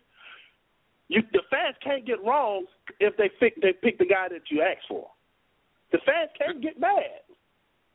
you 1.07 1.23
the 1.33 1.41
fans 1.49 1.73
can't 1.81 2.05
get 2.05 2.21
wrong 2.23 2.65
if 2.99 3.17
they 3.17 3.29
pick 3.39 3.57
they 3.61 3.73
pick 3.73 3.97
the 3.97 4.05
guy 4.05 4.29
that 4.29 4.45
you 4.51 4.61
asked 4.61 4.85
for. 4.87 5.09
The 5.91 5.97
fans 6.05 6.29
can't 6.37 6.61
get 6.61 6.77
mad. 6.79 7.25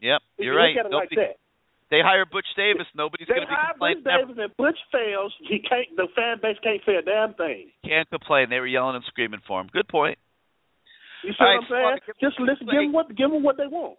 Yep, 0.02 0.20
If 0.38 0.44
you're 0.44 0.54
you 0.54 0.58
right. 0.58 0.74
It 0.76 0.90
like 0.90 1.14
Nobody- 1.14 1.16
that. 1.16 1.36
They 1.92 2.00
hire 2.02 2.24
Butch 2.26 2.48
Davis. 2.56 2.88
Nobody's 2.96 3.28
going 3.28 3.42
to 3.42 3.46
be 3.46 3.52
hire 3.54 3.76
Butch 3.78 4.02
complaining. 4.02 4.02
Never. 4.02 4.34
Davis 4.34 4.36
and 4.42 4.56
Butch 4.56 4.80
fails. 4.90 5.30
He 5.46 5.60
can't. 5.62 5.86
The 5.94 6.08
fan 6.16 6.40
base 6.42 6.56
can't 6.64 6.80
say 6.84 6.96
a 6.96 7.02
damn 7.06 7.34
thing. 7.34 7.70
Can't 7.84 8.08
complain. 8.10 8.50
They 8.50 8.58
were 8.58 8.66
yelling 8.66 8.96
and 8.96 9.04
screaming 9.06 9.42
for 9.46 9.60
him. 9.60 9.68
Good 9.70 9.86
point. 9.86 10.18
You 11.22 11.30
see 11.32 11.36
All 11.38 11.46
right, 11.46 11.60
what 11.60 11.62
I'm 11.62 11.70
saying? 11.70 12.00
Slaughter, 12.02 12.20
Just 12.24 12.40
listen. 12.40 12.66
Give 12.66 12.82
them 12.82 12.92
what. 12.92 13.08
Give 13.14 13.30
them 13.30 13.44
what 13.44 13.56
they 13.60 13.68
want. 13.68 13.98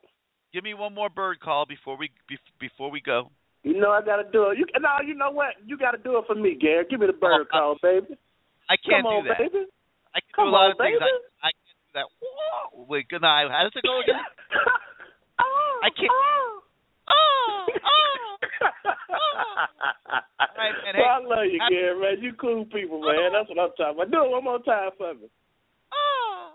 Give 0.51 0.64
me 0.65 0.73
one 0.73 0.93
more 0.93 1.09
bird 1.09 1.39
call 1.39 1.65
before 1.65 1.95
we 1.95 2.09
bef- 2.30 2.51
before 2.59 2.91
we 2.91 2.99
go. 2.99 3.30
You 3.66 3.82
know 3.82 3.90
I 3.90 4.06
got 4.06 4.22
to 4.22 4.30
do 4.30 4.53
it. 4.53 4.61
You 4.61 4.66
no. 4.77 5.02
You 5.02 5.18
know 5.18 5.34
what? 5.34 5.58
You 5.66 5.76
got 5.76 5.98
to 5.98 5.98
do 5.98 6.22
it 6.22 6.26
for 6.30 6.38
me, 6.38 6.53
Gary. 6.53 6.85
Give 6.85 7.00
me 7.02 7.08
the 7.10 7.18
bird 7.18 7.50
oh, 7.50 7.52
call, 7.52 7.76
baby. 7.82 8.14
I 8.69 8.77
can't 8.77 9.02
Come 9.02 9.10
on, 9.10 9.24
do 9.26 9.30
that. 9.34 9.42
baby. 9.42 9.66
I 10.14 10.22
can 10.22 10.34
Come 10.38 10.45
do 10.45 10.50
a 10.50 10.53
lot 10.53 10.69
on, 10.69 10.72
of 10.72 10.77
things. 10.77 11.02
I, 11.02 11.50
I 11.50 11.50
can't 11.50 11.82
do 11.82 11.92
that. 11.98 12.08
Whoa. 12.22 12.85
Wait, 12.85 13.10
good 13.10 13.26
night. 13.26 13.50
How 13.50 13.66
does 13.66 13.74
it 13.74 13.82
go 13.82 13.98
again? 14.06 14.22
Oh, 15.42 15.82
I 15.82 15.90
can't. 15.98 16.14
Oh, 16.14 16.61
oh. 17.10 17.66
oh. 17.74 18.38
right, 20.61 20.77
man, 20.85 20.94
hey, 20.94 21.02
well, 21.02 21.18
I 21.18 21.26
love 21.26 21.50
you, 21.50 21.58
Gary, 21.66 21.98
man. 21.98 22.22
You 22.22 22.38
cool 22.38 22.69
people, 22.69 23.02
man. 23.02 23.34
That's 23.34 23.50
what 23.50 23.58
I'm 23.58 23.74
talking 23.74 23.98
about. 23.98 24.14
Do 24.14 24.30
it 24.30 24.32
one 24.32 24.45
more 24.45 24.61
time 24.61 24.94
for 24.94 25.14
me. 25.18 25.26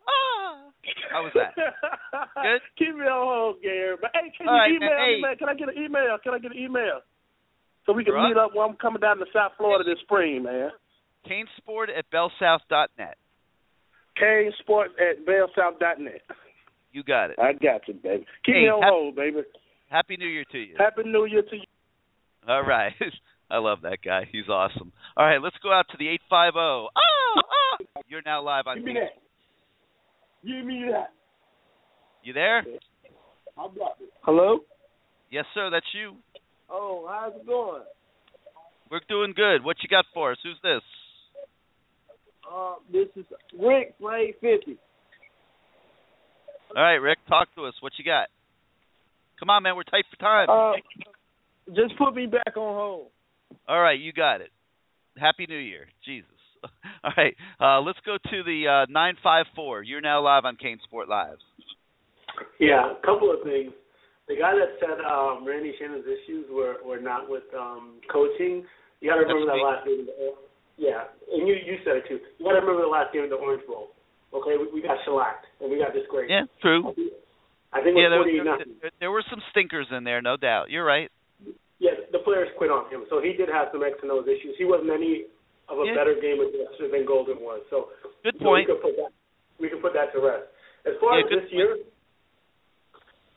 How 1.13 1.23
was 1.25 1.33
that? 1.35 1.55
Good? 1.57 2.61
Keep 2.79 2.97
me 2.97 3.05
on 3.05 3.27
hold, 3.27 3.63
Gary. 3.63 3.97
But 4.01 4.11
hey, 4.15 4.33
can 4.37 4.49
All 4.49 4.55
you 4.55 4.61
right, 4.61 4.71
email 4.73 4.91
man, 4.91 5.09
me, 5.09 5.15
hey. 5.17 5.21
man? 5.21 5.37
Can 5.37 5.49
I 5.49 5.55
get 5.55 5.69
an 5.69 5.77
email? 5.83 6.17
Can 6.23 6.35
I 6.35 6.39
get 6.39 6.53
an 6.53 6.59
email? 6.59 7.01
So 7.87 7.93
we 7.93 8.05
can 8.05 8.13
Sure. 8.15 8.29
meet 8.29 8.37
up 8.37 8.55
when 8.55 8.71
I'm 8.71 8.77
coming 8.77 9.01
down 9.01 9.19
to 9.19 9.27
South 9.33 9.53
Florida 9.57 9.85
this 9.85 10.01
spring, 10.03 10.43
man. 10.45 10.71
Canesport 11.27 11.89
at 11.97 12.09
bellsouth.net. 12.11 13.17
CaneSports 14.21 14.95
at 15.01 15.25
bellsouth.net. 15.27 16.23
You 16.93 17.03
got 17.03 17.31
it. 17.31 17.39
I 17.39 17.53
got 17.53 17.87
you, 17.89 17.95
baby. 17.95 18.27
Keep 18.45 18.55
Hey, 18.55 18.63
me 18.63 18.69
on 18.69 18.83
hap- 18.83 18.91
hold, 18.93 19.17
baby. 19.17 19.43
Happy 19.89 20.17
New 20.17 20.27
Year 20.27 20.45
to 20.53 20.59
you. 20.59 20.75
Happy 20.79 21.03
New 21.05 21.25
Year 21.27 21.43
to 21.43 21.57
you. 21.57 21.63
All 22.49 22.63
right. 22.63 22.93
I 23.51 23.59
love 23.59 23.81
that 23.83 23.99
guy. 24.05 24.29
He's 24.31 24.49
awesome. 24.49 24.93
All 25.17 25.27
right, 25.27 25.43
let's 25.43 25.57
go 25.63 25.73
out 25.73 25.87
to 25.91 25.97
the 25.99 26.09
850. 26.09 26.59
Oh, 26.59 26.89
oh. 26.97 27.85
You're 28.09 28.23
now 28.25 28.43
live 28.43 28.67
on 28.67 28.77
Give 28.77 28.85
me 28.85 28.95
that. 28.95 29.11
Give 30.45 30.65
me 30.65 30.87
that. 30.91 31.13
You 32.23 32.33
there? 32.33 32.59
I 33.59 33.63
got 33.63 33.97
it. 34.01 34.13
Hello? 34.23 34.61
Yes, 35.31 35.45
sir. 35.55 35.71
That's 35.71 35.87
you. 35.95 36.17
Oh, 36.71 37.07
how's 37.09 37.35
it 37.35 37.47
going? 37.47 37.83
We're 38.91 39.01
doing 39.09 39.33
good. 39.37 39.65
What 39.65 39.77
you 39.83 39.89
got 39.89 40.05
for 40.13 40.33
us? 40.33 40.39
Who's 40.43 40.59
this? 40.63 40.83
Uh, 42.51 42.75
this 42.93 43.07
is 43.17 43.25
Rick 43.59 43.95
from 44.01 44.11
850. 44.11 44.79
All 46.77 46.83
right, 46.83 46.97
Rick, 46.97 47.19
talk 47.29 47.49
to 47.57 47.67
us. 47.67 47.75
What 47.81 47.93
you 47.99 48.05
got? 48.05 48.29
Come 49.39 49.51
on, 49.51 49.63
man. 49.63 49.77
We're 49.77 49.85
tight 49.85 50.05
for 50.11 50.17
time. 50.17 50.49
Uh, 50.49 50.73
just 51.75 51.97
put 51.99 52.15
me 52.15 52.27
back 52.27 52.57
on 52.57 52.75
hold. 52.77 53.07
All 53.69 53.81
right, 53.81 53.99
you 53.99 54.13
got 54.13 54.41
it. 54.41 54.51
Happy 55.17 55.47
New 55.49 55.59
Year. 55.59 55.87
Jesus. 56.05 56.29
All 57.05 57.13
right, 57.17 57.37
uh, 57.61 57.81
let's 57.81 57.99
go 58.05 58.17
to 58.17 58.43
the 58.43 58.87
uh, 58.87 58.93
954. 58.93 59.83
You're 59.83 60.01
now 60.01 60.23
live 60.23 60.45
on 60.45 60.57
CaneSport 60.57 61.09
Live. 61.09 61.39
Yeah, 62.59 62.93
a 62.93 63.07
couple 63.07 63.33
of 63.33 63.43
things. 63.43 63.73
The 64.29 64.37
guy 64.37 64.55
that 64.55 64.79
said 64.79 65.03
um, 65.03 65.45
Randy 65.47 65.75
Shannon's 65.81 66.07
issues 66.07 66.47
were, 66.51 66.77
were 66.87 67.01
not 67.01 67.29
with 67.29 67.43
um, 67.59 67.99
coaching, 68.13 68.63
you 69.01 69.09
got 69.09 69.17
to 69.17 69.25
remember 69.25 69.49
That's 69.49 69.57
that 69.57 69.65
me. 69.65 69.65
last 69.65 69.83
game. 69.85 70.37
Yeah, 70.77 71.13
and 71.33 71.49
you 71.49 71.57
you 71.61 71.77
said 71.85 72.01
it 72.01 72.05
too. 72.09 72.21
You 72.39 72.45
got 72.45 72.57
to 72.57 72.65
remember 72.65 72.85
the 72.85 72.93
last 72.93 73.13
game 73.13 73.25
of 73.25 73.33
the 73.33 73.37
Orange 73.37 73.65
Bowl. 73.67 73.93
Okay, 74.33 74.57
we, 74.57 74.81
we 74.81 74.81
got 74.81 74.97
shellacked 75.05 75.45
and 75.61 75.69
we 75.69 75.77
got 75.77 75.93
disgraced. 75.93 76.31
Yeah, 76.31 76.49
true. 76.63 76.95
I 77.73 77.83
think 77.83 77.97
yeah, 77.97 78.09
there, 78.09 78.25
there, 78.25 78.91
there 78.99 79.11
were 79.11 79.25
some 79.29 79.41
stinkers 79.51 79.87
in 79.91 80.05
there, 80.05 80.23
no 80.23 80.37
doubt. 80.37 80.71
You're 80.71 80.85
right. 80.85 81.11
Yeah, 81.79 81.97
the 82.13 82.19
players 82.21 82.49
quit 82.59 82.71
on 82.71 82.91
him, 82.93 83.05
so 83.09 83.21
he 83.21 83.33
did 83.33 83.49
have 83.49 83.69
some 83.73 83.83
X 83.83 83.97
and 84.03 84.11
O's 84.11 84.29
issues. 84.29 84.57
He 84.59 84.65
wasn't 84.65 84.91
any 84.91 85.25
of 85.71 85.79
a 85.79 85.87
yeah. 85.87 85.95
better 85.95 86.19
game 86.19 86.43
adjuster 86.43 86.91
than 86.91 87.07
Golden 87.07 87.39
was. 87.39 87.63
So 87.71 87.95
good 88.27 88.37
point. 88.43 88.67
So 88.67 88.75
we, 88.75 88.79
can 88.79 88.83
put 88.83 88.95
that, 88.99 89.13
we 89.63 89.67
can 89.71 89.81
put 89.81 89.95
that 89.95 90.11
to 90.13 90.19
rest. 90.19 90.51
As 90.85 90.99
far 90.99 91.17
yeah, 91.17 91.25
as 91.25 91.31
this 91.31 91.47
point. 91.47 91.55
year, 91.55 91.73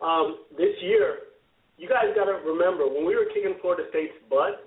um, 0.01 0.27
this 0.57 0.75
year, 0.81 1.31
you 1.77 1.87
guys 1.87 2.11
got 2.17 2.25
to 2.25 2.41
remember 2.43 2.89
when 2.89 3.05
we 3.05 3.15
were 3.15 3.29
kicking 3.29 3.55
Florida 3.61 3.85
State's 3.89 4.17
butt. 4.29 4.65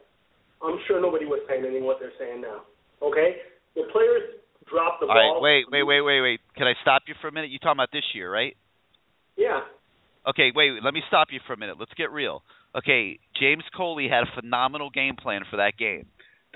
I'm 0.65 0.81
sure 0.89 1.01
nobody 1.01 1.27
was 1.27 1.45
saying 1.49 1.65
anything 1.65 1.85
what 1.85 1.99
they're 2.01 2.17
saying 2.17 2.41
now. 2.41 2.65
Okay, 3.05 3.45
the 3.77 3.85
players 3.93 4.41
dropped 4.71 5.05
the 5.05 5.07
All 5.07 5.15
ball. 5.15 5.21
All 5.21 5.45
right, 5.45 5.65
wait, 5.69 5.69
wait, 5.69 5.85
wait, 5.85 6.01
wait, 6.01 6.21
wait. 6.21 6.41
Can 6.57 6.67
I 6.67 6.73
stop 6.81 7.03
you 7.07 7.15
for 7.21 7.29
a 7.29 7.33
minute? 7.33 7.51
You 7.51 7.59
talking 7.59 7.77
about 7.77 7.93
this 7.93 8.05
year, 8.15 8.33
right? 8.33 8.57
Yeah. 9.37 9.61
Okay, 10.27 10.51
wait. 10.55 10.83
Let 10.83 10.95
me 10.95 11.03
stop 11.09 11.29
you 11.31 11.41
for 11.47 11.53
a 11.53 11.59
minute. 11.59 11.77
Let's 11.79 11.93
get 11.97 12.11
real. 12.11 12.43
Okay, 12.77 13.19
James 13.41 13.65
Coley 13.77 14.09
had 14.09 14.25
a 14.25 14.41
phenomenal 14.41 14.91
game 14.91 15.17
plan 15.17 15.43
for 15.51 15.57
that 15.59 15.77
game. 15.79 16.07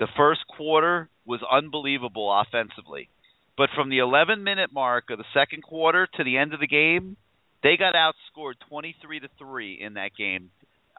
The 0.01 0.07
first 0.17 0.41
quarter 0.57 1.09
was 1.27 1.41
unbelievable 1.45 2.33
offensively. 2.33 3.07
But 3.55 3.69
from 3.75 3.91
the 3.91 3.99
11 3.99 4.43
minute 4.43 4.73
mark 4.73 5.11
of 5.11 5.19
the 5.19 5.29
second 5.31 5.61
quarter 5.61 6.07
to 6.17 6.23
the 6.23 6.39
end 6.39 6.55
of 6.55 6.59
the 6.59 6.65
game, 6.65 7.17
they 7.61 7.77
got 7.77 7.93
outscored 7.93 8.55
23 8.67 9.19
to 9.19 9.27
3 9.37 9.77
in 9.79 9.93
that 9.93 10.17
game. 10.17 10.49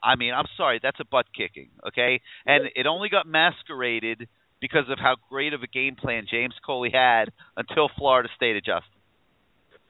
I 0.00 0.14
mean, 0.14 0.32
I'm 0.32 0.46
sorry, 0.56 0.78
that's 0.80 1.00
a 1.00 1.04
butt 1.04 1.26
kicking, 1.36 1.70
okay? 1.88 2.20
And 2.46 2.70
it 2.76 2.86
only 2.86 3.08
got 3.08 3.26
masqueraded 3.26 4.28
because 4.60 4.86
of 4.88 5.00
how 5.00 5.16
great 5.28 5.52
of 5.52 5.64
a 5.64 5.66
game 5.66 5.96
plan 5.96 6.26
James 6.30 6.54
Coley 6.64 6.90
had 6.94 7.32
until 7.56 7.90
Florida 7.98 8.28
State 8.36 8.54
adjusted. 8.54 9.02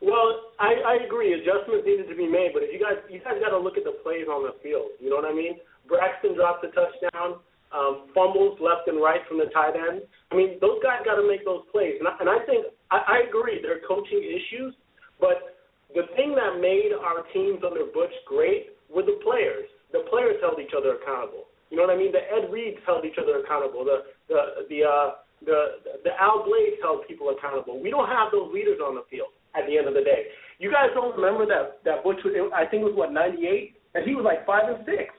Well, 0.01 0.57
I, 0.59 0.97
I 0.97 1.05
agree. 1.05 1.35
Adjustments 1.37 1.85
needed 1.85 2.09
to 2.09 2.17
be 2.17 2.27
made, 2.27 2.53
but 2.55 2.63
if 2.65 2.73
you 2.73 2.81
guys 2.81 2.97
you 3.13 3.21
guys 3.21 3.37
got 3.45 3.53
to 3.53 3.61
look 3.61 3.77
at 3.77 3.85
the 3.85 3.93
plays 4.03 4.25
on 4.25 4.43
the 4.43 4.57
field. 4.65 4.89
You 4.99 5.11
know 5.11 5.17
what 5.17 5.29
I 5.29 5.37
mean? 5.37 5.61
Braxton 5.87 6.35
dropped 6.35 6.65
a 6.65 6.73
touchdown, 6.73 7.45
um, 7.73 8.09
fumbles 8.15 8.61
left 8.61 8.87
and 8.87 9.01
right 9.01 9.21
from 9.29 9.39
the 9.39 9.49
tight 9.53 9.75
end. 9.75 10.05
I 10.31 10.37
mean, 10.37 10.61
those 10.61 10.79
guys 10.83 11.01
got 11.05 11.17
to 11.17 11.27
make 11.27 11.45
those 11.45 11.65
plays, 11.73 11.97
and 11.99 12.07
I, 12.09 12.15
and 12.21 12.29
I 12.29 12.45
think 12.45 12.69
I, 12.93 13.21
I 13.21 13.29
agree. 13.29 13.61
They're 13.61 13.85
coaching 13.89 14.21
issues, 14.21 14.77
but 15.21 15.57
the 15.95 16.09
thing 16.17 16.37
that 16.37 16.61
made 16.61 16.93
our 16.93 17.25
teams 17.33 17.61
under 17.65 17.85
Butch 17.89 18.13
great 18.29 18.77
were 18.89 19.05
the 19.05 19.21
players. 19.25 19.69
The 19.93 20.05
players 20.09 20.41
held 20.41 20.61
each 20.61 20.73
other 20.77 20.97
accountable. 21.01 21.49
You 21.69 21.81
know 21.81 21.89
what 21.89 21.97
I 21.97 21.99
mean? 22.01 22.13
The 22.13 22.25
Ed 22.25 22.53
Reeds 22.53 22.81
held 22.85 23.05
each 23.05 23.17
other 23.17 23.41
accountable. 23.41 23.85
The 23.85 24.09
the 24.29 24.41
the 24.69 24.81
uh, 24.85 25.09
the 25.45 25.59
the 26.05 26.13
Al 26.21 26.45
Blades 26.45 26.77
held 26.81 27.09
people 27.09 27.33
accountable. 27.33 27.81
We 27.81 27.89
don't 27.89 28.09
have 28.09 28.33
those 28.33 28.53
leaders 28.53 28.81
on 28.81 28.95
the 28.95 29.05
field 29.09 29.33
at 29.57 29.65
the 29.67 29.77
end 29.77 29.89
of 29.89 29.95
the 29.95 30.05
day. 30.05 30.33
You 30.59 30.71
guys 30.71 30.93
don't 30.95 31.17
remember 31.17 31.47
that 31.47 31.81
that 31.85 32.05
Butch 32.05 32.21
was 32.25 32.37
I 32.53 32.69
think 32.69 32.85
it 32.85 32.89
was 32.93 32.97
what 32.97 33.13
ninety 33.13 33.49
eight, 33.49 33.81
and 33.95 34.05
he 34.05 34.15
was 34.15 34.25
like 34.25 34.45
five 34.45 34.69
and 34.69 34.85
six. 34.85 35.13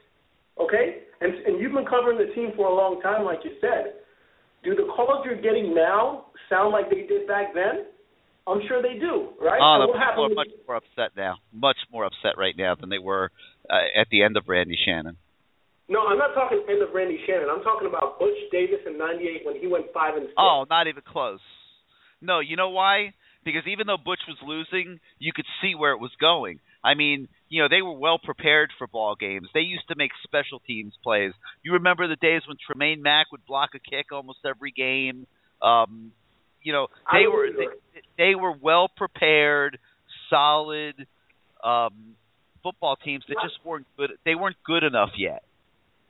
Okay, 0.60 1.04
and 1.22 1.34
and 1.46 1.60
you've 1.60 1.74
been 1.74 1.86
covering 1.86 2.18
the 2.18 2.34
team 2.34 2.52
for 2.56 2.68
a 2.68 2.74
long 2.74 3.02
time, 3.02 3.26
like 3.26 3.40
you 3.44 3.52
said. 3.62 4.02
Do 4.64 4.76
the 4.76 4.88
calls 4.96 5.26
you're 5.26 5.42
getting 5.42 5.76
now 5.76 6.28
sound 6.50 6.72
like 6.72 6.90
they 6.90 7.04
did 7.08 7.28
back 7.28 7.54
then? 7.54 7.86
I'm 8.48 8.60
sure 8.68 8.82
they 8.82 9.00
do, 9.00 9.36
right? 9.40 9.60
Oh, 9.60 9.88
so 9.88 9.94
people 9.94 10.26
are 10.26 10.36
much 10.36 10.52
more 10.68 10.76
upset 10.78 11.16
now. 11.16 11.36
Much 11.52 11.78
more 11.92 12.06
upset 12.06 12.38
right 12.38 12.56
now 12.58 12.76
than 12.76 12.90
they 12.90 13.00
were 13.00 13.32
uh, 13.70 14.00
at 14.00 14.08
the 14.12 14.24
end 14.24 14.38
of 14.38 14.44
Randy 14.48 14.78
Shannon. 14.86 15.18
No, 15.90 16.08
I'm 16.08 16.18
not 16.18 16.34
talking 16.34 16.64
end 16.70 16.82
of 16.82 16.94
Randy 16.94 17.20
Shannon. 17.26 17.48
I'm 17.52 17.64
talking 17.64 17.88
about 17.88 18.20
Butch 18.20 18.38
Davis 18.52 18.80
in 18.86 18.98
'98 18.98 19.46
when 19.46 19.56
he 19.60 19.68
went 19.68 19.86
five 19.94 20.16
and 20.16 20.26
six. 20.26 20.36
Oh, 20.38 20.66
not 20.70 20.88
even 20.88 21.04
close. 21.06 21.44
No, 22.22 22.40
you 22.40 22.56
know 22.56 22.70
why? 22.70 23.14
because 23.46 23.64
even 23.68 23.88
though 23.88 23.98
Butch 23.98 24.24
was 24.28 24.38
losing, 24.44 25.00
you 25.20 25.32
could 25.34 25.46
see 25.62 25.76
where 25.76 25.92
it 25.92 26.00
was 26.00 26.12
going. 26.20 26.60
I 26.84 26.96
mean, 26.96 27.28
you 27.50 27.62
know, 27.62 27.70
they 27.70 27.82
were 27.82 27.98
well 27.98 28.20
prepared 28.22 28.72
for 28.78 28.88
ball 28.88 29.16
games. 29.16 29.48
They 29.54 29.62
used 29.62 29.88
to 29.88 29.96
make 29.96 30.12
special 30.24 30.60
teams 30.60 30.94
plays. 31.04 31.32
You 31.64 31.74
remember 31.74 32.08
the 32.08 32.16
days 32.16 32.42
when 32.48 32.58
Tremaine 32.66 33.02
Mack 33.02 33.32
would 33.32 33.46
block 33.46 33.70
a 33.76 33.80
kick 33.80 34.08
almost 34.12 34.40
every 34.46 34.72
game. 34.72 35.28
Um, 35.62 36.12
you 36.62 36.74
know, 36.74 36.88
they 37.12 37.28
were 37.28 37.48
they, 37.56 37.68
they 38.18 38.36
were 38.36 38.52
well 38.52 38.90
prepared, 38.96 39.78
solid 40.30 41.08
um 41.64 42.16
football 42.64 42.96
teams 42.96 43.24
that 43.28 43.38
just 43.44 43.56
weren't 43.66 43.88
good. 43.98 44.12
They 44.26 44.36
weren't 44.36 44.58
good 44.66 44.84
enough 44.84 45.12
yet. 45.18 45.44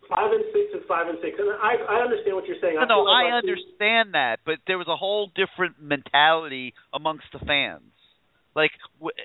Five 0.10 0.32
and 0.32 0.44
six 0.54 0.74
is 0.74 0.84
five 0.88 1.08
and 1.08 1.18
six, 1.22 1.38
and 1.40 1.50
I 1.50 1.78
I 1.90 2.02
understand 2.02 2.36
what 2.36 2.46
you're 2.46 2.62
saying. 2.62 2.76
No, 2.76 2.82
I, 2.82 2.86
no, 2.88 3.00
like 3.02 3.26
I 3.26 3.38
understand 3.38 4.14
that, 4.14 4.40
but 4.46 4.56
there 4.68 4.78
was 4.78 4.88
a 4.88 4.96
whole 4.96 5.32
different 5.34 5.82
mentality 5.82 6.74
amongst 6.94 7.26
the 7.34 7.40
fans. 7.40 7.93
Like, 8.56 8.72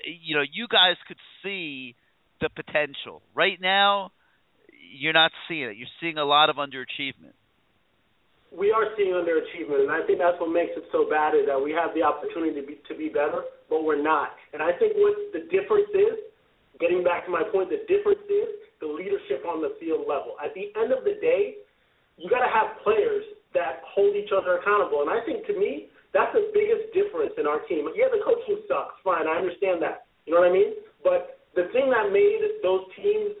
you 0.05 0.35
know, 0.35 0.43
you 0.43 0.67
guys 0.67 0.95
could 1.07 1.17
see 1.43 1.95
the 2.41 2.49
potential. 2.49 3.21
Right 3.35 3.59
now, 3.61 4.11
you're 4.97 5.13
not 5.13 5.31
seeing 5.47 5.69
it. 5.69 5.77
You're 5.77 5.93
seeing 6.01 6.17
a 6.17 6.25
lot 6.25 6.49
of 6.49 6.55
underachievement. 6.55 7.37
We 8.49 8.71
are 8.73 8.89
seeing 8.97 9.13
underachievement, 9.13 9.85
and 9.85 9.91
I 9.93 10.01
think 10.09 10.17
that's 10.17 10.39
what 10.41 10.49
makes 10.49 10.73
it 10.73 10.81
so 10.91 11.05
bad 11.05 11.37
is 11.37 11.45
that 11.45 11.61
we 11.61 11.69
have 11.69 11.93
the 11.93 12.01
opportunity 12.01 12.57
to 12.57 12.65
be 12.65 12.81
to 12.89 12.97
be 12.97 13.05
better, 13.05 13.45
but 13.69 13.85
we're 13.85 14.01
not. 14.01 14.33
And 14.53 14.63
I 14.63 14.73
think 14.73 14.97
what 14.97 15.13
the 15.37 15.45
difference 15.53 15.93
is, 15.93 16.17
getting 16.81 17.05
back 17.05 17.29
to 17.29 17.31
my 17.31 17.45
point, 17.45 17.69
the 17.69 17.85
difference 17.85 18.25
is 18.25 18.49
the 18.81 18.89
leadership 18.89 19.45
on 19.45 19.61
the 19.61 19.77
field 19.77 20.09
level. 20.09 20.33
At 20.41 20.57
the 20.57 20.73
end 20.81 20.89
of 20.89 21.05
the 21.05 21.21
day, 21.21 21.61
you 22.17 22.25
got 22.25 22.41
to 22.41 22.49
have 22.49 22.81
players 22.81 23.21
that 23.53 23.85
hold 23.85 24.17
each 24.17 24.33
other 24.33 24.57
accountable. 24.57 25.05
And 25.05 25.13
I 25.13 25.21
think 25.29 25.45
to 25.45 25.53
me, 25.53 25.93
that's 26.13 26.33
the 26.33 26.49
biggest 26.53 26.89
difference 26.93 27.33
in 27.37 27.45
our 27.45 27.61
team. 27.69 27.85
Yeah, 27.93 28.09
the 28.09 28.21
coaching 28.25 28.65
sucks. 28.65 28.97
Fine, 29.05 29.29
I 29.29 29.37
understand 29.37 29.81
that. 29.85 30.09
You 30.25 30.33
know 30.33 30.41
what 30.41 30.49
I 30.49 30.55
mean? 30.55 30.73
But 31.05 31.41
the 31.53 31.69
thing 31.73 31.89
that 31.93 32.09
made 32.09 32.41
those 32.61 32.85
teams 32.97 33.37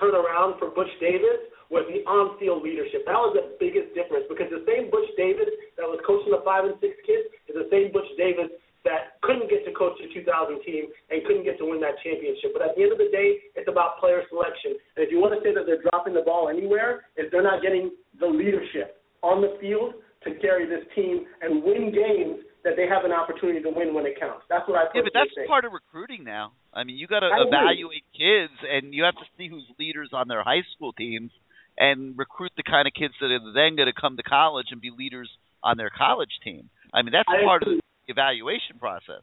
turn 0.00 0.16
around 0.16 0.56
for 0.60 0.72
Butch 0.72 0.92
Davis 1.00 1.48
was 1.68 1.84
the 1.92 2.00
on-field 2.08 2.64
leadership. 2.64 3.04
That 3.04 3.20
was 3.20 3.36
the 3.36 3.52
biggest 3.60 3.92
difference 3.92 4.24
because 4.28 4.48
the 4.48 4.64
same 4.64 4.88
Butch 4.88 5.08
Davis 5.20 5.52
that 5.76 5.84
was 5.84 6.00
coaching 6.04 6.32
the 6.32 6.40
five 6.44 6.64
and 6.64 6.76
six 6.80 6.96
kids 7.04 7.28
is 7.48 7.56
the 7.56 7.68
same 7.68 7.92
Butch 7.92 8.08
Davis 8.16 8.48
that 8.88 9.20
couldn't 9.20 9.52
get 9.52 9.68
to 9.68 9.72
coach 9.76 10.00
the 10.00 10.08
2000 10.08 10.24
team 10.64 10.88
and 11.12 11.20
couldn't 11.28 11.44
get 11.44 11.60
to 11.60 11.68
win 11.68 11.76
that 11.84 12.00
championship. 12.00 12.56
But 12.56 12.64
at 12.64 12.72
the 12.72 12.88
end 12.88 12.92
of 12.96 13.00
the 13.00 13.12
day, 13.12 13.52
it's 13.52 13.68
about 13.68 14.00
player 14.00 14.24
selection. 14.32 14.80
And 14.96 15.04
if 15.04 15.12
you 15.12 15.20
want 15.20 15.36
to 15.36 15.44
say 15.44 15.52
that 15.52 15.68
they're 15.68 15.82
dropping 15.84 16.16
the 16.16 16.24
ball 16.24 16.48
anywhere, 16.48 17.04
if 17.20 17.28
they're 17.28 17.44
not 17.44 17.60
getting 17.60 17.92
the 18.16 18.26
leadership 18.26 19.02
on 19.20 19.44
the 19.44 19.58
field 19.60 19.98
to 20.24 20.34
carry 20.40 20.66
this 20.66 20.84
team 20.94 21.26
and 21.42 21.62
win 21.62 21.92
games 21.94 22.42
that 22.64 22.74
they 22.76 22.86
have 22.90 23.04
an 23.04 23.12
opportunity 23.12 23.62
to 23.62 23.70
win 23.70 23.94
when 23.94 24.04
it 24.04 24.18
counts. 24.18 24.44
That's 24.50 24.66
what 24.68 24.76
I 24.76 24.90
think. 24.90 25.04
Yeah, 25.04 25.06
but 25.06 25.14
that's 25.14 25.34
think. 25.34 25.48
part 25.48 25.64
of 25.64 25.72
recruiting 25.72 26.24
now. 26.24 26.52
I 26.74 26.84
mean, 26.84 26.98
you 26.98 27.06
got 27.06 27.20
to 27.20 27.30
evaluate 27.30 28.04
kids, 28.12 28.54
and 28.66 28.92
you 28.92 29.04
have 29.04 29.14
to 29.14 29.26
see 29.38 29.48
who's 29.48 29.64
leaders 29.78 30.10
on 30.12 30.28
their 30.28 30.42
high 30.42 30.66
school 30.74 30.92
teams, 30.92 31.30
and 31.78 32.18
recruit 32.18 32.52
the 32.56 32.66
kind 32.66 32.86
of 32.86 32.92
kids 32.94 33.14
that 33.20 33.30
are 33.30 33.52
then 33.54 33.78
going 33.78 33.86
to 33.86 33.94
come 33.94 34.16
to 34.16 34.22
college 34.22 34.66
and 34.70 34.80
be 34.80 34.90
leaders 34.90 35.30
on 35.62 35.76
their 35.76 35.90
college 35.90 36.32
team. 36.42 36.68
I 36.92 37.02
mean, 37.02 37.12
that's 37.12 37.28
I 37.30 37.44
part 37.44 37.62
of 37.62 37.68
the 37.68 37.80
evaluation 38.08 38.78
process. 38.78 39.22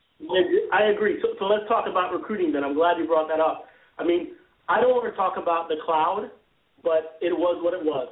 I 0.72 0.92
agree. 0.96 1.20
So, 1.22 1.36
so 1.40 1.46
let's 1.46 1.68
talk 1.68 1.86
about 1.90 2.14
recruiting 2.14 2.52
then. 2.54 2.64
I'm 2.64 2.74
glad 2.74 2.98
you 2.98 3.08
brought 3.08 3.28
that 3.28 3.40
up. 3.40 3.66
I 4.00 4.04
mean, 4.04 4.36
I 4.70 4.80
don't 4.80 4.92
want 4.92 5.12
to 5.12 5.16
talk 5.18 5.36
about 5.38 5.68
the 5.68 5.76
cloud, 5.86 6.32
but 6.84 7.18
it 7.22 7.34
was 7.34 7.60
what 7.62 7.74
it 7.74 7.84
was. 7.84 8.08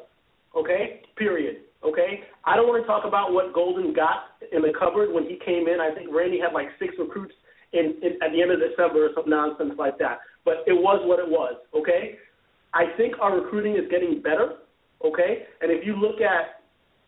Okay? 0.55 1.01
Period. 1.17 1.63
Okay? 1.83 2.23
I 2.45 2.55
don't 2.55 2.67
want 2.67 2.83
to 2.83 2.87
talk 2.87 3.05
about 3.05 3.33
what 3.33 3.53
Golden 3.53 3.93
got 3.93 4.39
in 4.51 4.61
the 4.61 4.73
cupboard 4.77 5.11
when 5.11 5.23
he 5.23 5.39
came 5.43 5.67
in. 5.67 5.79
I 5.79 5.93
think 5.93 6.09
Randy 6.11 6.39
had 6.39 6.53
like 6.53 6.67
six 6.79 6.95
recruits 6.97 7.33
in, 7.73 7.95
in 8.01 8.17
at 8.23 8.31
the 8.31 8.41
end 8.41 8.51
of 8.51 8.59
December 8.59 9.07
or 9.07 9.09
some 9.15 9.29
nonsense 9.29 9.73
like 9.77 9.97
that. 9.99 10.19
But 10.45 10.63
it 10.67 10.73
was 10.73 11.01
what 11.03 11.19
it 11.19 11.27
was. 11.27 11.55
Okay? 11.75 12.19
I 12.73 12.95
think 12.97 13.15
our 13.21 13.39
recruiting 13.39 13.75
is 13.75 13.89
getting 13.91 14.21
better. 14.21 14.63
Okay? 15.03 15.45
And 15.61 15.71
if 15.71 15.85
you 15.85 15.95
look 15.95 16.21
at 16.21 16.63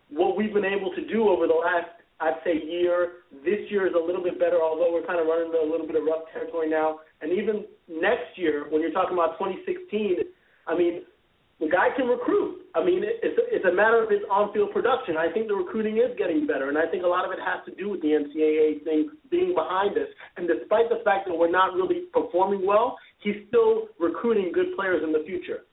what 0.09 0.37
we've 0.37 0.53
been 0.53 0.65
able 0.65 0.93
to 0.93 1.03
do 1.07 1.29
over 1.29 1.47
the 1.47 1.57
last 1.57 1.95
I'd 2.19 2.39
say 2.45 2.63
year. 2.63 3.27
This 3.43 3.67
year 3.69 3.87
is 3.87 3.93
a 3.93 3.99
little 3.99 4.23
bit 4.23 4.39
better, 4.39 4.61
although 4.61 4.91
we're 4.93 5.05
kind 5.05 5.19
of 5.19 5.27
running 5.27 5.47
into 5.47 5.59
a 5.59 5.67
little 5.67 5.85
bit 5.85 5.97
of 5.97 6.03
rough 6.03 6.31
territory 6.31 6.69
now. 6.69 6.99
And 7.21 7.31
even 7.31 7.65
next 7.89 8.37
year, 8.37 8.67
when 8.69 8.81
you're 8.81 8.95
talking 8.95 9.13
about 9.13 9.37
2016, 9.37 10.23
I 10.67 10.77
mean, 10.77 11.03
the 11.59 11.69
guy 11.69 11.87
can 11.95 12.07
recruit. 12.07 12.67
I 12.75 12.83
mean, 12.83 13.01
it's 13.03 13.39
it's 13.47 13.63
a 13.63 13.71
matter 13.71 14.03
of 14.03 14.09
his 14.09 14.19
on-field 14.29 14.71
production. 14.75 15.15
I 15.15 15.31
think 15.31 15.47
the 15.47 15.55
recruiting 15.55 15.97
is 15.97 16.11
getting 16.17 16.45
better, 16.45 16.67
and 16.67 16.77
I 16.77 16.85
think 16.91 17.03
a 17.03 17.07
lot 17.07 17.23
of 17.23 17.31
it 17.31 17.39
has 17.39 17.63
to 17.65 17.71
do 17.79 17.89
with 17.89 18.01
the 18.01 18.11
NCAA 18.11 18.83
thing 18.83 19.09
being 19.31 19.55
behind 19.55 19.95
us. 19.95 20.11
And 20.35 20.47
despite 20.47 20.91
the 20.91 20.99
fact 21.05 21.27
that 21.27 21.35
we're 21.35 21.51
not 21.51 21.73
really 21.73 22.11
performing 22.11 22.65
well, 22.67 22.97
he's 23.23 23.39
still 23.47 23.87
recruiting 23.99 24.51
good 24.51 24.75
players 24.75 25.01
in 25.03 25.13
the 25.13 25.23
future. 25.25 25.63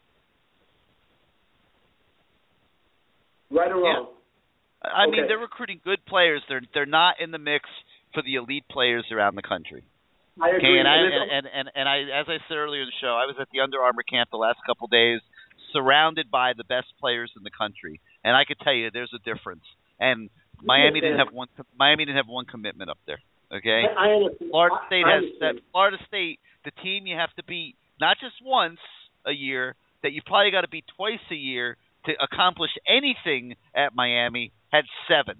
Right 3.51 3.71
or 3.71 3.83
wrong? 3.83 4.07
Yeah. 4.07 4.89
I 4.89 5.07
okay. 5.07 5.11
mean, 5.11 5.25
they're 5.27 5.39
recruiting 5.39 5.81
good 5.83 6.05
players. 6.07 6.43
They're 6.49 6.63
they're 6.75 6.87
not 6.87 7.19
in 7.19 7.33
the 7.33 7.43
mix 7.43 7.67
for 8.15 8.23
the 8.23 8.37
elite 8.37 8.65
players 8.71 9.05
around 9.11 9.35
the 9.35 9.43
country. 9.43 9.83
I 10.39 10.55
agree. 10.55 10.63
Okay, 10.63 10.79
and 10.79 10.87
I 10.87 10.97
and, 11.11 11.27
and 11.27 11.47
and 11.51 11.67
and 11.75 11.87
I, 11.89 11.97
as 12.23 12.27
I 12.31 12.39
said 12.47 12.55
earlier 12.55 12.83
in 12.83 12.87
the 12.87 12.99
show, 13.03 13.19
I 13.19 13.27
was 13.27 13.35
at 13.43 13.51
the 13.51 13.61
Under 13.61 13.83
Armour 13.83 14.07
camp 14.07 14.31
the 14.31 14.39
last 14.39 14.59
couple 14.65 14.87
of 14.87 14.91
days 14.95 15.21
surrounded 15.73 16.31
by 16.31 16.53
the 16.57 16.65
best 16.65 16.87
players 17.01 17.31
in 17.37 17.43
the 17.43 17.51
country, 17.51 18.01
and 18.25 18.37
I 18.37 18.45
could 18.45 18.59
tell 18.61 18.75
you 18.75 18.91
there's 18.91 19.13
a 19.15 19.23
difference. 19.23 19.65
And 20.01 20.31
Miami 20.63 21.01
didn't 21.01 21.19
have 21.19 21.33
one. 21.33 21.49
Miami 21.79 22.05
didn't 22.05 22.17
have 22.17 22.29
one 22.29 22.45
commitment 22.45 22.91
up 22.91 22.99
there. 23.07 23.21
Okay, 23.55 23.83
I 23.85 24.09
understand. 24.09 24.51
Florida 24.51 24.77
State 24.87 25.05
has 25.07 25.25
that. 25.41 25.55
Florida 25.73 25.99
State, 26.09 26.41
the 26.65 26.71
team 26.83 27.07
you 27.07 27.17
have 27.17 27.33
to 27.37 27.45
beat 27.45 27.77
not 28.01 28.17
just 28.21 28.35
once 28.45 28.81
a 29.27 29.33
year, 29.33 29.75
that 30.03 30.13
you 30.13 30.23
probably 30.27 30.51
got 30.51 30.63
to 30.63 30.69
beat 30.69 30.85
twice 30.97 31.23
a 31.31 31.35
year 31.35 31.77
to 32.07 32.13
accomplish 32.21 32.71
anything 32.89 33.55
at 33.75 33.95
Miami. 33.95 34.53
Had 34.73 34.85
seven. 35.07 35.37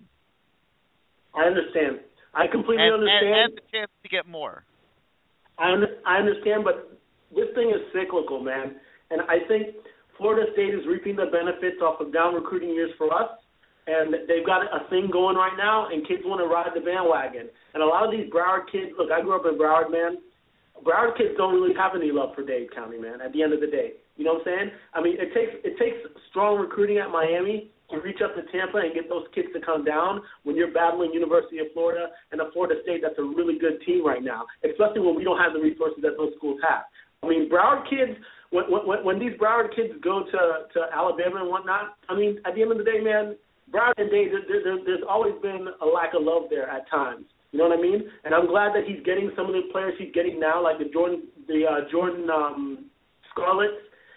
I 1.35 1.45
understand. 1.45 2.01
I 2.35 2.47
completely 2.47 2.85
and, 2.85 2.95
understand. 2.95 3.27
And, 3.27 3.45
and 3.45 3.57
the 3.57 3.63
chance 3.73 3.91
to 4.03 4.09
get 4.09 4.29
more. 4.29 4.65
I 5.59 5.73
I 6.07 6.19
understand, 6.19 6.65
but 6.65 6.93
this 7.35 7.49
thing 7.55 7.71
is 7.71 7.81
cyclical, 7.93 8.43
man. 8.43 8.77
And 9.11 9.23
I 9.23 9.41
think 9.49 9.77
Florida 10.23 10.47
State 10.55 10.71
is 10.71 10.87
reaping 10.87 11.19
the 11.19 11.27
benefits 11.35 11.83
off 11.83 11.99
of 11.99 12.15
down 12.15 12.35
recruiting 12.39 12.71
years 12.71 12.95
for 12.97 13.11
us, 13.11 13.43
and 13.91 14.15
they've 14.31 14.47
got 14.47 14.63
a 14.63 14.87
thing 14.87 15.11
going 15.11 15.35
right 15.35 15.59
now, 15.59 15.91
and 15.91 16.07
kids 16.07 16.23
want 16.23 16.39
to 16.39 16.47
ride 16.47 16.71
the 16.71 16.81
bandwagon. 16.81 17.51
And 17.75 17.83
a 17.83 17.87
lot 17.87 18.07
of 18.07 18.15
these 18.15 18.31
Broward 18.31 18.71
kids, 18.71 18.95
look, 18.95 19.11
I 19.11 19.19
grew 19.19 19.35
up 19.35 19.43
in 19.51 19.59
Broward, 19.59 19.91
man. 19.91 20.23
Broward 20.87 21.19
kids 21.19 21.35
don't 21.35 21.51
really 21.51 21.75
have 21.75 21.99
any 21.99 22.15
love 22.15 22.39
for 22.39 22.47
Dade 22.47 22.71
County, 22.71 23.03
man. 23.03 23.19
At 23.19 23.35
the 23.35 23.43
end 23.43 23.51
of 23.51 23.59
the 23.59 23.67
day, 23.67 23.99
you 24.15 24.23
know 24.23 24.39
what 24.39 24.47
I'm 24.47 24.55
saying? 24.55 24.69
I 24.95 25.03
mean, 25.03 25.19
it 25.19 25.35
takes 25.35 25.59
it 25.67 25.75
takes 25.75 25.99
strong 26.31 26.63
recruiting 26.63 27.03
at 27.03 27.11
Miami 27.11 27.75
to 27.91 27.99
reach 27.99 28.23
up 28.23 28.39
to 28.39 28.47
Tampa 28.55 28.79
and 28.79 28.95
get 28.95 29.11
those 29.11 29.27
kids 29.35 29.51
to 29.55 29.61
come 29.61 29.83
down 29.85 30.23
when 30.47 30.55
you're 30.55 30.73
battling 30.73 31.11
University 31.13 31.59
of 31.59 31.67
Florida 31.75 32.15
and 32.31 32.41
a 32.41 32.51
Florida 32.55 32.79
State 32.87 33.03
that's 33.03 33.19
a 33.19 33.27
really 33.27 33.59
good 33.59 33.83
team 33.83 34.07
right 34.07 34.23
now, 34.23 34.47
especially 34.63 35.03
when 35.03 35.19
we 35.19 35.27
don't 35.27 35.39
have 35.43 35.53
the 35.53 35.61
resources 35.61 35.99
that 36.03 36.15
those 36.17 36.33
schools 36.39 36.63
have. 36.63 36.87
I 37.23 37.29
mean, 37.29 37.51
Broward 37.51 37.89
kids, 37.91 38.19
when 38.53 38.65
when, 38.71 39.05
when 39.05 39.19
these 39.19 39.33
Broward 39.41 39.75
kids 39.75 39.93
go 40.05 40.23
to 40.23 40.41
to 40.73 40.81
Alabama 40.95 41.41
and 41.41 41.49
whatnot, 41.49 41.97
I 42.09 42.15
mean, 42.15 42.39
at 42.45 42.55
the 42.55 42.63
end 42.63 42.73
of 42.73 42.79
the 42.79 42.85
day, 42.85 43.01
man, 43.01 43.35
Broward 43.73 43.97
and 43.97 44.11
Dade, 44.11 44.31
there, 44.31 44.63
there, 44.63 44.79
there's 44.85 45.05
always 45.09 45.35
been 45.43 45.67
a 45.81 45.87
lack 45.87 46.15
of 46.15 46.23
love 46.23 46.45
there 46.51 46.69
at 46.69 46.89
times. 46.91 47.25
You 47.51 47.59
know 47.59 47.69
what 47.69 47.79
I 47.79 47.83
mean? 47.83 48.09
And 48.25 48.35
I'm 48.35 48.47
glad 48.47 48.73
that 48.73 48.85
he's 48.87 49.05
getting 49.05 49.31
some 49.37 49.47
of 49.47 49.53
the 49.53 49.69
players 49.73 49.95
he's 49.99 50.13
getting 50.15 50.41
now, 50.41 50.63
like 50.63 50.79
the 50.79 50.89
Jordan, 50.93 51.25
the 51.49 51.65
uh, 51.69 51.91
Jordan 51.91 52.29
um, 52.31 52.87
Scarlets, 53.31 53.77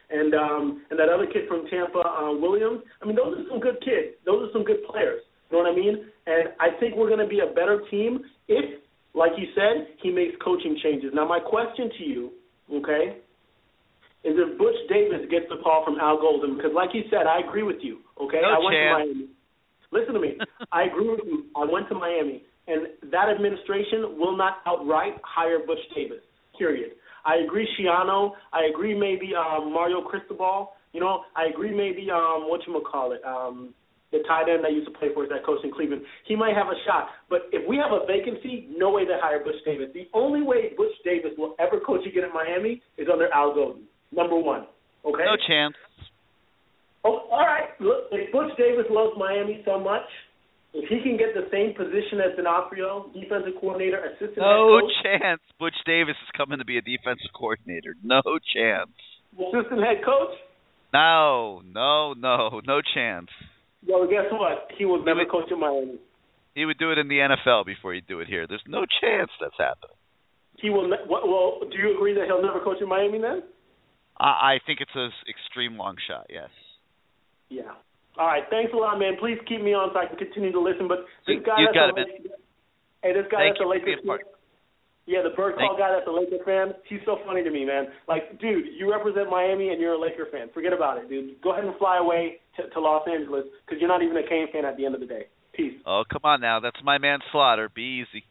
and 0.09 0.33
um, 0.35 0.83
and 0.89 0.99
that 0.99 1.09
other 1.09 1.25
kid 1.25 1.47
from 1.47 1.67
Tampa, 1.67 1.99
uh, 1.99 2.31
Williams. 2.35 2.81
I 3.01 3.05
mean, 3.05 3.15
those 3.15 3.39
are 3.39 3.45
some 3.49 3.59
good 3.59 3.79
kids. 3.83 4.15
Those 4.25 4.49
are 4.49 4.51
some 4.53 4.63
good 4.63 4.83
players. 4.87 5.21
You 5.49 5.57
know 5.57 5.63
what 5.63 5.71
I 5.71 5.75
mean? 5.75 6.05
And 6.27 6.49
I 6.59 6.79
think 6.79 6.95
we're 6.95 7.07
going 7.07 7.23
to 7.23 7.27
be 7.27 7.39
a 7.39 7.53
better 7.53 7.81
team 7.91 8.19
if, 8.47 8.81
like 9.13 9.31
you 9.37 9.47
said, 9.53 9.87
he 10.01 10.11
makes 10.11 10.35
coaching 10.43 10.77
changes. 10.81 11.11
Now, 11.13 11.27
my 11.27 11.39
question 11.39 11.89
to 11.97 12.03
you, 12.03 12.31
okay, 12.73 13.17
is 14.25 14.33
if 14.35 14.57
Butch 14.57 14.75
Davis 14.89 15.29
gets 15.29 15.45
the 15.53 15.61
call 15.61 15.85
from 15.85 16.01
Al 16.01 16.17
Golden, 16.17 16.57
because 16.57 16.73
like 16.73 16.89
you 16.97 17.05
said, 17.13 17.29
I 17.29 17.45
agree 17.45 17.61
with 17.61 17.77
you. 17.85 18.01
Okay, 18.19 18.41
no 18.41 18.49
I 18.49 18.57
went 18.57 18.73
chance. 18.73 18.89
to 18.89 19.13
Miami. 19.13 19.27
Listen 19.93 20.13
to 20.17 20.19
me. 20.19 20.31
I 20.73 20.89
agree 20.89 21.09
with 21.09 21.21
you. 21.23 21.45
I 21.55 21.63
went 21.63 21.87
to 21.89 21.95
Miami, 21.95 22.41
and 22.67 22.89
that 23.13 23.29
administration 23.29 24.17
will 24.17 24.35
not 24.35 24.65
outright 24.65 25.13
hire 25.21 25.59
Butch 25.61 25.79
Davis. 25.93 26.25
Period. 26.57 26.97
I 27.23 27.37
agree, 27.45 27.67
Schiano. 27.77 28.33
I 28.53 28.65
agree, 28.69 28.97
maybe 28.97 29.33
um, 29.37 29.71
Mario 29.73 30.01
Cristobal. 30.01 30.73
You 30.93 31.01
know, 31.01 31.21
I 31.35 31.45
agree, 31.53 31.75
maybe 31.75 32.09
um, 32.09 32.49
what 32.49 32.61
you 32.65 32.73
call 32.89 33.11
it, 33.11 33.21
um, 33.25 33.73
the 34.11 34.19
tight 34.27 34.47
end 34.47 34.63
that 34.63 34.71
used 34.71 34.87
to 34.87 34.97
play 34.97 35.09
for 35.13 35.23
us, 35.23 35.29
that 35.29 35.45
coach 35.45 35.59
in 35.63 35.71
Cleveland. 35.71 36.01
He 36.25 36.35
might 36.35 36.55
have 36.55 36.67
a 36.67 36.77
shot, 36.87 37.09
but 37.29 37.49
if 37.51 37.67
we 37.67 37.77
have 37.77 37.91
a 37.91 38.05
vacancy, 38.07 38.69
no 38.77 38.91
way 38.91 39.03
they 39.03 39.17
hire 39.21 39.43
Butch 39.43 39.59
Davis. 39.65 39.89
The 39.93 40.07
only 40.13 40.41
way 40.41 40.73
Butch 40.77 40.95
Davis 41.03 41.31
will 41.37 41.55
ever 41.59 41.79
coach 41.79 42.05
again 42.07 42.23
at 42.23 42.33
Miami 42.33 42.81
is 42.97 43.07
under 43.11 43.27
Al 43.33 43.53
Golden. 43.53 43.83
Number 44.15 44.37
one. 44.39 44.65
Okay. 45.05 45.23
No 45.25 45.35
chance. 45.47 45.75
Oh, 47.03 47.27
all 47.31 47.45
right. 47.45 47.69
Look, 47.79 48.09
if 48.11 48.31
Butch 48.31 48.51
Davis 48.57 48.85
loves 48.89 49.13
Miami 49.17 49.61
so 49.65 49.79
much, 49.79 50.07
if 50.73 50.89
he 50.89 51.01
can 51.03 51.17
get 51.17 51.35
the 51.35 51.47
same 51.51 51.75
position 51.75 52.19
as 52.19 52.35
D'Onofrio, 52.35 53.11
defensive 53.13 53.53
coordinator, 53.59 53.99
assistant 54.15 54.37
No 54.37 54.79
head 54.79 54.81
coach, 54.81 54.91
No 54.91 55.19
chance. 55.19 55.41
Butch 55.59 55.77
Davis 55.85 56.15
is 56.23 56.31
coming 56.35 56.57
to 56.59 56.65
be 56.65 56.77
a 56.77 56.81
defensive 56.81 57.29
coordinator. 57.37 57.95
No 58.03 58.21
chance. 58.55 58.89
assistant 59.37 59.83
head 59.83 60.01
coach, 60.03 60.33
No, 60.93 61.61
no, 61.63 62.13
no, 62.13 62.61
no 62.65 62.81
chance. 62.81 63.29
well, 63.87 64.07
guess 64.07 64.25
what? 64.31 64.71
He 64.77 64.85
will 64.85 65.03
never 65.05 65.25
coach 65.29 65.51
in 65.51 65.59
Miami. 65.59 65.99
He 66.55 66.65
would 66.65 66.77
do 66.79 66.91
it 66.91 66.97
in 66.97 67.07
the 67.09 67.19
NFL 67.19 67.65
before 67.65 67.93
he'd 67.93 68.07
do 68.07 68.19
it 68.21 68.27
here. 68.27 68.47
There's 68.47 68.63
no 68.67 68.85
chance 69.01 69.29
that's 69.39 69.57
happening. 69.59 69.95
He 70.57 70.69
will. 70.69 70.87
Ne- 70.87 71.03
well, 71.09 71.59
do 71.69 71.77
you 71.77 71.93
agree 71.95 72.13
that 72.15 72.25
he'll 72.25 72.41
never 72.41 72.61
coach 72.63 72.77
in 72.81 72.87
Miami 72.87 73.19
then? 73.19 73.43
I, 74.17 74.57
I 74.57 74.59
think 74.65 74.79
it's 74.81 74.95
an 74.95 75.11
extreme 75.27 75.77
long 75.77 75.95
shot. 76.07 76.27
Yes. 76.29 76.49
Yeah. 77.49 77.75
All 78.17 78.27
right. 78.27 78.43
Thanks 78.49 78.71
a 78.73 78.77
lot, 78.77 78.97
man. 78.97 79.17
Please 79.19 79.37
keep 79.47 79.61
me 79.61 79.73
on 79.73 79.91
so 79.93 79.99
I 79.99 80.07
can 80.07 80.17
continue 80.17 80.51
to 80.51 80.61
listen. 80.61 80.87
But 80.87 81.05
this 81.27 81.43
guy 81.45 81.59
you 81.59 81.67
got 81.73 81.89
a 81.89 81.89
it, 81.89 81.95
man. 81.95 82.05
Lakers, 82.07 82.39
hey, 83.03 83.13
this 83.13 83.27
guy 83.31 83.37
Thank 83.43 83.59
that's 83.59 83.65
a 83.65 83.67
Lakers 83.67 83.99
part. 84.05 84.21
Yeah, 85.05 85.21
the 85.21 85.35
bird 85.37 85.53
call 85.55 85.77
guy 85.77 85.93
that's 85.93 86.07
a 86.07 86.11
Laker 86.11 86.41
fan. 86.41 86.73
He's 86.89 86.99
so 87.05 87.21
funny 87.27 87.43
to 87.43 87.51
me, 87.51 87.63
man. 87.63 87.93
Like, 88.07 88.41
dude, 88.41 88.73
you 88.73 88.89
represent 88.89 89.29
Miami 89.29 89.69
and 89.69 89.79
you're 89.79 89.93
a 89.93 90.01
Laker 90.01 90.25
fan. 90.31 90.49
Forget 90.51 90.73
about 90.73 90.97
it, 90.97 91.07
dude. 91.07 91.39
Go 91.43 91.53
ahead 91.53 91.63
and 91.63 91.77
fly 91.77 91.99
away 91.99 92.41
to, 92.57 92.67
to 92.69 92.79
Los 92.79 93.05
Angeles 93.07 93.45
because 93.65 93.79
you're 93.79 93.89
not 93.89 94.01
even 94.01 94.17
a 94.17 94.27
Cane 94.27 94.47
fan 94.51 94.65
at 94.65 94.77
the 94.77 94.85
end 94.85 94.95
of 94.95 95.01
the 95.01 95.05
day. 95.05 95.29
Peace. 95.53 95.77
Oh, 95.85 96.03
come 96.11 96.21
on 96.23 96.41
now. 96.41 96.59
That's 96.59 96.81
my 96.83 96.97
man 96.97 97.19
Slaughter. 97.31 97.69
Be 97.69 98.01
easy. 98.01 98.25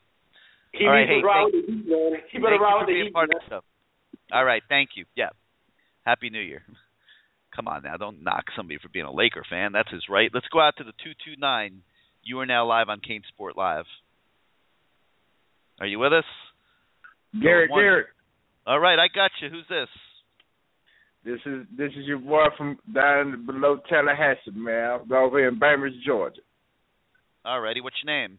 He 0.72 0.84
All 0.84 0.90
right, 0.90 1.06
hey, 1.06 1.22
ride 1.22 1.44
with 1.44 1.66
the 1.66 1.72
Heat, 1.72 1.86
man. 1.86 2.12
He 2.32 2.38
better 2.38 2.58
ride 2.58 2.78
with 2.80 2.88
the 2.88 3.04
Heat. 3.04 3.12
part 3.12 3.30
man. 3.30 3.40
of 3.40 3.48
show. 3.48 4.34
All 4.34 4.44
right, 4.44 4.62
thank 4.68 4.90
you. 4.96 5.04
Yeah. 5.14 5.30
Happy 6.04 6.30
New 6.30 6.40
Year. 6.40 6.62
Come 7.56 7.68
on 7.68 7.82
now, 7.84 7.96
don't 7.96 8.24
knock 8.24 8.44
somebody 8.56 8.78
for 8.82 8.88
being 8.88 9.06
a 9.06 9.12
Laker 9.12 9.44
fan. 9.48 9.72
That's 9.72 9.90
his 9.90 10.02
right. 10.08 10.30
Let's 10.34 10.48
go 10.52 10.60
out 10.60 10.74
to 10.78 10.84
the 10.84 10.92
two 11.04 11.12
two 11.24 11.38
nine. 11.38 11.82
You 12.24 12.40
are 12.40 12.46
now 12.46 12.66
live 12.66 12.88
on 12.88 13.00
CaneSport 13.00 13.54
Live. 13.56 13.84
Are 15.78 15.86
you 15.86 15.98
with 15.98 16.12
us? 16.12 16.24
Garrett. 17.40 17.70
Garrett, 17.70 18.06
All 18.66 18.80
right, 18.80 18.98
I 18.98 19.06
got 19.14 19.30
you. 19.40 19.50
Who's 19.50 19.66
this? 19.68 19.88
this 21.24 21.40
is 21.46 21.66
this 21.76 21.90
is 21.92 22.06
your 22.06 22.18
boy 22.18 22.44
from 22.56 22.76
down 22.94 23.46
below 23.46 23.78
Tallahassee, 23.88 24.50
man. 24.54 25.00
I'm 25.02 25.12
over 25.12 25.38
here 25.38 25.48
in 25.48 25.58
Bainbridge, 25.58 25.94
Georgia. 26.06 26.40
All 27.44 27.60
righty, 27.60 27.80
what's 27.80 27.96
your 28.04 28.14
name? 28.14 28.38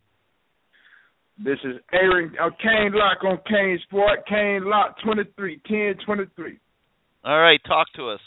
This 1.43 1.57
is 1.63 1.81
Aaron 1.91 2.31
uh, 2.41 2.49
Kane 2.61 2.93
Lock 2.93 3.23
on 3.23 3.39
CaneSport. 3.51 4.25
Kane 4.29 4.69
Lock 4.69 4.95
twenty 5.03 5.23
three, 5.35 5.59
ten 5.67 5.95
twenty 6.05 6.25
three. 6.35 6.59
All 7.25 7.39
right, 7.39 7.59
talk 7.65 7.87
to 7.95 8.09
us. 8.09 8.19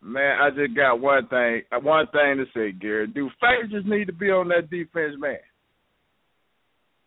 Man, 0.00 0.38
I 0.40 0.50
just 0.50 0.76
got 0.76 1.00
one 1.00 1.26
thing 1.26 1.62
uh, 1.72 1.80
one 1.80 2.06
thing 2.12 2.36
to 2.36 2.44
say, 2.54 2.70
Garrett. 2.70 3.14
Do 3.14 3.30
just 3.70 3.86
need 3.86 4.06
to 4.06 4.12
be 4.12 4.30
on 4.30 4.48
that 4.48 4.70
defense, 4.70 5.14
man? 5.18 5.38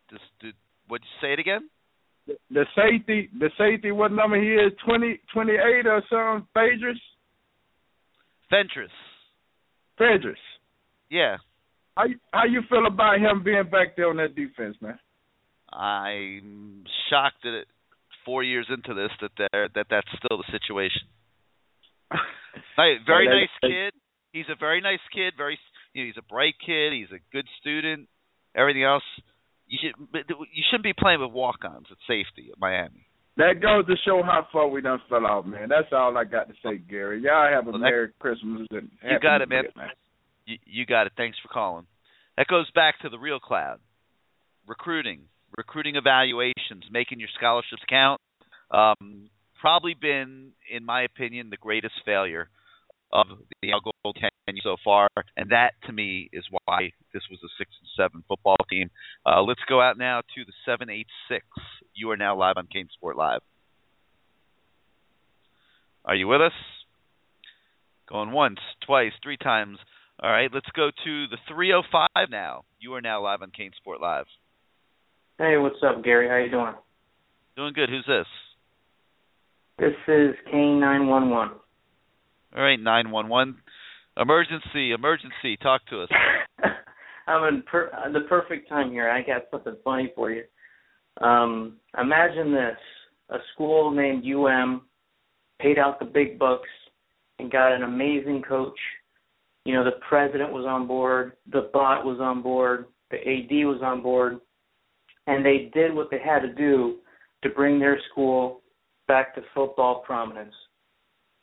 Just 0.09 0.23
did, 0.41 0.55
what'd 0.87 1.05
you 1.05 1.25
say 1.25 1.33
it 1.33 1.39
again? 1.39 1.69
The 2.51 2.65
safety, 2.75 3.29
the 3.39 3.49
safety, 3.57 3.91
what 3.91 4.11
number 4.11 4.41
he 4.41 4.49
is, 4.49 4.73
twenty 4.85 5.21
twenty 5.33 5.53
eight 5.53 5.85
or 5.85 6.01
something, 6.09 6.47
Phaedrus? 6.53 6.97
Fentress. 8.49 8.91
Phaedrus. 9.97 10.39
Yeah. 11.09 11.37
How 11.95 12.05
you, 12.05 12.15
how 12.33 12.45
you 12.45 12.61
feel 12.69 12.85
about 12.85 13.19
him 13.19 13.43
being 13.43 13.63
back 13.71 13.95
there 13.95 14.09
on 14.09 14.17
that 14.17 14.35
defense, 14.35 14.75
man? 14.81 14.99
I'm 15.71 16.83
shocked 17.09 17.43
that 17.43 17.59
it, 17.59 17.67
four 18.27 18.43
years 18.43 18.67
into 18.69 18.93
this 18.93 19.09
that 19.21 19.31
there 19.39 19.69
that 19.73 19.87
that's 19.89 20.11
still 20.19 20.37
the 20.37 20.51
situation. 20.51 21.07
Very 22.77 23.25
nice 23.25 23.55
kid. 23.63 23.93
He's 24.33 24.45
a 24.51 24.55
very 24.59 24.81
nice 24.81 25.01
kid. 25.11 25.33
Very, 25.35 25.57
you 25.93 26.03
know, 26.03 26.07
he's 26.07 26.19
a 26.19 26.27
bright 26.27 26.53
kid. 26.63 26.93
He's 26.93 27.09
a 27.09 27.17
good 27.33 27.47
student. 27.59 28.07
Everything 28.55 28.83
else, 28.83 29.03
you 29.67 29.79
should 29.81 29.95
you 30.53 30.63
shouldn't 30.69 30.83
be 30.83 30.93
playing 30.93 31.21
with 31.21 31.31
walk-ons 31.31 31.87
at 31.89 31.97
safety 32.07 32.49
at 32.51 32.59
Miami. 32.59 33.07
That 33.37 33.61
goes 33.61 33.85
to 33.85 33.95
show 34.03 34.21
how 34.23 34.47
far 34.51 34.67
we 34.67 34.81
done 34.81 34.99
fell 35.09 35.25
off, 35.25 35.45
man. 35.45 35.69
That's 35.69 35.87
all 35.91 36.17
I 36.17 36.23
got 36.23 36.47
to 36.49 36.53
say, 36.63 36.77
Gary. 36.77 37.21
Y'all 37.21 37.49
have 37.51 37.67
a 37.67 37.71
Well, 37.71 37.79
that- 37.79 37.85
Merry 37.85 38.09
Christmas 38.19 38.67
and 38.71 38.89
You 39.03 39.19
got 39.21 39.41
it, 39.41 39.49
man. 39.49 39.65
Man. 39.75 39.89
You, 40.45 40.57
you 40.65 40.85
got 40.85 41.07
it. 41.07 41.13
Thanks 41.15 41.37
for 41.41 41.47
calling. 41.49 41.85
That 42.35 42.47
goes 42.47 42.69
back 42.71 42.99
to 43.01 43.09
the 43.09 43.19
real 43.19 43.39
cloud. 43.39 43.79
Recruiting, 44.67 45.21
recruiting 45.57 45.95
evaluations, 45.95 46.85
making 46.91 47.19
your 47.19 47.29
scholarships 47.35 47.81
count. 47.89 48.21
Um, 48.71 49.29
probably 49.59 49.95
been, 49.99 50.51
in 50.71 50.85
my 50.85 51.03
opinion, 51.03 51.49
the 51.49 51.57
greatest 51.57 51.95
failure 52.05 52.49
of 53.11 53.25
the 53.61 53.69
Gold 54.03 54.17
tenure 54.19 54.61
so 54.63 54.75
far, 54.83 55.07
and 55.35 55.51
that 55.51 55.71
to 55.85 55.93
me 55.93 56.29
is 56.33 56.43
why 56.49 56.91
this 57.13 57.23
was 57.31 57.39
a 57.43 57.47
six 57.57 57.71
and 57.79 57.89
seven 57.97 58.23
football 58.27 58.57
team. 58.69 58.89
Uh, 59.25 59.41
let's 59.41 59.61
go 59.67 59.81
out 59.81 59.97
now 59.97 60.21
to 60.35 60.45
the 60.45 60.53
seven 60.65 60.89
eight 60.89 61.07
six. 61.29 61.45
You 61.95 62.11
are 62.11 62.17
now 62.17 62.37
live 62.37 62.57
on 62.57 62.67
CaneSport 62.67 63.15
Live. 63.15 63.41
Are 66.05 66.15
you 66.15 66.27
with 66.27 66.41
us? 66.41 66.53
Going 68.09 68.31
once, 68.31 68.59
twice, 68.85 69.11
three 69.23 69.37
times. 69.37 69.77
All 70.21 70.31
right, 70.31 70.49
let's 70.53 70.69
go 70.75 70.89
to 70.89 71.27
the 71.27 71.37
305 71.47 72.07
now. 72.29 72.63
You 72.79 72.93
are 72.93 73.01
now 73.01 73.21
live 73.21 73.41
on 73.41 73.51
CaneSport 73.51 73.99
Live. 74.01 74.25
Hey, 75.39 75.55
what's 75.57 75.75
up, 75.87 76.03
Gary? 76.03 76.27
How 76.27 76.37
you 76.37 76.49
doing? 76.49 76.73
Doing 77.55 77.73
good. 77.73 77.89
Who's 77.89 78.05
this? 78.07 78.25
This 79.77 79.93
is 80.07 80.33
Kane 80.51 80.79
nine 80.79 81.05
one 81.05 81.29
one. 81.29 81.51
All 82.55 82.63
right, 82.63 82.79
nine 82.79 83.11
one 83.11 83.29
one. 83.29 83.57
Emergency, 84.19 84.93
emergency. 84.93 85.55
Talk 85.61 85.81
to 85.91 86.01
us. 86.01 86.09
I'm 87.27 87.53
in 87.53 87.61
per- 87.61 87.91
the 88.11 88.21
perfect 88.21 88.67
time 88.67 88.89
here. 88.89 89.11
I 89.11 89.21
got 89.21 89.43
something 89.51 89.75
funny 89.83 90.11
for 90.15 90.31
you. 90.31 90.41
Um, 91.21 91.77
imagine 92.01 92.51
this: 92.51 92.77
a 93.29 93.37
school 93.53 93.91
named 93.91 94.23
UM 94.25 94.87
paid 95.61 95.77
out 95.77 95.99
the 95.99 96.05
big 96.05 96.39
bucks 96.39 96.69
and 97.37 97.51
got 97.51 97.73
an 97.75 97.83
amazing 97.83 98.41
coach. 98.41 98.79
You 99.65 99.75
know, 99.75 99.83
the 99.83 99.99
president 100.09 100.51
was 100.51 100.65
on 100.67 100.87
board, 100.87 101.33
the 101.51 101.69
bot 101.71 102.05
was 102.05 102.17
on 102.19 102.41
board, 102.41 102.85
the 103.11 103.17
AD 103.17 103.51
was 103.67 103.81
on 103.83 104.01
board, 104.01 104.39
and 105.27 105.45
they 105.45 105.69
did 105.73 105.93
what 105.93 106.09
they 106.09 106.19
had 106.19 106.39
to 106.39 106.53
do 106.53 106.97
to 107.43 107.49
bring 107.49 107.79
their 107.79 107.99
school 108.11 108.61
back 109.07 109.35
to 109.35 109.41
football 109.53 110.01
prominence. 110.05 110.53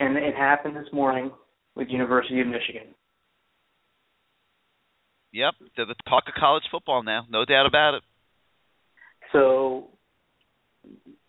And 0.00 0.16
it 0.16 0.34
happened 0.34 0.76
this 0.76 0.92
morning 0.92 1.30
with 1.76 1.88
University 1.88 2.40
of 2.40 2.46
Michigan. 2.46 2.94
Yep, 5.32 5.54
they're 5.76 5.86
the 5.86 5.94
talk 6.08 6.24
of 6.28 6.34
college 6.38 6.62
football 6.70 7.02
now, 7.02 7.26
no 7.28 7.44
doubt 7.44 7.66
about 7.66 7.94
it. 7.94 8.02
So 9.32 9.88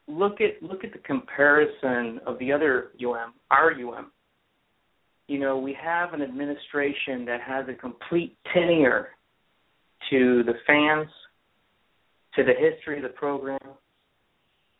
look 0.07 0.39
at 0.41 0.61
look 0.61 0.83
at 0.83 0.91
the 0.93 0.99
comparison 0.99 2.19
of 2.25 2.37
the 2.39 2.51
other 2.51 2.91
UM, 3.03 3.33
our 3.49 3.71
UM. 3.71 4.11
You 5.27 5.39
know, 5.39 5.57
we 5.57 5.75
have 5.81 6.13
an 6.13 6.21
administration 6.21 7.25
that 7.25 7.41
has 7.41 7.65
a 7.67 7.73
complete 7.73 8.37
tenure 8.53 9.09
to 10.11 10.43
the 10.43 10.53
fans, 10.67 11.09
to 12.35 12.43
the 12.43 12.53
history 12.53 12.97
of 12.97 13.03
the 13.03 13.09
program, 13.09 13.59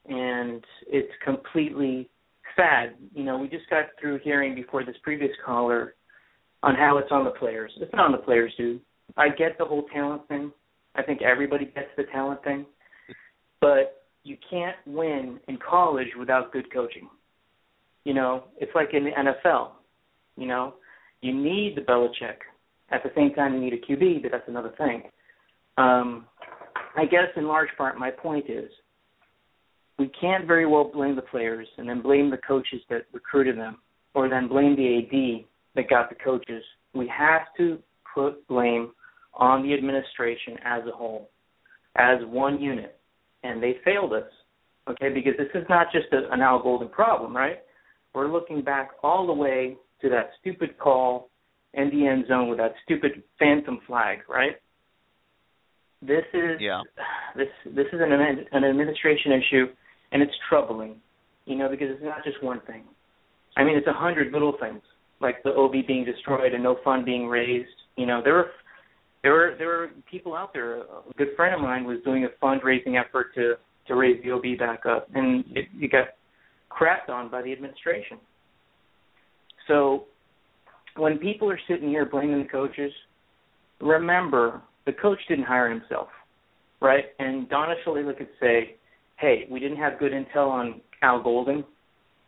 and 0.07 0.63
it's 0.87 1.11
completely 1.23 2.09
sad. 2.55 2.95
You 3.13 3.23
know, 3.23 3.37
we 3.37 3.47
just 3.47 3.69
got 3.69 3.85
through 3.99 4.19
hearing 4.23 4.55
before 4.55 4.83
this 4.83 4.95
previous 5.03 5.31
caller 5.45 5.95
on 6.63 6.75
how 6.75 6.97
it's 6.97 7.11
on 7.11 7.23
the 7.25 7.31
players. 7.31 7.71
It's 7.79 7.93
not 7.93 8.05
on 8.05 8.11
the 8.11 8.17
players, 8.17 8.51
dude. 8.57 8.81
I 9.17 9.29
get 9.29 9.57
the 9.57 9.65
whole 9.65 9.85
talent 9.93 10.27
thing. 10.27 10.51
I 10.95 11.03
think 11.03 11.21
everybody 11.21 11.65
gets 11.65 11.89
the 11.97 12.03
talent 12.03 12.43
thing. 12.43 12.65
But 13.61 14.03
you 14.23 14.37
can't 14.49 14.75
win 14.85 15.39
in 15.47 15.57
college 15.57 16.07
without 16.17 16.51
good 16.51 16.71
coaching. 16.73 17.09
You 18.03 18.13
know, 18.13 18.45
it's 18.57 18.71
like 18.75 18.89
in 18.93 19.03
the 19.03 19.11
NFL. 19.11 19.71
You 20.37 20.47
know, 20.47 20.75
you 21.21 21.33
need 21.33 21.75
the 21.75 21.81
Belichick. 21.81 22.37
At 22.91 23.01
the 23.03 23.09
same 23.15 23.33
time, 23.33 23.53
you 23.53 23.59
need 23.59 23.73
a 23.73 23.77
QB, 23.77 24.21
but 24.21 24.31
that's 24.31 24.47
another 24.47 24.73
thing. 24.77 25.03
Um, 25.77 26.25
I 26.95 27.05
guess 27.05 27.29
in 27.35 27.47
large 27.47 27.69
part, 27.77 27.97
my 27.97 28.11
point 28.11 28.49
is 28.49 28.69
we 29.97 30.09
can't 30.19 30.47
very 30.47 30.65
well 30.65 30.91
blame 30.93 31.15
the 31.15 31.21
players 31.21 31.67
and 31.77 31.87
then 31.87 32.01
blame 32.01 32.29
the 32.29 32.37
coaches 32.37 32.81
that 32.89 33.05
recruited 33.13 33.57
them, 33.57 33.77
or 34.13 34.29
then 34.29 34.47
blame 34.47 34.75
the 34.75 34.97
AD 34.97 35.45
that 35.75 35.89
got 35.89 36.09
the 36.09 36.15
coaches. 36.15 36.63
We 36.93 37.07
have 37.07 37.41
to 37.57 37.79
put 38.13 38.47
blame 38.47 38.91
on 39.33 39.63
the 39.63 39.73
administration 39.73 40.57
as 40.63 40.83
a 40.87 40.95
whole, 40.95 41.29
as 41.97 42.19
one 42.25 42.61
unit 42.61 42.97
and 43.45 43.61
they 43.61 43.75
failed 43.83 44.13
us. 44.13 44.29
Okay, 44.89 45.09
because 45.09 45.33
this 45.37 45.49
is 45.55 45.67
not 45.69 45.87
just 45.91 46.07
a, 46.11 46.31
an 46.31 46.41
Al 46.41 46.61
Golden 46.61 46.89
problem, 46.89 47.35
right? 47.35 47.59
We're 48.13 48.31
looking 48.31 48.61
back 48.61 48.91
all 49.03 49.25
the 49.25 49.33
way 49.33 49.75
to 50.01 50.09
that 50.09 50.29
stupid 50.39 50.77
call 50.77 51.29
in 51.73 51.89
the 51.89 52.07
end 52.07 52.25
zone 52.27 52.49
with 52.49 52.59
that 52.59 52.73
stupid 52.83 53.23
phantom 53.39 53.79
flag, 53.87 54.19
right? 54.29 54.55
This 56.07 56.25
is 56.33 56.59
yeah. 56.59 56.81
this 57.35 57.47
this 57.65 57.87
is 57.91 57.99
an 58.01 58.11
an 58.51 58.63
administration 58.63 59.31
issue, 59.31 59.65
and 60.11 60.21
it's 60.21 60.33
troubling, 60.49 60.97
you 61.45 61.55
know, 61.55 61.69
because 61.69 61.87
it's 61.89 62.03
not 62.03 62.23
just 62.23 62.43
one 62.43 62.61
thing. 62.67 62.83
I 63.57 63.63
mean, 63.63 63.77
it's 63.77 63.87
a 63.87 63.93
hundred 63.93 64.31
little 64.33 64.55
things, 64.59 64.81
like 65.21 65.41
the 65.43 65.51
OB 65.51 65.73
being 65.87 66.05
destroyed 66.05 66.53
and 66.53 66.63
no 66.63 66.77
fund 66.83 67.05
being 67.05 67.27
raised. 67.27 67.69
You 67.95 68.05
know, 68.05 68.21
there 68.23 68.33
were 68.33 68.51
there 69.23 69.31
were 69.31 69.55
there 69.57 69.67
were 69.67 69.89
people 70.09 70.35
out 70.35 70.53
there. 70.53 70.81
A 70.81 70.85
good 71.17 71.29
friend 71.35 71.55
of 71.55 71.61
mine 71.61 71.85
was 71.85 71.97
doing 72.03 72.25
a 72.25 72.45
fundraising 72.45 72.99
effort 72.99 73.33
to 73.35 73.55
to 73.87 73.95
raise 73.95 74.21
the 74.23 74.31
OB 74.31 74.59
back 74.59 74.85
up, 74.85 75.07
and 75.13 75.43
it, 75.55 75.65
it 75.79 75.91
got 75.91 76.07
crapped 76.69 77.09
on 77.09 77.29
by 77.29 77.41
the 77.41 77.51
administration. 77.51 78.17
So 79.67 80.05
when 80.97 81.17
people 81.17 81.49
are 81.49 81.59
sitting 81.67 81.89
here 81.89 82.05
blaming 82.05 82.43
the 82.43 82.49
coaches, 82.49 82.91
remember 83.81 84.61
the 84.85 84.93
coach 84.93 85.19
didn't 85.27 85.45
hire 85.45 85.69
himself, 85.69 86.09
right? 86.81 87.05
And 87.19 87.49
Donna 87.49 87.75
Shalala 87.85 88.17
could 88.17 88.29
say, 88.39 88.75
"Hey, 89.17 89.47
we 89.49 89.59
didn't 89.59 89.77
have 89.77 89.99
good 89.99 90.11
intel 90.11 90.49
on 90.49 90.81
Al 91.01 91.21
Golden, 91.21 91.63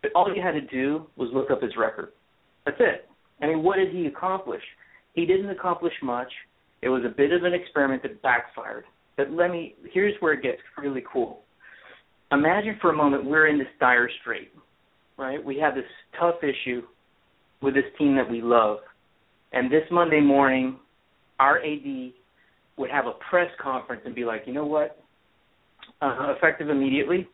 but 0.02 0.12
all 0.14 0.32
you 0.34 0.42
had 0.42 0.52
to 0.52 0.60
do 0.60 1.06
was 1.16 1.30
look 1.32 1.50
up 1.50 1.62
his 1.62 1.76
record. 1.76 2.12
That's 2.64 2.80
it. 2.80 3.08
I 3.42 3.46
mean, 3.46 3.62
what 3.62 3.76
did 3.76 3.92
he 3.92 4.06
accomplish? 4.06 4.62
He 5.14 5.26
didn't 5.26 5.50
accomplish 5.50 5.94
much. 6.02 6.30
It 6.82 6.88
was 6.88 7.02
a 7.04 7.08
bit 7.08 7.32
of 7.32 7.44
an 7.44 7.54
experiment 7.54 8.02
that 8.02 8.22
backfired. 8.22 8.84
But 9.16 9.32
let 9.32 9.50
me 9.50 9.74
here's 9.92 10.14
where 10.20 10.32
it 10.32 10.42
gets 10.42 10.58
really 10.76 11.02
cool. 11.12 11.40
Imagine 12.30 12.78
for 12.80 12.90
a 12.90 12.96
moment 12.96 13.24
we're 13.24 13.48
in 13.48 13.58
this 13.58 13.68
dire 13.80 14.08
strait, 14.20 14.52
right? 15.16 15.42
We 15.44 15.58
have 15.58 15.74
this 15.74 15.84
tough 16.20 16.36
issue 16.42 16.82
with 17.62 17.74
this 17.74 17.84
team 17.98 18.14
that 18.16 18.30
we 18.30 18.42
love. 18.42 18.78
And 19.52 19.72
this 19.72 19.82
Monday 19.90 20.20
morning, 20.20 20.78
our 21.40 21.58
AD 21.58 22.12
would 22.78 22.90
have 22.90 23.06
a 23.06 23.12
press 23.30 23.50
conference 23.60 24.02
and 24.04 24.14
be 24.14 24.24
like, 24.24 24.42
you 24.46 24.52
know 24.52 24.66
what? 24.66 24.98
Uh, 26.00 26.34
effective 26.36 26.68
immediately, 26.68 27.26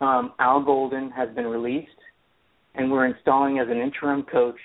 um, 0.00 0.32
Al 0.38 0.62
Golden 0.62 1.10
has 1.10 1.28
been 1.34 1.46
released, 1.46 1.88
and 2.74 2.90
we're 2.90 3.06
installing 3.06 3.58
as 3.58 3.68
an 3.68 3.78
interim 3.78 4.24
coach 4.24 4.56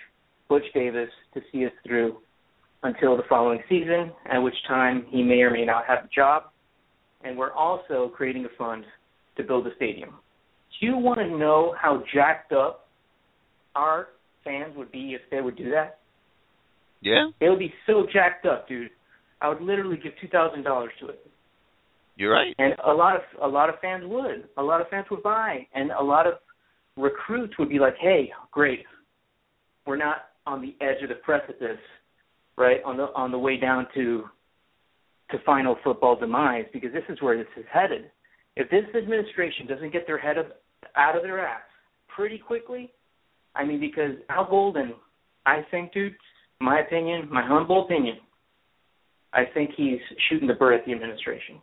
Butch 0.49 0.65
Davis 0.73 1.09
to 1.33 1.41
see 1.51 1.65
us 1.65 1.71
through 1.85 2.17
until 2.83 3.15
the 3.15 3.23
following 3.29 3.59
season, 3.69 4.11
at 4.29 4.39
which 4.39 4.55
time 4.67 5.05
he 5.09 5.23
may 5.23 5.41
or 5.41 5.51
may 5.51 5.65
not 5.65 5.85
have 5.87 6.05
a 6.05 6.09
job. 6.13 6.43
And 7.23 7.37
we're 7.37 7.53
also 7.53 8.11
creating 8.13 8.45
a 8.45 8.49
fund 8.57 8.83
to 9.37 9.43
build 9.43 9.65
a 9.67 9.75
stadium. 9.75 10.15
Do 10.79 10.85
you 10.85 10.97
want 10.97 11.19
to 11.19 11.27
know 11.27 11.73
how 11.79 12.03
jacked 12.13 12.51
up 12.51 12.89
our 13.75 14.09
fans 14.43 14.75
would 14.75 14.91
be 14.91 15.15
if 15.15 15.21
they 15.31 15.39
would 15.39 15.55
do 15.55 15.71
that? 15.71 15.99
Yeah. 17.01 17.29
They 17.39 17.49
would 17.49 17.59
be 17.59 17.73
so 17.87 18.05
jacked 18.11 18.45
up, 18.45 18.67
dude. 18.67 18.89
I 19.43 19.49
would 19.49 19.61
literally 19.61 19.97
give 19.97 20.13
two 20.19 20.29
thousand 20.29 20.63
dollars 20.63 20.91
to 21.01 21.09
it. 21.09 21.27
You're 22.15 22.33
right. 22.33 22.55
And 22.57 22.73
a 22.85 22.93
lot 22.93 23.15
of 23.15 23.21
a 23.41 23.47
lot 23.47 23.69
of 23.69 23.75
fans 23.81 24.03
would. 24.07 24.47
A 24.57 24.63
lot 24.63 24.81
of 24.81 24.87
fans 24.89 25.05
would 25.11 25.21
buy, 25.21 25.67
and 25.75 25.91
a 25.91 26.03
lot 26.03 26.25
of 26.25 26.35
recruits 26.97 27.53
would 27.59 27.69
be 27.69 27.79
like, 27.79 27.95
"Hey, 27.99 28.31
great. 28.51 28.85
We're 29.85 29.97
not 29.97 30.29
on 30.47 30.61
the 30.61 30.75
edge 30.83 31.03
of 31.03 31.09
the 31.09 31.15
precipice 31.15 31.79
right 32.57 32.77
on 32.85 32.97
the 32.97 33.07
on 33.15 33.31
the 33.31 33.37
way 33.37 33.57
down 33.57 33.87
to 33.95 34.23
to 35.31 35.37
final 35.45 35.75
football 35.83 36.15
demise 36.15 36.65
because 36.71 36.91
this 36.93 37.03
is 37.09 37.21
where 37.21 37.37
this 37.37 37.47
is 37.57 37.65
headed. 37.71 38.11
If 38.55 38.69
this 38.69 38.83
administration 38.95 39.65
doesn't 39.67 39.91
get 39.91 40.05
their 40.05 40.17
head 40.17 40.37
up, 40.37 40.61
out 40.95 41.15
of 41.15 41.23
their 41.23 41.45
ass 41.45 41.63
pretty 42.15 42.37
quickly, 42.37 42.91
I 43.55 43.63
mean, 43.65 43.79
because 43.79 44.11
Al 44.29 44.47
Golden, 44.47 44.93
I 45.45 45.61
think, 45.71 45.91
dude, 45.91 46.13
my 46.59 46.81
opinion, 46.81 47.27
my 47.31 47.45
humble 47.45 47.85
opinion, 47.85 48.17
I 49.33 49.43
think 49.53 49.71
he's 49.75 49.99
shooting 50.29 50.47
the 50.47 50.53
bird 50.53 50.75
at 50.75 50.85
the 50.85 50.93
administration. 50.93 51.61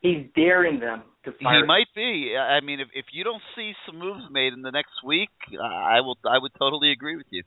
He's 0.00 0.26
daring 0.34 0.78
them 0.78 1.02
to 1.24 1.32
fire. 1.42 1.60
He 1.60 1.66
might 1.66 1.88
be. 1.94 2.36
I 2.38 2.60
mean, 2.60 2.80
if 2.80 2.88
if 2.94 3.06
you 3.12 3.24
don't 3.24 3.42
see 3.56 3.72
some 3.86 3.98
moves 3.98 4.24
made 4.30 4.52
in 4.52 4.62
the 4.62 4.70
next 4.70 5.02
week, 5.04 5.30
I 5.60 6.00
will. 6.00 6.16
I 6.28 6.38
would 6.38 6.52
totally 6.58 6.92
agree 6.92 7.16
with 7.16 7.26
you. 7.30 7.42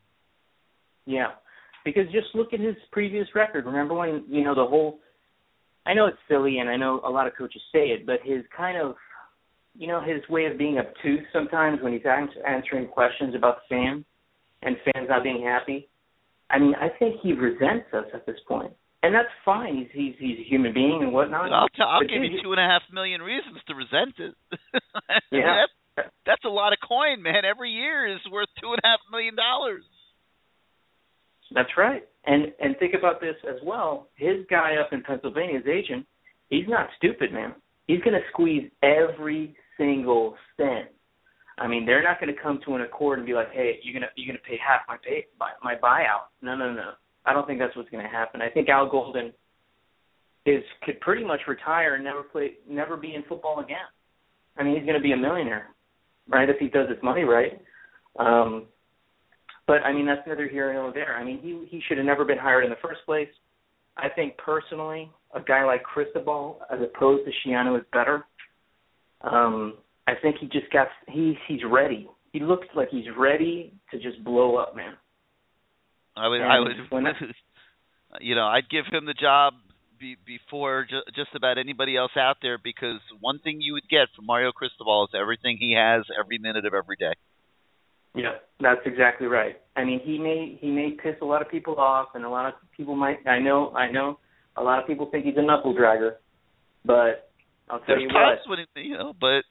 Yeah, 1.06 1.30
because 1.86 2.06
just 2.12 2.28
look 2.34 2.54
at 2.54 2.60
his 2.60 2.76
previous 2.92 3.28
record. 3.36 3.66
Remember 3.66 3.94
when 3.94 4.26
you 4.28 4.44
know 4.44 4.56
the 4.56 4.66
whole 4.66 5.00
I 5.86 5.94
know 5.94 6.06
it's 6.06 6.18
silly 6.28 6.60
and 6.60 6.70
I 6.70 6.76
know 6.76 7.02
a 7.06 7.10
lot 7.10 7.28
of 7.28 7.34
coaches 7.38 7.62
say 7.72 7.88
it, 7.88 8.06
but 8.06 8.20
his 8.24 8.44
kind 8.56 8.78
of 8.78 8.96
you 9.76 9.88
know 9.88 10.02
his 10.02 10.28
way 10.30 10.46
of 10.46 10.58
being 10.58 10.78
obtuse 10.78 11.26
sometimes 11.32 11.80
when 11.82 11.94
he's 11.94 12.04
answering 12.48 12.88
questions 12.88 13.36
about 13.36 13.58
the 13.58 13.76
fans 13.76 14.06
and 14.62 14.76
fans 14.86 15.08
not 15.10 15.24
being 15.24 15.44
happy. 15.44 15.88
I 16.50 16.60
mean, 16.60 16.74
I 16.76 16.90
think 16.98 17.22
he 17.22 17.34
resents 17.34 17.94
us 17.94 18.06
at 18.14 18.26
this 18.26 18.38
point, 18.48 18.74
and 19.04 19.14
that's 19.14 19.30
fine. 19.46 19.78
He's 19.78 19.88
he's 19.94 20.16
he's 20.20 20.40
a 20.40 20.50
human 20.50 20.74
being 20.74 21.00
and 21.02 21.14
whatnot. 21.14 21.52
I'll, 21.52 21.70
t- 21.70 21.82
I'll 21.82 22.02
but 22.02 22.10
give 22.10 22.22
dude, 22.22 22.32
you 22.34 22.44
two 22.44 22.52
and 22.52 22.60
a 22.60 22.68
half 22.68 22.82
million 22.92 23.22
reasons 23.22 23.58
to 23.68 23.76
resent 23.76 24.16
it. 24.20 24.36
yeah, 25.32 25.64
that's, 25.96 26.10
that's 26.26 26.46
a 26.46 26.50
lot 26.50 26.74
of 26.74 26.80
coin, 26.86 27.22
man. 27.22 27.46
Every 27.46 27.72
year 27.72 28.08
is 28.08 28.20
worth 28.32 28.50
two 28.62 28.72
and 28.72 28.80
a 28.84 28.88
half 28.88 29.00
million 29.12 29.36
dollars. 29.36 29.84
That's 31.54 31.70
right. 31.78 32.04
And 32.26 32.52
and 32.60 32.78
think 32.78 32.94
about 32.98 33.22
this 33.22 33.36
as 33.48 33.58
well. 33.64 34.10
His 34.16 34.46
guy 34.50 34.76
up 34.76 34.92
in 34.92 35.02
Pennsylvania, 35.02 35.60
his 35.60 35.68
agent, 35.68 36.06
he's 36.50 36.68
not 36.68 36.90
stupid, 36.98 37.32
man. 37.32 37.56
He's 37.88 38.02
going 38.02 38.14
to 38.14 38.22
squeeze 38.32 38.70
every 38.84 39.56
single 39.78 40.36
cent. 40.58 40.90
I 41.58 41.68
mean, 41.68 41.86
they're 41.86 42.04
not 42.04 42.22
going 42.22 42.34
to 42.34 42.40
come 42.40 42.60
to 42.66 42.76
an 42.76 42.82
accord 42.82 43.20
and 43.20 43.26
be 43.26 43.34
like, 43.34 43.52
"Hey, 43.52 43.80
you're 43.82 43.94
gonna 43.94 44.12
you're 44.16 44.28
gonna 44.28 44.44
pay 44.48 44.58
half 44.58 44.82
my 44.88 44.98
pay 45.04 45.26
my, 45.40 45.52
my 45.64 45.76
buyout." 45.76 46.30
No, 46.42 46.56
no, 46.56 46.72
no. 46.72 46.92
I 47.30 47.34
don't 47.34 47.46
think 47.46 47.60
that's 47.60 47.76
what's 47.76 47.90
going 47.90 48.04
to 48.04 48.10
happen. 48.10 48.42
I 48.42 48.50
think 48.50 48.70
Al 48.70 48.90
Golden 48.90 49.32
is 50.46 50.64
could 50.84 51.00
pretty 51.02 51.24
much 51.24 51.42
retire 51.48 51.96
and 51.96 52.04
never 52.04 52.24
play, 52.24 52.54
never 52.68 52.98
be 52.98 53.14
in 53.14 53.24
football 53.30 53.60
again. 53.60 53.78
I 54.58 54.64
mean, 54.64 54.76
he's 54.76 54.86
going 54.86 54.98
to 54.98 55.04
be 55.04 55.12
a 55.12 55.18
millionaire, 55.18 55.68
right? 56.28 56.50
If 56.50 56.58
he 56.60 56.68
does 56.68 56.90
his 56.90 56.98
money 57.04 57.24
right. 57.24 57.62
Um, 58.18 58.66
but 59.68 59.84
I 59.84 59.94
mean, 59.94 60.08
that's 60.08 60.26
neither 60.26 60.48
here 60.48 60.74
nor 60.74 60.92
there. 60.92 61.16
I 61.16 61.24
mean, 61.24 61.40
he 61.42 61.68
he 61.70 61.82
should 61.88 61.98
have 61.98 62.06
never 62.06 62.26
been 62.26 62.40
hired 62.40 62.64
in 62.64 62.72
the 62.72 62.78
first 62.82 63.02
place. 63.06 63.30
I 63.98 64.10
think 64.10 64.38
personally, 64.38 65.12
a 65.36 65.42
guy 65.42 65.64
like 65.66 65.84
Cristobal 65.84 66.60
as 66.72 66.80
opposed 66.82 67.26
to 67.26 67.32
Schiano 67.48 67.78
is 67.78 67.86
better. 67.94 68.26
Um, 69.22 69.76
I 70.08 70.14
think 70.22 70.38
he 70.40 70.48
just 70.48 70.72
got 70.74 70.88
he 71.08 71.38
he's 71.48 71.60
ready. 71.70 72.10
He 72.34 72.40
looks 72.40 72.68
like 72.76 72.90
he's 72.90 73.06
ready 73.18 73.74
to 73.92 74.00
just 74.00 74.24
blow 74.24 74.56
up, 74.56 74.76
man. 74.76 74.94
I 76.20 76.28
would, 76.28 76.42
and 76.42 76.52
I 76.52 76.60
would, 76.60 77.06
you 78.22 78.36
know, 78.36 78.46
I'd 78.46 78.70
give 78.70 78.86
him 78.92 79.06
the 79.06 79.14
job 79.14 79.54
be, 80.00 80.16
before 80.26 80.86
ju- 80.90 81.04
just 81.16 81.30
about 81.36 81.58
anybody 81.58 81.96
else 81.96 82.12
out 82.18 82.38
there 82.42 82.58
because 82.58 83.00
one 83.20 83.40
thing 83.40 83.62
you 83.62 83.74
would 83.74 83.88
get 83.90 84.08
from 84.16 84.26
Mario 84.26 84.52
Cristobal 84.52 85.06
is 85.06 85.20
everything 85.20 85.58
he 85.60 85.76
has 85.78 86.04
every 86.20 86.38
minute 86.38 86.66
of 86.66 86.74
every 86.74 86.96
day. 86.98 87.14
Yeah, 88.16 88.36
that's 88.60 88.82
exactly 88.86 89.28
right. 89.28 89.58
I 89.76 89.84
mean, 89.84 90.02
he 90.04 90.18
may 90.18 90.58
he 90.60 90.72
may 90.72 90.92
piss 90.92 91.16
a 91.22 91.26
lot 91.26 91.42
of 91.42 91.50
people 91.50 91.76
off, 91.76 92.10
and 92.16 92.26
a 92.26 92.30
lot 92.30 92.48
of 92.48 92.54
people 92.76 92.96
might. 92.96 93.20
I 93.28 93.40
know, 93.40 93.72
I 93.72 93.92
know, 93.92 94.20
a 94.58 94.64
lot 94.64 94.82
of 94.82 94.88
people 94.88 95.10
think 95.12 95.26
he's 95.26 95.38
a 95.38 95.44
knuckle 95.44 95.76
dragger, 95.76 96.16
but 96.84 97.30
I'll 97.70 97.80
tell 97.80 97.96
There's 97.96 98.02
you 98.04 98.10
times 98.10 98.40
what. 98.48 98.60
when 98.76 98.84
you 98.84 98.98
know, 98.98 99.14
but 99.20 99.44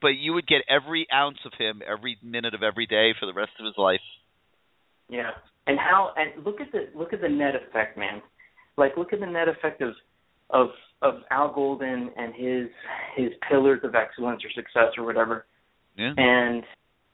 but 0.00 0.08
you 0.18 0.32
would 0.32 0.48
get 0.48 0.62
every 0.68 1.06
ounce 1.14 1.38
of 1.46 1.52
him 1.56 1.80
every 1.86 2.18
minute 2.22 2.54
of 2.54 2.62
every 2.64 2.86
day 2.86 3.12
for 3.18 3.26
the 3.26 3.32
rest 3.32 3.52
of 3.60 3.66
his 3.66 3.76
life. 3.78 4.00
Yeah, 5.08 5.30
and 5.66 5.78
how 5.78 6.12
and 6.16 6.44
look 6.44 6.60
at 6.60 6.72
the 6.72 6.88
look 6.96 7.12
at 7.12 7.20
the 7.20 7.28
net 7.28 7.54
effect, 7.54 7.98
man. 7.98 8.22
Like 8.76 8.96
look 8.96 9.12
at 9.12 9.20
the 9.20 9.26
net 9.26 9.48
effect 9.48 9.82
of 9.82 9.94
of 10.50 10.68
of 11.02 11.14
Al 11.30 11.52
Golden 11.52 12.10
and 12.16 12.34
his 12.34 12.68
his 13.16 13.30
pillars 13.48 13.80
of 13.84 13.94
excellence 13.94 14.42
or 14.44 14.50
success 14.54 14.92
or 14.96 15.04
whatever. 15.04 15.46
Yeah. 15.96 16.14
And 16.16 16.62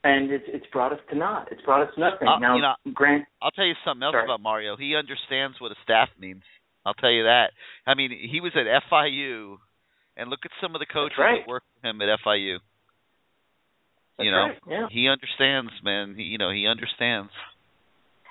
and 0.05 0.31
it's 0.31 0.44
it's 0.49 0.67
brought 0.73 0.92
us 0.92 1.00
to 1.10 1.17
naught. 1.17 1.49
It's 1.50 1.62
brought 1.62 1.83
us 1.83 1.92
nothing. 1.99 2.28
Uh, 2.28 2.39
now, 2.39 2.57
you 2.57 2.62
know, 2.62 2.75
Grant, 2.94 3.25
I'll 3.42 3.50
tell 3.50 3.67
you 3.67 3.75
something 3.84 4.02
else 4.02 4.12
Sorry. 4.12 4.25
about 4.25 4.41
Mario. 4.41 4.76
He 4.76 4.94
understands 4.94 5.60
what 5.60 5.73
a 5.73 5.76
staff 5.83 6.08
means. 6.18 6.42
I'll 6.86 6.94
tell 6.94 7.10
you 7.10 7.25
that. 7.25 7.50
I 7.86 7.94
mean, 7.94 8.10
he 8.10 8.41
was 8.41 8.52
at 8.55 8.65
FIU, 8.91 9.57
and 10.17 10.31
look 10.31 10.41
at 10.44 10.50
some 10.62 10.75
of 10.75 10.81
the 10.81 10.86
coaches 10.86 11.18
right. 11.18 11.42
that 11.44 11.50
work 11.50 11.65
for 11.81 11.89
him 11.89 12.00
at 12.00 12.08
FIU. 12.25 12.58
That's 14.17 14.25
you 14.25 14.31
know, 14.31 14.39
right, 14.39 14.58
yeah. 14.68 14.86
he 14.91 15.08
understands, 15.08 15.70
man. 15.83 16.15
He, 16.17 16.25
you 16.25 16.39
know, 16.39 16.50
he 16.50 16.67
understands. 16.67 17.31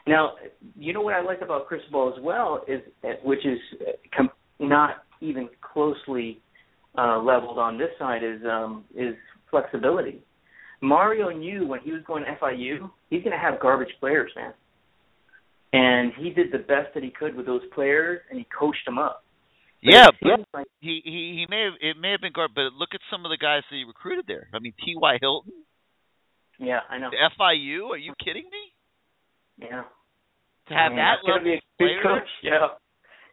Now, 0.07 0.33
you 0.77 0.93
know 0.93 1.01
what 1.01 1.13
I 1.13 1.21
like 1.21 1.41
about 1.41 1.67
Chris 1.67 1.81
Ball 1.91 2.13
as 2.15 2.23
well 2.23 2.63
is, 2.67 2.81
which 3.23 3.45
is 3.45 3.59
uh, 3.81 3.91
com- 4.15 4.29
not 4.59 5.03
even 5.21 5.49
closely 5.61 6.39
uh, 6.97 7.19
leveled 7.19 7.59
on 7.59 7.77
this 7.77 7.89
side, 7.99 8.23
is 8.23 8.41
um, 8.45 8.85
is 8.95 9.15
flexibility. 9.51 10.23
Mario 10.81 11.29
knew 11.29 11.67
when 11.67 11.79
he 11.81 11.91
was 11.91 12.01
going 12.05 12.23
to 12.23 12.29
FIU, 12.41 12.89
he's 13.09 13.23
going 13.23 13.31
to 13.31 13.37
have 13.37 13.59
garbage 13.59 13.93
players, 13.99 14.31
man. 14.35 14.53
And 15.73 16.13
he 16.17 16.29
did 16.29 16.51
the 16.51 16.59
best 16.59 16.93
that 16.93 17.03
he 17.03 17.09
could 17.09 17.35
with 17.35 17.45
those 17.45 17.63
players, 17.73 18.21
and 18.29 18.39
he 18.39 18.47
coached 18.57 18.85
them 18.85 18.97
up. 18.97 19.23
But 19.83 19.93
Yeah, 19.93 20.07
but 20.21 20.39
like, 20.53 20.67
he 20.79 21.01
he 21.03 21.11
he 21.11 21.45
may 21.49 21.63
have 21.63 21.73
it 21.81 21.97
may 21.99 22.11
have 22.11 22.21
been 22.21 22.33
guard, 22.33 22.51
but 22.55 22.73
look 22.73 22.89
at 22.93 23.01
some 23.11 23.25
of 23.25 23.29
the 23.29 23.37
guys 23.37 23.63
that 23.69 23.75
he 23.75 23.83
recruited 23.83 24.25
there. 24.27 24.47
I 24.53 24.59
mean, 24.59 24.73
T. 24.83 24.95
Y. 24.95 25.17
Hilton, 25.21 25.53
yeah, 26.59 26.79
I 26.89 26.97
know. 26.97 27.09
FIU. 27.11 27.89
Are 27.91 27.97
you 27.97 28.13
kidding 28.23 28.45
me? 28.51 29.67
Yeah. 29.69 29.83
To 30.69 30.73
have 30.75 30.91
that 30.95 31.23
level 31.23 31.43
be 31.43 31.53
a 31.53 31.57
of 31.57 31.61
big 31.79 31.87
player? 31.87 32.03
coach. 32.03 32.29
Yeah. 32.43 32.59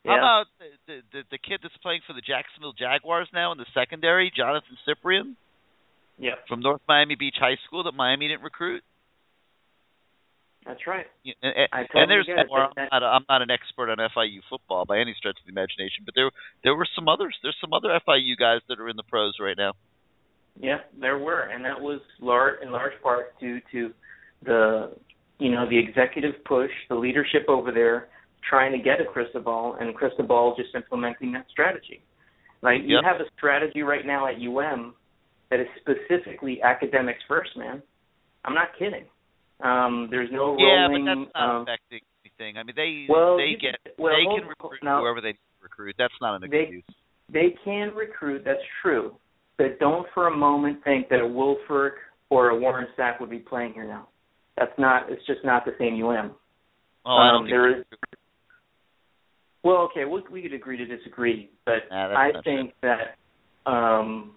How 0.06 0.12
Yeah. 0.12 0.18
about 0.18 0.46
the, 0.86 1.00
the 1.12 1.20
the 1.32 1.38
kid 1.38 1.60
that's 1.62 1.76
playing 1.78 2.02
for 2.06 2.12
the 2.12 2.20
Jacksonville 2.20 2.74
Jaguars 2.76 3.28
now 3.32 3.52
in 3.52 3.58
the 3.58 3.66
secondary, 3.72 4.30
Johnathan 4.36 4.76
Cyprien 4.86 5.34
Yeah, 6.18 6.34
from 6.46 6.60
North 6.60 6.82
Miami 6.86 7.14
Beach 7.16 7.36
High 7.40 7.56
School 7.66 7.82
that 7.84 7.94
Miami 7.94 8.28
didn't 8.28 8.42
recruit? 8.44 8.82
that's 10.66 10.86
right. 10.86 11.06
Yeah, 11.24 11.34
And, 11.42 11.52
and, 11.56 11.68
I 11.72 11.80
and 12.00 12.10
there's 12.10 12.26
more. 12.48 12.64
I'm 12.76 12.88
not, 12.90 13.02
a, 13.02 13.06
I'm 13.06 13.24
not 13.28 13.42
an 13.42 13.50
expert 13.50 13.90
on 13.90 13.98
FIU 13.98 14.40
football 14.48 14.84
by 14.86 14.98
any 14.98 15.14
stretch 15.18 15.36
of 15.40 15.44
the 15.46 15.52
imagination, 15.52 16.04
but 16.04 16.14
there 16.14 16.30
there 16.62 16.74
were 16.74 16.86
some 16.94 17.06
others. 17.08 17.36
There's 17.42 17.56
some 17.60 17.72
other 17.74 17.88
FIU 18.06 18.36
guys 18.38 18.60
that 18.68 18.80
are 18.80 18.88
in 18.88 18.96
the 18.96 19.02
pros 19.02 19.34
right 19.40 19.56
now. 19.56 19.72
Yeah, 20.60 20.78
there 20.98 21.18
were, 21.18 21.40
and 21.52 21.64
that 21.64 21.80
was 21.80 22.00
large 22.20 22.62
in 22.62 22.70
large 22.72 22.94
part 23.02 23.38
due 23.40 23.60
to 23.72 23.92
the 24.44 24.92
you 25.38 25.50
know 25.50 25.68
the 25.68 25.78
executive 25.78 26.34
push, 26.44 26.70
the 26.88 26.94
leadership 26.94 27.46
over 27.48 27.72
there 27.72 28.08
trying 28.48 28.72
to 28.72 28.78
get 28.78 29.00
a 29.00 29.04
Cristobal, 29.04 29.76
and 29.80 29.94
Cristobal 29.94 30.54
just 30.56 30.74
implementing 30.74 31.32
that 31.32 31.46
strategy. 31.50 32.02
Like 32.62 32.80
you 32.84 32.98
have 33.04 33.16
a 33.16 33.28
strategy 33.36 33.82
right 33.82 34.06
now 34.06 34.26
at 34.26 34.34
UM 34.36 34.94
that 35.50 35.60
is 35.60 35.66
specifically 35.80 36.60
academics 36.62 37.20
first, 37.28 37.50
man. 37.56 37.82
I'm 38.44 38.54
not 38.54 38.68
kidding. 38.78 39.04
Um, 39.62 40.08
there's 40.10 40.30
no 40.32 40.56
yeah, 40.58 40.86
but 40.88 40.92
rolling. 40.92 41.04
that's 41.04 41.30
not 41.34 41.56
um, 41.56 41.62
affecting 41.62 42.00
anything. 42.24 42.56
I 42.58 42.62
mean, 42.62 42.74
they 42.76 43.06
well, 43.08 43.36
they 43.36 43.52
get 43.60 43.76
well, 43.98 44.12
they 44.12 44.24
can 44.40 44.48
recruit 44.48 44.80
now- 44.82 45.00
whoever 45.00 45.20
they 45.20 45.38
recruit. 45.62 45.94
That's 45.98 46.14
not 46.20 46.36
an 46.36 46.44
excuse. 46.44 46.84
they 47.32 47.54
can 47.64 47.94
recruit, 47.94 48.42
that's 48.44 48.60
true. 48.82 49.14
But 49.56 49.78
don't 49.78 50.06
for 50.12 50.26
a 50.26 50.36
moment 50.36 50.82
think 50.84 51.08
that 51.10 51.20
a 51.20 51.26
Wolford 51.26 51.92
or 52.28 52.50
a 52.50 52.58
Warren 52.58 52.88
Sapp 52.98 53.20
would 53.20 53.30
be 53.30 53.38
playing 53.38 53.72
here 53.74 53.86
now. 53.86 54.08
That's 54.56 54.72
not 54.78 55.10
it's 55.10 55.24
just 55.26 55.44
not 55.44 55.64
the 55.64 55.72
same 55.78 55.94
UM. 56.02 56.34
Oh, 57.06 57.10
I 57.10 57.30
don't 57.32 57.44
um, 57.44 57.50
there 57.50 57.80
is 57.80 57.84
well, 59.62 59.88
okay, 59.90 60.04
we, 60.04 60.22
we 60.30 60.42
could 60.42 60.52
agree 60.52 60.76
to 60.76 60.84
disagree, 60.84 61.50
but 61.64 61.88
Nah, 61.90 62.14
I 62.14 62.32
think 62.44 62.72
that 62.82 63.16
um 63.70 64.32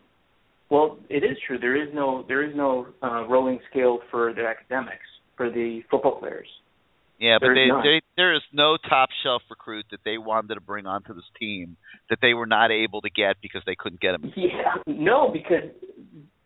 well, 0.69 0.97
it 1.09 1.23
is 1.23 1.37
true. 1.45 1.57
There 1.57 1.81
is 1.81 1.89
no 1.93 2.25
there 2.27 2.43
is 2.43 2.55
no 2.55 2.87
uh, 3.01 3.25
rolling 3.27 3.59
scale 3.69 3.99
for 4.11 4.33
the 4.33 4.45
academics 4.45 5.05
for 5.35 5.49
the 5.49 5.81
football 5.89 6.19
players. 6.19 6.47
Yeah, 7.19 7.37
but 7.39 7.49
they, 7.55 7.67
they 7.83 8.01
there 8.15 8.35
is 8.35 8.41
no 8.53 8.77
top 8.89 9.09
shelf 9.23 9.41
recruit 9.49 9.85
that 9.91 10.01
they 10.05 10.17
wanted 10.17 10.53
to 10.53 10.61
bring 10.61 10.85
onto 10.85 11.13
this 11.15 11.23
team 11.39 11.77
that 12.09 12.19
they 12.21 12.33
were 12.33 12.45
not 12.45 12.71
able 12.71 13.01
to 13.01 13.09
get 13.09 13.37
because 13.41 13.61
they 13.65 13.75
couldn't 13.77 14.01
get 14.01 14.15
him. 14.15 14.33
Yeah, 14.35 14.75
no, 14.85 15.31
because 15.31 15.71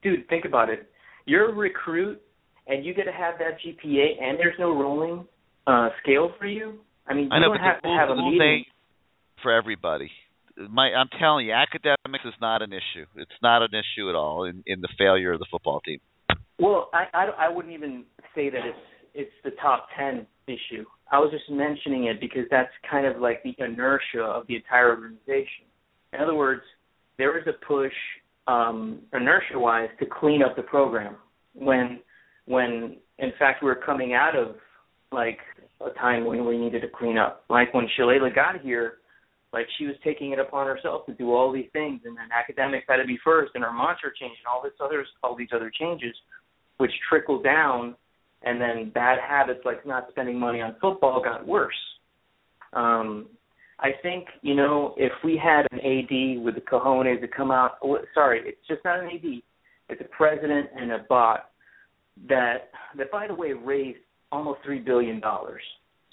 dude, 0.01 0.27
think 0.29 0.45
about 0.45 0.69
it. 0.69 0.89
You're 1.25 1.53
recruit, 1.53 2.21
and 2.67 2.85
you 2.85 2.93
get 2.93 3.03
to 3.05 3.11
have 3.11 3.35
that 3.39 3.57
GPA, 3.65 4.21
and 4.21 4.37
there's 4.39 4.57
no 4.59 4.71
rolling 4.71 5.25
uh 5.67 5.89
scale 6.01 6.31
for 6.39 6.47
you. 6.47 6.79
I 7.07 7.13
mean, 7.13 7.25
you 7.25 7.31
I 7.31 7.39
know, 7.39 7.47
don't 7.47 7.57
but 7.57 7.61
have 7.61 7.81
to 7.81 7.89
have 7.89 8.09
a 8.09 8.15
meeting. 8.15 8.65
for 9.43 9.51
everybody. 9.51 10.09
My, 10.69 10.91
I'm 10.93 11.07
telling 11.19 11.47
you, 11.47 11.53
academics 11.53 12.25
is 12.25 12.33
not 12.41 12.61
an 12.61 12.71
issue. 12.73 13.05
It's 13.15 13.31
not 13.41 13.63
an 13.63 13.69
issue 13.73 14.09
at 14.09 14.15
all 14.15 14.43
in, 14.43 14.63
in 14.67 14.81
the 14.81 14.89
failure 14.97 15.33
of 15.33 15.39
the 15.39 15.45
football 15.49 15.79
team. 15.81 15.99
Well, 16.59 16.89
I, 16.93 17.05
I 17.13 17.25
I 17.45 17.49
wouldn't 17.49 17.73
even 17.73 18.03
say 18.35 18.49
that 18.49 18.59
it's 18.65 18.77
it's 19.13 19.31
the 19.43 19.51
top 19.61 19.87
ten 19.97 20.27
issue. 20.47 20.85
I 21.11 21.19
was 21.19 21.31
just 21.31 21.49
mentioning 21.49 22.05
it 22.05 22.19
because 22.21 22.43
that's 22.49 22.71
kind 22.89 23.05
of 23.05 23.21
like 23.21 23.43
the 23.43 23.53
inertia 23.57 24.21
of 24.23 24.47
the 24.47 24.55
entire 24.55 24.89
organization. 24.89 25.65
In 26.13 26.21
other 26.21 26.35
words, 26.35 26.61
there 27.17 27.37
is 27.37 27.45
a 27.47 27.65
push 27.65 27.93
um, 28.47 28.99
inertia-wise 29.13 29.89
to 29.99 30.05
clean 30.05 30.41
up 30.41 30.55
the 30.55 30.61
program 30.63 31.15
when 31.53 31.99
when 32.45 32.97
in 33.19 33.31
fact 33.37 33.63
we 33.63 33.67
were 33.67 33.75
coming 33.75 34.13
out 34.13 34.35
of 34.35 34.55
like 35.11 35.39
a 35.85 35.89
time 35.99 36.25
when 36.25 36.45
we 36.45 36.57
needed 36.57 36.81
to 36.81 36.87
clean 36.87 37.17
up. 37.17 37.43
Like 37.49 37.73
when 37.73 37.87
Shalala 37.97 38.33
got 38.33 38.61
here, 38.61 38.95
like 39.53 39.65
she 39.77 39.85
was 39.85 39.95
taking 40.03 40.31
it 40.31 40.39
upon 40.39 40.67
herself 40.67 41.05
to 41.07 41.13
do 41.13 41.33
all 41.33 41.51
these 41.51 41.69
things, 41.73 42.01
and 42.05 42.15
then 42.15 42.29
academics 42.31 42.85
had 42.87 42.97
to 42.97 43.05
be 43.05 43.17
first, 43.23 43.51
and 43.55 43.63
her 43.63 43.71
mantra 43.71 44.11
changed, 44.17 44.37
and 44.45 44.51
all 44.51 44.61
this 44.63 44.73
others, 44.83 45.07
all 45.23 45.35
these 45.35 45.49
other 45.53 45.71
changes, 45.77 46.15
which 46.77 46.91
trickled 47.09 47.43
down, 47.43 47.95
and 48.43 48.61
then 48.61 48.91
bad 48.93 49.19
habits 49.19 49.61
like 49.65 49.85
not 49.85 50.07
spending 50.11 50.39
money 50.39 50.61
on 50.61 50.75
football 50.79 51.21
got 51.21 51.45
worse. 51.45 51.75
Um, 52.73 53.27
I 53.79 53.89
think 54.01 54.27
you 54.41 54.55
know 54.55 54.95
if 54.97 55.11
we 55.23 55.41
had 55.41 55.67
an 55.71 55.79
AD 55.79 56.43
with 56.43 56.55
the 56.55 56.61
cojones 56.61 57.19
to 57.19 57.27
come 57.27 57.51
out, 57.51 57.71
oh, 57.83 57.97
sorry, 58.13 58.41
it's 58.45 58.67
just 58.67 58.85
not 58.85 58.99
an 58.99 59.07
AD, 59.07 59.41
it's 59.89 60.01
a 60.01 60.15
president 60.15 60.69
and 60.75 60.91
a 60.91 60.99
bot 61.09 61.50
that 62.27 62.69
that 62.97 63.11
by 63.11 63.27
the 63.27 63.35
way 63.35 63.53
raised 63.53 63.99
almost 64.31 64.59
three 64.65 64.79
billion 64.79 65.19
dollars. 65.19 65.61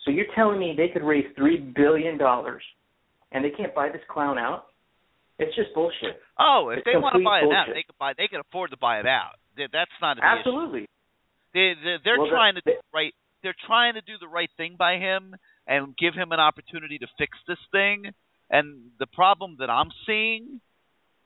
So 0.05 0.10
you're 0.10 0.27
telling 0.35 0.59
me 0.59 0.75
they 0.77 0.89
could 0.89 1.05
raise 1.07 1.27
three 1.36 1.59
billion 1.59 2.18
dollars 2.18 2.62
and 3.33 3.44
they 3.44 3.51
can't 3.51 3.75
buy 3.75 3.89
this 3.91 4.02
clown 4.09 4.39
out? 4.39 4.67
It's 5.39 5.55
just 5.55 5.68
bullshit. 5.75 6.18
Oh, 6.39 6.70
if 6.73 6.78
It's 6.78 6.86
they 6.86 6.99
want 6.99 7.15
to 7.15 7.23
buy 7.23 7.41
it 7.41 7.52
out, 7.55 7.67
they 7.68 7.83
can 7.86 7.94
buy. 7.99 8.12
They 8.17 8.27
can 8.27 8.41
afford 8.41 8.70
to 8.70 8.77
buy 8.77 8.99
it 8.99 9.07
out. 9.07 9.39
That's 9.57 9.91
not 10.01 10.18
an 10.18 10.25
absolutely. 10.25 10.81
Issue. 10.81 10.86
They, 11.55 11.73
they 11.83 11.97
they're 12.05 12.18
well, 12.18 12.31
trying 12.31 12.55
to 12.55 12.62
do 12.65 12.73
right. 12.93 13.15
They're 13.43 13.57
trying 13.67 13.94
to 13.94 14.01
do 14.01 14.15
the 14.20 14.27
right 14.27 14.51
thing 14.57 14.75
by 14.77 14.97
him 14.97 15.36
and 15.67 15.97
give 15.97 16.15
him 16.15 16.33
an 16.33 16.41
opportunity 16.41 16.99
to 16.99 17.07
fix 17.18 17.39
this 17.47 17.59
thing. 17.70 18.10
And 18.51 18.91
the 18.99 19.07
problem 19.07 19.57
that 19.60 19.70
I'm 19.70 19.91
seeing 20.07 20.60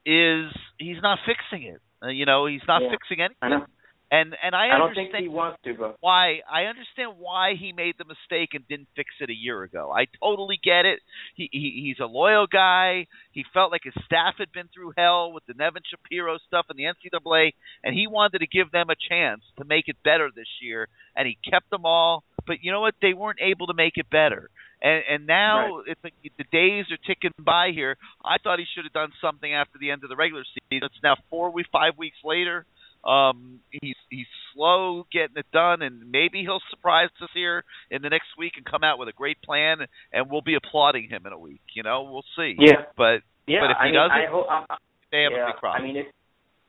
is 0.04 0.52
he's 0.78 1.00
not 1.00 1.18
fixing 1.24 1.66
it. 1.68 1.80
Uh, 2.02 2.08
you 2.08 2.26
know, 2.26 2.46
he's 2.46 2.66
not 2.68 2.82
yeah, 2.82 2.90
fixing 2.90 3.24
anything. 3.24 3.64
And 4.12 4.36
and 4.44 4.54
I, 4.54 4.66
I 4.66 4.76
don't 4.76 4.88
understand 4.88 5.08
think 5.12 5.22
he 5.22 5.28
wants 5.30 5.58
to, 5.64 5.72
but 5.72 5.96
why 6.00 6.40
I 6.44 6.64
understand 6.64 7.16
why 7.18 7.54
he 7.58 7.72
made 7.72 7.94
the 7.96 8.04
mistake 8.04 8.50
and 8.52 8.60
didn't 8.68 8.88
fix 8.94 9.08
it 9.22 9.30
a 9.30 9.34
year 9.34 9.62
ago. 9.62 9.90
I 9.90 10.04
totally 10.22 10.60
get 10.62 10.84
it. 10.84 11.00
He, 11.34 11.48
he 11.50 11.82
he's 11.82 11.98
a 11.98 12.04
loyal 12.04 12.46
guy. 12.46 13.06
He 13.32 13.42
felt 13.54 13.72
like 13.72 13.84
his 13.84 13.94
staff 14.04 14.34
had 14.36 14.52
been 14.52 14.68
through 14.68 14.92
hell 14.98 15.32
with 15.32 15.46
the 15.46 15.54
Nevin 15.56 15.80
Shapiro 15.88 16.36
stuff 16.46 16.66
in 16.68 16.76
the 16.76 16.84
NCAA, 16.84 17.52
and 17.82 17.96
he 17.96 18.06
wanted 18.06 18.40
to 18.40 18.46
give 18.46 18.70
them 18.70 18.90
a 18.90 19.00
chance 19.08 19.40
to 19.58 19.64
make 19.64 19.88
it 19.88 19.96
better 20.04 20.28
this 20.28 20.60
year. 20.60 20.88
And 21.16 21.26
he 21.26 21.38
kept 21.50 21.70
them 21.70 21.86
all, 21.86 22.22
but 22.46 22.56
you 22.60 22.70
know 22.70 22.82
what? 22.82 22.94
They 23.00 23.14
weren't 23.14 23.40
able 23.40 23.68
to 23.68 23.74
make 23.74 23.94
it 23.96 24.10
better. 24.10 24.50
And 24.82 25.02
and 25.08 25.26
now 25.26 25.78
right. 25.78 25.84
it's 25.86 26.04
like 26.04 26.14
the 26.36 26.44
days 26.52 26.84
are 26.90 27.00
ticking 27.06 27.32
by 27.38 27.70
here. 27.72 27.96
I 28.22 28.36
thought 28.44 28.58
he 28.58 28.66
should 28.74 28.84
have 28.84 28.92
done 28.92 29.12
something 29.22 29.54
after 29.54 29.78
the 29.80 29.90
end 29.90 30.02
of 30.04 30.10
the 30.10 30.16
regular 30.16 30.44
season. 30.44 30.84
It's 30.84 31.02
now 31.02 31.16
four 31.30 31.50
week, 31.50 31.68
five 31.72 31.96
weeks 31.96 32.18
later. 32.24 32.66
Um, 33.04 33.60
he's 33.70 33.96
he's 34.10 34.26
slow 34.54 35.06
getting 35.12 35.36
it 35.36 35.46
done, 35.52 35.82
and 35.82 36.10
maybe 36.10 36.42
he'll 36.42 36.62
surprise 36.70 37.08
us 37.22 37.30
here 37.34 37.64
in 37.90 38.02
the 38.02 38.08
next 38.08 38.28
week 38.38 38.52
and 38.56 38.64
come 38.64 38.84
out 38.84 38.98
with 38.98 39.08
a 39.08 39.12
great 39.12 39.40
plan, 39.42 39.78
and 40.12 40.30
we'll 40.30 40.42
be 40.42 40.54
applauding 40.54 41.08
him 41.08 41.26
in 41.26 41.32
a 41.32 41.38
week. 41.38 41.62
You 41.74 41.82
know, 41.82 42.02
we'll 42.04 42.24
see. 42.36 42.54
Yeah. 42.58 42.84
But 42.96 43.22
yeah, 43.46 43.60
but 43.60 43.70
if 43.70 43.76
he 43.76 43.82
I 43.82 43.84
mean, 43.86 43.94
doesn't, 43.94 44.12
I 44.12 44.26
hope, 44.30 44.46
I, 44.48 44.76
they 45.10 45.22
have 45.22 45.32
yeah, 45.32 45.44
a 45.44 45.52
big 45.52 45.60
problem. 45.60 45.82
I 45.82 45.86
mean, 45.86 45.96
if 45.96 46.06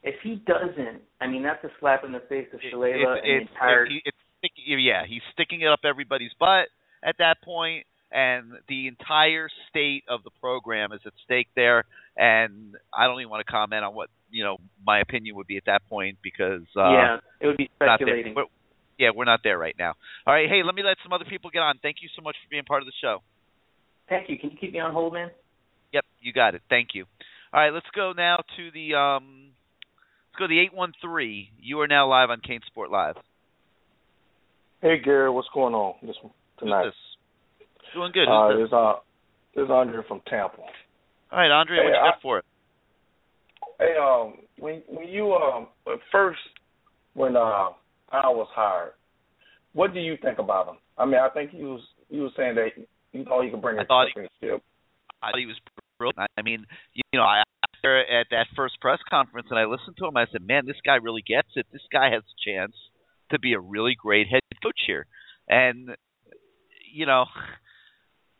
if 0.04 0.16
he 0.24 0.36
doesn't, 0.46 1.02
I 1.22 1.28
mean, 1.28 1.44
that's 1.44 1.64
a 1.64 1.70
slap 1.80 2.04
in 2.04 2.12
the 2.12 2.22
face 2.28 2.48
of 2.54 2.60
Shalala 2.60 3.18
It- 3.18 3.24
and 3.24 3.48
the 3.48 3.52
entire. 3.54 3.86
it's, 3.86 3.96
it's 4.06 4.18
stick- 4.40 4.52
yeah, 4.66 5.04
he's 5.08 5.22
sticking 5.34 5.62
it 5.62 5.68
up 5.68 5.82
everybody's 5.86 6.34
butt 6.40 6.68
at 7.04 7.16
that 7.20 7.42
point, 7.44 7.86
and 8.12 8.54
the 8.68 8.88
entire 8.88 9.50
state 9.70 10.04
of 10.10 10.24
the 10.24 10.32
program 10.42 10.92
is 10.92 11.00
at 11.06 11.14
stake 11.24 11.48
there. 11.56 11.86
And 12.16 12.76
I 12.94 13.08
don't 13.08 13.20
even 13.22 13.30
want 13.30 13.46
to 13.46 13.52
comment 13.52 13.84
on 13.84 13.96
what 13.96 14.10
you 14.34 14.44
know 14.44 14.58
my 14.86 15.00
opinion 15.00 15.36
would 15.38 15.48
be 15.48 15.56
at 15.58 15.66
that 15.68 15.88
point 15.88 16.18
because 16.22 16.66
uh, 16.76 16.90
yeah, 16.92 17.18
it 17.40 17.48
would 17.48 17.58
be 17.58 17.70
not 17.80 18.00
there. 18.00 18.08
speculating. 18.08 18.34
We're- 18.36 18.50
yeah, 19.00 19.10
we're 19.16 19.26
not 19.26 19.40
there 19.44 19.58
right 19.58 19.76
now. 19.78 19.94
All 20.28 20.34
right, 20.34 20.48
hey, 20.48 20.62
let 20.64 20.76
me 20.76 20.84
let 20.84 20.98
some 21.04 21.12
other 21.14 21.26
people 21.26 21.50
get 21.50 21.60
on. 21.64 21.80
Thank 21.82 21.98
you 22.02 22.10
so 22.16 22.22
much 22.22 22.36
for 22.44 22.50
being 22.52 22.64
part 22.64 22.84
of 22.84 22.86
the 22.86 22.94
show. 23.02 23.24
Thank 24.08 24.30
you. 24.30 24.38
Can 24.38 24.52
you 24.52 24.58
keep 24.62 24.72
me 24.72 24.80
on 24.80 24.94
hold, 24.94 25.14
man? 25.14 25.32
Yep, 25.94 26.06
you 26.22 26.32
got 26.32 26.54
it. 26.54 26.62
Thank 26.70 26.90
you. 26.94 27.06
All 27.52 27.60
right, 27.62 27.74
let's 27.74 27.88
go 27.96 28.14
now 28.16 28.38
to 28.58 28.72
the 28.72 28.94
um, 28.96 29.50
let's 30.30 30.38
go 30.40 30.44
to 30.46 30.48
the 30.48 30.60
eight 30.60 30.74
one 30.74 30.94
three. 31.02 31.50
You 31.60 31.80
are 31.82 31.88
now 31.88 32.08
live 32.08 32.30
on 32.30 32.42
CaneSport 32.42 32.92
Live. 32.92 33.16
Hey 34.82 35.00
Gary, 35.04 35.30
what's 35.30 35.48
going 35.54 35.74
on 35.74 35.96
this 36.06 36.16
tonight? 36.60 36.84
Who's 36.86 36.94
this? 36.94 37.68
Doing 37.94 38.12
good. 38.14 38.28
Uh, 38.28 38.50
Who's 38.54 38.64
this? 38.64 38.70
this 38.70 38.74
uh, 38.74 38.94
this 39.56 39.64
is 39.66 39.70
Andre 39.72 40.02
from 40.08 40.22
Tampa. 40.30 40.58
All 41.32 41.40
right, 41.40 41.50
Andre, 41.52 41.78
Hey, 41.78 41.84
what 41.86 41.90
you 41.90 41.96
I- 42.00 42.10
got 42.12 42.22
for 42.22 42.38
it? 42.40 42.46
Hey, 43.80 43.96
um, 44.02 44.34
when 44.60 44.82
when 44.88 45.08
you 45.08 45.34
um 45.34 45.68
at 45.88 46.00
first 46.12 46.40
when 47.14 47.36
uh 47.36 47.70
I 48.12 48.30
was 48.30 48.48
hired, 48.54 48.94
what 49.74 49.94
do 49.94 50.00
you 50.00 50.16
think 50.22 50.40
about 50.40 50.68
him? 50.68 50.78
I 50.98 51.06
mean, 51.06 51.16
I 51.16 51.30
think 51.30 51.52
you 51.54 51.66
was 51.66 51.82
you 52.10 52.22
was 52.22 52.32
saying 52.38 52.56
that 52.56 52.70
you 53.12 53.24
thought 53.26 53.44
he 53.44 53.52
could 53.52 53.62
bring 53.62 53.78
a 53.78 53.82
I 53.82 53.86
thought 53.86 54.08
he- 54.08 54.22
championship. 54.22 54.64
I 55.22 55.32
thought 55.32 55.40
he 55.40 55.46
was 55.46 55.60
brilliant. 55.98 56.30
I 56.38 56.42
mean, 56.42 56.66
you, 56.94 57.02
you 57.12 57.20
know, 57.20 57.26
I 57.26 57.44
after 57.76 58.00
at 58.00 58.28
that 58.32 58.48
first 58.56 58.80
press 58.82 59.00
conference 59.10 59.48
and 59.50 59.60
I 59.60 59.66
listened 59.66 59.98
to 59.98 60.06
him, 60.06 60.18
I 60.18 60.26
said, 60.32 60.42
"Man, 60.46 60.66
this 60.66 60.80
guy 60.86 60.96
really 60.96 61.22
gets 61.22 61.50
it. 61.56 61.66
This 61.72 61.86
guy 61.92 62.10
has 62.12 62.24
a 62.24 62.50
chance 62.50 62.76
to 63.32 63.40
be 63.40 63.54
a 63.54 63.60
really 63.60 63.96
great 63.96 64.28
head 64.28 64.42
coach 64.62 64.80
here." 64.86 65.06
And 65.48 65.96
you 66.94 67.06
know, 67.06 67.26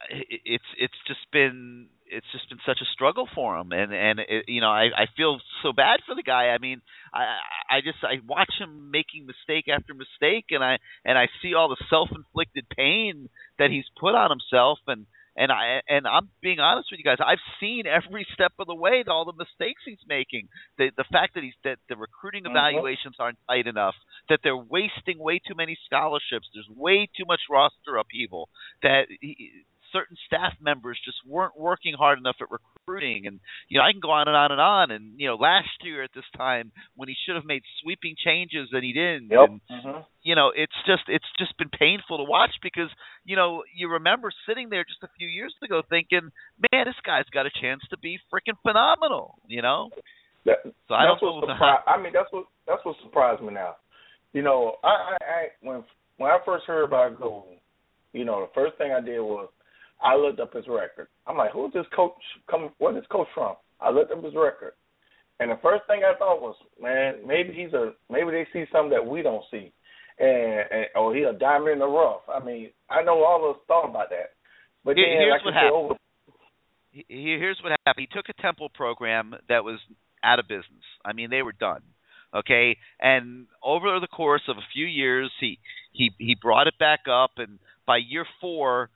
it's 0.10 0.64
it's 0.78 0.94
just 1.08 1.20
been 1.32 1.88
it's 2.14 2.32
just 2.32 2.50
been 2.50 2.60
such 2.66 2.80
a 2.82 2.86
struggle 2.94 3.28
for 3.34 3.58
him, 3.58 3.72
and 3.72 3.94
and 3.94 4.20
it, 4.20 4.46
you 4.48 4.62
know, 4.62 4.70
I 4.70 4.86
I 4.96 5.06
feel 5.18 5.40
so 5.62 5.74
bad 5.74 6.00
for 6.06 6.16
the 6.16 6.24
guy. 6.24 6.50
I 6.50 6.58
mean, 6.60 6.82
I 7.14 7.24
I 7.70 7.82
just 7.82 7.98
I 8.04 8.20
watch 8.28 8.54
him 8.60 8.92
making 8.92 9.26
mistake 9.26 9.66
after 9.68 9.94
mistake, 9.94 10.46
and 10.52 10.64
I 10.64 10.78
and 11.04 11.18
I 11.18 11.28
see 11.42 11.54
all 11.54 11.70
the 11.70 11.84
self-inflicted 11.90 12.68
pain 12.76 13.30
that 13.60 13.72
he's 13.72 13.86
put 14.00 14.16
on 14.16 14.30
himself, 14.30 14.80
and 14.88 15.06
and 15.36 15.52
I 15.52 15.82
and 15.90 16.08
I'm 16.08 16.30
being 16.42 16.60
honest 16.60 16.90
with 16.92 17.00
you 17.00 17.04
guys. 17.04 17.18
I've 17.20 17.42
seen 17.60 17.86
every 17.88 18.26
step 18.34 18.54
of 18.60 18.68
the 18.68 18.76
way 18.76 19.04
all 19.08 19.26
the 19.26 19.34
mistakes 19.34 19.82
he's 19.86 20.04
making. 20.08 20.48
The 20.78 20.92
the 20.96 21.06
fact 21.12 21.34
that 21.34 21.44
he's 21.44 21.58
that 21.64 21.80
the 21.90 21.98
recruiting 21.98 22.44
Mhm. 22.44 22.52
evaluations 22.52 23.16
aren't 23.20 23.40
tight 23.48 23.68
enough. 23.68 23.96
That 24.30 24.40
they're 24.44 24.56
wasting 24.58 25.18
way 25.18 25.40
too 25.40 25.56
many 25.56 25.76
scholarships. 25.86 26.50
There's 26.54 26.70
way 26.70 27.08
too 27.18 27.26
much 27.26 27.42
roster 27.50 27.98
upheaval. 27.98 28.50
That 28.84 29.08
he, 29.22 29.64
certain 29.94 30.18
staff 30.28 30.54
members 30.60 31.00
just 31.06 31.18
weren't 31.26 31.58
working 31.58 31.94
hard 31.94 32.18
enough 32.20 32.36
at 32.42 32.48
recruiting. 32.52 33.28
And 33.28 33.40
you 33.70 33.78
know 33.78 33.86
I 33.86 33.92
can 33.94 34.02
go 34.02 34.10
on 34.12 34.28
and 34.28 34.36
on 34.36 34.52
and 34.52 34.60
on. 34.60 34.92
And 34.92 35.14
you 35.18 35.28
know 35.28 35.36
last 35.36 35.70
year 35.84 36.04
at 36.04 36.10
this 36.14 36.28
time 36.36 36.74
when 36.98 37.08
he 37.08 37.16
should 37.26 37.36
have 37.36 37.46
made 37.46 37.62
sweeping 37.82 38.16
changes 38.18 38.70
and 38.74 38.84
he 38.84 38.92
didn't. 38.92 39.30
Yep. 39.32 39.50
And, 39.50 39.62
hmm 39.70 40.00
you 40.26 40.36
know 40.36 40.54
it's 40.56 40.72
just 40.88 41.04
it's 41.10 41.28
just 41.38 41.52
been 41.58 41.68
painful 41.68 42.16
to 42.18 42.24
watch 42.24 42.52
because 42.64 42.88
you 43.26 43.36
know 43.36 43.62
you 43.76 43.90
remember 43.90 44.32
sitting 44.48 44.70
there 44.70 44.86
just 44.86 45.04
a 45.04 45.10
few 45.18 45.28
years 45.28 45.54
ago 45.62 45.82
thinking 45.90 46.32
man 46.72 46.86
this 46.86 46.96
guy's 47.06 47.28
got 47.34 47.46
a 47.46 47.52
chance 47.62 47.82
to 47.90 47.98
be 47.98 48.18
freaking 48.32 48.56
phenomenal 48.62 49.36
you 49.48 49.62
know 49.62 49.90
That, 50.46 50.60
so 50.88 50.96
i 50.96 51.04
that's 51.06 51.20
don't 51.20 51.42
what 51.42 51.48
know 51.48 51.54
surprised. 51.56 51.84
I 51.88 52.02
mean, 52.02 52.14
that's 52.14 52.32
what 52.32 52.46
that's 52.68 52.84
what 52.86 52.96
surprised 53.04 53.42
me 53.42 53.54
now. 53.54 53.76
You 54.34 54.42
know, 54.42 54.76
I, 54.84 54.88
I, 54.88 55.18
I 55.24 55.48
when 55.62 55.84
when 56.18 56.32
I 56.32 56.38
first 56.46 56.66
heard 56.66 56.84
about 56.84 57.20
Golden, 57.20 57.58
you 58.14 58.26
know, 58.26 58.42
the 58.42 58.52
first 58.56 58.78
thing 58.78 58.92
I 58.92 59.02
did 59.02 59.20
was 59.20 59.50
I 60.04 60.16
looked 60.16 60.40
up 60.40 60.54
his 60.54 60.68
record. 60.68 61.08
I'm 61.28 61.38
like, 61.38 61.52
who's 61.52 61.74
this 61.74 61.86
coach 61.96 62.14
coming? 62.50 62.70
Where's 62.78 62.96
this 62.96 63.06
coach 63.12 63.28
from? 63.34 63.56
I 63.80 63.90
looked 63.90 64.12
up 64.12 64.24
his 64.24 64.36
record, 64.36 64.74
and 65.40 65.50
the 65.52 65.60
first 65.62 65.84
thing 65.88 66.02
I 66.06 66.18
thought 66.18 66.42
was, 66.42 66.56
man, 66.82 67.16
maybe 67.26 67.54
he's 67.54 67.74
a 67.74 67.94
maybe 68.10 68.32
they 68.32 68.48
see 68.54 68.66
something 68.72 68.92
that 68.92 69.06
we 69.06 69.22
don't 69.22 69.44
see, 69.52 69.72
and, 70.20 70.64
and 70.72 70.86
or 70.96 71.16
he 71.16 71.24
a 71.24 71.34
diamond 71.34 71.74
in 71.74 71.80
the 71.80 71.88
rough. 71.88 72.22
I 72.34 72.44
mean, 72.44 72.70
I 72.90 73.04
know 73.04 73.24
all 73.24 73.50
of 73.50 73.56
us 73.56 73.62
thought 73.68 73.90
about 73.90 74.10
that, 74.10 74.32
but 74.84 74.98
Here- 74.98 75.08
then 75.08 75.18
here's 75.18 75.32
like 75.32 75.46
what 75.46 75.54
happened. 75.54 75.74
over 75.74 75.94
He- 76.92 77.06
he- 77.08 77.40
here's 77.40 77.60
what 77.64 77.72
happened 77.86 78.08
he 78.10 78.16
took 78.16 78.30
a 78.30 78.42
Temple 78.42 78.70
program 78.70 79.36
that 79.50 79.64
was 79.64 79.80
out 80.24 80.40
of 80.40 80.48
business 80.48 80.86
i 81.04 81.12
mean 81.12 81.30
they 81.30 81.42
were 81.42 81.52
done 81.52 81.82
okay 82.34 82.78
and 83.02 83.46
over 83.62 84.00
the 84.00 84.08
course 84.08 84.44
of 84.48 84.58
a 84.58 84.62
few 84.72 84.86
years 84.86 85.30
he 85.42 85.60
he 85.92 86.12
he 86.18 86.34
brought 86.36 86.66
it 86.68 86.78
back 86.80 87.02
up 87.10 87.32
and 87.38 87.60
by 87.86 87.98
year 87.98 88.26
4 88.40 88.90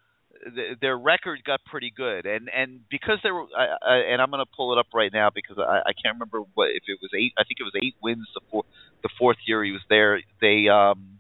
th- 0.56 0.80
their 0.80 0.98
record 0.98 1.44
got 1.44 1.60
pretty 1.66 1.92
good 1.96 2.26
and 2.26 2.50
and 2.50 2.82
because 2.90 3.20
they 3.24 3.32
were 3.32 3.46
I, 3.58 3.76
I, 3.82 3.96
and 4.12 4.22
I'm 4.22 4.30
going 4.30 4.46
to 4.46 4.52
pull 4.56 4.74
it 4.74 4.80
up 4.80 4.88
right 4.94 5.12
now 5.12 5.30
because 5.34 5.58
I 5.60 5.80
I 5.86 5.94
can't 5.94 6.16
remember 6.16 6.40
what 6.54 6.70
if 6.70 6.84
it 6.88 7.00
was 7.02 7.12
8 7.16 7.34
I 7.38 7.44
think 7.44 7.60
it 7.60 7.64
was 7.64 7.74
8 7.76 7.96
wins 8.02 8.28
the 8.34 8.42
four, 8.52 8.64
the 9.04 9.10
fourth 9.18 9.38
year 9.46 9.64
he 9.64 9.72
was 9.72 9.84
there 9.90 10.20
they 10.42 10.68
um 10.70 11.20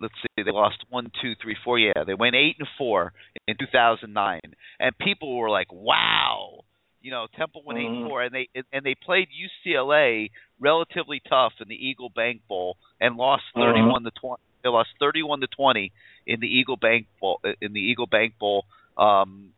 let's 0.00 0.14
see, 0.22 0.42
they 0.42 0.50
lost 0.50 0.78
one, 0.88 1.10
two, 1.22 1.34
three, 1.42 1.56
four. 1.64 1.78
Yeah, 1.78 2.04
they 2.06 2.14
went 2.14 2.34
eight 2.34 2.56
and 2.58 2.68
four 2.78 3.12
in 3.46 3.56
2009, 3.58 4.40
and 4.80 4.98
people 4.98 5.36
were 5.36 5.50
like, 5.50 5.70
"Wow." 5.72 6.64
You 7.02 7.10
know, 7.10 7.26
Temple 7.36 7.62
went 7.64 7.78
eight 7.78 7.86
and 7.86 8.04
Mhm. 8.04 8.08
four, 8.08 8.22
and 8.22 8.34
they 8.34 8.48
and 8.72 8.84
they 8.84 8.94
played 8.94 9.28
UCLA 9.30 10.30
relatively 10.58 11.20
tough 11.20 11.54
in 11.60 11.68
the 11.68 11.86
Eagle 11.86 12.10
Bank 12.10 12.46
Bowl 12.48 12.76
and 13.00 13.16
lost 13.16 13.44
Mhm. 13.54 13.60
31 13.60 14.04
to 14.04 14.10
20. 14.10 14.42
They 14.62 14.68
lost 14.68 14.90
31 14.98 15.40
to 15.40 15.46
20 15.46 15.92
in 16.26 16.40
the 16.40 16.46
Eagle 16.46 16.76
Bank 16.76 17.06
Bowl 17.20 17.40
in 17.60 17.72
the 17.72 17.80
Eagle 17.80 18.06
Bank 18.06 18.34
Bowl 18.38 18.64
um, 18.96 19.50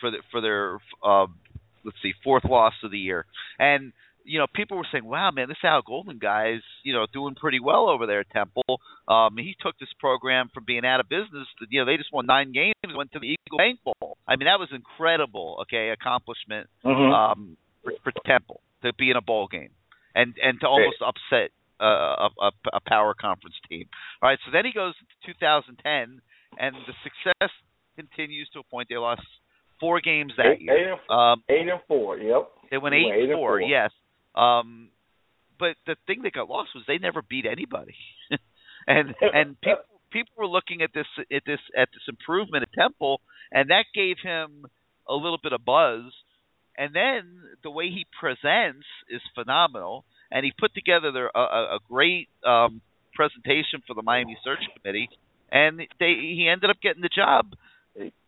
for 0.00 0.10
the, 0.10 0.18
for 0.30 0.40
their 0.40 0.78
uh, 1.02 1.26
let's 1.84 1.96
see 2.02 2.12
fourth 2.22 2.44
loss 2.44 2.74
of 2.84 2.90
the 2.90 2.98
year. 2.98 3.24
And 3.58 3.92
you 4.24 4.38
know, 4.38 4.46
people 4.54 4.76
were 4.76 4.86
saying, 4.92 5.04
"Wow, 5.04 5.30
man, 5.32 5.48
this 5.48 5.58
Al 5.64 5.82
Golden 5.82 6.18
guy's 6.18 6.60
you 6.84 6.92
know 6.92 7.06
doing 7.12 7.34
pretty 7.34 7.58
well 7.60 7.88
over 7.88 8.06
there 8.06 8.20
at 8.20 8.30
Temple." 8.30 8.62
Um, 9.08 9.36
he 9.36 9.56
took 9.60 9.76
this 9.80 9.88
program 9.98 10.48
from 10.54 10.64
being 10.64 10.84
out 10.84 11.00
of 11.00 11.08
business. 11.08 11.48
To, 11.58 11.66
you 11.70 11.80
know, 11.80 11.86
they 11.86 11.96
just 11.96 12.12
won 12.12 12.26
nine 12.26 12.52
games, 12.52 12.74
went 12.96 13.10
to 13.12 13.18
the 13.18 13.34
Eagle 13.34 13.58
Bank 13.58 13.80
Bowl. 13.84 14.16
I 14.28 14.36
mean, 14.36 14.46
that 14.46 14.60
was 14.60 14.68
incredible. 14.72 15.58
Okay, 15.62 15.88
accomplishment 15.90 16.68
Mhm. 16.84 17.12
um, 17.12 17.56
for, 17.82 17.92
for 18.04 18.12
Temple 18.24 18.60
to 18.82 18.92
be 18.92 19.10
in 19.10 19.16
a 19.16 19.20
bowl 19.22 19.48
game 19.48 19.70
and 20.14 20.34
and 20.42 20.60
to 20.60 20.66
almost 20.68 21.02
upset 21.02 21.50
a, 21.84 22.28
a, 22.40 22.50
a 22.74 22.80
power 22.86 23.14
conference 23.18 23.56
team. 23.68 23.86
All 24.22 24.28
right, 24.28 24.38
so 24.44 24.50
then 24.52 24.64
he 24.64 24.72
goes 24.72 24.94
to 25.26 25.32
2010, 25.32 26.20
and 26.58 26.76
the 26.86 26.94
success 27.02 27.50
continues 27.96 28.48
to 28.54 28.60
a 28.60 28.62
point. 28.64 28.88
They 28.88 28.96
lost 28.96 29.22
four 29.80 30.00
games 30.00 30.32
that 30.36 30.46
eight, 30.56 30.60
year. 30.60 30.76
eight 30.76 30.86
and 30.92 31.10
Um, 31.10 31.42
eight 31.48 31.68
and 31.68 31.80
four. 31.88 32.18
Yep. 32.18 32.48
they 32.70 32.78
went 32.78 32.94
eight, 32.94 33.06
eight 33.12 33.22
and 33.22 33.30
and 33.32 33.38
four, 33.38 33.58
four. 33.58 33.60
yes. 33.62 33.90
Um, 34.34 34.90
but 35.58 35.76
the 35.86 35.96
thing 36.06 36.22
that 36.22 36.32
got 36.32 36.48
lost 36.48 36.70
was 36.74 36.84
they 36.86 36.98
never 36.98 37.22
beat 37.22 37.44
anybody, 37.46 37.94
and 38.86 39.14
and 39.20 39.60
people 39.62 39.82
people 40.10 40.32
were 40.38 40.46
looking 40.46 40.82
at 40.82 40.90
this 40.94 41.06
at 41.30 41.42
this 41.46 41.60
at 41.76 41.88
this 41.92 42.02
improvement 42.08 42.62
at 42.64 42.72
Temple, 42.72 43.20
and 43.50 43.70
that 43.70 43.84
gave 43.94 44.16
him 44.22 44.64
a 45.08 45.14
little 45.14 45.38
bit 45.42 45.52
of 45.52 45.64
buzz. 45.64 46.12
And 46.78 46.94
then 46.94 47.42
the 47.62 47.70
way 47.70 47.88
he 47.90 48.06
presents 48.18 48.86
is 49.10 49.20
phenomenal. 49.34 50.06
And 50.32 50.44
he 50.44 50.52
put 50.58 50.74
together 50.74 51.12
their, 51.12 51.30
a, 51.34 51.76
a 51.76 51.78
great 51.88 52.28
um, 52.46 52.80
presentation 53.14 53.82
for 53.86 53.94
the 53.94 54.02
Miami 54.02 54.36
Search 54.42 54.60
Committee, 54.76 55.08
and 55.50 55.78
they 55.78 56.14
he 56.18 56.48
ended 56.50 56.70
up 56.70 56.76
getting 56.82 57.02
the 57.02 57.10
job. 57.14 57.52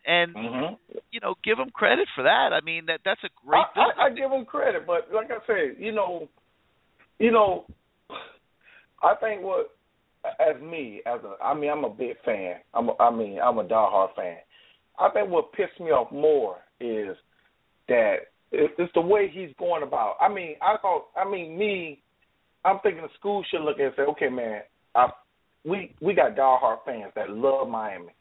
And 0.06 0.34
mm-hmm. 0.34 0.74
you 1.10 1.20
know, 1.20 1.34
give 1.42 1.58
him 1.58 1.70
credit 1.70 2.06
for 2.14 2.24
that. 2.24 2.50
I 2.52 2.60
mean, 2.62 2.86
that 2.86 3.00
that's 3.04 3.22
a 3.24 3.30
great. 3.46 3.64
I, 3.74 3.80
I, 3.80 4.06
I 4.06 4.10
give 4.10 4.30
him 4.30 4.44
credit, 4.44 4.86
but 4.86 5.08
like 5.12 5.30
I 5.30 5.38
said, 5.46 5.82
you 5.82 5.92
know, 5.92 6.28
you 7.18 7.32
know, 7.32 7.64
I 9.02 9.14
think 9.20 9.42
what 9.42 9.70
as 10.40 10.60
me 10.60 11.00
as 11.06 11.20
a 11.24 11.42
I 11.42 11.54
mean 11.54 11.70
I'm 11.70 11.84
a 11.84 11.90
big 11.90 12.16
fan. 12.24 12.56
I'm 12.74 12.90
a, 12.90 12.94
I 13.00 13.10
mean 13.10 13.38
I'm 13.42 13.58
a 13.58 13.64
diehard 13.64 14.14
fan. 14.14 14.36
I 14.98 15.08
think 15.10 15.30
what 15.30 15.52
pissed 15.52 15.80
me 15.80 15.86
off 15.86 16.12
more 16.12 16.56
is 16.80 17.16
that 17.88 18.16
it's 18.78 18.92
the 18.94 19.00
way 19.00 19.30
he's 19.32 19.50
going 19.58 19.82
about. 19.82 20.16
I 20.20 20.28
mean, 20.28 20.56
I 20.62 20.76
thought 20.80 21.06
I 21.16 21.28
mean 21.28 21.58
me 21.58 22.02
I'm 22.64 22.78
thinking 22.82 23.02
the 23.02 23.08
school 23.18 23.44
should 23.50 23.62
look 23.62 23.78
and 23.78 23.92
say, 23.96 24.02
okay, 24.02 24.28
man, 24.28 24.62
I, 24.94 25.08
we 25.64 25.94
we 26.00 26.14
got 26.14 26.36
diehard 26.36 26.78
fans 26.84 27.12
that 27.14 27.30
love 27.30 27.68
Miami, 27.68 28.12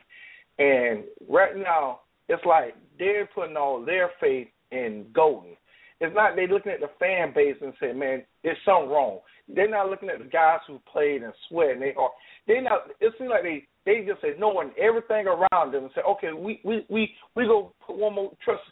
and 0.59 1.03
right 1.29 1.55
now 1.55 2.01
it's 2.27 2.43
like 2.45 2.75
they're 2.99 3.29
putting 3.33 3.57
all 3.57 3.83
their 3.83 4.11
faith 4.19 4.47
in 4.71 5.05
Golden. 5.13 5.55
It's 6.01 6.15
not 6.15 6.35
they 6.35 6.47
looking 6.47 6.71
at 6.71 6.81
the 6.81 6.89
fan 6.99 7.33
base 7.33 7.55
and 7.61 7.73
say, 7.79 7.93
man, 7.93 8.23
there's 8.43 8.57
something 8.65 8.89
wrong. 8.89 9.19
They're 9.47 9.69
not 9.69 9.89
looking 9.89 10.09
at 10.09 10.19
the 10.19 10.25
guys 10.25 10.59
who 10.67 10.79
played 10.91 11.23
and 11.23 11.33
sweat. 11.47 11.71
And 11.71 11.81
they 11.81 11.93
are. 11.97 12.09
They 12.47 12.59
not. 12.59 12.89
It 12.99 13.13
seems 13.17 13.29
like 13.29 13.43
they 13.43 13.65
they 13.85 14.05
just 14.05 14.21
say 14.21 14.33
knowing 14.37 14.71
everything 14.81 15.27
around 15.27 15.71
them 15.73 15.83
and 15.83 15.91
say, 15.95 16.01
okay, 16.01 16.33
we 16.33 16.59
we 16.65 16.85
we 16.89 17.11
we 17.35 17.45
go 17.45 17.73
put 17.85 17.97
one 17.97 18.15
more 18.15 18.31
trust. 18.43 18.63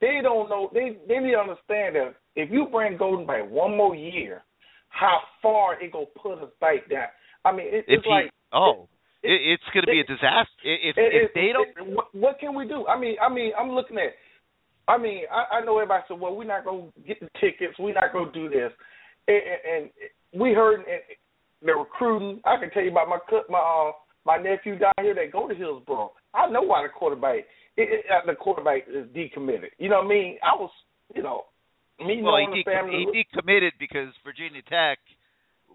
They 0.00 0.20
don't 0.22 0.48
know. 0.48 0.70
They 0.72 0.96
they 1.08 1.18
need 1.18 1.32
to 1.32 1.38
understand 1.38 1.96
that 1.96 2.14
if 2.34 2.50
you 2.50 2.68
bring 2.70 2.96
Golden 2.96 3.26
back 3.26 3.50
one 3.50 3.76
more 3.76 3.94
year, 3.94 4.42
how 4.88 5.20
far 5.42 5.80
it 5.82 5.92
gonna 5.92 6.06
put 6.20 6.42
us 6.42 6.50
back 6.60 6.88
down. 6.90 7.08
I 7.44 7.52
mean, 7.52 7.66
it, 7.68 7.84
it's 7.88 8.04
he, 8.04 8.10
like 8.10 8.30
oh. 8.52 8.88
It, 9.22 9.58
it's 9.58 9.62
going 9.74 9.82
to 9.82 9.90
be 9.90 9.98
a 9.98 10.04
disaster 10.04 10.62
if 10.62 10.96
it, 10.96 11.10
if 11.10 11.34
they 11.34 11.50
don't. 11.52 11.96
What, 11.96 12.14
what 12.14 12.38
can 12.38 12.54
we 12.54 12.68
do? 12.68 12.86
I 12.86 13.00
mean, 13.00 13.16
I 13.20 13.32
mean, 13.32 13.50
I'm 13.58 13.70
looking 13.70 13.96
at. 13.96 14.14
I 14.86 14.98
mean, 14.98 15.22
I, 15.32 15.56
I 15.56 15.64
know 15.64 15.78
everybody 15.78 16.04
said, 16.06 16.20
"Well, 16.20 16.36
we're 16.36 16.44
not 16.44 16.64
going 16.64 16.92
to 16.92 17.00
get 17.00 17.18
the 17.18 17.28
tickets. 17.40 17.74
We're 17.76 17.94
not 17.94 18.12
going 18.12 18.32
to 18.32 18.38
do 18.38 18.48
this," 18.48 18.70
and, 19.26 19.36
and, 19.36 19.82
and 19.82 20.40
we 20.40 20.52
heard 20.52 20.84
the 21.60 21.72
recruiting. 21.72 22.40
I 22.44 22.56
can 22.58 22.70
tell 22.70 22.84
you 22.84 22.92
about 22.92 23.08
my 23.08 23.18
my 23.48 23.58
uh, 23.58 23.92
my 24.24 24.36
nephew 24.36 24.78
down 24.78 24.92
here 25.00 25.14
that 25.14 25.32
go 25.32 25.48
to 25.48 25.54
Hillsborough. 25.54 26.12
I 26.34 26.48
know 26.50 26.62
why 26.62 26.82
the 26.82 26.88
quarterback 26.88 27.46
it, 27.76 27.88
it, 27.92 28.04
uh, 28.10 28.26
the 28.26 28.34
quarterback 28.34 28.82
is 28.88 29.06
decommitted. 29.14 29.70
You 29.78 29.88
know 29.88 29.96
what 29.96 30.06
I 30.06 30.08
mean? 30.08 30.38
I 30.42 30.54
was, 30.56 30.70
you 31.14 31.22
know, 31.22 31.44
me 31.98 32.20
well, 32.22 32.36
he, 32.36 32.62
the 32.64 32.70
family. 32.70 33.06
he 33.12 33.24
decommitted 33.24 33.72
because 33.78 34.08
Virginia 34.24 34.62
Tech. 34.68 34.98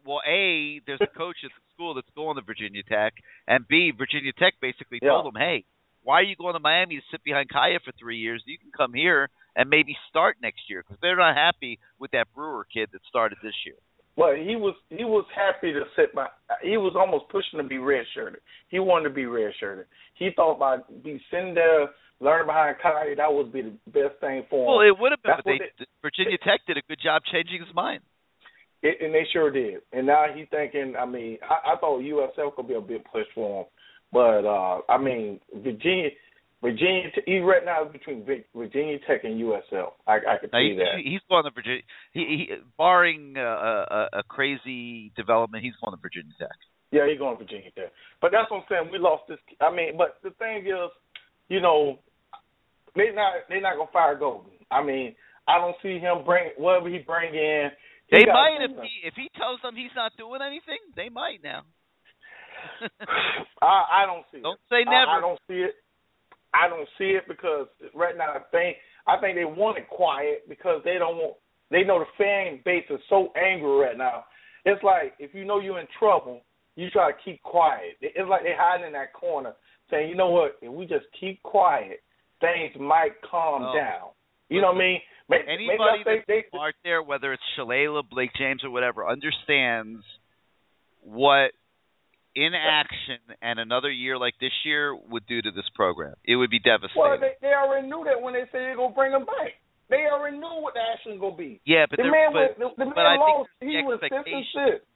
Well, 0.06 0.22
a 0.28 0.82
there's 0.88 1.02
a 1.02 1.18
coach 1.18 1.38
at 1.44 1.52
the 1.54 1.74
school 1.74 1.94
that's 1.94 2.10
going 2.16 2.36
to 2.36 2.42
Virginia 2.42 2.82
Tech, 2.84 3.14
and 3.48 3.68
B 3.68 3.92
Virginia 3.96 4.32
Tech 4.34 4.54
basically 4.62 5.00
Yeah. 5.02 5.10
told 5.10 5.36
him, 5.36 5.40
"Hey, 5.40 5.64
why 6.04 6.16
are 6.20 6.24
you 6.24 6.36
going 6.36 6.54
to 6.54 6.60
Miami 6.60 6.98
to 6.98 7.04
sit 7.12 7.24
behind 7.24 7.50
Kaaya 7.50 7.80
for 7.84 7.92
three 7.94 8.18
years? 8.18 8.42
You 8.46 8.58
can 8.58 8.72
come 8.76 8.94
here 8.94 9.30
and 9.56 9.70
maybe 9.70 9.96
start 10.10 10.38
next 10.42 10.70
year 10.70 10.82
because 10.82 11.00
they're 11.02 11.18
not 11.18 11.36
happy 11.36 11.78
with 12.00 12.12
that 12.12 12.34
Brewer 12.34 12.66
kid 12.66 12.90
that 12.94 13.02
started 13.08 13.38
this 13.44 13.54
year." 13.66 13.76
Well, 14.18 14.36
he 14.36 14.56
was 14.56 14.76
he 14.90 15.06
was 15.06 15.26
happy 15.34 15.72
to 15.72 15.84
sit 15.96 16.14
by. 16.14 16.28
He 16.62 16.78
was 16.78 16.94
almost 16.96 17.30
pushing 17.30 17.60
to 17.60 17.64
be 17.64 17.76
redshirted. 17.76 18.44
He 18.68 18.80
wanted 18.80 19.10
to 19.10 19.16
be 19.16 19.24
redshirted. 19.24 19.86
He 20.16 20.30
thought 20.36 20.60
by 20.60 20.78
be 21.04 21.22
sitting 21.32 21.54
there, 21.54 21.90
learning 22.20 22.48
behind 22.48 22.76
Kaaya, 22.84 23.16
that 23.18 23.32
would 23.32 23.54
be 23.54 23.62
the 23.62 23.74
best 23.88 24.20
thing 24.20 24.44
for 24.50 24.64
him. 24.64 24.68
Well, 24.68 24.82
it 24.82 25.00
would 25.00 25.12
have 25.12 25.24
been, 25.24 25.32
That's 25.32 25.44
but 25.46 25.54
they, 25.80 25.86
Virginia 26.02 26.38
Tech 26.44 26.60
did 26.68 26.78
a 26.78 26.82
good 26.88 27.00
job 27.02 27.22
changing 27.32 27.66
his 27.66 27.74
mind. 27.74 28.02
It, 28.84 28.98
and 29.00 29.14
they 29.14 29.24
sure 29.32 29.52
did. 29.52 29.82
And 29.94 30.08
now 30.08 30.26
he's 30.36 30.48
thinking. 30.52 30.96
I 31.00 31.06
mean, 31.06 31.38
I, 31.48 31.74
I 31.74 31.78
thought 31.78 32.02
USF 32.02 32.56
could 32.56 32.68
be 32.68 32.74
a 32.74 32.82
big 32.82 33.04
push 33.06 33.28
for 33.34 33.62
him, 33.62 33.66
but 34.12 34.44
uh 34.46 34.82
I 34.90 34.98
mean, 34.98 35.40
Virginia, 35.56 36.10
Virginia, 36.62 37.10
he 37.26 37.40
right 37.40 37.66
now 37.66 37.86
is 37.86 37.92
between 37.92 38.24
Virginia 38.56 38.98
Tech 39.08 39.24
and 39.24 39.42
USF. 39.42 39.92
I, 40.06 40.18
I 40.18 40.38
could 40.40 40.52
see 40.52 40.74
he, 40.74 40.78
that. 40.78 41.02
he's 41.04 41.22
going 41.28 41.44
to 41.44 41.52
Virginia. 41.52 41.82
He, 42.14 42.20
he 42.22 42.56
barring 42.78 43.34
uh, 43.36 43.42
a, 43.42 44.20
a 44.20 44.24
crazy 44.30 45.12
development, 45.16 45.64
he's 45.64 45.74
going 45.84 45.98
to 45.98 46.02
Virginia 46.02 46.34
Tech. 46.38 46.54
Yeah, 46.92 47.10
he's 47.10 47.18
going 47.18 47.38
to 47.38 47.44
Virginia 47.44 47.72
Tech. 47.74 47.92
But 48.22 48.32
that's 48.32 48.52
what 48.52 48.58
I'm 48.62 48.64
saying. 48.70 48.90
We 48.92 49.00
lost 49.00 49.24
this. 49.28 49.40
I 49.60 49.74
mean, 49.74 49.98
but 49.98 50.22
the 50.22 50.30
thing 50.38 50.68
is, 50.68 50.92
you 51.50 51.62
know, 51.62 51.98
they 52.96 53.10
not 53.16 53.48
they 53.50 53.60
not 53.60 53.78
gonna 53.78 53.90
fire 53.92 54.18
Golden. 54.18 54.52
I 54.70 54.84
mean, 54.84 55.16
I 55.48 55.58
don't 55.58 55.76
see 55.82 55.98
him 55.98 56.24
bring 56.26 56.52
whatever 56.58 56.90
he 56.90 57.00
bring 57.00 57.34
in. 57.34 57.72
he 58.08 58.18
They 58.20 58.26
might 58.26 58.60
if 58.62 58.72
he 58.72 59.08
if 59.08 59.14
he 59.16 59.30
tells 59.38 59.60
them 59.64 59.76
he's 59.76 59.96
not 59.96 60.12
doing 60.18 60.42
anything. 60.46 60.80
They 60.96 61.10
might 61.10 61.42
now. 61.44 61.64
I 63.62 64.04
I 64.04 64.06
don't 64.06 64.26
see. 64.32 64.42
Don't 64.42 64.60
it. 64.60 64.70
say 64.70 64.84
I- 64.86 64.92
never. 64.92 65.12
I, 65.12 65.22
don't 65.22 65.40
see 65.48 65.66
it. 65.66 65.76
I 66.54 66.68
don't 66.68 66.88
see 66.98 67.12
it 67.16 67.24
because 67.28 67.68
right 67.94 68.18
now 68.18 68.32
I 68.36 68.40
think 68.52 68.78
I 69.08 69.18
think 69.20 69.36
they 69.36 69.46
want 69.46 69.78
it 69.78 69.88
quiet 69.90 70.48
because 70.50 70.82
they 70.84 70.98
don't 71.00 71.18
want. 71.18 71.38
They 71.70 71.84
know 71.84 72.00
the 72.00 72.06
fan 72.18 72.60
base 72.66 72.84
is 72.90 73.00
so 73.10 73.32
angry 73.36 73.72
right 73.80 73.98
now. 73.98 74.26
It's 74.66 74.84
like 74.84 75.14
if 75.20 75.34
you 75.34 75.46
know 75.46 75.60
you're 75.60 75.80
in 75.80 75.88
trouble, 75.98 76.42
you 76.76 76.90
try 76.90 77.12
to 77.12 77.18
keep 77.24 77.42
quiet. 77.44 77.96
It's 78.02 78.30
like 78.30 78.44
they're 78.44 78.60
hiding 78.60 78.88
in 78.88 78.94
that 78.94 79.14
corner, 79.14 79.54
saying, 79.90 80.10
"You 80.10 80.16
know 80.16 80.30
what? 80.30 80.58
If 80.62 80.72
we 80.72 80.86
just 80.86 81.06
keep 81.20 81.42
quiet, 81.44 82.02
things 82.42 82.76
might 82.80 83.20
calm 83.22 83.64
Oh. 83.64 83.74
down." 83.74 84.10
You 84.50 84.60
know 84.62 84.68
what 84.68 84.76
I 84.76 84.80
mean? 84.80 85.02
Maybe, 85.30 85.48
Anybody 85.48 86.04
think 86.04 86.26
that's 86.26 86.28
they, 86.28 86.50
smart 86.50 86.76
there, 86.84 87.02
whether 87.02 87.32
it's 87.32 87.44
Shalala, 87.58 88.08
Blake 88.08 88.34
James, 88.38 88.66
or 88.66 88.70
whatever, 88.70 89.08
understands 89.08 90.04
what 91.00 91.52
inaction 92.36 93.20
and 93.42 93.60
another 93.60 93.92
year 93.92 94.18
like 94.18 94.36
this 94.40 94.54
year 94.66 94.96
would 94.96 95.26
do 95.28 95.42
to 95.42 95.52
this 95.52 95.68
program. 95.76 96.14
It 96.26 96.36
would 96.36 96.50
be 96.50 96.60
devastating. 96.60 97.02
Well, 97.02 97.20
they, 97.20 97.34
they 97.42 97.54
already 97.54 97.88
knew 97.88 98.04
that 98.06 98.22
when 98.22 98.34
they 98.34 98.48
said 98.52 98.62
they're 98.64 98.76
gonna 98.76 98.94
bring 98.94 99.12
him 99.12 99.26
back. 99.26 99.60
They 99.90 100.08
already 100.12 100.38
knew 100.38 100.62
what 100.64 100.74
the 100.74 100.80
action 100.80 101.20
gonna 101.20 101.36
be. 101.36 101.60
yeah, 101.66 101.86
but 101.90 101.98
the 101.98 102.08
man 102.08 102.32
but, 102.32 102.56
was 102.60 102.74
the, 102.78 102.86
the 102.86 102.96
man 102.96 103.20
lost. 103.20 103.50
He 103.60 103.82
was 103.84 104.00
fifth 104.00 104.14
and 104.14 104.46
sixth. 104.56 104.88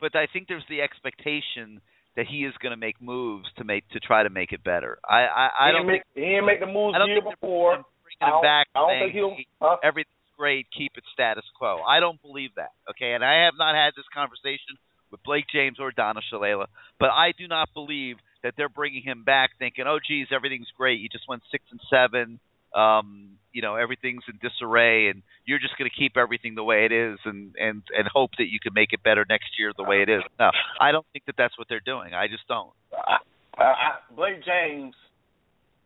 But 0.00 0.12
I 0.14 0.26
think 0.32 0.48
there's 0.48 0.66
the 0.68 0.82
expectation 0.84 1.80
that 2.16 2.26
he 2.28 2.44
is 2.44 2.52
going 2.60 2.72
to 2.72 2.80
make 2.80 3.00
moves 3.00 3.48
to 3.56 3.64
make 3.64 3.88
to 3.96 4.00
try 4.00 4.22
to 4.24 4.28
make 4.28 4.52
it 4.52 4.62
better. 4.64 4.98
I 5.04 5.24
I, 5.24 5.44
I 5.56 5.66
he 5.68 5.72
don't 5.72 5.86
make 5.88 6.04
think 6.04 6.24
he 6.24 6.32
didn't 6.36 6.44
make 6.46 6.60
the 6.60 6.68
moves 6.68 6.92
the 6.96 7.04
year 7.08 7.24
before. 7.24 7.80
bringing 8.04 8.20
I 8.20 8.28
him 8.28 8.32
don't, 8.36 8.44
back 8.44 8.64
I 8.74 8.78
don't 8.80 8.98
think 9.00 9.12
he'll. 9.16 9.32
"Hey, 9.36 9.46
Huh? 9.60 9.76
everything's 9.80 10.12
great, 10.36 10.66
keep 10.76 10.92
it 11.00 11.04
status 11.16 11.44
quo. 11.56 11.80
I 11.80 12.00
don't 12.00 12.20
believe 12.20 12.52
that. 12.60 12.76
Okay, 12.92 13.16
and 13.16 13.24
I 13.24 13.48
have 13.48 13.56
not 13.56 13.72
had 13.72 13.96
this 13.96 14.04
conversation 14.12 14.76
with 15.10 15.22
Blake 15.24 15.46
James 15.52 15.78
or 15.80 15.90
Donna 15.92 16.20
Shalala, 16.32 16.66
but 16.98 17.10
I 17.10 17.32
do 17.38 17.46
not 17.48 17.68
believe 17.74 18.16
that 18.42 18.54
they're 18.56 18.68
bringing 18.68 19.02
him 19.02 19.24
back 19.24 19.50
thinking, 19.58 19.84
"Oh, 19.86 19.98
geez, 20.06 20.28
everything's 20.30 20.70
great. 20.76 21.00
You 21.00 21.08
just 21.08 21.28
went 21.28 21.42
six 21.50 21.64
and 21.70 21.80
seven. 21.90 22.38
Um, 22.74 23.38
you 23.52 23.62
know, 23.62 23.76
everything's 23.76 24.22
in 24.28 24.38
disarray, 24.42 25.08
and 25.08 25.22
you're 25.46 25.58
just 25.58 25.78
going 25.78 25.88
to 25.90 25.96
keep 25.96 26.16
everything 26.18 26.54
the 26.54 26.64
way 26.64 26.84
it 26.84 26.92
is, 26.92 27.18
and 27.24 27.54
and 27.58 27.82
and 27.96 28.06
hope 28.12 28.30
that 28.38 28.48
you 28.50 28.58
can 28.60 28.74
make 28.74 28.92
it 28.92 29.02
better 29.02 29.24
next 29.28 29.58
year 29.58 29.72
the 29.76 29.82
way 29.84 30.02
it 30.02 30.08
is." 30.10 30.22
No, 30.38 30.50
I 30.80 30.92
don't 30.92 31.06
think 31.12 31.24
that 31.26 31.36
that's 31.38 31.56
what 31.58 31.66
they're 31.68 31.80
doing. 31.80 32.12
I 32.14 32.26
just 32.28 32.46
don't. 32.48 32.70
I, 32.92 33.16
I, 33.62 33.90
Blake 34.14 34.44
James, 34.44 34.94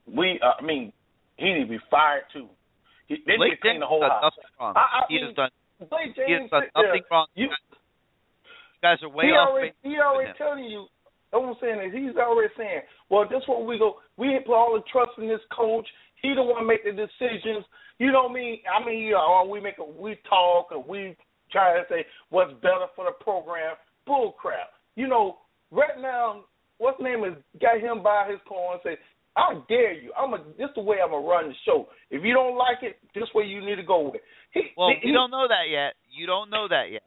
we 0.06 0.40
uh, 0.42 0.60
I 0.60 0.62
mean, 0.64 0.92
he 1.36 1.52
need 1.52 1.64
to 1.64 1.70
be 1.70 1.78
fired 1.90 2.24
too. 2.32 2.48
He, 3.06 3.16
they 3.26 3.32
need 3.32 3.38
Blake 3.38 3.52
to 3.52 3.60
clean 3.62 3.74
James 3.74 3.82
the 3.82 3.86
whole 3.86 4.02
has 4.02 4.10
house. 4.10 4.20
done 4.20 4.30
nothing 4.34 4.56
wrong. 4.58 4.74
I, 4.76 4.80
I 4.80 5.00
he 5.08 5.14
mean, 5.16 5.26
has 5.26 5.34
done 5.36 5.50
Blake 5.88 6.12
he 6.14 6.20
has 6.20 6.40
James 6.42 6.50
done 6.50 6.62
sit 6.66 6.70
there. 6.74 6.86
nothing 6.90 7.04
wrong. 7.10 7.26
You 7.34 7.48
guys 8.82 8.98
are 9.02 9.08
way 9.08 9.26
he 9.26 9.32
off 9.32 9.48
already 9.48 9.72
he 9.82 9.96
already 9.98 10.32
telling 10.38 10.64
you. 10.64 10.86
What 11.30 11.46
I'm 11.46 11.54
saying 11.60 11.78
is 11.86 11.94
he's 11.94 12.16
already 12.16 12.52
saying, 12.58 12.82
well, 13.08 13.22
this 13.28 13.46
what 13.46 13.64
we 13.64 13.78
go. 13.78 14.02
We 14.16 14.34
put 14.44 14.54
all 14.54 14.74
the 14.74 14.82
trust 14.90 15.12
in 15.18 15.28
this 15.28 15.44
coach. 15.54 15.86
He 16.22 16.34
the 16.34 16.42
one 16.42 16.66
make 16.66 16.82
the 16.82 16.90
decisions. 16.90 17.64
You 17.98 18.10
know 18.10 18.24
what 18.24 18.32
I 18.32 18.34
mean? 18.34 18.58
I 18.66 18.84
mean, 18.84 18.98
you 18.98 19.12
know, 19.12 19.46
we 19.48 19.60
make 19.60 19.78
a 19.78 19.84
we 19.84 20.18
talk 20.28 20.68
and 20.72 20.86
we 20.86 21.16
try 21.52 21.78
to 21.78 21.84
say 21.88 22.06
what's 22.30 22.52
better 22.54 22.90
for 22.96 23.04
the 23.04 23.12
program. 23.22 23.76
Bull 24.06 24.32
crap. 24.32 24.74
You 24.96 25.06
know, 25.06 25.38
right 25.70 26.00
now, 26.00 26.44
what's 26.78 27.00
name 27.00 27.24
is 27.24 27.34
got 27.60 27.78
him 27.80 28.02
by 28.02 28.26
his 28.28 28.40
corner 28.48 28.80
and 28.82 28.96
say, 28.96 29.02
I 29.36 29.54
dare 29.68 29.92
you. 29.92 30.12
I'm 30.18 30.34
a 30.34 30.38
this 30.58 30.68
the 30.74 30.82
way 30.82 30.96
I'm 31.02 31.10
gonna 31.10 31.26
run 31.26 31.48
the 31.48 31.54
show. 31.64 31.86
If 32.10 32.24
you 32.24 32.34
don't 32.34 32.58
like 32.58 32.82
it, 32.82 32.98
this 33.14 33.28
way 33.34 33.44
you 33.44 33.64
need 33.64 33.76
to 33.76 33.86
go 33.86 34.10
with. 34.10 34.20
He, 34.52 34.62
Well, 34.76 34.90
he, 35.00 35.08
you 35.08 35.14
don't 35.14 35.30
know 35.30 35.46
that 35.46 35.70
yet. 35.70 35.94
You 36.10 36.26
don't 36.26 36.50
know 36.50 36.66
that 36.68 36.90
yet. 36.90 37.02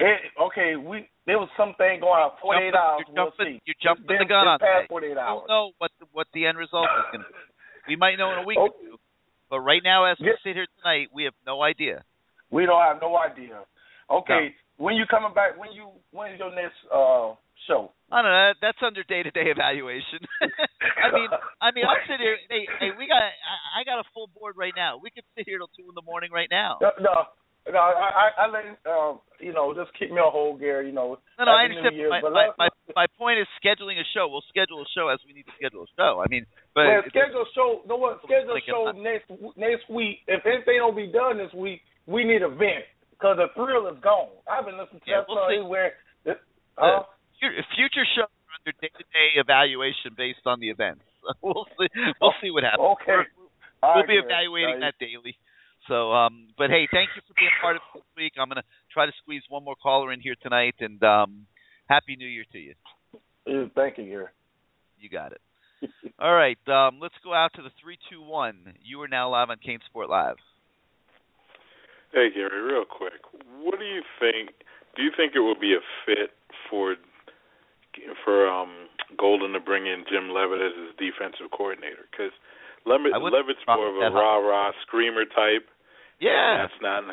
Eh, 0.00 0.18
okay, 0.50 0.74
we 0.76 1.06
there 1.26 1.38
was 1.38 1.48
something 1.56 2.00
going 2.02 2.18
on. 2.18 2.32
Forty 2.42 2.66
eight 2.66 2.74
Jumping- 2.74 2.82
hours. 2.82 3.06
You're 3.14 3.24
we'll 3.24 3.38
see. 3.38 3.62
you're 3.64 3.80
jumping 3.82 4.18
the 4.18 4.26
gun 4.26 4.46
on 4.50 4.58
past 4.58 4.84
that. 4.84 4.88
forty 4.90 5.06
eight 5.14 5.16
We 5.16 5.22
hours. 5.22 5.46
don't 5.46 5.48
know 5.48 5.70
what 5.78 5.90
the, 6.00 6.06
what 6.12 6.26
the 6.34 6.46
end 6.46 6.58
result 6.58 6.88
is 6.90 7.06
going 7.14 7.22
to 7.24 7.30
be. 7.30 7.94
We 7.94 7.96
might 7.96 8.16
know 8.18 8.32
in 8.34 8.38
a 8.42 8.46
week 8.46 8.58
Oh. 8.58 8.68
or 8.68 8.74
two. 8.80 8.98
But 9.50 9.60
right 9.60 9.82
now, 9.84 10.04
as 10.10 10.16
we 10.18 10.34
sit 10.42 10.56
here 10.58 10.66
tonight, 10.82 11.08
we 11.14 11.24
have 11.24 11.36
no 11.46 11.62
idea. 11.62 12.02
We 12.50 12.66
don't 12.66 12.80
have 12.82 12.98
no 13.00 13.14
idea. 13.16 13.62
Okay, 14.10 14.54
when 14.82 14.96
you 14.96 15.06
coming 15.06 15.32
back? 15.32 15.54
When 15.56 15.70
you 15.72 15.90
when 16.10 16.32
is 16.34 16.38
your 16.42 16.50
next 16.50 16.74
uh 16.90 17.38
show? 17.70 17.92
I 18.10 18.20
don't 18.20 18.30
know. 18.34 18.52
That's 18.60 18.78
under 18.82 19.02
day-to-day 19.06 19.46
evaluation. 19.48 20.20
I 20.42 21.08
mean, 21.14 21.28
I 21.62 21.70
mean, 21.70 21.84
I'm 21.86 22.02
sitting 22.06 22.20
here. 22.26 22.36
Hey, 22.50 22.66
hey, 22.80 22.90
we 22.98 23.06
got. 23.06 23.22
I, 23.22 23.80
I 23.80 23.84
got 23.86 23.98
a 24.02 24.06
full 24.12 24.26
board 24.34 24.56
right 24.58 24.74
now. 24.76 24.98
We 24.98 25.10
could 25.10 25.24
sit 25.38 25.46
here 25.46 25.58
till 25.58 25.70
two 25.76 25.86
in 25.88 25.94
the 25.94 26.02
morning 26.04 26.30
right 26.34 26.48
now. 26.50 26.78
No, 26.82 26.90
no, 27.00 27.14
no, 27.72 27.80
I, 27.80 27.88
I, 28.12 28.26
I 28.44 28.46
let 28.52 28.64
um, 28.84 29.24
you 29.40 29.52
know, 29.52 29.72
just 29.72 29.88
keep 29.96 30.12
me 30.12 30.20
on 30.20 30.32
hold, 30.32 30.60
Gary. 30.60 30.88
You 30.88 30.92
know, 30.92 31.16
no, 31.38 31.44
no, 31.48 31.52
I 31.52 31.64
understand. 31.64 31.96
Year, 31.96 32.12
my, 32.12 32.20
my, 32.20 32.48
my, 32.58 32.68
my 32.92 33.06
point 33.16 33.40
is 33.40 33.48
scheduling 33.56 33.96
a 33.96 34.06
show. 34.12 34.28
We'll 34.28 34.44
schedule 34.52 34.84
a 34.84 34.88
show 34.92 35.08
as 35.08 35.16
we 35.24 35.32
need 35.32 35.48
to 35.48 35.54
schedule 35.56 35.88
a 35.88 35.90
show. 35.96 36.20
I 36.20 36.28
mean, 36.28 36.44
but 36.76 36.84
well, 36.84 37.02
schedule 37.08 37.48
a 37.48 37.50
show. 37.56 37.80
No 37.88 37.96
what? 37.96 38.20
Schedule 38.24 38.56
a 38.56 38.64
show 38.68 38.92
next 38.92 39.32
next 39.56 39.88
week. 39.88 40.20
If 40.28 40.44
anything 40.44 40.76
don't 40.76 40.96
be 40.96 41.08
done 41.08 41.40
this 41.40 41.52
week, 41.56 41.80
we 42.04 42.24
need 42.24 42.44
a 42.44 42.52
vent 42.52 42.84
because 43.16 43.40
the 43.40 43.48
thrill 43.56 43.88
is 43.88 43.96
gone. 44.04 44.36
I've 44.44 44.68
been 44.68 44.76
listening 44.76 45.00
to 45.00 45.08
yeah, 45.08 45.24
that 45.24 45.32
we'll 45.32 45.68
where. 45.68 45.96
Uh, 46.76 47.06
future 47.76 48.04
shows 48.18 48.28
are 48.28 48.52
under 48.60 48.76
day 48.80 48.92
to 48.92 49.04
day 49.08 49.40
evaluation 49.40 50.12
based 50.16 50.44
on 50.44 50.60
the 50.60 50.68
events. 50.68 51.04
we'll 51.40 51.64
see. 51.80 51.88
We'll 52.20 52.36
see 52.44 52.52
what 52.52 52.64
happens. 52.64 52.92
Okay. 53.00 53.24
We're, 53.24 53.94
we'll 53.96 54.08
be 54.08 54.20
evaluating 54.20 54.80
that 54.80 55.00
daily. 55.00 55.36
So, 55.88 56.12
um, 56.12 56.48
but 56.56 56.70
hey, 56.70 56.88
thank 56.90 57.10
you 57.14 57.22
for 57.28 57.34
being 57.36 57.50
part 57.60 57.76
of 57.76 57.82
this 57.94 58.02
week. 58.16 58.32
I'm 58.38 58.48
gonna 58.48 58.64
try 58.92 59.06
to 59.06 59.12
squeeze 59.22 59.42
one 59.48 59.64
more 59.64 59.76
caller 59.76 60.12
in 60.12 60.20
here 60.20 60.34
tonight, 60.42 60.74
and 60.80 61.02
um, 61.02 61.46
happy 61.88 62.16
New 62.16 62.26
Year 62.28 62.44
to 62.52 62.58
you. 62.58 62.74
Thank 63.74 63.98
you, 63.98 64.04
Gary. 64.04 64.32
You 64.98 65.10
got 65.10 65.32
it. 65.32 65.40
All 66.18 66.34
right, 66.34 66.58
um, 66.68 66.98
let's 67.00 67.14
go 67.22 67.34
out 67.34 67.50
to 67.56 67.62
the 67.62 67.70
three, 67.82 67.98
two, 68.10 68.22
one. 68.22 68.74
You 68.82 69.02
are 69.02 69.08
now 69.08 69.30
live 69.30 69.50
on 69.50 69.58
CaneSport 69.58 70.08
Live. 70.08 70.36
Hey 72.12 72.30
Gary, 72.32 72.62
real 72.62 72.84
quick, 72.86 73.20
what 73.60 73.78
do 73.78 73.84
you 73.84 74.00
think? 74.20 74.54
Do 74.96 75.02
you 75.02 75.10
think 75.16 75.34
it 75.34 75.40
will 75.40 75.58
be 75.58 75.74
a 75.74 75.82
fit 76.06 76.30
for 76.70 76.94
for 78.24 78.48
um, 78.48 78.88
Golden 79.18 79.52
to 79.52 79.60
bring 79.60 79.86
in 79.86 80.04
Jim 80.08 80.30
Leavitt 80.30 80.62
as 80.62 80.72
his 80.78 80.94
defensive 80.96 81.50
coordinator? 81.50 82.06
Because 82.10 82.32
Leavitt, 82.86 83.12
Leavitt's 83.18 83.66
more 83.66 83.90
of 83.90 83.96
a 83.96 84.14
rah 84.14 84.38
rah 84.38 84.70
screamer 84.86 85.24
type. 85.24 85.66
Yeah, 86.20 86.66
that's 86.66 86.80
not 86.80 87.04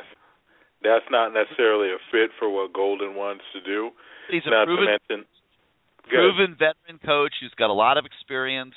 that's 0.83 1.05
not 1.11 1.33
necessarily 1.33 1.89
a 1.89 1.97
fit 2.11 2.31
for 2.39 2.49
what 2.49 2.73
Golden 2.73 3.15
wants 3.15 3.43
to 3.53 3.61
do. 3.61 3.91
He's 4.29 4.41
a 4.45 4.49
not 4.49 4.65
proven, 4.65 4.85
to 4.85 4.91
mention, 4.91 5.25
proven 6.09 6.55
veteran 6.57 6.99
coach 7.05 7.33
who's 7.41 7.53
got 7.57 7.69
a 7.69 7.73
lot 7.73 7.97
of 7.97 8.05
experience. 8.05 8.75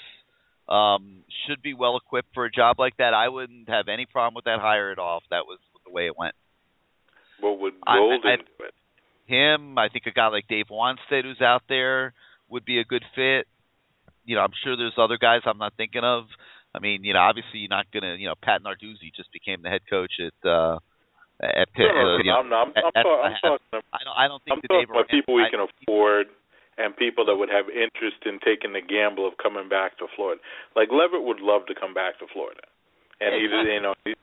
Um, 0.68 1.24
should 1.46 1.60
be 1.60 1.74
well 1.74 1.98
equipped 1.98 2.32
for 2.32 2.46
a 2.46 2.50
job 2.50 2.78
like 2.78 2.96
that. 2.96 3.12
I 3.12 3.28
wouldn't 3.28 3.68
have 3.68 3.88
any 3.88 4.06
problem 4.06 4.34
with 4.34 4.46
that 4.46 4.60
hire 4.60 4.90
at 4.90 4.98
all 4.98 5.18
if 5.18 5.28
that 5.28 5.44
was 5.44 5.58
the 5.84 5.92
way 5.92 6.06
it 6.06 6.16
went. 6.16 6.34
What 7.40 7.60
would 7.60 7.74
Golden 7.86 8.20
I, 8.24 8.32
I, 8.32 8.36
do 8.36 8.42
it? 8.64 8.74
Him, 9.26 9.76
I 9.76 9.88
think 9.88 10.06
a 10.06 10.10
guy 10.10 10.28
like 10.28 10.48
Dave 10.48 10.66
Wannstedt 10.70 11.24
who's 11.24 11.40
out 11.42 11.62
there 11.68 12.14
would 12.48 12.64
be 12.64 12.78
a 12.78 12.84
good 12.84 13.04
fit. 13.14 13.46
You 14.24 14.36
know, 14.36 14.42
I'm 14.42 14.52
sure 14.62 14.76
there's 14.76 14.94
other 14.96 15.18
guys 15.18 15.40
I'm 15.44 15.58
not 15.58 15.74
thinking 15.76 16.02
of. 16.02 16.24
I 16.74 16.80
mean, 16.80 17.04
you 17.04 17.14
know, 17.14 17.20
obviously 17.20 17.60
you're 17.60 17.70
not 17.70 17.86
gonna, 17.92 18.16
you 18.18 18.26
know, 18.26 18.34
Pat 18.42 18.62
Narduzzi 18.62 19.14
just 19.14 19.30
became 19.32 19.62
the 19.62 19.70
head 19.70 19.82
coach 19.88 20.12
at 20.18 20.48
uh 20.48 20.78
at 21.42 21.70
Pitt. 21.72 21.86
No, 21.86 21.94
no, 21.94 22.14
uh, 22.14 22.18
you 22.18 22.24
know, 22.24 22.40
I'm, 22.42 22.52
I'm, 22.52 22.72
I'm, 22.74 22.92
at, 22.94 23.02
talk, 23.02 23.20
I'm 23.22 23.36
talking. 23.42 23.82
I 23.92 24.02
don't. 24.02 24.16
I 24.18 24.28
don't 24.28 24.42
think 24.42 24.58
I'm 24.58 24.60
the 24.62 24.68
talking 24.68 24.90
about 24.90 25.08
people 25.08 25.34
we 25.34 25.42
I- 25.46 25.50
can 25.50 25.62
afford 25.62 26.26
and 26.76 26.90
people 26.96 27.24
that 27.24 27.36
would 27.38 27.50
have 27.50 27.70
interest 27.70 28.26
in 28.26 28.42
taking 28.42 28.74
the 28.74 28.82
gamble 28.82 29.26
of 29.26 29.38
coming 29.38 29.68
back 29.70 29.94
to 29.98 30.10
Florida. 30.16 30.42
Like 30.74 30.90
Leavitt 30.90 31.22
would 31.22 31.38
love 31.38 31.66
to 31.70 31.74
come 31.74 31.94
back 31.94 32.18
to 32.18 32.26
Florida, 32.26 32.66
and 33.22 33.30
he 33.30 33.46
did, 33.46 33.66
you 33.70 33.82
know, 33.82 33.94
he, 34.02 34.14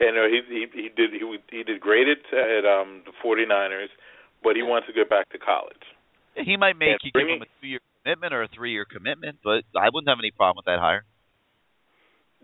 you 0.00 0.12
know, 0.12 0.28
he 0.28 0.40
he 0.44 0.62
he 0.68 0.88
did 0.92 1.16
he 1.16 1.24
he 1.48 1.62
did 1.64 1.80
great 1.80 2.08
at 2.08 2.20
at 2.36 2.68
um 2.68 3.02
the 3.08 3.16
49ers, 3.24 3.88
but 4.44 4.56
he 4.56 4.62
wants 4.62 4.86
to 4.88 4.92
get 4.92 5.08
back 5.08 5.28
to 5.32 5.38
college. 5.38 5.80
He 6.36 6.56
might 6.56 6.76
make 6.76 7.00
And 7.00 7.00
you 7.02 7.12
give 7.12 7.28
him 7.28 7.42
a 7.42 7.48
two 7.60 7.68
year 7.68 7.80
commitment 8.04 8.32
or 8.34 8.42
a 8.42 8.48
three 8.48 8.72
year 8.72 8.84
commitment, 8.84 9.38
but 9.42 9.64
I 9.74 9.88
wouldn't 9.88 10.08
have 10.08 10.20
any 10.20 10.30
problem 10.30 10.60
with 10.60 10.66
that 10.66 10.78
hire. 10.78 11.04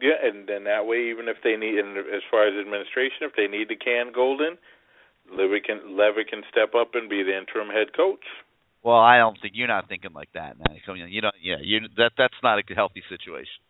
Yeah, 0.00 0.18
and 0.22 0.48
then 0.48 0.64
that 0.64 0.86
way, 0.86 1.10
even 1.10 1.28
if 1.28 1.38
they 1.44 1.56
need, 1.56 1.78
and 1.78 1.96
as 1.96 2.26
far 2.30 2.48
as 2.48 2.54
administration, 2.58 3.22
if 3.22 3.36
they 3.36 3.46
need 3.46 3.68
to 3.68 3.76
can 3.76 4.10
Golden, 4.12 4.58
Leavitt 5.30 5.64
can 5.64 5.96
Leavitt 5.96 6.28
can 6.28 6.42
step 6.50 6.74
up 6.74 6.94
and 6.94 7.08
be 7.08 7.22
the 7.22 7.36
interim 7.36 7.70
head 7.70 7.94
coach. 7.94 8.24
Well, 8.82 8.98
I 9.00 9.16
don't 9.16 9.40
think 9.40 9.54
you're 9.56 9.70
not 9.70 9.88
thinking 9.88 10.12
like 10.12 10.28
that, 10.34 10.58
man. 10.58 10.76
You 10.76 11.20
don't. 11.22 11.38
Yeah, 11.40 11.62
you 11.62 11.88
that 11.96 12.12
that's 12.18 12.36
not 12.42 12.58
a 12.58 12.74
healthy 12.74 13.02
situation. 13.08 13.62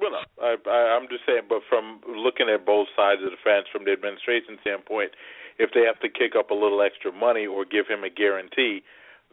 Well, 0.00 0.10
no, 0.10 0.22
I, 0.42 0.56
I, 0.66 0.80
I'm 0.96 1.06
just 1.06 1.22
saying, 1.26 1.46
but 1.48 1.62
from 1.68 2.00
looking 2.08 2.50
at 2.50 2.66
both 2.66 2.88
sides 2.96 3.22
of 3.22 3.30
the 3.30 3.38
fence, 3.44 3.66
from 3.70 3.84
the 3.84 3.92
administration 3.92 4.58
standpoint, 4.62 5.14
if 5.58 5.70
they 5.70 5.86
have 5.86 6.00
to 6.02 6.10
kick 6.10 6.34
up 6.34 6.50
a 6.50 6.56
little 6.56 6.82
extra 6.82 7.12
money 7.12 7.46
or 7.46 7.64
give 7.64 7.86
him 7.86 8.02
a 8.02 8.10
guarantee, 8.10 8.82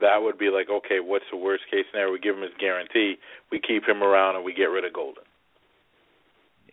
that 0.02 0.22
would 0.22 0.38
be 0.38 0.54
like, 0.54 0.70
okay, 0.70 1.00
what's 1.02 1.26
the 1.32 1.38
worst 1.38 1.66
case 1.72 1.86
scenario? 1.90 2.14
We 2.14 2.20
give 2.20 2.38
him 2.38 2.46
his 2.46 2.58
guarantee, 2.60 3.18
we 3.50 3.58
keep 3.58 3.90
him 3.90 4.04
around, 4.04 4.36
and 4.36 4.46
we 4.46 4.54
get 4.54 4.70
rid 4.70 4.86
of 4.86 4.94
Golden. 4.94 5.26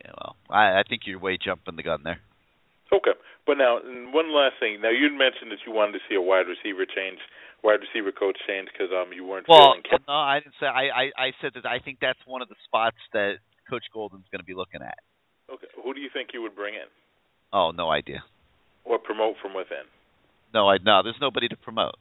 Yeah, 0.05 0.13
well, 0.17 0.37
I, 0.51 0.81
I 0.81 0.83
think 0.89 1.03
you're 1.07 1.19
way 1.19 1.39
jumping 1.43 1.77
the 1.77 1.83
gun 1.83 2.03
there. 2.05 2.21
Okay, 2.93 3.13
but 3.47 3.59
now 3.59 3.79
one 4.13 4.33
last 4.33 4.55
thing. 4.61 4.81
Now 4.81 4.91
you 4.91 5.11
mentioned 5.11 5.51
that 5.51 5.59
you 5.67 5.73
wanted 5.73 5.93
to 5.93 5.99
see 6.09 6.15
a 6.15 6.21
wide 6.23 6.47
receiver 6.49 6.87
change, 6.87 7.19
wide 7.63 7.81
receiver 7.85 8.13
coach 8.13 8.39
change 8.47 8.69
because 8.73 8.89
um 8.95 9.13
you 9.13 9.27
weren't 9.27 9.47
Well, 9.49 9.75
feeling. 9.83 10.03
no, 10.09 10.15
I 10.15 10.41
didn't 10.41 10.55
say. 10.61 10.67
I, 10.67 10.89
I 10.89 11.05
I 11.19 11.29
said 11.43 11.53
that 11.55 11.67
I 11.67 11.81
think 11.81 11.99
that's 12.01 12.19
one 12.27 12.41
of 12.41 12.49
the 12.49 12.57
spots 12.65 12.97
that 13.13 13.39
Coach 13.69 13.85
Golden's 13.93 14.25
going 14.33 14.41
to 14.41 14.47
be 14.47 14.55
looking 14.55 14.81
at. 14.81 14.97
Okay, 15.53 15.67
who 15.83 15.93
do 15.93 16.01
you 16.01 16.09
think 16.13 16.31
you 16.33 16.41
would 16.43 16.55
bring 16.57 16.75
in 16.75 16.89
Oh, 17.53 17.71
no 17.73 17.91
idea. 17.91 18.23
or 18.85 18.99
promote 18.99 19.37
from 19.43 19.53
within? 19.55 19.85
No, 20.55 20.69
I 20.71 20.79
no. 20.83 21.03
There's 21.03 21.21
nobody 21.21 21.49
to 21.49 21.57
promote. 21.57 21.97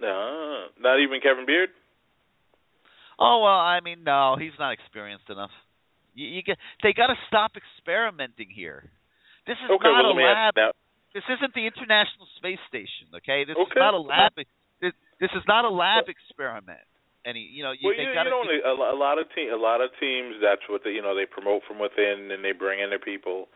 No, 0.00 0.66
not 0.80 1.00
even 1.00 1.20
Kevin 1.20 1.46
Beard. 1.46 1.70
Oh 3.18 3.40
well, 3.42 3.58
I 3.58 3.80
mean, 3.80 4.04
no, 4.04 4.36
he's 4.38 4.52
not 4.58 4.72
experienced 4.72 5.28
enough. 5.30 5.50
You, 6.18 6.26
you 6.26 6.42
get 6.42 6.58
they 6.82 6.90
got 6.90 7.14
to 7.14 7.18
stop 7.30 7.54
experimenting 7.54 8.50
here. 8.50 8.90
This 9.46 9.54
is 9.62 9.70
Okay, 9.70 9.86
not 9.86 10.02
well, 10.02 10.12
a 10.12 10.18
let 10.18 10.18
me 10.18 10.26
ask 10.26 10.58
lab. 10.58 10.74
This 11.14 11.24
isn't 11.30 11.54
the 11.54 11.64
International 11.64 12.26
Space 12.36 12.60
Station, 12.68 13.08
okay? 13.16 13.46
This 13.46 13.56
is 13.56 13.72
not 13.78 13.94
a 13.94 14.02
lab. 14.02 14.34
This, 14.36 14.92
this 15.22 15.32
is 15.32 15.42
not 15.48 15.64
a 15.64 15.72
lab 15.72 16.10
experiment. 16.10 16.84
Any, 17.24 17.48
you 17.48 17.62
know, 17.62 17.72
you, 17.72 17.90
well, 17.90 17.96
you, 17.96 18.12
got 18.14 18.28
you 18.28 18.34
know, 18.34 18.44
a, 18.44 18.74
a 18.74 18.98
lot 18.98 19.18
of 19.18 19.26
a 19.30 19.56
lot 19.56 19.80
of 19.80 19.90
teams. 19.98 20.36
That's 20.42 20.62
what 20.68 20.82
they, 20.84 20.90
you 20.90 21.02
know 21.02 21.14
they 21.14 21.26
promote 21.26 21.62
from 21.66 21.78
within 21.78 22.30
and 22.30 22.44
they 22.44 22.52
bring 22.52 22.80
in 22.80 22.90
their 22.90 23.02
people. 23.02 23.48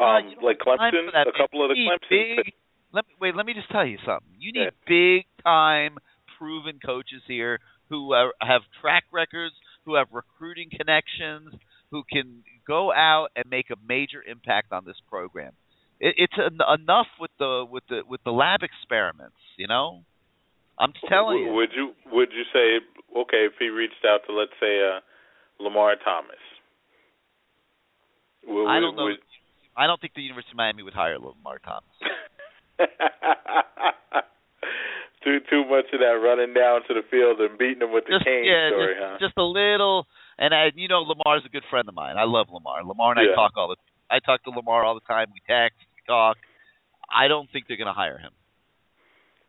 Uh, 0.00 0.04
Um, 0.04 0.32
don't 0.34 0.44
like 0.44 0.58
Clemson, 0.58 1.08
a 1.10 1.32
couple 1.36 1.64
of 1.64 1.70
the 1.70 1.80
Clemson. 1.80 2.08
Big, 2.08 2.54
let 2.92 3.04
me 3.06 3.14
wait. 3.20 3.36
Let 3.36 3.46
me 3.46 3.54
just 3.54 3.70
tell 3.70 3.86
you 3.86 3.98
something. 4.06 4.32
You 4.38 4.52
need 4.52 4.70
big 4.86 5.26
time, 5.44 5.98
proven 6.38 6.78
coaches 6.84 7.22
here 7.28 7.60
who 7.88 8.12
are, 8.12 8.32
have 8.40 8.62
track 8.80 9.04
records, 9.12 9.54
who 9.84 9.96
have 9.96 10.08
recruiting 10.12 10.70
connections, 10.70 11.52
who 11.92 12.02
can 12.10 12.42
go 12.66 12.90
out 12.92 13.28
and 13.36 13.44
make 13.48 13.66
a 13.70 13.76
major 13.86 14.24
impact 14.26 14.72
on 14.72 14.84
this 14.84 14.96
program. 15.08 15.52
It, 16.00 16.14
it's 16.16 16.32
en- 16.36 16.80
enough 16.80 17.06
with 17.20 17.30
the 17.38 17.64
with 17.70 17.84
the 17.88 18.00
with 18.08 18.20
the 18.24 18.32
lab 18.32 18.62
experiments. 18.62 19.36
You 19.56 19.68
know, 19.68 20.02
I'm 20.80 20.92
telling 21.08 21.44
you. 21.44 21.52
Would 21.52 21.70
you 21.76 21.92
would 22.10 22.30
you 22.32 22.42
say 22.52 22.80
okay 23.20 23.46
if 23.46 23.52
he 23.60 23.68
reached 23.68 24.04
out 24.08 24.20
to 24.26 24.34
let's 24.34 24.50
say 24.58 24.80
uh, 24.80 25.00
Lamar 25.62 25.94
Thomas? 26.02 26.42
Would, 28.48 28.66
I 28.66 28.80
don't 28.80 28.96
know. 28.96 29.04
would- 29.04 29.18
I 29.74 29.86
don't 29.86 29.98
think 29.98 30.12
the 30.12 30.20
University 30.20 30.52
of 30.52 30.58
Miami 30.58 30.82
would 30.82 30.92
hire 30.92 31.18
Lamar 31.18 31.58
Thomas. 31.64 31.88
too 35.24 35.38
too 35.48 35.64
much 35.64 35.86
of 35.94 36.00
that 36.00 36.20
running 36.20 36.52
down 36.52 36.82
to 36.88 36.94
the 36.94 37.00
field 37.10 37.40
and 37.40 37.56
beating 37.56 37.78
them 37.78 37.92
with 37.92 38.04
the 38.04 38.18
just, 38.18 38.24
cane 38.26 38.44
yeah, 38.44 38.68
story, 38.68 38.94
just, 38.94 39.00
huh? 39.00 39.16
just 39.18 39.36
a 39.38 39.42
little. 39.42 40.06
And 40.38 40.54
I, 40.54 40.70
you 40.74 40.88
know, 40.88 41.00
Lamar's 41.02 41.42
a 41.44 41.48
good 41.48 41.64
friend 41.70 41.88
of 41.88 41.94
mine. 41.94 42.16
I 42.16 42.24
love 42.24 42.46
Lamar. 42.50 42.84
Lamar 42.84 43.12
and 43.16 43.20
I 43.20 43.34
talk 43.34 43.52
all 43.56 43.68
the. 43.68 43.76
I 44.10 44.18
talk 44.18 44.42
to 44.44 44.50
Lamar 44.50 44.84
all 44.84 44.94
the 44.94 45.06
time. 45.06 45.28
We 45.32 45.40
text, 45.46 45.78
we 45.94 46.02
talk. 46.06 46.36
I 47.12 47.28
don't 47.28 47.48
think 47.50 47.66
they're 47.68 47.76
going 47.76 47.86
to 47.92 47.92
hire 47.96 48.18
him. 48.18 48.32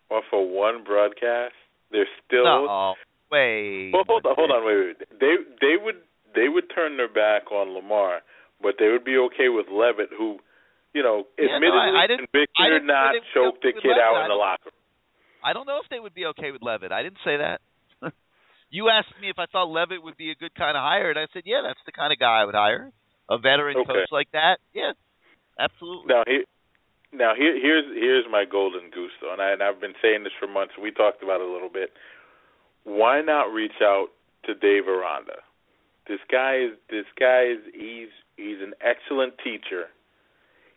Well, 0.10 0.22
for 0.30 0.46
one 0.48 0.84
broadcast, 0.84 1.56
they're 1.92 2.08
still. 2.26 2.44
No, 2.44 2.94
wait. 3.32 3.92
Well, 3.94 4.04
hold 4.08 4.26
on, 4.26 4.36
hold 4.36 4.52
on, 4.52 4.66
wait, 4.66 4.98
wait. 5.00 5.20
They 5.20 5.36
they 5.62 5.76
would 5.82 5.96
they 6.36 6.50
would 6.50 6.66
turn 6.74 6.98
their 6.98 7.08
back 7.12 7.52
on 7.52 7.74
Lamar, 7.74 8.22
but 8.62 8.76
they 8.80 8.90
would 8.90 9.04
be 9.06 9.18
okay 9.18 9.50
with 9.50 9.68
Leavitt, 9.72 10.10
who, 10.18 10.38
you 10.94 11.04
know, 11.04 11.26
Yeah, 11.38 11.48
no, 11.48 11.56
admittedly 11.56 11.80
I- 11.80 12.04
I 12.04 12.08
didn't- 12.08 12.28
convicted 12.32 12.66
I 12.66 12.68
or 12.68 12.80
not, 12.80 13.12
they 13.14 13.20
would 13.20 13.24
be 13.24 13.30
choked 13.34 13.62
the 13.64 13.72
kid 13.74 13.88
Leavitt. 13.90 14.04
out 14.04 14.24
in 14.24 14.30
the 14.30 14.36
locker 14.36 14.66
room. 14.66 14.80
I 15.44 15.54
don't 15.54 15.68
know 15.68 15.80
if 15.84 15.90
they 15.90 16.00
would 16.00 16.14
be 16.14 16.26
okay 16.28 16.52
with 16.52 16.62
Leavitt. 16.62 16.92
I 16.92 17.04
didn't 17.04 17.20
say 17.24 17.38
that. 17.38 17.62
You 18.74 18.90
asked 18.90 19.14
me 19.22 19.30
if 19.30 19.38
I 19.38 19.46
thought 19.46 19.70
Leavitt 19.70 20.02
would 20.02 20.18
be 20.18 20.32
a 20.32 20.36
good 20.36 20.56
kind 20.56 20.76
of 20.76 20.82
hire, 20.82 21.14
and 21.14 21.20
I 21.20 21.30
said, 21.32 21.44
yeah, 21.46 21.62
that's 21.62 21.80
the 21.86 21.92
kind 21.92 22.12
of 22.12 22.18
guy 22.18 22.42
I 22.42 22.46
would 22.46 22.58
hire. 22.58 22.90
A 23.30 23.38
veteran 23.38 23.78
Okay. 23.78 23.86
coach 23.86 24.10
like 24.12 24.32
that, 24.34 24.58
yeah, 24.74 24.94
absolutely. 25.60 26.10
Now 26.10 26.24
here, 26.26 26.44
now 27.14 27.34
here, 27.38 27.54
here's 27.54 27.86
here's 27.94 28.26
my 28.30 28.46
golden 28.50 28.90
goose 28.90 29.14
though, 29.22 29.32
and, 29.32 29.42
I, 29.42 29.52
and 29.54 29.62
I've 29.62 29.80
been 29.80 29.94
saying 30.02 30.24
this 30.24 30.34
for 30.40 30.48
months. 30.48 30.74
We 30.82 30.90
talked 30.90 31.22
about 31.22 31.40
it 31.40 31.48
a 31.48 31.54
little 31.54 31.70
bit. 31.70 31.94
Why 32.84 33.22
not 33.22 33.54
reach 33.54 33.80
out 33.82 34.08
to 34.46 34.56
Dave 34.56 34.90
Aranda? 34.90 35.46
This 36.10 36.20
guy 36.30 36.58
is 36.58 36.74
this 36.90 37.06
guy 37.18 37.54
is 37.54 37.60
he's 37.74 38.10
he's 38.36 38.60
an 38.60 38.74
excellent 38.82 39.38
teacher. 39.38 39.88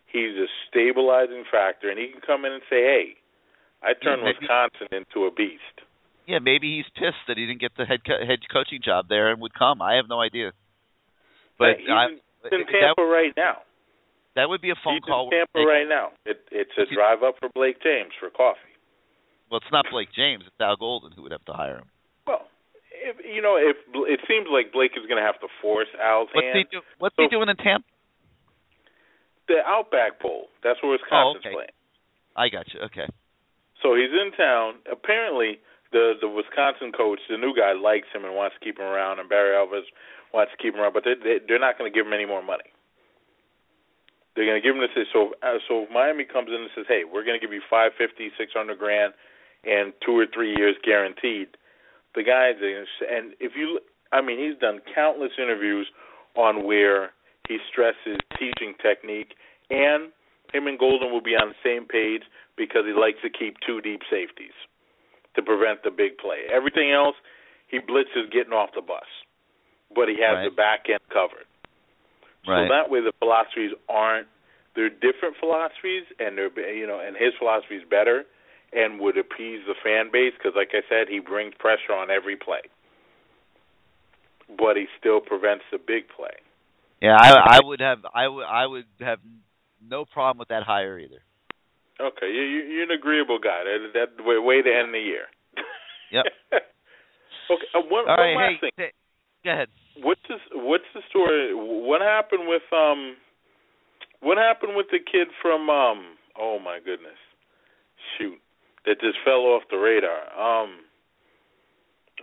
He's 0.05 0.37
a 0.37 0.47
stabilizing 0.69 1.43
factor, 1.51 1.89
and 1.89 1.99
he 1.99 2.07
can 2.07 2.21
come 2.21 2.45
in 2.45 2.53
and 2.53 2.61
say, 2.69 2.79
"Hey, 2.85 3.05
I 3.81 3.91
turned 3.93 4.23
Wisconsin 4.23 4.87
into 4.93 5.25
a 5.25 5.31
beast." 5.31 5.81
Yeah, 6.27 6.39
maybe 6.39 6.75
he's 6.75 6.89
pissed 6.93 7.23
that 7.27 7.37
he 7.37 7.47
didn't 7.47 7.61
get 7.61 7.71
the 7.77 7.85
head 7.85 8.03
co- 8.05 8.19
head 8.19 8.39
coaching 8.51 8.83
job 8.83 9.07
there 9.07 9.31
and 9.31 9.39
would 9.41 9.55
come. 9.55 9.81
I 9.81 9.95
have 9.95 10.05
no 10.09 10.19
idea. 10.19 10.51
But 11.57 11.79
he's 11.79 11.87
I, 11.87 12.05
in, 12.05 12.19
he's 12.43 12.51
in 12.51 12.59
that- 12.67 12.93
Tampa 12.95 13.07
right 13.07 13.33
now. 13.35 13.63
That 14.35 14.49
would 14.53 14.61
be 14.61 14.69
a 14.69 14.77
phone 14.85 15.01
He's 15.01 15.09
call. 15.09 15.33
in 15.33 15.33
Tampa 15.33 15.65
right 15.65 15.89
now. 15.89 16.13
It, 16.21 16.45
it's 16.53 16.77
a 16.77 16.85
drive 16.93 17.25
up 17.25 17.41
for 17.41 17.49
Blake 17.57 17.81
James 17.81 18.13
for 18.21 18.29
coffee. 18.29 18.77
Well, 19.49 19.57
it's 19.57 19.73
not 19.73 19.89
Blake 19.89 20.13
James. 20.13 20.43
It's 20.45 20.61
Al 20.61 20.77
Golden 20.77 21.09
who 21.11 21.23
would 21.23 21.31
have 21.31 21.43
to 21.49 21.53
hire 21.57 21.81
him. 21.81 21.89
Well, 22.27 22.45
if 22.93 23.17
you 23.25 23.41
know, 23.41 23.57
if 23.57 23.81
it 24.05 24.19
seems 24.29 24.45
like 24.53 24.69
Blake 24.69 24.93
is 24.93 25.09
going 25.09 25.17
to 25.17 25.25
have 25.25 25.41
to 25.41 25.49
force 25.57 25.89
Al's 25.97 26.29
What's 26.37 26.45
hand. 26.45 26.69
he 26.69 26.69
do? 26.69 26.85
What's 26.99 27.15
so, 27.17 27.23
he 27.25 27.33
doing 27.33 27.49
in 27.49 27.57
Tampa? 27.57 27.87
The 29.47 29.65
Outback 29.65 30.21
Bowl. 30.21 30.53
That's 30.61 30.77
where 30.85 30.93
oh, 30.93 31.01
Wisconsin's 31.01 31.41
oh, 31.41 31.41
okay. 31.41 31.55
playing. 31.57 31.77
I 32.37 32.45
got 32.53 32.69
you. 32.69 32.85
Okay. 32.93 33.09
So 33.81 33.97
he's 33.97 34.13
in 34.13 34.37
town. 34.37 34.85
Apparently, 34.85 35.57
the 35.91 36.13
the 36.19 36.27
Wisconsin 36.27 36.91
coach, 36.91 37.19
the 37.29 37.37
new 37.37 37.55
guy, 37.55 37.73
likes 37.73 38.07
him 38.13 38.25
and 38.25 38.35
wants 38.35 38.55
to 38.59 38.63
keep 38.63 38.79
him 38.79 38.85
around, 38.85 39.19
and 39.19 39.29
Barry 39.29 39.55
Alvarez 39.55 39.85
wants 40.33 40.51
to 40.51 40.57
keep 40.57 40.73
him 40.73 40.81
around, 40.81 40.93
but 40.93 41.03
they, 41.03 41.15
they 41.15 41.37
they're 41.47 41.59
not 41.61 41.77
going 41.77 41.91
to 41.91 41.95
give 41.95 42.05
him 42.05 42.13
any 42.13 42.25
more 42.25 42.43
money. 42.43 42.67
They're 44.35 44.45
going 44.45 44.61
to 44.61 44.65
give 44.65 44.75
him 44.75 44.81
this. 44.81 44.93
So 45.13 45.33
uh, 45.41 45.59
so 45.67 45.87
if 45.87 45.89
Miami 45.91 46.25
comes 46.25 46.49
in 46.49 46.59
and 46.59 46.71
says, 46.75 46.85
"Hey, 46.87 47.03
we're 47.07 47.23
going 47.23 47.39
to 47.39 47.43
give 47.43 47.53
you 47.53 47.63
five 47.69 47.91
fifty, 47.97 48.29
six 48.37 48.51
hundred 48.53 48.79
grand, 48.79 49.13
and 49.63 49.93
two 50.05 50.17
or 50.17 50.27
three 50.27 50.53
years 50.57 50.75
guaranteed," 50.83 51.55
the 52.15 52.23
guys 52.23 52.59
and 52.59 53.33
if 53.39 53.53
you, 53.55 53.79
I 54.11 54.21
mean, 54.21 54.39
he's 54.39 54.59
done 54.59 54.79
countless 54.93 55.31
interviews 55.41 55.87
on 56.35 56.65
where 56.65 57.11
he 57.47 57.57
stresses 57.71 58.19
teaching 58.37 58.75
technique, 58.83 59.33
and 59.69 60.11
him 60.53 60.67
and 60.67 60.77
Golden 60.77 61.11
will 61.11 61.23
be 61.23 61.35
on 61.35 61.49
the 61.49 61.61
same 61.63 61.87
page 61.87 62.23
because 62.57 62.83
he 62.85 62.93
likes 62.93 63.17
to 63.23 63.29
keep 63.29 63.55
two 63.65 63.81
deep 63.81 64.01
safeties 64.09 64.55
to 65.37 65.41
prevent 65.41 65.85
the 65.85 65.93
big 65.93 66.17
play. 66.17 66.49
Everything 66.51 66.91
else, 66.91 67.15
he 67.69 67.77
blitzes 67.77 68.27
getting 68.33 68.51
off 68.51 68.73
the 68.75 68.81
bus, 68.81 69.07
but 69.93 70.09
he 70.09 70.17
has 70.19 70.41
right. 70.41 70.49
the 70.49 70.55
back 70.55 70.89
end 70.89 71.05
covered. 71.13 71.47
Right. 72.43 72.67
So 72.67 72.73
that 72.73 72.89
way, 72.89 72.99
the 72.99 73.13
philosophies 73.19 73.71
aren't. 73.87 74.27
They're 74.75 74.89
different 74.89 75.37
philosophies, 75.39 76.03
and 76.19 76.37
they're 76.37 76.51
you 76.73 76.85
know, 76.85 76.99
and 76.99 77.15
his 77.15 77.33
philosophy 77.39 77.77
is 77.77 77.87
better 77.89 78.25
and 78.73 78.99
would 78.99 79.17
appease 79.17 79.61
the 79.65 79.75
fan 79.83 80.11
base 80.11 80.33
because, 80.37 80.53
like 80.55 80.69
I 80.73 80.83
said, 80.89 81.07
he 81.07 81.19
brings 81.19 81.53
pressure 81.57 81.93
on 81.93 82.11
every 82.11 82.35
play, 82.35 82.61
but 84.57 84.75
he 84.75 84.85
still 84.99 85.21
prevents 85.21 85.63
the 85.71 85.77
big 85.77 86.09
play. 86.09 86.35
Yeah, 87.01 87.15
I, 87.17 87.57
I 87.57 87.59
would 87.63 87.79
have 87.79 87.99
I 88.13 88.27
would 88.27 88.45
I 88.45 88.65
would 88.65 88.85
have 89.01 89.19
no 89.81 90.05
problem 90.05 90.39
with 90.39 90.49
that 90.49 90.63
hire 90.63 90.97
either. 90.97 91.21
Okay, 91.99 92.29
you, 92.29 92.41
you 92.41 92.59
you're 92.69 92.83
an 92.83 92.91
agreeable 92.91 93.39
guy. 93.39 93.63
That 93.65 93.93
that 93.93 94.23
way, 94.25 94.37
way 94.37 94.61
to 94.61 94.69
end 94.69 94.93
the 94.93 94.99
year. 94.99 95.25
Yep. 96.07 96.23
okay, 97.51 97.67
uh, 97.75 97.83
one, 97.91 98.07
All 98.07 98.15
one 98.15 98.31
right, 98.31 98.37
last 98.39 98.63
hey, 98.63 98.71
thing. 98.71 98.71
t- 98.79 98.95
go 99.43 99.51
ahead. 99.51 99.67
What's 99.99 100.21
this? 100.29 100.39
What's 100.55 100.87
the 100.95 101.01
story? 101.09 101.51
What 101.53 101.99
happened 101.99 102.47
with 102.47 102.63
um? 102.71 103.17
What 104.21 104.37
happened 104.37 104.77
with 104.79 104.87
the 104.89 104.99
kid 105.03 105.27
from 105.41 105.69
um? 105.69 106.15
Oh 106.39 106.59
my 106.63 106.79
goodness, 106.79 107.19
shoot, 108.15 108.39
that 108.85 109.01
just 109.01 109.17
fell 109.25 109.43
off 109.51 109.63
the 109.69 109.75
radar. 109.75 110.31
Um. 110.31 110.87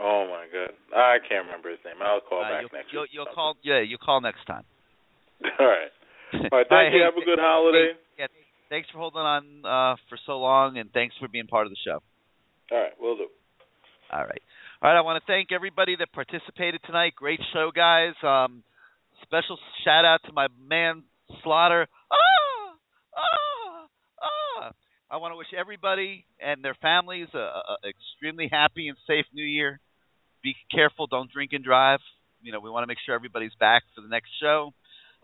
Oh 0.00 0.26
my 0.32 0.48
god, 0.48 0.72
I 0.96 1.18
can't 1.28 1.44
remember 1.44 1.68
his 1.70 1.78
name. 1.84 2.00
I'll 2.00 2.24
call 2.24 2.40
Uh, 2.42 2.48
back 2.48 2.62
you'll, 2.62 2.72
next 2.72 2.92
you'll, 2.92 3.06
you'll 3.12 3.34
call. 3.34 3.54
Yeah, 3.62 3.80
you 3.80 3.98
call 3.98 4.20
next 4.22 4.46
time. 4.46 4.64
All 5.60 5.66
right. 5.66 5.92
All 6.50 6.58
right. 6.58 6.66
Thank 6.72 6.94
you. 6.94 6.98
hey, 6.98 7.04
Have 7.04 7.20
a 7.20 7.24
good 7.24 7.38
holiday. 7.38 7.92
Hey, 8.16 8.24
yeah, 8.24 8.26
thanks 8.74 8.90
for 8.90 8.98
holding 8.98 9.20
on 9.20 9.44
uh, 9.64 9.94
for 10.08 10.18
so 10.26 10.38
long, 10.38 10.78
and 10.78 10.90
thanks 10.92 11.14
for 11.20 11.28
being 11.28 11.46
part 11.46 11.66
of 11.66 11.70
the 11.70 11.78
show. 11.86 12.02
All 12.72 12.78
right, 12.78 12.92
we'll 12.98 13.16
do. 13.16 13.28
All 14.12 14.24
right. 14.24 14.42
All 14.82 14.90
right, 14.90 14.98
I 14.98 15.02
want 15.02 15.22
to 15.22 15.26
thank 15.32 15.52
everybody 15.52 15.94
that 15.96 16.12
participated 16.12 16.80
tonight. 16.84 17.14
Great 17.14 17.38
show, 17.52 17.70
guys. 17.74 18.14
Um, 18.22 18.64
special 19.22 19.58
shout 19.84 20.04
out 20.04 20.20
to 20.26 20.32
my 20.32 20.48
man 20.68 21.04
Slaughter. 21.42 21.86
Ah, 22.10 22.74
ah, 23.16 23.86
ah. 24.22 24.72
I 25.08 25.18
want 25.18 25.32
to 25.32 25.36
wish 25.36 25.54
everybody 25.56 26.24
and 26.40 26.64
their 26.64 26.76
families 26.82 27.28
a, 27.32 27.38
a 27.38 27.76
extremely 27.88 28.48
happy 28.50 28.88
and 28.88 28.96
safe 29.06 29.26
New 29.32 29.44
Year. 29.44 29.78
Be 30.42 30.54
careful, 30.72 31.06
don't 31.06 31.30
drink 31.30 31.52
and 31.52 31.64
drive. 31.64 32.00
You 32.42 32.52
know, 32.52 32.60
we 32.60 32.70
want 32.70 32.82
to 32.82 32.88
make 32.88 32.98
sure 33.06 33.14
everybody's 33.14 33.54
back 33.60 33.84
for 33.94 34.00
the 34.00 34.08
next 34.08 34.30
show. 34.42 34.74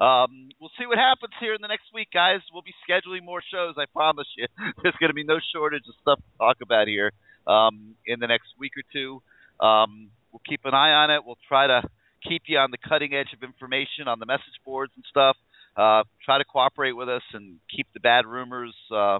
Um, 0.00 0.48
we'll 0.58 0.72
see 0.78 0.86
what 0.86 0.96
happens 0.96 1.34
here 1.40 1.52
in 1.52 1.60
the 1.60 1.68
next 1.68 1.92
week, 1.92 2.08
guys. 2.12 2.40
We'll 2.52 2.62
be 2.62 2.74
scheduling 2.88 3.22
more 3.22 3.42
shows. 3.52 3.74
I 3.76 3.84
promise 3.92 4.26
you. 4.36 4.46
There's 4.82 4.96
going 4.98 5.10
to 5.10 5.14
be 5.14 5.24
no 5.24 5.38
shortage 5.54 5.84
of 5.86 5.94
stuff 6.00 6.18
to 6.18 6.38
talk 6.38 6.56
about 6.62 6.88
here 6.88 7.12
um, 7.46 7.94
in 8.06 8.18
the 8.18 8.26
next 8.26 8.48
week 8.58 8.72
or 8.78 8.82
two. 8.90 9.20
Um, 9.64 10.08
we'll 10.32 10.40
keep 10.48 10.60
an 10.64 10.72
eye 10.72 10.92
on 10.92 11.10
it. 11.10 11.20
We'll 11.24 11.38
try 11.46 11.66
to 11.66 11.82
keep 12.26 12.42
you 12.46 12.58
on 12.58 12.70
the 12.70 12.78
cutting 12.78 13.12
edge 13.12 13.28
of 13.34 13.42
information 13.42 14.08
on 14.08 14.18
the 14.18 14.26
message 14.26 14.56
boards 14.64 14.92
and 14.96 15.04
stuff. 15.08 15.36
Uh, 15.76 16.02
try 16.24 16.38
to 16.38 16.44
cooperate 16.44 16.92
with 16.92 17.08
us 17.08 17.22
and 17.34 17.58
keep 17.74 17.86
the 17.92 18.00
bad 18.00 18.26
rumors 18.26 18.74
uh, 18.94 19.18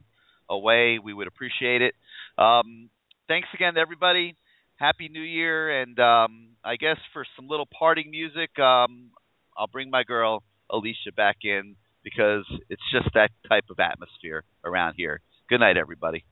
away. 0.49 0.99
We 0.99 1.13
would 1.13 1.27
appreciate 1.27 1.83
it. 1.83 1.95
Um, 2.39 2.89
thanks 3.29 3.49
again 3.55 3.75
to 3.75 3.81
everybody. 3.81 4.35
Happy 4.77 5.11
New 5.11 5.21
Year, 5.21 5.83
and 5.83 5.99
um, 6.01 6.49
I 6.65 6.77
guess 6.77 6.97
for 7.13 7.27
some 7.37 7.49
little 7.49 7.69
parting 7.79 8.11
music, 8.11 8.59
um, 8.59 9.11
I'll 9.57 9.67
bring 9.67 9.91
my 9.91 10.05
girl 10.05 10.43
Alicia 10.73 11.13
back 11.17 11.39
in 11.43 11.77
because 12.03 12.45
it's 12.69 12.83
just 12.93 13.09
that 13.15 13.31
type 13.49 13.65
of 13.71 13.79
atmosphere 13.79 14.45
around 14.65 14.95
here. 14.97 15.21
Good 15.49 15.61
night, 15.61 15.77
everybody. 15.77 16.25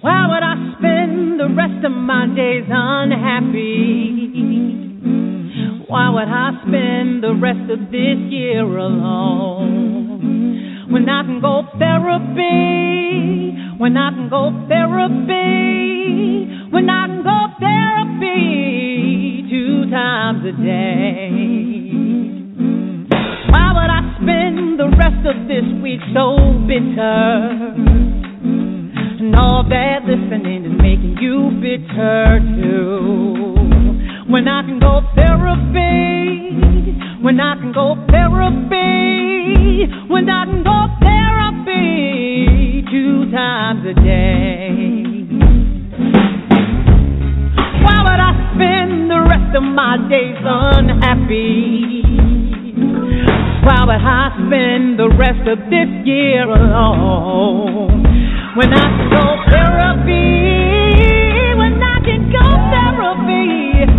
Why 0.00 0.26
would 0.28 0.42
I 0.42 0.54
spend 0.78 1.40
the 1.40 1.48
rest 1.54 1.84
of 1.84 1.92
my 1.92 2.26
days 2.34 2.64
unhappy? 2.68 4.24
Why 5.88 6.10
would 6.10 6.28
I 6.28 6.50
spend 6.66 7.22
the 7.22 7.34
rest 7.40 7.70
of 7.70 7.90
this 7.90 8.18
year 8.30 8.64
alone? 8.64 10.24
When 10.90 11.08
I 11.08 11.22
can 11.22 11.40
go 11.40 11.62
therapy, 11.78 13.54
when 13.78 13.96
I 13.96 14.10
can 14.10 14.28
go 14.30 14.52
therapy, 14.68 16.46
when 16.70 16.88
I 16.88 17.06
can 17.08 17.24
go 17.24 17.48
therapy 17.58 19.42
two 19.50 19.90
times 19.90 20.44
a 20.46 20.52
day. 20.62 21.30
Why 23.50 23.72
would 23.74 23.90
I 23.90 24.14
spend 24.22 24.78
the 24.78 24.88
rest 24.96 25.26
of 25.26 25.48
this 25.48 25.66
week 25.82 26.00
so 26.14 26.36
bitter? 26.70 27.74
And 29.18 29.34
all 29.34 29.64
that 29.68 30.04
listening 30.06 30.64
is 30.66 30.80
making 30.80 31.18
you 31.20 31.50
bitter 31.60 32.38
too. 32.62 33.54
When 34.30 34.46
I 34.46 34.62
can 34.62 34.78
go 34.78 35.00
therapy, 35.16 36.54
when 37.22 37.40
I 37.40 37.56
can 37.56 37.72
go 37.72 37.96
therapy, 38.08 39.86
when 40.08 40.28
I 40.30 40.44
can 40.46 40.62
go 40.62 40.86
therapy 41.02 42.13
two 42.94 43.26
times 43.32 43.82
a 43.90 43.94
day. 44.06 44.70
Why 47.82 47.98
would 48.06 48.20
I 48.22 48.32
spend 48.54 49.10
the 49.10 49.18
rest 49.18 49.50
of 49.56 49.64
my 49.66 49.98
days 50.08 50.38
unhappy? 50.38 52.06
Why 53.66 53.82
would 53.82 53.98
I 53.98 54.30
spend 54.46 55.00
the 55.02 55.10
rest 55.10 55.42
of 55.42 55.58
this 55.74 55.90
year 56.06 56.46
alone? 56.46 58.06
When 58.54 58.70
I 58.72 58.86
go 59.10 59.42
therapy, 59.50 60.30
when 61.58 61.82
I 61.82 61.98
can 61.98 62.30
go 62.30 62.46
therapy, 62.70 63.90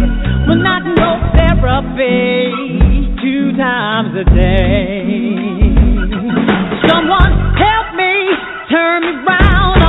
when 0.48 0.64
I 0.66 0.80
go 0.96 1.20
therapy 1.36 3.12
two 3.22 3.52
times 3.58 4.16
a 4.16 4.24
day. 4.24 5.36
Someone 6.88 7.45
turn 8.76 9.02
me 9.04 9.24
round. 9.24 9.85